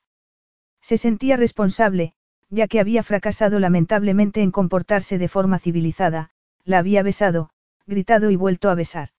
Se 0.81 0.97
sentía 0.97 1.35
responsable, 1.35 2.13
ya 2.55 2.67
que 2.69 2.79
había 2.79 3.03
fracasado 3.03 3.59
lamentablemente 3.59 4.41
en 4.41 4.49
comportarse 4.49 5.17
de 5.17 5.27
forma 5.27 5.59
civilizada, 5.59 6.29
la 6.63 6.79
había 6.79 7.03
besado, 7.03 7.49
gritado 7.85 8.31
y 8.31 8.37
vuelto 8.37 8.69
a 8.69 8.75
besar. 8.75 9.09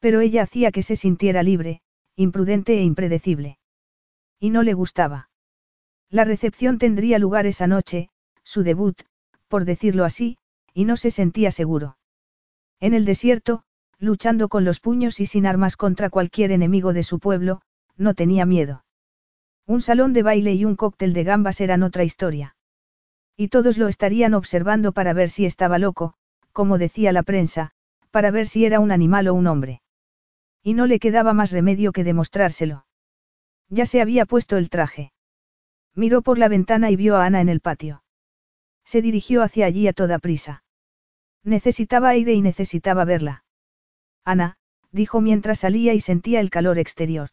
Pero 0.00 0.20
ella 0.20 0.42
hacía 0.42 0.72
que 0.72 0.82
se 0.82 0.96
sintiera 0.96 1.42
libre, 1.42 1.82
imprudente 2.16 2.78
e 2.78 2.82
impredecible. 2.82 3.58
Y 4.40 4.48
no 4.50 4.62
le 4.62 4.72
gustaba. 4.72 5.28
La 6.08 6.24
recepción 6.24 6.78
tendría 6.78 7.18
lugar 7.18 7.44
esa 7.46 7.66
noche, 7.66 8.08
su 8.42 8.62
debut, 8.62 9.02
por 9.48 9.66
decirlo 9.66 10.04
así, 10.04 10.38
y 10.72 10.86
no 10.86 10.96
se 10.96 11.10
sentía 11.10 11.50
seguro. 11.50 11.98
En 12.80 12.94
el 12.94 13.04
desierto, 13.04 13.64
luchando 13.98 14.48
con 14.48 14.64
los 14.64 14.80
puños 14.80 15.20
y 15.20 15.26
sin 15.26 15.46
armas 15.46 15.76
contra 15.76 16.08
cualquier 16.08 16.52
enemigo 16.52 16.94
de 16.94 17.02
su 17.02 17.18
pueblo, 17.18 17.60
no 17.98 18.14
tenía 18.14 18.46
miedo. 18.46 18.85
Un 19.66 19.80
salón 19.80 20.12
de 20.12 20.22
baile 20.22 20.54
y 20.54 20.64
un 20.64 20.76
cóctel 20.76 21.12
de 21.12 21.24
gambas 21.24 21.60
eran 21.60 21.82
otra 21.82 22.04
historia. 22.04 22.56
Y 23.36 23.48
todos 23.48 23.78
lo 23.78 23.88
estarían 23.88 24.34
observando 24.34 24.92
para 24.92 25.12
ver 25.12 25.28
si 25.28 25.44
estaba 25.44 25.78
loco, 25.78 26.14
como 26.52 26.78
decía 26.78 27.12
la 27.12 27.22
prensa, 27.22 27.72
para 28.10 28.30
ver 28.30 28.46
si 28.46 28.64
era 28.64 28.80
un 28.80 28.92
animal 28.92 29.28
o 29.28 29.34
un 29.34 29.46
hombre. 29.46 29.82
Y 30.62 30.74
no 30.74 30.86
le 30.86 30.98
quedaba 30.98 31.32
más 31.32 31.50
remedio 31.50 31.92
que 31.92 32.04
demostrárselo. 32.04 32.86
Ya 33.68 33.86
se 33.86 34.00
había 34.00 34.24
puesto 34.24 34.56
el 34.56 34.70
traje. 34.70 35.12
Miró 35.94 36.22
por 36.22 36.38
la 36.38 36.48
ventana 36.48 36.90
y 36.90 36.96
vio 36.96 37.16
a 37.16 37.26
Ana 37.26 37.40
en 37.40 37.48
el 37.48 37.60
patio. 37.60 38.04
Se 38.84 39.02
dirigió 39.02 39.42
hacia 39.42 39.66
allí 39.66 39.88
a 39.88 39.92
toda 39.92 40.20
prisa. 40.20 40.62
Necesitaba 41.42 42.10
aire 42.10 42.34
y 42.34 42.40
necesitaba 42.40 43.04
verla. 43.04 43.44
Ana, 44.24 44.56
dijo 44.92 45.20
mientras 45.20 45.60
salía 45.60 45.92
y 45.92 46.00
sentía 46.00 46.40
el 46.40 46.50
calor 46.50 46.78
exterior. 46.78 47.30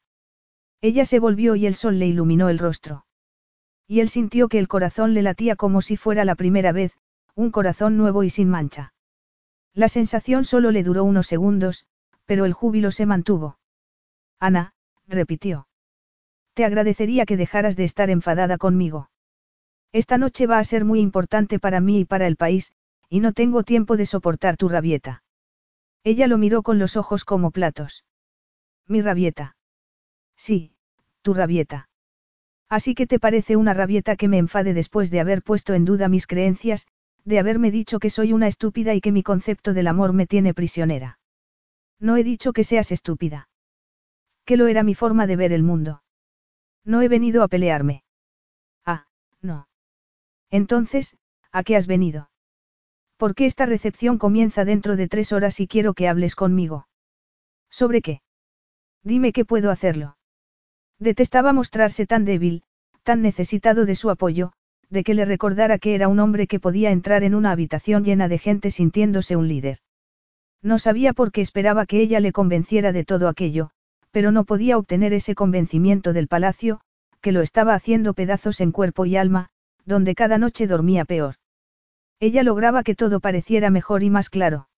Ella 0.84 1.06
se 1.06 1.20
volvió 1.20 1.56
y 1.56 1.66
el 1.66 1.76
sol 1.76 1.98
le 1.98 2.08
iluminó 2.08 2.50
el 2.50 2.60
rostro. 2.60 3.06
Y 3.88 4.02
él 4.02 4.10
sintió 4.10 4.50
que 4.50 4.60
el 4.60 4.68
corazón 4.68 5.14
le 5.14 5.22
latía 5.22 5.56
como 5.56 5.82
si 5.82 5.96
fuera 5.96 6.26
la 6.26 6.36
primera 6.36 6.74
vez, 6.74 6.98
un 7.36 7.52
corazón 7.52 7.96
nuevo 7.96 8.24
y 8.24 8.30
sin 8.30 8.50
mancha. 8.50 8.94
La 9.74 9.88
sensación 9.88 10.44
solo 10.44 10.72
le 10.72 10.84
duró 10.84 11.06
unos 11.06 11.26
segundos, 11.26 11.86
pero 12.26 12.44
el 12.44 12.52
júbilo 12.52 12.92
se 12.92 13.06
mantuvo. 13.06 13.60
Ana, 14.42 14.74
repitió. 15.08 15.70
Te 16.54 16.66
agradecería 16.66 17.26
que 17.26 17.38
dejaras 17.38 17.78
de 17.78 17.86
estar 17.86 18.10
enfadada 18.10 18.58
conmigo. 18.58 19.10
Esta 19.94 20.18
noche 20.18 20.48
va 20.48 20.60
a 20.60 20.66
ser 20.66 20.84
muy 20.84 21.00
importante 21.00 21.60
para 21.60 21.80
mí 21.80 22.02
y 22.02 22.06
para 22.06 22.28
el 22.28 22.36
país, 22.36 22.74
y 23.08 23.22
no 23.22 23.32
tengo 23.32 23.64
tiempo 23.64 23.96
de 23.96 24.06
soportar 24.06 24.58
tu 24.58 24.68
rabieta. 24.68 25.24
Ella 26.04 26.28
lo 26.28 26.38
miró 26.38 26.62
con 26.62 26.78
los 26.78 26.98
ojos 26.98 27.24
como 27.24 27.52
platos. 27.52 28.04
Mi 28.86 29.02
rabieta. 29.02 29.56
Sí, 30.36 30.73
tu 31.24 31.34
rabieta. 31.34 31.90
Así 32.70 32.94
que 32.94 33.08
te 33.08 33.20
parece 33.20 33.56
una 33.56 33.74
rabieta 33.74 34.16
que 34.16 34.28
me 34.28 34.38
enfade 34.38 34.74
después 34.74 35.10
de 35.10 35.20
haber 35.20 35.42
puesto 35.42 35.74
en 35.74 35.86
duda 35.86 36.08
mis 36.10 36.28
creencias, 36.28 36.86
de 37.26 37.40
haberme 37.40 37.72
dicho 37.72 38.00
que 38.00 38.10
soy 38.10 38.34
una 38.34 38.48
estúpida 38.48 38.94
y 38.94 39.02
que 39.02 39.12
mi 39.12 39.24
concepto 39.24 39.74
del 39.74 39.88
amor 39.88 40.14
me 40.14 40.28
tiene 40.28 40.54
prisionera. 40.54 41.20
No 42.00 42.18
he 42.18 42.24
dicho 42.24 42.54
que 42.54 42.64
seas 42.64 42.92
estúpida. 42.92 43.50
Que 44.46 44.58
lo 44.58 44.68
era 44.68 44.84
mi 44.84 44.94
forma 44.94 45.26
de 45.26 45.36
ver 45.36 45.54
el 45.54 45.64
mundo. 45.64 46.04
No 46.84 47.02
he 47.02 47.08
venido 47.08 47.44
a 47.44 47.48
pelearme. 47.48 48.04
Ah, 48.86 49.08
no. 49.42 49.68
Entonces, 50.50 51.16
¿a 51.52 51.64
qué 51.64 51.78
has 51.78 51.88
venido? 51.88 52.30
Porque 53.18 53.46
esta 53.46 53.66
recepción 53.66 54.18
comienza 54.18 54.66
dentro 54.66 54.98
de 54.98 55.08
tres 55.08 55.32
horas 55.32 55.60
y 55.62 55.68
quiero 55.68 55.94
que 55.94 56.10
hables 56.10 56.36
conmigo. 56.36 56.88
¿Sobre 57.70 58.02
qué? 58.02 58.22
Dime 59.04 59.32
que 59.32 59.46
puedo 59.46 59.72
hacerlo. 59.72 60.18
Detestaba 61.04 61.52
mostrarse 61.52 62.06
tan 62.06 62.24
débil, 62.24 62.64
tan 63.04 63.22
necesitado 63.22 63.86
de 63.86 63.94
su 63.94 64.10
apoyo, 64.10 64.54
de 64.90 65.04
que 65.04 65.14
le 65.14 65.26
recordara 65.26 65.78
que 65.78 65.96
era 65.96 66.08
un 66.08 66.18
hombre 66.22 66.48
que 66.48 66.62
podía 66.62 66.92
entrar 66.92 67.26
en 67.26 67.36
una 67.36 67.52
habitación 67.52 68.06
llena 68.06 68.30
de 68.30 68.38
gente 68.38 68.72
sintiéndose 68.72 69.36
un 69.36 69.50
líder. 69.50 69.80
No 70.62 70.80
sabía 70.80 71.12
por 71.12 71.34
qué 71.34 71.42
esperaba 71.42 71.86
que 71.86 72.00
ella 72.00 72.22
le 72.22 72.32
convenciera 72.32 72.94
de 72.94 73.04
todo 73.04 73.28
aquello, 73.28 73.72
pero 74.12 74.32
no 74.32 74.46
podía 74.46 74.78
obtener 74.78 75.12
ese 75.12 75.36
convencimiento 75.36 76.14
del 76.14 76.30
palacio, 76.30 76.80
que 77.20 77.34
lo 77.34 77.42
estaba 77.42 77.74
haciendo 77.74 78.14
pedazos 78.14 78.62
en 78.62 78.72
cuerpo 78.72 79.06
y 79.06 79.18
alma, 79.18 79.50
donde 79.84 80.16
cada 80.16 80.38
noche 80.38 80.68
dormía 80.68 81.04
peor. 81.04 81.36
Ella 82.22 82.44
lograba 82.44 82.82
que 82.82 82.96
todo 82.96 83.20
pareciera 83.20 83.70
mejor 83.70 84.04
y 84.04 84.10
más 84.10 84.30
claro. 84.30 84.70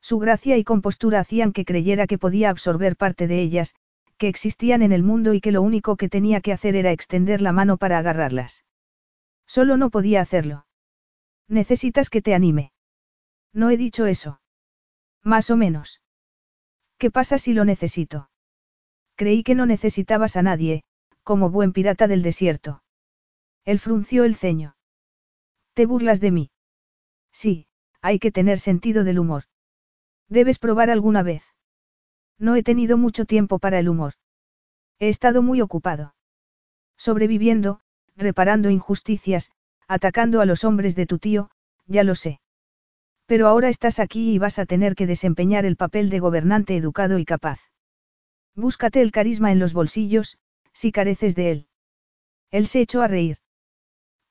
Su 0.00 0.18
gracia 0.18 0.56
y 0.56 0.64
compostura 0.64 1.20
hacían 1.20 1.52
que 1.52 1.64
creyera 1.64 2.08
que 2.08 2.18
podía 2.18 2.50
absorber 2.50 2.96
parte 2.96 3.28
de 3.28 3.40
ellas, 3.40 3.76
que 4.16 4.28
existían 4.28 4.82
en 4.82 4.92
el 4.92 5.02
mundo 5.02 5.34
y 5.34 5.40
que 5.40 5.52
lo 5.52 5.62
único 5.62 5.96
que 5.96 6.08
tenía 6.08 6.40
que 6.40 6.52
hacer 6.52 6.76
era 6.76 6.92
extender 6.92 7.40
la 7.42 7.52
mano 7.52 7.76
para 7.76 7.98
agarrarlas. 7.98 8.64
Solo 9.46 9.76
no 9.76 9.90
podía 9.90 10.20
hacerlo. 10.20 10.66
Necesitas 11.48 12.10
que 12.10 12.22
te 12.22 12.34
anime. 12.34 12.72
No 13.52 13.70
he 13.70 13.76
dicho 13.76 14.06
eso. 14.06 14.40
Más 15.22 15.50
o 15.50 15.56
menos. 15.56 16.00
¿Qué 16.98 17.10
pasa 17.10 17.38
si 17.38 17.52
lo 17.52 17.64
necesito? 17.64 18.30
Creí 19.16 19.42
que 19.42 19.54
no 19.54 19.66
necesitabas 19.66 20.36
a 20.36 20.42
nadie, 20.42 20.82
como 21.22 21.50
buen 21.50 21.72
pirata 21.72 22.08
del 22.08 22.22
desierto. 22.22 22.82
Él 23.64 23.78
frunció 23.78 24.24
el 24.24 24.36
ceño. 24.36 24.76
¿Te 25.74 25.86
burlas 25.86 26.20
de 26.20 26.30
mí? 26.30 26.50
Sí, 27.32 27.66
hay 28.00 28.18
que 28.18 28.30
tener 28.30 28.58
sentido 28.58 29.04
del 29.04 29.18
humor. 29.18 29.44
Debes 30.28 30.58
probar 30.58 30.90
alguna 30.90 31.22
vez. 31.22 31.53
No 32.38 32.56
he 32.56 32.62
tenido 32.62 32.96
mucho 32.96 33.24
tiempo 33.24 33.58
para 33.58 33.78
el 33.78 33.88
humor. 33.88 34.14
He 34.98 35.08
estado 35.08 35.42
muy 35.42 35.60
ocupado. 35.60 36.14
Sobreviviendo, 36.96 37.80
reparando 38.16 38.70
injusticias, 38.70 39.50
atacando 39.88 40.40
a 40.40 40.46
los 40.46 40.64
hombres 40.64 40.94
de 40.96 41.06
tu 41.06 41.18
tío, 41.18 41.50
ya 41.86 42.04
lo 42.04 42.14
sé. 42.14 42.40
Pero 43.26 43.48
ahora 43.48 43.68
estás 43.68 43.98
aquí 43.98 44.32
y 44.32 44.38
vas 44.38 44.58
a 44.58 44.66
tener 44.66 44.94
que 44.94 45.06
desempeñar 45.06 45.64
el 45.64 45.76
papel 45.76 46.10
de 46.10 46.20
gobernante 46.20 46.76
educado 46.76 47.18
y 47.18 47.24
capaz. 47.24 47.60
Búscate 48.54 49.00
el 49.00 49.12
carisma 49.12 49.50
en 49.50 49.58
los 49.58 49.72
bolsillos, 49.72 50.38
si 50.72 50.92
careces 50.92 51.34
de 51.34 51.50
él. 51.50 51.68
Él 52.50 52.66
se 52.66 52.80
echó 52.80 53.02
a 53.02 53.08
reír. 53.08 53.38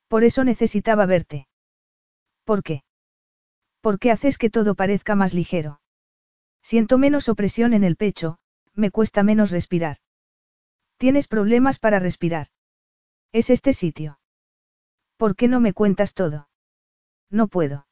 Por 0.08 0.24
eso 0.24 0.44
necesitaba 0.44 1.06
verte. 1.06 1.48
¿Por 2.44 2.62
qué? 2.62 2.84
Porque 3.80 4.10
haces 4.10 4.38
que 4.38 4.50
todo 4.50 4.74
parezca 4.74 5.14
más 5.14 5.34
ligero. 5.34 5.80
Siento 6.64 6.96
menos 6.96 7.28
opresión 7.28 7.74
en 7.74 7.84
el 7.84 7.94
pecho, 7.94 8.38
me 8.72 8.90
cuesta 8.90 9.22
menos 9.22 9.50
respirar. 9.50 9.98
Tienes 10.96 11.28
problemas 11.28 11.78
para 11.78 11.98
respirar. 11.98 12.48
Es 13.32 13.50
este 13.50 13.74
sitio. 13.74 14.18
¿Por 15.18 15.36
qué 15.36 15.46
no 15.46 15.60
me 15.60 15.74
cuentas 15.74 16.14
todo? 16.14 16.48
No 17.30 17.48
puedo. 17.48 17.86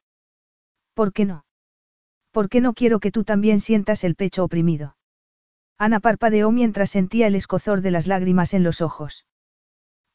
¿Por 0.95 1.13
qué 1.13 1.25
no? 1.25 1.45
¿Por 2.31 2.49
qué 2.49 2.61
no 2.61 2.73
quiero 2.73 2.99
que 2.99 3.11
tú 3.11 3.23
también 3.23 3.59
sientas 3.59 4.03
el 4.03 4.15
pecho 4.15 4.43
oprimido? 4.43 4.97
Ana 5.77 5.99
parpadeó 5.99 6.51
mientras 6.51 6.89
sentía 6.89 7.27
el 7.27 7.35
escozor 7.35 7.81
de 7.81 7.91
las 7.91 8.07
lágrimas 8.07 8.55
en 8.55 8.63
los 8.63 8.81
ojos. 8.81 9.27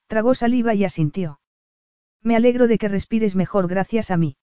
Tragó 0.08 0.34
saliva 0.34 0.74
y 0.74 0.84
asintió. 0.84 1.40
Me 2.22 2.34
alegro 2.34 2.66
de 2.66 2.78
que 2.78 2.88
respires 2.88 3.36
mejor 3.36 3.68
gracias 3.68 4.10
a 4.10 4.16
mí. 4.16 4.36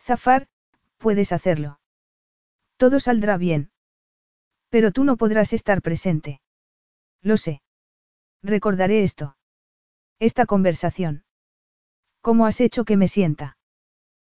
Zafar, 0.00 0.48
puedes 0.96 1.30
hacerlo. 1.30 1.77
Todo 2.78 3.00
saldrá 3.00 3.36
bien. 3.36 3.70
Pero 4.70 4.92
tú 4.92 5.04
no 5.04 5.16
podrás 5.16 5.52
estar 5.52 5.82
presente. 5.82 6.40
Lo 7.20 7.36
sé. 7.36 7.60
Recordaré 8.42 9.02
esto. 9.02 9.36
Esta 10.20 10.46
conversación. 10.46 11.24
¿Cómo 12.20 12.46
has 12.46 12.60
hecho 12.60 12.84
que 12.84 12.96
me 12.96 13.08
sienta? 13.08 13.58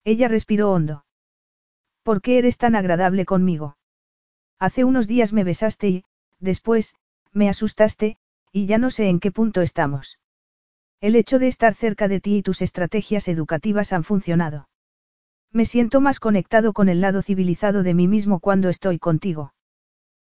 Ella 0.04 0.28
respiró 0.28 0.72
hondo. 0.72 1.06
¿Por 2.02 2.20
qué 2.20 2.38
eres 2.38 2.58
tan 2.58 2.76
agradable 2.76 3.24
conmigo? 3.24 3.78
Hace 4.58 4.84
unos 4.84 5.06
días 5.06 5.32
me 5.32 5.44
besaste 5.44 5.88
y, 5.88 6.04
después, 6.38 6.94
me 7.32 7.48
asustaste, 7.48 8.18
y 8.52 8.66
ya 8.66 8.76
no 8.76 8.90
sé 8.90 9.08
en 9.08 9.20
qué 9.20 9.30
punto 9.32 9.62
estamos. 9.62 10.18
El 11.00 11.16
hecho 11.16 11.38
de 11.38 11.48
estar 11.48 11.74
cerca 11.74 12.08
de 12.08 12.20
ti 12.20 12.36
y 12.36 12.42
tus 12.42 12.60
estrategias 12.60 13.26
educativas 13.28 13.94
han 13.94 14.04
funcionado. 14.04 14.68
Me 15.54 15.66
siento 15.66 16.00
más 16.00 16.18
conectado 16.18 16.72
con 16.72 16.88
el 16.88 17.00
lado 17.00 17.22
civilizado 17.22 17.84
de 17.84 17.94
mí 17.94 18.08
mismo 18.08 18.40
cuando 18.40 18.68
estoy 18.68 18.98
contigo. 18.98 19.54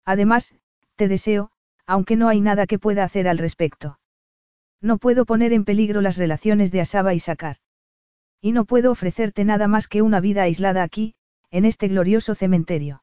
Además, 0.05 0.55
te 0.97 1.09
deseo, 1.09 1.51
aunque 1.87 2.15
no 2.15 2.29
hay 2.29 2.43
nada 2.43 2.67
que 2.67 2.79
pueda 2.79 3.05
hacer 3.05 3.27
al 3.27 3.39
respecto. 3.39 3.99
No 4.83 4.99
puedo 4.99 5.25
poner 5.25 5.55
en 5.55 5.65
peligro 5.65 6.03
las 6.03 6.19
relaciones 6.19 6.73
de 6.73 6.83
Asaba 6.83 7.15
y 7.15 7.21
Sakar. 7.21 7.57
Y 8.43 8.53
no 8.53 8.67
puedo 8.67 8.91
ofrecerte 8.91 9.47
nada 9.47 9.67
más 9.67 9.89
que 9.89 10.03
una 10.03 10.21
vida 10.21 10.43
aislada 10.43 10.83
aquí, 10.83 11.15
en 11.51 11.65
este 11.65 11.89
glorioso 11.89 12.35
cementerio. 12.35 13.03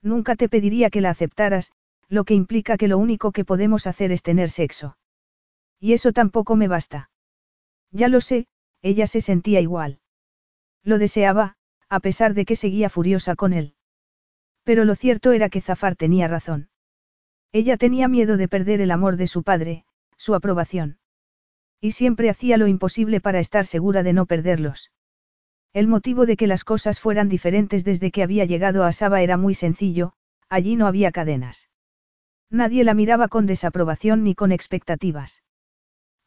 Nunca 0.00 0.36
te 0.36 0.48
pediría 0.48 0.90
que 0.90 1.00
la 1.00 1.10
aceptaras, 1.10 1.72
lo 2.08 2.22
que 2.22 2.34
implica 2.34 2.76
que 2.76 2.86
lo 2.86 2.98
único 2.98 3.32
que 3.32 3.44
podemos 3.44 3.88
hacer 3.88 4.12
es 4.12 4.22
tener 4.22 4.48
sexo. 4.48 4.96
Y 5.80 5.92
eso 5.92 6.12
tampoco 6.12 6.54
me 6.54 6.68
basta. 6.68 7.10
Ya 7.90 8.06
lo 8.06 8.20
sé, 8.20 8.46
ella 8.80 9.08
se 9.08 9.20
sentía 9.20 9.60
igual. 9.60 10.01
Lo 10.84 10.98
deseaba, 10.98 11.56
a 11.88 12.00
pesar 12.00 12.34
de 12.34 12.44
que 12.44 12.56
seguía 12.56 12.90
furiosa 12.90 13.36
con 13.36 13.52
él. 13.52 13.74
Pero 14.64 14.84
lo 14.84 14.94
cierto 14.94 15.32
era 15.32 15.48
que 15.48 15.60
Zafar 15.60 15.96
tenía 15.96 16.28
razón. 16.28 16.68
Ella 17.52 17.76
tenía 17.76 18.08
miedo 18.08 18.36
de 18.36 18.48
perder 18.48 18.80
el 18.80 18.90
amor 18.90 19.16
de 19.16 19.26
su 19.26 19.42
padre, 19.42 19.84
su 20.16 20.34
aprobación. 20.34 20.98
Y 21.80 21.92
siempre 21.92 22.30
hacía 22.30 22.56
lo 22.56 22.66
imposible 22.66 23.20
para 23.20 23.40
estar 23.40 23.66
segura 23.66 24.02
de 24.02 24.12
no 24.12 24.26
perderlos. 24.26 24.90
El 25.72 25.88
motivo 25.88 26.26
de 26.26 26.36
que 26.36 26.46
las 26.46 26.64
cosas 26.64 27.00
fueran 27.00 27.28
diferentes 27.28 27.84
desde 27.84 28.10
que 28.10 28.22
había 28.22 28.44
llegado 28.44 28.84
a 28.84 28.92
Saba 28.92 29.22
era 29.22 29.36
muy 29.36 29.54
sencillo, 29.54 30.12
allí 30.48 30.76
no 30.76 30.86
había 30.86 31.12
cadenas. 31.12 31.70
Nadie 32.50 32.84
la 32.84 32.94
miraba 32.94 33.28
con 33.28 33.46
desaprobación 33.46 34.22
ni 34.22 34.34
con 34.34 34.52
expectativas. 34.52 35.42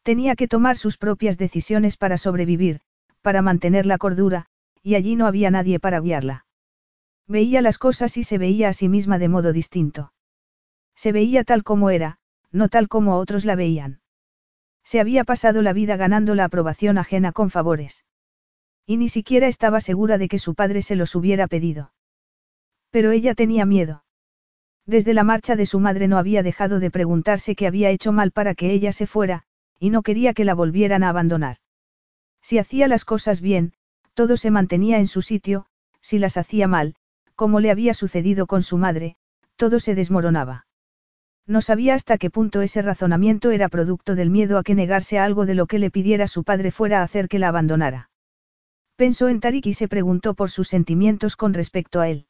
Tenía 0.02 0.36
que 0.36 0.48
tomar 0.48 0.76
sus 0.76 0.98
propias 0.98 1.38
decisiones 1.38 1.96
para 1.96 2.18
sobrevivir, 2.18 2.80
para 3.26 3.42
mantener 3.42 3.86
la 3.86 3.98
cordura, 3.98 4.46
y 4.84 4.94
allí 4.94 5.16
no 5.16 5.26
había 5.26 5.50
nadie 5.50 5.80
para 5.80 5.98
guiarla. 5.98 6.46
Veía 7.26 7.60
las 7.60 7.76
cosas 7.76 8.16
y 8.18 8.22
se 8.22 8.38
veía 8.38 8.68
a 8.68 8.72
sí 8.72 8.88
misma 8.88 9.18
de 9.18 9.28
modo 9.28 9.52
distinto. 9.52 10.12
Se 10.94 11.10
veía 11.10 11.42
tal 11.42 11.64
como 11.64 11.90
era, 11.90 12.18
no 12.52 12.68
tal 12.68 12.86
como 12.86 13.16
otros 13.16 13.44
la 13.44 13.56
veían. 13.56 13.98
Se 14.84 15.00
había 15.00 15.24
pasado 15.24 15.60
la 15.60 15.72
vida 15.72 15.96
ganando 15.96 16.36
la 16.36 16.44
aprobación 16.44 16.98
ajena 16.98 17.32
con 17.32 17.50
favores. 17.50 18.04
Y 18.86 18.96
ni 18.96 19.08
siquiera 19.08 19.48
estaba 19.48 19.80
segura 19.80 20.18
de 20.18 20.28
que 20.28 20.38
su 20.38 20.54
padre 20.54 20.80
se 20.80 20.94
los 20.94 21.16
hubiera 21.16 21.48
pedido. 21.48 21.92
Pero 22.90 23.10
ella 23.10 23.34
tenía 23.34 23.66
miedo. 23.66 24.04
Desde 24.86 25.14
la 25.14 25.24
marcha 25.24 25.56
de 25.56 25.66
su 25.66 25.80
madre 25.80 26.06
no 26.06 26.18
había 26.18 26.44
dejado 26.44 26.78
de 26.78 26.92
preguntarse 26.92 27.56
qué 27.56 27.66
había 27.66 27.90
hecho 27.90 28.12
mal 28.12 28.30
para 28.30 28.54
que 28.54 28.70
ella 28.70 28.92
se 28.92 29.08
fuera, 29.08 29.42
y 29.80 29.90
no 29.90 30.02
quería 30.02 30.32
que 30.32 30.44
la 30.44 30.54
volvieran 30.54 31.02
a 31.02 31.08
abandonar. 31.08 31.56
Si 32.48 32.58
hacía 32.58 32.86
las 32.86 33.04
cosas 33.04 33.40
bien, 33.40 33.72
todo 34.14 34.36
se 34.36 34.52
mantenía 34.52 34.98
en 34.98 35.08
su 35.08 35.20
sitio, 35.20 35.66
si 36.00 36.20
las 36.20 36.36
hacía 36.36 36.68
mal, 36.68 36.94
como 37.34 37.58
le 37.58 37.72
había 37.72 37.92
sucedido 37.92 38.46
con 38.46 38.62
su 38.62 38.78
madre, 38.78 39.16
todo 39.56 39.80
se 39.80 39.96
desmoronaba. 39.96 40.68
No 41.44 41.60
sabía 41.60 41.94
hasta 41.94 42.18
qué 42.18 42.30
punto 42.30 42.62
ese 42.62 42.82
razonamiento 42.82 43.50
era 43.50 43.68
producto 43.68 44.14
del 44.14 44.30
miedo 44.30 44.58
a 44.58 44.62
que 44.62 44.76
negarse 44.76 45.18
a 45.18 45.24
algo 45.24 45.44
de 45.44 45.56
lo 45.56 45.66
que 45.66 45.80
le 45.80 45.90
pidiera 45.90 46.28
su 46.28 46.44
padre 46.44 46.70
fuera 46.70 47.00
a 47.00 47.02
hacer 47.02 47.26
que 47.26 47.40
la 47.40 47.48
abandonara. 47.48 48.10
Pensó 48.94 49.28
en 49.28 49.40
Tarik 49.40 49.66
y 49.66 49.74
se 49.74 49.88
preguntó 49.88 50.34
por 50.34 50.48
sus 50.48 50.68
sentimientos 50.68 51.34
con 51.34 51.52
respecto 51.52 52.00
a 52.00 52.08
él. 52.08 52.28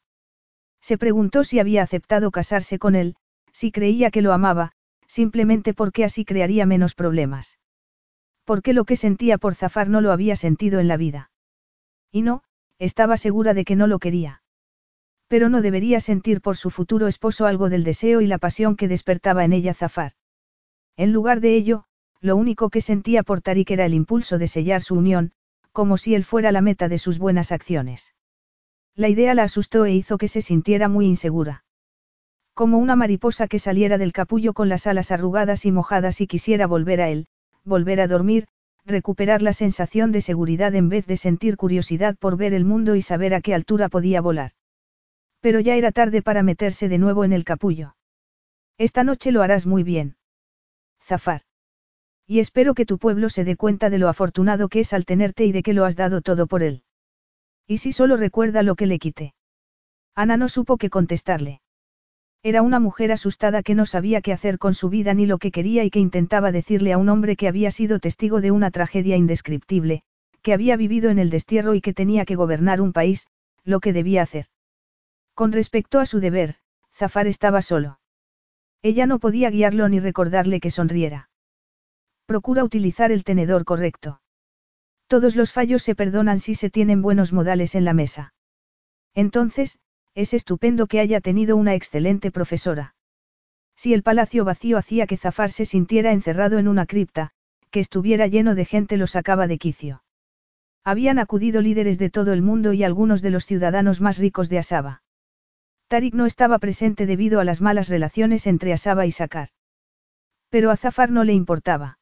Se 0.81 0.97
preguntó 0.97 1.43
si 1.43 1.59
había 1.59 1.83
aceptado 1.83 2.31
casarse 2.31 2.79
con 2.79 2.95
él, 2.95 3.17
si 3.51 3.71
creía 3.71 4.09
que 4.09 4.23
lo 4.23 4.33
amaba, 4.33 4.71
simplemente 5.05 5.75
porque 5.75 6.03
así 6.03 6.25
crearía 6.25 6.65
menos 6.65 6.95
problemas 6.95 7.59
porque 8.47 8.71
lo 8.71 8.85
que 8.85 8.95
sentía 8.95 9.37
por 9.37 9.55
Zafar 9.55 9.89
no 9.89 9.99
lo 9.99 10.13
había 10.13 10.37
sentido 10.37 10.79
en 10.79 10.87
la 10.87 10.95
vida. 10.95 11.31
Y 12.13 12.21
no, 12.21 12.43
estaba 12.79 13.17
segura 13.17 13.53
de 13.53 13.65
que 13.65 13.75
no 13.75 13.87
lo 13.87 13.99
quería. 13.99 14.41
Pero 15.27 15.49
no 15.49 15.61
debería 15.61 15.99
sentir 15.99 16.39
por 16.39 16.55
su 16.55 16.69
futuro 16.69 17.07
esposo 17.07 17.45
algo 17.45 17.69
del 17.69 17.83
deseo 17.83 18.21
y 18.21 18.27
la 18.27 18.37
pasión 18.37 18.77
que 18.77 18.87
despertaba 18.87 19.43
en 19.43 19.51
ella 19.51 19.73
Zafar. 19.73 20.13
En 20.95 21.11
lugar 21.11 21.41
de 21.41 21.55
ello, 21.55 21.83
lo 22.21 22.37
único 22.37 22.69
que 22.69 22.79
sentía 22.79 23.21
por 23.21 23.41
Tarik 23.41 23.69
era 23.69 23.85
el 23.85 23.93
impulso 23.93 24.37
de 24.37 24.47
sellar 24.47 24.81
su 24.81 24.95
unión, 24.95 25.33
como 25.73 25.97
si 25.97 26.15
él 26.15 26.23
fuera 26.23 26.53
la 26.53 26.61
meta 26.61 26.87
de 26.87 26.99
sus 26.99 27.19
buenas 27.19 27.51
acciones. 27.51 28.15
La 28.95 29.09
idea 29.09 29.33
la 29.33 29.43
asustó 29.43 29.83
e 29.83 29.93
hizo 29.93 30.17
que 30.17 30.29
se 30.29 30.41
sintiera 30.41 30.87
muy 30.87 31.05
insegura. 31.05 31.65
Como 32.53 32.77
una 32.77 32.95
mariposa 32.95 33.49
que 33.49 33.59
saliera 33.59 33.97
del 33.97 34.13
capullo 34.13 34.53
con 34.53 34.69
las 34.69 34.87
alas 34.87 35.11
arrugadas 35.11 35.65
y 35.65 35.73
mojadas 35.73 36.21
y 36.21 36.27
quisiera 36.27 36.65
volver 36.65 37.01
a 37.01 37.09
él, 37.09 37.27
volver 37.67 38.01
a 38.01 38.07
dormir, 38.07 38.47
recuperar 38.85 39.41
la 39.41 39.53
sensación 39.53 40.11
de 40.11 40.21
seguridad 40.21 40.73
en 40.73 40.89
vez 40.89 41.05
de 41.05 41.17
sentir 41.17 41.57
curiosidad 41.57 42.15
por 42.17 42.37
ver 42.37 42.53
el 42.53 42.65
mundo 42.65 42.95
y 42.95 43.01
saber 43.01 43.33
a 43.33 43.41
qué 43.41 43.53
altura 43.53 43.89
podía 43.89 44.21
volar. 44.21 44.51
Pero 45.41 45.59
ya 45.59 45.75
era 45.75 45.91
tarde 45.91 46.21
para 46.21 46.41
meterse 46.41 46.89
de 46.89 46.97
nuevo 46.97 47.23
en 47.23 47.33
el 47.33 47.43
capullo. 47.43 47.95
Esta 48.77 49.03
noche 49.03 49.31
lo 49.31 49.41
harás 49.41 49.65
muy 49.65 49.83
bien. 49.83 50.15
Zafar. 51.03 51.41
Y 52.25 52.39
espero 52.39 52.73
que 52.73 52.85
tu 52.85 52.97
pueblo 52.97 53.29
se 53.29 53.43
dé 53.43 53.55
cuenta 53.55 53.89
de 53.89 53.97
lo 53.97 54.09
afortunado 54.09 54.67
que 54.67 54.81
es 54.81 54.93
al 54.93 55.05
tenerte 55.05 55.45
y 55.45 55.51
de 55.51 55.63
que 55.63 55.73
lo 55.73 55.85
has 55.85 55.95
dado 55.95 56.21
todo 56.21 56.47
por 56.47 56.63
él. 56.63 56.83
¿Y 57.67 57.79
si 57.79 57.91
solo 57.91 58.17
recuerda 58.17 58.63
lo 58.63 58.75
que 58.75 58.87
le 58.87 58.99
quité? 58.99 59.33
Ana 60.15 60.37
no 60.37 60.49
supo 60.49 60.77
qué 60.77 60.89
contestarle. 60.89 61.61
Era 62.43 62.61
una 62.61 62.79
mujer 62.79 63.11
asustada 63.11 63.63
que 63.63 63.75
no 63.75 63.85
sabía 63.85 64.21
qué 64.21 64.31
hacer 64.31 64.57
con 64.57 64.73
su 64.73 64.89
vida 64.89 65.13
ni 65.13 65.25
lo 65.25 65.37
que 65.37 65.51
quería 65.51 65.83
y 65.83 65.89
que 65.89 65.99
intentaba 65.99 66.51
decirle 66.51 66.93
a 66.93 66.97
un 66.97 67.09
hombre 67.09 67.35
que 67.35 67.47
había 67.47 67.71
sido 67.71 67.99
testigo 67.99 68.41
de 68.41 68.51
una 68.51 68.71
tragedia 68.71 69.15
indescriptible, 69.15 70.03
que 70.41 70.53
había 70.53 70.77
vivido 70.77 71.09
en 71.09 71.19
el 71.19 71.29
destierro 71.29 71.73
y 71.73 71.81
que 71.81 71.93
tenía 71.93 72.25
que 72.25 72.35
gobernar 72.35 72.79
un 72.79 72.93
país, 72.93 73.27
lo 73.63 73.79
que 73.79 73.91
debía 73.91 74.21
hacer. 74.21 74.45
Con 75.33 75.51
respecto 75.51 75.99
a 75.99 76.05
su 76.05 76.19
deber, 76.19 76.55
Zafar 76.93 77.27
estaba 77.27 77.61
solo. 77.61 77.99
Ella 78.81 79.05
no 79.07 79.19
podía 79.19 79.49
guiarlo 79.49 79.89
ni 79.89 79.99
recordarle 79.99 80.59
que 80.59 80.71
sonriera. 80.71 81.29
Procura 82.25 82.63
utilizar 82.63 83.11
el 83.11 83.23
tenedor 83.23 83.65
correcto. 83.65 84.21
Todos 85.07 85.35
los 85.35 85.51
fallos 85.51 85.83
se 85.83 85.95
perdonan 85.95 86.39
si 86.39 86.55
se 86.55 86.69
tienen 86.69 87.01
buenos 87.01 87.33
modales 87.33 87.75
en 87.75 87.85
la 87.85 87.93
mesa. 87.93 88.33
Entonces, 89.13 89.79
es 90.17 90.33
estupendo 90.33 90.87
que 90.87 90.99
haya 90.99 91.21
tenido 91.21 91.55
una 91.55 91.75
excelente 91.75 92.31
profesora. 92.31 92.95
Si 93.75 93.93
el 93.93 94.01
palacio 94.01 94.45
vacío 94.45 94.79
hacía 94.79 95.05
que 95.05 95.15
Zafar 95.15 95.51
se 95.51 95.63
sintiera 95.63 96.11
encerrado 96.11 96.57
en 96.57 96.67
una 96.67 96.87
cripta, 96.87 97.29
que 97.69 97.79
estuviera 97.79 98.25
lleno 98.25 98.55
de 98.55 98.65
gente 98.65 98.97
lo 98.97 99.05
sacaba 99.05 99.45
de 99.45 99.59
quicio. 99.59 100.01
Habían 100.83 101.19
acudido 101.19 101.61
líderes 101.61 101.99
de 101.99 102.09
todo 102.09 102.33
el 102.33 102.41
mundo 102.41 102.73
y 102.73 102.83
algunos 102.83 103.21
de 103.21 103.29
los 103.29 103.45
ciudadanos 103.45 104.01
más 104.01 104.17
ricos 104.17 104.49
de 104.49 104.57
Asaba. 104.57 105.03
Tarik 105.87 106.15
no 106.15 106.25
estaba 106.25 106.57
presente 106.57 107.05
debido 107.05 107.39
a 107.39 107.43
las 107.43 107.61
malas 107.61 107.87
relaciones 107.87 108.47
entre 108.47 108.73
Asaba 108.73 109.05
y 109.05 109.11
Sakar. 109.11 109.49
Pero 110.49 110.71
a 110.71 110.77
Zafar 110.77 111.11
no 111.11 111.25
le 111.25 111.33
importaba. 111.33 111.99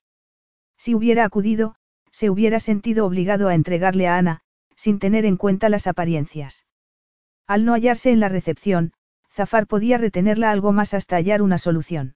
Si 0.77 0.95
hubiera 0.95 1.26
acudido, 1.26 1.76
se 2.11 2.30
hubiera 2.30 2.61
sentido 2.61 3.06
obligado 3.06 3.50
a 3.50 3.56
entregarle 3.56 4.08
a 4.08 4.16
Ana, 4.16 4.40
sin 4.77 5.00
tener 5.00 5.26
en 5.26 5.35
cuenta 5.35 5.68
las 5.68 5.85
apariencias. 5.85 6.66
Al 7.48 7.65
no 7.65 7.74
hallarse 7.74 8.11
en 8.11 8.19
la 8.19 8.30
recepción, 8.30 8.93
Zafar 9.32 9.67
podía 9.67 9.98
retenerla 9.98 10.51
algo 10.51 10.72
más 10.72 10.93
hasta 10.93 11.17
hallar 11.17 11.41
una 11.41 11.57
solución. 11.57 12.15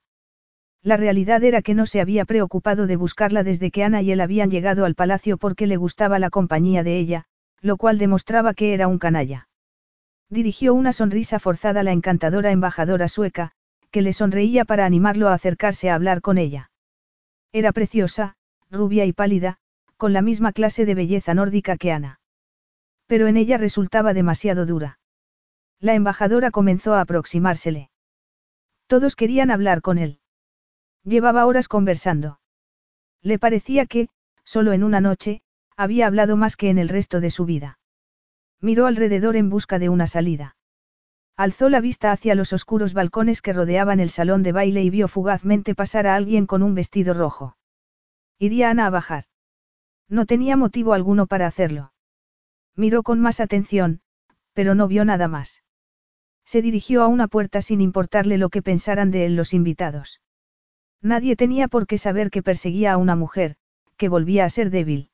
La 0.82 0.95
realidad 0.95 1.43
era 1.43 1.61
que 1.61 1.74
no 1.74 1.85
se 1.85 1.99
había 1.99 2.25
preocupado 2.25 2.88
de 2.88 2.95
buscarla 2.95 3.43
desde 3.43 3.69
que 3.69 3.83
Ana 3.83 4.01
y 4.01 4.11
él 4.11 4.22
habían 4.22 4.49
llegado 4.49 4.85
al 4.85 4.95
palacio 4.95 5.38
porque 5.38 5.67
le 5.67 5.75
gustaba 5.75 6.19
la 6.19 6.30
compañía 6.30 6.83
de 6.83 6.98
ella, 6.98 7.25
lo 7.61 7.75
cual 7.75 7.98
demostraba 7.98 8.53
que 8.53 8.74
era 8.74 8.88
un 8.88 8.98
canalla. 8.98 9.49
Dirigió 10.30 10.74
una 10.74 10.93
sonrisa 10.93 11.40
forzada 11.40 11.82
a 11.82 11.83
la 11.83 11.91
encantadora 11.91 12.51
embajadora 12.51 13.08
sueca, 13.08 13.51
que 13.91 14.01
le 14.01 14.14
sonreía 14.14 14.64
para 14.64 14.85
animarlo 14.85 15.27
a 15.27 15.33
acercarse 15.33 15.90
a 15.90 15.95
hablar 15.95 16.22
con 16.22 16.38
ella. 16.38 16.72
Era 17.51 17.72
preciosa, 17.72 18.35
rubia 18.69 19.06
y 19.06 19.14
pálida, 19.14 19.58
con 19.98 20.14
la 20.14 20.22
misma 20.22 20.53
clase 20.53 20.85
de 20.85 20.95
belleza 20.95 21.33
nórdica 21.33 21.75
que 21.75 21.91
Ana. 21.91 22.19
Pero 23.08 23.27
en 23.27 23.35
ella 23.35 23.58
resultaba 23.58 24.14
demasiado 24.14 24.66
dura. 24.66 24.99
La 25.82 25.93
embajadora 25.93 26.51
comenzó 26.51 26.93
a 26.93 27.01
aproximársele. 27.01 27.90
Todos 28.88 29.16
querían 29.16 29.49
hablar 29.49 29.82
con 29.82 29.98
él. 29.98 30.19
Llevaba 31.03 31.45
horas 31.45 31.67
conversando. 31.67 32.40
Le 33.22 33.40
parecía 33.40 33.85
que, 33.85 34.09
solo 34.43 34.74
en 34.74 34.83
una 34.83 34.99
noche, 34.99 35.41
había 35.77 36.08
hablado 36.08 36.35
más 36.35 36.58
que 36.58 36.69
en 36.69 36.77
el 36.77 36.90
resto 36.90 37.22
de 37.22 37.30
su 37.30 37.45
vida. 37.45 37.80
Miró 38.59 38.88
alrededor 38.88 39.38
en 39.38 39.49
busca 39.49 39.80
de 39.80 39.88
una 39.88 40.08
salida. 40.08 40.58
Alzó 41.38 41.69
la 41.69 41.80
vista 41.80 42.11
hacia 42.11 42.35
los 42.35 42.51
oscuros 42.51 42.93
balcones 42.93 43.41
que 43.41 43.53
rodeaban 43.53 44.01
el 44.01 44.09
salón 44.09 44.43
de 44.43 44.51
baile 44.51 44.83
y 44.83 44.90
vio 44.90 45.08
fugazmente 45.08 45.75
pasar 45.75 46.08
a 46.08 46.16
alguien 46.16 46.45
con 46.45 46.61
un 46.61 46.75
vestido 46.75 47.14
rojo. 47.14 47.56
Iría 48.38 48.69
Ana 48.69 48.88
a 48.88 48.90
bajar. 48.90 49.24
No 50.09 50.25
tenía 50.25 50.58
motivo 50.58 50.91
alguno 50.93 51.27
para 51.27 51.48
hacerlo. 51.48 51.93
Miró 52.75 53.03
con 53.03 53.22
más 53.22 53.40
atención, 53.40 54.01
pero 54.53 54.75
no 54.75 54.90
vio 54.90 55.06
nada 55.06 55.30
más. 55.30 55.64
Se 56.50 56.64
dirigió 56.64 57.03
a 57.03 57.08
una 57.08 57.28
puerta 57.28 57.61
sin 57.61 57.80
importarle 57.80 58.40
lo 58.40 58.50
que 58.50 58.64
pensaran 58.64 59.11
de 59.11 59.28
él 59.28 59.36
los 59.36 59.53
invitados. 59.53 60.19
Nadie 61.00 61.36
tenía 61.36 61.68
por 61.68 61.86
qué 61.86 62.00
saber 62.00 62.32
que 62.32 62.42
perseguía 62.42 62.92
a 62.92 62.98
una 62.98 63.16
mujer, 63.16 63.56
que 63.98 64.10
volvía 64.10 64.45
a 64.45 64.50
ser 64.50 64.72
débil. 64.72 65.11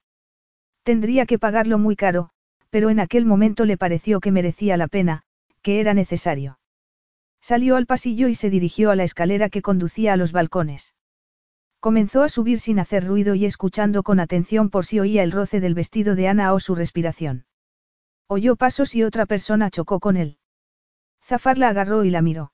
Tendría 0.83 1.25
que 1.25 1.37
pagarlo 1.37 1.77
muy 1.77 1.97
caro, 1.97 2.29
pero 2.69 2.89
en 2.89 3.01
aquel 3.01 3.25
momento 3.25 3.65
le 3.65 3.77
pareció 3.77 4.21
que 4.21 4.31
merecía 4.31 4.77
la 4.77 4.87
pena, 4.87 5.23
que 5.61 5.81
era 5.81 5.93
necesario. 5.93 6.57
Salió 7.41 7.75
al 7.75 7.85
pasillo 7.85 8.29
y 8.29 8.35
se 8.35 8.49
dirigió 8.49 8.89
a 8.89 8.95
la 8.95 9.03
escalera 9.03 9.49
que 9.49 9.61
conducía 9.61 10.13
a 10.13 10.15
los 10.15 10.31
balcones. 10.31 10.95
Comenzó 11.81 12.23
a 12.23 12.29
subir 12.29 12.61
sin 12.61 12.79
hacer 12.79 13.05
ruido 13.05 13.35
y 13.35 13.45
escuchando 13.45 14.03
con 14.03 14.21
atención 14.21 14.69
por 14.69 14.85
si 14.85 15.01
oía 15.01 15.21
el 15.21 15.33
roce 15.33 15.59
del 15.59 15.73
vestido 15.73 16.15
de 16.15 16.29
Ana 16.29 16.53
o 16.53 16.61
su 16.61 16.75
respiración. 16.75 17.45
Oyó 18.25 18.55
pasos 18.55 18.95
y 18.95 19.03
otra 19.03 19.25
persona 19.25 19.69
chocó 19.69 19.99
con 19.99 20.15
él. 20.15 20.37
Zafar 21.25 21.57
la 21.57 21.69
agarró 21.69 22.03
y 22.03 22.11
la 22.11 22.21
miró. 22.21 22.53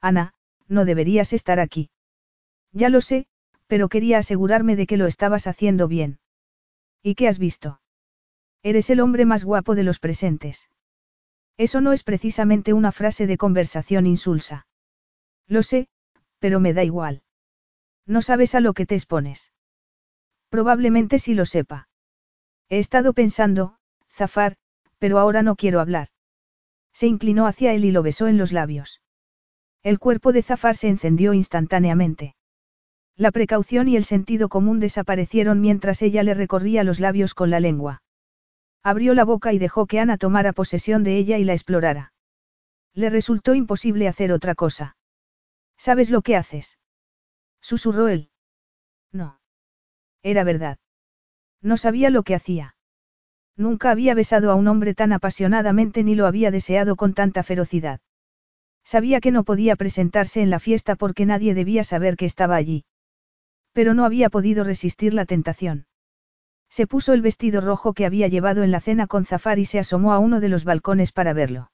Ana, 0.00 0.32
no 0.66 0.86
deberías 0.86 1.34
estar 1.34 1.60
aquí. 1.60 1.90
Ya 2.72 2.88
lo 2.88 3.02
sé, 3.02 3.26
pero 3.66 3.90
quería 3.90 4.18
asegurarme 4.18 4.76
de 4.76 4.86
que 4.86 4.96
lo 4.96 5.06
estabas 5.06 5.46
haciendo 5.46 5.88
bien. 5.88 6.18
¿Y 7.02 7.14
qué 7.16 7.28
has 7.28 7.38
visto? 7.38 7.80
Eres 8.62 8.88
el 8.88 9.00
hombre 9.00 9.26
más 9.26 9.44
guapo 9.44 9.74
de 9.74 9.82
los 9.82 9.98
presentes. 9.98 10.70
Eso 11.58 11.82
no 11.82 11.92
es 11.92 12.02
precisamente 12.02 12.72
una 12.72 12.92
frase 12.92 13.26
de 13.26 13.36
conversación 13.36 14.06
insulsa. 14.06 14.66
Lo 15.46 15.62
sé, 15.62 15.88
pero 16.38 16.60
me 16.60 16.72
da 16.72 16.84
igual. 16.84 17.22
No 18.06 18.22
sabes 18.22 18.54
a 18.54 18.60
lo 18.60 18.72
que 18.72 18.86
te 18.86 18.94
expones. 18.94 19.52
Probablemente 20.48 21.18
sí 21.18 21.34
lo 21.34 21.44
sepa. 21.44 21.88
He 22.70 22.78
estado 22.78 23.12
pensando, 23.12 23.76
Zafar, 24.08 24.56
pero 24.98 25.18
ahora 25.18 25.42
no 25.42 25.56
quiero 25.56 25.80
hablar. 25.80 26.08
Se 26.92 27.06
inclinó 27.06 27.46
hacia 27.46 27.72
él 27.72 27.84
y 27.84 27.92
lo 27.92 28.02
besó 28.02 28.28
en 28.28 28.38
los 28.38 28.52
labios. 28.52 29.00
El 29.82 29.98
cuerpo 29.98 30.32
de 30.32 30.42
Zafar 30.42 30.76
se 30.76 30.88
encendió 30.88 31.34
instantáneamente. 31.34 32.36
La 33.16 33.30
precaución 33.30 33.88
y 33.88 33.96
el 33.96 34.04
sentido 34.04 34.48
común 34.48 34.80
desaparecieron 34.80 35.60
mientras 35.60 36.02
ella 36.02 36.22
le 36.22 36.34
recorría 36.34 36.84
los 36.84 37.00
labios 37.00 37.34
con 37.34 37.50
la 37.50 37.60
lengua. 37.60 38.02
Abrió 38.82 39.14
la 39.14 39.24
boca 39.24 39.52
y 39.52 39.58
dejó 39.58 39.86
que 39.86 40.00
Ana 40.00 40.16
tomara 40.18 40.52
posesión 40.52 41.04
de 41.04 41.16
ella 41.16 41.38
y 41.38 41.44
la 41.44 41.52
explorara. 41.52 42.12
Le 42.94 43.10
resultó 43.10 43.54
imposible 43.54 44.08
hacer 44.08 44.32
otra 44.32 44.54
cosa. 44.54 44.96
¿Sabes 45.76 46.10
lo 46.10 46.22
que 46.22 46.36
haces? 46.36 46.78
Susurró 47.60 48.08
él. 48.08 48.30
No. 49.12 49.40
Era 50.22 50.44
verdad. 50.44 50.78
No 51.60 51.76
sabía 51.76 52.10
lo 52.10 52.22
que 52.22 52.34
hacía. 52.34 52.76
Nunca 53.56 53.90
había 53.90 54.14
besado 54.14 54.50
a 54.50 54.54
un 54.54 54.68
hombre 54.68 54.94
tan 54.94 55.12
apasionadamente 55.12 56.02
ni 56.04 56.14
lo 56.14 56.26
había 56.26 56.50
deseado 56.50 56.96
con 56.96 57.14
tanta 57.14 57.42
ferocidad. 57.42 58.00
Sabía 58.84 59.20
que 59.20 59.30
no 59.30 59.44
podía 59.44 59.76
presentarse 59.76 60.42
en 60.42 60.50
la 60.50 60.58
fiesta 60.58 60.96
porque 60.96 61.26
nadie 61.26 61.54
debía 61.54 61.84
saber 61.84 62.16
que 62.16 62.26
estaba 62.26 62.56
allí. 62.56 62.84
Pero 63.72 63.94
no 63.94 64.04
había 64.04 64.30
podido 64.30 64.64
resistir 64.64 65.14
la 65.14 65.24
tentación. 65.24 65.86
Se 66.68 66.86
puso 66.86 67.12
el 67.12 67.20
vestido 67.20 67.60
rojo 67.60 67.92
que 67.92 68.06
había 68.06 68.28
llevado 68.28 68.62
en 68.62 68.70
la 68.70 68.80
cena 68.80 69.06
con 69.06 69.24
Zafar 69.24 69.58
y 69.58 69.66
se 69.66 69.78
asomó 69.78 70.14
a 70.14 70.18
uno 70.18 70.40
de 70.40 70.48
los 70.48 70.64
balcones 70.64 71.12
para 71.12 71.34
verlo. 71.34 71.70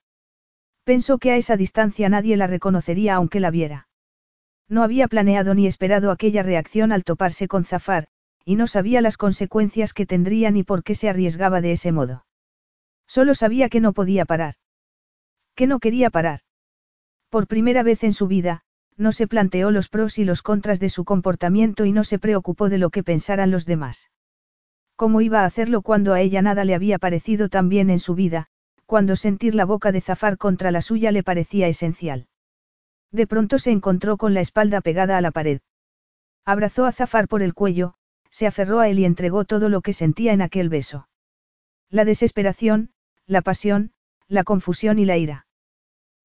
Pensó 0.85 1.19
que 1.19 1.31
a 1.31 1.37
esa 1.37 1.57
distancia 1.57 2.09
nadie 2.09 2.37
la 2.37 2.47
reconocería 2.47 3.15
aunque 3.15 3.41
la 3.41 3.51
viera. 3.51 3.89
No 4.69 4.83
había 4.83 5.07
planeado 5.07 5.55
ni 5.55 5.67
esperado 5.67 6.11
aquella 6.11 6.43
reacción 6.43 6.93
al 6.93 7.05
toparse 7.05 7.47
con 7.47 7.65
Zafar, 7.65 8.09
y 8.45 8.57
no 8.57 8.67
sabía 8.67 9.01
las 9.01 9.17
consecuencias 9.17 9.93
que 9.93 10.07
tendría 10.07 10.51
ni 10.51 10.63
por 10.65 10.83
qué 10.83 10.95
se 10.95 11.09
arriesgaba 11.09 11.61
de 11.61 11.73
ese 11.73 11.93
modo. 11.93 12.25
Solo 13.07 13.35
sabía 13.35 13.69
que 13.69 13.81
no 13.81 13.93
podía 13.93 14.25
parar. 14.25 14.55
Que 15.55 15.67
no 15.67 15.79
quería 15.79 16.11
parar. 16.11 16.41
Por 17.31 17.47
primera 17.47 17.83
vez 17.83 18.05
en 18.05 18.13
su 18.13 18.27
vida, 18.27 18.63
no 18.97 19.13
se 19.13 19.27
planteó 19.27 19.71
los 19.71 19.89
pros 19.89 20.19
y 20.19 20.25
los 20.25 20.43
contras 20.43 20.81
de 20.81 20.91
su 20.91 21.05
comportamiento 21.05 21.85
y 21.85 21.93
no 21.93 22.05
se 22.05 22.19
preocupó 22.19 22.69
de 22.69 22.79
lo 22.79 22.91
que 22.91 23.03
pensaran 23.03 23.51
los 23.51 23.65
demás. 23.65 24.11
¿Cómo 24.97 25.21
iba 25.21 25.43
a 25.43 25.45
hacerlo 25.45 25.83
cuando 25.83 26.13
a 26.13 26.21
ella 26.21 26.43
nada 26.43 26.65
le 26.65 26.75
había 26.75 26.99
parecido 26.99 27.49
tan 27.49 27.69
bien 27.69 27.89
en 27.91 28.01
su 28.01 28.15
vida, 28.15 28.49
cuando 28.85 29.15
sentir 29.15 29.55
la 29.55 29.65
boca 29.65 29.93
de 29.93 30.01
Zafar 30.01 30.39
contra 30.39 30.71
la 30.71 30.81
suya 30.81 31.13
le 31.13 31.23
parecía 31.23 31.69
esencial? 31.69 32.27
De 33.13 33.27
pronto 33.27 33.59
se 33.59 33.71
encontró 33.71 34.17
con 34.17 34.35
la 34.35 34.41
espalda 34.41 34.81
pegada 34.81 35.17
a 35.17 35.21
la 35.21 35.31
pared. 35.31 35.61
Abrazó 36.45 36.85
a 36.85 36.93
Zafar 36.93 37.29
por 37.29 37.43
el 37.43 37.55
cuello, 37.55 37.95
se 38.31 38.47
aferró 38.47 38.81
a 38.81 38.89
él 38.89 38.99
y 38.99 39.05
entregó 39.05 39.45
todo 39.45 39.69
lo 39.69 39.81
que 39.81 39.93
sentía 39.93 40.33
en 40.33 40.43
aquel 40.43 40.69
beso. 40.69 41.09
La 41.91 42.05
desesperación, 42.05 42.91
la 43.27 43.43
pasión, 43.43 43.93
la 44.29 44.45
confusión 44.45 44.99
y 44.99 45.05
la 45.05 45.17
ira. 45.17 45.47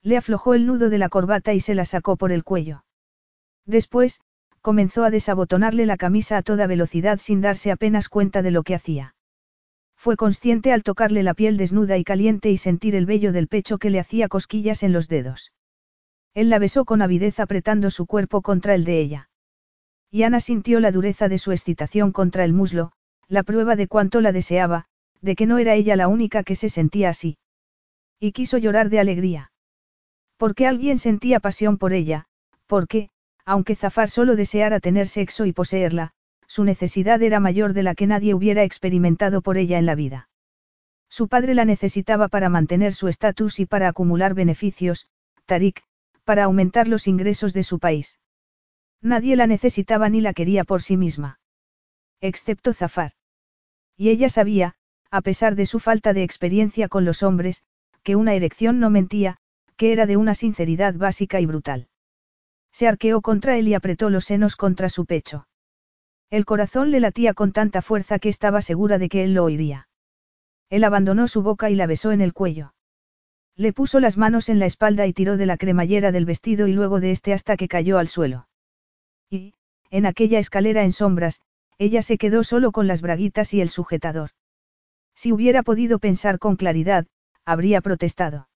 Le 0.01 0.17
aflojó 0.17 0.53
el 0.53 0.65
nudo 0.65 0.90
de 0.90 0.98
la 0.98 1.09
corbata 1.09 1.53
y 1.53 1.59
se 1.59 1.75
la 1.75 1.85
sacó 1.85 2.17
por 2.17 2.32
el 2.32 2.43
cuello. 2.43 2.83
Después, 3.65 4.19
comenzó 4.61 5.03
a 5.03 5.09
desabotonarle 5.09 5.85
la 5.85 5.98
camisa 5.98 6.38
a 6.38 6.41
toda 6.41 6.67
velocidad 6.67 7.19
sin 7.19 7.41
darse 7.41 7.72
apenas 7.72 8.09
cuenta 8.09 8.41
de 8.41 8.51
lo 8.51 8.64
que 8.64 8.75
hacía. 8.75 9.15
Fue 9.95 10.17
consciente 10.17 10.73
al 10.73 10.83
tocarle 10.83 11.23
la 11.23 11.33
piel 11.33 11.56
desnuda 11.56 11.98
y 11.98 12.03
caliente 12.03 12.49
y 12.51 12.57
sentir 12.57 12.95
el 12.95 13.06
vello 13.06 13.32
del 13.32 13.48
pecho 13.48 13.77
que 13.77 13.90
le 13.90 13.99
hacía 13.99 14.27
cosquillas 14.27 14.83
en 14.83 14.91
los 14.91 15.07
dedos. 15.07 15.53
Él 16.33 16.49
la 16.49 16.59
besó 16.59 16.83
con 16.83 17.01
avidez 17.01 17.40
apretando 17.40 17.90
su 17.90 18.06
cuerpo 18.06 18.41
contra 18.41 18.75
el 18.75 18.83
de 18.83 18.99
ella. 18.99 19.30
Y 20.14 20.22
Ana 20.22 20.40
sintió 20.40 20.80
la 20.80 20.92
dureza 20.92 21.27
de 21.27 21.40
su 21.40 21.51
excitación 21.51 22.11
contra 22.11 22.45
el 22.45 22.53
muslo, 22.53 22.92
la 23.27 23.42
prueba 23.42 23.75
de 23.75 23.88
cuánto 23.88 24.22
la 24.22 24.32
deseaba, 24.32 24.85
de 25.22 25.35
que 25.35 25.48
no 25.48 25.58
era 25.58 25.74
ella 25.74 25.95
la 25.95 26.08
única 26.08 26.43
que 26.43 26.56
se 26.56 26.69
sentía 26.69 27.09
así. 27.09 27.40
Y 28.19 28.32
quiso 28.32 28.59
llorar 28.59 28.92
de 28.92 29.00
alegría. 29.00 29.51
Porque 30.38 30.67
alguien 30.67 31.00
sentía 31.00 31.40
pasión 31.40 31.80
por 31.80 31.93
ella, 31.93 32.25
porque, 32.67 33.09
aunque 33.43 33.75
Zafar 33.75 34.08
solo 34.08 34.35
deseara 34.35 34.80
tener 34.80 35.08
sexo 35.08 35.48
y 35.48 35.51
poseerla, 35.51 36.11
su 36.45 36.64
necesidad 36.64 37.19
era 37.24 37.40
mayor 37.40 37.74
de 37.74 37.82
la 37.82 37.95
que 37.95 38.06
nadie 38.06 38.35
hubiera 38.35 38.61
experimentado 38.61 39.42
por 39.42 39.58
ella 39.58 39.80
en 39.80 39.88
la 39.88 39.95
vida. 39.95 40.30
Su 41.09 41.27
padre 41.27 41.56
la 41.56 41.66
necesitaba 41.66 42.27
para 42.27 42.50
mantener 42.50 42.93
su 42.93 43.08
estatus 43.08 43.59
y 43.59 43.66
para 43.66 43.88
acumular 43.88 44.35
beneficios, 44.35 45.08
Tarik, 45.48 45.82
para 46.24 46.43
aumentar 46.43 46.88
los 46.88 47.08
ingresos 47.08 47.51
de 47.53 47.64
su 47.64 47.80
país. 47.80 48.19
Nadie 49.03 49.35
la 49.35 49.48
necesitaba 49.48 50.07
ni 50.07 50.22
la 50.22 50.33
quería 50.33 50.64
por 50.64 50.82
sí 50.82 50.95
misma. 50.95 51.40
Excepto 52.22 52.72
Zafar. 52.72 53.11
Y 53.98 54.09
ella 54.09 54.30
sabía, 54.30 54.75
a 55.11 55.22
pesar 55.22 55.56
de 55.56 55.65
su 55.65 55.82
falta 55.82 56.14
de 56.14 56.23
experiencia 56.23 56.88
con 56.88 57.03
los 57.03 57.22
hombres, 57.22 57.64
que 58.01 58.15
una 58.15 58.33
erección 58.33 58.80
no 58.80 58.90
mentía, 58.90 59.38
que 59.75 59.91
era 59.91 60.06
de 60.06 60.15
una 60.15 60.35
sinceridad 60.35 60.95
básica 60.95 61.41
y 61.41 61.45
brutal. 61.45 61.90
Se 62.72 62.88
arqueó 62.88 63.22
contra 63.22 63.57
él 63.57 63.67
y 63.67 63.73
apretó 63.73 64.09
los 64.09 64.23
senos 64.23 64.56
contra 64.56 64.88
su 64.88 65.06
pecho. 65.06 65.48
El 66.30 66.45
corazón 66.45 66.90
le 66.90 67.01
latía 67.01 67.33
con 67.33 67.51
tanta 67.51 67.82
fuerza 67.82 68.19
que 68.19 68.30
estaba 68.30 68.61
segura 68.61 68.98
de 68.99 69.09
que 69.09 69.25
él 69.25 69.33
lo 69.33 69.43
oiría. 69.43 69.90
Él 70.69 70.85
abandonó 70.85 71.27
su 71.27 71.43
boca 71.43 71.69
y 71.69 71.75
la 71.75 71.88
besó 71.88 72.14
en 72.14 72.22
el 72.22 72.32
cuello. 72.32 72.73
Le 73.57 73.73
puso 73.73 73.99
las 73.99 74.17
manos 74.17 74.48
en 74.48 74.59
la 74.59 74.65
espalda 74.65 75.06
y 75.07 75.14
tiró 75.14 75.35
de 75.35 75.45
la 75.45 75.57
cremallera 75.57 76.14
del 76.14 76.25
vestido 76.25 76.67
y 76.67 76.73
luego 76.73 77.01
de 77.01 77.11
este 77.11 77.33
hasta 77.33 77.57
que 77.57 77.67
cayó 77.67 77.99
al 77.99 78.07
suelo. 78.07 78.48
Y, 79.33 79.55
en 79.89 80.05
aquella 80.05 80.37
escalera 80.37 80.83
en 80.83 80.91
sombras, 80.91 81.41
ella 81.79 82.03
se 82.03 82.19
quedó 82.19 82.43
solo 82.43 82.71
con 82.71 82.85
las 82.85 83.01
braguitas 83.01 83.51
y 83.55 83.61
el 83.61 83.69
sujetador. 83.69 84.29
Si 85.15 85.31
hubiera 85.31 85.63
podido 85.63 85.97
pensar 85.97 86.37
con 86.37 86.55
claridad, 86.55 87.07
habría 87.43 87.81
protestado. 87.81 88.47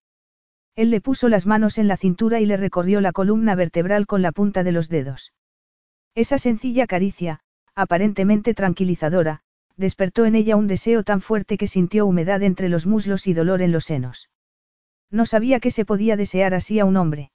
Él 0.75 0.91
le 0.91 1.01
puso 1.01 1.29
las 1.29 1.47
manos 1.47 1.79
en 1.79 1.87
la 1.87 1.97
cintura 1.97 2.39
y 2.41 2.45
le 2.45 2.57
recorrió 2.57 3.01
la 3.01 3.11
columna 3.11 3.55
vertebral 3.55 4.05
con 4.05 4.21
la 4.21 4.31
punta 4.31 4.63
de 4.63 4.71
los 4.71 4.87
dedos. 4.87 5.33
Esa 6.13 6.37
sencilla 6.37 6.85
caricia, 6.85 7.39
aparentemente 7.73 8.53
tranquilizadora, 8.53 9.41
despertó 9.77 10.25
en 10.25 10.35
ella 10.35 10.55
un 10.55 10.67
deseo 10.67 11.01
tan 11.01 11.21
fuerte 11.21 11.57
que 11.57 11.65
sintió 11.65 12.05
humedad 12.05 12.43
entre 12.43 12.69
los 12.69 12.85
muslos 12.85 13.25
y 13.25 13.33
dolor 13.33 13.63
en 13.63 13.71
los 13.71 13.85
senos. 13.85 14.29
No 15.09 15.25
sabía 15.25 15.59
que 15.59 15.71
se 15.71 15.85
podía 15.85 16.15
desear 16.17 16.53
así 16.53 16.79
a 16.79 16.85
un 16.85 16.97
hombre. 16.97 17.31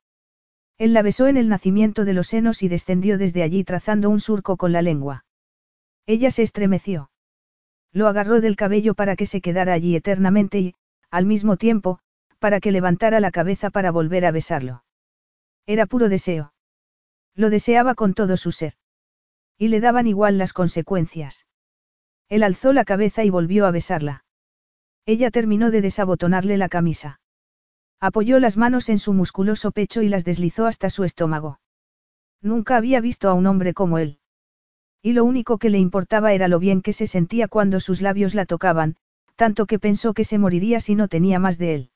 Él 0.82 0.94
la 0.94 1.02
besó 1.02 1.28
en 1.28 1.36
el 1.36 1.48
nacimiento 1.48 2.04
de 2.04 2.12
los 2.12 2.26
senos 2.26 2.64
y 2.64 2.66
descendió 2.66 3.16
desde 3.16 3.44
allí 3.44 3.62
trazando 3.62 4.10
un 4.10 4.18
surco 4.18 4.56
con 4.56 4.72
la 4.72 4.82
lengua. 4.82 5.24
Ella 6.06 6.32
se 6.32 6.42
estremeció. 6.42 7.08
Lo 7.92 8.08
agarró 8.08 8.40
del 8.40 8.56
cabello 8.56 8.94
para 8.94 9.14
que 9.14 9.26
se 9.26 9.40
quedara 9.40 9.74
allí 9.74 9.94
eternamente 9.94 10.58
y, 10.58 10.74
al 11.08 11.24
mismo 11.24 11.56
tiempo, 11.56 12.00
para 12.40 12.58
que 12.58 12.72
levantara 12.72 13.20
la 13.20 13.30
cabeza 13.30 13.70
para 13.70 13.92
volver 13.92 14.26
a 14.26 14.32
besarlo. 14.32 14.82
Era 15.66 15.86
puro 15.86 16.08
deseo. 16.08 16.52
Lo 17.36 17.48
deseaba 17.48 17.94
con 17.94 18.12
todo 18.12 18.36
su 18.36 18.50
ser. 18.50 18.74
Y 19.56 19.68
le 19.68 19.78
daban 19.78 20.08
igual 20.08 20.36
las 20.36 20.52
consecuencias. 20.52 21.46
Él 22.28 22.42
alzó 22.42 22.72
la 22.72 22.84
cabeza 22.84 23.22
y 23.22 23.30
volvió 23.30 23.66
a 23.66 23.70
besarla. 23.70 24.24
Ella 25.06 25.30
terminó 25.30 25.70
de 25.70 25.80
desabotonarle 25.80 26.56
la 26.56 26.68
camisa. 26.68 27.20
Apoyó 28.04 28.40
las 28.40 28.56
manos 28.56 28.88
en 28.88 28.98
su 28.98 29.12
musculoso 29.12 29.70
pecho 29.70 30.02
y 30.02 30.08
las 30.08 30.24
deslizó 30.24 30.66
hasta 30.66 30.90
su 30.90 31.04
estómago. 31.04 31.60
Nunca 32.40 32.76
había 32.76 33.00
visto 33.00 33.28
a 33.28 33.34
un 33.34 33.46
hombre 33.46 33.74
como 33.74 33.98
él. 33.98 34.18
Y 35.02 35.12
lo 35.12 35.24
único 35.24 35.56
que 35.58 35.70
le 35.70 35.78
importaba 35.78 36.32
era 36.32 36.48
lo 36.48 36.58
bien 36.58 36.82
que 36.82 36.92
se 36.92 37.06
sentía 37.06 37.46
cuando 37.46 37.78
sus 37.78 38.00
labios 38.00 38.34
la 38.34 38.44
tocaban, 38.44 38.96
tanto 39.36 39.66
que 39.66 39.78
pensó 39.78 40.14
que 40.14 40.24
se 40.24 40.38
moriría 40.38 40.80
si 40.80 40.96
no 40.96 41.06
tenía 41.06 41.38
más 41.38 41.58
de 41.58 41.76
él. 41.76 41.90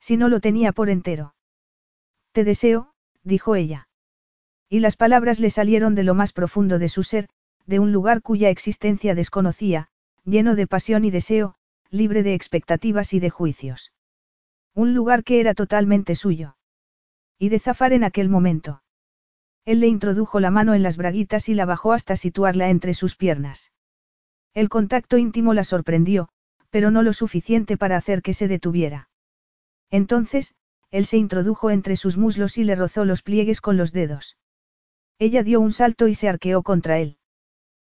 Si 0.00 0.16
no 0.16 0.30
lo 0.30 0.40
tenía 0.40 0.72
por 0.72 0.88
entero. 0.88 1.34
Te 2.32 2.42
deseo, 2.44 2.94
dijo 3.22 3.54
ella. 3.54 3.90
Y 4.70 4.80
las 4.80 4.96
palabras 4.96 5.40
le 5.40 5.50
salieron 5.50 5.94
de 5.94 6.04
lo 6.04 6.14
más 6.14 6.32
profundo 6.32 6.78
de 6.78 6.88
su 6.88 7.02
ser, 7.02 7.28
de 7.66 7.80
un 7.80 7.92
lugar 7.92 8.22
cuya 8.22 8.48
existencia 8.48 9.14
desconocía, 9.14 9.88
lleno 10.24 10.54
de 10.54 10.66
pasión 10.66 11.04
y 11.04 11.10
deseo, 11.10 11.56
libre 11.90 12.22
de 12.22 12.32
expectativas 12.32 13.12
y 13.12 13.20
de 13.20 13.28
juicios. 13.28 13.92
Un 14.78 14.94
lugar 14.94 15.24
que 15.24 15.40
era 15.40 15.54
totalmente 15.54 16.14
suyo. 16.14 16.56
Y 17.36 17.48
de 17.48 17.58
zafar 17.58 17.92
en 17.92 18.04
aquel 18.04 18.28
momento. 18.28 18.84
Él 19.64 19.80
le 19.80 19.88
introdujo 19.88 20.38
la 20.38 20.52
mano 20.52 20.72
en 20.72 20.84
las 20.84 20.96
braguitas 20.96 21.48
y 21.48 21.54
la 21.54 21.64
bajó 21.66 21.92
hasta 21.92 22.14
situarla 22.14 22.70
entre 22.70 22.94
sus 22.94 23.16
piernas. 23.16 23.72
El 24.54 24.68
contacto 24.68 25.18
íntimo 25.18 25.52
la 25.52 25.64
sorprendió, 25.64 26.28
pero 26.70 26.92
no 26.92 27.02
lo 27.02 27.12
suficiente 27.12 27.76
para 27.76 27.96
hacer 27.96 28.22
que 28.22 28.34
se 28.34 28.46
detuviera. 28.46 29.10
Entonces, 29.90 30.54
él 30.92 31.06
se 31.06 31.16
introdujo 31.16 31.70
entre 31.70 31.96
sus 31.96 32.16
muslos 32.16 32.56
y 32.56 32.62
le 32.62 32.76
rozó 32.76 33.04
los 33.04 33.22
pliegues 33.22 33.60
con 33.60 33.76
los 33.76 33.90
dedos. 33.90 34.36
Ella 35.18 35.42
dio 35.42 35.60
un 35.60 35.72
salto 35.72 36.06
y 36.06 36.14
se 36.14 36.28
arqueó 36.28 36.62
contra 36.62 37.00
él. 37.00 37.18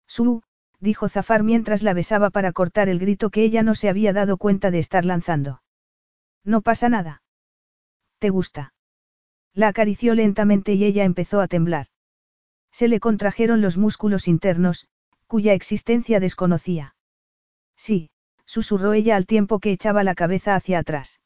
Su, 0.07 0.43
dijo 0.81 1.09
Zafar 1.09 1.45
mientras 1.45 1.83
la 1.83 1.95
besaba 1.95 2.29
para 2.29 2.53
cortar 2.53 2.91
el 2.91 2.99
grito 2.99 3.31
que 3.31 3.43
ella 3.43 3.63
no 3.63 3.75
se 3.75 3.89
había 3.89 4.13
dado 4.13 4.37
cuenta 4.37 4.71
de 4.71 4.81
estar 4.81 5.07
lanzando. 5.07 5.63
No 6.45 6.61
pasa 6.61 6.89
nada. 6.89 7.23
¿Te 8.19 8.31
gusta? 8.31 8.75
La 9.55 9.69
acarició 9.69 10.15
lentamente 10.15 10.75
y 10.75 10.85
ella 10.85 11.05
empezó 11.05 11.41
a 11.41 11.49
temblar. 11.49 11.87
Se 12.73 12.89
le 12.89 13.01
contrajeron 13.01 13.61
los 13.61 13.77
músculos 13.77 14.29
internos, 14.29 14.89
cuya 15.27 15.55
existencia 15.55 16.21
desconocía. 16.21 16.97
Sí, 17.77 18.11
susurró 18.45 18.93
ella 18.93 19.17
al 19.17 19.27
tiempo 19.27 19.59
que 19.59 19.73
echaba 19.73 20.05
la 20.05 20.15
cabeza 20.15 20.55
hacia 20.55 20.79
atrás. 20.79 21.21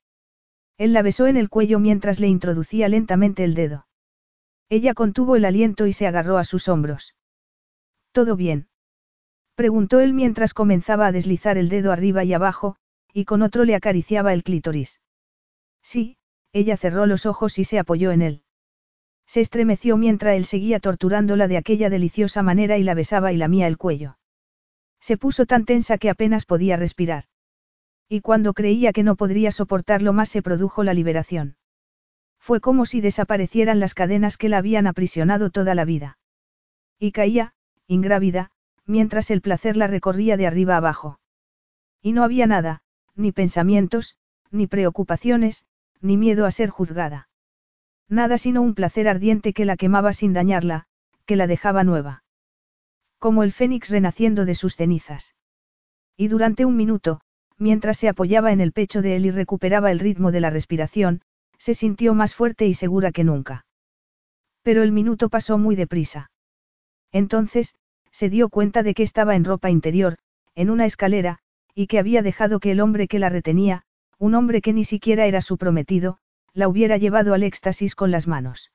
Él 0.77 0.93
la 0.93 1.03
besó 1.03 1.27
en 1.27 1.37
el 1.37 1.49
cuello 1.49 1.81
mientras 1.81 2.21
le 2.21 2.29
introducía 2.29 2.89
lentamente 2.89 3.45
el 3.45 3.55
dedo. 3.55 3.87
Ella 4.69 4.95
contuvo 4.95 5.35
el 5.37 5.45
aliento 5.45 5.87
y 5.87 5.93
se 5.93 6.07
agarró 6.07 6.39
a 6.39 6.45
sus 6.45 6.69
hombros. 6.69 7.17
¿Todo 8.13 8.37
bien? 8.37 8.69
Preguntó 9.55 10.01
él 10.01 10.13
mientras 10.13 10.55
comenzaba 10.55 11.07
a 11.07 11.13
deslizar 11.13 11.59
el 11.59 11.69
dedo 11.69 11.91
arriba 11.91 12.23
y 12.23 12.33
abajo, 12.35 12.77
y 13.13 13.25
con 13.25 13.43
otro 13.43 13.65
le 13.65 13.75
acariciaba 13.75 14.33
el 14.33 14.45
clítoris. 14.45 15.01
Sí, 15.91 16.19
ella 16.53 16.77
cerró 16.77 17.07
los 17.07 17.25
ojos 17.25 17.59
y 17.59 17.65
se 17.65 17.79
apoyó 17.79 18.11
en 18.13 18.21
él. 18.21 18.43
Se 19.27 19.41
estremeció 19.41 19.97
mientras 19.97 20.37
él 20.37 20.45
seguía 20.45 20.81
torturándola 20.81 21.49
de 21.49 21.57
aquella 21.57 21.89
deliciosa 21.89 22.43
manera 22.43 22.77
y 22.77 22.83
la 22.83 22.93
besaba 22.93 23.33
y 23.33 23.39
lamía 23.39 23.67
el 23.67 23.79
cuello. 23.79 24.19
Se 25.01 25.17
puso 25.17 25.47
tan 25.47 25.65
tensa 25.65 25.97
que 25.97 26.11
apenas 26.11 26.45
podía 26.45 26.77
respirar. 26.77 27.25
Y 28.07 28.21
cuando 28.21 28.53
creía 28.53 28.93
que 28.93 29.03
no 29.03 29.17
podría 29.17 29.51
soportarlo 29.51 30.13
más 30.13 30.29
se 30.29 30.43
produjo 30.43 30.85
la 30.85 30.93
liberación. 30.93 31.57
Fue 32.39 32.61
como 32.61 32.85
si 32.85 33.01
desaparecieran 33.01 33.81
las 33.81 33.95
cadenas 33.95 34.37
que 34.37 34.51
la 34.51 34.59
habían 34.59 34.87
aprisionado 34.87 35.49
toda 35.49 35.75
la 35.75 35.87
vida. 35.87 36.19
Y 36.99 37.13
caía, 37.13 37.55
ingrávida, 37.87 38.51
mientras 38.85 39.31
el 39.31 39.41
placer 39.41 39.79
la 39.79 39.87
recorría 39.87 40.37
de 40.37 40.49
arriba 40.49 40.77
abajo. 40.77 41.19
Y 42.03 42.13
no 42.13 42.25
había 42.25 42.47
nada, 42.47 42.83
ni 43.15 43.33
pensamientos, 43.33 44.19
ni 44.51 44.67
preocupaciones, 44.67 45.65
ni 46.01 46.17
miedo 46.17 46.47
a 46.47 46.51
ser 46.51 46.71
juzgada. 46.71 47.29
Nada 48.09 48.39
sino 48.39 48.63
un 48.63 48.75
placer 48.75 49.09
ardiente 49.09 49.53
que 49.53 49.65
la 49.65 49.77
quemaba 49.77 50.13
sin 50.13 50.33
dañarla, 50.33 50.87
que 51.27 51.37
la 51.37 51.47
dejaba 51.47 51.85
nueva. 51.85 52.25
Como 53.19 53.43
el 53.43 53.53
fénix 53.53 53.91
renaciendo 53.91 54.45
de 54.45 54.55
sus 54.55 54.77
cenizas. 54.77 55.35
Y 56.17 56.29
durante 56.29 56.65
un 56.65 56.77
minuto, 56.77 57.21
mientras 57.59 57.99
se 57.99 58.09
apoyaba 58.09 58.53
en 58.53 58.61
el 58.61 58.73
pecho 58.73 59.03
de 59.03 59.17
él 59.17 59.27
y 59.27 59.31
recuperaba 59.31 59.91
el 59.91 59.99
ritmo 59.99 60.33
de 60.33 60.41
la 60.41 60.51
respiración, 60.51 61.21
se 61.59 61.75
sintió 61.75 62.15
más 62.15 62.35
fuerte 62.35 62.67
y 62.67 62.75
segura 62.75 63.13
que 63.13 63.25
nunca. 63.25 63.67
Pero 64.63 64.83
el 64.83 64.93
minuto 64.93 65.29
pasó 65.29 65.59
muy 65.59 65.77
deprisa. 65.77 66.31
Entonces, 67.13 67.75
se 68.11 68.31
dio 68.31 68.49
cuenta 68.49 68.83
de 68.83 68.95
que 68.95 69.03
estaba 69.03 69.37
en 69.37 69.45
ropa 69.45 69.71
interior, 69.71 70.17
en 70.55 70.71
una 70.71 70.87
escalera, 70.87 71.39
y 71.75 71.87
que 71.87 71.99
había 71.99 72.23
dejado 72.23 72.59
que 72.61 72.73
el 72.73 72.81
hombre 72.81 73.07
que 73.07 73.19
la 73.19 73.29
retenía, 73.29 73.85
un 74.19 74.35
hombre 74.35 74.61
que 74.61 74.73
ni 74.73 74.85
siquiera 74.85 75.27
era 75.27 75.41
su 75.41 75.59
prometido, 75.59 76.19
la 76.53 76.69
hubiera 76.69 76.97
llevado 76.97 77.35
al 77.35 77.43
éxtasis 77.43 77.95
con 77.95 78.11
las 78.11 78.27
manos. 78.27 78.73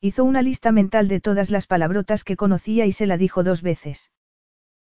Hizo 0.00 0.24
una 0.24 0.42
lista 0.42 0.72
mental 0.72 1.08
de 1.08 1.20
todas 1.20 1.50
las 1.50 1.66
palabrotas 1.66 2.24
que 2.24 2.36
conocía 2.36 2.86
y 2.86 2.92
se 2.92 3.06
la 3.06 3.16
dijo 3.16 3.44
dos 3.44 3.62
veces. 3.62 4.10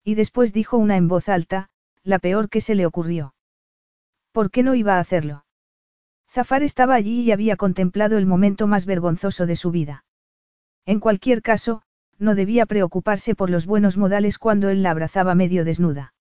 Y 0.04 0.16
después 0.16 0.54
dijo 0.54 0.78
una 0.78 0.98
en 0.98 1.08
voz 1.08 1.30
alta, 1.30 1.70
la 2.04 2.20
peor 2.20 2.50
que 2.50 2.62
se 2.62 2.76
le 2.76 2.86
ocurrió. 2.86 3.36
¿Por 4.32 4.52
qué 4.52 4.64
no 4.64 4.76
iba 4.76 4.96
a 4.96 5.00
hacerlo? 5.00 5.46
Zafar 6.30 6.64
estaba 6.64 6.96
allí 6.96 7.22
y 7.22 7.32
había 7.32 7.56
contemplado 7.56 8.18
el 8.18 8.26
momento 8.26 8.68
más 8.68 8.86
vergonzoso 8.86 9.46
de 9.46 9.56
su 9.56 9.72
vida. 9.72 10.06
En 10.86 11.00
cualquier 11.00 11.42
caso, 11.42 11.84
no 12.20 12.36
debía 12.36 12.66
preocuparse 12.66 13.36
por 13.36 13.50
los 13.50 13.66
buenos 13.66 13.98
modales 13.98 14.38
cuando 14.40 14.70
él 14.70 14.84
la 14.84 14.92
abrazaba 14.92 15.36
medio 15.36 15.66
desnuda. 15.66 16.14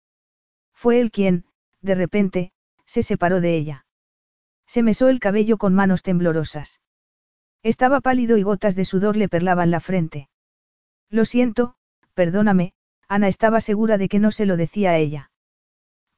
Fue 0.72 1.00
él 1.00 1.10
quien, 1.10 1.44
de 1.80 1.94
repente, 1.94 2.52
se 2.86 3.02
separó 3.02 3.40
de 3.40 3.56
ella. 3.56 3.86
Se 4.66 4.82
mesó 4.82 5.08
el 5.08 5.20
cabello 5.20 5.58
con 5.58 5.74
manos 5.74 6.02
temblorosas. 6.02 6.80
Estaba 7.62 8.00
pálido 8.00 8.36
y 8.36 8.42
gotas 8.42 8.76
de 8.76 8.84
sudor 8.84 9.16
le 9.16 9.28
perlaban 9.28 9.70
la 9.70 9.80
frente. 9.80 10.28
Lo 11.10 11.24
siento, 11.24 11.74
perdóname, 12.14 12.72
Ana 13.08 13.28
estaba 13.28 13.60
segura 13.60 13.98
de 13.98 14.08
que 14.08 14.18
no 14.18 14.30
se 14.30 14.46
lo 14.46 14.56
decía 14.56 14.90
a 14.90 14.98
ella. 14.98 15.30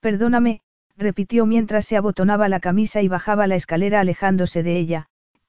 Perdóname, 0.01 0.63
repitió 0.97 1.47
mientras 1.47 1.87
se 1.87 1.97
abotonaba 1.97 2.49
la 2.49 2.61
camisa 2.61 3.03
y 3.03 3.09
bajaba 3.09 3.47
la 3.47 3.57
escalera 3.57 4.01
alejándose 4.01 4.63
de 4.63 4.77
ella, 4.77 5.09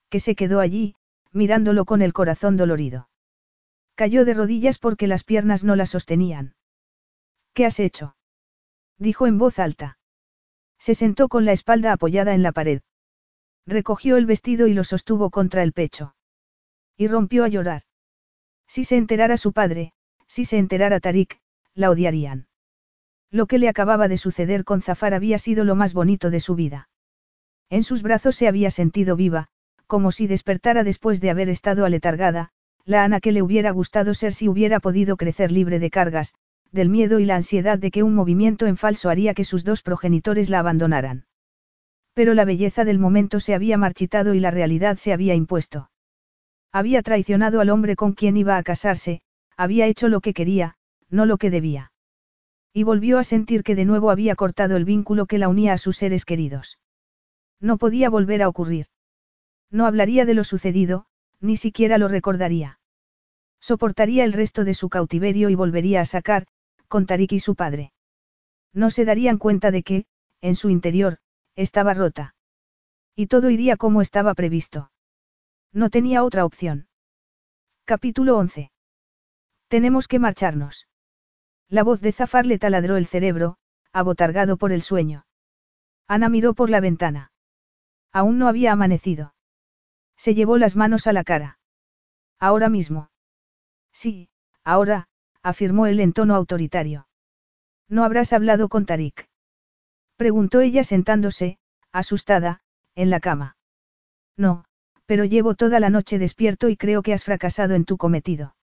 que 0.10 0.20
se 0.20 0.36
quedó 0.36 0.60
allí, 0.60 0.96
mirándolo 1.32 1.86
con 1.86 2.02
el 2.02 2.14
corazón 2.14 2.58
dolorido. 2.58 3.10
Cayó 3.96 4.26
de 4.26 4.34
rodillas 4.34 4.78
porque 4.78 5.08
las 5.08 5.24
piernas 5.24 5.64
no 5.64 5.76
la 5.76 5.86
sostenían. 5.86 6.56
¿Qué 7.54 7.66
has 7.66 7.80
hecho? 7.80 8.16
dijo 8.98 9.28
en 9.28 9.38
voz 9.38 9.60
alta. 9.60 9.99
Se 10.80 10.96
sentó 10.96 11.28
con 11.28 11.46
la 11.46 11.52
espalda 11.52 11.92
apoyada 11.92 12.34
en 12.34 12.42
la 12.42 12.52
pared. 12.52 12.82
Recogió 13.68 14.18
el 14.18 14.26
vestido 14.26 14.68
y 14.68 14.74
lo 14.74 14.84
sostuvo 14.84 15.30
contra 15.30 15.62
el 15.62 15.74
pecho. 15.74 16.16
Y 16.98 17.08
rompió 17.08 17.44
a 17.44 17.50
llorar. 17.50 17.84
Si 18.68 18.84
se 18.84 18.98
enterara 18.98 19.38
su 19.38 19.54
padre, 19.54 19.94
si 20.28 20.46
se 20.46 20.58
enterara 20.58 21.00
Tarik, 21.00 21.40
la 21.74 21.90
odiarían. 21.90 22.48
Lo 23.32 23.46
que 23.46 23.60
le 23.60 23.70
acababa 23.70 24.08
de 24.08 24.18
suceder 24.18 24.64
con 24.64 24.82
Zafar 24.82 25.14
había 25.14 25.38
sido 25.38 25.64
lo 25.64 25.76
más 25.76 25.94
bonito 25.94 26.30
de 26.30 26.40
su 26.40 26.56
vida. 26.56 26.90
En 27.70 27.84
sus 27.84 28.02
brazos 28.02 28.36
se 28.36 28.48
había 28.48 28.72
sentido 28.72 29.16
viva, 29.16 29.50
como 29.86 30.12
si 30.12 30.28
despertara 30.28 30.84
después 30.84 31.22
de 31.22 31.30
haber 31.30 31.50
estado 31.50 31.86
aletargada, 31.86 32.52
la 32.86 33.04
Ana 33.04 33.20
que 33.20 33.32
le 33.32 33.42
hubiera 33.42 33.72
gustado 33.72 34.14
ser 34.14 34.34
si 34.34 34.48
hubiera 34.48 34.80
podido 34.80 35.18
crecer 35.18 35.52
libre 35.52 35.80
de 35.80 35.92
cargas, 35.92 36.34
del 36.72 36.90
miedo 36.90 37.20
y 37.20 37.26
la 37.26 37.36
ansiedad 37.36 37.80
de 37.80 37.92
que 37.92 38.04
un 38.04 38.16
movimiento 38.16 38.68
en 38.68 38.78
falso 38.78 39.10
haría 39.10 39.34
que 39.34 39.44
sus 39.44 39.64
dos 39.64 39.82
progenitores 39.82 40.50
la 40.50 40.60
abandonaran. 40.60 41.26
Pero 42.14 42.34
la 42.34 42.46
belleza 42.46 42.86
del 42.86 43.00
momento 43.00 43.40
se 43.40 43.54
había 43.54 43.78
marchitado 43.78 44.34
y 44.34 44.40
la 44.40 44.52
realidad 44.52 44.98
se 44.98 45.14
había 45.14 45.36
impuesto. 45.36 45.90
Había 46.72 47.02
traicionado 47.02 47.62
al 47.62 47.70
hombre 47.70 47.96
con 47.96 48.14
quien 48.14 48.38
iba 48.38 48.58
a 48.58 48.64
casarse, 48.64 49.22
había 49.58 49.88
hecho 49.88 50.08
lo 50.08 50.22
que 50.22 50.34
quería, 50.34 50.76
no 51.10 51.26
lo 51.26 51.38
que 51.38 51.50
debía. 51.50 51.92
Y 52.74 52.84
volvió 52.84 53.18
a 53.18 53.24
sentir 53.24 53.64
que 53.64 53.76
de 53.76 53.86
nuevo 53.86 54.12
había 54.12 54.36
cortado 54.36 54.78
el 54.78 54.86
vínculo 54.86 55.26
que 55.26 55.40
la 55.40 55.50
unía 55.50 55.74
a 55.74 55.78
sus 55.78 55.98
seres 55.98 56.26
queridos. 56.26 56.80
No 57.60 57.78
podía 57.78 58.10
volver 58.10 58.44
a 58.44 58.48
ocurrir. 58.48 58.88
No 59.72 59.86
hablaría 59.86 60.26
de 60.26 60.34
lo 60.34 60.44
sucedido, 60.44 61.06
ni 61.42 61.58
siquiera 61.58 61.98
lo 61.98 62.08
recordaría. 62.08 62.80
Soportaría 63.60 64.24
el 64.24 64.34
resto 64.34 64.64
de 64.64 64.74
su 64.74 64.90
cautiverio 64.90 65.50
y 65.50 65.56
volvería 65.56 66.02
a 66.02 66.06
sacar, 66.06 66.48
con 66.90 67.06
Tarik 67.06 67.32
y 67.32 67.40
su 67.40 67.56
padre. 67.56 67.94
No 68.74 68.92
se 68.92 69.06
darían 69.06 69.38
cuenta 69.38 69.72
de 69.72 69.84
que, 69.84 70.06
en 70.42 70.56
su 70.56 70.70
interior, 70.70 71.20
estaba 71.56 71.94
rota. 71.94 72.36
Y 73.16 73.28
todo 73.28 73.50
iría 73.50 73.78
como 73.78 74.02
estaba 74.02 74.34
previsto. 74.34 74.92
No 75.72 75.90
tenía 75.90 76.24
otra 76.24 76.46
opción. 76.46 76.88
Capítulo 77.86 78.38
11. 78.38 78.72
Tenemos 79.68 80.08
que 80.08 80.20
marcharnos. 80.20 80.88
La 81.70 81.84
voz 81.84 82.02
de 82.02 82.12
Zafar 82.12 82.46
le 82.46 82.58
taladró 82.58 82.98
el 82.98 83.06
cerebro, 83.06 83.58
abotargado 83.94 84.58
por 84.58 84.72
el 84.72 84.82
sueño. 84.82 85.26
Ana 86.08 86.28
miró 86.28 86.54
por 86.56 86.70
la 86.70 86.80
ventana. 86.80 87.32
Aún 88.12 88.40
no 88.40 88.48
había 88.48 88.72
amanecido. 88.72 89.36
Se 90.18 90.34
llevó 90.34 90.58
las 90.58 90.76
manos 90.76 91.06
a 91.06 91.14
la 91.14 91.24
cara. 91.24 91.60
Ahora 92.40 92.70
mismo. 92.70 93.12
Sí, 93.92 94.30
ahora, 94.64 95.08
afirmó 95.44 95.88
él 95.88 96.00
en 96.00 96.14
tono 96.14 96.36
autoritario. 96.36 97.08
¿No 97.88 98.04
habrás 98.04 98.34
hablado 98.34 98.70
con 98.70 98.86
Tarik? 98.86 99.28
Preguntó 100.16 100.62
ella 100.62 100.84
sentándose, 100.84 101.58
asustada, 101.92 102.62
en 102.96 103.10
la 103.10 103.20
cama. 103.20 103.58
No, 104.38 104.66
pero 105.06 105.26
llevo 105.26 105.56
toda 105.56 105.80
la 105.80 105.90
noche 105.90 106.20
despierto 106.20 106.70
y 106.70 106.78
creo 106.78 107.02
que 107.02 107.14
has 107.14 107.24
fracasado 107.24 107.74
en 107.74 107.86
tu 107.86 107.98
cometido. 107.98 108.56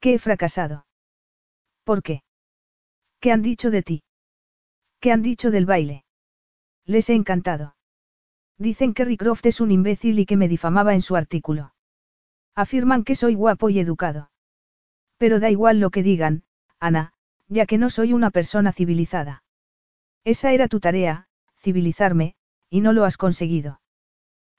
¿Qué 0.00 0.14
he 0.14 0.18
fracasado? 0.18 0.86
¿Por 1.84 2.02
qué? 2.02 2.22
¿Qué 3.20 3.32
han 3.32 3.42
dicho 3.42 3.70
de 3.70 3.82
ti? 3.82 4.02
¿Qué 5.00 5.12
han 5.12 5.22
dicho 5.22 5.50
del 5.50 5.66
baile? 5.66 6.04
Les 6.84 7.08
he 7.08 7.14
encantado. 7.14 7.76
Dicen 8.58 8.94
que 8.94 9.04
Rickroft 9.04 9.46
es 9.46 9.60
un 9.60 9.70
imbécil 9.70 10.18
y 10.18 10.26
que 10.26 10.36
me 10.36 10.48
difamaba 10.48 10.94
en 10.94 11.02
su 11.02 11.16
artículo. 11.16 11.74
Afirman 12.54 13.04
que 13.04 13.14
soy 13.14 13.34
guapo 13.34 13.70
y 13.70 13.78
educado. 13.78 14.30
Pero 15.18 15.40
da 15.40 15.50
igual 15.50 15.80
lo 15.80 15.90
que 15.90 16.02
digan, 16.02 16.42
Ana, 16.78 17.12
ya 17.48 17.66
que 17.66 17.78
no 17.78 17.90
soy 17.90 18.12
una 18.12 18.30
persona 18.30 18.72
civilizada. 18.72 19.42
Esa 20.24 20.52
era 20.52 20.68
tu 20.68 20.80
tarea, 20.80 21.28
civilizarme, 21.58 22.34
y 22.68 22.80
no 22.80 22.92
lo 22.92 23.04
has 23.04 23.16
conseguido. 23.16 23.80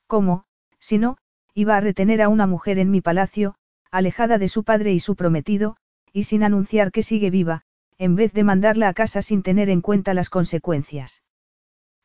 ¿Cómo, 0.08 0.46
si 0.80 0.98
no, 0.98 1.18
iba 1.54 1.76
a 1.76 1.82
retener 1.82 2.22
a 2.22 2.30
una 2.30 2.48
mujer 2.48 2.80
en 2.80 2.92
mi 2.92 3.02
palacio, 3.02 3.56
alejada 3.92 4.38
de 4.38 4.48
su 4.48 4.64
padre 4.64 4.94
y 4.94 5.00
su 5.00 5.16
prometido, 5.16 5.78
y 6.14 6.24
sin 6.24 6.44
anunciar 6.44 6.92
que 6.92 7.04
sigue 7.04 7.30
viva, 7.30 7.64
en 7.98 8.16
vez 8.16 8.34
de 8.34 8.44
mandarla 8.44 8.90
a 8.90 8.94
casa 8.94 9.22
sin 9.22 9.44
tener 9.44 9.70
en 9.70 9.82
cuenta 9.82 10.14
las 10.14 10.30
consecuencias. 10.30 11.24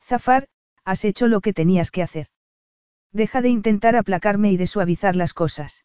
Zafar, 0.03 0.49
has 0.85 1.05
hecho 1.05 1.29
lo 1.29 1.41
que 1.41 1.53
tenías 1.53 1.91
que 1.91 2.03
hacer. 2.03 2.27
Deja 3.13 3.43
de 3.43 3.51
intentar 3.51 3.95
aplacarme 3.95 4.51
y 4.51 4.57
de 4.57 4.67
suavizar 4.67 5.17
las 5.17 5.35
cosas. 5.35 5.85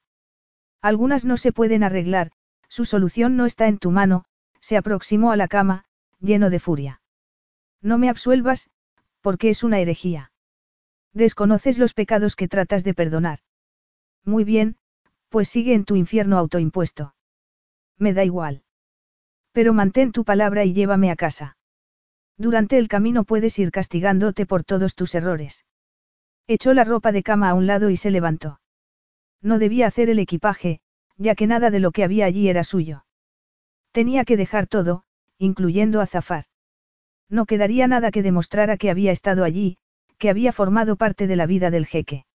Algunas 0.81 1.25
no 1.25 1.37
se 1.37 1.51
pueden 1.51 1.83
arreglar, 1.83 2.31
su 2.77 2.85
solución 2.85 3.35
no 3.35 3.47
está 3.47 3.67
en 3.67 3.79
tu 3.79 3.89
mano, 3.89 4.23
se 4.61 4.77
aproximó 4.77 5.31
a 5.31 5.35
la 5.35 5.47
cama, 5.47 5.85
lleno 6.19 6.51
de 6.51 6.59
furia. 6.59 7.01
No 7.81 7.97
me 7.97 8.07
absuelvas, 8.07 8.69
porque 9.21 9.49
es 9.49 9.63
una 9.63 9.79
herejía. 9.79 10.31
Desconoces 11.11 11.79
los 11.79 11.95
pecados 11.95 12.35
que 12.35 12.47
tratas 12.47 12.83
de 12.83 12.93
perdonar. 12.93 13.39
Muy 14.23 14.43
bien, 14.43 14.77
pues 15.29 15.49
sigue 15.49 15.73
en 15.73 15.85
tu 15.85 15.95
infierno 15.95 16.37
autoimpuesto. 16.37 17.15
Me 17.97 18.13
da 18.13 18.23
igual. 18.23 18.61
Pero 19.53 19.73
mantén 19.73 20.11
tu 20.11 20.23
palabra 20.23 20.63
y 20.63 20.73
llévame 20.73 21.09
a 21.09 21.15
casa. 21.15 21.57
Durante 22.37 22.77
el 22.77 22.87
camino 22.87 23.23
puedes 23.23 23.57
ir 23.57 23.71
castigándote 23.71 24.45
por 24.45 24.63
todos 24.63 24.93
tus 24.93 25.15
errores. 25.15 25.65
Echó 26.45 26.75
la 26.75 26.83
ropa 26.83 27.11
de 27.11 27.23
cama 27.23 27.49
a 27.49 27.55
un 27.55 27.65
lado 27.65 27.89
y 27.89 27.97
se 27.97 28.11
levantó. 28.11 28.59
No 29.41 29.57
debía 29.57 29.87
hacer 29.87 30.11
el 30.11 30.19
equipaje, 30.19 30.79
ya 31.17 31.35
que 31.35 31.47
nada 31.47 31.69
de 31.69 31.79
lo 31.79 31.91
que 31.91 32.03
había 32.03 32.25
allí 32.25 32.49
era 32.49 32.63
suyo. 32.63 33.05
Tenía 33.91 34.25
que 34.25 34.37
dejar 34.37 34.67
todo, 34.67 35.03
incluyendo 35.37 36.01
a 36.01 36.07
Zafar. 36.07 36.45
No 37.29 37.45
quedaría 37.45 37.87
nada 37.87 38.11
que 38.11 38.23
demostrara 38.23 38.77
que 38.77 38.89
había 38.89 39.11
estado 39.11 39.43
allí, 39.43 39.77
que 40.17 40.29
había 40.29 40.53
formado 40.53 40.95
parte 40.95 41.27
de 41.27 41.35
la 41.35 41.45
vida 41.45 41.69
del 41.71 41.85
jeque. 41.85 42.25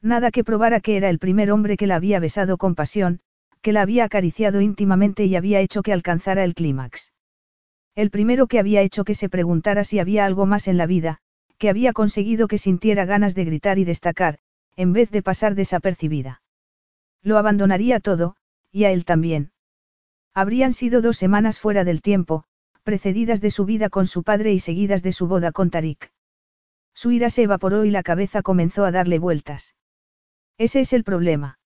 Nada 0.00 0.30
que 0.30 0.44
probara 0.44 0.80
que 0.80 0.96
era 0.96 1.08
el 1.08 1.18
primer 1.18 1.50
hombre 1.50 1.76
que 1.76 1.86
la 1.86 1.96
había 1.96 2.20
besado 2.20 2.58
con 2.58 2.74
pasión, 2.74 3.20
que 3.60 3.72
la 3.72 3.82
había 3.82 4.04
acariciado 4.04 4.60
íntimamente 4.60 5.24
y 5.24 5.36
había 5.36 5.60
hecho 5.60 5.82
que 5.82 5.92
alcanzara 5.92 6.44
el 6.44 6.54
clímax. 6.54 7.12
El 7.94 8.10
primero 8.10 8.46
que 8.46 8.58
había 8.58 8.82
hecho 8.82 9.04
que 9.04 9.14
se 9.14 9.28
preguntara 9.28 9.84
si 9.84 9.98
había 9.98 10.24
algo 10.24 10.46
más 10.46 10.66
en 10.66 10.76
la 10.76 10.86
vida, 10.86 11.18
que 11.58 11.68
había 11.68 11.92
conseguido 11.92 12.48
que 12.48 12.58
sintiera 12.58 13.04
ganas 13.04 13.34
de 13.34 13.44
gritar 13.44 13.78
y 13.78 13.84
destacar, 13.84 14.38
en 14.76 14.92
vez 14.92 15.10
de 15.10 15.22
pasar 15.22 15.54
desapercibida. 15.54 16.41
Lo 17.22 17.38
abandonaría 17.38 18.00
todo, 18.00 18.36
y 18.70 18.84
a 18.84 18.90
él 18.90 19.04
también. 19.04 19.52
Habrían 20.34 20.72
sido 20.72 21.02
dos 21.02 21.16
semanas 21.16 21.58
fuera 21.58 21.84
del 21.84 22.02
tiempo, 22.02 22.44
precedidas 22.82 23.40
de 23.40 23.50
su 23.50 23.64
vida 23.64 23.90
con 23.90 24.06
su 24.06 24.22
padre 24.22 24.52
y 24.52 24.60
seguidas 24.60 25.02
de 25.02 25.12
su 25.12 25.26
boda 25.26 25.52
con 25.52 25.70
Tarik. 25.70 26.12
Su 26.94 27.10
ira 27.10 27.30
se 27.30 27.42
evaporó 27.42 27.84
y 27.84 27.90
la 27.90 28.02
cabeza 28.02 28.42
comenzó 28.42 28.84
a 28.84 28.90
darle 28.90 29.18
vueltas. 29.18 29.76
Ese 30.58 30.80
es 30.80 30.92
el 30.92 31.04
problema. 31.04 31.58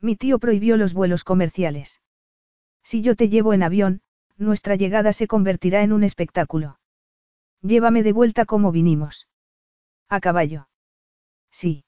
Mi 0.00 0.16
tío 0.16 0.38
prohibió 0.38 0.76
los 0.76 0.94
vuelos 0.94 1.24
comerciales. 1.24 2.00
Si 2.82 3.02
yo 3.02 3.14
te 3.14 3.28
llevo 3.28 3.54
en 3.54 3.62
avión, 3.62 4.02
nuestra 4.36 4.74
llegada 4.74 5.12
se 5.12 5.28
convertirá 5.28 5.82
en 5.82 5.92
un 5.92 6.02
espectáculo. 6.02 6.78
Llévame 7.62 8.02
de 8.02 8.12
vuelta 8.12 8.44
como 8.44 8.72
vinimos. 8.72 9.28
A 10.08 10.20
caballo. 10.20 10.68
Sí. 11.50 11.84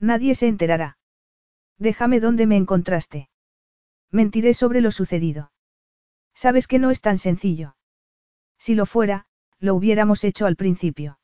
Nadie 0.00 0.34
se 0.34 0.48
enterará. 0.48 0.96
Déjame 1.78 2.20
donde 2.20 2.46
me 2.46 2.56
encontraste. 2.56 3.28
Mentiré 4.10 4.54
sobre 4.54 4.80
lo 4.80 4.90
sucedido. 4.90 5.52
Sabes 6.34 6.66
que 6.66 6.78
no 6.78 6.90
es 6.90 7.00
tan 7.00 7.18
sencillo. 7.18 7.76
Si 8.58 8.74
lo 8.74 8.86
fuera, 8.86 9.26
lo 9.58 9.74
hubiéramos 9.74 10.24
hecho 10.24 10.46
al 10.46 10.56
principio. 10.56 11.18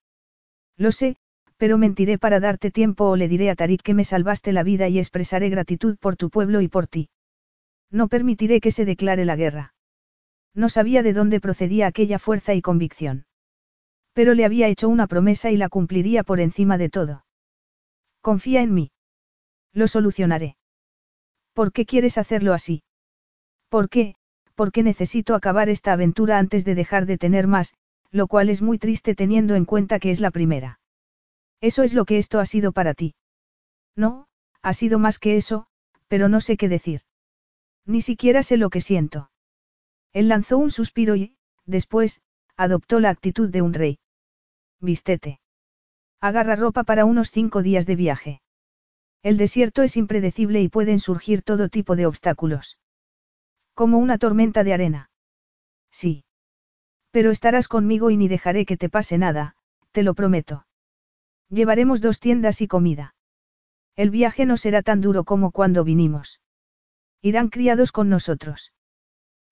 Lo 0.76 0.92
sé, 0.92 1.16
pero 1.56 1.78
mentiré 1.78 2.18
para 2.18 2.40
darte 2.40 2.70
tiempo 2.70 3.04
o 3.04 3.16
le 3.16 3.28
diré 3.28 3.50
a 3.50 3.54
Tarik 3.54 3.82
que 3.82 3.94
me 3.94 4.04
salvaste 4.04 4.52
la 4.52 4.62
vida 4.62 4.88
y 4.88 4.98
expresaré 4.98 5.48
gratitud 5.48 5.96
por 5.98 6.16
tu 6.16 6.28
pueblo 6.28 6.60
y 6.60 6.68
por 6.68 6.86
ti. 6.86 7.08
No 7.90 8.08
permitiré 8.08 8.60
que 8.60 8.70
se 8.70 8.84
declare 8.84 9.24
la 9.24 9.36
guerra. 9.36 9.74
No 10.54 10.68
sabía 10.68 11.02
de 11.02 11.12
dónde 11.12 11.40
procedía 11.40 11.86
aquella 11.86 12.18
fuerza 12.18 12.54
y 12.54 12.62
convicción. 12.62 13.26
Pero 14.12 14.34
le 14.34 14.44
había 14.44 14.68
hecho 14.68 14.88
una 14.88 15.06
promesa 15.06 15.50
y 15.50 15.56
la 15.56 15.68
cumpliría 15.68 16.24
por 16.24 16.40
encima 16.40 16.78
de 16.78 16.88
todo. 16.90 17.24
Confía 18.20 18.62
en 18.62 18.74
mí. 18.74 18.90
Lo 19.72 19.88
solucionaré. 19.88 20.56
¿Por 21.52 21.72
qué 21.72 21.86
quieres 21.86 22.18
hacerlo 22.18 22.52
así? 22.52 22.82
¿Por 23.68 23.88
qué? 23.88 24.14
Porque 24.54 24.82
necesito 24.82 25.34
acabar 25.34 25.68
esta 25.68 25.92
aventura 25.92 26.38
antes 26.38 26.64
de 26.64 26.74
dejar 26.74 27.06
de 27.06 27.18
tener 27.18 27.46
más, 27.46 27.74
lo 28.10 28.26
cual 28.26 28.50
es 28.50 28.60
muy 28.62 28.78
triste 28.78 29.14
teniendo 29.14 29.54
en 29.54 29.64
cuenta 29.64 29.98
que 29.98 30.10
es 30.10 30.20
la 30.20 30.30
primera. 30.30 30.78
Eso 31.60 31.82
es 31.82 31.94
lo 31.94 32.04
que 32.04 32.18
esto 32.18 32.38
ha 32.38 32.46
sido 32.46 32.72
para 32.72 32.92
ti. 32.92 33.14
No, 33.96 34.26
ha 34.62 34.72
sido 34.74 34.98
más 34.98 35.18
que 35.18 35.36
eso, 35.36 35.66
pero 36.08 36.28
no 36.28 36.40
sé 36.40 36.56
qué 36.56 36.68
decir. 36.68 37.00
Ni 37.86 38.02
siquiera 38.02 38.42
sé 38.42 38.56
lo 38.56 38.68
que 38.70 38.80
siento. 38.80 39.30
Él 40.12 40.28
lanzó 40.28 40.58
un 40.58 40.70
suspiro 40.70 41.16
y, 41.16 41.36
después, 41.64 42.20
adoptó 42.56 43.00
la 43.00 43.10
actitud 43.10 43.48
de 43.48 43.62
un 43.62 43.72
rey. 43.72 43.98
Vístete. 44.80 45.40
Agarra 46.20 46.56
ropa 46.56 46.84
para 46.84 47.04
unos 47.04 47.30
cinco 47.30 47.62
días 47.62 47.86
de 47.86 47.96
viaje. 47.96 48.42
El 49.22 49.36
desierto 49.36 49.82
es 49.82 49.96
impredecible 49.96 50.60
y 50.60 50.68
pueden 50.68 50.98
surgir 50.98 51.42
todo 51.42 51.68
tipo 51.68 51.94
de 51.94 52.06
obstáculos. 52.06 52.78
Como 53.74 53.98
una 53.98 54.18
tormenta 54.18 54.64
de 54.64 54.74
arena. 54.74 55.10
Sí. 55.90 56.24
Pero 57.10 57.30
estarás 57.30 57.68
conmigo 57.68 58.10
y 58.10 58.16
ni 58.16 58.26
dejaré 58.28 58.66
que 58.66 58.76
te 58.76 58.88
pase 58.88 59.18
nada, 59.18 59.54
te 59.92 60.02
lo 60.02 60.14
prometo. 60.14 60.66
Llevaremos 61.48 62.00
dos 62.00 62.18
tiendas 62.18 62.60
y 62.62 62.66
comida. 62.66 63.14
El 63.94 64.10
viaje 64.10 64.46
no 64.46 64.56
será 64.56 64.82
tan 64.82 65.00
duro 65.00 65.24
como 65.24 65.50
cuando 65.50 65.84
vinimos. 65.84 66.40
Irán 67.20 67.48
criados 67.48 67.92
con 67.92 68.08
nosotros. 68.08 68.72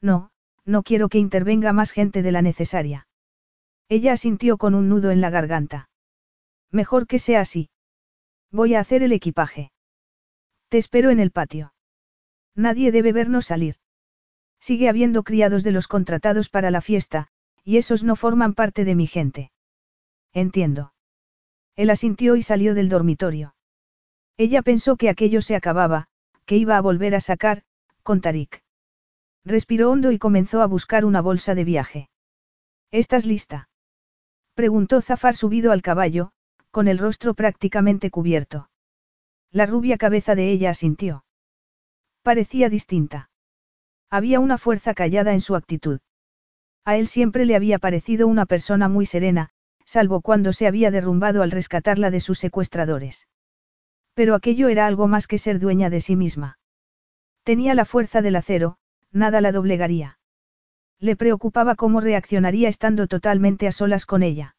No, 0.01 0.31
no 0.65 0.83
quiero 0.83 1.09
que 1.09 1.19
intervenga 1.19 1.73
más 1.73 1.93
gente 1.93 2.23
de 2.23 2.33
la 2.33 2.43
necesaria. 2.43 3.07
Ella 3.89 4.15
asintió 4.15 4.57
con 4.57 4.75
un 4.75 4.89
nudo 4.89 5.11
en 5.11 5.21
la 5.21 5.31
garganta. 5.31 5.91
Mejor 6.71 7.07
que 7.07 7.19
sea 7.19 7.43
así. 7.43 7.69
Voy 8.51 8.75
a 8.75 8.81
hacer 8.81 9.03
el 9.03 9.13
equipaje. 9.13 9.73
Te 10.69 10.79
espero 10.79 11.11
en 11.11 11.21
el 11.21 11.31
patio. 11.31 11.73
Nadie 12.55 12.93
debe 12.93 13.13
vernos 13.13 13.47
salir. 13.47 13.77
Sigue 14.61 14.89
habiendo 14.89 15.23
criados 15.23 15.63
de 15.63 15.73
los 15.73 15.89
contratados 15.89 16.49
para 16.49 16.71
la 16.71 16.81
fiesta, 16.81 17.29
y 17.65 17.77
esos 17.77 18.05
no 18.05 18.17
forman 18.17 18.55
parte 18.55 18.85
de 18.85 18.95
mi 18.95 19.07
gente. 19.07 19.53
Entiendo. 20.33 20.93
Él 21.77 21.91
asintió 21.91 22.37
y 22.37 22.43
salió 22.43 22.75
del 22.75 22.89
dormitorio. 22.89 23.55
Ella 24.37 24.63
pensó 24.63 24.97
que 24.97 25.09
aquello 25.09 25.43
se 25.43 25.57
acababa, 25.57 26.09
que 26.45 26.57
iba 26.57 26.77
a 26.77 26.81
volver 26.81 27.15
a 27.15 27.21
sacar, 27.21 27.63
con 28.03 28.21
Tarik. 28.21 28.63
Respiró 29.45 29.91
hondo 29.91 30.13
y 30.13 30.19
comenzó 30.19 30.63
a 30.63 30.67
buscar 30.67 31.05
una 31.05 31.21
bolsa 31.21 31.55
de 31.55 31.65
viaje. 31.65 32.11
¿Estás 32.91 33.25
lista? 33.25 33.69
Preguntó 34.55 35.01
Zafar 35.01 35.37
subido 35.37 35.73
al 35.73 35.81
caballo, 35.81 36.33
con 36.71 36.89
el 36.89 36.99
rostro 36.99 37.35
prácticamente 37.35 38.11
cubierto. 38.11 38.71
La 39.51 39.67
rubia 39.67 39.99
cabeza 39.99 40.35
de 40.35 40.51
ella 40.51 40.71
asintió. 40.71 41.25
Parecía 42.23 42.69
distinta. 42.69 43.31
Había 44.11 44.41
una 44.41 44.59
fuerza 44.59 44.95
callada 44.95 45.33
en 45.33 45.41
su 45.41 45.57
actitud. 45.57 46.01
A 46.85 46.97
él 46.97 47.09
siempre 47.09 47.45
le 47.45 47.57
había 47.57 47.79
parecido 47.79 48.27
una 48.27 48.47
persona 48.47 48.89
muy 48.89 49.07
serena, 49.07 49.51
salvo 49.85 50.21
cuando 50.21 50.53
se 50.53 50.67
había 50.67 50.91
derrumbado 50.91 51.43
al 51.43 51.51
rescatarla 51.51 52.11
de 52.11 52.21
sus 52.21 52.39
secuestradores. 52.39 53.27
Pero 54.15 54.35
aquello 54.35 54.69
era 54.69 54.87
algo 54.87 55.09
más 55.09 55.27
que 55.27 55.39
ser 55.39 55.59
dueña 55.59 55.91
de 55.91 56.01
sí 56.01 56.17
misma. 56.17 56.59
Tenía 57.43 57.75
la 57.75 57.85
fuerza 57.85 58.23
del 58.23 58.37
acero, 58.37 58.77
nada 59.13 59.41
la 59.41 59.53
doblegaría. 59.53 60.19
Le 60.99 61.17
preocupaba 61.17 61.75
cómo 61.75 62.01
reaccionaría 62.01 62.69
estando 62.69 63.07
totalmente 63.07 63.67
a 63.67 63.73
solas 63.73 64.07
con 64.07 64.23
ella. 64.23 64.55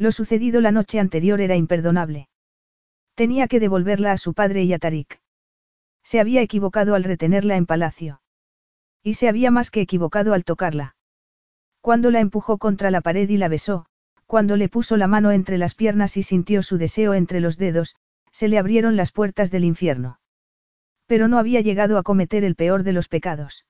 Lo 0.00 0.12
sucedido 0.12 0.62
la 0.62 0.72
noche 0.72 0.98
anterior 0.98 1.42
era 1.42 1.56
imperdonable. 1.56 2.30
Tenía 3.14 3.48
que 3.48 3.60
devolverla 3.60 4.12
a 4.12 4.16
su 4.16 4.32
padre 4.32 4.64
y 4.64 4.72
a 4.72 4.78
Tarik. 4.78 5.20
Se 6.02 6.20
había 6.20 6.40
equivocado 6.40 6.94
al 6.94 7.04
retenerla 7.04 7.56
en 7.56 7.66
palacio. 7.66 8.22
Y 9.02 9.14
se 9.14 9.28
había 9.28 9.50
más 9.50 9.70
que 9.70 9.82
equivocado 9.82 10.32
al 10.32 10.44
tocarla. 10.44 10.96
Cuando 11.82 12.10
la 12.10 12.20
empujó 12.20 12.56
contra 12.56 12.90
la 12.90 13.02
pared 13.02 13.28
y 13.28 13.36
la 13.36 13.48
besó, 13.48 13.84
cuando 14.24 14.56
le 14.56 14.70
puso 14.70 14.96
la 14.96 15.06
mano 15.06 15.32
entre 15.32 15.58
las 15.58 15.74
piernas 15.74 16.16
y 16.16 16.22
sintió 16.22 16.62
su 16.62 16.78
deseo 16.78 17.12
entre 17.12 17.40
los 17.40 17.58
dedos, 17.58 17.94
se 18.32 18.48
le 18.48 18.56
abrieron 18.56 18.96
las 18.96 19.12
puertas 19.12 19.50
del 19.50 19.64
infierno. 19.64 20.18
Pero 21.04 21.28
no 21.28 21.38
había 21.38 21.60
llegado 21.60 21.98
a 21.98 22.02
cometer 22.02 22.42
el 22.42 22.56
peor 22.56 22.84
de 22.84 22.94
los 22.94 23.08
pecados. 23.08 23.66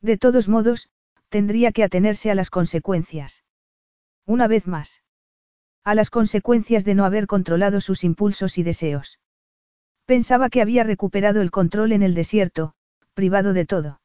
De 0.00 0.18
todos 0.18 0.48
modos, 0.48 0.88
tendría 1.28 1.70
que 1.70 1.84
atenerse 1.84 2.32
a 2.32 2.34
las 2.34 2.50
consecuencias. 2.50 3.44
Una 4.26 4.48
vez 4.48 4.66
más. 4.66 5.04
A 5.84 5.94
las 5.94 6.08
consecuencias 6.08 6.84
de 6.86 6.94
no 6.94 7.04
haber 7.04 7.26
controlado 7.26 7.80
sus 7.80 8.04
impulsos 8.04 8.56
y 8.56 8.62
deseos. 8.62 9.20
Pensaba 10.06 10.48
que 10.48 10.62
había 10.62 10.82
recuperado 10.82 11.42
el 11.42 11.50
control 11.50 11.92
en 11.92 12.02
el 12.02 12.14
desierto, 12.14 12.72
privado 13.12 13.52
de 13.52 13.66
todo. 13.66 14.00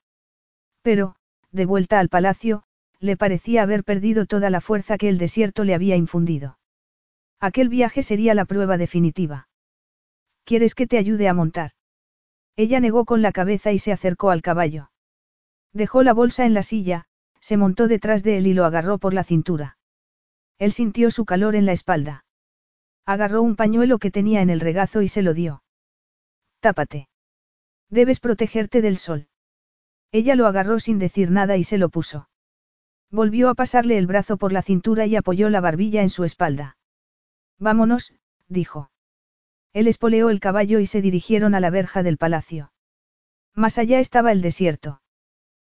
Pero, 0.82 1.16
de 1.52 1.66
vuelta 1.66 2.00
al 2.00 2.10
palacio, 2.10 2.64
le 3.00 3.16
parecía 3.16 3.64
haber 3.64 3.86
perdido 3.86 4.26
toda 4.26 4.50
la 4.50 4.60
fuerza 4.60 4.98
que 4.98 5.08
el 5.08 5.18
desierto 5.18 5.64
le 5.64 5.74
había 5.74 5.96
infundido. 5.96 6.60
Aquel 7.40 7.70
viaje 7.70 8.04
sería 8.04 8.34
la 8.34 8.44
prueba 8.44 8.78
definitiva. 8.78 9.48
¿Quieres 10.44 10.76
que 10.76 10.86
te 10.86 10.98
ayude 10.98 11.30
a 11.30 11.34
montar? 11.34 11.72
Ella 12.58 12.82
negó 12.82 13.06
con 13.06 13.22
la 13.22 13.32
cabeza 13.32 13.72
y 13.72 13.80
se 13.80 13.94
acercó 13.94 14.32
al 14.32 14.42
caballo. 14.42 14.92
Dejó 15.72 16.04
la 16.04 16.14
bolsa 16.14 16.46
en 16.46 16.54
la 16.54 16.64
silla, 16.64 17.06
se 17.40 17.56
montó 17.56 17.88
detrás 17.88 18.22
de 18.22 18.38
él 18.38 18.48
y 18.48 18.54
lo 18.54 18.66
agarró 18.66 18.98
por 18.98 19.14
la 19.14 19.24
cintura. 19.24 19.78
Él 20.60 20.74
sintió 20.74 21.10
su 21.10 21.26
calor 21.26 21.56
en 21.56 21.66
la 21.66 21.72
espalda. 21.72 22.26
Agarró 23.06 23.42
un 23.42 23.56
pañuelo 23.56 23.98
que 23.98 24.12
tenía 24.12 24.42
en 24.42 24.50
el 24.50 24.60
regazo 24.60 25.02
y 25.02 25.08
se 25.08 25.22
lo 25.22 25.34
dio. 25.34 25.64
Tápate. 26.60 27.08
Debes 27.90 28.20
protegerte 28.20 28.82
del 28.82 28.98
sol. 28.98 29.30
Ella 30.12 30.36
lo 30.36 30.46
agarró 30.48 30.80
sin 30.80 31.00
decir 31.00 31.32
nada 31.32 31.58
y 31.58 31.64
se 31.64 31.78
lo 31.78 31.90
puso. 31.90 32.30
Volvió 33.10 33.50
a 33.50 33.56
pasarle 33.56 33.98
el 33.98 34.06
brazo 34.06 34.38
por 34.38 34.52
la 34.52 34.62
cintura 34.62 35.06
y 35.06 35.16
apoyó 35.16 35.50
la 35.50 35.62
barbilla 35.62 36.02
en 36.04 36.10
su 36.10 36.26
espalda. 36.26 36.78
Vámonos, 37.58 38.14
dijo. 38.48 38.92
Él 39.74 39.88
espoleó 39.88 40.30
el 40.30 40.40
caballo 40.40 40.80
y 40.80 40.86
se 40.86 41.02
dirigieron 41.02 41.56
a 41.56 41.60
la 41.60 41.70
verja 41.70 42.04
del 42.04 42.18
palacio. 42.18 42.72
Más 43.56 43.78
allá 43.78 44.00
estaba 44.00 44.32
el 44.32 44.42
desierto. 44.42 45.02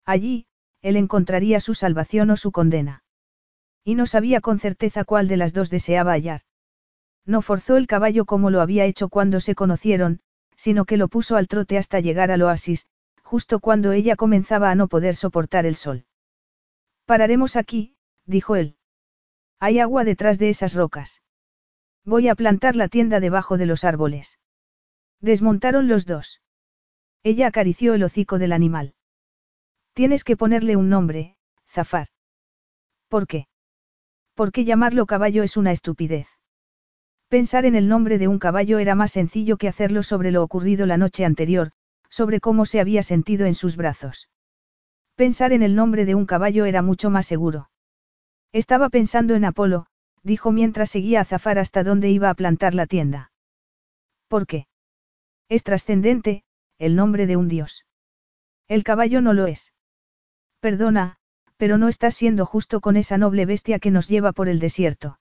Allí, 0.05 0.47
él 0.81 0.95
encontraría 0.95 1.59
su 1.59 1.75
salvación 1.75 2.31
o 2.31 2.37
su 2.37 2.51
condena. 2.51 3.00
Y 3.83 3.95
no 3.95 4.05
sabía 4.05 4.41
con 4.41 4.59
certeza 4.59 5.03
cuál 5.03 5.27
de 5.27 5.37
las 5.37 5.53
dos 5.53 5.69
deseaba 5.69 6.13
hallar. 6.13 6.41
No 7.25 7.41
forzó 7.41 7.77
el 7.77 7.87
caballo 7.87 8.25
como 8.25 8.49
lo 8.49 8.61
había 8.61 8.85
hecho 8.85 9.09
cuando 9.09 9.39
se 9.39 9.55
conocieron, 9.55 10.21
sino 10.55 10.85
que 10.85 10.97
lo 10.97 11.07
puso 11.07 11.35
al 11.35 11.47
trote 11.47 11.77
hasta 11.77 11.99
llegar 11.99 12.31
al 12.31 12.41
oasis, 12.41 12.87
justo 13.23 13.59
cuando 13.59 13.91
ella 13.91 14.15
comenzaba 14.15 14.69
a 14.69 14.75
no 14.75 14.87
poder 14.87 15.15
soportar 15.15 15.65
el 15.65 15.75
sol. 15.75 16.05
Pararemos 17.05 17.55
aquí, 17.55 17.95
dijo 18.25 18.55
él. 18.55 18.77
Hay 19.59 19.79
agua 19.79 20.03
detrás 20.03 20.39
de 20.39 20.49
esas 20.49 20.73
rocas. 20.73 21.21
Voy 22.03 22.27
a 22.27 22.35
plantar 22.35 22.75
la 22.75 22.87
tienda 22.87 23.19
debajo 23.19 23.57
de 23.57 23.67
los 23.67 23.83
árboles. 23.83 24.39
Desmontaron 25.19 25.87
los 25.87 26.05
dos. 26.05 26.41
Ella 27.23 27.47
acarició 27.47 27.93
el 27.93 28.03
hocico 28.03 28.39
del 28.39 28.53
animal. 28.53 28.95
Tienes 29.93 30.23
que 30.23 30.35
ponerle 30.35 30.75
un 30.75 30.89
nombre, 30.89 31.37
Zafar. 31.67 32.07
¿Por 33.07 33.27
qué? 33.27 33.47
Porque 34.33 34.65
llamarlo 34.65 35.05
caballo 35.05 35.43
es 35.43 35.57
una 35.57 35.71
estupidez. 35.71 36.27
Pensar 37.27 37.65
en 37.65 37.75
el 37.75 37.87
nombre 37.87 38.17
de 38.17 38.27
un 38.27 38.39
caballo 38.39 38.79
era 38.79 38.95
más 38.95 39.11
sencillo 39.11 39.57
que 39.57 39.67
hacerlo 39.67 40.03
sobre 40.03 40.31
lo 40.31 40.43
ocurrido 40.43 40.85
la 40.85 40.97
noche 40.97 41.23
anterior, 41.23 41.71
sobre 42.09 42.39
cómo 42.39 42.65
se 42.65 42.79
había 42.79 43.03
sentido 43.03 43.45
en 43.45 43.55
sus 43.55 43.77
brazos. 43.77 44.29
Pensar 45.15 45.53
en 45.53 45.63
el 45.63 45.75
nombre 45.75 46.05
de 46.05 46.15
un 46.15 46.25
caballo 46.25 46.65
era 46.65 46.81
mucho 46.81 47.09
más 47.09 47.25
seguro. 47.25 47.69
Estaba 48.51 48.89
pensando 48.89 49.33
en 49.35 49.45
Apolo, 49.45 49.85
dijo 50.23 50.51
mientras 50.51 50.89
seguía 50.89 51.21
a 51.21 51.25
Zafar 51.25 51.57
hasta 51.57 51.83
donde 51.83 52.09
iba 52.09 52.29
a 52.29 52.33
plantar 52.33 52.75
la 52.75 52.85
tienda. 52.85 53.31
¿Por 54.27 54.45
qué? 54.45 54.67
Es 55.47 55.63
trascendente, 55.63 56.43
el 56.77 56.95
nombre 56.95 57.27
de 57.27 57.37
un 57.37 57.47
dios. 57.47 57.85
El 58.67 58.83
caballo 58.83 59.21
no 59.21 59.33
lo 59.33 59.47
es. 59.47 59.73
Perdona, 60.59 61.17
pero 61.61 61.77
no 61.77 61.89
estás 61.89 62.15
siendo 62.15 62.47
justo 62.47 62.81
con 62.81 62.97
esa 62.97 63.19
noble 63.19 63.45
bestia 63.45 63.77
que 63.77 63.91
nos 63.91 64.07
lleva 64.07 64.31
por 64.31 64.49
el 64.49 64.57
desierto. 64.57 65.19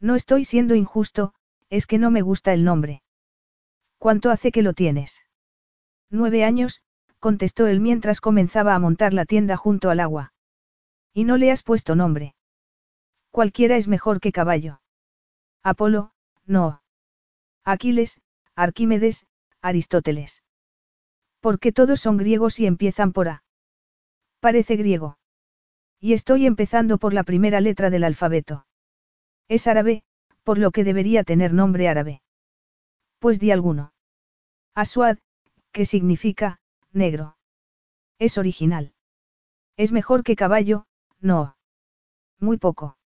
No 0.00 0.16
estoy 0.16 0.46
siendo 0.46 0.74
injusto, 0.74 1.34
es 1.68 1.86
que 1.86 1.98
no 1.98 2.10
me 2.10 2.22
gusta 2.22 2.54
el 2.54 2.64
nombre. 2.64 3.02
¿Cuánto 3.98 4.30
hace 4.30 4.52
que 4.52 4.62
lo 4.62 4.72
tienes? 4.72 5.20
Nueve 6.08 6.44
años, 6.44 6.80
contestó 7.18 7.66
él 7.66 7.78
mientras 7.78 8.22
comenzaba 8.22 8.74
a 8.74 8.78
montar 8.78 9.12
la 9.12 9.26
tienda 9.26 9.58
junto 9.58 9.90
al 9.90 10.00
agua. 10.00 10.32
Y 11.12 11.24
no 11.24 11.36
le 11.36 11.50
has 11.50 11.62
puesto 11.62 11.94
nombre. 11.94 12.34
Cualquiera 13.30 13.76
es 13.76 13.86
mejor 13.86 14.18
que 14.18 14.32
caballo. 14.32 14.80
Apolo, 15.62 16.14
no. 16.46 16.80
Aquiles, 17.66 18.22
Arquímedes, 18.54 19.26
Aristóteles. 19.60 20.42
Porque 21.40 21.70
todos 21.70 22.00
son 22.00 22.16
griegos 22.16 22.58
y 22.60 22.64
empiezan 22.64 23.12
por 23.12 23.28
A. 23.28 23.44
Parece 24.40 24.76
griego. 24.76 25.19
Y 26.00 26.14
estoy 26.14 26.46
empezando 26.46 26.98
por 26.98 27.12
la 27.12 27.24
primera 27.24 27.60
letra 27.60 27.90
del 27.90 28.04
alfabeto. 28.04 28.66
Es 29.48 29.66
árabe, 29.66 30.02
por 30.42 30.58
lo 30.58 30.70
que 30.70 30.82
debería 30.82 31.24
tener 31.24 31.52
nombre 31.52 31.88
árabe. 31.88 32.22
Pues 33.18 33.38
di 33.38 33.50
alguno. 33.50 33.92
Aswad, 34.74 35.18
que 35.72 35.84
significa, 35.84 36.60
negro. 36.90 37.36
Es 38.18 38.38
original. 38.38 38.94
Es 39.76 39.92
mejor 39.92 40.22
que 40.22 40.36
caballo, 40.36 40.86
no. 41.20 41.56
Muy 42.38 42.56
poco. 42.56 42.96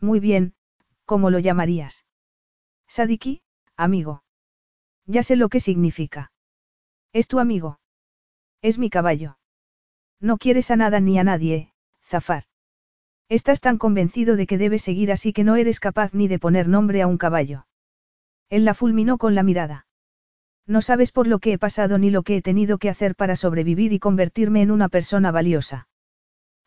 Muy 0.00 0.20
bien, 0.20 0.54
¿cómo 1.06 1.30
lo 1.30 1.38
llamarías? 1.38 2.04
Sadiki, 2.86 3.42
amigo. 3.76 4.22
Ya 5.06 5.22
sé 5.22 5.36
lo 5.36 5.48
que 5.48 5.60
significa. 5.60 6.32
Es 7.12 7.28
tu 7.28 7.38
amigo. 7.38 7.80
Es 8.60 8.78
mi 8.78 8.90
caballo. 8.90 9.38
No 10.20 10.36
quieres 10.36 10.70
a 10.70 10.76
nada 10.76 11.00
ni 11.00 11.18
a 11.18 11.24
nadie, 11.24 11.69
Zafar. 12.10 12.42
Estás 13.28 13.60
tan 13.60 13.78
convencido 13.78 14.34
de 14.34 14.48
que 14.48 14.58
debes 14.58 14.82
seguir 14.82 15.12
así 15.12 15.32
que 15.32 15.44
no 15.44 15.54
eres 15.54 15.78
capaz 15.78 16.12
ni 16.12 16.26
de 16.26 16.40
poner 16.40 16.66
nombre 16.66 17.02
a 17.02 17.06
un 17.06 17.18
caballo. 17.18 17.66
Él 18.48 18.64
la 18.64 18.74
fulminó 18.74 19.16
con 19.16 19.36
la 19.36 19.44
mirada. 19.44 19.86
No 20.66 20.82
sabes 20.82 21.12
por 21.12 21.28
lo 21.28 21.38
que 21.38 21.52
he 21.52 21.58
pasado 21.58 21.98
ni 21.98 22.10
lo 22.10 22.24
que 22.24 22.36
he 22.36 22.42
tenido 22.42 22.78
que 22.78 22.90
hacer 22.90 23.14
para 23.14 23.36
sobrevivir 23.36 23.92
y 23.92 24.00
convertirme 24.00 24.60
en 24.62 24.72
una 24.72 24.88
persona 24.88 25.30
valiosa. 25.30 25.88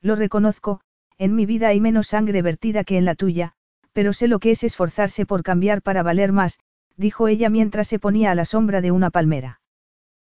Lo 0.01 0.15
reconozco, 0.15 0.79
en 1.17 1.35
mi 1.35 1.45
vida 1.45 1.67
hay 1.67 1.81
menos 1.81 2.07
sangre 2.07 2.41
vertida 2.41 2.85
que 2.85 2.97
en 2.97 3.03
la 3.03 3.15
tuya, 3.15 3.51
pero 3.91 4.13
sé 4.13 4.29
lo 4.29 4.39
que 4.39 4.51
es 4.51 4.63
esforzarse 4.63 5.25
por 5.25 5.43
cambiar 5.43 5.81
para 5.81 6.03
valer 6.03 6.31
más, 6.31 6.59
dijo 6.95 7.27
ella 7.27 7.49
mientras 7.49 7.89
se 7.89 7.99
ponía 7.99 8.31
a 8.31 8.35
la 8.35 8.45
sombra 8.45 8.79
de 8.79 8.91
una 8.91 9.09
palmera. 9.09 9.59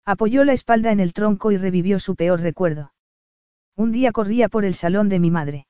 Apoyó 0.03 0.43
la 0.43 0.53
espalda 0.53 0.91
en 0.91 0.99
el 0.99 1.13
tronco 1.13 1.51
y 1.51 1.57
revivió 1.57 1.99
su 1.99 2.15
peor 2.15 2.41
recuerdo. 2.41 2.91
Un 3.77 3.91
día 3.91 4.11
corría 4.11 4.49
por 4.49 4.65
el 4.65 4.73
salón 4.73 5.07
de 5.07 5.19
mi 5.19 5.29
madre. 5.29 5.67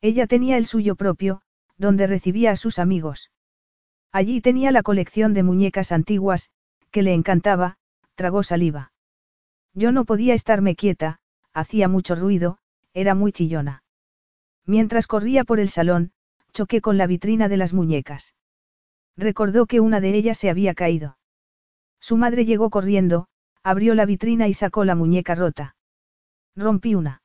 Ella 0.00 0.26
tenía 0.26 0.56
el 0.58 0.66
suyo 0.66 0.96
propio, 0.96 1.42
donde 1.78 2.08
recibía 2.08 2.50
a 2.50 2.56
sus 2.56 2.80
amigos. 2.80 3.30
Allí 4.10 4.40
tenía 4.40 4.72
la 4.72 4.82
colección 4.82 5.32
de 5.32 5.44
muñecas 5.44 5.92
antiguas, 5.92 6.50
que 6.90 7.02
le 7.02 7.14
encantaba, 7.14 7.78
tragó 8.16 8.42
saliva. 8.42 8.92
Yo 9.74 9.92
no 9.92 10.04
podía 10.04 10.34
estarme 10.34 10.74
quieta, 10.74 11.20
hacía 11.52 11.86
mucho 11.86 12.16
ruido, 12.16 12.58
era 12.94 13.14
muy 13.14 13.30
chillona. 13.30 13.84
Mientras 14.66 15.06
corría 15.06 15.44
por 15.44 15.60
el 15.60 15.68
salón, 15.68 16.10
choqué 16.52 16.80
con 16.80 16.98
la 16.98 17.06
vitrina 17.06 17.48
de 17.48 17.56
las 17.58 17.72
muñecas. 17.72 18.34
Recordó 19.16 19.66
que 19.66 19.78
una 19.78 20.00
de 20.00 20.16
ellas 20.16 20.36
se 20.36 20.50
había 20.50 20.74
caído. 20.74 21.16
Su 22.00 22.16
madre 22.16 22.44
llegó 22.44 22.70
corriendo, 22.70 23.28
abrió 23.62 23.94
la 23.94 24.04
vitrina 24.04 24.48
y 24.48 24.54
sacó 24.54 24.84
la 24.84 24.96
muñeca 24.96 25.36
rota. 25.36 25.76
Rompí 26.56 26.94
una. 26.94 27.22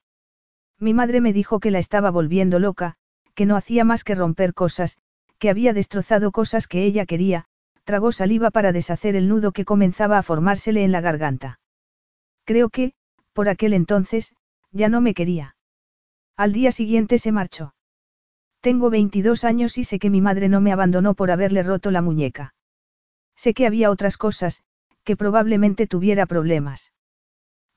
Mi 0.80 0.94
madre 0.94 1.22
me 1.22 1.34
dijo 1.34 1.60
que 1.60 1.72
la 1.72 1.80
estaba 1.80 2.12
volviendo 2.12 2.60
loca, 2.60 2.95
que 3.34 3.45
no 3.45 3.56
hacía 3.56 3.84
más 3.84 4.04
que 4.04 4.16
romper 4.16 4.54
cosas, 4.54 4.98
que 5.40 5.50
había 5.50 5.74
destrozado 5.74 6.32
cosas 6.32 6.68
que 6.68 6.84
ella 6.84 7.06
quería, 7.06 7.45
tragó 7.84 8.12
saliva 8.12 8.52
para 8.52 8.72
deshacer 8.72 9.16
el 9.16 9.28
nudo 9.28 9.52
que 9.52 9.66
comenzaba 9.66 10.18
a 10.18 10.24
formársele 10.24 10.84
en 10.84 10.92
la 10.92 11.02
garganta. 11.02 11.60
Creo 12.45 12.70
que, 12.70 12.94
por 13.34 13.50
aquel 13.50 13.74
entonces, 13.74 14.34
ya 14.72 14.90
no 14.90 15.02
me 15.02 15.14
quería. 15.14 15.56
Al 16.38 16.52
día 16.52 16.72
siguiente 16.72 17.18
se 17.18 17.32
marchó. 17.32 17.74
Tengo 18.60 18.90
22 18.90 19.44
años 19.44 19.78
y 19.78 19.84
sé 19.84 20.00
que 20.00 20.10
mi 20.10 20.22
madre 20.22 20.50
no 20.50 20.60
me 20.60 20.72
abandonó 20.72 21.14
por 21.14 21.32
haberle 21.32 21.64
roto 21.64 21.92
la 21.92 22.02
muñeca. 22.02 22.56
Sé 23.36 23.54
que 23.54 23.68
había 23.68 23.92
otras 23.92 24.18
cosas, 24.18 24.64
que 25.04 25.16
probablemente 25.16 25.88
tuviera 25.88 26.26
problemas. 26.26 26.92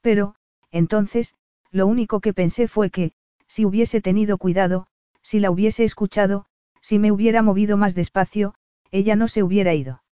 Pero, 0.01 0.35
entonces, 0.71 1.35
lo 1.71 1.87
único 1.87 2.21
que 2.21 2.35
pensé 2.35 2.69
fue 2.69 2.91
que, 2.91 3.13
si 3.47 3.65
hubiese 3.65 4.01
tenido 4.01 4.39
cuidado, 4.39 4.87
si 5.23 5.41
la 5.41 5.51
hubiese 5.51 5.85
escuchado, 5.85 6.47
si 6.81 6.99
me 6.99 7.13
hubiera 7.13 7.43
movido 7.43 7.77
más 7.77 7.95
despacio, 7.95 8.55
ella 8.91 9.17
no 9.17 9.29
se 9.29 9.43
hubiera 9.43 9.75
ido. 9.75 10.03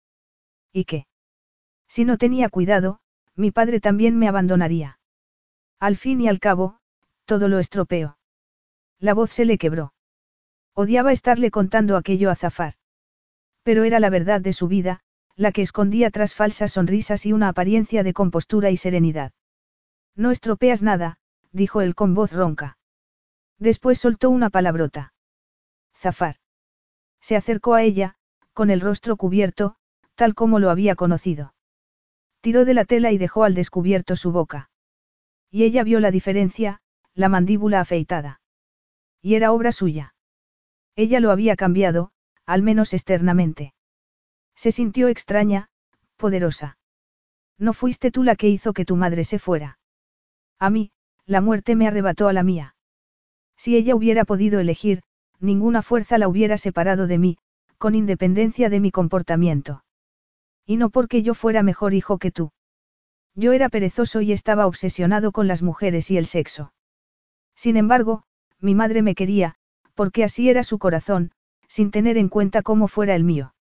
¿Y 0.73 0.85
qué? 0.85 1.07
Si 1.89 2.05
no 2.05 2.19
tenía 2.19 2.49
cuidado, 2.49 3.01
mi 3.35 3.51
padre 3.51 3.81
también 3.81 4.19
me 4.19 4.29
abandonaría. 4.29 4.99
Al 5.79 5.97
fin 5.97 6.21
y 6.21 6.29
al 6.29 6.41
cabo, 6.41 6.79
todo 7.25 7.49
lo 7.49 7.59
estropeó. 7.59 8.19
La 8.99 9.15
voz 9.15 9.31
se 9.31 9.45
le 9.45 9.59
quebró. 9.59 9.93
Odiaba 10.75 11.13
estarle 11.13 11.51
contando 11.51 11.97
aquello 11.97 12.31
a 12.31 12.37
Zafar. 12.37 12.75
Pero 13.63 13.85
era 13.85 14.01
la 14.01 14.11
verdad 14.11 14.41
de 14.41 14.53
su 14.53 14.69
vida, 14.69 15.01
la 15.35 15.53
que 15.53 15.63
escondía 15.63 16.11
tras 16.11 16.35
falsas 16.35 16.73
sonrisas 16.73 17.27
y 17.27 17.33
una 17.33 17.49
apariencia 17.49 18.03
de 18.03 18.15
compostura 18.15 18.71
y 18.71 18.77
serenidad. 18.77 19.33
No 20.17 20.31
estropeas 20.31 20.83
nada, 20.83 21.19
dijo 21.53 21.83
él 21.83 21.95
con 21.95 22.15
voz 22.15 22.33
ronca. 22.33 22.79
Después 23.59 23.99
soltó 23.99 24.31
una 24.31 24.51
palabrota. 24.51 25.13
Zafar. 25.95 26.37
Se 27.21 27.37
acercó 27.37 27.75
a 27.75 27.83
ella, 27.83 28.17
con 28.53 28.71
el 28.71 28.81
rostro 28.81 29.17
cubierto, 29.17 29.77
tal 30.15 30.35
como 30.35 30.59
lo 30.59 30.71
había 30.71 30.97
conocido. 30.97 31.55
Tiró 32.41 32.65
de 32.65 32.75
la 32.75 32.85
tela 32.85 33.13
y 33.13 33.19
dejó 33.19 33.45
al 33.45 33.55
descubierto 33.55 34.17
su 34.17 34.33
boca. 34.33 34.71
Y 35.51 35.65
ella 35.65 35.85
vio 35.85 36.01
la 36.01 36.11
diferencia, 36.11 36.81
la 37.15 37.29
mandíbula 37.29 37.81
afeitada. 37.81 38.41
Y 39.21 39.35
era 39.35 39.53
obra 39.53 39.73
suya. 39.73 40.15
Ella 40.95 41.21
lo 41.21 41.31
había 41.31 41.57
cambiado, 41.57 42.13
al 42.47 42.63
menos 42.63 42.95
externamente. 42.95 43.75
Se 44.55 44.73
sintió 44.73 45.09
extraña, 45.09 45.69
poderosa. 46.17 46.79
No 47.59 47.73
fuiste 47.73 48.11
tú 48.11 48.23
la 48.23 48.37
que 48.37 48.49
hizo 48.49 48.73
que 48.73 48.85
tu 48.85 48.97
madre 48.97 49.25
se 49.25 49.39
fuera. 49.39 49.79
A 50.59 50.71
mí, 50.71 50.91
la 51.27 51.41
muerte 51.41 51.77
me 51.77 51.87
arrebató 51.87 52.29
a 52.29 52.33
la 52.33 52.43
mía. 52.43 52.75
Si 53.57 53.77
ella 53.77 53.95
hubiera 53.95 54.25
podido 54.25 54.61
elegir, 54.61 55.03
ninguna 55.41 55.83
fuerza 55.83 56.19
la 56.19 56.29
hubiera 56.29 56.59
separado 56.59 57.07
de 57.07 57.19
mí, 57.19 57.39
con 57.79 57.95
independencia 57.95 58.71
de 58.71 58.81
mi 58.81 58.91
comportamiento. 58.91 59.85
Y 60.65 60.77
no 60.77 60.91
porque 60.91 61.23
yo 61.23 61.35
fuera 61.35 61.63
mejor 61.63 61.95
hijo 61.95 62.19
que 62.19 62.31
tú. 62.31 62.53
Yo 63.35 63.53
era 63.53 63.69
perezoso 63.69 64.23
y 64.23 64.33
estaba 64.33 64.67
obsesionado 64.67 65.31
con 65.31 65.47
las 65.47 65.63
mujeres 65.63 66.11
y 66.11 66.17
el 66.17 66.27
sexo. 66.27 66.73
Sin 67.55 67.77
embargo, 67.77 68.23
mi 68.61 68.75
madre 68.75 69.03
me 69.03 69.15
quería, 69.15 69.57
porque 69.95 70.25
así 70.25 70.49
era 70.49 70.65
su 70.65 70.79
corazón, 70.79 71.33
sin 71.69 71.91
tener 71.91 72.17
en 72.17 72.29
cuenta 72.29 72.63
cómo 72.63 72.89
fuera 72.89 73.15
el 73.15 73.25
mío. 73.25 73.55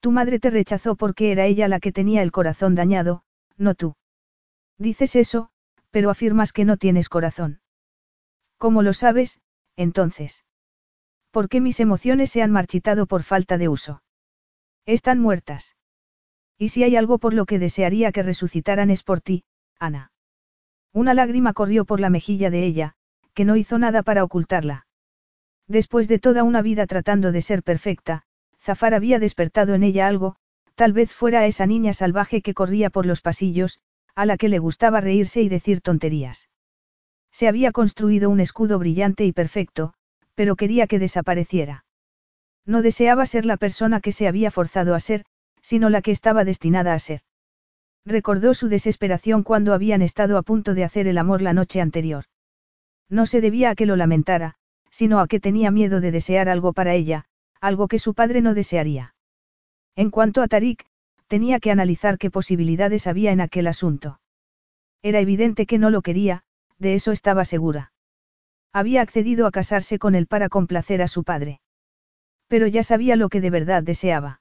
Tu 0.00 0.12
madre 0.12 0.38
te 0.38 0.50
rechazó 0.50 0.96
porque 0.96 1.32
era 1.32 1.46
ella 1.46 1.68
la 1.68 1.80
que 1.80 1.92
tenía 1.92 2.22
el 2.22 2.32
corazón 2.32 2.74
dañado, 2.74 3.22
no 3.56 3.74
tú. 3.74 3.96
Dices 4.78 5.16
eso, 5.16 5.50
pero 5.96 6.10
afirmas 6.10 6.52
que 6.52 6.66
no 6.66 6.76
tienes 6.76 7.08
corazón. 7.08 7.60
¿Cómo 8.58 8.82
lo 8.82 8.92
sabes, 8.92 9.40
entonces? 9.76 10.44
¿Por 11.30 11.48
qué 11.48 11.62
mis 11.62 11.80
emociones 11.80 12.28
se 12.28 12.42
han 12.42 12.50
marchitado 12.50 13.06
por 13.06 13.22
falta 13.22 13.56
de 13.56 13.70
uso? 13.70 14.02
Están 14.84 15.18
muertas. 15.18 15.74
Y 16.58 16.68
si 16.68 16.84
hay 16.84 16.96
algo 16.96 17.16
por 17.16 17.32
lo 17.32 17.46
que 17.46 17.58
desearía 17.58 18.12
que 18.12 18.22
resucitaran 18.22 18.90
es 18.90 19.02
por 19.04 19.22
ti, 19.22 19.44
Ana. 19.78 20.12
Una 20.92 21.14
lágrima 21.14 21.54
corrió 21.54 21.86
por 21.86 21.98
la 21.98 22.10
mejilla 22.10 22.50
de 22.50 22.66
ella, 22.66 22.92
que 23.32 23.46
no 23.46 23.56
hizo 23.56 23.78
nada 23.78 24.02
para 24.02 24.22
ocultarla. 24.22 24.86
Después 25.66 26.08
de 26.08 26.18
toda 26.18 26.44
una 26.44 26.60
vida 26.60 26.86
tratando 26.86 27.32
de 27.32 27.40
ser 27.40 27.62
perfecta, 27.62 28.24
Zafar 28.60 28.92
había 28.92 29.18
despertado 29.18 29.72
en 29.72 29.82
ella 29.82 30.08
algo, 30.08 30.36
tal 30.74 30.92
vez 30.92 31.10
fuera 31.10 31.46
esa 31.46 31.64
niña 31.64 31.94
salvaje 31.94 32.42
que 32.42 32.52
corría 32.52 32.90
por 32.90 33.06
los 33.06 33.22
pasillos, 33.22 33.80
a 34.16 34.26
la 34.26 34.36
que 34.36 34.48
le 34.48 34.58
gustaba 34.58 35.00
reírse 35.00 35.42
y 35.42 35.48
decir 35.48 35.80
tonterías. 35.82 36.48
Se 37.30 37.46
había 37.46 37.70
construido 37.70 38.30
un 38.30 38.40
escudo 38.40 38.78
brillante 38.78 39.24
y 39.26 39.32
perfecto, 39.32 39.92
pero 40.34 40.56
quería 40.56 40.86
que 40.86 40.98
desapareciera. 40.98 41.84
No 42.64 42.82
deseaba 42.82 43.26
ser 43.26 43.44
la 43.44 43.58
persona 43.58 44.00
que 44.00 44.12
se 44.12 44.26
había 44.26 44.50
forzado 44.50 44.94
a 44.94 45.00
ser, 45.00 45.24
sino 45.60 45.90
la 45.90 46.00
que 46.00 46.12
estaba 46.12 46.44
destinada 46.44 46.94
a 46.94 46.98
ser. 46.98 47.20
Recordó 48.06 48.54
su 48.54 48.68
desesperación 48.68 49.42
cuando 49.42 49.74
habían 49.74 50.00
estado 50.00 50.38
a 50.38 50.42
punto 50.42 50.74
de 50.74 50.84
hacer 50.84 51.08
el 51.08 51.18
amor 51.18 51.42
la 51.42 51.52
noche 51.52 51.80
anterior. 51.80 52.24
No 53.10 53.26
se 53.26 53.40
debía 53.40 53.70
a 53.70 53.74
que 53.74 53.86
lo 53.86 53.96
lamentara, 53.96 54.54
sino 54.90 55.20
a 55.20 55.28
que 55.28 55.40
tenía 55.40 55.70
miedo 55.70 56.00
de 56.00 56.10
desear 56.10 56.48
algo 56.48 56.72
para 56.72 56.94
ella, 56.94 57.26
algo 57.60 57.86
que 57.86 57.98
su 57.98 58.14
padre 58.14 58.40
no 58.40 58.54
desearía. 58.54 59.14
En 59.94 60.10
cuanto 60.10 60.40
a 60.40 60.48
Tarik, 60.48 60.86
tenía 61.26 61.60
que 61.60 61.70
analizar 61.70 62.18
qué 62.18 62.30
posibilidades 62.30 63.06
había 63.06 63.32
en 63.32 63.40
aquel 63.40 63.66
asunto. 63.66 64.20
Era 65.02 65.20
evidente 65.20 65.66
que 65.66 65.78
no 65.78 65.90
lo 65.90 66.02
quería, 66.02 66.44
de 66.78 66.94
eso 66.94 67.12
estaba 67.12 67.44
segura. 67.44 67.92
Había 68.72 69.02
accedido 69.02 69.46
a 69.46 69.50
casarse 69.50 69.98
con 69.98 70.14
él 70.14 70.26
para 70.26 70.48
complacer 70.48 71.02
a 71.02 71.08
su 71.08 71.24
padre. 71.24 71.60
Pero 72.48 72.66
ya 72.66 72.82
sabía 72.82 73.16
lo 73.16 73.28
que 73.28 73.40
de 73.40 73.50
verdad 73.50 73.82
deseaba. 73.82 74.40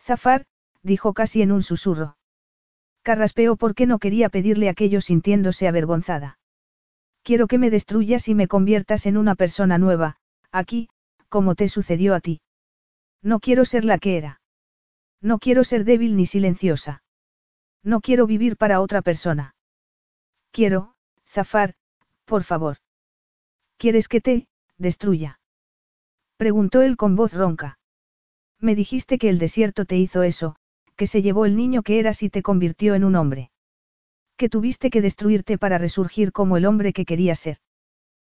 Zafar, 0.00 0.46
dijo 0.82 1.12
casi 1.12 1.42
en 1.42 1.52
un 1.52 1.62
susurro. 1.62 2.16
Carraspeó 3.02 3.56
porque 3.56 3.86
no 3.86 3.98
quería 3.98 4.28
pedirle 4.28 4.68
aquello 4.68 5.00
sintiéndose 5.00 5.68
avergonzada. 5.68 6.38
Quiero 7.22 7.46
que 7.46 7.58
me 7.58 7.70
destruyas 7.70 8.28
y 8.28 8.34
me 8.34 8.48
conviertas 8.48 9.06
en 9.06 9.16
una 9.16 9.34
persona 9.34 9.78
nueva, 9.78 10.16
aquí, 10.50 10.88
como 11.28 11.54
te 11.54 11.68
sucedió 11.68 12.14
a 12.14 12.20
ti. 12.20 12.40
No 13.22 13.38
quiero 13.38 13.64
ser 13.64 13.84
la 13.84 13.98
que 13.98 14.16
era. 14.16 14.41
No 15.22 15.38
quiero 15.38 15.64
ser 15.64 15.84
débil 15.84 16.16
ni 16.16 16.26
silenciosa. 16.26 17.02
No 17.82 18.00
quiero 18.00 18.26
vivir 18.26 18.56
para 18.56 18.80
otra 18.80 19.00
persona. 19.00 19.54
Quiero, 20.50 20.94
Zafar, 21.26 21.74
por 22.26 22.44
favor. 22.44 22.76
¿Quieres 23.78 24.08
que 24.08 24.20
te, 24.20 24.48
destruya? 24.76 25.40
Preguntó 26.36 26.82
él 26.82 26.96
con 26.96 27.16
voz 27.16 27.32
ronca. 27.32 27.78
Me 28.58 28.74
dijiste 28.74 29.16
que 29.18 29.28
el 29.30 29.38
desierto 29.38 29.86
te 29.86 29.96
hizo 29.96 30.22
eso, 30.22 30.56
que 30.96 31.06
se 31.06 31.22
llevó 31.22 31.46
el 31.46 31.56
niño 31.56 31.82
que 31.82 31.98
eras 31.98 32.22
y 32.22 32.28
te 32.28 32.42
convirtió 32.42 32.94
en 32.94 33.04
un 33.04 33.16
hombre 33.16 33.52
que 34.42 34.48
tuviste 34.48 34.90
que 34.90 35.00
destruirte 35.00 35.56
para 35.56 35.78
resurgir 35.78 36.32
como 36.32 36.56
el 36.56 36.66
hombre 36.66 36.92
que 36.92 37.04
quería 37.04 37.36
ser. 37.36 37.58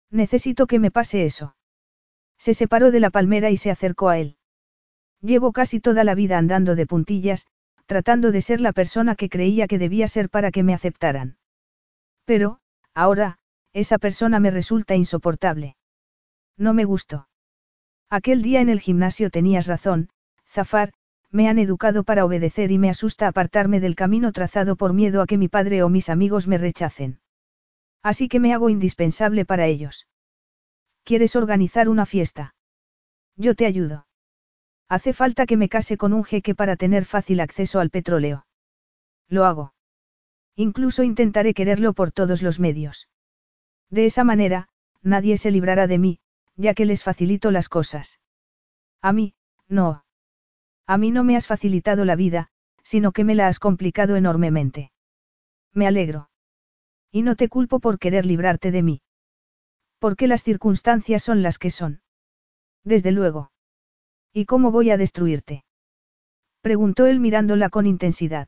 Necesito 0.10 0.68
que 0.68 0.78
me 0.78 0.92
pase 0.92 1.26
eso. 1.26 1.56
Se 2.38 2.53
separó 2.53 2.92
de 2.92 3.00
la 3.00 3.11
palmera 3.11 3.50
y 3.50 3.56
se 3.56 3.72
acercó 3.72 4.10
a 4.10 4.20
él. 4.20 4.36
Llevo 5.22 5.51
casi 5.51 5.80
toda 5.80 6.03
la 6.03 6.16
vida 6.16 6.38
andando 6.38 6.75
de 6.75 6.88
puntillas, 6.88 7.45
tratando 7.85 8.32
de 8.32 8.41
ser 8.41 8.61
la 8.61 8.74
persona 8.74 9.16
que 9.16 9.30
creía 9.30 9.67
que 9.67 9.77
debía 9.77 10.08
ser 10.08 10.30
para 10.30 10.51
que 10.51 10.64
me 10.64 10.74
aceptaran. 10.74 11.38
Pero, 12.25 12.59
ahora, 12.93 13.38
esa 13.74 13.98
persona 13.98 14.40
me 14.40 14.51
resulta 14.51 14.95
insoportable. 14.95 15.75
No 16.58 16.74
me 16.74 16.85
gustó. 16.85 17.27
Aquel 18.09 18.41
día 18.41 18.61
en 18.61 18.69
el 18.69 18.80
gimnasio 18.80 19.30
tenías 19.30 19.67
razón, 19.67 20.09
Zafar, 20.48 20.93
me 21.30 21.48
han 21.48 21.59
educado 21.59 22.03
para 22.03 22.25
obedecer 22.25 22.72
y 22.72 22.77
me 22.77 22.90
asusta 22.90 23.27
apartarme 23.27 23.80
del 23.80 23.95
camino 23.95 24.32
trazado 24.33 24.75
por 24.75 24.93
miedo 24.93 25.22
a 25.22 25.27
que 25.27 25.38
mi 25.38 25.48
padre 25.48 25.82
o 25.82 25.90
mis 25.90 26.09
amigos 26.09 26.48
me 26.48 26.58
rechacen. 26.58 27.19
Así 28.03 28.27
que 28.27 28.40
me 28.40 28.53
hago 28.53 28.69
indispensable 28.69 29.45
para 29.45 29.67
ellos. 29.67 30.08
¿Quieres 31.03 31.35
organizar 31.35 31.88
una 31.88 32.06
fiesta? 32.06 32.53
Yo 33.38 33.56
te 33.56 33.66
ayudo. 33.66 34.08
Hace 34.92 35.14
falta 35.14 35.45
que 35.45 35.56
me 35.56 35.70
case 35.70 35.95
con 35.95 36.11
un 36.11 36.26
jeque 36.26 36.53
para 36.53 36.76
tener 36.76 37.06
fácil 37.06 37.40
acceso 37.40 37.80
al 37.80 37.90
petróleo. 37.90 38.45
Lo 39.30 39.45
hago. 39.45 39.74
Incluso 40.58 41.03
intentaré 41.03 41.53
quererlo 41.53 41.94
por 41.94 42.11
todos 42.11 42.42
los 42.42 42.60
medios. 42.60 43.08
De 43.90 44.06
esa 44.06 44.26
manera, 44.26 44.68
nadie 45.02 45.38
se 45.38 45.50
librará 45.50 45.88
de 45.88 45.98
mí, 45.98 46.20
ya 46.58 46.74
que 46.74 46.84
les 46.84 47.03
facilito 47.03 47.52
las 47.52 47.70
cosas. 47.70 48.20
A 49.02 49.14
mí, 49.14 49.34
no. 49.70 50.03
A 50.86 50.98
mí 50.98 51.11
no 51.11 51.24
me 51.24 51.38
has 51.38 51.48
facilitado 51.48 52.03
la 52.03 52.18
vida, 52.18 52.50
sino 52.84 53.14
que 53.14 53.24
me 53.24 53.34
la 53.34 53.48
has 53.48 53.60
complicado 53.60 54.18
enormemente. 54.18 54.92
Me 55.72 55.88
alegro. 55.88 56.30
Y 57.14 57.22
no 57.22 57.38
te 57.38 57.48
culpo 57.48 57.80
por 57.80 57.98
querer 57.98 58.26
librarte 58.26 58.72
de 58.72 58.84
mí. 58.84 59.02
Porque 60.00 60.28
las 60.28 60.44
circunstancias 60.44 61.24
son 61.24 61.44
las 61.44 61.60
que 61.60 61.70
son. 61.70 62.02
Desde 62.84 63.14
luego. 63.14 63.52
¿Y 64.34 64.45
cómo 64.45 64.72
voy 64.72 64.92
a 64.92 64.98
destruirte? 64.98 65.66
Preguntó 66.61 67.06
él 67.08 67.19
mirándola 67.19 67.69
con 67.69 67.85
intensidad. 67.85 68.48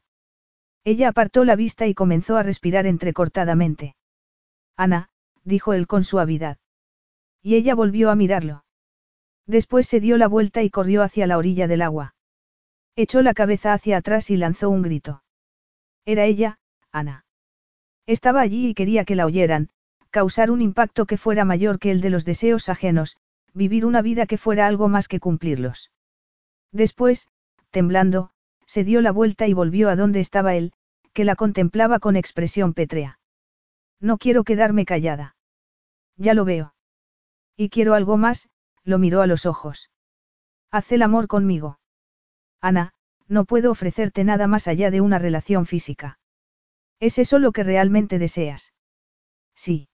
Ella 0.85 1.09
apartó 1.09 1.45
la 1.45 1.55
vista 1.55 1.87
y 1.87 1.93
comenzó 1.93 2.37
a 2.37 2.43
respirar 2.43 2.85
entrecortadamente. 2.85 3.95
Ana, 4.77 5.09
dijo 5.43 5.73
él 5.73 5.87
con 5.87 6.03
suavidad. 6.03 6.57
Y 7.41 7.55
ella 7.55 7.75
volvió 7.75 8.09
a 8.09 8.15
mirarlo. 8.15 8.63
Después 9.45 9.87
se 9.87 9.99
dio 9.99 10.17
la 10.17 10.27
vuelta 10.27 10.61
y 10.61 10.69
corrió 10.69 11.03
hacia 11.03 11.27
la 11.27 11.37
orilla 11.37 11.67
del 11.67 11.81
agua. 11.81 12.15
Echó 12.95 13.21
la 13.21 13.33
cabeza 13.33 13.73
hacia 13.73 13.97
atrás 13.97 14.29
y 14.29 14.37
lanzó 14.37 14.69
un 14.69 14.83
grito. 14.83 15.23
Era 16.05 16.25
ella, 16.25 16.59
Ana. 16.91 17.25
Estaba 18.05 18.41
allí 18.41 18.69
y 18.69 18.73
quería 18.73 19.03
que 19.05 19.15
la 19.15 19.25
oyeran, 19.25 19.69
causar 20.09 20.51
un 20.51 20.61
impacto 20.61 21.05
que 21.05 21.17
fuera 21.17 21.43
mayor 21.45 21.79
que 21.79 21.91
el 21.91 22.01
de 22.01 22.09
los 22.09 22.23
deseos 22.25 22.69
ajenos, 22.69 23.17
vivir 23.53 23.85
una 23.85 24.01
vida 24.01 24.25
que 24.25 24.37
fuera 24.37 24.67
algo 24.67 24.87
más 24.87 25.07
que 25.07 25.19
cumplirlos. 25.19 25.91
Después, 26.71 27.29
temblando, 27.69 28.31
se 28.65 28.83
dio 28.83 29.01
la 29.01 29.11
vuelta 29.11 29.47
y 29.47 29.53
volvió 29.53 29.89
a 29.89 29.95
donde 29.95 30.19
estaba 30.19 30.55
él, 30.55 30.73
que 31.13 31.23
la 31.23 31.35
contemplaba 31.35 31.99
con 31.99 32.15
expresión 32.15 32.73
pétrea. 32.73 33.19
No 33.99 34.17
quiero 34.17 34.43
quedarme 34.43 34.85
callada. 34.85 35.35
Ya 36.17 36.33
lo 36.33 36.45
veo. 36.45 36.73
Y 37.55 37.69
quiero 37.69 37.93
algo 37.93 38.17
más, 38.17 38.49
lo 38.83 38.97
miró 38.97 39.21
a 39.21 39.27
los 39.27 39.45
ojos. 39.45 39.91
Haz 40.71 40.91
el 40.91 41.03
amor 41.03 41.27
conmigo. 41.27 41.79
Ana, 42.59 42.93
no 43.27 43.45
puedo 43.45 43.71
ofrecerte 43.71 44.23
nada 44.23 44.47
más 44.47 44.67
allá 44.67 44.89
de 44.89 45.01
una 45.01 45.19
relación 45.19 45.65
física. 45.65 46.19
¿Es 46.99 47.19
eso 47.19 47.37
lo 47.37 47.51
que 47.51 47.63
realmente 47.63 48.17
deseas? 48.17 48.73
Sí. 49.55 49.87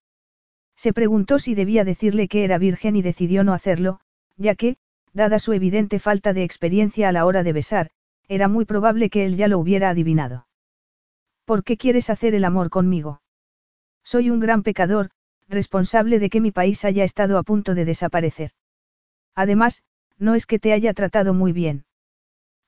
Se 0.79 0.93
preguntó 0.93 1.39
si 1.39 1.55
debía 1.55 1.83
decirle 1.83 2.29
que 2.29 2.45
era 2.45 2.57
virgen 2.57 2.95
y 2.95 3.01
decidió 3.01 3.43
no 3.43 3.53
hacerlo, 3.53 3.99
ya 4.37 4.55
que, 4.55 4.77
dada 5.11 5.37
su 5.37 5.51
evidente 5.51 5.99
falta 5.99 6.31
de 6.31 6.45
experiencia 6.45 7.09
a 7.09 7.11
la 7.11 7.25
hora 7.25 7.43
de 7.43 7.51
besar, 7.51 7.89
era 8.29 8.47
muy 8.47 8.63
probable 8.63 9.09
que 9.09 9.25
él 9.25 9.35
ya 9.35 9.49
lo 9.49 9.59
hubiera 9.59 9.89
adivinado. 9.89 10.47
¿Por 11.43 11.65
qué 11.65 11.75
quieres 11.75 12.09
hacer 12.09 12.33
el 12.33 12.45
amor 12.45 12.69
conmigo? 12.69 13.21
Soy 14.05 14.29
un 14.29 14.39
gran 14.39 14.63
pecador, 14.63 15.09
responsable 15.49 16.17
de 16.17 16.29
que 16.29 16.39
mi 16.39 16.51
país 16.51 16.85
haya 16.85 17.03
estado 17.03 17.37
a 17.37 17.43
punto 17.43 17.75
de 17.75 17.83
desaparecer. 17.83 18.51
Además, 19.35 19.83
no 20.17 20.33
es 20.33 20.45
que 20.45 20.59
te 20.59 20.71
haya 20.71 20.93
tratado 20.93 21.33
muy 21.33 21.51
bien. 21.51 21.83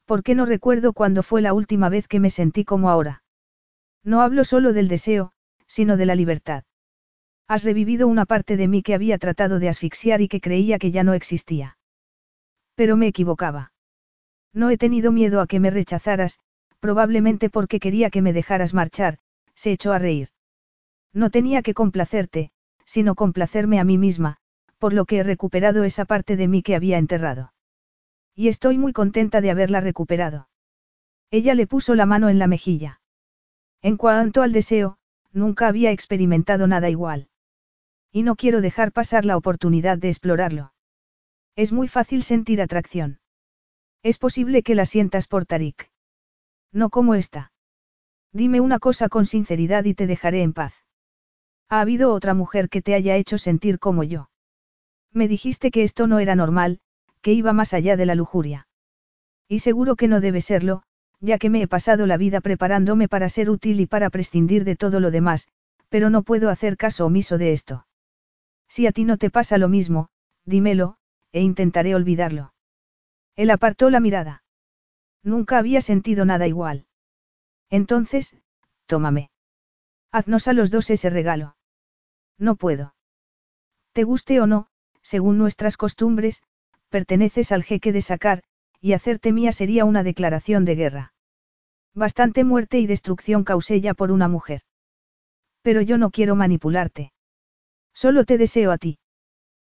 ¿Por 0.03 0.21
qué 0.21 0.35
no 0.35 0.45
recuerdo 0.45 0.91
cuándo 0.91 1.23
fue 1.23 1.41
la 1.41 1.53
última 1.53 1.87
vez 1.87 2.09
que 2.09 2.19
me 2.19 2.29
sentí 2.29 2.65
como 2.65 2.89
ahora? 2.89 3.23
No 4.03 4.19
hablo 4.19 4.43
solo 4.43 4.73
del 4.73 4.89
deseo, 4.89 5.31
sino 5.65 5.95
de 5.95 6.07
la 6.07 6.15
libertad. 6.15 6.65
Has 7.53 7.65
revivido 7.65 8.07
una 8.07 8.25
parte 8.25 8.55
de 8.55 8.69
mí 8.69 8.81
que 8.81 8.93
había 8.93 9.17
tratado 9.17 9.59
de 9.59 9.67
asfixiar 9.67 10.21
y 10.21 10.29
que 10.29 10.39
creía 10.39 10.79
que 10.79 10.91
ya 10.91 11.03
no 11.03 11.11
existía. 11.11 11.77
Pero 12.75 12.95
me 12.95 13.07
equivocaba. 13.07 13.73
No 14.53 14.69
he 14.69 14.77
tenido 14.77 15.11
miedo 15.11 15.41
a 15.41 15.47
que 15.47 15.59
me 15.59 15.69
rechazaras, 15.69 16.39
probablemente 16.79 17.49
porque 17.49 17.81
quería 17.81 18.09
que 18.09 18.21
me 18.21 18.31
dejaras 18.31 18.73
marchar, 18.73 19.17
se 19.53 19.73
echó 19.73 19.91
a 19.91 19.99
reír. 19.99 20.29
No 21.11 21.29
tenía 21.29 21.61
que 21.61 21.73
complacerte, 21.73 22.51
sino 22.85 23.15
complacerme 23.15 23.81
a 23.81 23.83
mí 23.83 23.97
misma, 23.97 24.37
por 24.77 24.93
lo 24.93 25.03
que 25.03 25.17
he 25.17 25.23
recuperado 25.23 25.83
esa 25.83 26.05
parte 26.05 26.37
de 26.37 26.47
mí 26.47 26.63
que 26.63 26.77
había 26.77 26.99
enterrado. 26.99 27.51
Y 28.33 28.47
estoy 28.47 28.77
muy 28.77 28.93
contenta 28.93 29.41
de 29.41 29.51
haberla 29.51 29.81
recuperado. 29.81 30.47
Ella 31.31 31.53
le 31.53 31.67
puso 31.67 31.95
la 31.95 32.05
mano 32.05 32.29
en 32.29 32.39
la 32.39 32.47
mejilla. 32.47 33.01
En 33.81 33.97
cuanto 33.97 34.41
al 34.41 34.53
deseo, 34.53 34.99
nunca 35.33 35.67
había 35.67 35.91
experimentado 35.91 36.65
nada 36.65 36.89
igual. 36.89 37.27
Y 38.11 38.23
no 38.23 38.35
quiero 38.35 38.61
dejar 38.61 38.91
pasar 38.91 39.25
la 39.25 39.37
oportunidad 39.37 39.97
de 39.97 40.09
explorarlo. 40.09 40.73
Es 41.55 41.71
muy 41.71 41.87
fácil 41.87 42.23
sentir 42.23 42.61
atracción. 42.61 43.19
Es 44.03 44.17
posible 44.17 44.63
que 44.63 44.75
la 44.75 44.85
sientas 44.85 45.27
por 45.27 45.45
Tarik. 45.45 45.89
No 46.73 46.89
como 46.89 47.15
esta. 47.15 47.51
Dime 48.33 48.59
una 48.61 48.79
cosa 48.79 49.09
con 49.09 49.25
sinceridad 49.25 49.85
y 49.85 49.93
te 49.93 50.07
dejaré 50.07 50.41
en 50.41 50.53
paz. 50.53 50.73
¿Ha 51.69 51.81
habido 51.81 52.13
otra 52.13 52.33
mujer 52.33 52.69
que 52.69 52.81
te 52.81 52.93
haya 52.93 53.15
hecho 53.15 53.37
sentir 53.37 53.79
como 53.79 54.03
yo? 54.03 54.29
Me 55.13 55.27
dijiste 55.27 55.71
que 55.71 55.83
esto 55.83 56.07
no 56.07 56.19
era 56.19 56.35
normal, 56.35 56.79
que 57.21 57.33
iba 57.33 57.53
más 57.53 57.73
allá 57.73 57.95
de 57.95 58.05
la 58.05 58.15
lujuria. 58.15 58.67
Y 59.47 59.59
seguro 59.59 59.95
que 59.95 60.07
no 60.07 60.21
debe 60.21 60.41
serlo, 60.41 60.83
ya 61.19 61.37
que 61.37 61.49
me 61.49 61.61
he 61.61 61.67
pasado 61.67 62.07
la 62.07 62.17
vida 62.17 62.41
preparándome 62.41 63.07
para 63.07 63.29
ser 63.29 63.49
útil 63.49 63.79
y 63.79 63.85
para 63.85 64.09
prescindir 64.09 64.63
de 64.63 64.75
todo 64.75 64.99
lo 64.99 65.11
demás, 65.11 65.47
pero 65.89 66.09
no 66.09 66.23
puedo 66.23 66.49
hacer 66.49 66.77
caso 66.77 67.05
omiso 67.05 67.37
de 67.37 67.53
esto. 67.53 67.85
Si 68.73 68.87
a 68.87 68.93
ti 68.93 69.03
no 69.03 69.17
te 69.17 69.29
pasa 69.29 69.57
lo 69.57 69.67
mismo, 69.67 70.07
dímelo, 70.45 70.95
e 71.33 71.41
intentaré 71.41 71.93
olvidarlo. 71.93 72.53
Él 73.35 73.49
apartó 73.49 73.89
la 73.89 73.99
mirada. 73.99 74.43
Nunca 75.23 75.57
había 75.57 75.81
sentido 75.81 76.23
nada 76.23 76.47
igual. 76.47 76.85
Entonces, 77.69 78.33
tómame. 78.85 79.29
Haznos 80.09 80.47
a 80.47 80.53
los 80.53 80.71
dos 80.71 80.89
ese 80.89 81.09
regalo. 81.09 81.57
No 82.37 82.55
puedo. 82.55 82.95
Te 83.91 84.05
guste 84.05 84.39
o 84.39 84.47
no, 84.47 84.67
según 85.01 85.37
nuestras 85.37 85.75
costumbres, 85.75 86.41
perteneces 86.87 87.51
al 87.51 87.63
jeque 87.63 87.91
de 87.91 88.01
sacar, 88.01 88.41
y 88.79 88.93
hacerte 88.93 89.33
mía 89.33 89.51
sería 89.51 89.83
una 89.83 90.01
declaración 90.01 90.63
de 90.63 90.75
guerra. 90.75 91.13
Bastante 91.93 92.45
muerte 92.45 92.79
y 92.79 92.87
destrucción 92.87 93.43
causé 93.43 93.81
ya 93.81 93.93
por 93.93 94.13
una 94.13 94.29
mujer. 94.29 94.61
Pero 95.61 95.81
yo 95.81 95.97
no 95.97 96.09
quiero 96.09 96.37
manipularte. 96.37 97.10
Solo 97.93 98.25
te 98.25 98.37
deseo 98.37 98.71
a 98.71 98.77
ti. 98.77 98.99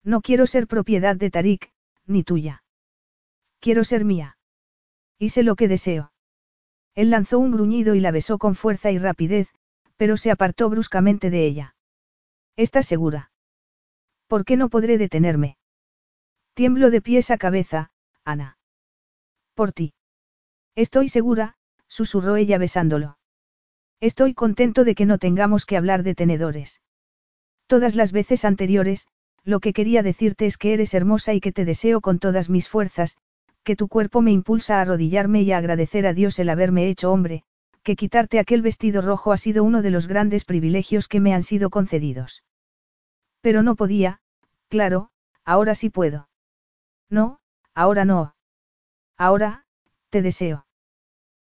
No 0.04 0.22
quiero 0.22 0.48
ser 0.48 0.68
propiedad 0.68 1.16
de 1.16 1.32
Tarik, 1.32 1.72
ni 2.06 2.24
tuya. 2.24 2.64
Quiero 3.60 3.84
ser 3.84 4.06
mía. 4.06 4.38
Y 5.18 5.30
sé 5.30 5.44
lo 5.44 5.56
que 5.56 5.68
deseo. 5.68 6.12
Él 6.94 7.10
lanzó 7.10 7.40
un 7.40 7.52
gruñido 7.52 7.96
y 7.96 8.00
la 8.00 8.12
besó 8.12 8.38
con 8.38 8.56
fuerza 8.56 8.92
y 8.92 8.98
rapidez, 8.98 9.50
pero 9.98 10.18
se 10.18 10.32
apartó 10.32 10.70
bruscamente 10.70 11.30
de 11.30 11.46
ella. 11.46 11.76
¿Estás 12.56 12.86
segura? 12.86 13.32
¿Por 14.28 14.46
qué 14.46 14.58
no 14.58 14.70
podré 14.70 14.98
detenerme? 14.98 15.58
Tiemblo 16.54 16.90
de 16.90 17.02
pies 17.02 17.32
a 17.32 17.38
cabeza, 17.38 17.92
Ana. 18.24 18.58
Por 19.56 19.72
ti. 19.72 19.94
Estoy 20.76 21.10
segura, 21.10 21.58
susurró 21.88 22.36
ella 22.38 22.58
besándolo. 22.58 23.18
Estoy 24.00 24.34
contento 24.34 24.84
de 24.84 24.96
que 24.96 25.06
no 25.06 25.18
tengamos 25.18 25.66
que 25.66 25.78
hablar 25.78 26.04
de 26.04 26.16
tenedores. 26.16 26.82
Todas 27.68 27.96
las 27.96 28.12
veces 28.12 28.46
anteriores, 28.46 29.08
lo 29.44 29.60
que 29.60 29.74
quería 29.74 30.04
decirte 30.04 30.46
es 30.46 30.58
que 30.58 30.74
eres 30.74 30.94
hermosa 30.94 31.34
y 31.34 31.40
que 31.40 31.52
te 31.52 31.66
deseo 31.66 32.02
con 32.02 32.20
todas 32.20 32.50
mis 32.50 32.70
fuerzas, 32.70 33.18
que 33.64 33.76
tu 33.76 33.88
cuerpo 33.88 34.22
me 34.22 34.32
impulsa 34.32 34.78
a 34.78 34.82
arrodillarme 34.82 35.42
y 35.42 35.52
a 35.52 35.58
agradecer 35.58 36.06
a 36.06 36.14
Dios 36.14 36.38
el 36.40 36.50
haberme 36.50 36.88
hecho 36.88 37.12
hombre, 37.12 37.44
que 37.84 37.96
quitarte 37.96 38.40
aquel 38.40 38.62
vestido 38.62 39.02
rojo 39.02 39.32
ha 39.32 39.38
sido 39.38 39.64
uno 39.64 39.82
de 39.82 39.92
los 39.92 40.08
grandes 40.08 40.46
privilegios 40.46 41.08
que 41.08 41.20
me 41.20 41.34
han 41.34 41.44
sido 41.44 41.70
concedidos. 41.70 42.44
Pero 43.42 43.64
no 43.64 43.76
podía, 43.76 44.20
claro, 44.70 45.10
ahora 45.44 45.76
sí 45.76 45.90
puedo. 45.90 46.30
No, 47.10 47.40
ahora 47.74 48.06
no. 48.06 48.36
Ahora, 49.18 49.66
te 50.10 50.22
deseo. 50.22 50.66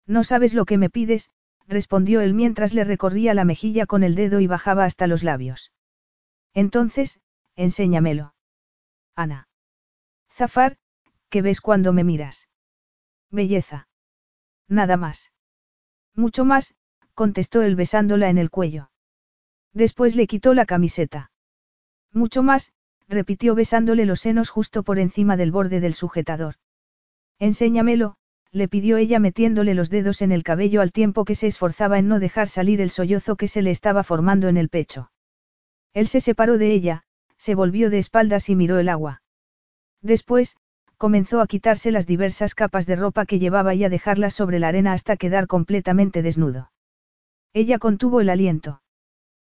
No 0.06 0.24
sabes 0.24 0.52
lo 0.52 0.66
que 0.66 0.78
me 0.78 0.90
pides, 0.90 1.30
respondió 1.66 2.20
él 2.20 2.34
mientras 2.34 2.74
le 2.74 2.84
recorría 2.84 3.32
la 3.32 3.44
mejilla 3.44 3.86
con 3.86 4.02
el 4.02 4.14
dedo 4.14 4.40
y 4.40 4.46
bajaba 4.46 4.84
hasta 4.84 5.06
los 5.06 5.22
labios. 5.22 5.72
Entonces, 6.54 7.20
enséñamelo. 7.56 8.34
Ana. 9.14 9.48
Zafar, 10.32 10.76
¿qué 11.28 11.42
ves 11.42 11.60
cuando 11.60 11.92
me 11.92 12.04
miras? 12.04 12.48
Belleza. 13.30 13.88
Nada 14.68 14.96
más. 14.96 15.32
Mucho 16.14 16.44
más, 16.44 16.74
contestó 17.14 17.62
él 17.62 17.76
besándola 17.76 18.28
en 18.28 18.38
el 18.38 18.50
cuello. 18.50 18.90
Después 19.72 20.14
le 20.14 20.26
quitó 20.26 20.54
la 20.54 20.66
camiseta. 20.66 21.32
Mucho 22.12 22.42
más, 22.42 22.72
repitió 23.08 23.54
besándole 23.54 24.06
los 24.06 24.20
senos 24.20 24.50
justo 24.50 24.84
por 24.84 24.98
encima 24.98 25.36
del 25.36 25.50
borde 25.50 25.80
del 25.80 25.94
sujetador. 25.94 26.54
Enséñamelo, 27.40 28.16
le 28.52 28.68
pidió 28.68 28.96
ella 28.96 29.18
metiéndole 29.18 29.74
los 29.74 29.90
dedos 29.90 30.22
en 30.22 30.30
el 30.30 30.44
cabello 30.44 30.80
al 30.80 30.92
tiempo 30.92 31.24
que 31.24 31.34
se 31.34 31.48
esforzaba 31.48 31.98
en 31.98 32.06
no 32.06 32.20
dejar 32.20 32.48
salir 32.48 32.80
el 32.80 32.90
sollozo 32.90 33.36
que 33.36 33.48
se 33.48 33.62
le 33.62 33.72
estaba 33.72 34.04
formando 34.04 34.46
en 34.46 34.56
el 34.56 34.68
pecho. 34.68 35.10
Él 35.94 36.08
se 36.08 36.20
separó 36.20 36.58
de 36.58 36.72
ella, 36.72 37.04
se 37.38 37.54
volvió 37.54 37.88
de 37.88 37.98
espaldas 37.98 38.48
y 38.50 38.56
miró 38.56 38.78
el 38.78 38.88
agua. 38.88 39.22
Después, 40.02 40.56
comenzó 40.98 41.40
a 41.40 41.46
quitarse 41.46 41.90
las 41.90 42.06
diversas 42.06 42.54
capas 42.54 42.86
de 42.86 42.96
ropa 42.96 43.26
que 43.26 43.38
llevaba 43.38 43.74
y 43.74 43.84
a 43.84 43.88
dejarlas 43.88 44.34
sobre 44.34 44.58
la 44.58 44.68
arena 44.68 44.92
hasta 44.92 45.16
quedar 45.16 45.46
completamente 45.46 46.22
desnudo. 46.22 46.72
Ella 47.52 47.78
contuvo 47.78 48.20
el 48.20 48.28
aliento. 48.28 48.82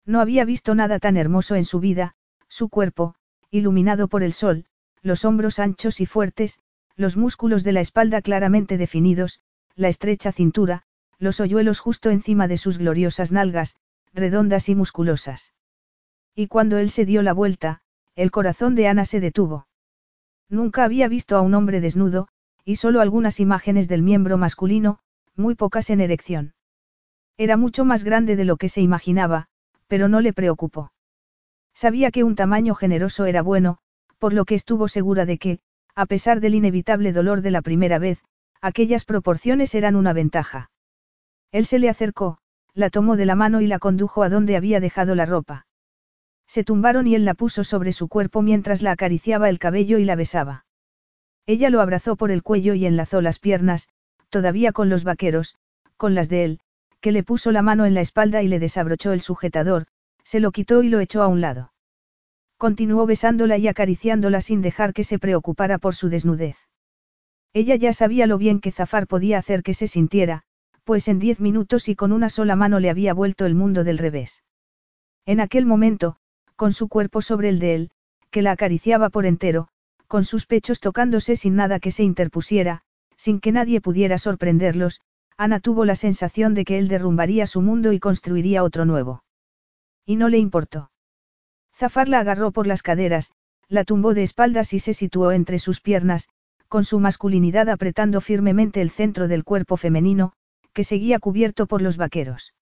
No 0.04 0.20
había 0.20 0.44
visto 0.44 0.74
nada 0.74 0.98
tan 0.98 1.16
hermoso 1.16 1.56
en 1.56 1.64
su 1.64 1.80
vida, 1.80 2.14
su 2.48 2.68
cuerpo, 2.68 3.16
iluminado 3.50 4.08
por 4.08 4.22
el 4.22 4.32
sol, 4.32 4.66
los 5.02 5.24
hombros 5.24 5.58
anchos 5.58 6.00
y 6.00 6.06
fuertes, 6.06 6.60
los 6.96 7.16
músculos 7.16 7.64
de 7.64 7.72
la 7.72 7.80
espalda 7.80 8.20
claramente 8.22 8.76
definidos, 8.76 9.40
la 9.74 9.88
estrecha 9.88 10.32
cintura, 10.32 10.82
los 11.18 11.40
hoyuelos 11.40 11.80
justo 11.80 12.10
encima 12.10 12.46
de 12.46 12.58
sus 12.58 12.78
gloriosas 12.78 13.32
nalgas, 13.32 13.76
redondas 14.12 14.68
y 14.68 14.74
musculosas. 14.74 15.52
Y 16.38 16.48
cuando 16.48 16.76
él 16.76 16.90
se 16.90 17.06
dio 17.06 17.22
la 17.22 17.32
vuelta, 17.32 17.80
el 18.14 18.30
corazón 18.30 18.74
de 18.74 18.88
Ana 18.88 19.06
se 19.06 19.20
detuvo. 19.20 19.66
Nunca 20.50 20.84
había 20.84 21.08
visto 21.08 21.34
a 21.36 21.40
un 21.40 21.54
hombre 21.54 21.80
desnudo, 21.80 22.28
y 22.62 22.76
solo 22.76 23.00
algunas 23.00 23.40
imágenes 23.40 23.88
del 23.88 24.02
miembro 24.02 24.36
masculino, 24.36 24.98
muy 25.34 25.54
pocas 25.54 25.88
en 25.88 26.02
erección. 26.02 26.54
Era 27.38 27.56
mucho 27.56 27.86
más 27.86 28.04
grande 28.04 28.36
de 28.36 28.44
lo 28.44 28.58
que 28.58 28.68
se 28.68 28.82
imaginaba, 28.82 29.48
pero 29.86 30.08
no 30.08 30.20
le 30.20 30.34
preocupó. 30.34 30.92
Sabía 31.72 32.10
que 32.10 32.22
un 32.22 32.34
tamaño 32.34 32.74
generoso 32.74 33.24
era 33.24 33.40
bueno, 33.40 33.78
por 34.18 34.34
lo 34.34 34.44
que 34.44 34.56
estuvo 34.56 34.88
segura 34.88 35.24
de 35.24 35.38
que, 35.38 35.60
a 35.94 36.04
pesar 36.04 36.40
del 36.40 36.54
inevitable 36.54 37.14
dolor 37.14 37.40
de 37.40 37.50
la 37.50 37.62
primera 37.62 37.98
vez, 37.98 38.22
aquellas 38.60 39.06
proporciones 39.06 39.74
eran 39.74 39.96
una 39.96 40.12
ventaja. 40.12 40.70
Él 41.50 41.64
se 41.64 41.78
le 41.78 41.88
acercó, 41.88 42.38
la 42.74 42.90
tomó 42.90 43.16
de 43.16 43.24
la 43.24 43.36
mano 43.36 43.62
y 43.62 43.66
la 43.66 43.78
condujo 43.78 44.22
a 44.22 44.28
donde 44.28 44.56
había 44.56 44.80
dejado 44.80 45.14
la 45.14 45.24
ropa. 45.24 45.66
Se 46.46 46.64
tumbaron 46.64 47.06
y 47.06 47.14
él 47.14 47.24
la 47.24 47.34
puso 47.34 47.64
sobre 47.64 47.92
su 47.92 48.08
cuerpo 48.08 48.42
mientras 48.42 48.82
la 48.82 48.92
acariciaba 48.92 49.48
el 49.48 49.58
cabello 49.58 49.98
y 49.98 50.04
la 50.04 50.16
besaba. 50.16 50.64
Ella 51.46 51.70
lo 51.70 51.80
abrazó 51.80 52.16
por 52.16 52.30
el 52.30 52.42
cuello 52.42 52.74
y 52.74 52.86
enlazó 52.86 53.20
las 53.20 53.38
piernas, 53.38 53.88
todavía 54.30 54.72
con 54.72 54.88
los 54.88 55.04
vaqueros, 55.04 55.56
con 55.96 56.14
las 56.14 56.28
de 56.28 56.44
él, 56.44 56.60
que 57.00 57.12
le 57.12 57.22
puso 57.22 57.52
la 57.52 57.62
mano 57.62 57.84
en 57.84 57.94
la 57.94 58.00
espalda 58.00 58.42
y 58.42 58.48
le 58.48 58.58
desabrochó 58.58 59.12
el 59.12 59.20
sujetador, 59.20 59.86
se 60.24 60.40
lo 60.40 60.50
quitó 60.50 60.82
y 60.82 60.88
lo 60.88 60.98
echó 61.00 61.22
a 61.22 61.28
un 61.28 61.40
lado. 61.40 61.72
Continuó 62.56 63.06
besándola 63.06 63.58
y 63.58 63.68
acariciándola 63.68 64.40
sin 64.40 64.62
dejar 64.62 64.92
que 64.92 65.04
se 65.04 65.18
preocupara 65.18 65.78
por 65.78 65.94
su 65.94 66.08
desnudez. 66.08 66.56
Ella 67.52 67.76
ya 67.76 67.92
sabía 67.92 68.26
lo 68.26 68.38
bien 68.38 68.60
que 68.60 68.72
Zafar 68.72 69.06
podía 69.06 69.38
hacer 69.38 69.62
que 69.62 69.74
se 69.74 69.88
sintiera, 69.88 70.42
pues 70.84 71.08
en 71.08 71.18
diez 71.18 71.38
minutos 71.38 71.88
y 71.88 71.94
con 71.94 72.12
una 72.12 72.28
sola 72.28 72.56
mano 72.56 72.80
le 72.80 72.90
había 72.90 73.14
vuelto 73.14 73.46
el 73.46 73.54
mundo 73.54 73.84
del 73.84 73.98
revés. 73.98 74.42
En 75.26 75.40
aquel 75.40 75.66
momento, 75.66 76.18
con 76.56 76.72
su 76.72 76.88
cuerpo 76.88 77.22
sobre 77.22 77.48
el 77.48 77.58
de 77.58 77.74
él, 77.74 77.90
que 78.30 78.42
la 78.42 78.52
acariciaba 78.52 79.10
por 79.10 79.26
entero, 79.26 79.68
con 80.08 80.24
sus 80.24 80.46
pechos 80.46 80.80
tocándose 80.80 81.36
sin 81.36 81.54
nada 81.56 81.78
que 81.80 81.90
se 81.90 82.02
interpusiera, 82.02 82.82
sin 83.16 83.40
que 83.40 83.52
nadie 83.52 83.80
pudiera 83.80 84.18
sorprenderlos, 84.18 85.00
Ana 85.36 85.60
tuvo 85.60 85.84
la 85.84 85.96
sensación 85.96 86.54
de 86.54 86.64
que 86.64 86.78
él 86.78 86.88
derrumbaría 86.88 87.46
su 87.46 87.60
mundo 87.60 87.92
y 87.92 88.00
construiría 88.00 88.62
otro 88.62 88.84
nuevo. 88.84 89.22
Y 90.06 90.16
no 90.16 90.28
le 90.28 90.38
importó. 90.38 90.90
Zafar 91.74 92.08
la 92.08 92.20
agarró 92.20 92.52
por 92.52 92.66
las 92.66 92.82
caderas, 92.82 93.32
la 93.68 93.84
tumbó 93.84 94.14
de 94.14 94.22
espaldas 94.22 94.72
y 94.72 94.78
se 94.78 94.94
situó 94.94 95.32
entre 95.32 95.58
sus 95.58 95.80
piernas, 95.80 96.28
con 96.68 96.84
su 96.84 97.00
masculinidad 97.00 97.68
apretando 97.68 98.20
firmemente 98.20 98.80
el 98.80 98.90
centro 98.90 99.28
del 99.28 99.44
cuerpo 99.44 99.76
femenino, 99.76 100.32
que 100.72 100.84
seguía 100.84 101.18
cubierto 101.18 101.66
por 101.66 101.82
los 101.82 101.96
vaqueros. 101.96 102.54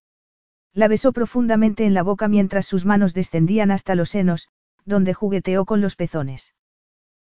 La 0.75 0.89
besó 0.89 1.13
profundamente 1.13 1.87
en 1.87 1.95
la 1.95 2.03
boca 2.03 2.27
mientras 2.27 2.67
sus 2.67 2.85
manos 2.85 3.15
descendían 3.15 3.71
hasta 3.71 3.95
los 3.95 4.11
senos, 4.11 4.49
donde 4.85 5.15
jugueteó 5.15 5.65
con 5.65 5.81
los 5.81 5.95
pezones. 5.95 6.55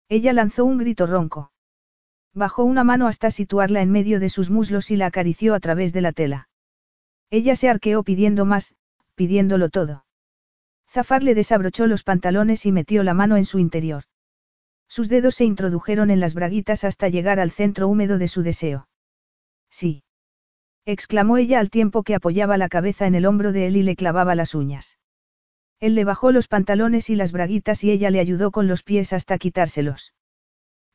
Ella 0.09 0.34
lanzó 0.34 0.66
un 0.66 0.77
grito 0.77 1.08
ronco. 1.08 1.51
Bajó 2.34 2.66
una 2.66 2.84
mano 2.84 3.08
hasta 3.08 3.32
situarla 3.32 3.82
en 3.82 3.92
medio 3.92 4.19
de 4.19 4.30
sus 4.30 4.50
muslos 4.50 4.92
y 4.92 4.98
la 4.98 5.08
acarició 5.08 5.53
a 5.53 5.59
través 5.59 5.93
de 5.93 6.01
la 6.01 6.11
tela. 6.11 6.50
Ella 7.30 7.56
se 7.56 7.69
arqueó 7.69 8.03
pidiendo 8.03 8.45
más, 8.45 8.76
pidiéndolo 9.16 9.69
todo. 9.69 10.06
Zafar 10.90 11.24
le 11.24 11.34
desabrochó 11.34 11.88
los 11.88 12.03
pantalones 12.03 12.66
y 12.66 12.72
metió 12.72 13.03
la 13.03 13.14
mano 13.14 13.38
en 13.38 13.45
su 13.45 13.59
interior. 13.59 14.03
Sus 14.88 15.09
dedos 15.09 15.35
se 15.35 15.45
introdujeron 15.45 16.11
en 16.11 16.19
las 16.19 16.34
braguitas 16.34 16.84
hasta 16.84 17.09
llegar 17.09 17.40
al 17.40 17.51
centro 17.51 17.88
húmedo 17.88 18.17
de 18.17 18.27
su 18.27 18.43
deseo. 18.43 18.88
Sí. 19.69 20.03
Exclamó 20.88 21.38
ella 21.38 21.60
al 21.60 21.70
tiempo 21.70 22.02
que 22.02 22.16
apoyaba 22.16 22.58
la 22.58 22.70
cabeza 22.70 23.08
en 23.08 23.16
el 23.16 23.26
hombro 23.26 23.52
de 23.52 23.68
él 23.68 23.76
y 23.76 23.84
le 23.84 23.98
clavaba 23.98 24.36
las 24.36 24.56
uñas. 24.56 24.98
Él 25.82 25.96
le 25.96 26.06
bajó 26.06 26.32
los 26.32 26.48
pantalones 26.48 27.10
y 27.10 27.16
las 27.16 27.34
braguitas 27.34 27.84
y 27.84 27.92
ella 27.92 28.10
le 28.10 28.22
ayudó 28.22 28.52
con 28.52 28.68
los 28.68 28.84
pies 28.84 29.12
hasta 29.12 29.38
quitárselos. 29.38 30.14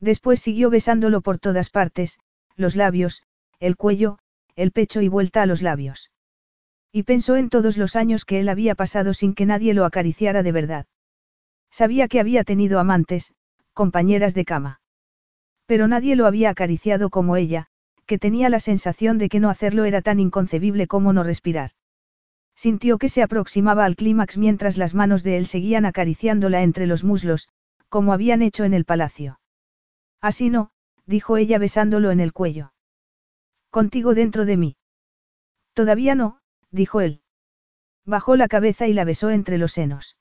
Después 0.00 0.40
siguió 0.40 0.70
besándolo 0.70 1.20
por 1.20 1.38
todas 1.38 1.68
partes, 1.68 2.18
los 2.56 2.74
labios, 2.74 3.22
el 3.60 3.76
cuello, 3.76 4.18
el 4.56 4.72
pecho 4.72 5.02
y 5.02 5.08
vuelta 5.08 5.42
a 5.42 5.46
los 5.46 5.60
labios. 5.60 6.10
Y 6.90 7.02
pensó 7.02 7.36
en 7.36 7.50
todos 7.50 7.76
los 7.76 7.94
años 7.94 8.24
que 8.24 8.40
él 8.40 8.48
había 8.48 8.74
pasado 8.74 9.12
sin 9.12 9.34
que 9.34 9.44
nadie 9.44 9.74
lo 9.74 9.84
acariciara 9.84 10.42
de 10.42 10.52
verdad. 10.52 10.86
Sabía 11.70 12.08
que 12.08 12.18
había 12.18 12.44
tenido 12.44 12.78
amantes, 12.78 13.34
compañeras 13.74 14.32
de 14.32 14.46
cama. 14.46 14.80
Pero 15.66 15.86
nadie 15.86 16.16
lo 16.16 16.26
había 16.26 16.48
acariciado 16.48 17.10
como 17.10 17.36
ella, 17.36 17.68
que 18.06 18.18
tenía 18.18 18.48
la 18.48 18.60
sensación 18.60 19.18
de 19.18 19.28
que 19.28 19.40
no 19.40 19.50
hacerlo 19.50 19.84
era 19.84 20.02
tan 20.02 20.20
inconcebible 20.20 20.86
como 20.86 21.12
no 21.12 21.22
respirar. 21.22 21.70
Sintió 22.54 22.98
que 22.98 23.08
se 23.08 23.22
aproximaba 23.22 23.84
al 23.84 23.96
clímax 23.96 24.36
mientras 24.38 24.76
las 24.76 24.94
manos 24.94 25.22
de 25.22 25.36
él 25.36 25.46
seguían 25.46 25.86
acariciándola 25.86 26.62
entre 26.62 26.86
los 26.86 27.04
muslos, 27.04 27.48
como 27.88 28.12
habían 28.12 28.42
hecho 28.42 28.64
en 28.64 28.74
el 28.74 28.84
palacio. 28.84 29.40
Así 30.20 30.50
no, 30.50 30.70
dijo 31.06 31.36
ella 31.36 31.58
besándolo 31.58 32.10
en 32.10 32.20
el 32.20 32.32
cuello. 32.32 32.72
Contigo 33.70 34.14
dentro 34.14 34.44
de 34.44 34.56
mí. 34.56 34.76
Todavía 35.72 36.14
no, 36.14 36.38
dijo 36.70 37.00
él. 37.00 37.22
Bajó 38.04 38.36
la 38.36 38.48
cabeza 38.48 38.86
y 38.86 38.92
la 38.92 39.04
besó 39.04 39.30
entre 39.30 39.58
los 39.58 39.72
senos. 39.72 40.16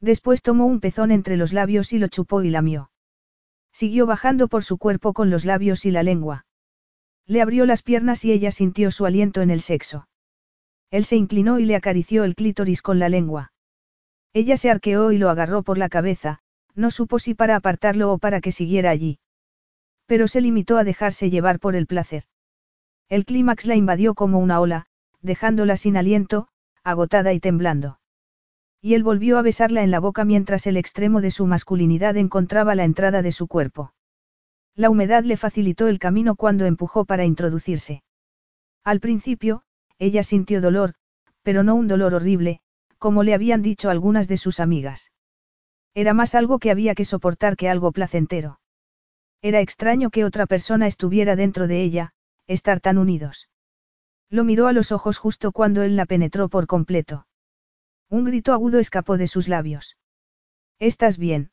Después 0.00 0.42
tomó 0.42 0.66
un 0.66 0.80
pezón 0.80 1.10
entre 1.10 1.36
los 1.36 1.52
labios 1.52 1.92
y 1.92 1.98
lo 1.98 2.08
chupó 2.08 2.42
y 2.42 2.50
lamió. 2.50 2.90
Siguió 3.72 4.06
bajando 4.06 4.48
por 4.48 4.64
su 4.64 4.78
cuerpo 4.78 5.12
con 5.12 5.30
los 5.30 5.44
labios 5.44 5.84
y 5.84 5.90
la 5.90 6.02
lengua. 6.02 6.46
Le 7.26 7.40
abrió 7.40 7.64
las 7.66 7.82
piernas 7.82 8.24
y 8.24 8.32
ella 8.32 8.50
sintió 8.50 8.90
su 8.90 9.06
aliento 9.06 9.40
en 9.40 9.50
el 9.50 9.60
sexo. 9.60 10.06
Él 10.90 11.04
se 11.04 11.16
inclinó 11.16 11.58
y 11.58 11.64
le 11.64 11.76
acarició 11.76 12.24
el 12.24 12.34
clítoris 12.34 12.82
con 12.82 12.98
la 12.98 13.08
lengua. 13.08 13.52
Ella 14.32 14.56
se 14.56 14.70
arqueó 14.70 15.12
y 15.12 15.18
lo 15.18 15.30
agarró 15.30 15.62
por 15.62 15.78
la 15.78 15.88
cabeza, 15.88 16.40
no 16.74 16.90
supo 16.90 17.18
si 17.18 17.34
para 17.34 17.56
apartarlo 17.56 18.12
o 18.12 18.18
para 18.18 18.40
que 18.40 18.52
siguiera 18.52 18.90
allí. 18.90 19.18
Pero 20.06 20.28
se 20.28 20.40
limitó 20.40 20.76
a 20.76 20.84
dejarse 20.84 21.30
llevar 21.30 21.60
por 21.60 21.76
el 21.76 21.86
placer. 21.86 22.24
El 23.08 23.24
clímax 23.24 23.66
la 23.66 23.76
invadió 23.76 24.14
como 24.14 24.38
una 24.38 24.60
ola, 24.60 24.86
dejándola 25.22 25.76
sin 25.76 25.96
aliento, 25.96 26.48
agotada 26.82 27.32
y 27.32 27.40
temblando. 27.40 27.98
Y 28.82 28.94
él 28.94 29.02
volvió 29.02 29.38
a 29.38 29.42
besarla 29.42 29.82
en 29.82 29.90
la 29.90 30.00
boca 30.00 30.24
mientras 30.26 30.66
el 30.66 30.76
extremo 30.76 31.22
de 31.22 31.30
su 31.30 31.46
masculinidad 31.46 32.16
encontraba 32.18 32.74
la 32.74 32.84
entrada 32.84 33.22
de 33.22 33.32
su 33.32 33.46
cuerpo. 33.46 33.94
La 34.76 34.90
humedad 34.90 35.22
le 35.22 35.36
facilitó 35.36 35.86
el 35.86 35.98
camino 35.98 36.34
cuando 36.34 36.64
empujó 36.64 37.04
para 37.04 37.24
introducirse. 37.24 38.02
Al 38.82 39.00
principio, 39.00 39.62
ella 39.98 40.22
sintió 40.24 40.60
dolor, 40.60 40.94
pero 41.42 41.62
no 41.62 41.76
un 41.76 41.86
dolor 41.86 42.14
horrible, 42.14 42.60
como 42.98 43.22
le 43.22 43.34
habían 43.34 43.62
dicho 43.62 43.88
algunas 43.88 44.26
de 44.26 44.36
sus 44.36 44.58
amigas. 44.58 45.12
Era 45.94 46.12
más 46.12 46.34
algo 46.34 46.58
que 46.58 46.72
había 46.72 46.94
que 46.94 47.04
soportar 47.04 47.56
que 47.56 47.68
algo 47.68 47.92
placentero. 47.92 48.58
Era 49.42 49.60
extraño 49.60 50.10
que 50.10 50.24
otra 50.24 50.46
persona 50.46 50.88
estuviera 50.88 51.36
dentro 51.36 51.68
de 51.68 51.82
ella, 51.82 52.14
estar 52.48 52.80
tan 52.80 52.98
unidos. 52.98 53.48
Lo 54.28 54.42
miró 54.42 54.66
a 54.66 54.72
los 54.72 54.90
ojos 54.90 55.18
justo 55.18 55.52
cuando 55.52 55.82
él 55.82 55.94
la 55.94 56.06
penetró 56.06 56.48
por 56.48 56.66
completo. 56.66 57.26
Un 58.08 58.24
grito 58.24 58.52
agudo 58.52 58.80
escapó 58.80 59.18
de 59.18 59.28
sus 59.28 59.46
labios. 59.46 59.96
¿Estás 60.80 61.16
bien? 61.16 61.52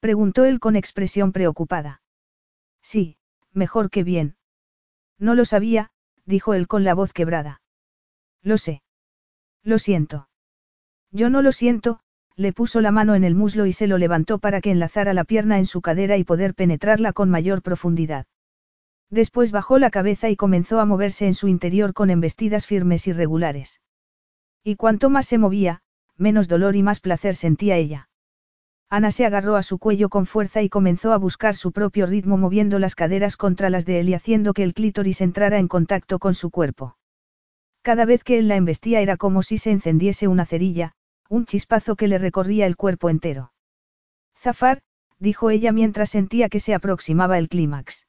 preguntó 0.00 0.44
él 0.44 0.60
con 0.60 0.76
expresión 0.76 1.32
preocupada. 1.32 2.00
Sí, 2.84 3.16
mejor 3.52 3.90
que 3.90 4.04
bien. 4.04 4.36
No 5.18 5.34
lo 5.34 5.46
sabía, 5.46 5.90
dijo 6.26 6.52
él 6.54 6.68
con 6.68 6.84
la 6.84 6.94
voz 6.94 7.12
quebrada. 7.12 7.62
Lo 8.42 8.58
sé. 8.58 8.82
Lo 9.62 9.78
siento. 9.78 10.28
Yo 11.10 11.30
no 11.30 11.40
lo 11.40 11.50
siento, 11.50 12.00
le 12.36 12.52
puso 12.52 12.82
la 12.82 12.90
mano 12.90 13.14
en 13.14 13.24
el 13.24 13.34
muslo 13.34 13.64
y 13.64 13.72
se 13.72 13.86
lo 13.86 13.96
levantó 13.96 14.38
para 14.38 14.60
que 14.60 14.70
enlazara 14.70 15.14
la 15.14 15.24
pierna 15.24 15.58
en 15.58 15.66
su 15.66 15.80
cadera 15.80 16.18
y 16.18 16.24
poder 16.24 16.54
penetrarla 16.54 17.14
con 17.14 17.30
mayor 17.30 17.62
profundidad. 17.62 18.26
Después 19.08 19.50
bajó 19.50 19.78
la 19.78 19.90
cabeza 19.90 20.28
y 20.28 20.36
comenzó 20.36 20.78
a 20.80 20.84
moverse 20.84 21.26
en 21.26 21.34
su 21.34 21.48
interior 21.48 21.94
con 21.94 22.10
embestidas 22.10 22.66
firmes 22.66 23.06
y 23.06 23.12
regulares. 23.12 23.80
Y 24.62 24.76
cuanto 24.76 25.08
más 25.08 25.26
se 25.26 25.38
movía, 25.38 25.82
menos 26.16 26.48
dolor 26.48 26.76
y 26.76 26.82
más 26.82 27.00
placer 27.00 27.34
sentía 27.34 27.76
ella. 27.76 28.08
Ana 28.90 29.10
se 29.10 29.26
agarró 29.26 29.56
a 29.56 29.62
su 29.62 29.78
cuello 29.78 30.08
con 30.08 30.26
fuerza 30.26 30.62
y 30.62 30.68
comenzó 30.68 31.12
a 31.12 31.18
buscar 31.18 31.56
su 31.56 31.72
propio 31.72 32.06
ritmo 32.06 32.36
moviendo 32.36 32.78
las 32.78 32.94
caderas 32.94 33.36
contra 33.36 33.70
las 33.70 33.86
de 33.86 34.00
él 34.00 34.08
y 34.08 34.14
haciendo 34.14 34.54
que 34.54 34.62
el 34.62 34.74
clítoris 34.74 35.20
entrara 35.20 35.58
en 35.58 35.68
contacto 35.68 36.18
con 36.18 36.34
su 36.34 36.50
cuerpo. 36.50 36.96
Cada 37.82 38.04
vez 38.04 38.24
que 38.24 38.38
él 38.38 38.48
la 38.48 38.56
embestía 38.56 39.00
era 39.00 39.16
como 39.16 39.42
si 39.42 39.58
se 39.58 39.70
encendiese 39.70 40.28
una 40.28 40.46
cerilla, 40.46 40.92
un 41.28 41.44
chispazo 41.44 41.96
que 41.96 42.08
le 42.08 42.18
recorría 42.18 42.66
el 42.66 42.76
cuerpo 42.76 43.10
entero. 43.10 43.52
Zafar, 44.38 44.82
dijo 45.18 45.50
ella 45.50 45.72
mientras 45.72 46.10
sentía 46.10 46.48
que 46.48 46.60
se 46.60 46.74
aproximaba 46.74 47.38
el 47.38 47.48
clímax. 47.48 48.06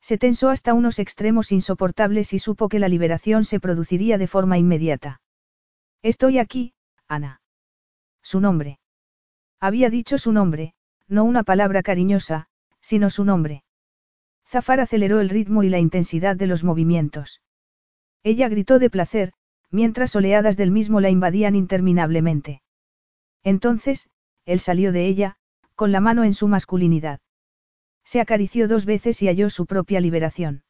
Se 0.00 0.18
tensó 0.18 0.50
hasta 0.50 0.72
unos 0.72 0.98
extremos 0.98 1.50
insoportables 1.50 2.32
y 2.32 2.38
supo 2.38 2.68
que 2.68 2.78
la 2.78 2.88
liberación 2.88 3.44
se 3.44 3.58
produciría 3.58 4.18
de 4.18 4.28
forma 4.28 4.56
inmediata. 4.56 5.20
Estoy 6.02 6.38
aquí, 6.38 6.74
Ana. 7.08 7.40
Su 8.22 8.40
nombre. 8.40 8.78
Había 9.60 9.90
dicho 9.90 10.18
su 10.18 10.32
nombre, 10.32 10.74
no 11.08 11.24
una 11.24 11.42
palabra 11.42 11.82
cariñosa, 11.82 12.48
sino 12.80 13.10
su 13.10 13.24
nombre. 13.24 13.64
Zafar 14.46 14.80
aceleró 14.80 15.20
el 15.20 15.28
ritmo 15.28 15.62
y 15.62 15.68
la 15.68 15.78
intensidad 15.78 16.36
de 16.36 16.46
los 16.46 16.62
movimientos. 16.62 17.42
Ella 18.22 18.48
gritó 18.48 18.78
de 18.78 18.90
placer, 18.90 19.32
mientras 19.70 20.14
oleadas 20.14 20.56
del 20.56 20.70
mismo 20.70 21.00
la 21.00 21.10
invadían 21.10 21.56
interminablemente. 21.56 22.62
Entonces, 23.42 24.10
él 24.44 24.60
salió 24.60 24.92
de 24.92 25.06
ella, 25.06 25.36
con 25.74 25.92
la 25.92 26.00
mano 26.00 26.24
en 26.24 26.34
su 26.34 26.48
masculinidad. 26.48 27.20
Se 28.04 28.20
acarició 28.20 28.68
dos 28.68 28.84
veces 28.84 29.20
y 29.22 29.26
halló 29.26 29.50
su 29.50 29.66
propia 29.66 30.00
liberación. 30.00 30.62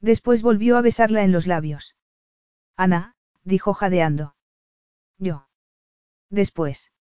Después 0.00 0.42
volvió 0.42 0.76
a 0.76 0.82
besarla 0.82 1.22
en 1.22 1.32
los 1.32 1.46
labios. 1.46 1.96
Ana, 2.76 3.14
dijo 3.44 3.72
jadeando. 3.72 4.34
Yo. 5.18 5.46
Después. 6.30 6.92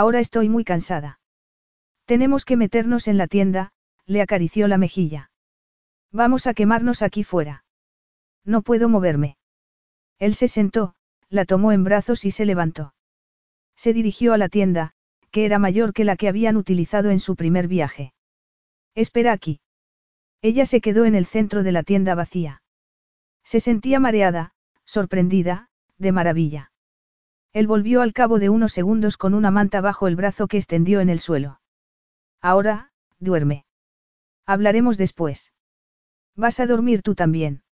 Ahora 0.00 0.20
estoy 0.20 0.48
muy 0.48 0.62
cansada. 0.62 1.18
Tenemos 2.04 2.44
que 2.44 2.56
meternos 2.56 3.08
en 3.08 3.18
la 3.18 3.26
tienda, 3.26 3.72
le 4.06 4.22
acarició 4.22 4.68
la 4.68 4.78
mejilla. 4.78 5.32
Vamos 6.12 6.46
a 6.46 6.54
quemarnos 6.54 7.02
aquí 7.02 7.24
fuera. 7.24 7.64
No 8.44 8.62
puedo 8.62 8.88
moverme. 8.88 9.38
Él 10.20 10.36
se 10.36 10.46
sentó, 10.46 10.94
la 11.28 11.46
tomó 11.46 11.72
en 11.72 11.82
brazos 11.82 12.24
y 12.24 12.30
se 12.30 12.46
levantó. 12.46 12.94
Se 13.74 13.92
dirigió 13.92 14.34
a 14.34 14.38
la 14.38 14.48
tienda, 14.48 14.92
que 15.32 15.44
era 15.44 15.58
mayor 15.58 15.92
que 15.92 16.04
la 16.04 16.14
que 16.14 16.28
habían 16.28 16.56
utilizado 16.56 17.10
en 17.10 17.18
su 17.18 17.34
primer 17.34 17.66
viaje. 17.66 18.14
Espera 18.94 19.32
aquí. 19.32 19.58
Ella 20.42 20.64
se 20.64 20.80
quedó 20.80 21.06
en 21.06 21.16
el 21.16 21.26
centro 21.26 21.64
de 21.64 21.72
la 21.72 21.82
tienda 21.82 22.14
vacía. 22.14 22.62
Se 23.42 23.58
sentía 23.58 23.98
mareada, 23.98 24.52
sorprendida, 24.84 25.70
de 25.96 26.12
maravilla. 26.12 26.70
Él 27.52 27.66
volvió 27.66 28.02
al 28.02 28.12
cabo 28.12 28.38
de 28.38 28.50
unos 28.50 28.72
segundos 28.72 29.16
con 29.16 29.34
una 29.34 29.50
manta 29.50 29.80
bajo 29.80 30.06
el 30.06 30.16
brazo 30.16 30.46
que 30.46 30.58
extendió 30.58 31.00
en 31.00 31.08
el 31.08 31.18
suelo. 31.18 31.60
Ahora, 32.40 32.92
duerme. 33.18 33.64
Hablaremos 34.46 34.96
después. 34.98 35.52
Vas 36.36 36.60
a 36.60 36.66
dormir 36.66 37.02
tú 37.02 37.14
también. 37.14 37.62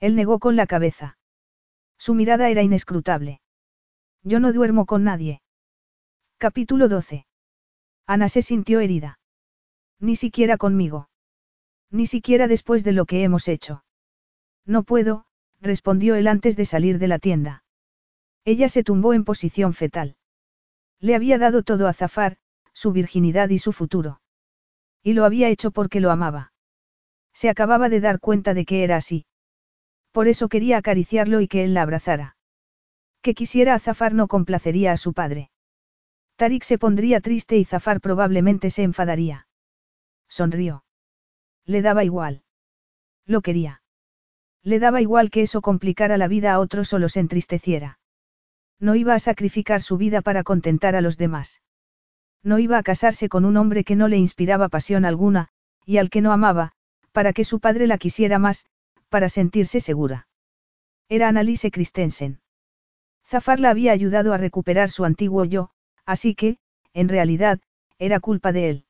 Él 0.00 0.16
negó 0.16 0.38
con 0.38 0.56
la 0.56 0.66
cabeza. 0.66 1.18
Su 1.98 2.14
mirada 2.14 2.48
era 2.48 2.62
inescrutable. 2.62 3.40
Yo 4.22 4.40
no 4.40 4.52
duermo 4.52 4.86
con 4.86 5.04
nadie. 5.04 5.42
Capítulo 6.38 6.88
12. 6.88 7.26
Ana 8.06 8.28
se 8.28 8.42
sintió 8.42 8.80
herida. 8.80 9.20
Ni 10.00 10.16
siquiera 10.16 10.56
conmigo. 10.56 11.08
Ni 11.90 12.06
siquiera 12.06 12.48
después 12.48 12.82
de 12.82 12.92
lo 12.92 13.04
que 13.04 13.22
hemos 13.22 13.46
hecho. 13.46 13.84
No 14.64 14.82
puedo, 14.82 15.26
respondió 15.60 16.14
él 16.14 16.26
antes 16.26 16.56
de 16.56 16.64
salir 16.64 16.98
de 16.98 17.08
la 17.08 17.18
tienda. 17.18 17.61
Ella 18.44 18.68
se 18.68 18.82
tumbó 18.82 19.14
en 19.14 19.24
posición 19.24 19.72
fetal. 19.74 20.16
Le 21.00 21.14
había 21.14 21.38
dado 21.38 21.62
todo 21.62 21.88
a 21.88 21.92
Zafar, 21.92 22.36
su 22.72 22.92
virginidad 22.92 23.50
y 23.50 23.58
su 23.58 23.72
futuro. 23.72 24.20
Y 25.02 25.12
lo 25.12 25.24
había 25.24 25.48
hecho 25.48 25.70
porque 25.70 26.00
lo 26.00 26.10
amaba. 26.10 26.52
Se 27.32 27.48
acababa 27.48 27.88
de 27.88 28.00
dar 28.00 28.20
cuenta 28.20 28.54
de 28.54 28.64
que 28.64 28.84
era 28.84 28.96
así. 28.96 29.26
Por 30.12 30.28
eso 30.28 30.48
quería 30.48 30.76
acariciarlo 30.78 31.40
y 31.40 31.48
que 31.48 31.64
él 31.64 31.74
la 31.74 31.82
abrazara. 31.82 32.36
Que 33.22 33.34
quisiera 33.34 33.74
a 33.74 33.78
Zafar 33.78 34.14
no 34.14 34.28
complacería 34.28 34.92
a 34.92 34.96
su 34.96 35.12
padre. 35.12 35.50
Tarik 36.36 36.64
se 36.64 36.78
pondría 36.78 37.20
triste 37.20 37.56
y 37.56 37.64
Zafar 37.64 38.00
probablemente 38.00 38.70
se 38.70 38.82
enfadaría. 38.82 39.46
Sonrió. 40.28 40.84
Le 41.64 41.82
daba 41.82 42.04
igual. 42.04 42.42
Lo 43.26 43.40
quería. 43.40 43.82
Le 44.62 44.78
daba 44.78 45.00
igual 45.00 45.30
que 45.30 45.42
eso 45.42 45.60
complicara 45.60 46.16
la 46.18 46.28
vida 46.28 46.52
a 46.52 46.58
otros 46.58 46.92
o 46.92 46.98
los 46.98 47.16
entristeciera. 47.16 47.98
No 48.82 48.96
iba 48.96 49.14
a 49.14 49.20
sacrificar 49.20 49.80
su 49.80 49.96
vida 49.96 50.22
para 50.22 50.42
contentar 50.42 50.96
a 50.96 51.00
los 51.00 51.16
demás. 51.16 51.62
No 52.42 52.58
iba 52.58 52.78
a 52.78 52.82
casarse 52.82 53.28
con 53.28 53.44
un 53.44 53.56
hombre 53.56 53.84
que 53.84 53.94
no 53.94 54.08
le 54.08 54.16
inspiraba 54.16 54.68
pasión 54.68 55.04
alguna, 55.04 55.50
y 55.86 55.98
al 55.98 56.10
que 56.10 56.20
no 56.20 56.32
amaba, 56.32 56.72
para 57.12 57.32
que 57.32 57.44
su 57.44 57.60
padre 57.60 57.86
la 57.86 57.96
quisiera 57.96 58.40
más, 58.40 58.66
para 59.08 59.28
sentirse 59.28 59.78
segura. 59.78 60.26
Era 61.08 61.28
Annalise 61.28 61.70
Christensen. 61.70 62.40
Zafar 63.24 63.60
la 63.60 63.70
había 63.70 63.92
ayudado 63.92 64.32
a 64.32 64.36
recuperar 64.36 64.90
su 64.90 65.04
antiguo 65.04 65.44
yo, 65.44 65.70
así 66.04 66.34
que, 66.34 66.58
en 66.92 67.08
realidad, 67.08 67.60
era 68.00 68.18
culpa 68.18 68.50
de 68.50 68.68
él. 68.68 68.86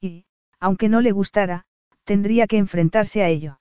Y, 0.00 0.26
aunque 0.58 0.88
no 0.88 1.00
le 1.00 1.12
gustara, 1.12 1.66
tendría 2.02 2.48
que 2.48 2.56
enfrentarse 2.56 3.22
a 3.22 3.28
ello. 3.28 3.60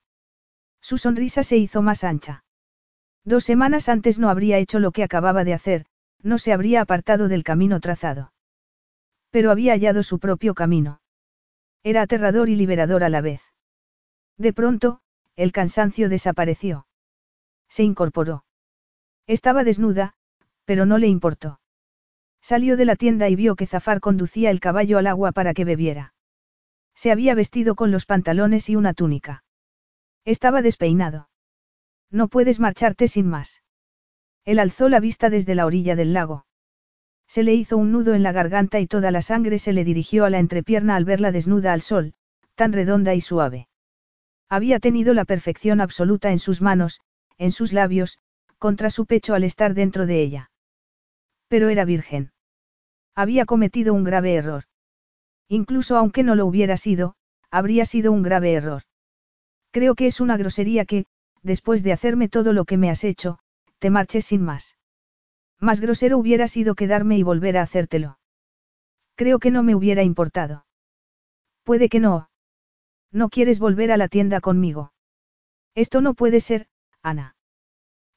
Su 0.81 0.97
sonrisa 0.97 1.43
se 1.43 1.57
hizo 1.57 1.83
más 1.83 2.03
ancha. 2.03 2.42
Dos 3.25 3.45
semanas 3.45 3.87
antes 3.89 4.19
no 4.19 4.29
habría 4.29 4.57
hecho 4.57 4.79
lo 4.79 4.91
que 4.91 5.03
acababa 5.03 5.43
de 5.43 5.53
hacer, 5.53 5.85
no 6.21 6.37
se 6.37 6.53
habría 6.53 6.81
apartado 6.81 7.27
del 7.27 7.43
camino 7.43 7.79
trazado. 7.79 8.33
Pero 9.29 9.51
había 9.51 9.73
hallado 9.73 10.03
su 10.03 10.19
propio 10.19 10.53
camino. 10.53 11.01
Era 11.83 12.01
aterrador 12.01 12.49
y 12.49 12.55
liberador 12.55 13.03
a 13.03 13.09
la 13.09 13.21
vez. 13.21 13.41
De 14.37 14.53
pronto, 14.53 15.01
el 15.35 15.51
cansancio 15.51 16.09
desapareció. 16.09 16.87
Se 17.69 17.83
incorporó. 17.83 18.45
Estaba 19.25 19.63
desnuda, 19.63 20.15
pero 20.65 20.85
no 20.85 20.97
le 20.97 21.07
importó. 21.07 21.59
Salió 22.41 22.77
de 22.77 22.85
la 22.85 22.95
tienda 22.95 23.29
y 23.29 23.35
vio 23.35 23.55
que 23.55 23.67
Zafar 23.67 24.01
conducía 24.01 24.51
el 24.51 24.59
caballo 24.59 24.97
al 24.97 25.07
agua 25.07 25.31
para 25.31 25.53
que 25.53 25.65
bebiera. 25.65 26.13
Se 26.93 27.11
había 27.11 27.35
vestido 27.35 27.75
con 27.75 27.89
los 27.89 28.05
pantalones 28.05 28.69
y 28.69 28.75
una 28.75 28.93
túnica. 28.93 29.43
Estaba 30.25 30.61
despeinado. 30.61 31.29
No 32.13 32.27
puedes 32.27 32.59
marcharte 32.59 33.07
sin 33.07 33.27
más. 33.27 33.63
Él 34.45 34.59
alzó 34.59 34.87
la 34.87 34.99
vista 34.99 35.31
desde 35.31 35.55
la 35.55 35.65
orilla 35.65 35.95
del 35.95 36.13
lago. 36.13 36.45
Se 37.27 37.41
le 37.41 37.55
hizo 37.55 37.75
un 37.75 37.91
nudo 37.91 38.13
en 38.13 38.21
la 38.21 38.31
garganta 38.31 38.79
y 38.79 38.85
toda 38.85 39.09
la 39.09 39.23
sangre 39.23 39.57
se 39.57 39.73
le 39.73 39.83
dirigió 39.83 40.23
a 40.23 40.29
la 40.29 40.37
entrepierna 40.37 40.95
al 40.95 41.05
verla 41.05 41.31
desnuda 41.31 41.73
al 41.73 41.81
sol, 41.81 42.13
tan 42.53 42.71
redonda 42.71 43.15
y 43.15 43.21
suave. 43.21 43.67
Había 44.47 44.79
tenido 44.79 45.15
la 45.15 45.25
perfección 45.25 45.81
absoluta 45.81 46.31
en 46.31 46.37
sus 46.37 46.61
manos, 46.61 47.01
en 47.39 47.51
sus 47.51 47.73
labios, 47.73 48.19
contra 48.59 48.91
su 48.91 49.07
pecho 49.07 49.33
al 49.33 49.43
estar 49.43 49.73
dentro 49.73 50.05
de 50.05 50.21
ella. 50.21 50.51
Pero 51.47 51.69
era 51.69 51.83
virgen. 51.83 52.31
Había 53.15 53.45
cometido 53.45 53.91
un 53.95 54.03
grave 54.03 54.35
error. 54.35 54.65
Incluso 55.47 55.97
aunque 55.97 56.21
no 56.21 56.35
lo 56.35 56.45
hubiera 56.45 56.77
sido, 56.77 57.15
habría 57.49 57.85
sido 57.85 58.11
un 58.11 58.21
grave 58.21 58.53
error. 58.53 58.83
Creo 59.71 59.95
que 59.95 60.05
es 60.05 60.19
una 60.19 60.37
grosería 60.37 60.85
que, 60.85 61.05
después 61.43 61.83
de 61.83 61.93
hacerme 61.93 62.29
todo 62.29 62.53
lo 62.53 62.65
que 62.65 62.77
me 62.77 62.89
has 62.89 63.03
hecho, 63.03 63.39
te 63.79 63.89
marches 63.89 64.25
sin 64.25 64.41
más. 64.41 64.77
Más 65.59 65.79
grosero 65.79 66.17
hubiera 66.17 66.47
sido 66.47 66.75
quedarme 66.75 67.17
y 67.17 67.23
volver 67.23 67.57
a 67.57 67.61
hacértelo. 67.61 68.17
Creo 69.15 69.39
que 69.39 69.51
no 69.51 69.61
me 69.61 69.75
hubiera 69.75 70.03
importado. 70.03 70.65
Puede 71.63 71.89
que 71.89 71.99
no. 71.99 72.29
No 73.11 73.29
quieres 73.29 73.59
volver 73.59 73.91
a 73.91 73.97
la 73.97 74.07
tienda 74.07 74.41
conmigo. 74.41 74.93
Esto 75.75 76.01
no 76.01 76.13
puede 76.13 76.39
ser, 76.39 76.67
Ana. 77.01 77.35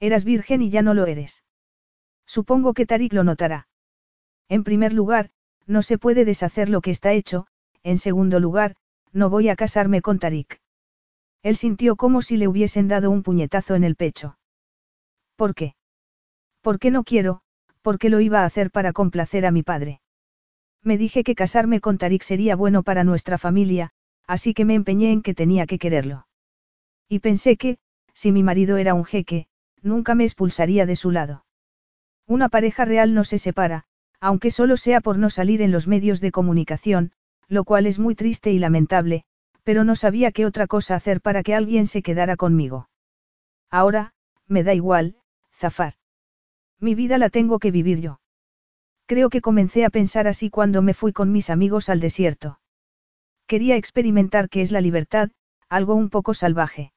Eras 0.01 0.25
virgen 0.25 0.63
y 0.63 0.71
ya 0.71 0.83
no 0.83 0.95
lo 0.95 1.07
eres. 1.07 1.45
Supongo 2.27 2.75
que 2.75 2.87
Tarik 2.87 3.13
lo 3.13 3.25
notará. 3.25 3.69
En 4.49 4.65
primer 4.65 4.93
lugar, 4.93 5.31
no 5.67 5.83
se 5.83 5.99
puede 5.99 6.25
deshacer 6.25 6.69
lo 6.69 6.81
que 6.81 6.91
está 6.91 7.13
hecho, 7.13 7.47
en 7.83 7.99
segundo 7.99 8.41
lugar, 8.41 8.77
no 9.13 9.31
voy 9.31 9.49
a 9.49 9.57
casarme 9.57 10.03
con 10.03 10.19
Tarik. 10.19 10.61
Él 11.47 11.55
sintió 11.55 11.95
como 11.95 12.23
si 12.23 12.37
le 12.37 12.49
hubiesen 12.49 12.89
dado 12.89 13.09
un 13.09 13.23
puñetazo 13.23 13.77
en 13.77 13.85
el 13.85 13.95
pecho. 13.95 14.37
¿Por 15.37 15.55
qué? 15.55 15.77
¿Por 16.61 16.81
qué 16.81 16.91
no 16.91 17.05
quiero? 17.05 17.41
Porque 17.83 18.11
lo 18.11 18.19
iba 18.19 18.41
a 18.41 18.47
hacer 18.47 18.73
para 18.73 18.93
complacer 18.93 19.47
a 19.47 19.53
mi 19.53 19.63
padre. 19.63 20.01
Me 20.83 20.99
dije 20.99 21.23
que 21.23 21.37
casarme 21.37 21.81
con 21.81 21.99
Tarik 21.99 22.25
sería 22.25 22.57
bueno 22.57 22.83
para 22.83 23.05
nuestra 23.05 23.39
familia, 23.39 23.91
así 24.27 24.55
que 24.55 24.65
me 24.65 24.75
empeñé 24.75 25.13
en 25.13 25.23
que 25.23 25.35
tenía 25.35 25.67
que 25.67 25.79
quererlo. 25.79 26.27
Y 27.09 27.21
pensé 27.21 27.57
que, 27.57 27.79
si 28.13 28.33
mi 28.33 28.43
marido 28.43 28.77
era 28.77 28.95
un 28.95 29.05
jeque, 29.05 29.47
nunca 29.83 30.17
me 30.17 30.25
expulsaría 30.25 30.85
de 30.85 30.97
su 30.97 31.13
lado. 31.13 31.45
Una 32.27 32.49
pareja 32.49 32.85
real 32.85 33.15
no 33.15 33.23
se 33.23 33.39
separa, 33.39 33.85
aunque 34.19 34.51
solo 34.51 34.77
sea 34.77 35.01
por 35.01 35.17
no 35.17 35.31
salir 35.31 35.63
en 35.63 35.71
los 35.71 35.87
medios 35.87 36.21
de 36.21 36.33
comunicación, 36.33 37.13
lo 37.47 37.63
cual 37.63 37.87
es 37.87 38.01
muy 38.01 38.17
triste 38.17 38.51
y 38.51 38.59
lamentable, 38.59 39.27
pero 39.67 39.83
no 39.83 39.97
sabía 39.97 40.31
qué 40.31 40.47
otra 40.47 40.69
cosa 40.69 40.95
hacer 40.95 41.21
para 41.21 41.43
que 41.43 41.53
alguien 41.53 41.89
se 41.89 42.01
quedara 42.01 42.37
conmigo. 42.37 42.89
Ahora, 43.69 44.15
me 44.47 44.63
da 44.63 44.75
igual, 44.75 45.17
zafar. 45.53 45.95
Mi 46.79 46.95
vida 46.95 47.19
la 47.19 47.31
tengo 47.31 47.59
que 47.59 47.73
vivir 47.73 48.01
yo. 48.01 48.21
Creo 49.07 49.29
que 49.29 49.41
comencé 49.41 49.85
a 49.85 49.91
pensar 49.91 50.29
así 50.29 50.51
cuando 50.51 50.83
me 50.83 50.95
fui 50.95 51.13
con 51.13 51.33
mis 51.33 51.51
amigos 51.51 51.89
al 51.89 51.99
desierto. 51.99 52.61
Quería 53.49 53.75
experimentar 53.75 54.49
qué 54.51 54.63
es 54.63 54.71
la 54.71 54.81
libertad, 54.81 55.31
algo 55.69 55.97
un 55.97 56.11
poco 56.11 56.33
salvaje. 56.33 56.93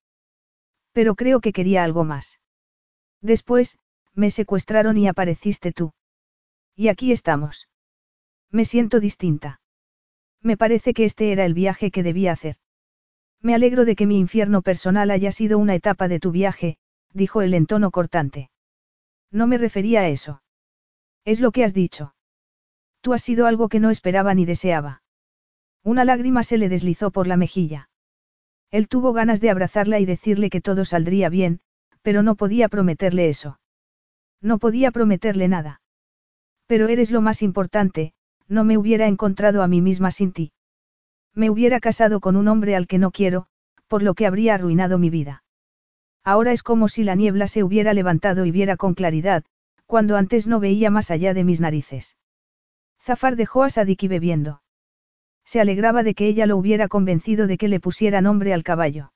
Pero 0.92 1.16
creo 1.16 1.42
que 1.42 1.54
quería 1.54 1.84
algo 1.84 2.04
más. 2.04 2.40
Después, 3.20 3.80
me 4.14 4.30
secuestraron 4.30 4.96
y 4.96 5.08
apareciste 5.08 5.72
tú. 5.72 5.94
Y 6.76 6.90
aquí 6.90 7.12
estamos. 7.12 7.68
Me 8.52 8.64
siento 8.64 9.00
distinta. 9.00 9.60
Me 10.42 10.58
parece 10.58 10.94
que 10.94 11.06
este 11.06 11.32
era 11.32 11.46
el 11.46 11.54
viaje 11.54 11.92
que 11.92 12.04
debía 12.04 12.32
hacer. 12.32 12.56
Me 13.42 13.56
alegro 13.56 13.86
de 13.86 13.96
que 13.96 14.08
mi 14.08 14.20
infierno 14.20 14.62
personal 14.62 15.12
haya 15.12 15.32
sido 15.32 15.58
una 15.58 15.76
etapa 15.76 16.08
de 16.08 16.20
tu 16.20 16.32
viaje, 16.32 16.78
dijo 17.14 17.42
él 17.42 17.54
en 17.54 17.66
tono 17.66 17.92
cortante. 17.92 18.50
No 19.32 19.48
me 19.48 19.58
refería 19.58 20.02
a 20.02 20.08
eso. 20.08 20.42
Es 21.26 21.40
lo 21.40 21.52
que 21.52 21.64
has 21.64 21.74
dicho. 21.74 22.16
Tú 23.02 23.14
has 23.14 23.22
sido 23.22 23.46
algo 23.46 23.70
que 23.70 23.80
no 23.80 23.90
esperaba 23.90 24.34
ni 24.34 24.46
deseaba. 24.46 25.04
Una 25.84 26.04
lágrima 26.04 26.44
se 26.44 26.58
le 26.58 26.70
deslizó 26.70 27.12
por 27.12 27.28
la 27.28 27.38
mejilla. 27.38 27.90
Él 28.72 28.88
tuvo 28.88 29.14
ganas 29.14 29.42
de 29.42 29.50
abrazarla 29.50 30.00
y 30.00 30.06
decirle 30.06 30.50
que 30.50 30.62
todo 30.62 30.86
saldría 30.86 31.30
bien, 31.30 31.62
pero 32.02 32.24
no 32.24 32.36
podía 32.36 32.70
prometerle 32.70 33.30
eso. 33.30 33.60
No 34.42 34.60
podía 34.60 34.92
prometerle 34.92 35.48
nada. 35.48 35.82
Pero 36.66 36.88
eres 36.88 37.12
lo 37.12 37.22
más 37.22 37.42
importante, 37.42 38.14
no 38.50 38.64
me 38.64 38.78
hubiera 38.78 39.08
encontrado 39.08 39.64
a 39.64 39.68
mí 39.68 39.82
misma 39.82 40.12
sin 40.12 40.34
ti. 40.34 40.52
Me 41.34 41.50
hubiera 41.50 41.80
casado 41.80 42.20
con 42.20 42.36
un 42.36 42.48
hombre 42.48 42.76
al 42.76 42.88
que 42.88 42.98
no 42.98 43.12
quiero, 43.12 43.48
por 43.88 44.04
lo 44.04 44.16
que 44.16 44.26
habría 44.26 44.56
arruinado 44.56 44.98
mi 44.98 45.10
vida. 45.10 45.44
Ahora 46.24 46.52
es 46.52 46.64
como 46.64 46.90
si 46.90 47.04
la 47.04 47.16
niebla 47.16 47.48
se 47.48 47.64
hubiera 47.64 47.94
levantado 47.94 48.46
y 48.46 48.52
viera 48.52 48.76
con 48.76 48.94
claridad, 48.96 49.44
cuando 49.86 50.18
antes 50.18 50.48
no 50.48 50.60
veía 50.60 50.90
más 50.90 51.12
allá 51.12 51.34
de 51.34 51.44
mis 51.44 51.62
narices. 51.62 52.18
Zafar 53.02 53.36
dejó 53.36 53.64
a 53.64 53.70
Sadiki 53.70 54.08
bebiendo. 54.08 54.62
Se 55.46 55.60
alegraba 55.60 56.04
de 56.04 56.14
que 56.14 56.28
ella 56.28 56.46
lo 56.46 56.58
hubiera 56.58 56.88
convencido 56.88 57.48
de 57.48 57.58
que 57.58 57.68
le 57.68 57.80
pusiera 57.80 58.22
nombre 58.22 58.54
al 58.54 58.64
caballo. 58.64 59.14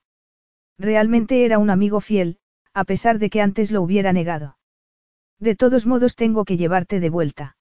Realmente 0.79 1.45
era 1.45 1.59
un 1.59 1.69
amigo 1.69 2.01
fiel, 2.01 2.39
a 2.73 2.85
pesar 2.85 3.19
de 3.19 3.29
que 3.29 3.41
antes 3.41 3.71
lo 3.71 3.81
hubiera 3.81 4.13
negado. 4.13 4.57
De 5.39 5.55
todos 5.55 5.85
modos 5.85 6.15
tengo 6.15 6.45
que 6.45 6.57
llevarte 6.57 6.99
de 6.99 7.09
vuelta. 7.09 7.57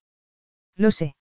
Lo 0.77 0.91
sé. 0.91 1.17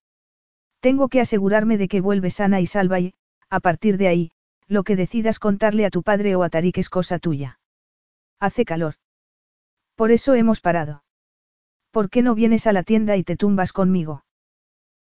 Tengo 0.82 1.10
que 1.10 1.22
asegurarme 1.22 1.78
de 1.78 1.88
que 1.88 2.02
vuelves 2.02 2.36
sana 2.36 2.60
y 2.60 2.66
salva 2.66 3.00
y, 3.00 3.14
a 3.50 3.60
partir 3.60 3.98
de 3.98 4.08
ahí, 4.08 4.32
lo 4.68 4.84
que 4.84 4.96
decidas 4.96 5.38
contarle 5.38 5.86
a 5.86 5.92
tu 5.92 6.02
padre 6.02 6.36
o 6.36 6.44
a 6.44 6.50
Tarik 6.50 6.80
es 6.80 6.90
cosa 6.90 7.20
tuya. 7.20 7.60
Hace 8.40 8.66
calor. 8.66 8.96
Por 9.96 10.12
eso 10.12 10.34
hemos 10.34 10.60
parado. 10.60 11.04
¿Por 11.92 12.10
qué 12.10 12.24
no 12.24 12.34
vienes 12.34 12.66
a 12.66 12.74
la 12.74 12.82
tienda 12.82 13.16
y 13.16 13.24
te 13.24 13.36
tumbas 13.38 13.74
conmigo? 13.74 14.26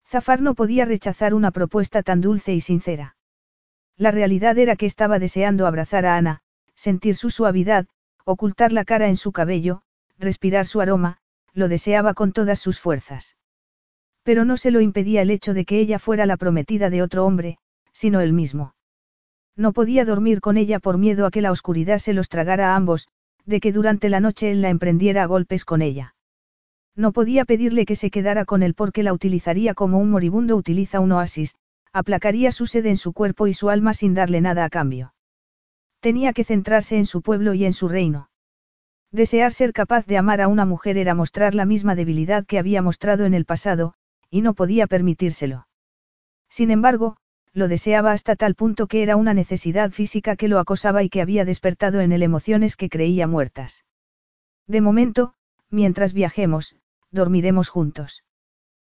Zafar 0.05 0.41
no 0.41 0.53
podía 0.53 0.85
rechazar 0.85 1.33
una 1.33 1.51
propuesta 1.51 2.03
tan 2.03 2.19
dulce 2.19 2.53
y 2.53 2.61
sincera. 2.61 3.15
La 3.95 4.11
realidad 4.11 4.57
era 4.57 4.75
que 4.75 4.85
estaba 4.85 5.19
deseando 5.19 5.67
abrazar 5.67 6.05
a 6.05 6.17
Ana, 6.17 6.41
sentir 6.75 7.15
su 7.15 7.29
suavidad, 7.29 7.87
ocultar 8.25 8.73
la 8.73 8.83
cara 8.83 9.07
en 9.07 9.17
su 9.17 9.31
cabello, 9.31 9.83
respirar 10.17 10.65
su 10.65 10.81
aroma, 10.81 11.19
lo 11.53 11.69
deseaba 11.69 12.13
con 12.13 12.33
todas 12.33 12.59
sus 12.59 12.79
fuerzas. 12.79 13.37
Pero 14.23 14.45
no 14.45 14.57
se 14.57 14.71
lo 14.71 14.81
impedía 14.81 15.21
el 15.21 15.31
hecho 15.31 15.53
de 15.53 15.65
que 15.65 15.79
ella 15.79 15.99
fuera 15.99 16.25
la 16.25 16.37
prometida 16.37 16.89
de 16.89 17.01
otro 17.01 17.25
hombre, 17.25 17.57
sino 17.91 18.21
él 18.21 18.33
mismo. 18.33 18.75
No 19.55 19.73
podía 19.73 20.05
dormir 20.05 20.41
con 20.41 20.57
ella 20.57 20.79
por 20.79 20.97
miedo 20.97 21.25
a 21.25 21.31
que 21.31 21.41
la 21.41 21.51
oscuridad 21.51 21.97
se 21.97 22.13
los 22.13 22.29
tragara 22.29 22.71
a 22.71 22.75
ambos, 22.75 23.09
de 23.45 23.59
que 23.59 23.71
durante 23.73 24.09
la 24.09 24.19
noche 24.19 24.51
él 24.51 24.61
la 24.61 24.69
emprendiera 24.69 25.23
a 25.23 25.25
golpes 25.25 25.65
con 25.65 25.81
ella. 25.81 26.15
No 26.95 27.11
podía 27.11 27.45
pedirle 27.45 27.85
que 27.85 27.95
se 27.95 28.11
quedara 28.11 28.45
con 28.45 28.63
él 28.63 28.73
porque 28.73 29.03
la 29.03 29.13
utilizaría 29.13 29.73
como 29.73 29.99
un 29.99 30.09
moribundo 30.09 30.55
utiliza 30.55 30.99
un 30.99 31.11
oasis, 31.11 31.55
aplacaría 31.91 32.51
su 32.51 32.67
sed 32.67 32.85
en 32.85 32.97
su 32.97 33.13
cuerpo 33.13 33.47
y 33.47 33.53
su 33.53 33.69
alma 33.69 33.93
sin 33.93 34.13
darle 34.13 34.41
nada 34.41 34.65
a 34.65 34.69
cambio. 34.69 35.13
Tenía 35.99 36.33
que 36.33 36.43
centrarse 36.43 36.97
en 36.97 37.05
su 37.05 37.21
pueblo 37.21 37.53
y 37.53 37.65
en 37.65 37.73
su 37.73 37.87
reino. 37.87 38.29
Desear 39.11 39.53
ser 39.53 39.73
capaz 39.73 40.05
de 40.05 40.17
amar 40.17 40.39
a 40.39 40.47
una 40.47 40.65
mujer 40.65 40.97
era 40.97 41.15
mostrar 41.15 41.55
la 41.55 41.65
misma 41.65 41.95
debilidad 41.95 42.45
que 42.45 42.59
había 42.59 42.81
mostrado 42.81 43.25
en 43.25 43.33
el 43.33 43.45
pasado, 43.45 43.95
y 44.29 44.41
no 44.41 44.53
podía 44.53 44.87
permitírselo. 44.87 45.67
Sin 46.49 46.71
embargo, 46.71 47.17
lo 47.53 47.67
deseaba 47.67 48.11
hasta 48.11 48.35
tal 48.35 48.55
punto 48.55 48.87
que 48.87 49.03
era 49.03 49.15
una 49.15 49.33
necesidad 49.33 49.91
física 49.91 50.35
que 50.35 50.47
lo 50.47 50.59
acosaba 50.59 51.03
y 51.03 51.09
que 51.09 51.21
había 51.21 51.45
despertado 51.45 52.01
en 52.01 52.11
él 52.11 52.23
emociones 52.23 52.75
que 52.75 52.89
creía 52.89 53.27
muertas. 53.27 53.85
De 54.67 54.81
momento, 54.81 55.33
mientras 55.69 56.13
viajemos, 56.13 56.75
dormiremos 57.11 57.69
juntos. 57.69 58.23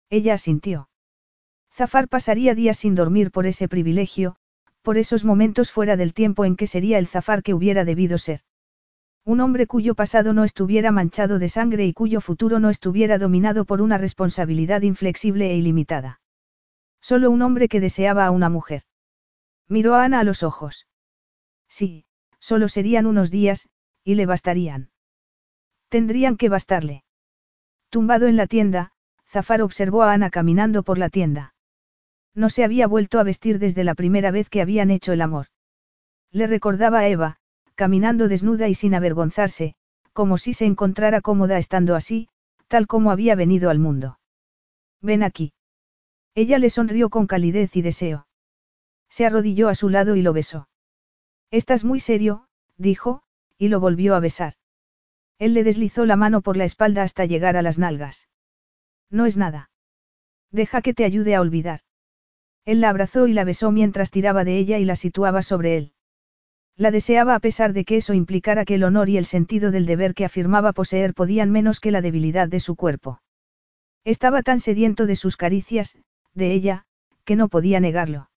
Ella 0.10 0.36
asintió. 0.36 0.90
Zafar 1.72 2.08
pasaría 2.08 2.54
días 2.54 2.78
sin 2.78 2.94
dormir 2.94 3.32
por 3.32 3.48
ese 3.48 3.68
privilegio, 3.68 4.36
por 4.84 4.98
esos 4.98 5.26
momentos 5.26 5.72
fuera 5.72 5.98
del 5.98 6.14
tiempo 6.14 6.46
en 6.46 6.56
que 6.56 6.68
sería 6.68 7.00
el 7.00 7.08
Zafar 7.08 7.42
que 7.42 7.56
hubiera 7.56 7.86
debido 7.86 8.18
ser. 8.20 8.42
Un 9.26 9.40
hombre 9.40 9.68
cuyo 9.68 9.96
pasado 9.96 10.34
no 10.34 10.44
estuviera 10.44 10.92
manchado 10.92 11.40
de 11.40 11.48
sangre 11.48 11.86
y 11.86 11.94
cuyo 11.94 12.20
futuro 12.20 12.60
no 12.60 12.70
estuviera 12.70 13.18
dominado 13.18 13.64
por 13.64 13.82
una 13.82 13.98
responsabilidad 13.98 14.82
inflexible 14.82 15.50
e 15.52 15.56
ilimitada. 15.56 16.20
Solo 17.02 17.32
un 17.32 17.42
hombre 17.42 17.70
que 17.70 17.80
deseaba 17.80 18.26
a 18.26 18.32
una 18.32 18.50
mujer. 18.50 18.84
Miró 19.70 19.96
a 19.96 20.04
Ana 20.04 20.20
a 20.20 20.24
los 20.24 20.44
ojos. 20.44 20.88
Sí, 21.70 22.06
solo 22.40 22.68
serían 22.68 23.06
unos 23.06 23.32
días, 23.32 23.70
y 24.04 24.16
le 24.16 24.26
bastarían. 24.26 24.92
Tendrían 25.88 26.36
que 26.36 26.50
bastarle. 26.50 27.04
Tumbado 27.90 28.28
en 28.28 28.36
la 28.36 28.48
tienda, 28.48 28.92
Zafar 29.26 29.62
observó 29.62 30.04
a 30.04 30.12
Ana 30.12 30.30
caminando 30.30 30.84
por 30.84 30.98
la 30.98 31.10
tienda. 31.10 31.56
No 32.36 32.50
se 32.50 32.64
había 32.64 32.88
vuelto 32.88 33.20
a 33.20 33.24
vestir 33.24 33.60
desde 33.60 33.84
la 33.84 33.96
primera 33.96 34.32
vez 34.32 34.50
que 34.50 34.62
habían 34.62 34.92
hecho 34.92 35.14
el 35.14 35.22
amor. 35.22 35.48
Le 36.32 36.48
recordaba 36.48 37.00
a 37.00 37.08
Eva, 37.08 37.38
caminando 37.76 38.28
desnuda 38.28 38.68
y 38.68 38.76
sin 38.76 38.94
avergonzarse, 38.94 39.76
como 40.14 40.38
si 40.38 40.54
se 40.54 40.66
encontrara 40.66 41.22
cómoda 41.22 41.58
estando 41.58 41.96
así, 41.96 42.30
tal 42.68 42.88
como 42.88 43.12
había 43.12 43.36
venido 43.36 43.70
al 43.70 43.80
mundo. 43.80 44.20
Ven 45.02 45.24
aquí. 45.24 45.54
Ella 46.36 46.58
le 46.60 46.70
sonrió 46.70 47.10
con 47.10 47.28
calidez 47.28 47.76
y 47.76 47.82
deseo. 47.82 48.28
Se 49.10 49.26
arrodilló 49.26 49.70
a 49.70 49.76
su 49.76 49.90
lado 49.90 50.16
y 50.16 50.22
lo 50.22 50.34
besó. 50.34 50.68
Estás 51.52 51.84
muy 51.84 52.00
serio, 52.00 52.48
dijo, 52.78 53.22
y 53.58 53.68
lo 53.68 53.80
volvió 53.80 54.16
a 54.16 54.20
besar. 54.20 54.56
Él 55.38 55.54
le 55.54 55.64
deslizó 55.64 56.06
la 56.06 56.16
mano 56.16 56.42
por 56.42 56.58
la 56.58 56.66
espalda 56.66 57.04
hasta 57.04 57.26
llegar 57.26 57.58
a 57.58 57.62
las 57.62 57.78
nalgas. 57.78 58.30
No 59.10 59.26
es 59.26 59.38
nada. 59.38 59.70
Deja 60.52 60.82
que 60.82 60.94
te 60.94 61.06
ayude 61.06 61.36
a 61.36 61.42
olvidar. 61.42 61.82
Él 62.66 62.82
la 62.82 62.90
abrazó 62.90 63.28
y 63.28 63.34
la 63.34 63.44
besó 63.44 63.72
mientras 63.72 64.10
tiraba 64.10 64.44
de 64.44 64.58
ella 64.58 64.80
y 64.80 64.86
la 64.86 64.96
situaba 64.96 65.42
sobre 65.42 65.78
él. 65.78 65.94
La 66.76 66.90
deseaba 66.90 67.36
a 67.36 67.40
pesar 67.40 67.74
de 67.74 67.86
que 67.86 67.98
eso 67.98 68.14
implicara 68.14 68.66
que 68.66 68.76
el 68.76 68.84
honor 68.84 69.10
y 69.10 69.18
el 69.18 69.26
sentido 69.26 69.72
del 69.72 69.86
deber 69.86 70.14
que 70.14 70.26
afirmaba 70.26 70.74
poseer 70.74 71.14
podían 71.14 71.52
menos 71.52 71.80
que 71.80 71.92
la 71.92 72.02
debilidad 72.02 72.48
de 72.48 72.60
su 72.60 72.76
cuerpo. 72.76 73.22
Estaba 74.04 74.42
tan 74.42 74.60
sediento 74.60 75.06
de 75.06 75.16
sus 75.16 75.38
caricias, 75.38 75.98
de 76.34 76.52
ella, 76.52 76.86
que 77.26 77.36
no 77.36 77.48
podía 77.48 77.80
negarlo. 77.80 78.30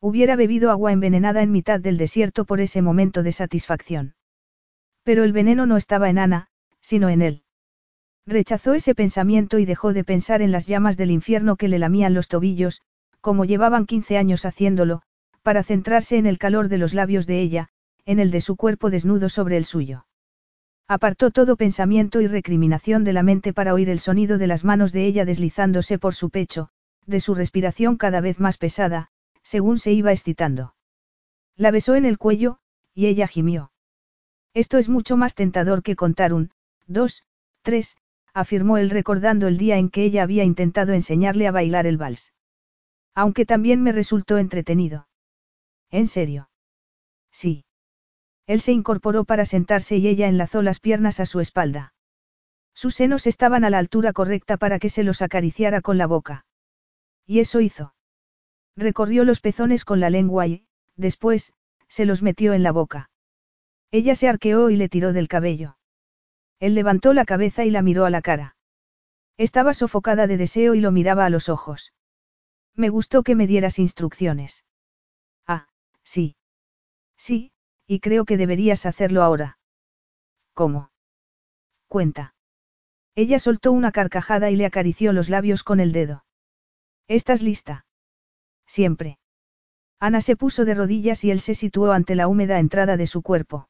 Hubiera 0.00 0.34
bebido 0.34 0.70
agua 0.70 0.92
envenenada 0.92 1.42
en 1.42 1.52
mitad 1.52 1.78
del 1.78 1.96
desierto 1.96 2.44
por 2.44 2.60
ese 2.60 2.82
momento 2.82 3.22
de 3.22 3.30
satisfacción. 3.30 4.14
Pero 5.04 5.22
el 5.22 5.32
veneno 5.32 5.64
no 5.64 5.76
estaba 5.76 6.10
en 6.10 6.18
Ana, 6.18 6.48
sino 6.80 7.08
en 7.08 7.22
él. 7.22 7.42
Rechazó 8.26 8.74
ese 8.74 8.94
pensamiento 8.94 9.58
y 9.58 9.64
dejó 9.64 9.92
de 9.92 10.04
pensar 10.04 10.42
en 10.42 10.52
las 10.52 10.66
llamas 10.66 10.96
del 10.96 11.12
infierno 11.12 11.56
que 11.56 11.68
le 11.68 11.78
lamían 11.78 12.14
los 12.14 12.28
tobillos, 12.28 12.82
como 13.20 13.44
llevaban 13.44 13.86
15 13.86 14.18
años 14.18 14.44
haciéndolo, 14.44 15.02
para 15.42 15.62
centrarse 15.62 16.16
en 16.16 16.26
el 16.26 16.38
calor 16.38 16.68
de 16.68 16.78
los 16.78 16.94
labios 16.94 17.26
de 17.26 17.40
ella, 17.40 17.68
en 18.04 18.18
el 18.18 18.30
de 18.30 18.40
su 18.40 18.56
cuerpo 18.56 18.90
desnudo 18.90 19.28
sobre 19.28 19.56
el 19.56 19.64
suyo. 19.64 20.06
Apartó 20.88 21.30
todo 21.30 21.56
pensamiento 21.56 22.20
y 22.20 22.26
recriminación 22.26 23.04
de 23.04 23.12
la 23.12 23.22
mente 23.22 23.52
para 23.52 23.74
oír 23.74 23.88
el 23.88 23.98
sonido 23.98 24.38
de 24.38 24.46
las 24.46 24.64
manos 24.64 24.92
de 24.92 25.06
ella 25.06 25.24
deslizándose 25.24 25.98
por 25.98 26.14
su 26.14 26.30
pecho, 26.30 26.68
de 27.06 27.20
su 27.20 27.34
respiración 27.34 27.96
cada 27.96 28.20
vez 28.20 28.40
más 28.40 28.58
pesada, 28.58 29.10
según 29.42 29.78
se 29.78 29.92
iba 29.92 30.12
excitando. 30.12 30.74
La 31.56 31.70
besó 31.70 31.94
en 31.94 32.04
el 32.04 32.18
cuello, 32.18 32.58
y 32.94 33.06
ella 33.06 33.26
gimió. 33.26 33.72
Esto 34.54 34.78
es 34.78 34.88
mucho 34.88 35.16
más 35.16 35.34
tentador 35.34 35.82
que 35.82 35.96
contar 35.96 36.32
un, 36.34 36.50
dos, 36.86 37.24
tres, 37.62 37.96
afirmó 38.34 38.76
él 38.78 38.90
recordando 38.90 39.48
el 39.48 39.56
día 39.56 39.78
en 39.78 39.88
que 39.88 40.04
ella 40.04 40.22
había 40.22 40.44
intentado 40.44 40.92
enseñarle 40.92 41.46
a 41.46 41.52
bailar 41.52 41.86
el 41.86 41.96
vals. 41.96 42.32
Aunque 43.14 43.46
también 43.46 43.82
me 43.82 43.92
resultó 43.92 44.38
entretenido. 44.38 45.06
¿En 45.92 46.08
serio? 46.08 46.48
Sí. 47.30 47.64
Él 48.46 48.60
se 48.60 48.72
incorporó 48.72 49.24
para 49.24 49.44
sentarse 49.44 49.98
y 49.98 50.08
ella 50.08 50.26
enlazó 50.26 50.62
las 50.62 50.80
piernas 50.80 51.20
a 51.20 51.26
su 51.26 51.38
espalda. 51.38 51.94
Sus 52.74 52.94
senos 52.94 53.26
estaban 53.26 53.62
a 53.62 53.70
la 53.70 53.78
altura 53.78 54.12
correcta 54.14 54.56
para 54.56 54.78
que 54.78 54.88
se 54.88 55.04
los 55.04 55.22
acariciara 55.22 55.82
con 55.82 55.98
la 55.98 56.06
boca. 56.06 56.46
Y 57.26 57.40
eso 57.40 57.60
hizo. 57.60 57.94
Recorrió 58.74 59.24
los 59.24 59.40
pezones 59.40 59.84
con 59.84 60.00
la 60.00 60.08
lengua 60.08 60.46
y, 60.46 60.64
después, 60.96 61.52
se 61.88 62.06
los 62.06 62.22
metió 62.22 62.54
en 62.54 62.62
la 62.62 62.72
boca. 62.72 63.10
Ella 63.90 64.14
se 64.14 64.28
arqueó 64.28 64.70
y 64.70 64.76
le 64.76 64.88
tiró 64.88 65.12
del 65.12 65.28
cabello. 65.28 65.76
Él 66.58 66.74
levantó 66.74 67.12
la 67.12 67.26
cabeza 67.26 67.66
y 67.66 67.70
la 67.70 67.82
miró 67.82 68.06
a 68.06 68.10
la 68.10 68.22
cara. 68.22 68.56
Estaba 69.36 69.74
sofocada 69.74 70.26
de 70.26 70.38
deseo 70.38 70.74
y 70.74 70.80
lo 70.80 70.90
miraba 70.90 71.26
a 71.26 71.30
los 71.30 71.50
ojos. 71.50 71.92
Me 72.74 72.88
gustó 72.88 73.22
que 73.22 73.34
me 73.34 73.46
dieras 73.46 73.78
instrucciones. 73.78 74.64
Sí. 76.04 76.36
Sí, 77.16 77.52
y 77.86 78.00
creo 78.00 78.24
que 78.24 78.36
deberías 78.36 78.86
hacerlo 78.86 79.22
ahora. 79.22 79.58
¿Cómo? 80.54 80.90
Cuenta. 81.88 82.34
Ella 83.14 83.38
soltó 83.38 83.72
una 83.72 83.92
carcajada 83.92 84.50
y 84.50 84.56
le 84.56 84.66
acarició 84.66 85.12
los 85.12 85.28
labios 85.28 85.62
con 85.62 85.80
el 85.80 85.92
dedo. 85.92 86.24
¿Estás 87.08 87.42
lista? 87.42 87.86
Siempre. 88.66 89.18
Ana 90.00 90.20
se 90.20 90.36
puso 90.36 90.64
de 90.64 90.74
rodillas 90.74 91.22
y 91.24 91.30
él 91.30 91.40
se 91.40 91.54
situó 91.54 91.92
ante 91.92 92.14
la 92.14 92.26
húmeda 92.26 92.58
entrada 92.58 92.96
de 92.96 93.06
su 93.06 93.22
cuerpo. 93.22 93.68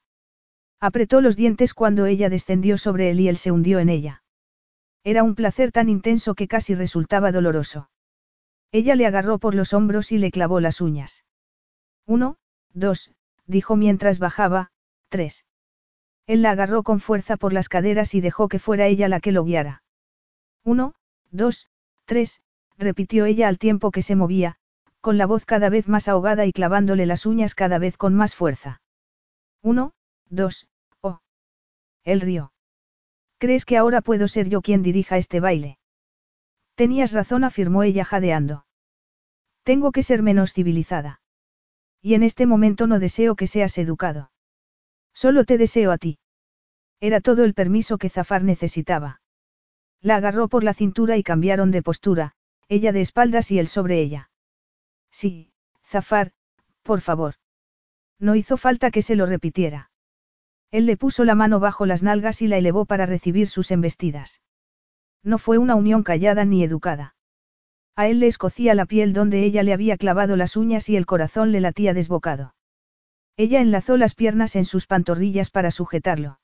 Apretó 0.81 1.21
los 1.21 1.37
dientes 1.37 1.75
cuando 1.75 2.07
ella 2.07 2.29
descendió 2.29 2.79
sobre 2.79 3.11
él 3.11 3.21
y 3.21 3.29
él 3.29 3.37
se 3.37 3.51
hundió 3.51 3.81
en 3.81 3.89
ella. 3.89 4.23
Era 5.05 5.25
un 5.25 5.35
placer 5.35 5.73
tan 5.73 5.89
intenso 5.89 6.35
que 6.35 6.49
casi 6.49 6.75
resultaba 6.75 7.33
doloroso. 7.33 7.91
Ella 8.71 8.95
le 8.95 9.07
agarró 9.07 9.39
por 9.39 9.55
los 9.55 9.75
hombros 9.75 10.13
y 10.13 10.19
le 10.19 10.31
clavó 10.31 10.61
las 10.61 10.81
uñas. 10.81 11.25
Uno, 12.07 12.37
dos, 12.73 13.11
dijo 13.47 13.77
mientras 13.77 14.19
bajaba, 14.19 14.71
tres. 15.09 15.45
Él 16.27 16.43
la 16.43 16.51
agarró 16.53 16.83
con 16.83 17.01
fuerza 17.01 17.37
por 17.37 17.53
las 17.53 17.69
caderas 17.69 18.15
y 18.15 18.21
dejó 18.21 18.49
que 18.49 18.59
fuera 18.59 18.87
ella 18.87 19.09
la 19.09 19.21
que 19.21 19.33
lo 19.33 19.45
guiara. 19.45 19.83
Uno, 20.65 20.95
dos, 21.31 21.69
tres, 22.05 22.41
repitió 22.79 23.25
ella 23.25 23.49
al 23.49 23.59
tiempo 23.59 23.91
que 23.91 24.03
se 24.03 24.17
movía, 24.17 24.57
con 25.01 25.19
la 25.19 25.27
voz 25.27 25.45
cada 25.45 25.69
vez 25.69 25.89
más 25.89 26.09
ahogada 26.09 26.47
y 26.47 26.53
clavándole 26.53 27.07
las 27.07 27.27
uñas 27.27 27.55
cada 27.55 27.79
vez 27.79 27.97
con 27.97 28.15
más 28.15 28.35
fuerza. 28.35 28.81
Uno, 29.63 29.93
dos, 30.29 30.69
oh. 31.01 31.21
Él 32.05 32.21
rió. 32.21 32.53
¿Crees 33.39 33.65
que 33.65 33.77
ahora 33.77 34.01
puedo 34.01 34.29
ser 34.29 34.49
yo 34.49 34.63
quien 34.63 34.83
dirija 34.83 35.17
este 35.17 35.41
baile? 35.41 35.79
Tenías 36.77 37.13
razón, 37.13 37.43
afirmó 37.43 37.83
ella 37.83 38.05
jadeando. 38.05 38.67
Tengo 39.65 39.91
que 39.93 40.03
ser 40.03 40.23
menos 40.23 40.53
civilizada. 40.53 41.22
Y 42.03 42.15
en 42.15 42.25
este 42.25 42.47
momento 42.47 42.87
no 42.87 42.99
deseo 42.99 43.37
que 43.37 43.47
seas 43.47 43.79
educado. 43.79 44.33
Solo 45.15 45.45
te 45.45 45.57
deseo 45.57 45.93
a 45.93 45.99
ti. 45.99 46.19
Era 47.01 47.21
todo 47.21 47.45
el 47.45 47.55
permiso 47.55 47.97
que 47.97 48.09
Zafar 48.09 48.43
necesitaba. 48.43 49.21
La 50.01 50.17
agarró 50.17 50.49
por 50.49 50.65
la 50.65 50.75
cintura 50.75 51.17
y 51.17 51.23
cambiaron 51.23 51.71
de 51.71 51.83
postura, 51.83 52.33
ella 52.69 52.93
de 52.93 53.03
espaldas 53.03 53.53
y 53.53 53.59
él 53.61 53.69
sobre 53.69 54.01
ella. 54.01 54.31
Sí, 55.11 55.53
Zafar, 55.85 56.33
por 56.83 57.01
favor. 57.01 57.35
No 58.19 58.35
hizo 58.35 58.57
falta 58.57 58.91
que 58.91 59.03
se 59.03 59.15
lo 59.15 59.27
repitiera. 59.27 59.91
Él 60.73 60.87
le 60.87 60.97
puso 60.97 61.25
la 61.25 61.35
mano 61.35 61.61
bajo 61.61 61.87
las 61.87 62.03
nalgas 62.03 62.43
y 62.43 62.49
la 62.49 62.57
elevó 62.57 62.85
para 62.85 63.07
recibir 63.07 63.47
sus 63.47 63.71
embestidas. 63.71 64.41
No 65.23 65.39
fue 65.39 65.59
una 65.59 65.77
unión 65.77 66.03
callada 66.03 66.45
ni 66.45 66.65
educada. 66.65 67.15
A 67.95 68.09
él 68.09 68.21
le 68.21 68.27
escocía 68.27 68.75
la 68.75 68.87
piel 68.87 69.13
donde 69.13 69.45
ella 69.45 69.63
le 69.63 69.73
había 69.73 69.97
clavado 69.97 70.37
las 70.37 70.57
uñas 70.57 70.89
y 70.89 70.97
el 70.97 71.07
corazón 71.07 71.53
le 71.53 71.61
latía 71.61 71.93
desbocado. 71.93 72.55
Ella 73.37 73.61
enlazó 73.61 73.97
las 73.97 74.15
piernas 74.15 74.57
en 74.57 74.65
sus 74.65 74.87
pantorrillas 74.87 75.51
para 75.51 75.71
sujetarlo. 75.71 76.39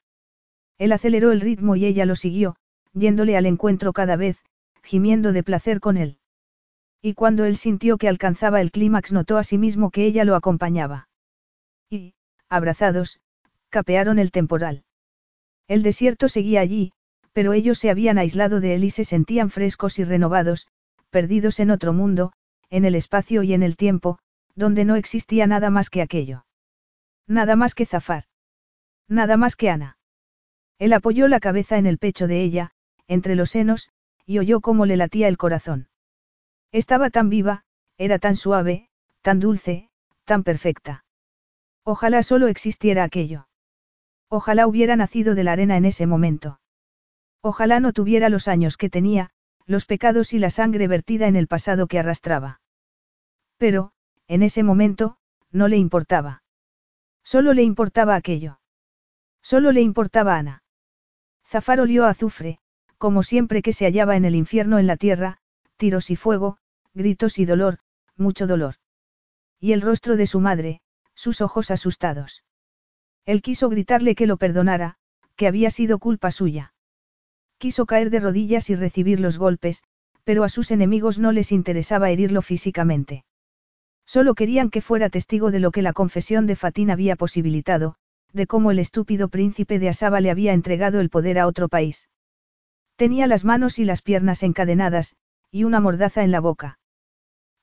Él 0.79 0.93
aceleró 0.93 1.33
el 1.33 1.41
ritmo 1.41 1.77
y 1.77 1.85
ella 1.87 2.07
lo 2.07 2.17
siguió, 2.17 2.57
yéndole 2.93 3.37
al 3.37 3.47
encuentro 3.47 3.93
cada 3.93 4.17
vez, 4.17 4.39
gimiendo 4.83 5.33
de 5.33 5.43
placer 5.43 5.81
con 5.81 5.97
él. 5.97 6.19
Y 7.01 7.15
cuando 7.15 7.45
él 7.45 7.57
sintió 7.57 7.99
que 7.99 8.09
alcanzaba 8.09 8.61
el 8.61 8.71
clímax 8.71 9.13
notó 9.13 9.39
a 9.39 9.45
sí 9.45 9.59
mismo 9.59 9.91
que 9.91 10.05
ella 10.05 10.25
lo 10.25 10.35
acompañaba. 10.35 11.09
Y, 11.91 12.15
abrazados, 12.49 13.21
capearon 13.69 14.19
el 14.19 14.31
temporal. 14.31 14.85
El 15.67 15.83
desierto 15.83 16.29
seguía 16.29 16.61
allí, 16.61 16.93
pero 17.33 17.53
ellos 17.53 17.79
se 17.79 17.91
habían 17.91 18.19
aislado 18.19 18.61
de 18.61 18.75
él 18.75 18.85
y 18.85 18.91
se 18.91 19.05
sentían 19.05 19.51
frescos 19.51 19.99
y 19.99 20.05
renovados, 20.05 20.67
perdidos 21.11 21.61
en 21.61 21.71
otro 21.71 21.93
mundo, 21.93 22.33
en 22.71 22.85
el 22.85 22.95
espacio 22.95 23.43
y 23.43 23.55
en 23.55 23.63
el 23.63 23.77
tiempo, 23.77 24.19
donde 24.55 24.85
no 24.85 24.97
existía 24.97 25.47
nada 25.47 25.71
más 25.71 25.91
que 25.91 26.03
aquello. 26.03 26.45
Nada 27.27 27.57
más 27.57 27.75
que 27.75 27.87
Zafar. 27.87 28.25
Nada 29.09 29.37
más 29.37 29.57
que 29.57 29.71
Ana. 29.71 29.99
Él 30.79 30.93
apoyó 30.93 31.29
la 31.29 31.41
cabeza 31.41 31.79
en 31.79 31.87
el 31.87 31.99
pecho 31.99 32.27
de 32.27 32.43
ella, 32.43 32.73
entre 33.07 33.35
los 33.35 33.51
senos, 33.51 33.91
y 34.27 34.39
oyó 34.39 34.61
cómo 34.61 34.87
le 34.87 34.97
latía 34.97 35.29
el 35.29 35.39
corazón. 35.39 35.89
Estaba 36.73 37.11
tan 37.11 37.31
viva, 37.31 37.65
era 37.97 38.19
tan 38.19 38.37
suave, 38.37 38.89
tan 39.23 39.41
dulce, 39.41 39.89
tan 40.25 40.45
perfecta. 40.45 41.05
Ojalá 41.85 42.23
solo 42.23 42.49
existiera 42.49 43.05
aquello. 43.05 43.49
Ojalá 44.29 44.67
hubiera 44.67 44.95
nacido 44.95 45.35
de 45.35 45.45
la 45.45 45.53
arena 45.53 45.77
en 45.79 45.87
ese 45.87 46.07
momento. 46.07 46.61
Ojalá 47.41 47.81
no 47.81 47.93
tuviera 47.93 48.29
los 48.29 48.47
años 48.47 48.77
que 48.77 48.91
tenía, 48.91 49.31
los 49.69 49.85
pecados 49.85 50.33
y 50.33 50.39
la 50.39 50.49
sangre 50.49 50.89
vertida 50.89 51.29
en 51.29 51.37
el 51.37 51.47
pasado 51.47 51.87
que 51.87 51.99
arrastraba. 51.99 52.61
Pero, 53.59 53.93
en 54.27 54.43
ese 54.43 54.63
momento, 54.63 55.19
no 55.53 55.69
le 55.69 55.77
importaba. 55.77 56.43
Solo 57.23 57.53
le 57.53 57.63
importaba 57.63 58.15
aquello. 58.15 58.61
Solo 59.43 59.71
le 59.71 59.83
importaba 59.83 60.37
Ana. 60.37 60.63
Zafar 61.47 61.81
olió 61.81 62.07
a 62.07 62.11
azufre, 62.11 62.61
como 62.97 63.23
siempre 63.23 63.61
que 63.61 63.75
se 63.75 63.85
hallaba 63.85 64.17
en 64.17 64.25
el 64.25 64.35
infierno 64.35 64.79
en 64.79 64.87
la 64.87 64.97
tierra, 64.97 65.39
tiros 65.77 66.11
y 66.11 66.17
fuego, 66.17 66.57
gritos 66.95 67.39
y 67.39 67.45
dolor, 67.45 67.79
mucho 68.17 68.47
dolor. 68.47 68.77
Y 69.61 69.73
el 69.73 69.83
rostro 69.83 70.17
de 70.17 70.27
su 70.27 70.41
madre, 70.41 70.81
sus 71.15 71.43
ojos 71.43 71.71
asustados. 71.71 72.43
Él 73.27 73.43
quiso 73.43 73.69
gritarle 73.69 74.15
que 74.15 74.27
lo 74.27 74.39
perdonara, 74.39 74.97
que 75.37 75.47
había 75.47 75.71
sido 75.71 75.99
culpa 75.99 76.31
suya. 76.31 76.73
Quiso 77.59 77.87
caer 77.87 78.11
de 78.11 78.21
rodillas 78.21 78.71
y 78.71 78.77
recibir 78.77 79.21
los 79.21 79.37
golpes, 79.37 79.83
pero 80.25 80.45
a 80.45 80.49
sus 80.49 80.71
enemigos 80.71 81.19
no 81.19 81.33
les 81.33 81.51
interesaba 81.51 82.11
herirlo 82.11 82.41
físicamente. 82.41 83.25
Solo 84.07 84.35
querían 84.35 84.71
que 84.71 84.81
fuera 84.81 85.11
testigo 85.11 85.51
de 85.51 85.59
lo 85.59 85.71
que 85.71 85.83
la 85.83 85.93
confesión 85.93 86.47
de 86.47 86.57
Fatín 86.57 86.91
había 86.91 87.17
posibilitado, 87.17 87.97
de 88.33 88.47
cómo 88.47 88.71
el 88.71 88.79
estúpido 88.79 89.29
príncipe 89.29 89.79
de 89.79 89.89
Asaba 89.89 90.21
le 90.21 90.31
había 90.31 90.53
entregado 90.53 91.01
el 91.01 91.11
poder 91.11 91.39
a 91.39 91.47
otro 91.47 91.69
país. 91.69 92.09
Tenía 92.97 93.27
las 93.27 93.45
manos 93.45 93.79
y 93.79 93.85
las 93.85 94.03
piernas 94.03 94.43
encadenadas, 94.43 95.17
y 95.51 95.65
una 95.65 95.81
mordaza 95.81 96.23
en 96.23 96.31
la 96.31 96.41
boca. 96.41 96.79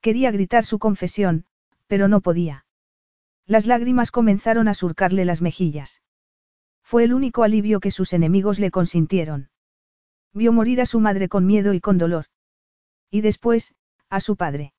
Quería 0.01 0.31
gritar 0.31 0.65
su 0.65 0.77
confesión, 0.77 1.45
pero 1.87 2.07
no 2.07 2.21
podía. 2.21 2.65
Las 3.45 3.65
lágrimas 3.65 4.11
comenzaron 4.11 4.67
a 4.67 4.73
surcarle 4.73 5.23
las 5.23 5.41
mejillas. 5.41 6.01
Fue 6.83 7.03
el 7.03 7.13
único 7.13 7.43
alivio 7.43 7.79
que 7.79 7.91
sus 7.91 8.13
enemigos 8.13 8.59
le 8.59 8.71
consintieron. 8.71 9.49
Vio 10.35 10.51
morir 10.51 10.81
a 10.81 10.85
su 10.85 10.99
madre 10.99 11.29
con 11.29 11.45
miedo 11.45 11.73
y 11.73 11.79
con 11.79 11.97
dolor. 11.97 12.25
Y 13.09 13.21
después, 13.21 13.73
a 14.09 14.19
su 14.19 14.35
padre. 14.35 14.73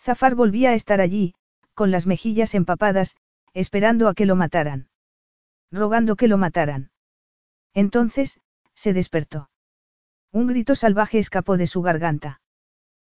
Zafar 0.00 0.36
volvía 0.36 0.70
a 0.70 0.74
estar 0.74 1.00
allí, 1.00 1.34
con 1.74 1.90
las 1.90 2.06
mejillas 2.06 2.54
empapadas, 2.54 3.16
esperando 3.54 4.08
a 4.08 4.14
que 4.14 4.24
lo 4.24 4.36
mataran. 4.36 4.88
Rogando 5.72 6.14
que 6.14 6.28
lo 6.28 6.38
mataran. 6.38 6.92
Entonces, 7.74 8.40
se 8.74 8.92
despertó. 8.92 9.50
Un 10.30 10.46
grito 10.46 10.76
salvaje 10.76 11.18
escapó 11.18 11.56
de 11.56 11.66
su 11.66 11.82
garganta. 11.82 12.40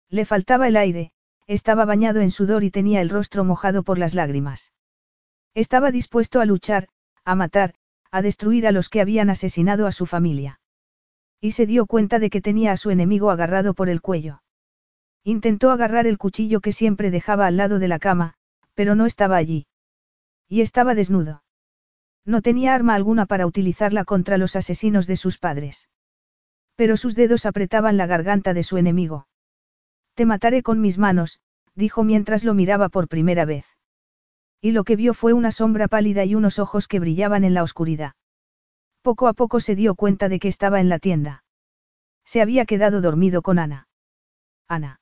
Le 0.09 0.25
faltaba 0.25 0.69
el 0.69 0.77
aire, 0.77 1.11
estaba 1.49 1.85
bañado 1.85 2.20
en 2.20 2.31
sudor 2.31 2.62
y 2.62 2.70
tenía 2.70 3.01
el 3.01 3.11
rostro 3.11 3.43
mojado 3.43 3.83
por 3.83 3.99
las 3.99 4.15
lágrimas. 4.15 4.73
Estaba 5.53 5.91
dispuesto 5.91 6.41
a 6.41 6.45
luchar, 6.45 6.89
a 7.25 7.35
matar, 7.35 7.75
a 8.12 8.23
destruir 8.23 8.69
a 8.69 8.73
los 8.73 8.89
que 8.89 9.01
habían 9.01 9.31
asesinado 9.31 9.89
a 9.89 9.93
su 9.93 10.07
familia. 10.07 10.61
Y 11.47 11.52
se 11.52 11.65
dio 11.65 11.86
cuenta 11.86 12.18
de 12.18 12.28
que 12.28 12.41
tenía 12.41 12.73
a 12.73 12.76
su 12.76 12.91
enemigo 12.91 13.31
agarrado 13.31 13.73
por 13.73 13.89
el 13.89 14.00
cuello. 14.00 14.42
Intentó 15.23 15.70
agarrar 15.70 16.08
el 16.08 16.18
cuchillo 16.18 16.60
que 16.60 16.73
siempre 16.73 17.12
dejaba 17.12 17.47
al 17.47 17.57
lado 17.57 17.78
de 17.78 17.86
la 17.86 18.00
cama, 18.00 18.34
pero 18.75 18.97
no 18.97 19.07
estaba 19.07 19.36
allí. 19.36 19.68
Y 20.49 20.62
estaba 20.62 20.97
desnudo. 20.97 21.44
No 22.25 22.42
tenía 22.42 22.75
arma 22.75 22.97
alguna 22.97 23.26
para 23.26 23.47
utilizarla 23.47 24.05
contra 24.05 24.39
los 24.39 24.57
asesinos 24.57 25.07
de 25.07 25.15
sus 25.15 25.39
padres. 25.39 25.89
Pero 26.75 26.97
sus 26.97 27.15
dedos 27.15 27.47
apretaban 27.47 27.97
la 27.97 28.07
garganta 28.07 28.52
de 28.52 28.65
su 28.65 28.76
enemigo. 28.76 29.28
Te 30.15 30.26
mataré 30.26 30.65
con 30.65 30.81
mis 30.81 30.99
manos, 30.99 31.39
dijo 31.76 32.02
mientras 32.02 32.42
lo 32.42 32.55
miraba 32.55 32.89
por 32.89 33.07
primera 33.07 33.44
vez. 33.44 33.66
Y 34.60 34.73
lo 34.73 34.83
que 34.83 34.97
vio 34.97 35.15
fue 35.15 35.33
una 35.33 35.52
sombra 35.52 35.86
pálida 35.86 36.25
y 36.25 36.34
unos 36.34 36.58
ojos 36.58 36.89
que 36.89 36.99
brillaban 36.99 37.44
en 37.44 37.55
la 37.55 37.62
oscuridad. 37.62 38.15
Poco 39.07 39.28
a 39.28 39.35
poco 39.35 39.60
se 39.60 39.76
dio 39.76 39.94
cuenta 39.94 40.28
de 40.28 40.41
que 40.41 40.49
estaba 40.49 40.81
en 40.81 40.89
la 40.89 40.99
tienda. 40.99 41.44
Se 42.25 42.43
había 42.43 42.65
quedado 42.65 43.01
dormido 43.01 43.41
con 43.41 43.60
Ana. 43.60 43.86
Ana. 44.67 45.01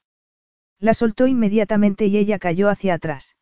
La 0.78 0.92
soltó 0.92 1.26
inmediatamente 1.26 2.05
y 2.05 2.18
ella 2.18 2.39
cayó 2.39 2.68
hacia 2.68 2.92
atrás. 2.92 3.34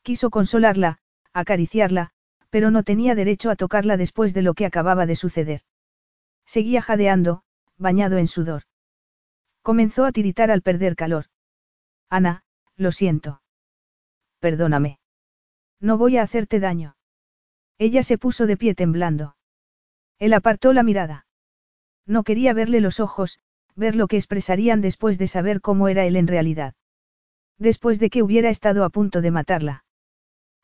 Quiso 0.00 0.30
consolarla, 0.30 1.00
acariciarla, 1.34 2.12
pero 2.48 2.70
no 2.70 2.82
tenía 2.82 3.14
derecho 3.14 3.50
a 3.50 3.56
tocarla 3.56 3.98
después 3.98 4.32
de 4.32 4.40
lo 4.40 4.54
que 4.54 4.64
acababa 4.64 5.04
de 5.04 5.16
suceder. 5.16 5.60
Seguía 6.46 6.80
jadeando, 6.80 7.42
bañado 7.76 8.16
en 8.16 8.26
sudor. 8.26 8.62
Comenzó 9.60 10.06
a 10.06 10.12
tiritar 10.12 10.50
al 10.50 10.62
perder 10.62 10.96
calor. 10.96 11.26
Ana, 12.08 12.42
lo 12.76 12.90
siento. 12.90 13.42
Perdóname. 14.40 14.98
No 15.78 15.98
voy 15.98 16.16
a 16.16 16.22
hacerte 16.22 16.58
daño. 16.58 16.96
Ella 17.76 18.02
se 18.02 18.16
puso 18.16 18.46
de 18.46 18.56
pie 18.56 18.74
temblando. 18.74 19.36
Él 20.18 20.32
apartó 20.32 20.72
la 20.72 20.82
mirada. 20.82 21.26
No 22.06 22.22
quería 22.22 22.52
verle 22.52 22.80
los 22.80 23.00
ojos, 23.00 23.40
ver 23.74 23.96
lo 23.96 24.06
que 24.06 24.16
expresarían 24.16 24.80
después 24.80 25.18
de 25.18 25.26
saber 25.26 25.60
cómo 25.60 25.88
era 25.88 26.04
él 26.04 26.16
en 26.16 26.26
realidad. 26.26 26.74
Después 27.58 27.98
de 27.98 28.10
que 28.10 28.22
hubiera 28.22 28.50
estado 28.50 28.84
a 28.84 28.90
punto 28.90 29.20
de 29.20 29.30
matarla. 29.30 29.84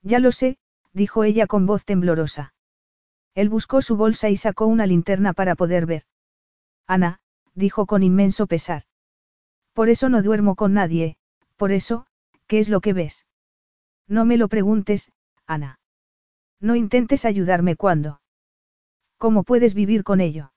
Ya 0.02 0.18
lo 0.18 0.32
sé, 0.32 0.58
dijo 0.92 1.24
ella 1.24 1.46
con 1.46 1.66
voz 1.66 1.84
temblorosa. 1.84 2.54
Él 3.34 3.48
buscó 3.48 3.82
su 3.82 3.96
bolsa 3.96 4.28
y 4.28 4.36
sacó 4.36 4.66
una 4.66 4.86
linterna 4.86 5.32
para 5.32 5.54
poder 5.54 5.86
ver. 5.86 6.04
Ana, 6.86 7.20
dijo 7.54 7.86
con 7.86 8.02
inmenso 8.02 8.46
pesar. 8.46 8.82
Por 9.72 9.88
eso 9.88 10.08
no 10.08 10.22
duermo 10.22 10.56
con 10.56 10.74
nadie, 10.74 11.16
por 11.56 11.72
eso, 11.72 12.06
¿qué 12.46 12.58
es 12.58 12.68
lo 12.68 12.80
que 12.80 12.92
ves? 12.92 13.26
No 14.08 14.24
me 14.24 14.36
lo 14.36 14.48
preguntes, 14.48 15.12
Ana. 15.46 15.78
No 16.60 16.74
intentes 16.74 17.24
ayudarme 17.24 17.76
cuando. 17.76 18.19
¿Cómo 19.20 19.42
puedes 19.42 19.74
vivir 19.74 20.02
con 20.02 20.22
ello? 20.22 20.50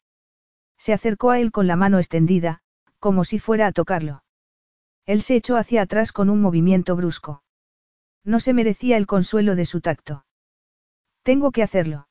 Se 0.78 0.94
acercó 0.94 1.32
a 1.32 1.40
él 1.42 1.52
con 1.52 1.68
la 1.68 1.76
mano 1.76 1.98
extendida, 1.98 2.62
como 2.98 3.26
si 3.26 3.38
fuera 3.38 3.68
a 3.68 3.74
tocarlo. 3.74 4.24
Él 5.06 5.22
se 5.22 5.36
echó 5.36 5.58
hacia 5.58 5.82
atrás 5.82 6.14
con 6.14 6.30
un 6.30 6.40
movimiento 6.40 6.96
brusco. 6.96 7.44
No 8.24 8.40
se 8.40 8.54
merecía 8.54 8.96
el 8.96 9.06
consuelo 9.06 9.58
de 9.58 9.66
su 9.66 9.82
tacto. 9.82 10.26
Tengo 11.24 11.52
que 11.52 11.62
hacerlo. 11.62 12.08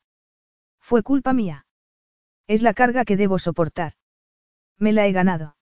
Fue 0.79 1.01
culpa 1.01 1.33
mía. 1.33 1.65
Es 2.45 2.61
la 2.61 2.75
carga 2.75 3.03
que 3.03 3.17
debo 3.17 3.39
soportar. 3.39 3.93
Me 4.77 4.93
la 4.93 5.07
he 5.07 5.11
ganado. 5.11 5.55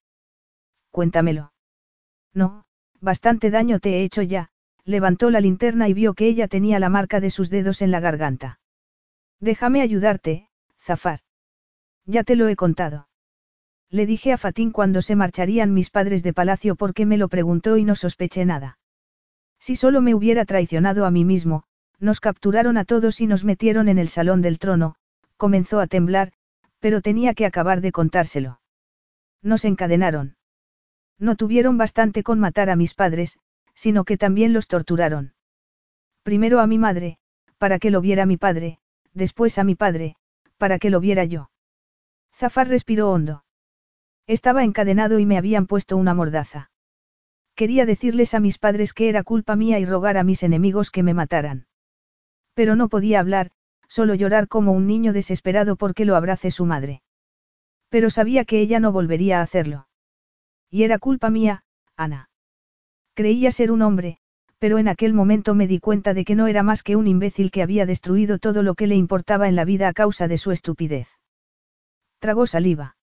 Cuéntamelo. 0.89 1.53
No, 2.33 2.65
bastante 2.99 3.49
daño 3.49 3.79
te 3.79 3.91
he 3.91 4.03
hecho 4.03 4.23
ya, 4.23 4.49
levantó 4.83 5.29
la 5.29 5.39
linterna 5.39 5.87
y 5.87 5.93
vio 5.93 6.15
que 6.15 6.27
ella 6.27 6.49
tenía 6.49 6.79
la 6.79 6.89
marca 6.89 7.21
de 7.21 7.29
sus 7.29 7.49
dedos 7.49 7.81
en 7.81 7.91
la 7.91 8.01
garganta. 8.01 8.59
Déjame 9.39 9.79
ayudarte, 9.79 10.49
Zafar. 10.91 11.19
Ya 12.05 12.25
te 12.25 12.35
lo 12.35 12.49
he 12.49 12.57
contado. 12.57 13.07
Le 13.89 14.05
dije 14.05 14.33
a 14.33 14.37
Fatín 14.37 14.71
cuando 14.71 15.01
se 15.01 15.15
marcharían 15.15 15.73
mis 15.73 15.89
padres 15.89 16.21
de 16.21 16.33
palacio 16.33 16.75
porque 16.75 17.05
me 17.05 17.17
lo 17.17 17.29
preguntó 17.29 17.77
y 17.77 17.85
no 17.85 17.95
sospeché 17.95 18.43
nada. 18.45 18.77
Si 19.57 19.77
solo 19.77 20.01
me 20.01 20.13
hubiera 20.13 20.43
traicionado 20.43 21.05
a 21.05 21.11
mí 21.11 21.23
mismo, 21.23 21.63
nos 21.99 22.19
capturaron 22.19 22.77
a 22.77 22.83
todos 22.83 23.21
y 23.21 23.27
nos 23.27 23.45
metieron 23.45 23.87
en 23.87 23.99
el 23.99 24.09
salón 24.09 24.41
del 24.41 24.59
trono, 24.59 24.95
comenzó 25.37 25.79
a 25.79 25.87
temblar, 25.87 26.33
pero 26.79 26.99
tenía 26.99 27.33
que 27.35 27.45
acabar 27.45 27.79
de 27.79 27.93
contárselo. 27.93 28.59
Nos 29.41 29.63
encadenaron. 29.63 30.35
No 31.17 31.37
tuvieron 31.37 31.77
bastante 31.77 32.21
con 32.21 32.37
matar 32.37 32.69
a 32.69 32.75
mis 32.75 32.95
padres, 32.95 33.39
sino 33.75 34.03
que 34.03 34.17
también 34.17 34.51
los 34.51 34.67
torturaron. 34.67 35.35
Primero 36.23 36.59
a 36.59 36.67
mi 36.67 36.77
madre, 36.79 37.17
para 37.59 37.79
que 37.79 37.91
lo 37.91 38.01
viera 38.01 38.25
mi 38.25 38.35
padre, 38.35 38.79
después 39.13 39.57
a 39.57 39.63
mi 39.63 39.75
padre, 39.75 40.15
para 40.61 40.77
que 40.77 40.91
lo 40.91 40.99
viera 40.99 41.25
yo. 41.25 41.49
Zafar 42.35 42.67
respiró 42.67 43.09
hondo. 43.09 43.43
Estaba 44.27 44.63
encadenado 44.63 45.17
y 45.17 45.25
me 45.25 45.39
habían 45.39 45.65
puesto 45.65 45.97
una 45.97 46.13
mordaza. 46.13 46.69
Quería 47.55 47.87
decirles 47.87 48.35
a 48.35 48.39
mis 48.39 48.59
padres 48.59 48.93
que 48.93 49.09
era 49.09 49.23
culpa 49.23 49.55
mía 49.55 49.79
y 49.79 49.85
rogar 49.85 50.17
a 50.17 50.23
mis 50.23 50.43
enemigos 50.43 50.91
que 50.91 51.01
me 51.01 51.15
mataran. 51.15 51.65
Pero 52.53 52.75
no 52.75 52.89
podía 52.89 53.19
hablar, 53.19 53.49
solo 53.87 54.13
llorar 54.13 54.47
como 54.47 54.71
un 54.71 54.85
niño 54.85 55.13
desesperado 55.13 55.77
porque 55.77 56.05
lo 56.05 56.15
abrace 56.15 56.51
su 56.51 56.67
madre. 56.67 57.01
Pero 57.89 58.11
sabía 58.11 58.45
que 58.45 58.59
ella 58.59 58.79
no 58.79 58.91
volvería 58.91 59.39
a 59.39 59.41
hacerlo. 59.41 59.87
Y 60.69 60.83
era 60.83 60.99
culpa 60.99 61.31
mía, 61.31 61.63
Ana. 61.97 62.29
Creía 63.15 63.51
ser 63.51 63.71
un 63.71 63.81
hombre, 63.81 64.19
pero 64.61 64.77
en 64.77 64.87
aquel 64.87 65.15
momento 65.15 65.55
me 65.55 65.65
di 65.65 65.79
cuenta 65.79 66.13
de 66.13 66.23
que 66.23 66.35
no 66.35 66.45
era 66.45 66.61
más 66.61 66.83
que 66.83 66.95
un 66.95 67.07
imbécil 67.07 67.49
que 67.49 67.63
había 67.63 67.87
destruido 67.87 68.37
todo 68.37 68.61
lo 68.61 68.75
que 68.75 68.85
le 68.85 68.95
importaba 68.95 69.49
en 69.49 69.55
la 69.55 69.65
vida 69.65 69.87
a 69.87 69.93
causa 69.93 70.27
de 70.27 70.37
su 70.37 70.51
estupidez. 70.51 71.07
Tragó 72.19 72.45
saliva. 72.45 72.95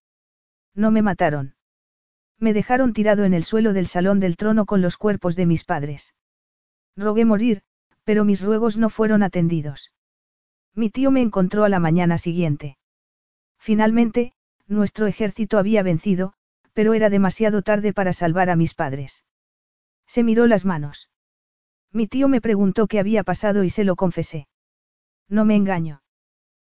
No 0.73 0.89
me 0.89 1.01
mataron. 1.01 1.55
Me 2.37 2.53
dejaron 2.53 2.93
tirado 2.93 3.25
en 3.25 3.33
el 3.33 3.43
suelo 3.43 3.73
del 3.73 3.87
salón 3.87 4.21
del 4.21 4.37
trono 4.37 4.65
con 4.65 4.81
los 4.81 4.95
cuerpos 4.95 5.35
de 5.35 5.47
mis 5.47 5.65
padres. 5.65 6.15
Rogué 6.95 7.25
morir, 7.25 7.61
pero 8.05 8.23
mis 8.23 8.41
ruegos 8.41 8.77
no 8.77 8.89
fueron 8.89 9.21
atendidos. 9.21 9.91
Mi 10.73 10.89
tío 10.89 11.11
me 11.11 11.21
encontró 11.21 11.65
a 11.65 11.69
la 11.69 11.81
mañana 11.81 12.17
siguiente. 12.17 12.77
Finalmente, 13.57 14.31
nuestro 14.65 15.07
ejército 15.07 15.57
había 15.57 15.83
vencido, 15.83 16.31
pero 16.71 16.93
era 16.93 17.09
demasiado 17.09 17.63
tarde 17.63 17.91
para 17.91 18.13
salvar 18.13 18.49
a 18.49 18.55
mis 18.55 18.73
padres. 18.73 19.25
Se 20.07 20.23
miró 20.23 20.47
las 20.47 20.63
manos. 20.63 21.08
Mi 21.91 22.07
tío 22.07 22.27
me 22.27 22.41
preguntó 22.41 22.87
qué 22.87 22.99
había 22.99 23.23
pasado 23.23 23.63
y 23.63 23.69
se 23.69 23.83
lo 23.83 23.95
confesé. 23.95 24.47
No 25.27 25.45
me 25.45 25.55
engaño. 25.55 26.01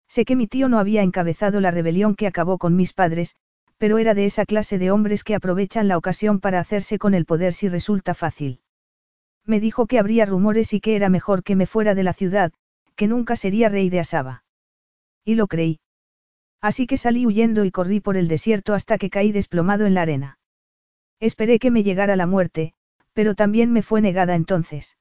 Sé 0.07 0.25
que 0.25 0.35
mi 0.35 0.47
tío 0.47 0.69
no 0.69 0.79
había 0.79 1.03
encabezado 1.03 1.59
la 1.59 1.71
rebelión 1.71 2.15
que 2.15 2.27
acabó 2.27 2.57
con 2.57 2.75
mis 2.75 2.93
padres, 2.93 3.35
pero 3.77 3.97
era 3.97 4.13
de 4.13 4.25
esa 4.25 4.45
clase 4.45 4.77
de 4.77 4.91
hombres 4.91 5.23
que 5.23 5.35
aprovechan 5.35 5.87
la 5.87 5.97
ocasión 5.97 6.39
para 6.39 6.59
hacerse 6.59 6.97
con 6.97 7.13
el 7.13 7.25
poder 7.25 7.53
si 7.53 7.67
resulta 7.67 8.13
fácil. 8.13 8.61
Me 9.45 9.59
dijo 9.59 9.87
que 9.87 9.99
habría 9.99 10.25
rumores 10.25 10.73
y 10.73 10.79
que 10.79 10.95
era 10.95 11.09
mejor 11.09 11.43
que 11.43 11.55
me 11.55 11.65
fuera 11.65 11.95
de 11.95 12.03
la 12.03 12.13
ciudad, 12.13 12.53
que 12.95 13.07
nunca 13.07 13.35
sería 13.35 13.69
rey 13.69 13.89
de 13.89 13.99
Asaba. 13.99 14.43
Y 15.25 15.35
lo 15.35 15.47
creí. 15.47 15.79
Así 16.61 16.87
que 16.87 16.97
salí 16.97 17.25
huyendo 17.25 17.65
y 17.65 17.71
corrí 17.71 17.99
por 17.99 18.15
el 18.15 18.27
desierto 18.27 18.73
hasta 18.73 18.97
que 18.97 19.09
caí 19.09 19.31
desplomado 19.31 19.85
en 19.85 19.95
la 19.95 20.03
arena. 20.03 20.39
Esperé 21.19 21.59
que 21.59 21.71
me 21.71 21.83
llegara 21.83 22.15
la 22.15 22.25
muerte, 22.25 22.73
pero 23.13 23.35
también 23.35 23.71
me 23.71 23.81
fue 23.81 24.01
negada 24.01 24.35
entonces. 24.35 24.95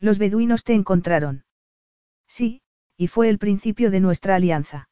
Los 0.00 0.18
beduinos 0.18 0.64
te 0.64 0.74
encontraron. 0.74 1.44
Sí, 2.26 2.62
y 2.96 3.08
fue 3.08 3.28
el 3.28 3.38
principio 3.38 3.90
de 3.90 4.00
nuestra 4.00 4.34
alianza. 4.34 4.88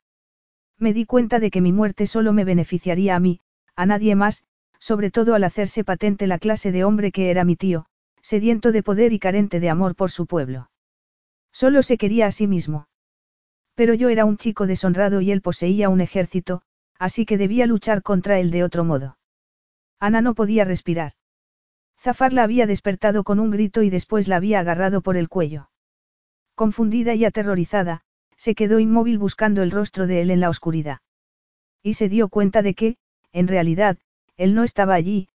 Me 0.78 0.92
di 0.92 1.06
cuenta 1.06 1.38
de 1.38 1.50
que 1.50 1.60
mi 1.60 1.72
muerte 1.72 2.06
solo 2.06 2.32
me 2.32 2.44
beneficiaría 2.44 3.14
a 3.14 3.20
mí, 3.20 3.40
a 3.76 3.86
nadie 3.86 4.14
más, 4.14 4.44
sobre 4.78 5.10
todo 5.10 5.34
al 5.34 5.44
hacerse 5.44 5.84
patente 5.84 6.26
la 6.26 6.38
clase 6.38 6.72
de 6.72 6.84
hombre 6.84 7.12
que 7.12 7.30
era 7.30 7.44
mi 7.44 7.56
tío, 7.56 7.86
sediento 8.20 8.72
de 8.72 8.82
poder 8.82 9.12
y 9.12 9.18
carente 9.18 9.60
de 9.60 9.70
amor 9.70 9.94
por 9.94 10.10
su 10.10 10.26
pueblo. 10.26 10.70
Solo 11.52 11.82
se 11.82 11.98
quería 11.98 12.26
a 12.26 12.32
sí 12.32 12.46
mismo. 12.46 12.88
Pero 13.74 13.94
yo 13.94 14.08
era 14.08 14.24
un 14.24 14.36
chico 14.36 14.66
deshonrado 14.66 15.20
y 15.20 15.30
él 15.30 15.40
poseía 15.40 15.88
un 15.88 16.00
ejército, 16.00 16.62
así 16.98 17.24
que 17.24 17.38
debía 17.38 17.66
luchar 17.66 18.02
contra 18.02 18.38
él 18.38 18.50
de 18.50 18.64
otro 18.64 18.84
modo. 18.84 19.18
Ana 19.98 20.20
no 20.20 20.34
podía 20.34 20.64
respirar. 20.64 21.12
Zafar 22.02 22.32
la 22.32 22.42
había 22.42 22.66
despertado 22.66 23.22
con 23.22 23.38
un 23.38 23.52
grito 23.52 23.84
y 23.84 23.88
después 23.88 24.26
la 24.26 24.34
había 24.34 24.58
agarrado 24.58 25.02
por 25.02 25.16
el 25.16 25.28
cuello. 25.28 25.70
Confundida 26.56 27.14
y 27.14 27.24
aterrorizada, 27.24 28.02
se 28.36 28.56
quedó 28.56 28.80
inmóvil 28.80 29.18
buscando 29.18 29.62
el 29.62 29.70
rostro 29.70 30.08
de 30.08 30.20
él 30.20 30.32
en 30.32 30.40
la 30.40 30.48
oscuridad. 30.48 30.98
Y 31.80 31.94
se 31.94 32.08
dio 32.08 32.28
cuenta 32.28 32.60
de 32.62 32.74
que, 32.74 32.96
en 33.32 33.46
realidad, 33.46 33.98
él 34.36 34.56
no 34.56 34.64
estaba 34.64 34.94
allí, 34.94 35.28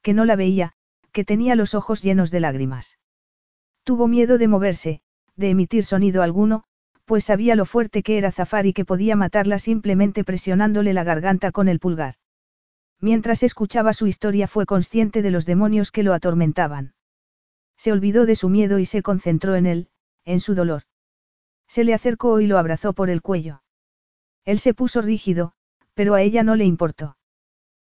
que 0.00 0.14
no 0.14 0.24
la 0.24 0.34
veía, 0.34 0.72
que 1.12 1.26
tenía 1.26 1.56
los 1.56 1.74
ojos 1.74 2.02
llenos 2.02 2.30
de 2.30 2.40
lágrimas. 2.40 2.98
Tuvo 3.82 4.08
miedo 4.08 4.38
de 4.38 4.48
moverse, 4.48 5.02
de 5.36 5.50
emitir 5.50 5.84
sonido 5.84 6.22
alguno, 6.22 6.64
pues 7.04 7.24
sabía 7.24 7.54
lo 7.54 7.66
fuerte 7.66 8.02
que 8.02 8.16
era 8.16 8.32
Zafar 8.32 8.64
y 8.64 8.72
que 8.72 8.86
podía 8.86 9.14
matarla 9.14 9.58
simplemente 9.58 10.24
presionándole 10.24 10.94
la 10.94 11.04
garganta 11.04 11.52
con 11.52 11.68
el 11.68 11.80
pulgar. 11.80 12.14
Mientras 13.00 13.42
escuchaba 13.42 13.92
su 13.92 14.06
historia 14.06 14.48
fue 14.48 14.66
consciente 14.66 15.22
de 15.22 15.30
los 15.30 15.46
demonios 15.46 15.90
que 15.90 16.02
lo 16.02 16.14
atormentaban. 16.14 16.94
Se 17.76 17.92
olvidó 17.92 18.26
de 18.26 18.36
su 18.36 18.48
miedo 18.48 18.78
y 18.78 18.86
se 18.86 19.02
concentró 19.02 19.56
en 19.56 19.66
él, 19.66 19.88
en 20.24 20.40
su 20.40 20.54
dolor. 20.54 20.82
Se 21.68 21.84
le 21.84 21.94
acercó 21.94 22.40
y 22.40 22.46
lo 22.46 22.58
abrazó 22.58 22.92
por 22.92 23.10
el 23.10 23.22
cuello. 23.22 23.62
Él 24.44 24.58
se 24.58 24.74
puso 24.74 25.02
rígido, 25.02 25.52
pero 25.94 26.14
a 26.14 26.22
ella 26.22 26.42
no 26.42 26.56
le 26.56 26.64
importó. 26.64 27.16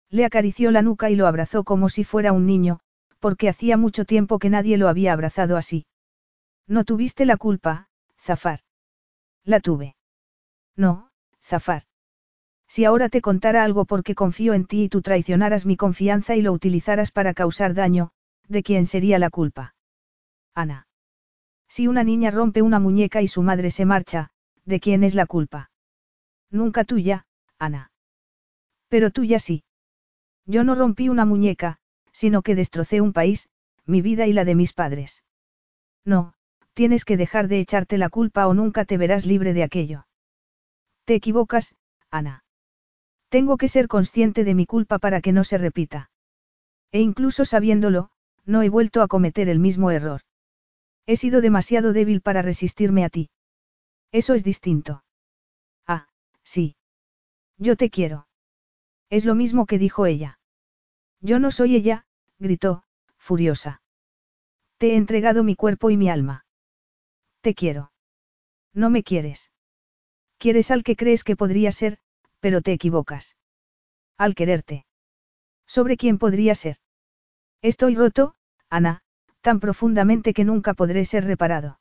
Le 0.10 0.26
acarició 0.26 0.72
la 0.72 0.82
nuca 0.82 1.10
y 1.10 1.16
lo 1.16 1.28
abrazó 1.28 1.64
como 1.64 1.90
si 1.90 2.04
fuera 2.04 2.32
un 2.32 2.46
niño, 2.46 2.80
porque 3.20 3.50
hacía 3.50 3.78
mucho 3.78 4.06
tiempo 4.06 4.40
que 4.40 4.50
nadie 4.50 4.78
lo 4.78 4.88
había 4.88 5.14
abrazado 5.14 5.58
así. 5.58 5.86
No 6.68 6.84
tuviste 6.84 7.26
la 7.26 7.38
culpa, 7.38 7.90
Zafar. 8.18 8.60
La 9.44 9.60
tuve. 9.60 9.96
No, 10.76 11.10
Zafar. 11.42 11.85
Si 12.76 12.84
ahora 12.84 13.08
te 13.08 13.22
contara 13.22 13.64
algo 13.64 13.86
porque 13.86 14.16
confío 14.16 14.54
en 14.54 14.66
ti 14.66 14.84
y 14.84 14.90
tú 14.90 15.02
traicionaras 15.02 15.66
mi 15.66 15.78
confianza 15.78 16.36
y 16.36 16.42
lo 16.42 16.52
utilizaras 16.52 17.10
para 17.10 17.34
causar 17.34 17.74
daño, 17.74 18.12
¿de 18.50 18.64
quién 18.64 18.86
sería 18.86 19.18
la 19.18 19.30
culpa? 19.30 19.76
Ana. 20.54 20.86
Si 21.70 21.88
una 21.88 22.04
niña 22.04 22.32
rompe 22.32 22.62
una 22.62 22.80
muñeca 22.80 23.22
y 23.22 23.30
su 23.30 23.44
madre 23.44 23.72
se 23.72 23.86
marcha, 23.86 24.32
¿de 24.66 24.82
quién 24.82 25.06
es 25.06 25.16
la 25.16 25.26
culpa? 25.26 25.72
Nunca 26.52 26.84
tuya, 26.84 27.26
Ana. 27.58 27.92
Pero 28.90 29.10
tuya 29.10 29.40
sí. 29.40 29.64
Yo 30.46 30.66
no 30.66 30.76
rompí 30.76 31.08
una 31.08 31.24
muñeca, 31.24 31.78
sino 32.12 32.42
que 32.42 32.56
destrocé 32.56 33.00
un 33.00 33.14
país, 33.14 33.48
mi 33.86 34.02
vida 34.02 34.28
y 34.28 34.34
la 34.34 34.44
de 34.44 34.56
mis 34.56 34.74
padres. 34.74 35.24
No, 36.04 36.34
tienes 36.74 37.06
que 37.06 37.16
dejar 37.16 37.48
de 37.48 37.62
echarte 37.62 37.98
la 37.98 38.10
culpa 38.10 38.48
o 38.48 38.54
nunca 38.54 38.84
te 38.84 38.98
verás 38.98 39.26
libre 39.26 39.54
de 39.54 39.64
aquello. 39.64 40.08
Te 41.06 41.16
equivocas, 41.16 41.74
Ana. 42.12 42.45
Tengo 43.30 43.58
que 43.58 43.68
ser 43.68 43.88
consciente 43.88 44.44
de 44.44 44.56
mi 44.56 44.66
culpa 44.66 45.00
para 45.00 45.22
que 45.22 45.32
no 45.32 45.44
se 45.44 45.58
repita. 45.58 46.10
E 46.92 47.02
incluso 47.02 47.46
sabiéndolo, 47.46 48.10
no 48.46 48.62
he 48.62 48.70
vuelto 48.70 49.02
a 49.02 49.08
cometer 49.08 49.50
el 49.50 49.60
mismo 49.60 49.92
error. 49.92 50.22
He 51.06 51.18
sido 51.18 51.42
demasiado 51.42 51.94
débil 51.94 52.22
para 52.22 52.42
resistirme 52.42 53.04
a 53.04 53.10
ti. 53.10 53.30
Eso 54.12 54.34
es 54.34 54.44
distinto. 54.44 55.04
Ah, 55.88 56.08
sí. 56.44 56.76
Yo 57.58 57.76
te 57.76 57.90
quiero. 57.90 58.28
Es 59.10 59.26
lo 59.26 59.36
mismo 59.36 59.66
que 59.66 59.78
dijo 59.78 60.06
ella. 60.06 60.40
Yo 61.22 61.40
no 61.40 61.52
soy 61.52 61.76
ella, 61.76 62.06
gritó, 62.40 62.84
furiosa. 63.18 63.82
Te 64.78 64.92
he 64.92 64.96
entregado 64.96 65.44
mi 65.44 65.56
cuerpo 65.56 65.90
y 65.90 65.98
mi 65.98 66.10
alma. 66.10 66.46
Te 67.42 67.56
quiero. 67.56 67.92
No 68.74 68.90
me 68.90 69.04
quieres. 69.04 69.52
Quieres 70.38 70.70
al 70.72 70.84
que 70.84 70.96
crees 70.96 71.24
que 71.24 71.36
podría 71.36 71.72
ser, 71.72 71.98
pero 72.46 72.62
te 72.62 72.74
equivocas. 72.74 73.36
Al 74.20 74.36
quererte. 74.36 74.86
¿Sobre 75.66 75.98
quién 75.98 76.20
podría 76.20 76.54
ser? 76.54 76.78
Estoy 77.64 77.96
roto, 77.96 78.36
Ana, 78.70 79.02
tan 79.42 79.60
profundamente 79.60 80.32
que 80.32 80.44
nunca 80.44 80.76
podré 80.76 81.06
ser 81.06 81.26
reparado. 81.26 81.80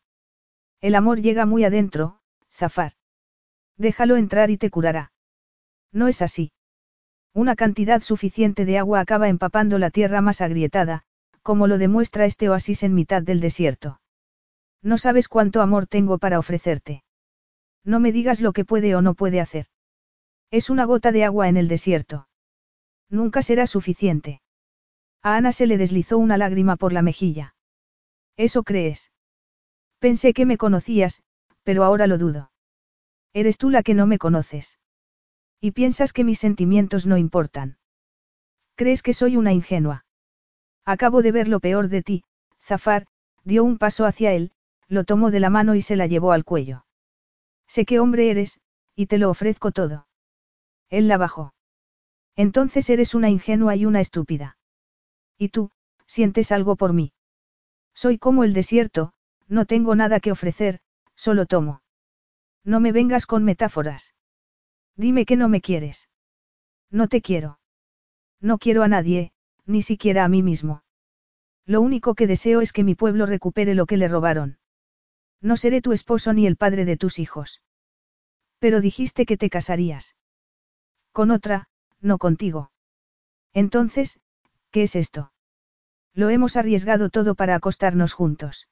El 0.81 0.95
amor 0.95 1.21
llega 1.21 1.45
muy 1.45 1.67
adentro, 1.67 2.19
Zafar. 2.51 2.93
Déjalo 3.77 4.17
entrar 4.17 4.51
y 4.51 4.57
te 4.57 4.71
curará. 4.71 5.13
No 5.93 6.09
es 6.09 6.23
así. 6.23 6.51
Una 7.35 7.57
cantidad 7.57 8.01
suficiente 8.01 8.65
de 8.65 8.79
agua 8.79 9.01
acaba 9.01 9.29
empapando 9.29 9.79
la 9.79 9.91
tierra 9.91 10.23
más 10.23 10.41
agrietada, 10.41 11.03
como 11.43 11.67
lo 11.67 11.77
demuestra 11.77 12.25
este 12.25 12.49
oasis 12.49 12.85
en 12.85 12.95
mitad 12.95 13.23
del 13.23 13.41
desierto. 13.41 14.01
No 14.81 14.97
sabes 14.97 15.29
cuánto 15.29 15.61
amor 15.61 15.87
tengo 15.87 16.17
para 16.17 16.39
ofrecerte. 16.39 17.05
No 17.85 18.01
me 18.01 18.13
digas 18.13 18.41
lo 18.41 18.55
que 18.55 18.65
puede 18.65 18.97
o 18.97 19.03
no 19.03 19.13
puede 19.13 19.43
hacer. 19.43 19.67
Es 20.55 20.71
una 20.71 20.85
gota 20.85 21.11
de 21.11 21.25
agua 21.25 21.49
en 21.49 21.57
el 21.57 21.67
desierto. 21.67 22.29
Nunca 23.11 23.43
será 23.43 23.67
suficiente. 23.67 24.41
A 25.21 25.35
Ana 25.35 25.51
se 25.51 25.67
le 25.67 25.79
deslizó 25.79 26.17
una 26.17 26.39
lágrima 26.39 26.77
por 26.77 26.93
la 26.93 27.03
mejilla. 27.03 27.57
¿Eso 28.37 28.63
crees? 28.63 29.11
Pensé 29.99 30.33
que 30.33 30.47
me 30.47 30.57
conocías, 30.57 31.25
pero 31.65 31.83
ahora 31.83 32.07
lo 32.07 32.19
dudo. 32.19 32.53
Eres 33.33 33.59
tú 33.59 33.69
la 33.69 33.83
que 33.83 33.95
no 33.95 34.07
me 34.07 34.17
conoces. 34.19 34.79
Y 35.61 35.73
piensas 35.73 36.13
que 36.13 36.23
mis 36.23 36.39
sentimientos 36.39 37.05
no 37.05 37.17
importan. 37.17 37.79
¿Crees 38.77 39.03
que 39.03 39.13
soy 39.13 39.37
una 39.37 39.53
ingenua? 39.53 40.07
Acabo 40.85 41.23
de 41.23 41.33
ver 41.33 41.49
lo 41.49 41.59
peor 41.59 41.89
de 41.89 42.05
ti, 42.05 42.23
Zafar, 42.63 43.09
dio 43.43 43.65
un 43.65 43.77
paso 43.77 44.07
hacia 44.07 44.33
él, 44.33 44.53
lo 44.87 45.03
tomó 45.03 45.33
de 45.33 45.41
la 45.41 45.51
mano 45.51 45.75
y 45.75 45.83
se 45.83 45.97
la 45.97 46.07
llevó 46.07 46.31
al 46.31 46.45
cuello. 46.45 46.87
Sé 47.67 47.85
qué 47.85 47.99
hombre 47.99 48.31
eres, 48.31 48.61
y 48.95 49.07
te 49.07 49.19
lo 49.19 49.31
ofrezco 49.31 49.73
todo. 49.73 50.07
Él 50.95 51.09
la 51.09 51.19
bajó. 51.19 51.55
Entonces 52.37 52.89
eres 52.89 53.17
una 53.17 53.29
ingenua 53.29 53.75
y 53.75 53.85
una 53.85 54.01
estúpida. 54.01 54.59
¿Y 55.37 55.49
tú, 55.49 55.73
sientes 56.07 56.53
algo 56.53 56.77
por 56.77 56.93
mí? 56.93 57.13
Soy 57.95 58.17
como 58.17 58.45
el 58.45 58.53
desierto, 58.53 59.13
no 59.49 59.65
tengo 59.65 59.97
nada 59.97 60.21
que 60.21 60.31
ofrecer, 60.31 60.79
solo 61.17 61.47
tomo. 61.47 61.83
No 62.63 62.79
me 62.79 62.93
vengas 62.93 63.27
con 63.27 63.43
metáforas. 63.43 64.15
Dime 64.95 65.27
que 65.27 65.37
no 65.37 65.49
me 65.49 65.61
quieres. 65.61 66.09
No 66.93 67.09
te 67.09 67.23
quiero. 67.23 67.59
No 68.41 68.59
quiero 68.59 68.85
a 68.85 68.89
nadie, 68.89 69.33
ni 69.67 69.83
siquiera 69.83 70.25
a 70.25 70.29
mí 70.29 70.45
mismo. 70.45 70.85
Lo 71.67 71.81
único 71.81 72.15
que 72.15 72.29
deseo 72.29 72.61
es 72.61 72.73
que 72.73 72.85
mi 72.85 72.95
pueblo 72.95 73.27
recupere 73.27 73.75
lo 73.75 73.87
que 73.87 73.97
le 73.97 74.07
robaron. 74.07 74.59
No 75.41 75.57
seré 75.57 75.83
tu 75.83 75.93
esposo 75.93 76.33
ni 76.33 76.47
el 76.47 76.57
padre 76.57 76.85
de 76.85 76.97
tus 76.97 77.19
hijos. 77.19 77.63
Pero 78.61 78.81
dijiste 78.81 79.27
que 79.27 79.37
te 79.37 79.51
casarías. 79.51 80.15
Con 81.15 81.31
otra, 81.31 81.69
no 82.01 82.19
contigo. 82.19 82.73
Entonces, 83.53 84.19
¿qué 84.73 84.83
es 84.83 84.97
esto? 84.97 85.33
Lo 86.13 86.29
hemos 86.29 86.57
arriesgado 86.57 87.09
todo 87.09 87.37
para 87.37 87.55
acostarnos 87.55 88.13
juntos. 88.13 88.67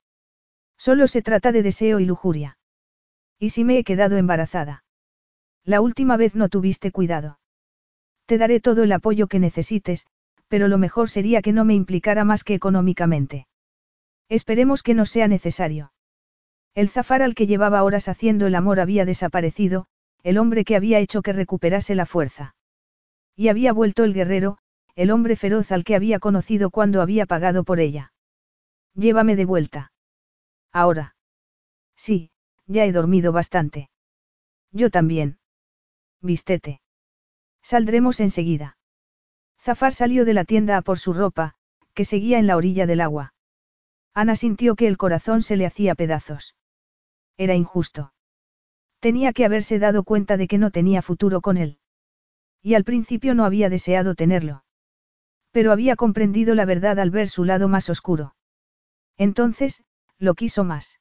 Solo 0.76 1.06
se 1.06 1.22
trata 1.22 1.52
de 1.52 1.62
deseo 1.62 2.00
y 2.00 2.04
lujuria. 2.04 2.58
¿Y 3.38 3.50
si 3.50 3.62
me 3.62 3.78
he 3.78 3.84
quedado 3.84 4.16
embarazada? 4.16 4.82
La 5.62 5.80
última 5.80 6.16
vez 6.16 6.34
no 6.34 6.48
tuviste 6.48 6.90
cuidado. 6.90 7.38
Te 8.26 8.38
daré 8.38 8.58
todo 8.58 8.82
el 8.82 8.90
apoyo 8.90 9.28
que 9.28 9.38
necesites, 9.38 10.08
pero 10.48 10.66
lo 10.66 10.78
mejor 10.78 11.10
sería 11.10 11.42
que 11.42 11.52
no 11.52 11.64
me 11.64 11.74
implicara 11.74 12.24
más 12.24 12.42
que 12.42 12.54
económicamente. 12.54 13.46
Esperemos 14.28 14.82
que 14.82 14.94
no 14.94 15.06
sea 15.06 15.28
necesario. 15.28 15.92
El 16.74 16.88
zafar 16.88 17.22
al 17.22 17.36
que 17.36 17.46
llevaba 17.46 17.84
horas 17.84 18.08
haciendo 18.08 18.48
el 18.48 18.56
amor 18.56 18.80
había 18.80 19.04
desaparecido, 19.04 19.86
el 20.22 20.38
hombre 20.38 20.64
que 20.64 20.76
había 20.76 20.98
hecho 20.98 21.22
que 21.22 21.32
recuperase 21.32 21.94
la 21.94 22.06
fuerza. 22.06 22.54
Y 23.34 23.48
había 23.48 23.72
vuelto 23.72 24.04
el 24.04 24.14
guerrero, 24.14 24.58
el 24.94 25.10
hombre 25.10 25.36
feroz 25.36 25.72
al 25.72 25.84
que 25.84 25.94
había 25.94 26.18
conocido 26.18 26.70
cuando 26.70 27.00
había 27.00 27.26
pagado 27.26 27.64
por 27.64 27.80
ella. 27.80 28.12
Llévame 28.94 29.36
de 29.36 29.44
vuelta. 29.44 29.92
Ahora. 30.72 31.16
Sí, 31.96 32.30
ya 32.66 32.84
he 32.84 32.92
dormido 32.92 33.32
bastante. 33.32 33.90
Yo 34.70 34.90
también 34.90 35.38
vístete. 36.20 36.80
Saldremos 37.62 38.20
enseguida. 38.20 38.76
Zafar 39.60 39.92
salió 39.92 40.24
de 40.24 40.34
la 40.34 40.44
tienda 40.44 40.76
a 40.76 40.82
por 40.82 40.98
su 40.98 41.12
ropa, 41.12 41.54
que 41.94 42.04
seguía 42.04 42.38
en 42.38 42.46
la 42.46 42.56
orilla 42.56 42.86
del 42.86 43.00
agua. 43.00 43.34
Ana 44.14 44.36
sintió 44.36 44.74
que 44.76 44.86
el 44.86 44.96
corazón 44.96 45.42
se 45.42 45.56
le 45.56 45.66
hacía 45.66 45.94
pedazos. 45.94 46.56
Era 47.36 47.54
injusto. 47.54 48.12
Tenía 49.02 49.32
que 49.32 49.44
haberse 49.44 49.80
dado 49.80 50.04
cuenta 50.04 50.36
de 50.36 50.46
que 50.46 50.58
no 50.58 50.70
tenía 50.70 51.02
futuro 51.02 51.40
con 51.40 51.56
él. 51.56 51.78
Y 52.62 52.74
al 52.74 52.84
principio 52.84 53.34
no 53.34 53.44
había 53.44 53.68
deseado 53.68 54.14
tenerlo. 54.14 54.62
Pero 55.50 55.72
había 55.72 55.96
comprendido 55.96 56.54
la 56.54 56.66
verdad 56.66 57.00
al 57.00 57.10
ver 57.10 57.28
su 57.28 57.42
lado 57.42 57.66
más 57.66 57.90
oscuro. 57.90 58.36
Entonces, 59.18 59.82
lo 60.18 60.34
quiso 60.34 60.62
más. 60.62 61.00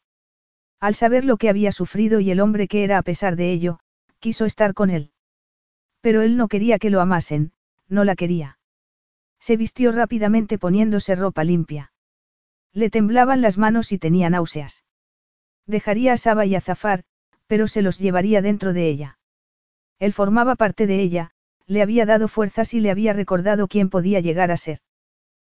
Al 0.80 0.96
saber 0.96 1.26
lo 1.26 1.38
que 1.38 1.48
había 1.48 1.72
sufrido 1.72 2.20
y 2.20 2.32
el 2.32 2.40
hombre 2.40 2.68
que 2.68 2.84
era 2.84 2.98
a 2.98 3.04
pesar 3.04 3.36
de 3.36 3.52
ello, 3.52 3.78
quiso 4.18 4.46
estar 4.46 4.74
con 4.74 4.90
él. 4.90 5.12
Pero 6.02 6.24
él 6.24 6.38
no 6.38 6.48
quería 6.48 6.80
que 6.80 6.90
lo 6.90 7.02
amasen, 7.02 7.52
no 7.88 8.04
la 8.04 8.16
quería. 8.16 8.58
Se 9.40 9.58
vistió 9.58 9.92
rápidamente 9.92 10.58
poniéndose 10.58 11.14
ropa 11.14 11.44
limpia. 11.44 11.94
Le 12.74 12.90
temblaban 12.90 13.44
las 13.44 13.60
manos 13.60 13.92
y 13.92 14.00
tenía 14.00 14.32
náuseas. 14.32 14.86
Dejaría 15.68 16.14
a 16.14 16.18
Saba 16.18 16.48
y 16.48 16.56
a 16.56 16.62
Zafar, 16.62 17.06
pero 17.52 17.68
se 17.68 17.82
los 17.82 18.00
llevaría 18.00 18.42
dentro 18.42 18.72
de 18.72 18.88
ella. 18.88 19.20
Él 20.00 20.14
formaba 20.14 20.56
parte 20.56 20.88
de 20.88 21.02
ella, 21.02 21.32
le 21.68 21.82
había 21.82 22.06
dado 22.06 22.30
fuerzas 22.30 22.74
y 22.74 22.80
le 22.80 22.92
había 22.92 23.12
recordado 23.12 23.68
quién 23.68 23.90
podía 23.90 24.22
llegar 24.22 24.52
a 24.52 24.56
ser. 24.56 24.80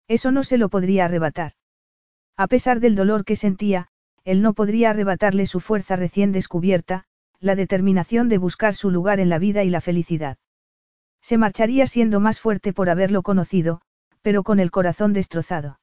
Eso 0.10 0.30
no 0.34 0.44
se 0.44 0.58
lo 0.58 0.68
podría 0.68 1.06
arrebatar. 1.06 1.54
A 2.36 2.48
pesar 2.48 2.82
del 2.82 2.96
dolor 2.96 3.24
que 3.24 3.38
sentía, 3.38 3.88
él 4.26 4.42
no 4.42 4.54
podría 4.54 4.90
arrebatarle 4.90 5.46
su 5.46 5.62
fuerza 5.62 5.96
recién 5.96 6.34
descubierta, 6.34 7.06
la 7.40 7.56
determinación 7.56 8.28
de 8.28 8.40
buscar 8.40 8.76
su 8.76 8.92
lugar 8.92 9.22
en 9.22 9.30
la 9.30 9.40
vida 9.40 9.64
y 9.64 9.70
la 9.70 9.80
felicidad. 9.80 10.38
Se 11.22 11.38
marcharía 11.38 11.88
siendo 11.88 12.20
más 12.20 12.42
fuerte 12.42 12.74
por 12.74 12.90
haberlo 12.90 13.24
conocido, 13.24 13.80
pero 14.22 14.44
con 14.44 14.60
el 14.60 14.70
corazón 14.70 15.14
destrozado. 15.14 15.80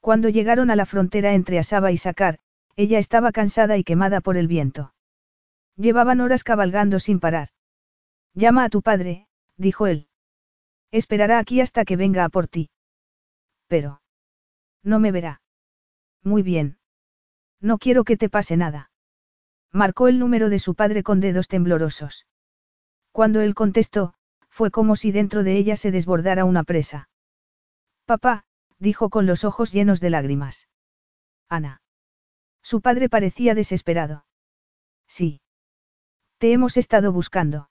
Cuando 0.00 0.28
llegaron 0.28 0.72
a 0.72 0.74
la 0.74 0.86
frontera 0.86 1.34
entre 1.34 1.60
Asaba 1.60 1.92
y 1.92 1.98
Sakar, 1.98 2.40
ella 2.74 2.98
estaba 2.98 3.30
cansada 3.30 3.76
y 3.76 3.84
quemada 3.84 4.20
por 4.20 4.36
el 4.36 4.48
viento. 4.48 4.92
Llevaban 5.80 6.20
horas 6.20 6.44
cabalgando 6.44 7.00
sin 7.00 7.20
parar. 7.20 7.48
Llama 8.34 8.64
a 8.64 8.68
tu 8.68 8.82
padre, 8.82 9.26
dijo 9.56 9.86
él. 9.86 10.08
Esperará 10.90 11.38
aquí 11.38 11.62
hasta 11.62 11.86
que 11.86 11.96
venga 11.96 12.24
a 12.24 12.28
por 12.28 12.48
ti. 12.48 12.70
Pero. 13.66 14.02
No 14.82 15.00
me 15.00 15.10
verá. 15.10 15.40
Muy 16.22 16.42
bien. 16.42 16.78
No 17.60 17.78
quiero 17.78 18.04
que 18.04 18.18
te 18.18 18.28
pase 18.28 18.58
nada. 18.58 18.90
Marcó 19.72 20.08
el 20.08 20.18
número 20.18 20.50
de 20.50 20.58
su 20.58 20.74
padre 20.74 21.02
con 21.02 21.20
dedos 21.20 21.48
temblorosos. 21.48 22.26
Cuando 23.10 23.40
él 23.40 23.54
contestó, 23.54 24.14
fue 24.50 24.70
como 24.70 24.96
si 24.96 25.12
dentro 25.12 25.44
de 25.44 25.56
ella 25.56 25.76
se 25.76 25.90
desbordara 25.90 26.44
una 26.44 26.62
presa. 26.64 27.08
Papá, 28.04 28.44
dijo 28.78 29.08
con 29.08 29.26
los 29.26 29.44
ojos 29.44 29.72
llenos 29.72 30.00
de 30.00 30.10
lágrimas. 30.10 30.68
Ana. 31.48 31.80
Su 32.62 32.82
padre 32.82 33.08
parecía 33.08 33.54
desesperado. 33.54 34.26
Sí. 35.06 35.40
Te 36.40 36.54
hemos 36.54 36.78
estado 36.78 37.12
buscando. 37.12 37.68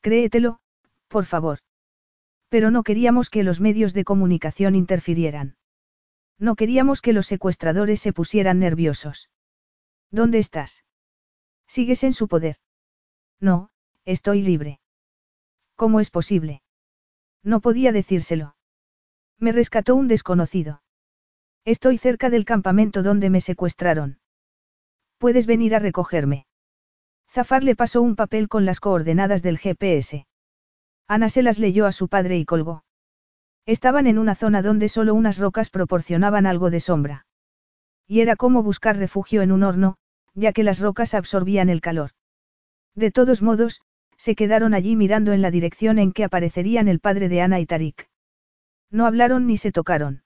Créetelo, 0.00 0.60
por 1.08 1.24
favor. 1.24 1.58
Pero 2.48 2.70
no 2.70 2.84
queríamos 2.84 3.30
que 3.30 3.42
los 3.42 3.60
medios 3.60 3.94
de 3.94 4.04
comunicación 4.04 4.76
interfirieran. 4.76 5.56
No 6.38 6.54
queríamos 6.54 7.02
que 7.02 7.12
los 7.12 7.26
secuestradores 7.26 7.98
se 8.00 8.12
pusieran 8.12 8.60
nerviosos. 8.60 9.28
¿Dónde 10.12 10.38
estás? 10.38 10.84
Sigues 11.66 12.04
en 12.04 12.12
su 12.12 12.28
poder. 12.28 12.58
No, 13.40 13.70
estoy 14.04 14.42
libre. 14.42 14.78
¿Cómo 15.74 15.98
es 15.98 16.10
posible? 16.10 16.62
No 17.42 17.60
podía 17.60 17.90
decírselo. 17.90 18.54
Me 19.40 19.50
rescató 19.50 19.96
un 19.96 20.06
desconocido. 20.06 20.80
Estoy 21.64 21.98
cerca 21.98 22.30
del 22.30 22.44
campamento 22.44 23.02
donde 23.02 23.30
me 23.30 23.40
secuestraron. 23.40 24.20
Puedes 25.18 25.46
venir 25.46 25.74
a 25.74 25.80
recogerme. 25.80 26.46
Zafar 27.34 27.64
le 27.64 27.74
pasó 27.74 28.00
un 28.00 28.14
papel 28.14 28.46
con 28.46 28.64
las 28.64 28.78
coordenadas 28.78 29.42
del 29.42 29.58
GPS. 29.58 30.24
Ana 31.08 31.28
se 31.28 31.42
las 31.42 31.58
leyó 31.58 31.84
a 31.86 31.90
su 31.90 32.06
padre 32.06 32.38
y 32.38 32.44
colgó. 32.44 32.84
Estaban 33.66 34.06
en 34.06 34.18
una 34.18 34.36
zona 34.36 34.62
donde 34.62 34.88
solo 34.88 35.14
unas 35.14 35.38
rocas 35.38 35.68
proporcionaban 35.68 36.46
algo 36.46 36.70
de 36.70 36.78
sombra. 36.78 37.26
Y 38.06 38.20
era 38.20 38.36
como 38.36 38.62
buscar 38.62 38.98
refugio 38.98 39.42
en 39.42 39.50
un 39.50 39.64
horno, 39.64 39.96
ya 40.34 40.52
que 40.52 40.62
las 40.62 40.78
rocas 40.78 41.12
absorbían 41.12 41.70
el 41.70 41.80
calor. 41.80 42.12
De 42.94 43.10
todos 43.10 43.42
modos, 43.42 43.80
se 44.16 44.36
quedaron 44.36 44.72
allí 44.72 44.94
mirando 44.94 45.32
en 45.32 45.42
la 45.42 45.50
dirección 45.50 45.98
en 45.98 46.12
que 46.12 46.22
aparecerían 46.22 46.86
el 46.86 47.00
padre 47.00 47.28
de 47.28 47.40
Ana 47.40 47.58
y 47.58 47.66
Tarik. 47.66 48.08
No 48.92 49.06
hablaron 49.06 49.48
ni 49.48 49.56
se 49.56 49.72
tocaron. 49.72 50.22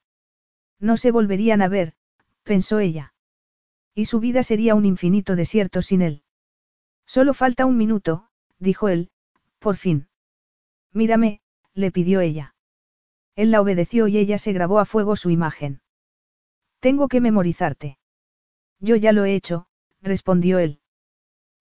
No 0.78 0.98
se 0.98 1.10
volverían 1.10 1.62
a 1.62 1.68
ver, 1.68 1.94
pensó 2.42 2.80
ella. 2.80 3.14
Y 3.94 4.04
su 4.04 4.20
vida 4.20 4.42
sería 4.42 4.74
un 4.74 4.84
infinito 4.84 5.36
desierto 5.36 5.80
sin 5.80 6.02
él. 6.02 6.22
Solo 7.08 7.32
falta 7.32 7.64
un 7.64 7.78
minuto, 7.78 8.28
dijo 8.58 8.90
él, 8.90 9.10
por 9.60 9.76
fin. 9.76 10.08
Mírame, 10.92 11.40
le 11.72 11.90
pidió 11.90 12.20
ella. 12.20 12.54
Él 13.34 13.50
la 13.50 13.62
obedeció 13.62 14.08
y 14.08 14.18
ella 14.18 14.36
se 14.36 14.52
grabó 14.52 14.78
a 14.78 14.84
fuego 14.84 15.16
su 15.16 15.30
imagen. 15.30 15.80
Tengo 16.80 17.08
que 17.08 17.22
memorizarte. 17.22 17.98
Yo 18.78 18.94
ya 18.94 19.12
lo 19.12 19.24
he 19.24 19.34
hecho, 19.34 19.68
respondió 20.02 20.58
él. 20.58 20.80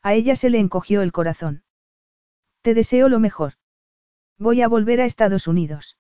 A 0.01 0.15
ella 0.15 0.35
se 0.35 0.49
le 0.49 0.59
encogió 0.59 1.01
el 1.01 1.13
corazón. 1.13 1.63
Te 2.61 2.73
deseo 2.73 3.07
lo 3.07 3.21
mejor. 3.21 3.53
Voy 4.37 4.61
a 4.61 4.67
volver 4.67 4.99
a 4.99 5.05
Estados 5.05 5.47
Unidos. 5.47 5.97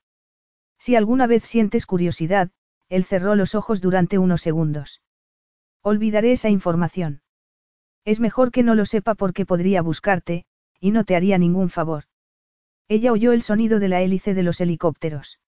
Si 0.77 0.97
alguna 0.97 1.25
vez 1.25 1.43
sientes 1.43 1.85
curiosidad, 1.85 2.51
él 2.89 3.05
cerró 3.05 3.35
los 3.35 3.55
ojos 3.55 3.79
durante 3.79 4.17
unos 4.17 4.41
segundos. 4.41 5.01
Olvidaré 5.83 6.33
esa 6.33 6.49
información. 6.49 7.21
Es 8.07 8.21
mejor 8.21 8.53
que 8.53 8.63
no 8.63 8.73
lo 8.73 8.85
sepa 8.85 9.15
porque 9.15 9.45
podría 9.45 9.81
buscarte, 9.81 10.45
y 10.79 10.91
no 10.91 11.03
te 11.03 11.17
haría 11.17 11.37
ningún 11.37 11.69
favor. 11.69 12.05
Ella 12.87 13.11
oyó 13.11 13.33
el 13.33 13.41
sonido 13.41 13.79
de 13.79 13.89
la 13.89 13.99
hélice 13.99 14.33
de 14.33 14.43
los 14.43 14.61
helicópteros. 14.61 15.41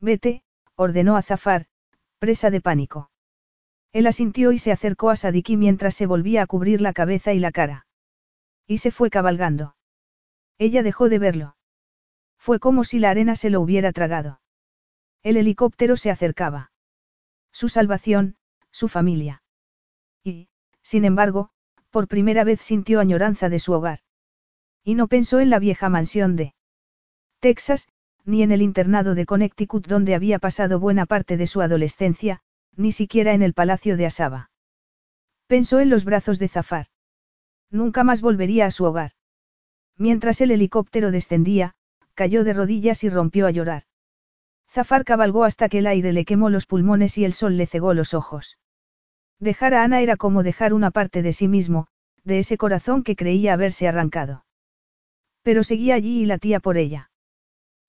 Vete, 0.00 0.42
ordenó 0.74 1.16
a 1.16 1.22
Zafar, 1.22 1.66
presa 2.18 2.50
de 2.50 2.60
pánico. 2.60 3.12
Él 3.92 4.08
asintió 4.08 4.50
y 4.50 4.58
se 4.58 4.72
acercó 4.72 5.10
a 5.10 5.16
Sadiki 5.16 5.56
mientras 5.56 5.94
se 5.94 6.06
volvía 6.06 6.42
a 6.42 6.48
cubrir 6.48 6.80
la 6.80 6.92
cabeza 6.92 7.34
y 7.34 7.38
la 7.38 7.52
cara. 7.52 7.86
Y 8.66 8.78
se 8.78 8.90
fue 8.90 9.08
cabalgando. 9.08 9.76
Ella 10.58 10.82
dejó 10.82 11.08
de 11.08 11.20
verlo. 11.20 11.56
Fue 12.36 12.58
como 12.58 12.82
si 12.82 12.98
la 12.98 13.10
arena 13.10 13.36
se 13.36 13.48
lo 13.48 13.60
hubiera 13.60 13.92
tragado. 13.92 14.40
El 15.22 15.36
helicóptero 15.36 15.96
se 15.96 16.10
acercaba. 16.10 16.72
Su 17.52 17.68
salvación, 17.68 18.38
su 18.72 18.88
familia. 18.88 19.44
Y, 20.24 20.48
sin 20.82 21.04
embargo, 21.04 21.52
por 21.96 22.08
primera 22.08 22.44
vez 22.44 22.60
sintió 22.60 23.00
añoranza 23.00 23.48
de 23.48 23.58
su 23.58 23.72
hogar. 23.72 24.00
Y 24.84 24.96
no 24.96 25.08
pensó 25.08 25.40
en 25.40 25.48
la 25.48 25.58
vieja 25.58 25.88
mansión 25.88 26.36
de 26.36 26.52
Texas, 27.40 27.88
ni 28.26 28.42
en 28.42 28.52
el 28.52 28.60
internado 28.60 29.14
de 29.14 29.24
Connecticut 29.24 29.86
donde 29.86 30.14
había 30.14 30.38
pasado 30.38 30.78
buena 30.78 31.06
parte 31.06 31.38
de 31.38 31.46
su 31.46 31.62
adolescencia, 31.62 32.42
ni 32.76 32.92
siquiera 32.92 33.32
en 33.32 33.40
el 33.40 33.54
palacio 33.54 33.96
de 33.96 34.04
Asaba. 34.04 34.50
Pensó 35.46 35.80
en 35.80 35.88
los 35.88 36.04
brazos 36.04 36.38
de 36.38 36.48
Zafar. 36.48 36.88
Nunca 37.70 38.04
más 38.04 38.20
volvería 38.20 38.66
a 38.66 38.70
su 38.70 38.84
hogar. 38.84 39.12
Mientras 39.96 40.42
el 40.42 40.50
helicóptero 40.50 41.10
descendía, 41.10 41.76
cayó 42.12 42.44
de 42.44 42.52
rodillas 42.52 43.04
y 43.04 43.08
rompió 43.08 43.46
a 43.46 43.52
llorar. 43.52 43.84
Zafar 44.68 45.06
cabalgó 45.06 45.44
hasta 45.44 45.70
que 45.70 45.78
el 45.78 45.86
aire 45.86 46.12
le 46.12 46.26
quemó 46.26 46.50
los 46.50 46.66
pulmones 46.66 47.16
y 47.16 47.24
el 47.24 47.32
sol 47.32 47.56
le 47.56 47.66
cegó 47.66 47.94
los 47.94 48.12
ojos. 48.12 48.58
Dejar 49.38 49.74
a 49.74 49.82
Ana 49.82 50.00
era 50.00 50.16
como 50.16 50.42
dejar 50.42 50.72
una 50.72 50.90
parte 50.90 51.22
de 51.22 51.32
sí 51.32 51.48
mismo, 51.48 51.88
de 52.24 52.38
ese 52.38 52.56
corazón 52.56 53.02
que 53.02 53.16
creía 53.16 53.52
haberse 53.52 53.86
arrancado. 53.86 54.44
Pero 55.42 55.62
seguía 55.62 55.94
allí 55.94 56.22
y 56.22 56.26
latía 56.26 56.60
por 56.60 56.76
ella. 56.76 57.10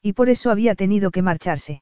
Y 0.02 0.14
por 0.14 0.30
eso 0.30 0.52
había 0.52 0.76
tenido 0.76 1.10
que 1.10 1.22
marcharse. 1.22 1.82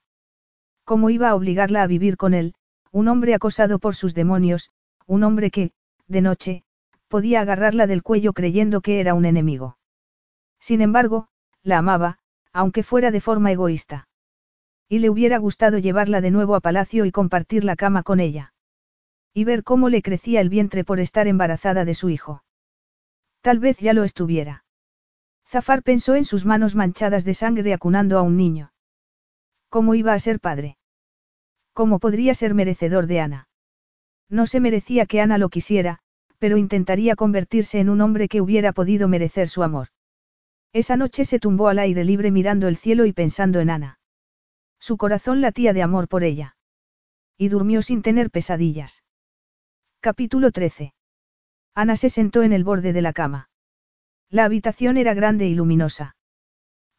¿Cómo 0.85 1.10
iba 1.10 1.30
a 1.30 1.35
obligarla 1.35 1.84
a 1.84 1.88
vivir 1.88 2.16
con 2.16 2.34
él, 2.34 2.53
un 2.92 3.08
hombre 3.08 3.34
acosado 3.34 3.80
por 3.80 3.95
sus 3.95 4.14
demonios, 4.14 4.72
un 5.06 5.24
hombre 5.24 5.52
que, 5.52 5.72
de 6.08 6.22
noche, 6.22 6.64
podía 7.08 7.42
agarrarla 7.42 7.88
del 7.88 8.03
cuello 8.03 8.34
creyendo 8.34 8.82
que 8.82 9.00
era 9.00 9.14
un 9.14 9.26
enemigo? 9.26 9.77
Sin 10.60 10.82
embargo, 10.82 11.27
la 11.61 11.80
amaba, 11.80 12.19
aunque 12.53 12.84
fuera 12.84 13.11
de 13.11 13.19
forma 13.19 13.52
egoísta. 13.52 14.08
Y 14.88 15.00
le 15.00 15.10
hubiera 15.10 15.40
gustado 15.40 15.77
llevarla 15.77 16.22
de 16.22 16.32
nuevo 16.32 16.56
a 16.56 16.61
palacio 16.61 17.06
y 17.06 17.11
compartir 17.11 17.66
la 17.66 17.76
cama 17.76 18.02
con 18.03 18.19
ella. 18.19 18.55
Y 19.38 19.44
ver 19.44 19.64
cómo 19.64 19.90
le 19.90 20.02
crecía 20.02 20.40
el 20.40 20.48
vientre 20.48 20.86
por 20.86 21.02
estar 21.02 21.28
embarazada 21.28 21.84
de 21.84 21.94
su 21.94 22.10
hijo. 22.10 22.46
Tal 23.42 23.60
vez 23.60 23.78
ya 23.80 23.92
lo 23.92 24.06
estuviera. 24.06 24.64
Zafar 25.46 25.84
pensó 25.84 26.16
en 26.16 26.24
sus 26.24 26.46
manos 26.46 26.74
manchadas 26.74 27.26
de 27.26 27.34
sangre 27.34 27.74
acunando 27.74 28.18
a 28.18 28.22
un 28.22 28.38
niño. 28.38 28.72
¿Cómo 29.68 29.94
iba 29.94 30.14
a 30.14 30.20
ser 30.20 30.40
padre? 30.40 30.78
¿Cómo 31.74 32.00
podría 32.00 32.34
ser 32.34 32.54
merecedor 32.54 33.08
de 33.08 33.20
Ana? 33.20 33.50
No 34.30 34.48
se 34.48 34.62
merecía 34.62 35.06
que 35.06 35.20
Ana 35.20 35.38
lo 35.38 35.50
quisiera, 35.50 36.00
pero 36.40 36.56
intentaría 36.56 37.18
convertirse 37.18 37.82
en 37.82 37.90
un 37.90 38.00
hombre 38.00 38.30
que 38.30 38.40
hubiera 38.40 38.72
podido 38.72 39.10
merecer 39.10 39.50
su 39.50 39.64
amor. 39.64 39.90
Esa 40.72 40.96
noche 40.96 41.26
se 41.26 41.40
tumbó 41.40 41.68
al 41.68 41.80
aire 41.80 42.06
libre 42.06 42.32
mirando 42.32 42.70
el 42.70 42.78
cielo 42.78 43.06
y 43.06 43.12
pensando 43.12 43.60
en 43.60 43.70
Ana. 43.70 44.00
Su 44.80 44.96
corazón 44.96 45.42
latía 45.42 45.74
de 45.74 45.82
amor 45.82 46.08
por 46.08 46.24
ella. 46.24 46.56
Y 47.38 47.50
durmió 47.50 47.82
sin 47.82 48.02
tener 48.02 48.32
pesadillas. 48.32 49.04
Capítulo 50.06 50.51
13. 50.51 50.93
Ana 51.74 51.95
se 51.95 52.11
sentó 52.11 52.43
en 52.43 52.53
el 52.53 52.64
borde 52.64 52.93
de 52.93 53.01
la 53.01 53.11
cama. 53.11 53.50
La 54.30 54.45
habitación 54.45 54.98
era 54.98 55.16
grande 55.16 55.48
y 55.48 55.56
luminosa. 55.56 56.16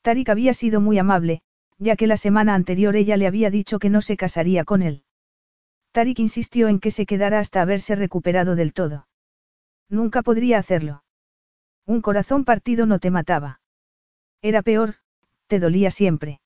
Tarik 0.03 0.29
había 0.29 0.53
sido 0.55 0.81
muy 0.81 0.99
amable, 0.99 1.41
ya 1.79 1.95
que 1.95 2.09
la 2.09 2.17
semana 2.17 2.57
anterior 2.57 2.97
ella 2.97 3.17
le 3.17 3.29
había 3.29 3.49
dicho 3.49 3.79
que 3.79 3.91
no 3.91 4.01
se 4.01 4.17
casaría 4.17 4.65
con 4.65 4.83
él. 4.83 5.05
Tarik 5.93 6.19
insistió 6.19 6.67
en 6.67 6.81
que 6.81 6.91
se 6.91 7.07
quedara 7.07 7.39
hasta 7.39 7.63
haberse 7.63 7.95
recuperado 7.95 8.57
del 8.57 8.73
todo. 8.73 9.07
Nunca 9.89 10.23
podría 10.23 10.59
hacerlo. 10.59 11.05
Un 11.85 12.03
corazón 12.03 12.45
partido 12.45 12.87
no 12.87 12.99
te 12.99 13.13
mataba. 13.13 13.61
Era 14.43 14.63
peor, 14.63 14.97
te 15.47 15.61
dolía 15.61 15.93
siempre. 15.93 16.41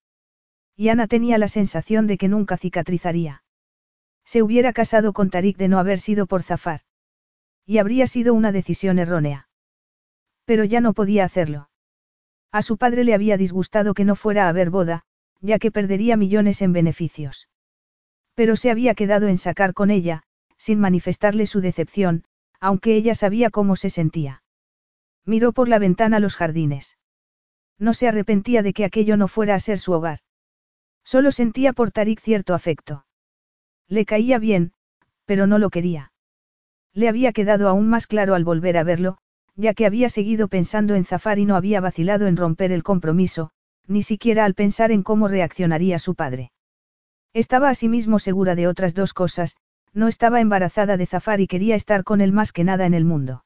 Y 0.76 0.90
Ana 0.90 1.06
tenía 1.06 1.39
la 1.39 1.48
sensación 1.48 2.06
de 2.06 2.18
que 2.18 2.28
nunca 2.28 2.58
cicatrizaría. 2.58 3.44
Se 4.31 4.44
hubiera 4.44 4.73
casado 4.73 5.12
con 5.12 5.28
Tarik 5.28 5.57
de 5.57 5.67
no 5.67 5.81
haber 5.81 5.99
sido 5.99 6.28
por 6.28 6.44
zafar. 6.44 6.83
Y 7.67 7.78
habría 7.78 8.07
sido 8.07 8.33
una 8.33 8.52
decisión 8.52 9.00
errónea. 9.00 9.49
Pero 10.44 10.62
ya 10.62 10.81
no 10.81 10.92
podía 10.92 11.25
hacerlo. 11.25 11.68
A 12.52 12.62
su 12.62 12.76
padre 12.76 13.02
le 13.02 13.12
había 13.12 13.36
disgustado 13.36 13.92
que 13.92 14.05
no 14.05 14.15
fuera 14.15 14.47
a 14.47 14.49
haber 14.50 14.70
boda, 14.70 15.02
ya 15.41 15.59
que 15.59 15.73
perdería 15.73 16.17
millones 16.17 16.62
en 16.62 16.73
beneficios. 16.73 17.49
Pero 18.34 18.55
se 18.55 18.70
había 18.70 18.94
quedado 18.94 19.26
en 19.26 19.36
sacar 19.36 19.75
con 19.75 19.91
ella, 19.91 20.23
sin 20.57 20.78
manifestarle 20.78 21.49
su 21.49 21.60
decepción, 21.60 22.23
aunque 22.60 22.94
ella 22.94 23.17
sabía 23.17 23.50
cómo 23.50 23.75
se 23.75 23.91
sentía. 23.91 24.44
Miró 25.25 25.50
por 25.52 25.68
la 25.68 25.81
ventana 25.81 26.20
los 26.20 26.36
jardines. 26.36 26.99
No 27.81 27.94
se 27.94 28.07
arrepentía 28.07 28.62
de 28.62 28.75
que 28.75 28.84
aquello 28.84 29.17
no 29.17 29.26
fuera 29.26 29.57
a 29.57 29.60
ser 29.60 29.81
su 29.81 29.91
hogar. 29.91 30.20
Solo 31.02 31.33
sentía 31.33 31.73
por 31.73 31.91
Tarik 31.91 32.20
cierto 32.20 32.55
afecto. 32.55 33.07
Le 33.91 34.07
caía 34.07 34.39
bien, 34.39 34.73
pero 35.27 35.47
no 35.47 35.59
lo 35.59 35.69
quería. 35.69 36.12
Le 36.94 37.09
había 37.09 37.33
quedado 37.33 37.69
aún 37.69 37.89
más 37.89 38.07
claro 38.07 38.35
al 38.35 38.44
volver 38.44 38.78
a 38.78 38.85
verlo, 38.85 39.19
ya 39.57 39.75
que 39.75 39.85
había 39.85 40.09
seguido 40.09 40.49
pensando 40.49 40.94
en 40.94 41.05
zafar 41.05 41.41
y 41.41 41.44
no 41.44 41.57
había 41.57 41.81
vacilado 41.81 42.28
en 42.28 42.36
romper 42.36 42.70
el 42.70 42.85
compromiso, 42.85 43.51
ni 43.89 44.05
siquiera 44.05 44.44
al 44.44 44.55
pensar 44.55 44.93
en 44.93 45.02
cómo 45.02 45.27
reaccionaría 45.27 45.99
su 45.99 46.15
padre. 46.15 46.52
Estaba 47.35 47.69
asimismo 47.69 48.20
segura 48.20 48.55
de 48.55 48.69
otras 48.69 48.94
dos 48.94 49.12
cosas, 49.12 49.57
no 49.93 50.07
estaba 50.07 50.41
embarazada 50.41 50.97
de 50.97 51.07
zafar 51.07 51.41
y 51.41 51.49
quería 51.49 51.75
estar 51.75 52.05
con 52.05 52.20
él 52.20 52.33
más 52.33 52.52
que 52.52 52.62
nada 52.62 52.86
en 52.86 52.94
el 52.94 53.05
mundo. 53.05 53.44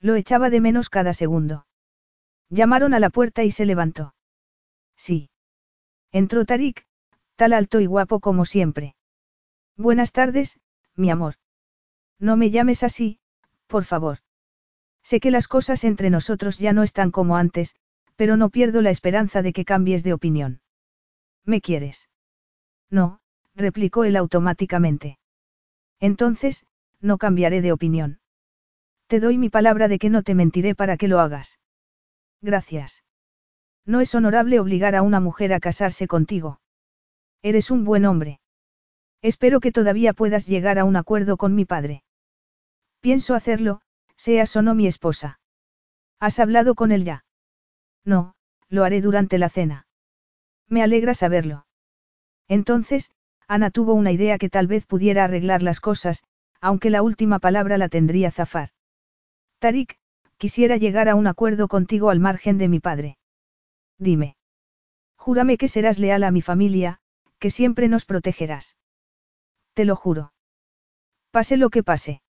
Lo 0.00 0.14
echaba 0.14 0.50
de 0.50 0.60
menos 0.60 0.90
cada 0.90 1.14
segundo. 1.14 1.66
Llamaron 2.50 2.92
a 2.92 3.00
la 3.00 3.08
puerta 3.08 3.44
y 3.44 3.50
se 3.50 3.64
levantó. 3.64 4.14
Sí. 4.96 5.30
Entró 6.12 6.44
Tarik, 6.44 6.84
tal 7.36 7.54
alto 7.54 7.80
y 7.80 7.86
guapo 7.86 8.20
como 8.20 8.44
siempre. 8.44 8.94
Buenas 9.76 10.12
tardes, 10.12 10.60
mi 10.94 11.10
amor. 11.10 11.34
No 12.20 12.36
me 12.36 12.50
llames 12.50 12.84
así, 12.84 13.18
por 13.66 13.84
favor. 13.84 14.18
Sé 15.02 15.18
que 15.18 15.32
las 15.32 15.48
cosas 15.48 15.82
entre 15.82 16.10
nosotros 16.10 16.58
ya 16.58 16.72
no 16.72 16.84
están 16.84 17.10
como 17.10 17.36
antes, 17.36 17.74
pero 18.14 18.36
no 18.36 18.50
pierdo 18.50 18.82
la 18.82 18.90
esperanza 18.90 19.42
de 19.42 19.52
que 19.52 19.64
cambies 19.64 20.04
de 20.04 20.12
opinión. 20.12 20.60
¿Me 21.44 21.60
quieres? 21.60 22.08
No, 22.88 23.20
replicó 23.56 24.04
él 24.04 24.14
automáticamente. 24.14 25.18
Entonces, 25.98 26.66
no 27.00 27.18
cambiaré 27.18 27.60
de 27.60 27.72
opinión. 27.72 28.20
Te 29.08 29.18
doy 29.18 29.38
mi 29.38 29.50
palabra 29.50 29.88
de 29.88 29.98
que 29.98 30.08
no 30.08 30.22
te 30.22 30.36
mentiré 30.36 30.76
para 30.76 30.96
que 30.96 31.08
lo 31.08 31.18
hagas. 31.18 31.58
Gracias. 32.40 33.02
No 33.84 34.00
es 34.00 34.14
honorable 34.14 34.60
obligar 34.60 34.94
a 34.94 35.02
una 35.02 35.18
mujer 35.18 35.52
a 35.52 35.60
casarse 35.60 36.06
contigo. 36.06 36.60
Eres 37.42 37.70
un 37.72 37.84
buen 37.84 38.06
hombre. 38.06 38.40
Espero 39.24 39.60
que 39.60 39.72
todavía 39.72 40.12
puedas 40.12 40.46
llegar 40.46 40.78
a 40.78 40.84
un 40.84 40.96
acuerdo 40.96 41.38
con 41.38 41.54
mi 41.54 41.64
padre. 41.64 42.04
Pienso 43.00 43.34
hacerlo, 43.34 43.80
Seas 44.18 44.54
o 44.54 44.60
no 44.60 44.74
mi 44.74 44.86
esposa. 44.86 45.40
¿Has 46.20 46.38
hablado 46.38 46.74
con 46.74 46.92
él 46.92 47.06
ya? 47.06 47.24
No, 48.04 48.34
lo 48.68 48.84
haré 48.84 49.00
durante 49.00 49.38
la 49.38 49.48
cena. 49.48 49.86
Me 50.68 50.82
alegra 50.82 51.14
saberlo. 51.14 51.64
Entonces, 52.48 53.12
Ana 53.48 53.70
tuvo 53.70 53.94
una 53.94 54.12
idea 54.12 54.36
que 54.36 54.50
tal 54.50 54.66
vez 54.66 54.84
pudiera 54.84 55.24
arreglar 55.24 55.62
las 55.62 55.80
cosas, 55.80 56.22
aunque 56.60 56.90
la 56.90 57.00
última 57.00 57.38
palabra 57.38 57.78
la 57.78 57.88
tendría 57.88 58.30
Zafar. 58.30 58.72
Tarik, 59.58 59.98
quisiera 60.36 60.76
llegar 60.76 61.08
a 61.08 61.14
un 61.14 61.28
acuerdo 61.28 61.66
contigo 61.66 62.10
al 62.10 62.20
margen 62.20 62.58
de 62.58 62.68
mi 62.68 62.78
padre. 62.78 63.16
Dime. 63.96 64.36
Júrame 65.16 65.56
que 65.56 65.68
serás 65.68 65.98
leal 65.98 66.24
a 66.24 66.30
mi 66.30 66.42
familia, 66.42 67.00
que 67.38 67.50
siempre 67.50 67.88
nos 67.88 68.04
protegerás. 68.04 68.76
Te 69.74 69.84
lo 69.84 69.96
juro. 69.96 70.32
Pase 71.30 71.56
lo 71.56 71.68
que 71.70 71.82
pase. 71.82 72.22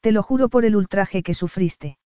Te 0.00 0.10
lo 0.12 0.22
juro 0.22 0.48
por 0.48 0.64
el 0.64 0.76
ultraje 0.76 1.22
que 1.22 1.34
sufriste. 1.34 1.98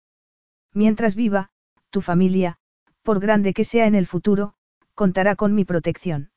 Mientras 0.73 1.15
viva, 1.15 1.51
tu 1.89 2.01
familia, 2.01 2.57
por 3.03 3.19
grande 3.19 3.53
que 3.53 3.63
sea 3.63 3.85
en 3.85 3.95
el 3.95 4.07
futuro, 4.07 4.53
contará 4.95 5.35
con 5.35 5.53
mi 5.53 5.65
protección. 5.65 6.31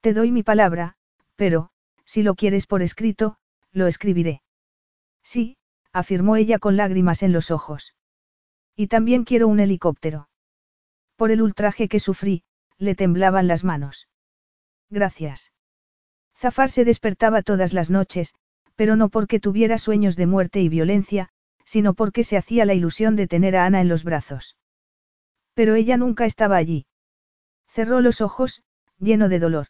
Te 0.00 0.12
doy 0.12 0.30
mi 0.30 0.42
palabra, 0.42 0.96
pero, 1.36 1.70
si 2.04 2.22
lo 2.22 2.34
quieres 2.34 2.66
por 2.66 2.82
escrito, 2.82 3.36
lo 3.72 3.86
escribiré. 3.86 4.42
Sí, 5.22 5.56
afirmó 5.92 6.36
ella 6.36 6.58
con 6.58 6.76
lágrimas 6.76 7.22
en 7.22 7.32
los 7.32 7.50
ojos. 7.50 7.94
Y 8.76 8.88
también 8.88 9.24
quiero 9.24 9.48
un 9.48 9.60
helicóptero. 9.60 10.28
Por 11.16 11.30
el 11.30 11.42
ultraje 11.42 11.88
que 11.88 12.00
sufrí, 12.00 12.44
le 12.78 12.94
temblaban 12.94 13.46
las 13.46 13.64
manos. 13.64 14.08
Gracias. 14.90 15.51
Zafar 16.42 16.72
se 16.72 16.84
despertaba 16.84 17.42
todas 17.42 17.72
las 17.72 17.88
noches, 17.88 18.34
pero 18.74 18.96
no 18.96 19.10
porque 19.10 19.38
tuviera 19.38 19.78
sueños 19.78 20.16
de 20.16 20.26
muerte 20.26 20.60
y 20.60 20.68
violencia, 20.68 21.28
sino 21.64 21.94
porque 21.94 22.24
se 22.24 22.36
hacía 22.36 22.64
la 22.64 22.74
ilusión 22.74 23.14
de 23.14 23.28
tener 23.28 23.54
a 23.54 23.64
Ana 23.64 23.80
en 23.80 23.88
los 23.88 24.02
brazos. 24.02 24.56
Pero 25.54 25.76
ella 25.76 25.96
nunca 25.96 26.26
estaba 26.26 26.56
allí. 26.56 26.86
Cerró 27.68 28.00
los 28.00 28.20
ojos, 28.20 28.64
lleno 28.98 29.28
de 29.28 29.38
dolor. 29.38 29.68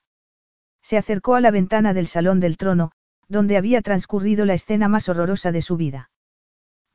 Se 0.81 0.97
acercó 0.97 1.34
a 1.34 1.42
la 1.42 1.51
ventana 1.51 1.92
del 1.92 2.07
salón 2.07 2.41
del 2.41 2.57
trono, 2.57 2.92
donde 3.28 3.59
había 3.59 3.83
transcurrido 3.83 4.47
la 4.47 4.55
escena 4.55 4.89
más 4.89 5.10
horrorosa 5.10 5.52
de 5.52 5.60
su 5.60 5.76
vida. 5.76 6.10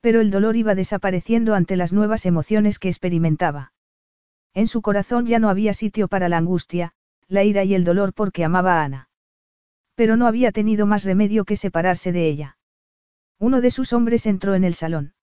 Pero 0.01 0.21
el 0.21 0.31
dolor 0.31 0.55
iba 0.55 0.73
desapareciendo 0.73 1.53
ante 1.53 1.75
las 1.75 1.93
nuevas 1.93 2.25
emociones 2.25 2.79
que 2.79 2.89
experimentaba. 2.89 3.73
En 4.55 4.67
su 4.67 4.81
corazón 4.81 5.27
ya 5.27 5.37
no 5.37 5.49
había 5.49 5.75
sitio 5.75 6.07
para 6.07 6.29
la 6.29 6.37
angustia, 6.37 6.93
la 7.27 7.43
ira 7.43 7.63
y 7.63 7.75
el 7.75 7.83
dolor 7.83 8.13
porque 8.13 8.43
amaba 8.43 8.81
a 8.81 8.83
Ana. 8.83 9.06
Pero 9.97 10.15
no 10.15 10.27
había 10.27 10.51
tenido 10.51 10.85
más 10.85 11.03
remedio 11.05 11.43
que 11.43 11.55
separarse 11.55 12.11
de 12.11 12.27
ella. 12.27 12.59
Uno 13.39 13.61
de 13.61 13.71
sus 13.71 13.93
hombres 13.93 14.27
entró 14.27 14.53
en 14.53 14.63
el 14.63 14.75
salón. 14.75 15.15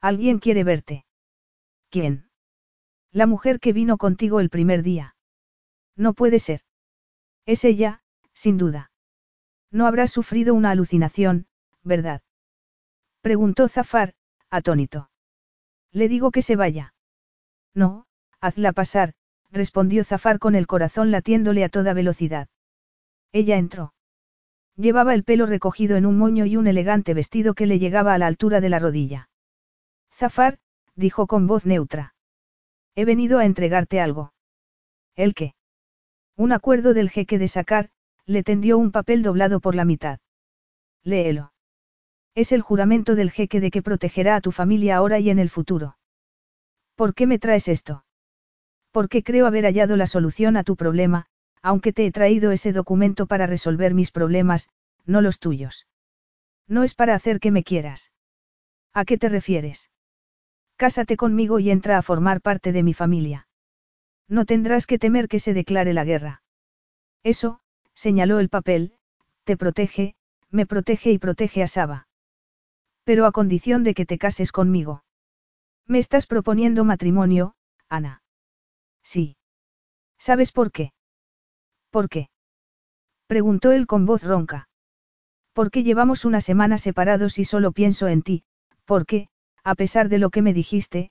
Alguien 0.00 0.40
quiere 0.40 0.64
verte. 0.64 1.06
¿Quién? 1.88 2.28
La 3.12 3.26
mujer 3.26 3.60
que 3.60 3.72
vino 3.72 3.98
contigo 3.98 4.40
el 4.40 4.50
primer 4.50 4.82
día. 4.82 5.14
No 5.94 6.14
puede 6.14 6.40
ser. 6.40 6.62
Es 7.46 7.62
ella, 7.62 8.02
sin 8.32 8.58
duda. 8.58 8.90
No 9.70 9.86
habrás 9.86 10.10
sufrido 10.10 10.52
una 10.52 10.72
alucinación, 10.72 11.46
¿verdad? 11.84 12.22
Preguntó 13.20 13.68
Zafar, 13.68 14.14
atónito. 14.50 15.10
Le 15.92 16.08
digo 16.08 16.32
que 16.32 16.42
se 16.42 16.56
vaya. 16.56 16.92
No, 17.72 18.06
hazla 18.40 18.72
pasar, 18.72 19.14
respondió 19.52 20.02
Zafar 20.02 20.40
con 20.40 20.56
el 20.56 20.66
corazón 20.66 21.12
latiéndole 21.12 21.62
a 21.62 21.68
toda 21.68 21.94
velocidad. 21.94 22.48
Ella 23.32 23.56
entró. 23.56 23.94
Llevaba 24.76 25.14
el 25.14 25.24
pelo 25.24 25.46
recogido 25.46 25.96
en 25.96 26.06
un 26.06 26.18
moño 26.18 26.46
y 26.46 26.56
un 26.56 26.66
elegante 26.66 27.14
vestido 27.14 27.54
que 27.54 27.66
le 27.66 27.78
llegaba 27.78 28.14
a 28.14 28.18
la 28.18 28.26
altura 28.26 28.60
de 28.60 28.68
la 28.68 28.78
rodilla. 28.78 29.28
Zafar, 30.14 30.58
dijo 30.94 31.26
con 31.26 31.46
voz 31.46 31.66
neutra. 31.66 32.14
He 32.94 33.04
venido 33.04 33.38
a 33.38 33.44
entregarte 33.44 34.00
algo. 34.00 34.32
¿El 35.16 35.34
qué? 35.34 35.54
Un 36.36 36.52
acuerdo 36.52 36.94
del 36.94 37.10
jeque 37.10 37.38
de 37.38 37.48
sacar, 37.48 37.90
le 38.26 38.42
tendió 38.42 38.78
un 38.78 38.92
papel 38.92 39.22
doblado 39.22 39.60
por 39.60 39.74
la 39.74 39.84
mitad. 39.84 40.20
Léelo. 41.02 41.52
Es 42.34 42.52
el 42.52 42.62
juramento 42.62 43.14
del 43.14 43.30
jeque 43.30 43.60
de 43.60 43.70
que 43.70 43.82
protegerá 43.82 44.36
a 44.36 44.40
tu 44.40 44.52
familia 44.52 44.96
ahora 44.96 45.18
y 45.18 45.28
en 45.28 45.38
el 45.38 45.50
futuro. 45.50 45.96
¿Por 46.94 47.14
qué 47.14 47.26
me 47.26 47.38
traes 47.38 47.68
esto? 47.68 48.04
Porque 48.90 49.22
creo 49.22 49.46
haber 49.46 49.64
hallado 49.64 49.96
la 49.96 50.06
solución 50.06 50.56
a 50.56 50.64
tu 50.64 50.76
problema, 50.76 51.26
aunque 51.62 51.92
te 51.92 52.04
he 52.06 52.12
traído 52.12 52.50
ese 52.50 52.72
documento 52.72 53.26
para 53.26 53.46
resolver 53.46 53.94
mis 53.94 54.10
problemas, 54.10 54.68
no 55.06 55.20
los 55.20 55.38
tuyos. 55.38 55.86
No 56.68 56.82
es 56.82 56.94
para 56.94 57.14
hacer 57.14 57.40
que 57.40 57.50
me 57.50 57.64
quieras. 57.64 58.12
¿A 58.92 59.04
qué 59.04 59.16
te 59.16 59.28
refieres? 59.28 59.90
Cásate 60.76 61.16
conmigo 61.16 61.58
y 61.60 61.70
entra 61.70 61.98
a 61.98 62.02
formar 62.02 62.40
parte 62.40 62.72
de 62.72 62.82
mi 62.82 62.94
familia. 62.94 63.46
No 64.28 64.44
tendrás 64.44 64.86
que 64.86 64.98
temer 64.98 65.28
que 65.28 65.38
se 65.38 65.54
declare 65.54 65.94
la 65.94 66.04
guerra. 66.04 66.42
Eso, 67.22 67.60
señaló 67.94 68.40
el 68.40 68.48
papel, 68.48 68.94
te 69.44 69.56
protege, 69.56 70.14
me 70.50 70.66
protege 70.66 71.12
y 71.12 71.18
protege 71.18 71.62
a 71.62 71.68
Saba. 71.68 72.08
Pero 73.04 73.26
a 73.26 73.32
condición 73.32 73.84
de 73.84 73.94
que 73.94 74.06
te 74.06 74.18
cases 74.18 74.52
conmigo. 74.52 75.04
Me 75.86 75.98
estás 75.98 76.26
proponiendo 76.26 76.84
matrimonio, 76.84 77.54
Ana. 77.88 78.22
Sí. 79.02 79.36
¿Sabes 80.18 80.52
por 80.52 80.70
qué? 80.70 80.92
¿Por 81.92 82.08
qué? 82.08 82.30
Preguntó 83.26 83.70
él 83.70 83.86
con 83.86 84.06
voz 84.06 84.22
ronca. 84.22 84.68
Porque 85.52 85.82
llevamos 85.82 86.24
una 86.24 86.40
semana 86.40 86.78
separados 86.78 87.38
y 87.38 87.44
solo 87.44 87.70
pienso 87.72 88.08
en 88.08 88.22
ti, 88.22 88.44
porque, 88.86 89.28
a 89.62 89.74
pesar 89.74 90.08
de 90.08 90.16
lo 90.16 90.30
que 90.30 90.40
me 90.40 90.54
dijiste, 90.54 91.10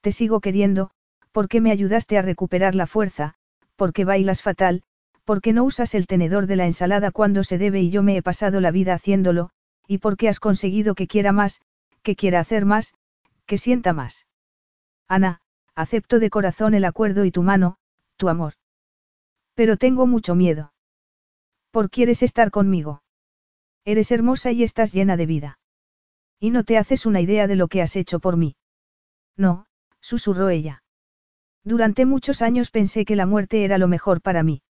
te 0.00 0.10
sigo 0.10 0.40
queriendo, 0.40 0.90
porque 1.32 1.60
me 1.60 1.70
ayudaste 1.70 2.16
a 2.16 2.22
recuperar 2.22 2.74
la 2.74 2.86
fuerza, 2.86 3.34
porque 3.76 4.06
bailas 4.06 4.40
fatal, 4.40 4.82
porque 5.24 5.52
no 5.52 5.64
usas 5.64 5.94
el 5.94 6.06
tenedor 6.06 6.46
de 6.46 6.56
la 6.56 6.64
ensalada 6.64 7.10
cuando 7.10 7.44
se 7.44 7.58
debe 7.58 7.82
y 7.82 7.90
yo 7.90 8.02
me 8.02 8.16
he 8.16 8.22
pasado 8.22 8.62
la 8.62 8.70
vida 8.70 8.94
haciéndolo, 8.94 9.50
y 9.86 9.98
porque 9.98 10.30
has 10.30 10.40
conseguido 10.40 10.94
que 10.94 11.06
quiera 11.06 11.32
más, 11.32 11.60
que 12.02 12.16
quiera 12.16 12.40
hacer 12.40 12.64
más, 12.64 12.94
que 13.44 13.58
sienta 13.58 13.92
más. 13.92 14.26
Ana, 15.08 15.42
acepto 15.74 16.18
de 16.20 16.30
corazón 16.30 16.72
el 16.72 16.86
acuerdo 16.86 17.26
y 17.26 17.30
tu 17.30 17.42
mano, 17.42 17.76
tu 18.16 18.30
amor. 18.30 18.54
Pero 19.54 19.76
tengo 19.76 20.06
mucho 20.06 20.34
miedo. 20.34 20.72
¿Por 21.70 21.90
quieres 21.90 22.22
estar 22.22 22.50
conmigo? 22.50 23.02
Eres 23.84 24.12
hermosa 24.12 24.52
y 24.52 24.62
estás 24.62 24.92
llena 24.92 25.16
de 25.16 25.26
vida. 25.26 25.58
Y 26.38 26.50
no 26.50 26.64
te 26.64 26.78
haces 26.78 27.06
una 27.06 27.20
idea 27.20 27.46
de 27.46 27.56
lo 27.56 27.68
que 27.68 27.82
has 27.82 27.96
hecho 27.96 28.20
por 28.20 28.36
mí. 28.36 28.56
No, 29.36 29.66
susurró 30.00 30.48
ella. 30.48 30.82
Durante 31.64 32.06
muchos 32.06 32.42
años 32.42 32.70
pensé 32.70 33.04
que 33.04 33.16
la 33.16 33.26
muerte 33.26 33.64
era 33.64 33.78
lo 33.78 33.88
mejor 33.88 34.20
para 34.20 34.42
mí. 34.42 34.62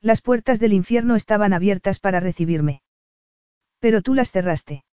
Las 0.00 0.22
puertas 0.22 0.60
del 0.60 0.72
infierno 0.72 1.16
estaban 1.16 1.52
abiertas 1.52 1.98
para 1.98 2.20
recibirme. 2.20 2.82
Pero 3.78 4.02
tú 4.02 4.14
las 4.14 4.30
cerraste. 4.30 4.84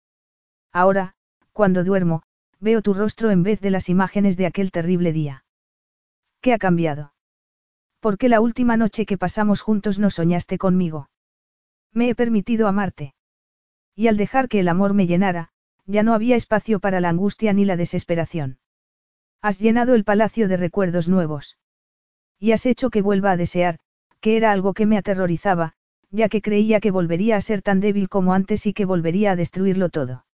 Ahora, 0.71 1.15
cuando 1.51 1.83
duermo, 1.83 2.23
veo 2.59 2.81
tu 2.81 2.93
rostro 2.93 3.31
en 3.31 3.43
vez 3.43 3.61
de 3.61 3.71
las 3.71 3.89
imágenes 3.89 4.37
de 4.37 4.45
aquel 4.45 4.71
terrible 4.71 5.11
día. 5.11 5.43
¿Qué 6.41 6.53
ha 6.53 6.57
cambiado? 6.57 7.13
Porque 7.99 8.29
la 8.29 8.41
última 8.41 8.77
noche 8.77 9.05
que 9.05 9.17
pasamos 9.17 9.61
juntos 9.61 9.99
no 9.99 10.09
soñaste 10.09 10.57
conmigo. 10.57 11.09
Me 11.93 12.09
he 12.09 12.15
permitido 12.15 12.67
amarte. 12.67 13.15
Y 13.95 14.07
al 14.07 14.17
dejar 14.17 14.47
que 14.47 14.59
el 14.59 14.67
amor 14.67 14.93
me 14.93 15.07
llenara, 15.07 15.49
ya 15.85 16.03
no 16.03 16.13
había 16.13 16.35
espacio 16.35 16.79
para 16.79 16.99
la 16.99 17.09
angustia 17.09 17.53
ni 17.53 17.65
la 17.65 17.77
desesperación. 17.77 18.59
Has 19.41 19.59
llenado 19.59 19.95
el 19.95 20.03
palacio 20.03 20.47
de 20.47 20.57
recuerdos 20.57 21.07
nuevos. 21.07 21.57
Y 22.39 22.51
has 22.51 22.65
hecho 22.65 22.89
que 22.89 23.01
vuelva 23.01 23.31
a 23.31 23.37
desear, 23.37 23.79
que 24.19 24.37
era 24.37 24.51
algo 24.51 24.73
que 24.73 24.85
me 24.85 24.97
aterrorizaba, 24.97 25.73
ya 26.11 26.29
que 26.29 26.41
creía 26.41 26.79
que 26.79 26.91
volvería 26.91 27.35
a 27.35 27.41
ser 27.41 27.61
tan 27.61 27.79
débil 27.79 28.09
como 28.09 28.33
antes 28.33 28.65
y 28.65 28.73
que 28.73 28.85
volvería 28.85 29.31
a 29.31 29.35
destruirlo 29.35 29.89
todo. 29.89 30.25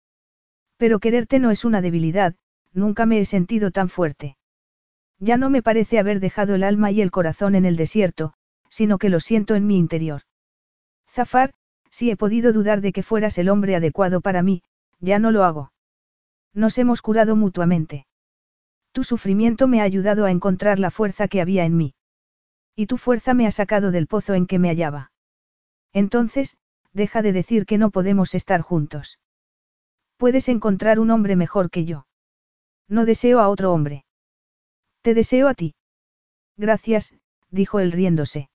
Pero 0.76 0.98
quererte 0.98 1.38
no 1.38 1.50
es 1.50 1.64
una 1.64 1.80
debilidad, 1.80 2.34
nunca 2.72 3.06
me 3.06 3.20
he 3.20 3.24
sentido 3.24 3.70
tan 3.70 3.88
fuerte. 3.88 4.36
Ya 5.24 5.36
no 5.36 5.50
me 5.50 5.62
parece 5.62 6.00
haber 6.00 6.18
dejado 6.18 6.56
el 6.56 6.64
alma 6.64 6.90
y 6.90 7.00
el 7.00 7.12
corazón 7.12 7.54
en 7.54 7.64
el 7.64 7.76
desierto, 7.76 8.32
sino 8.68 8.98
que 8.98 9.08
lo 9.08 9.20
siento 9.20 9.54
en 9.54 9.68
mi 9.68 9.78
interior. 9.78 10.22
Zafar, 11.08 11.54
si 11.92 12.10
he 12.10 12.16
podido 12.16 12.52
dudar 12.52 12.80
de 12.80 12.92
que 12.92 13.04
fueras 13.04 13.38
el 13.38 13.48
hombre 13.48 13.76
adecuado 13.76 14.20
para 14.20 14.42
mí, 14.42 14.64
ya 14.98 15.20
no 15.20 15.30
lo 15.30 15.44
hago. 15.44 15.72
Nos 16.52 16.76
hemos 16.76 17.02
curado 17.02 17.36
mutuamente. 17.36 18.04
Tu 18.90 19.04
sufrimiento 19.04 19.68
me 19.68 19.80
ha 19.80 19.84
ayudado 19.84 20.24
a 20.24 20.32
encontrar 20.32 20.80
la 20.80 20.90
fuerza 20.90 21.28
que 21.28 21.40
había 21.40 21.66
en 21.66 21.76
mí. 21.76 21.94
Y 22.74 22.86
tu 22.86 22.98
fuerza 22.98 23.32
me 23.32 23.46
ha 23.46 23.52
sacado 23.52 23.92
del 23.92 24.08
pozo 24.08 24.34
en 24.34 24.48
que 24.48 24.58
me 24.58 24.70
hallaba. 24.70 25.12
Entonces, 25.92 26.56
deja 26.92 27.22
de 27.22 27.32
decir 27.32 27.64
que 27.64 27.78
no 27.78 27.90
podemos 27.92 28.34
estar 28.34 28.60
juntos. 28.60 29.20
Puedes 30.16 30.48
encontrar 30.48 30.98
un 30.98 31.12
hombre 31.12 31.36
mejor 31.36 31.70
que 31.70 31.84
yo. 31.84 32.06
No 32.88 33.04
deseo 33.04 33.38
a 33.38 33.48
otro 33.48 33.72
hombre. 33.72 34.04
Te 35.02 35.14
deseo 35.14 35.48
a 35.48 35.54
ti. 35.54 35.74
Gracias, 36.56 37.14
dijo 37.50 37.80
él 37.80 37.92
riéndose. 37.92 38.48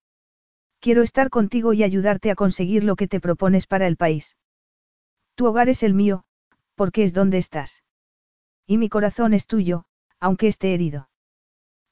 Quiero 0.80 1.02
estar 1.02 1.30
contigo 1.30 1.74
y 1.74 1.84
ayudarte 1.84 2.32
a 2.32 2.36
conseguir 2.36 2.84
lo 2.84 2.96
que 2.96 3.08
te 3.08 3.20
propones 3.20 3.68
para 3.68 3.88
el 3.88 3.98
país. 3.98 4.38
Tu 5.36 5.46
hogar 5.46 5.70
es 5.70 5.84
el 5.84 5.94
mío, 5.94 6.24
porque 6.76 7.04
es 7.04 7.14
donde 7.14 7.38
estás. 7.38 7.84
Y 8.66 8.78
mi 8.78 8.90
corazón 8.90 9.34
es 9.34 9.48
tuyo, 9.48 9.86
aunque 10.20 10.48
esté 10.48 10.74
herido. 10.74 11.10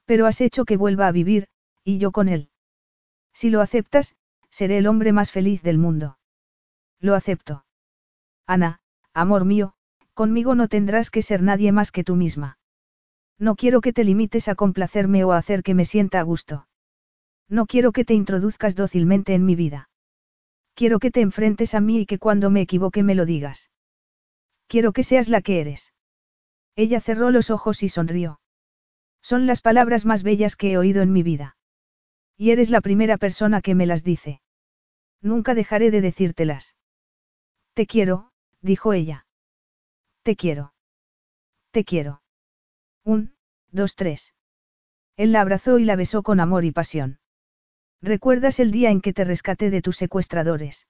Pero 0.05 0.25
has 0.25 0.39
hecho 0.41 0.65
que 0.65 0.77
vuelva 0.77 1.07
a 1.07 1.11
vivir, 1.11 1.47
y 1.83 1.97
yo 1.97 2.11
con 2.11 2.29
él. 2.29 2.49
Si 3.33 3.49
lo 3.49 3.61
aceptas, 3.61 4.15
seré 4.49 4.77
el 4.77 4.87
hombre 4.87 5.11
más 5.11 5.31
feliz 5.31 5.63
del 5.63 5.77
mundo. 5.77 6.17
Lo 6.99 7.15
acepto. 7.15 7.65
Ana, 8.47 8.79
amor 9.13 9.43
mío, 9.43 9.73
conmigo 10.13 10.55
no 10.55 10.67
tendrás 10.67 11.09
que 11.09 11.21
ser 11.21 11.41
nadie 11.41 11.71
más 11.71 11.91
que 11.91 12.03
tú 12.03 12.15
misma. 12.15 12.57
No 13.37 13.55
quiero 13.55 13.81
que 13.81 13.93
te 13.93 14.03
limites 14.03 14.47
a 14.47 14.55
complacerme 14.55 15.23
o 15.23 15.31
a 15.31 15.37
hacer 15.37 15.63
que 15.63 15.73
me 15.73 15.85
sienta 15.85 16.19
a 16.19 16.23
gusto. 16.23 16.67
No 17.49 17.65
quiero 17.65 17.91
que 17.91 18.05
te 18.05 18.13
introduzcas 18.13 18.75
dócilmente 18.75 19.33
en 19.33 19.45
mi 19.45 19.55
vida. 19.55 19.89
Quiero 20.73 20.99
que 20.99 21.11
te 21.11 21.21
enfrentes 21.21 21.73
a 21.73 21.79
mí 21.79 22.01
y 22.01 22.05
que 22.05 22.19
cuando 22.19 22.49
me 22.49 22.61
equivoque 22.61 23.03
me 23.03 23.15
lo 23.15 23.25
digas. 23.25 23.71
Quiero 24.67 24.93
que 24.93 25.03
seas 25.03 25.29
la 25.29 25.41
que 25.41 25.61
eres. 25.61 25.93
Ella 26.75 26.99
cerró 26.99 27.31
los 27.31 27.49
ojos 27.49 27.83
y 27.83 27.89
sonrió. 27.89 28.39
Son 29.21 29.47
las 29.47 29.61
palabras 29.61 30.05
más 30.05 30.23
bellas 30.23 30.55
que 30.55 30.71
he 30.71 30.77
oído 30.77 31.01
en 31.01 31.11
mi 31.11 31.23
vida. 31.23 31.57
Y 32.37 32.51
eres 32.51 32.69
la 32.69 32.81
primera 32.81 33.17
persona 33.17 33.61
que 33.61 33.75
me 33.75 33.85
las 33.85 34.03
dice. 34.03 34.41
Nunca 35.21 35.55
dejaré 35.55 35.91
de 35.91 36.01
decírtelas. 36.01 36.75
Te 37.73 37.87
quiero, 37.87 38.31
dijo 38.61 38.93
ella. 38.93 39.25
Te 40.23 40.35
quiero. 40.35 40.73
Te 41.71 41.83
quiero. 41.85 42.21
Un, 43.05 43.35
dos, 43.71 43.95
tres. 43.95 44.33
Él 45.15 45.31
la 45.31 45.41
abrazó 45.41 45.77
y 45.77 45.85
la 45.85 45.95
besó 45.95 46.23
con 46.23 46.39
amor 46.39 46.65
y 46.65 46.71
pasión. 46.71 47.19
¿Recuerdas 48.01 48.59
el 48.59 48.71
día 48.71 48.89
en 48.89 48.99
que 48.99 49.13
te 49.13 49.23
rescaté 49.23 49.69
de 49.69 49.81
tus 49.83 49.97
secuestradores? 49.97 50.87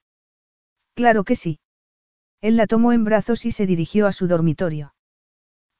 Claro 0.96 1.26
que 1.26 1.36
sí. 1.36 1.60
Él 2.40 2.56
la 2.56 2.68
tomó 2.68 2.94
en 2.94 3.04
brazos 3.04 3.46
y 3.46 3.52
se 3.52 3.66
dirigió 3.66 4.08
a 4.08 4.14
su 4.14 4.28
dormitorio. 4.28 4.96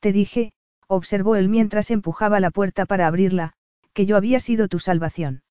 Te 0.02 0.12
dije, 0.12 0.52
observó 0.88 1.38
él 1.38 1.48
mientras 1.48 1.90
empujaba 1.90 2.42
la 2.42 2.52
puerta 2.52 2.86
para 2.86 3.08
abrirla, 3.08 3.54
que 3.94 4.06
yo 4.06 4.18
había 4.18 4.42
sido 4.42 4.68
tu 4.68 4.80
salvación. 4.80 5.44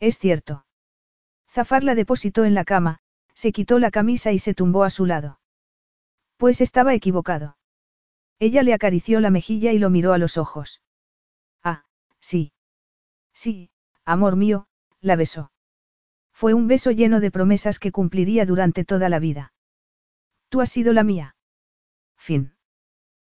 Es 0.00 0.18
cierto. 0.18 0.64
Zafar 1.50 1.84
la 1.84 1.94
depositó 1.94 2.46
en 2.46 2.54
la 2.54 2.64
cama, 2.64 3.00
se 3.34 3.52
quitó 3.52 3.78
la 3.78 3.90
camisa 3.90 4.32
y 4.32 4.38
se 4.38 4.54
tumbó 4.54 4.84
a 4.84 4.90
su 4.90 5.04
lado. 5.04 5.38
Pues 6.38 6.62
estaba 6.62 6.94
equivocado. 6.94 7.57
Ella 8.40 8.62
le 8.62 8.74
acarició 8.74 9.20
la 9.20 9.30
mejilla 9.30 9.72
y 9.72 9.78
lo 9.78 9.90
miró 9.90 10.12
a 10.12 10.18
los 10.18 10.36
ojos. 10.36 10.80
Ah, 11.62 11.84
sí. 12.20 12.52
Sí, 13.32 13.70
amor 14.04 14.36
mío, 14.36 14.66
la 15.00 15.16
besó. 15.16 15.50
Fue 16.32 16.54
un 16.54 16.68
beso 16.68 16.92
lleno 16.92 17.20
de 17.20 17.30
promesas 17.30 17.78
que 17.78 17.92
cumpliría 17.92 18.46
durante 18.46 18.84
toda 18.84 19.08
la 19.08 19.18
vida. 19.18 19.52
Tú 20.48 20.60
has 20.60 20.70
sido 20.70 20.92
la 20.92 21.02
mía. 21.02 21.36
Fin. 22.16 22.54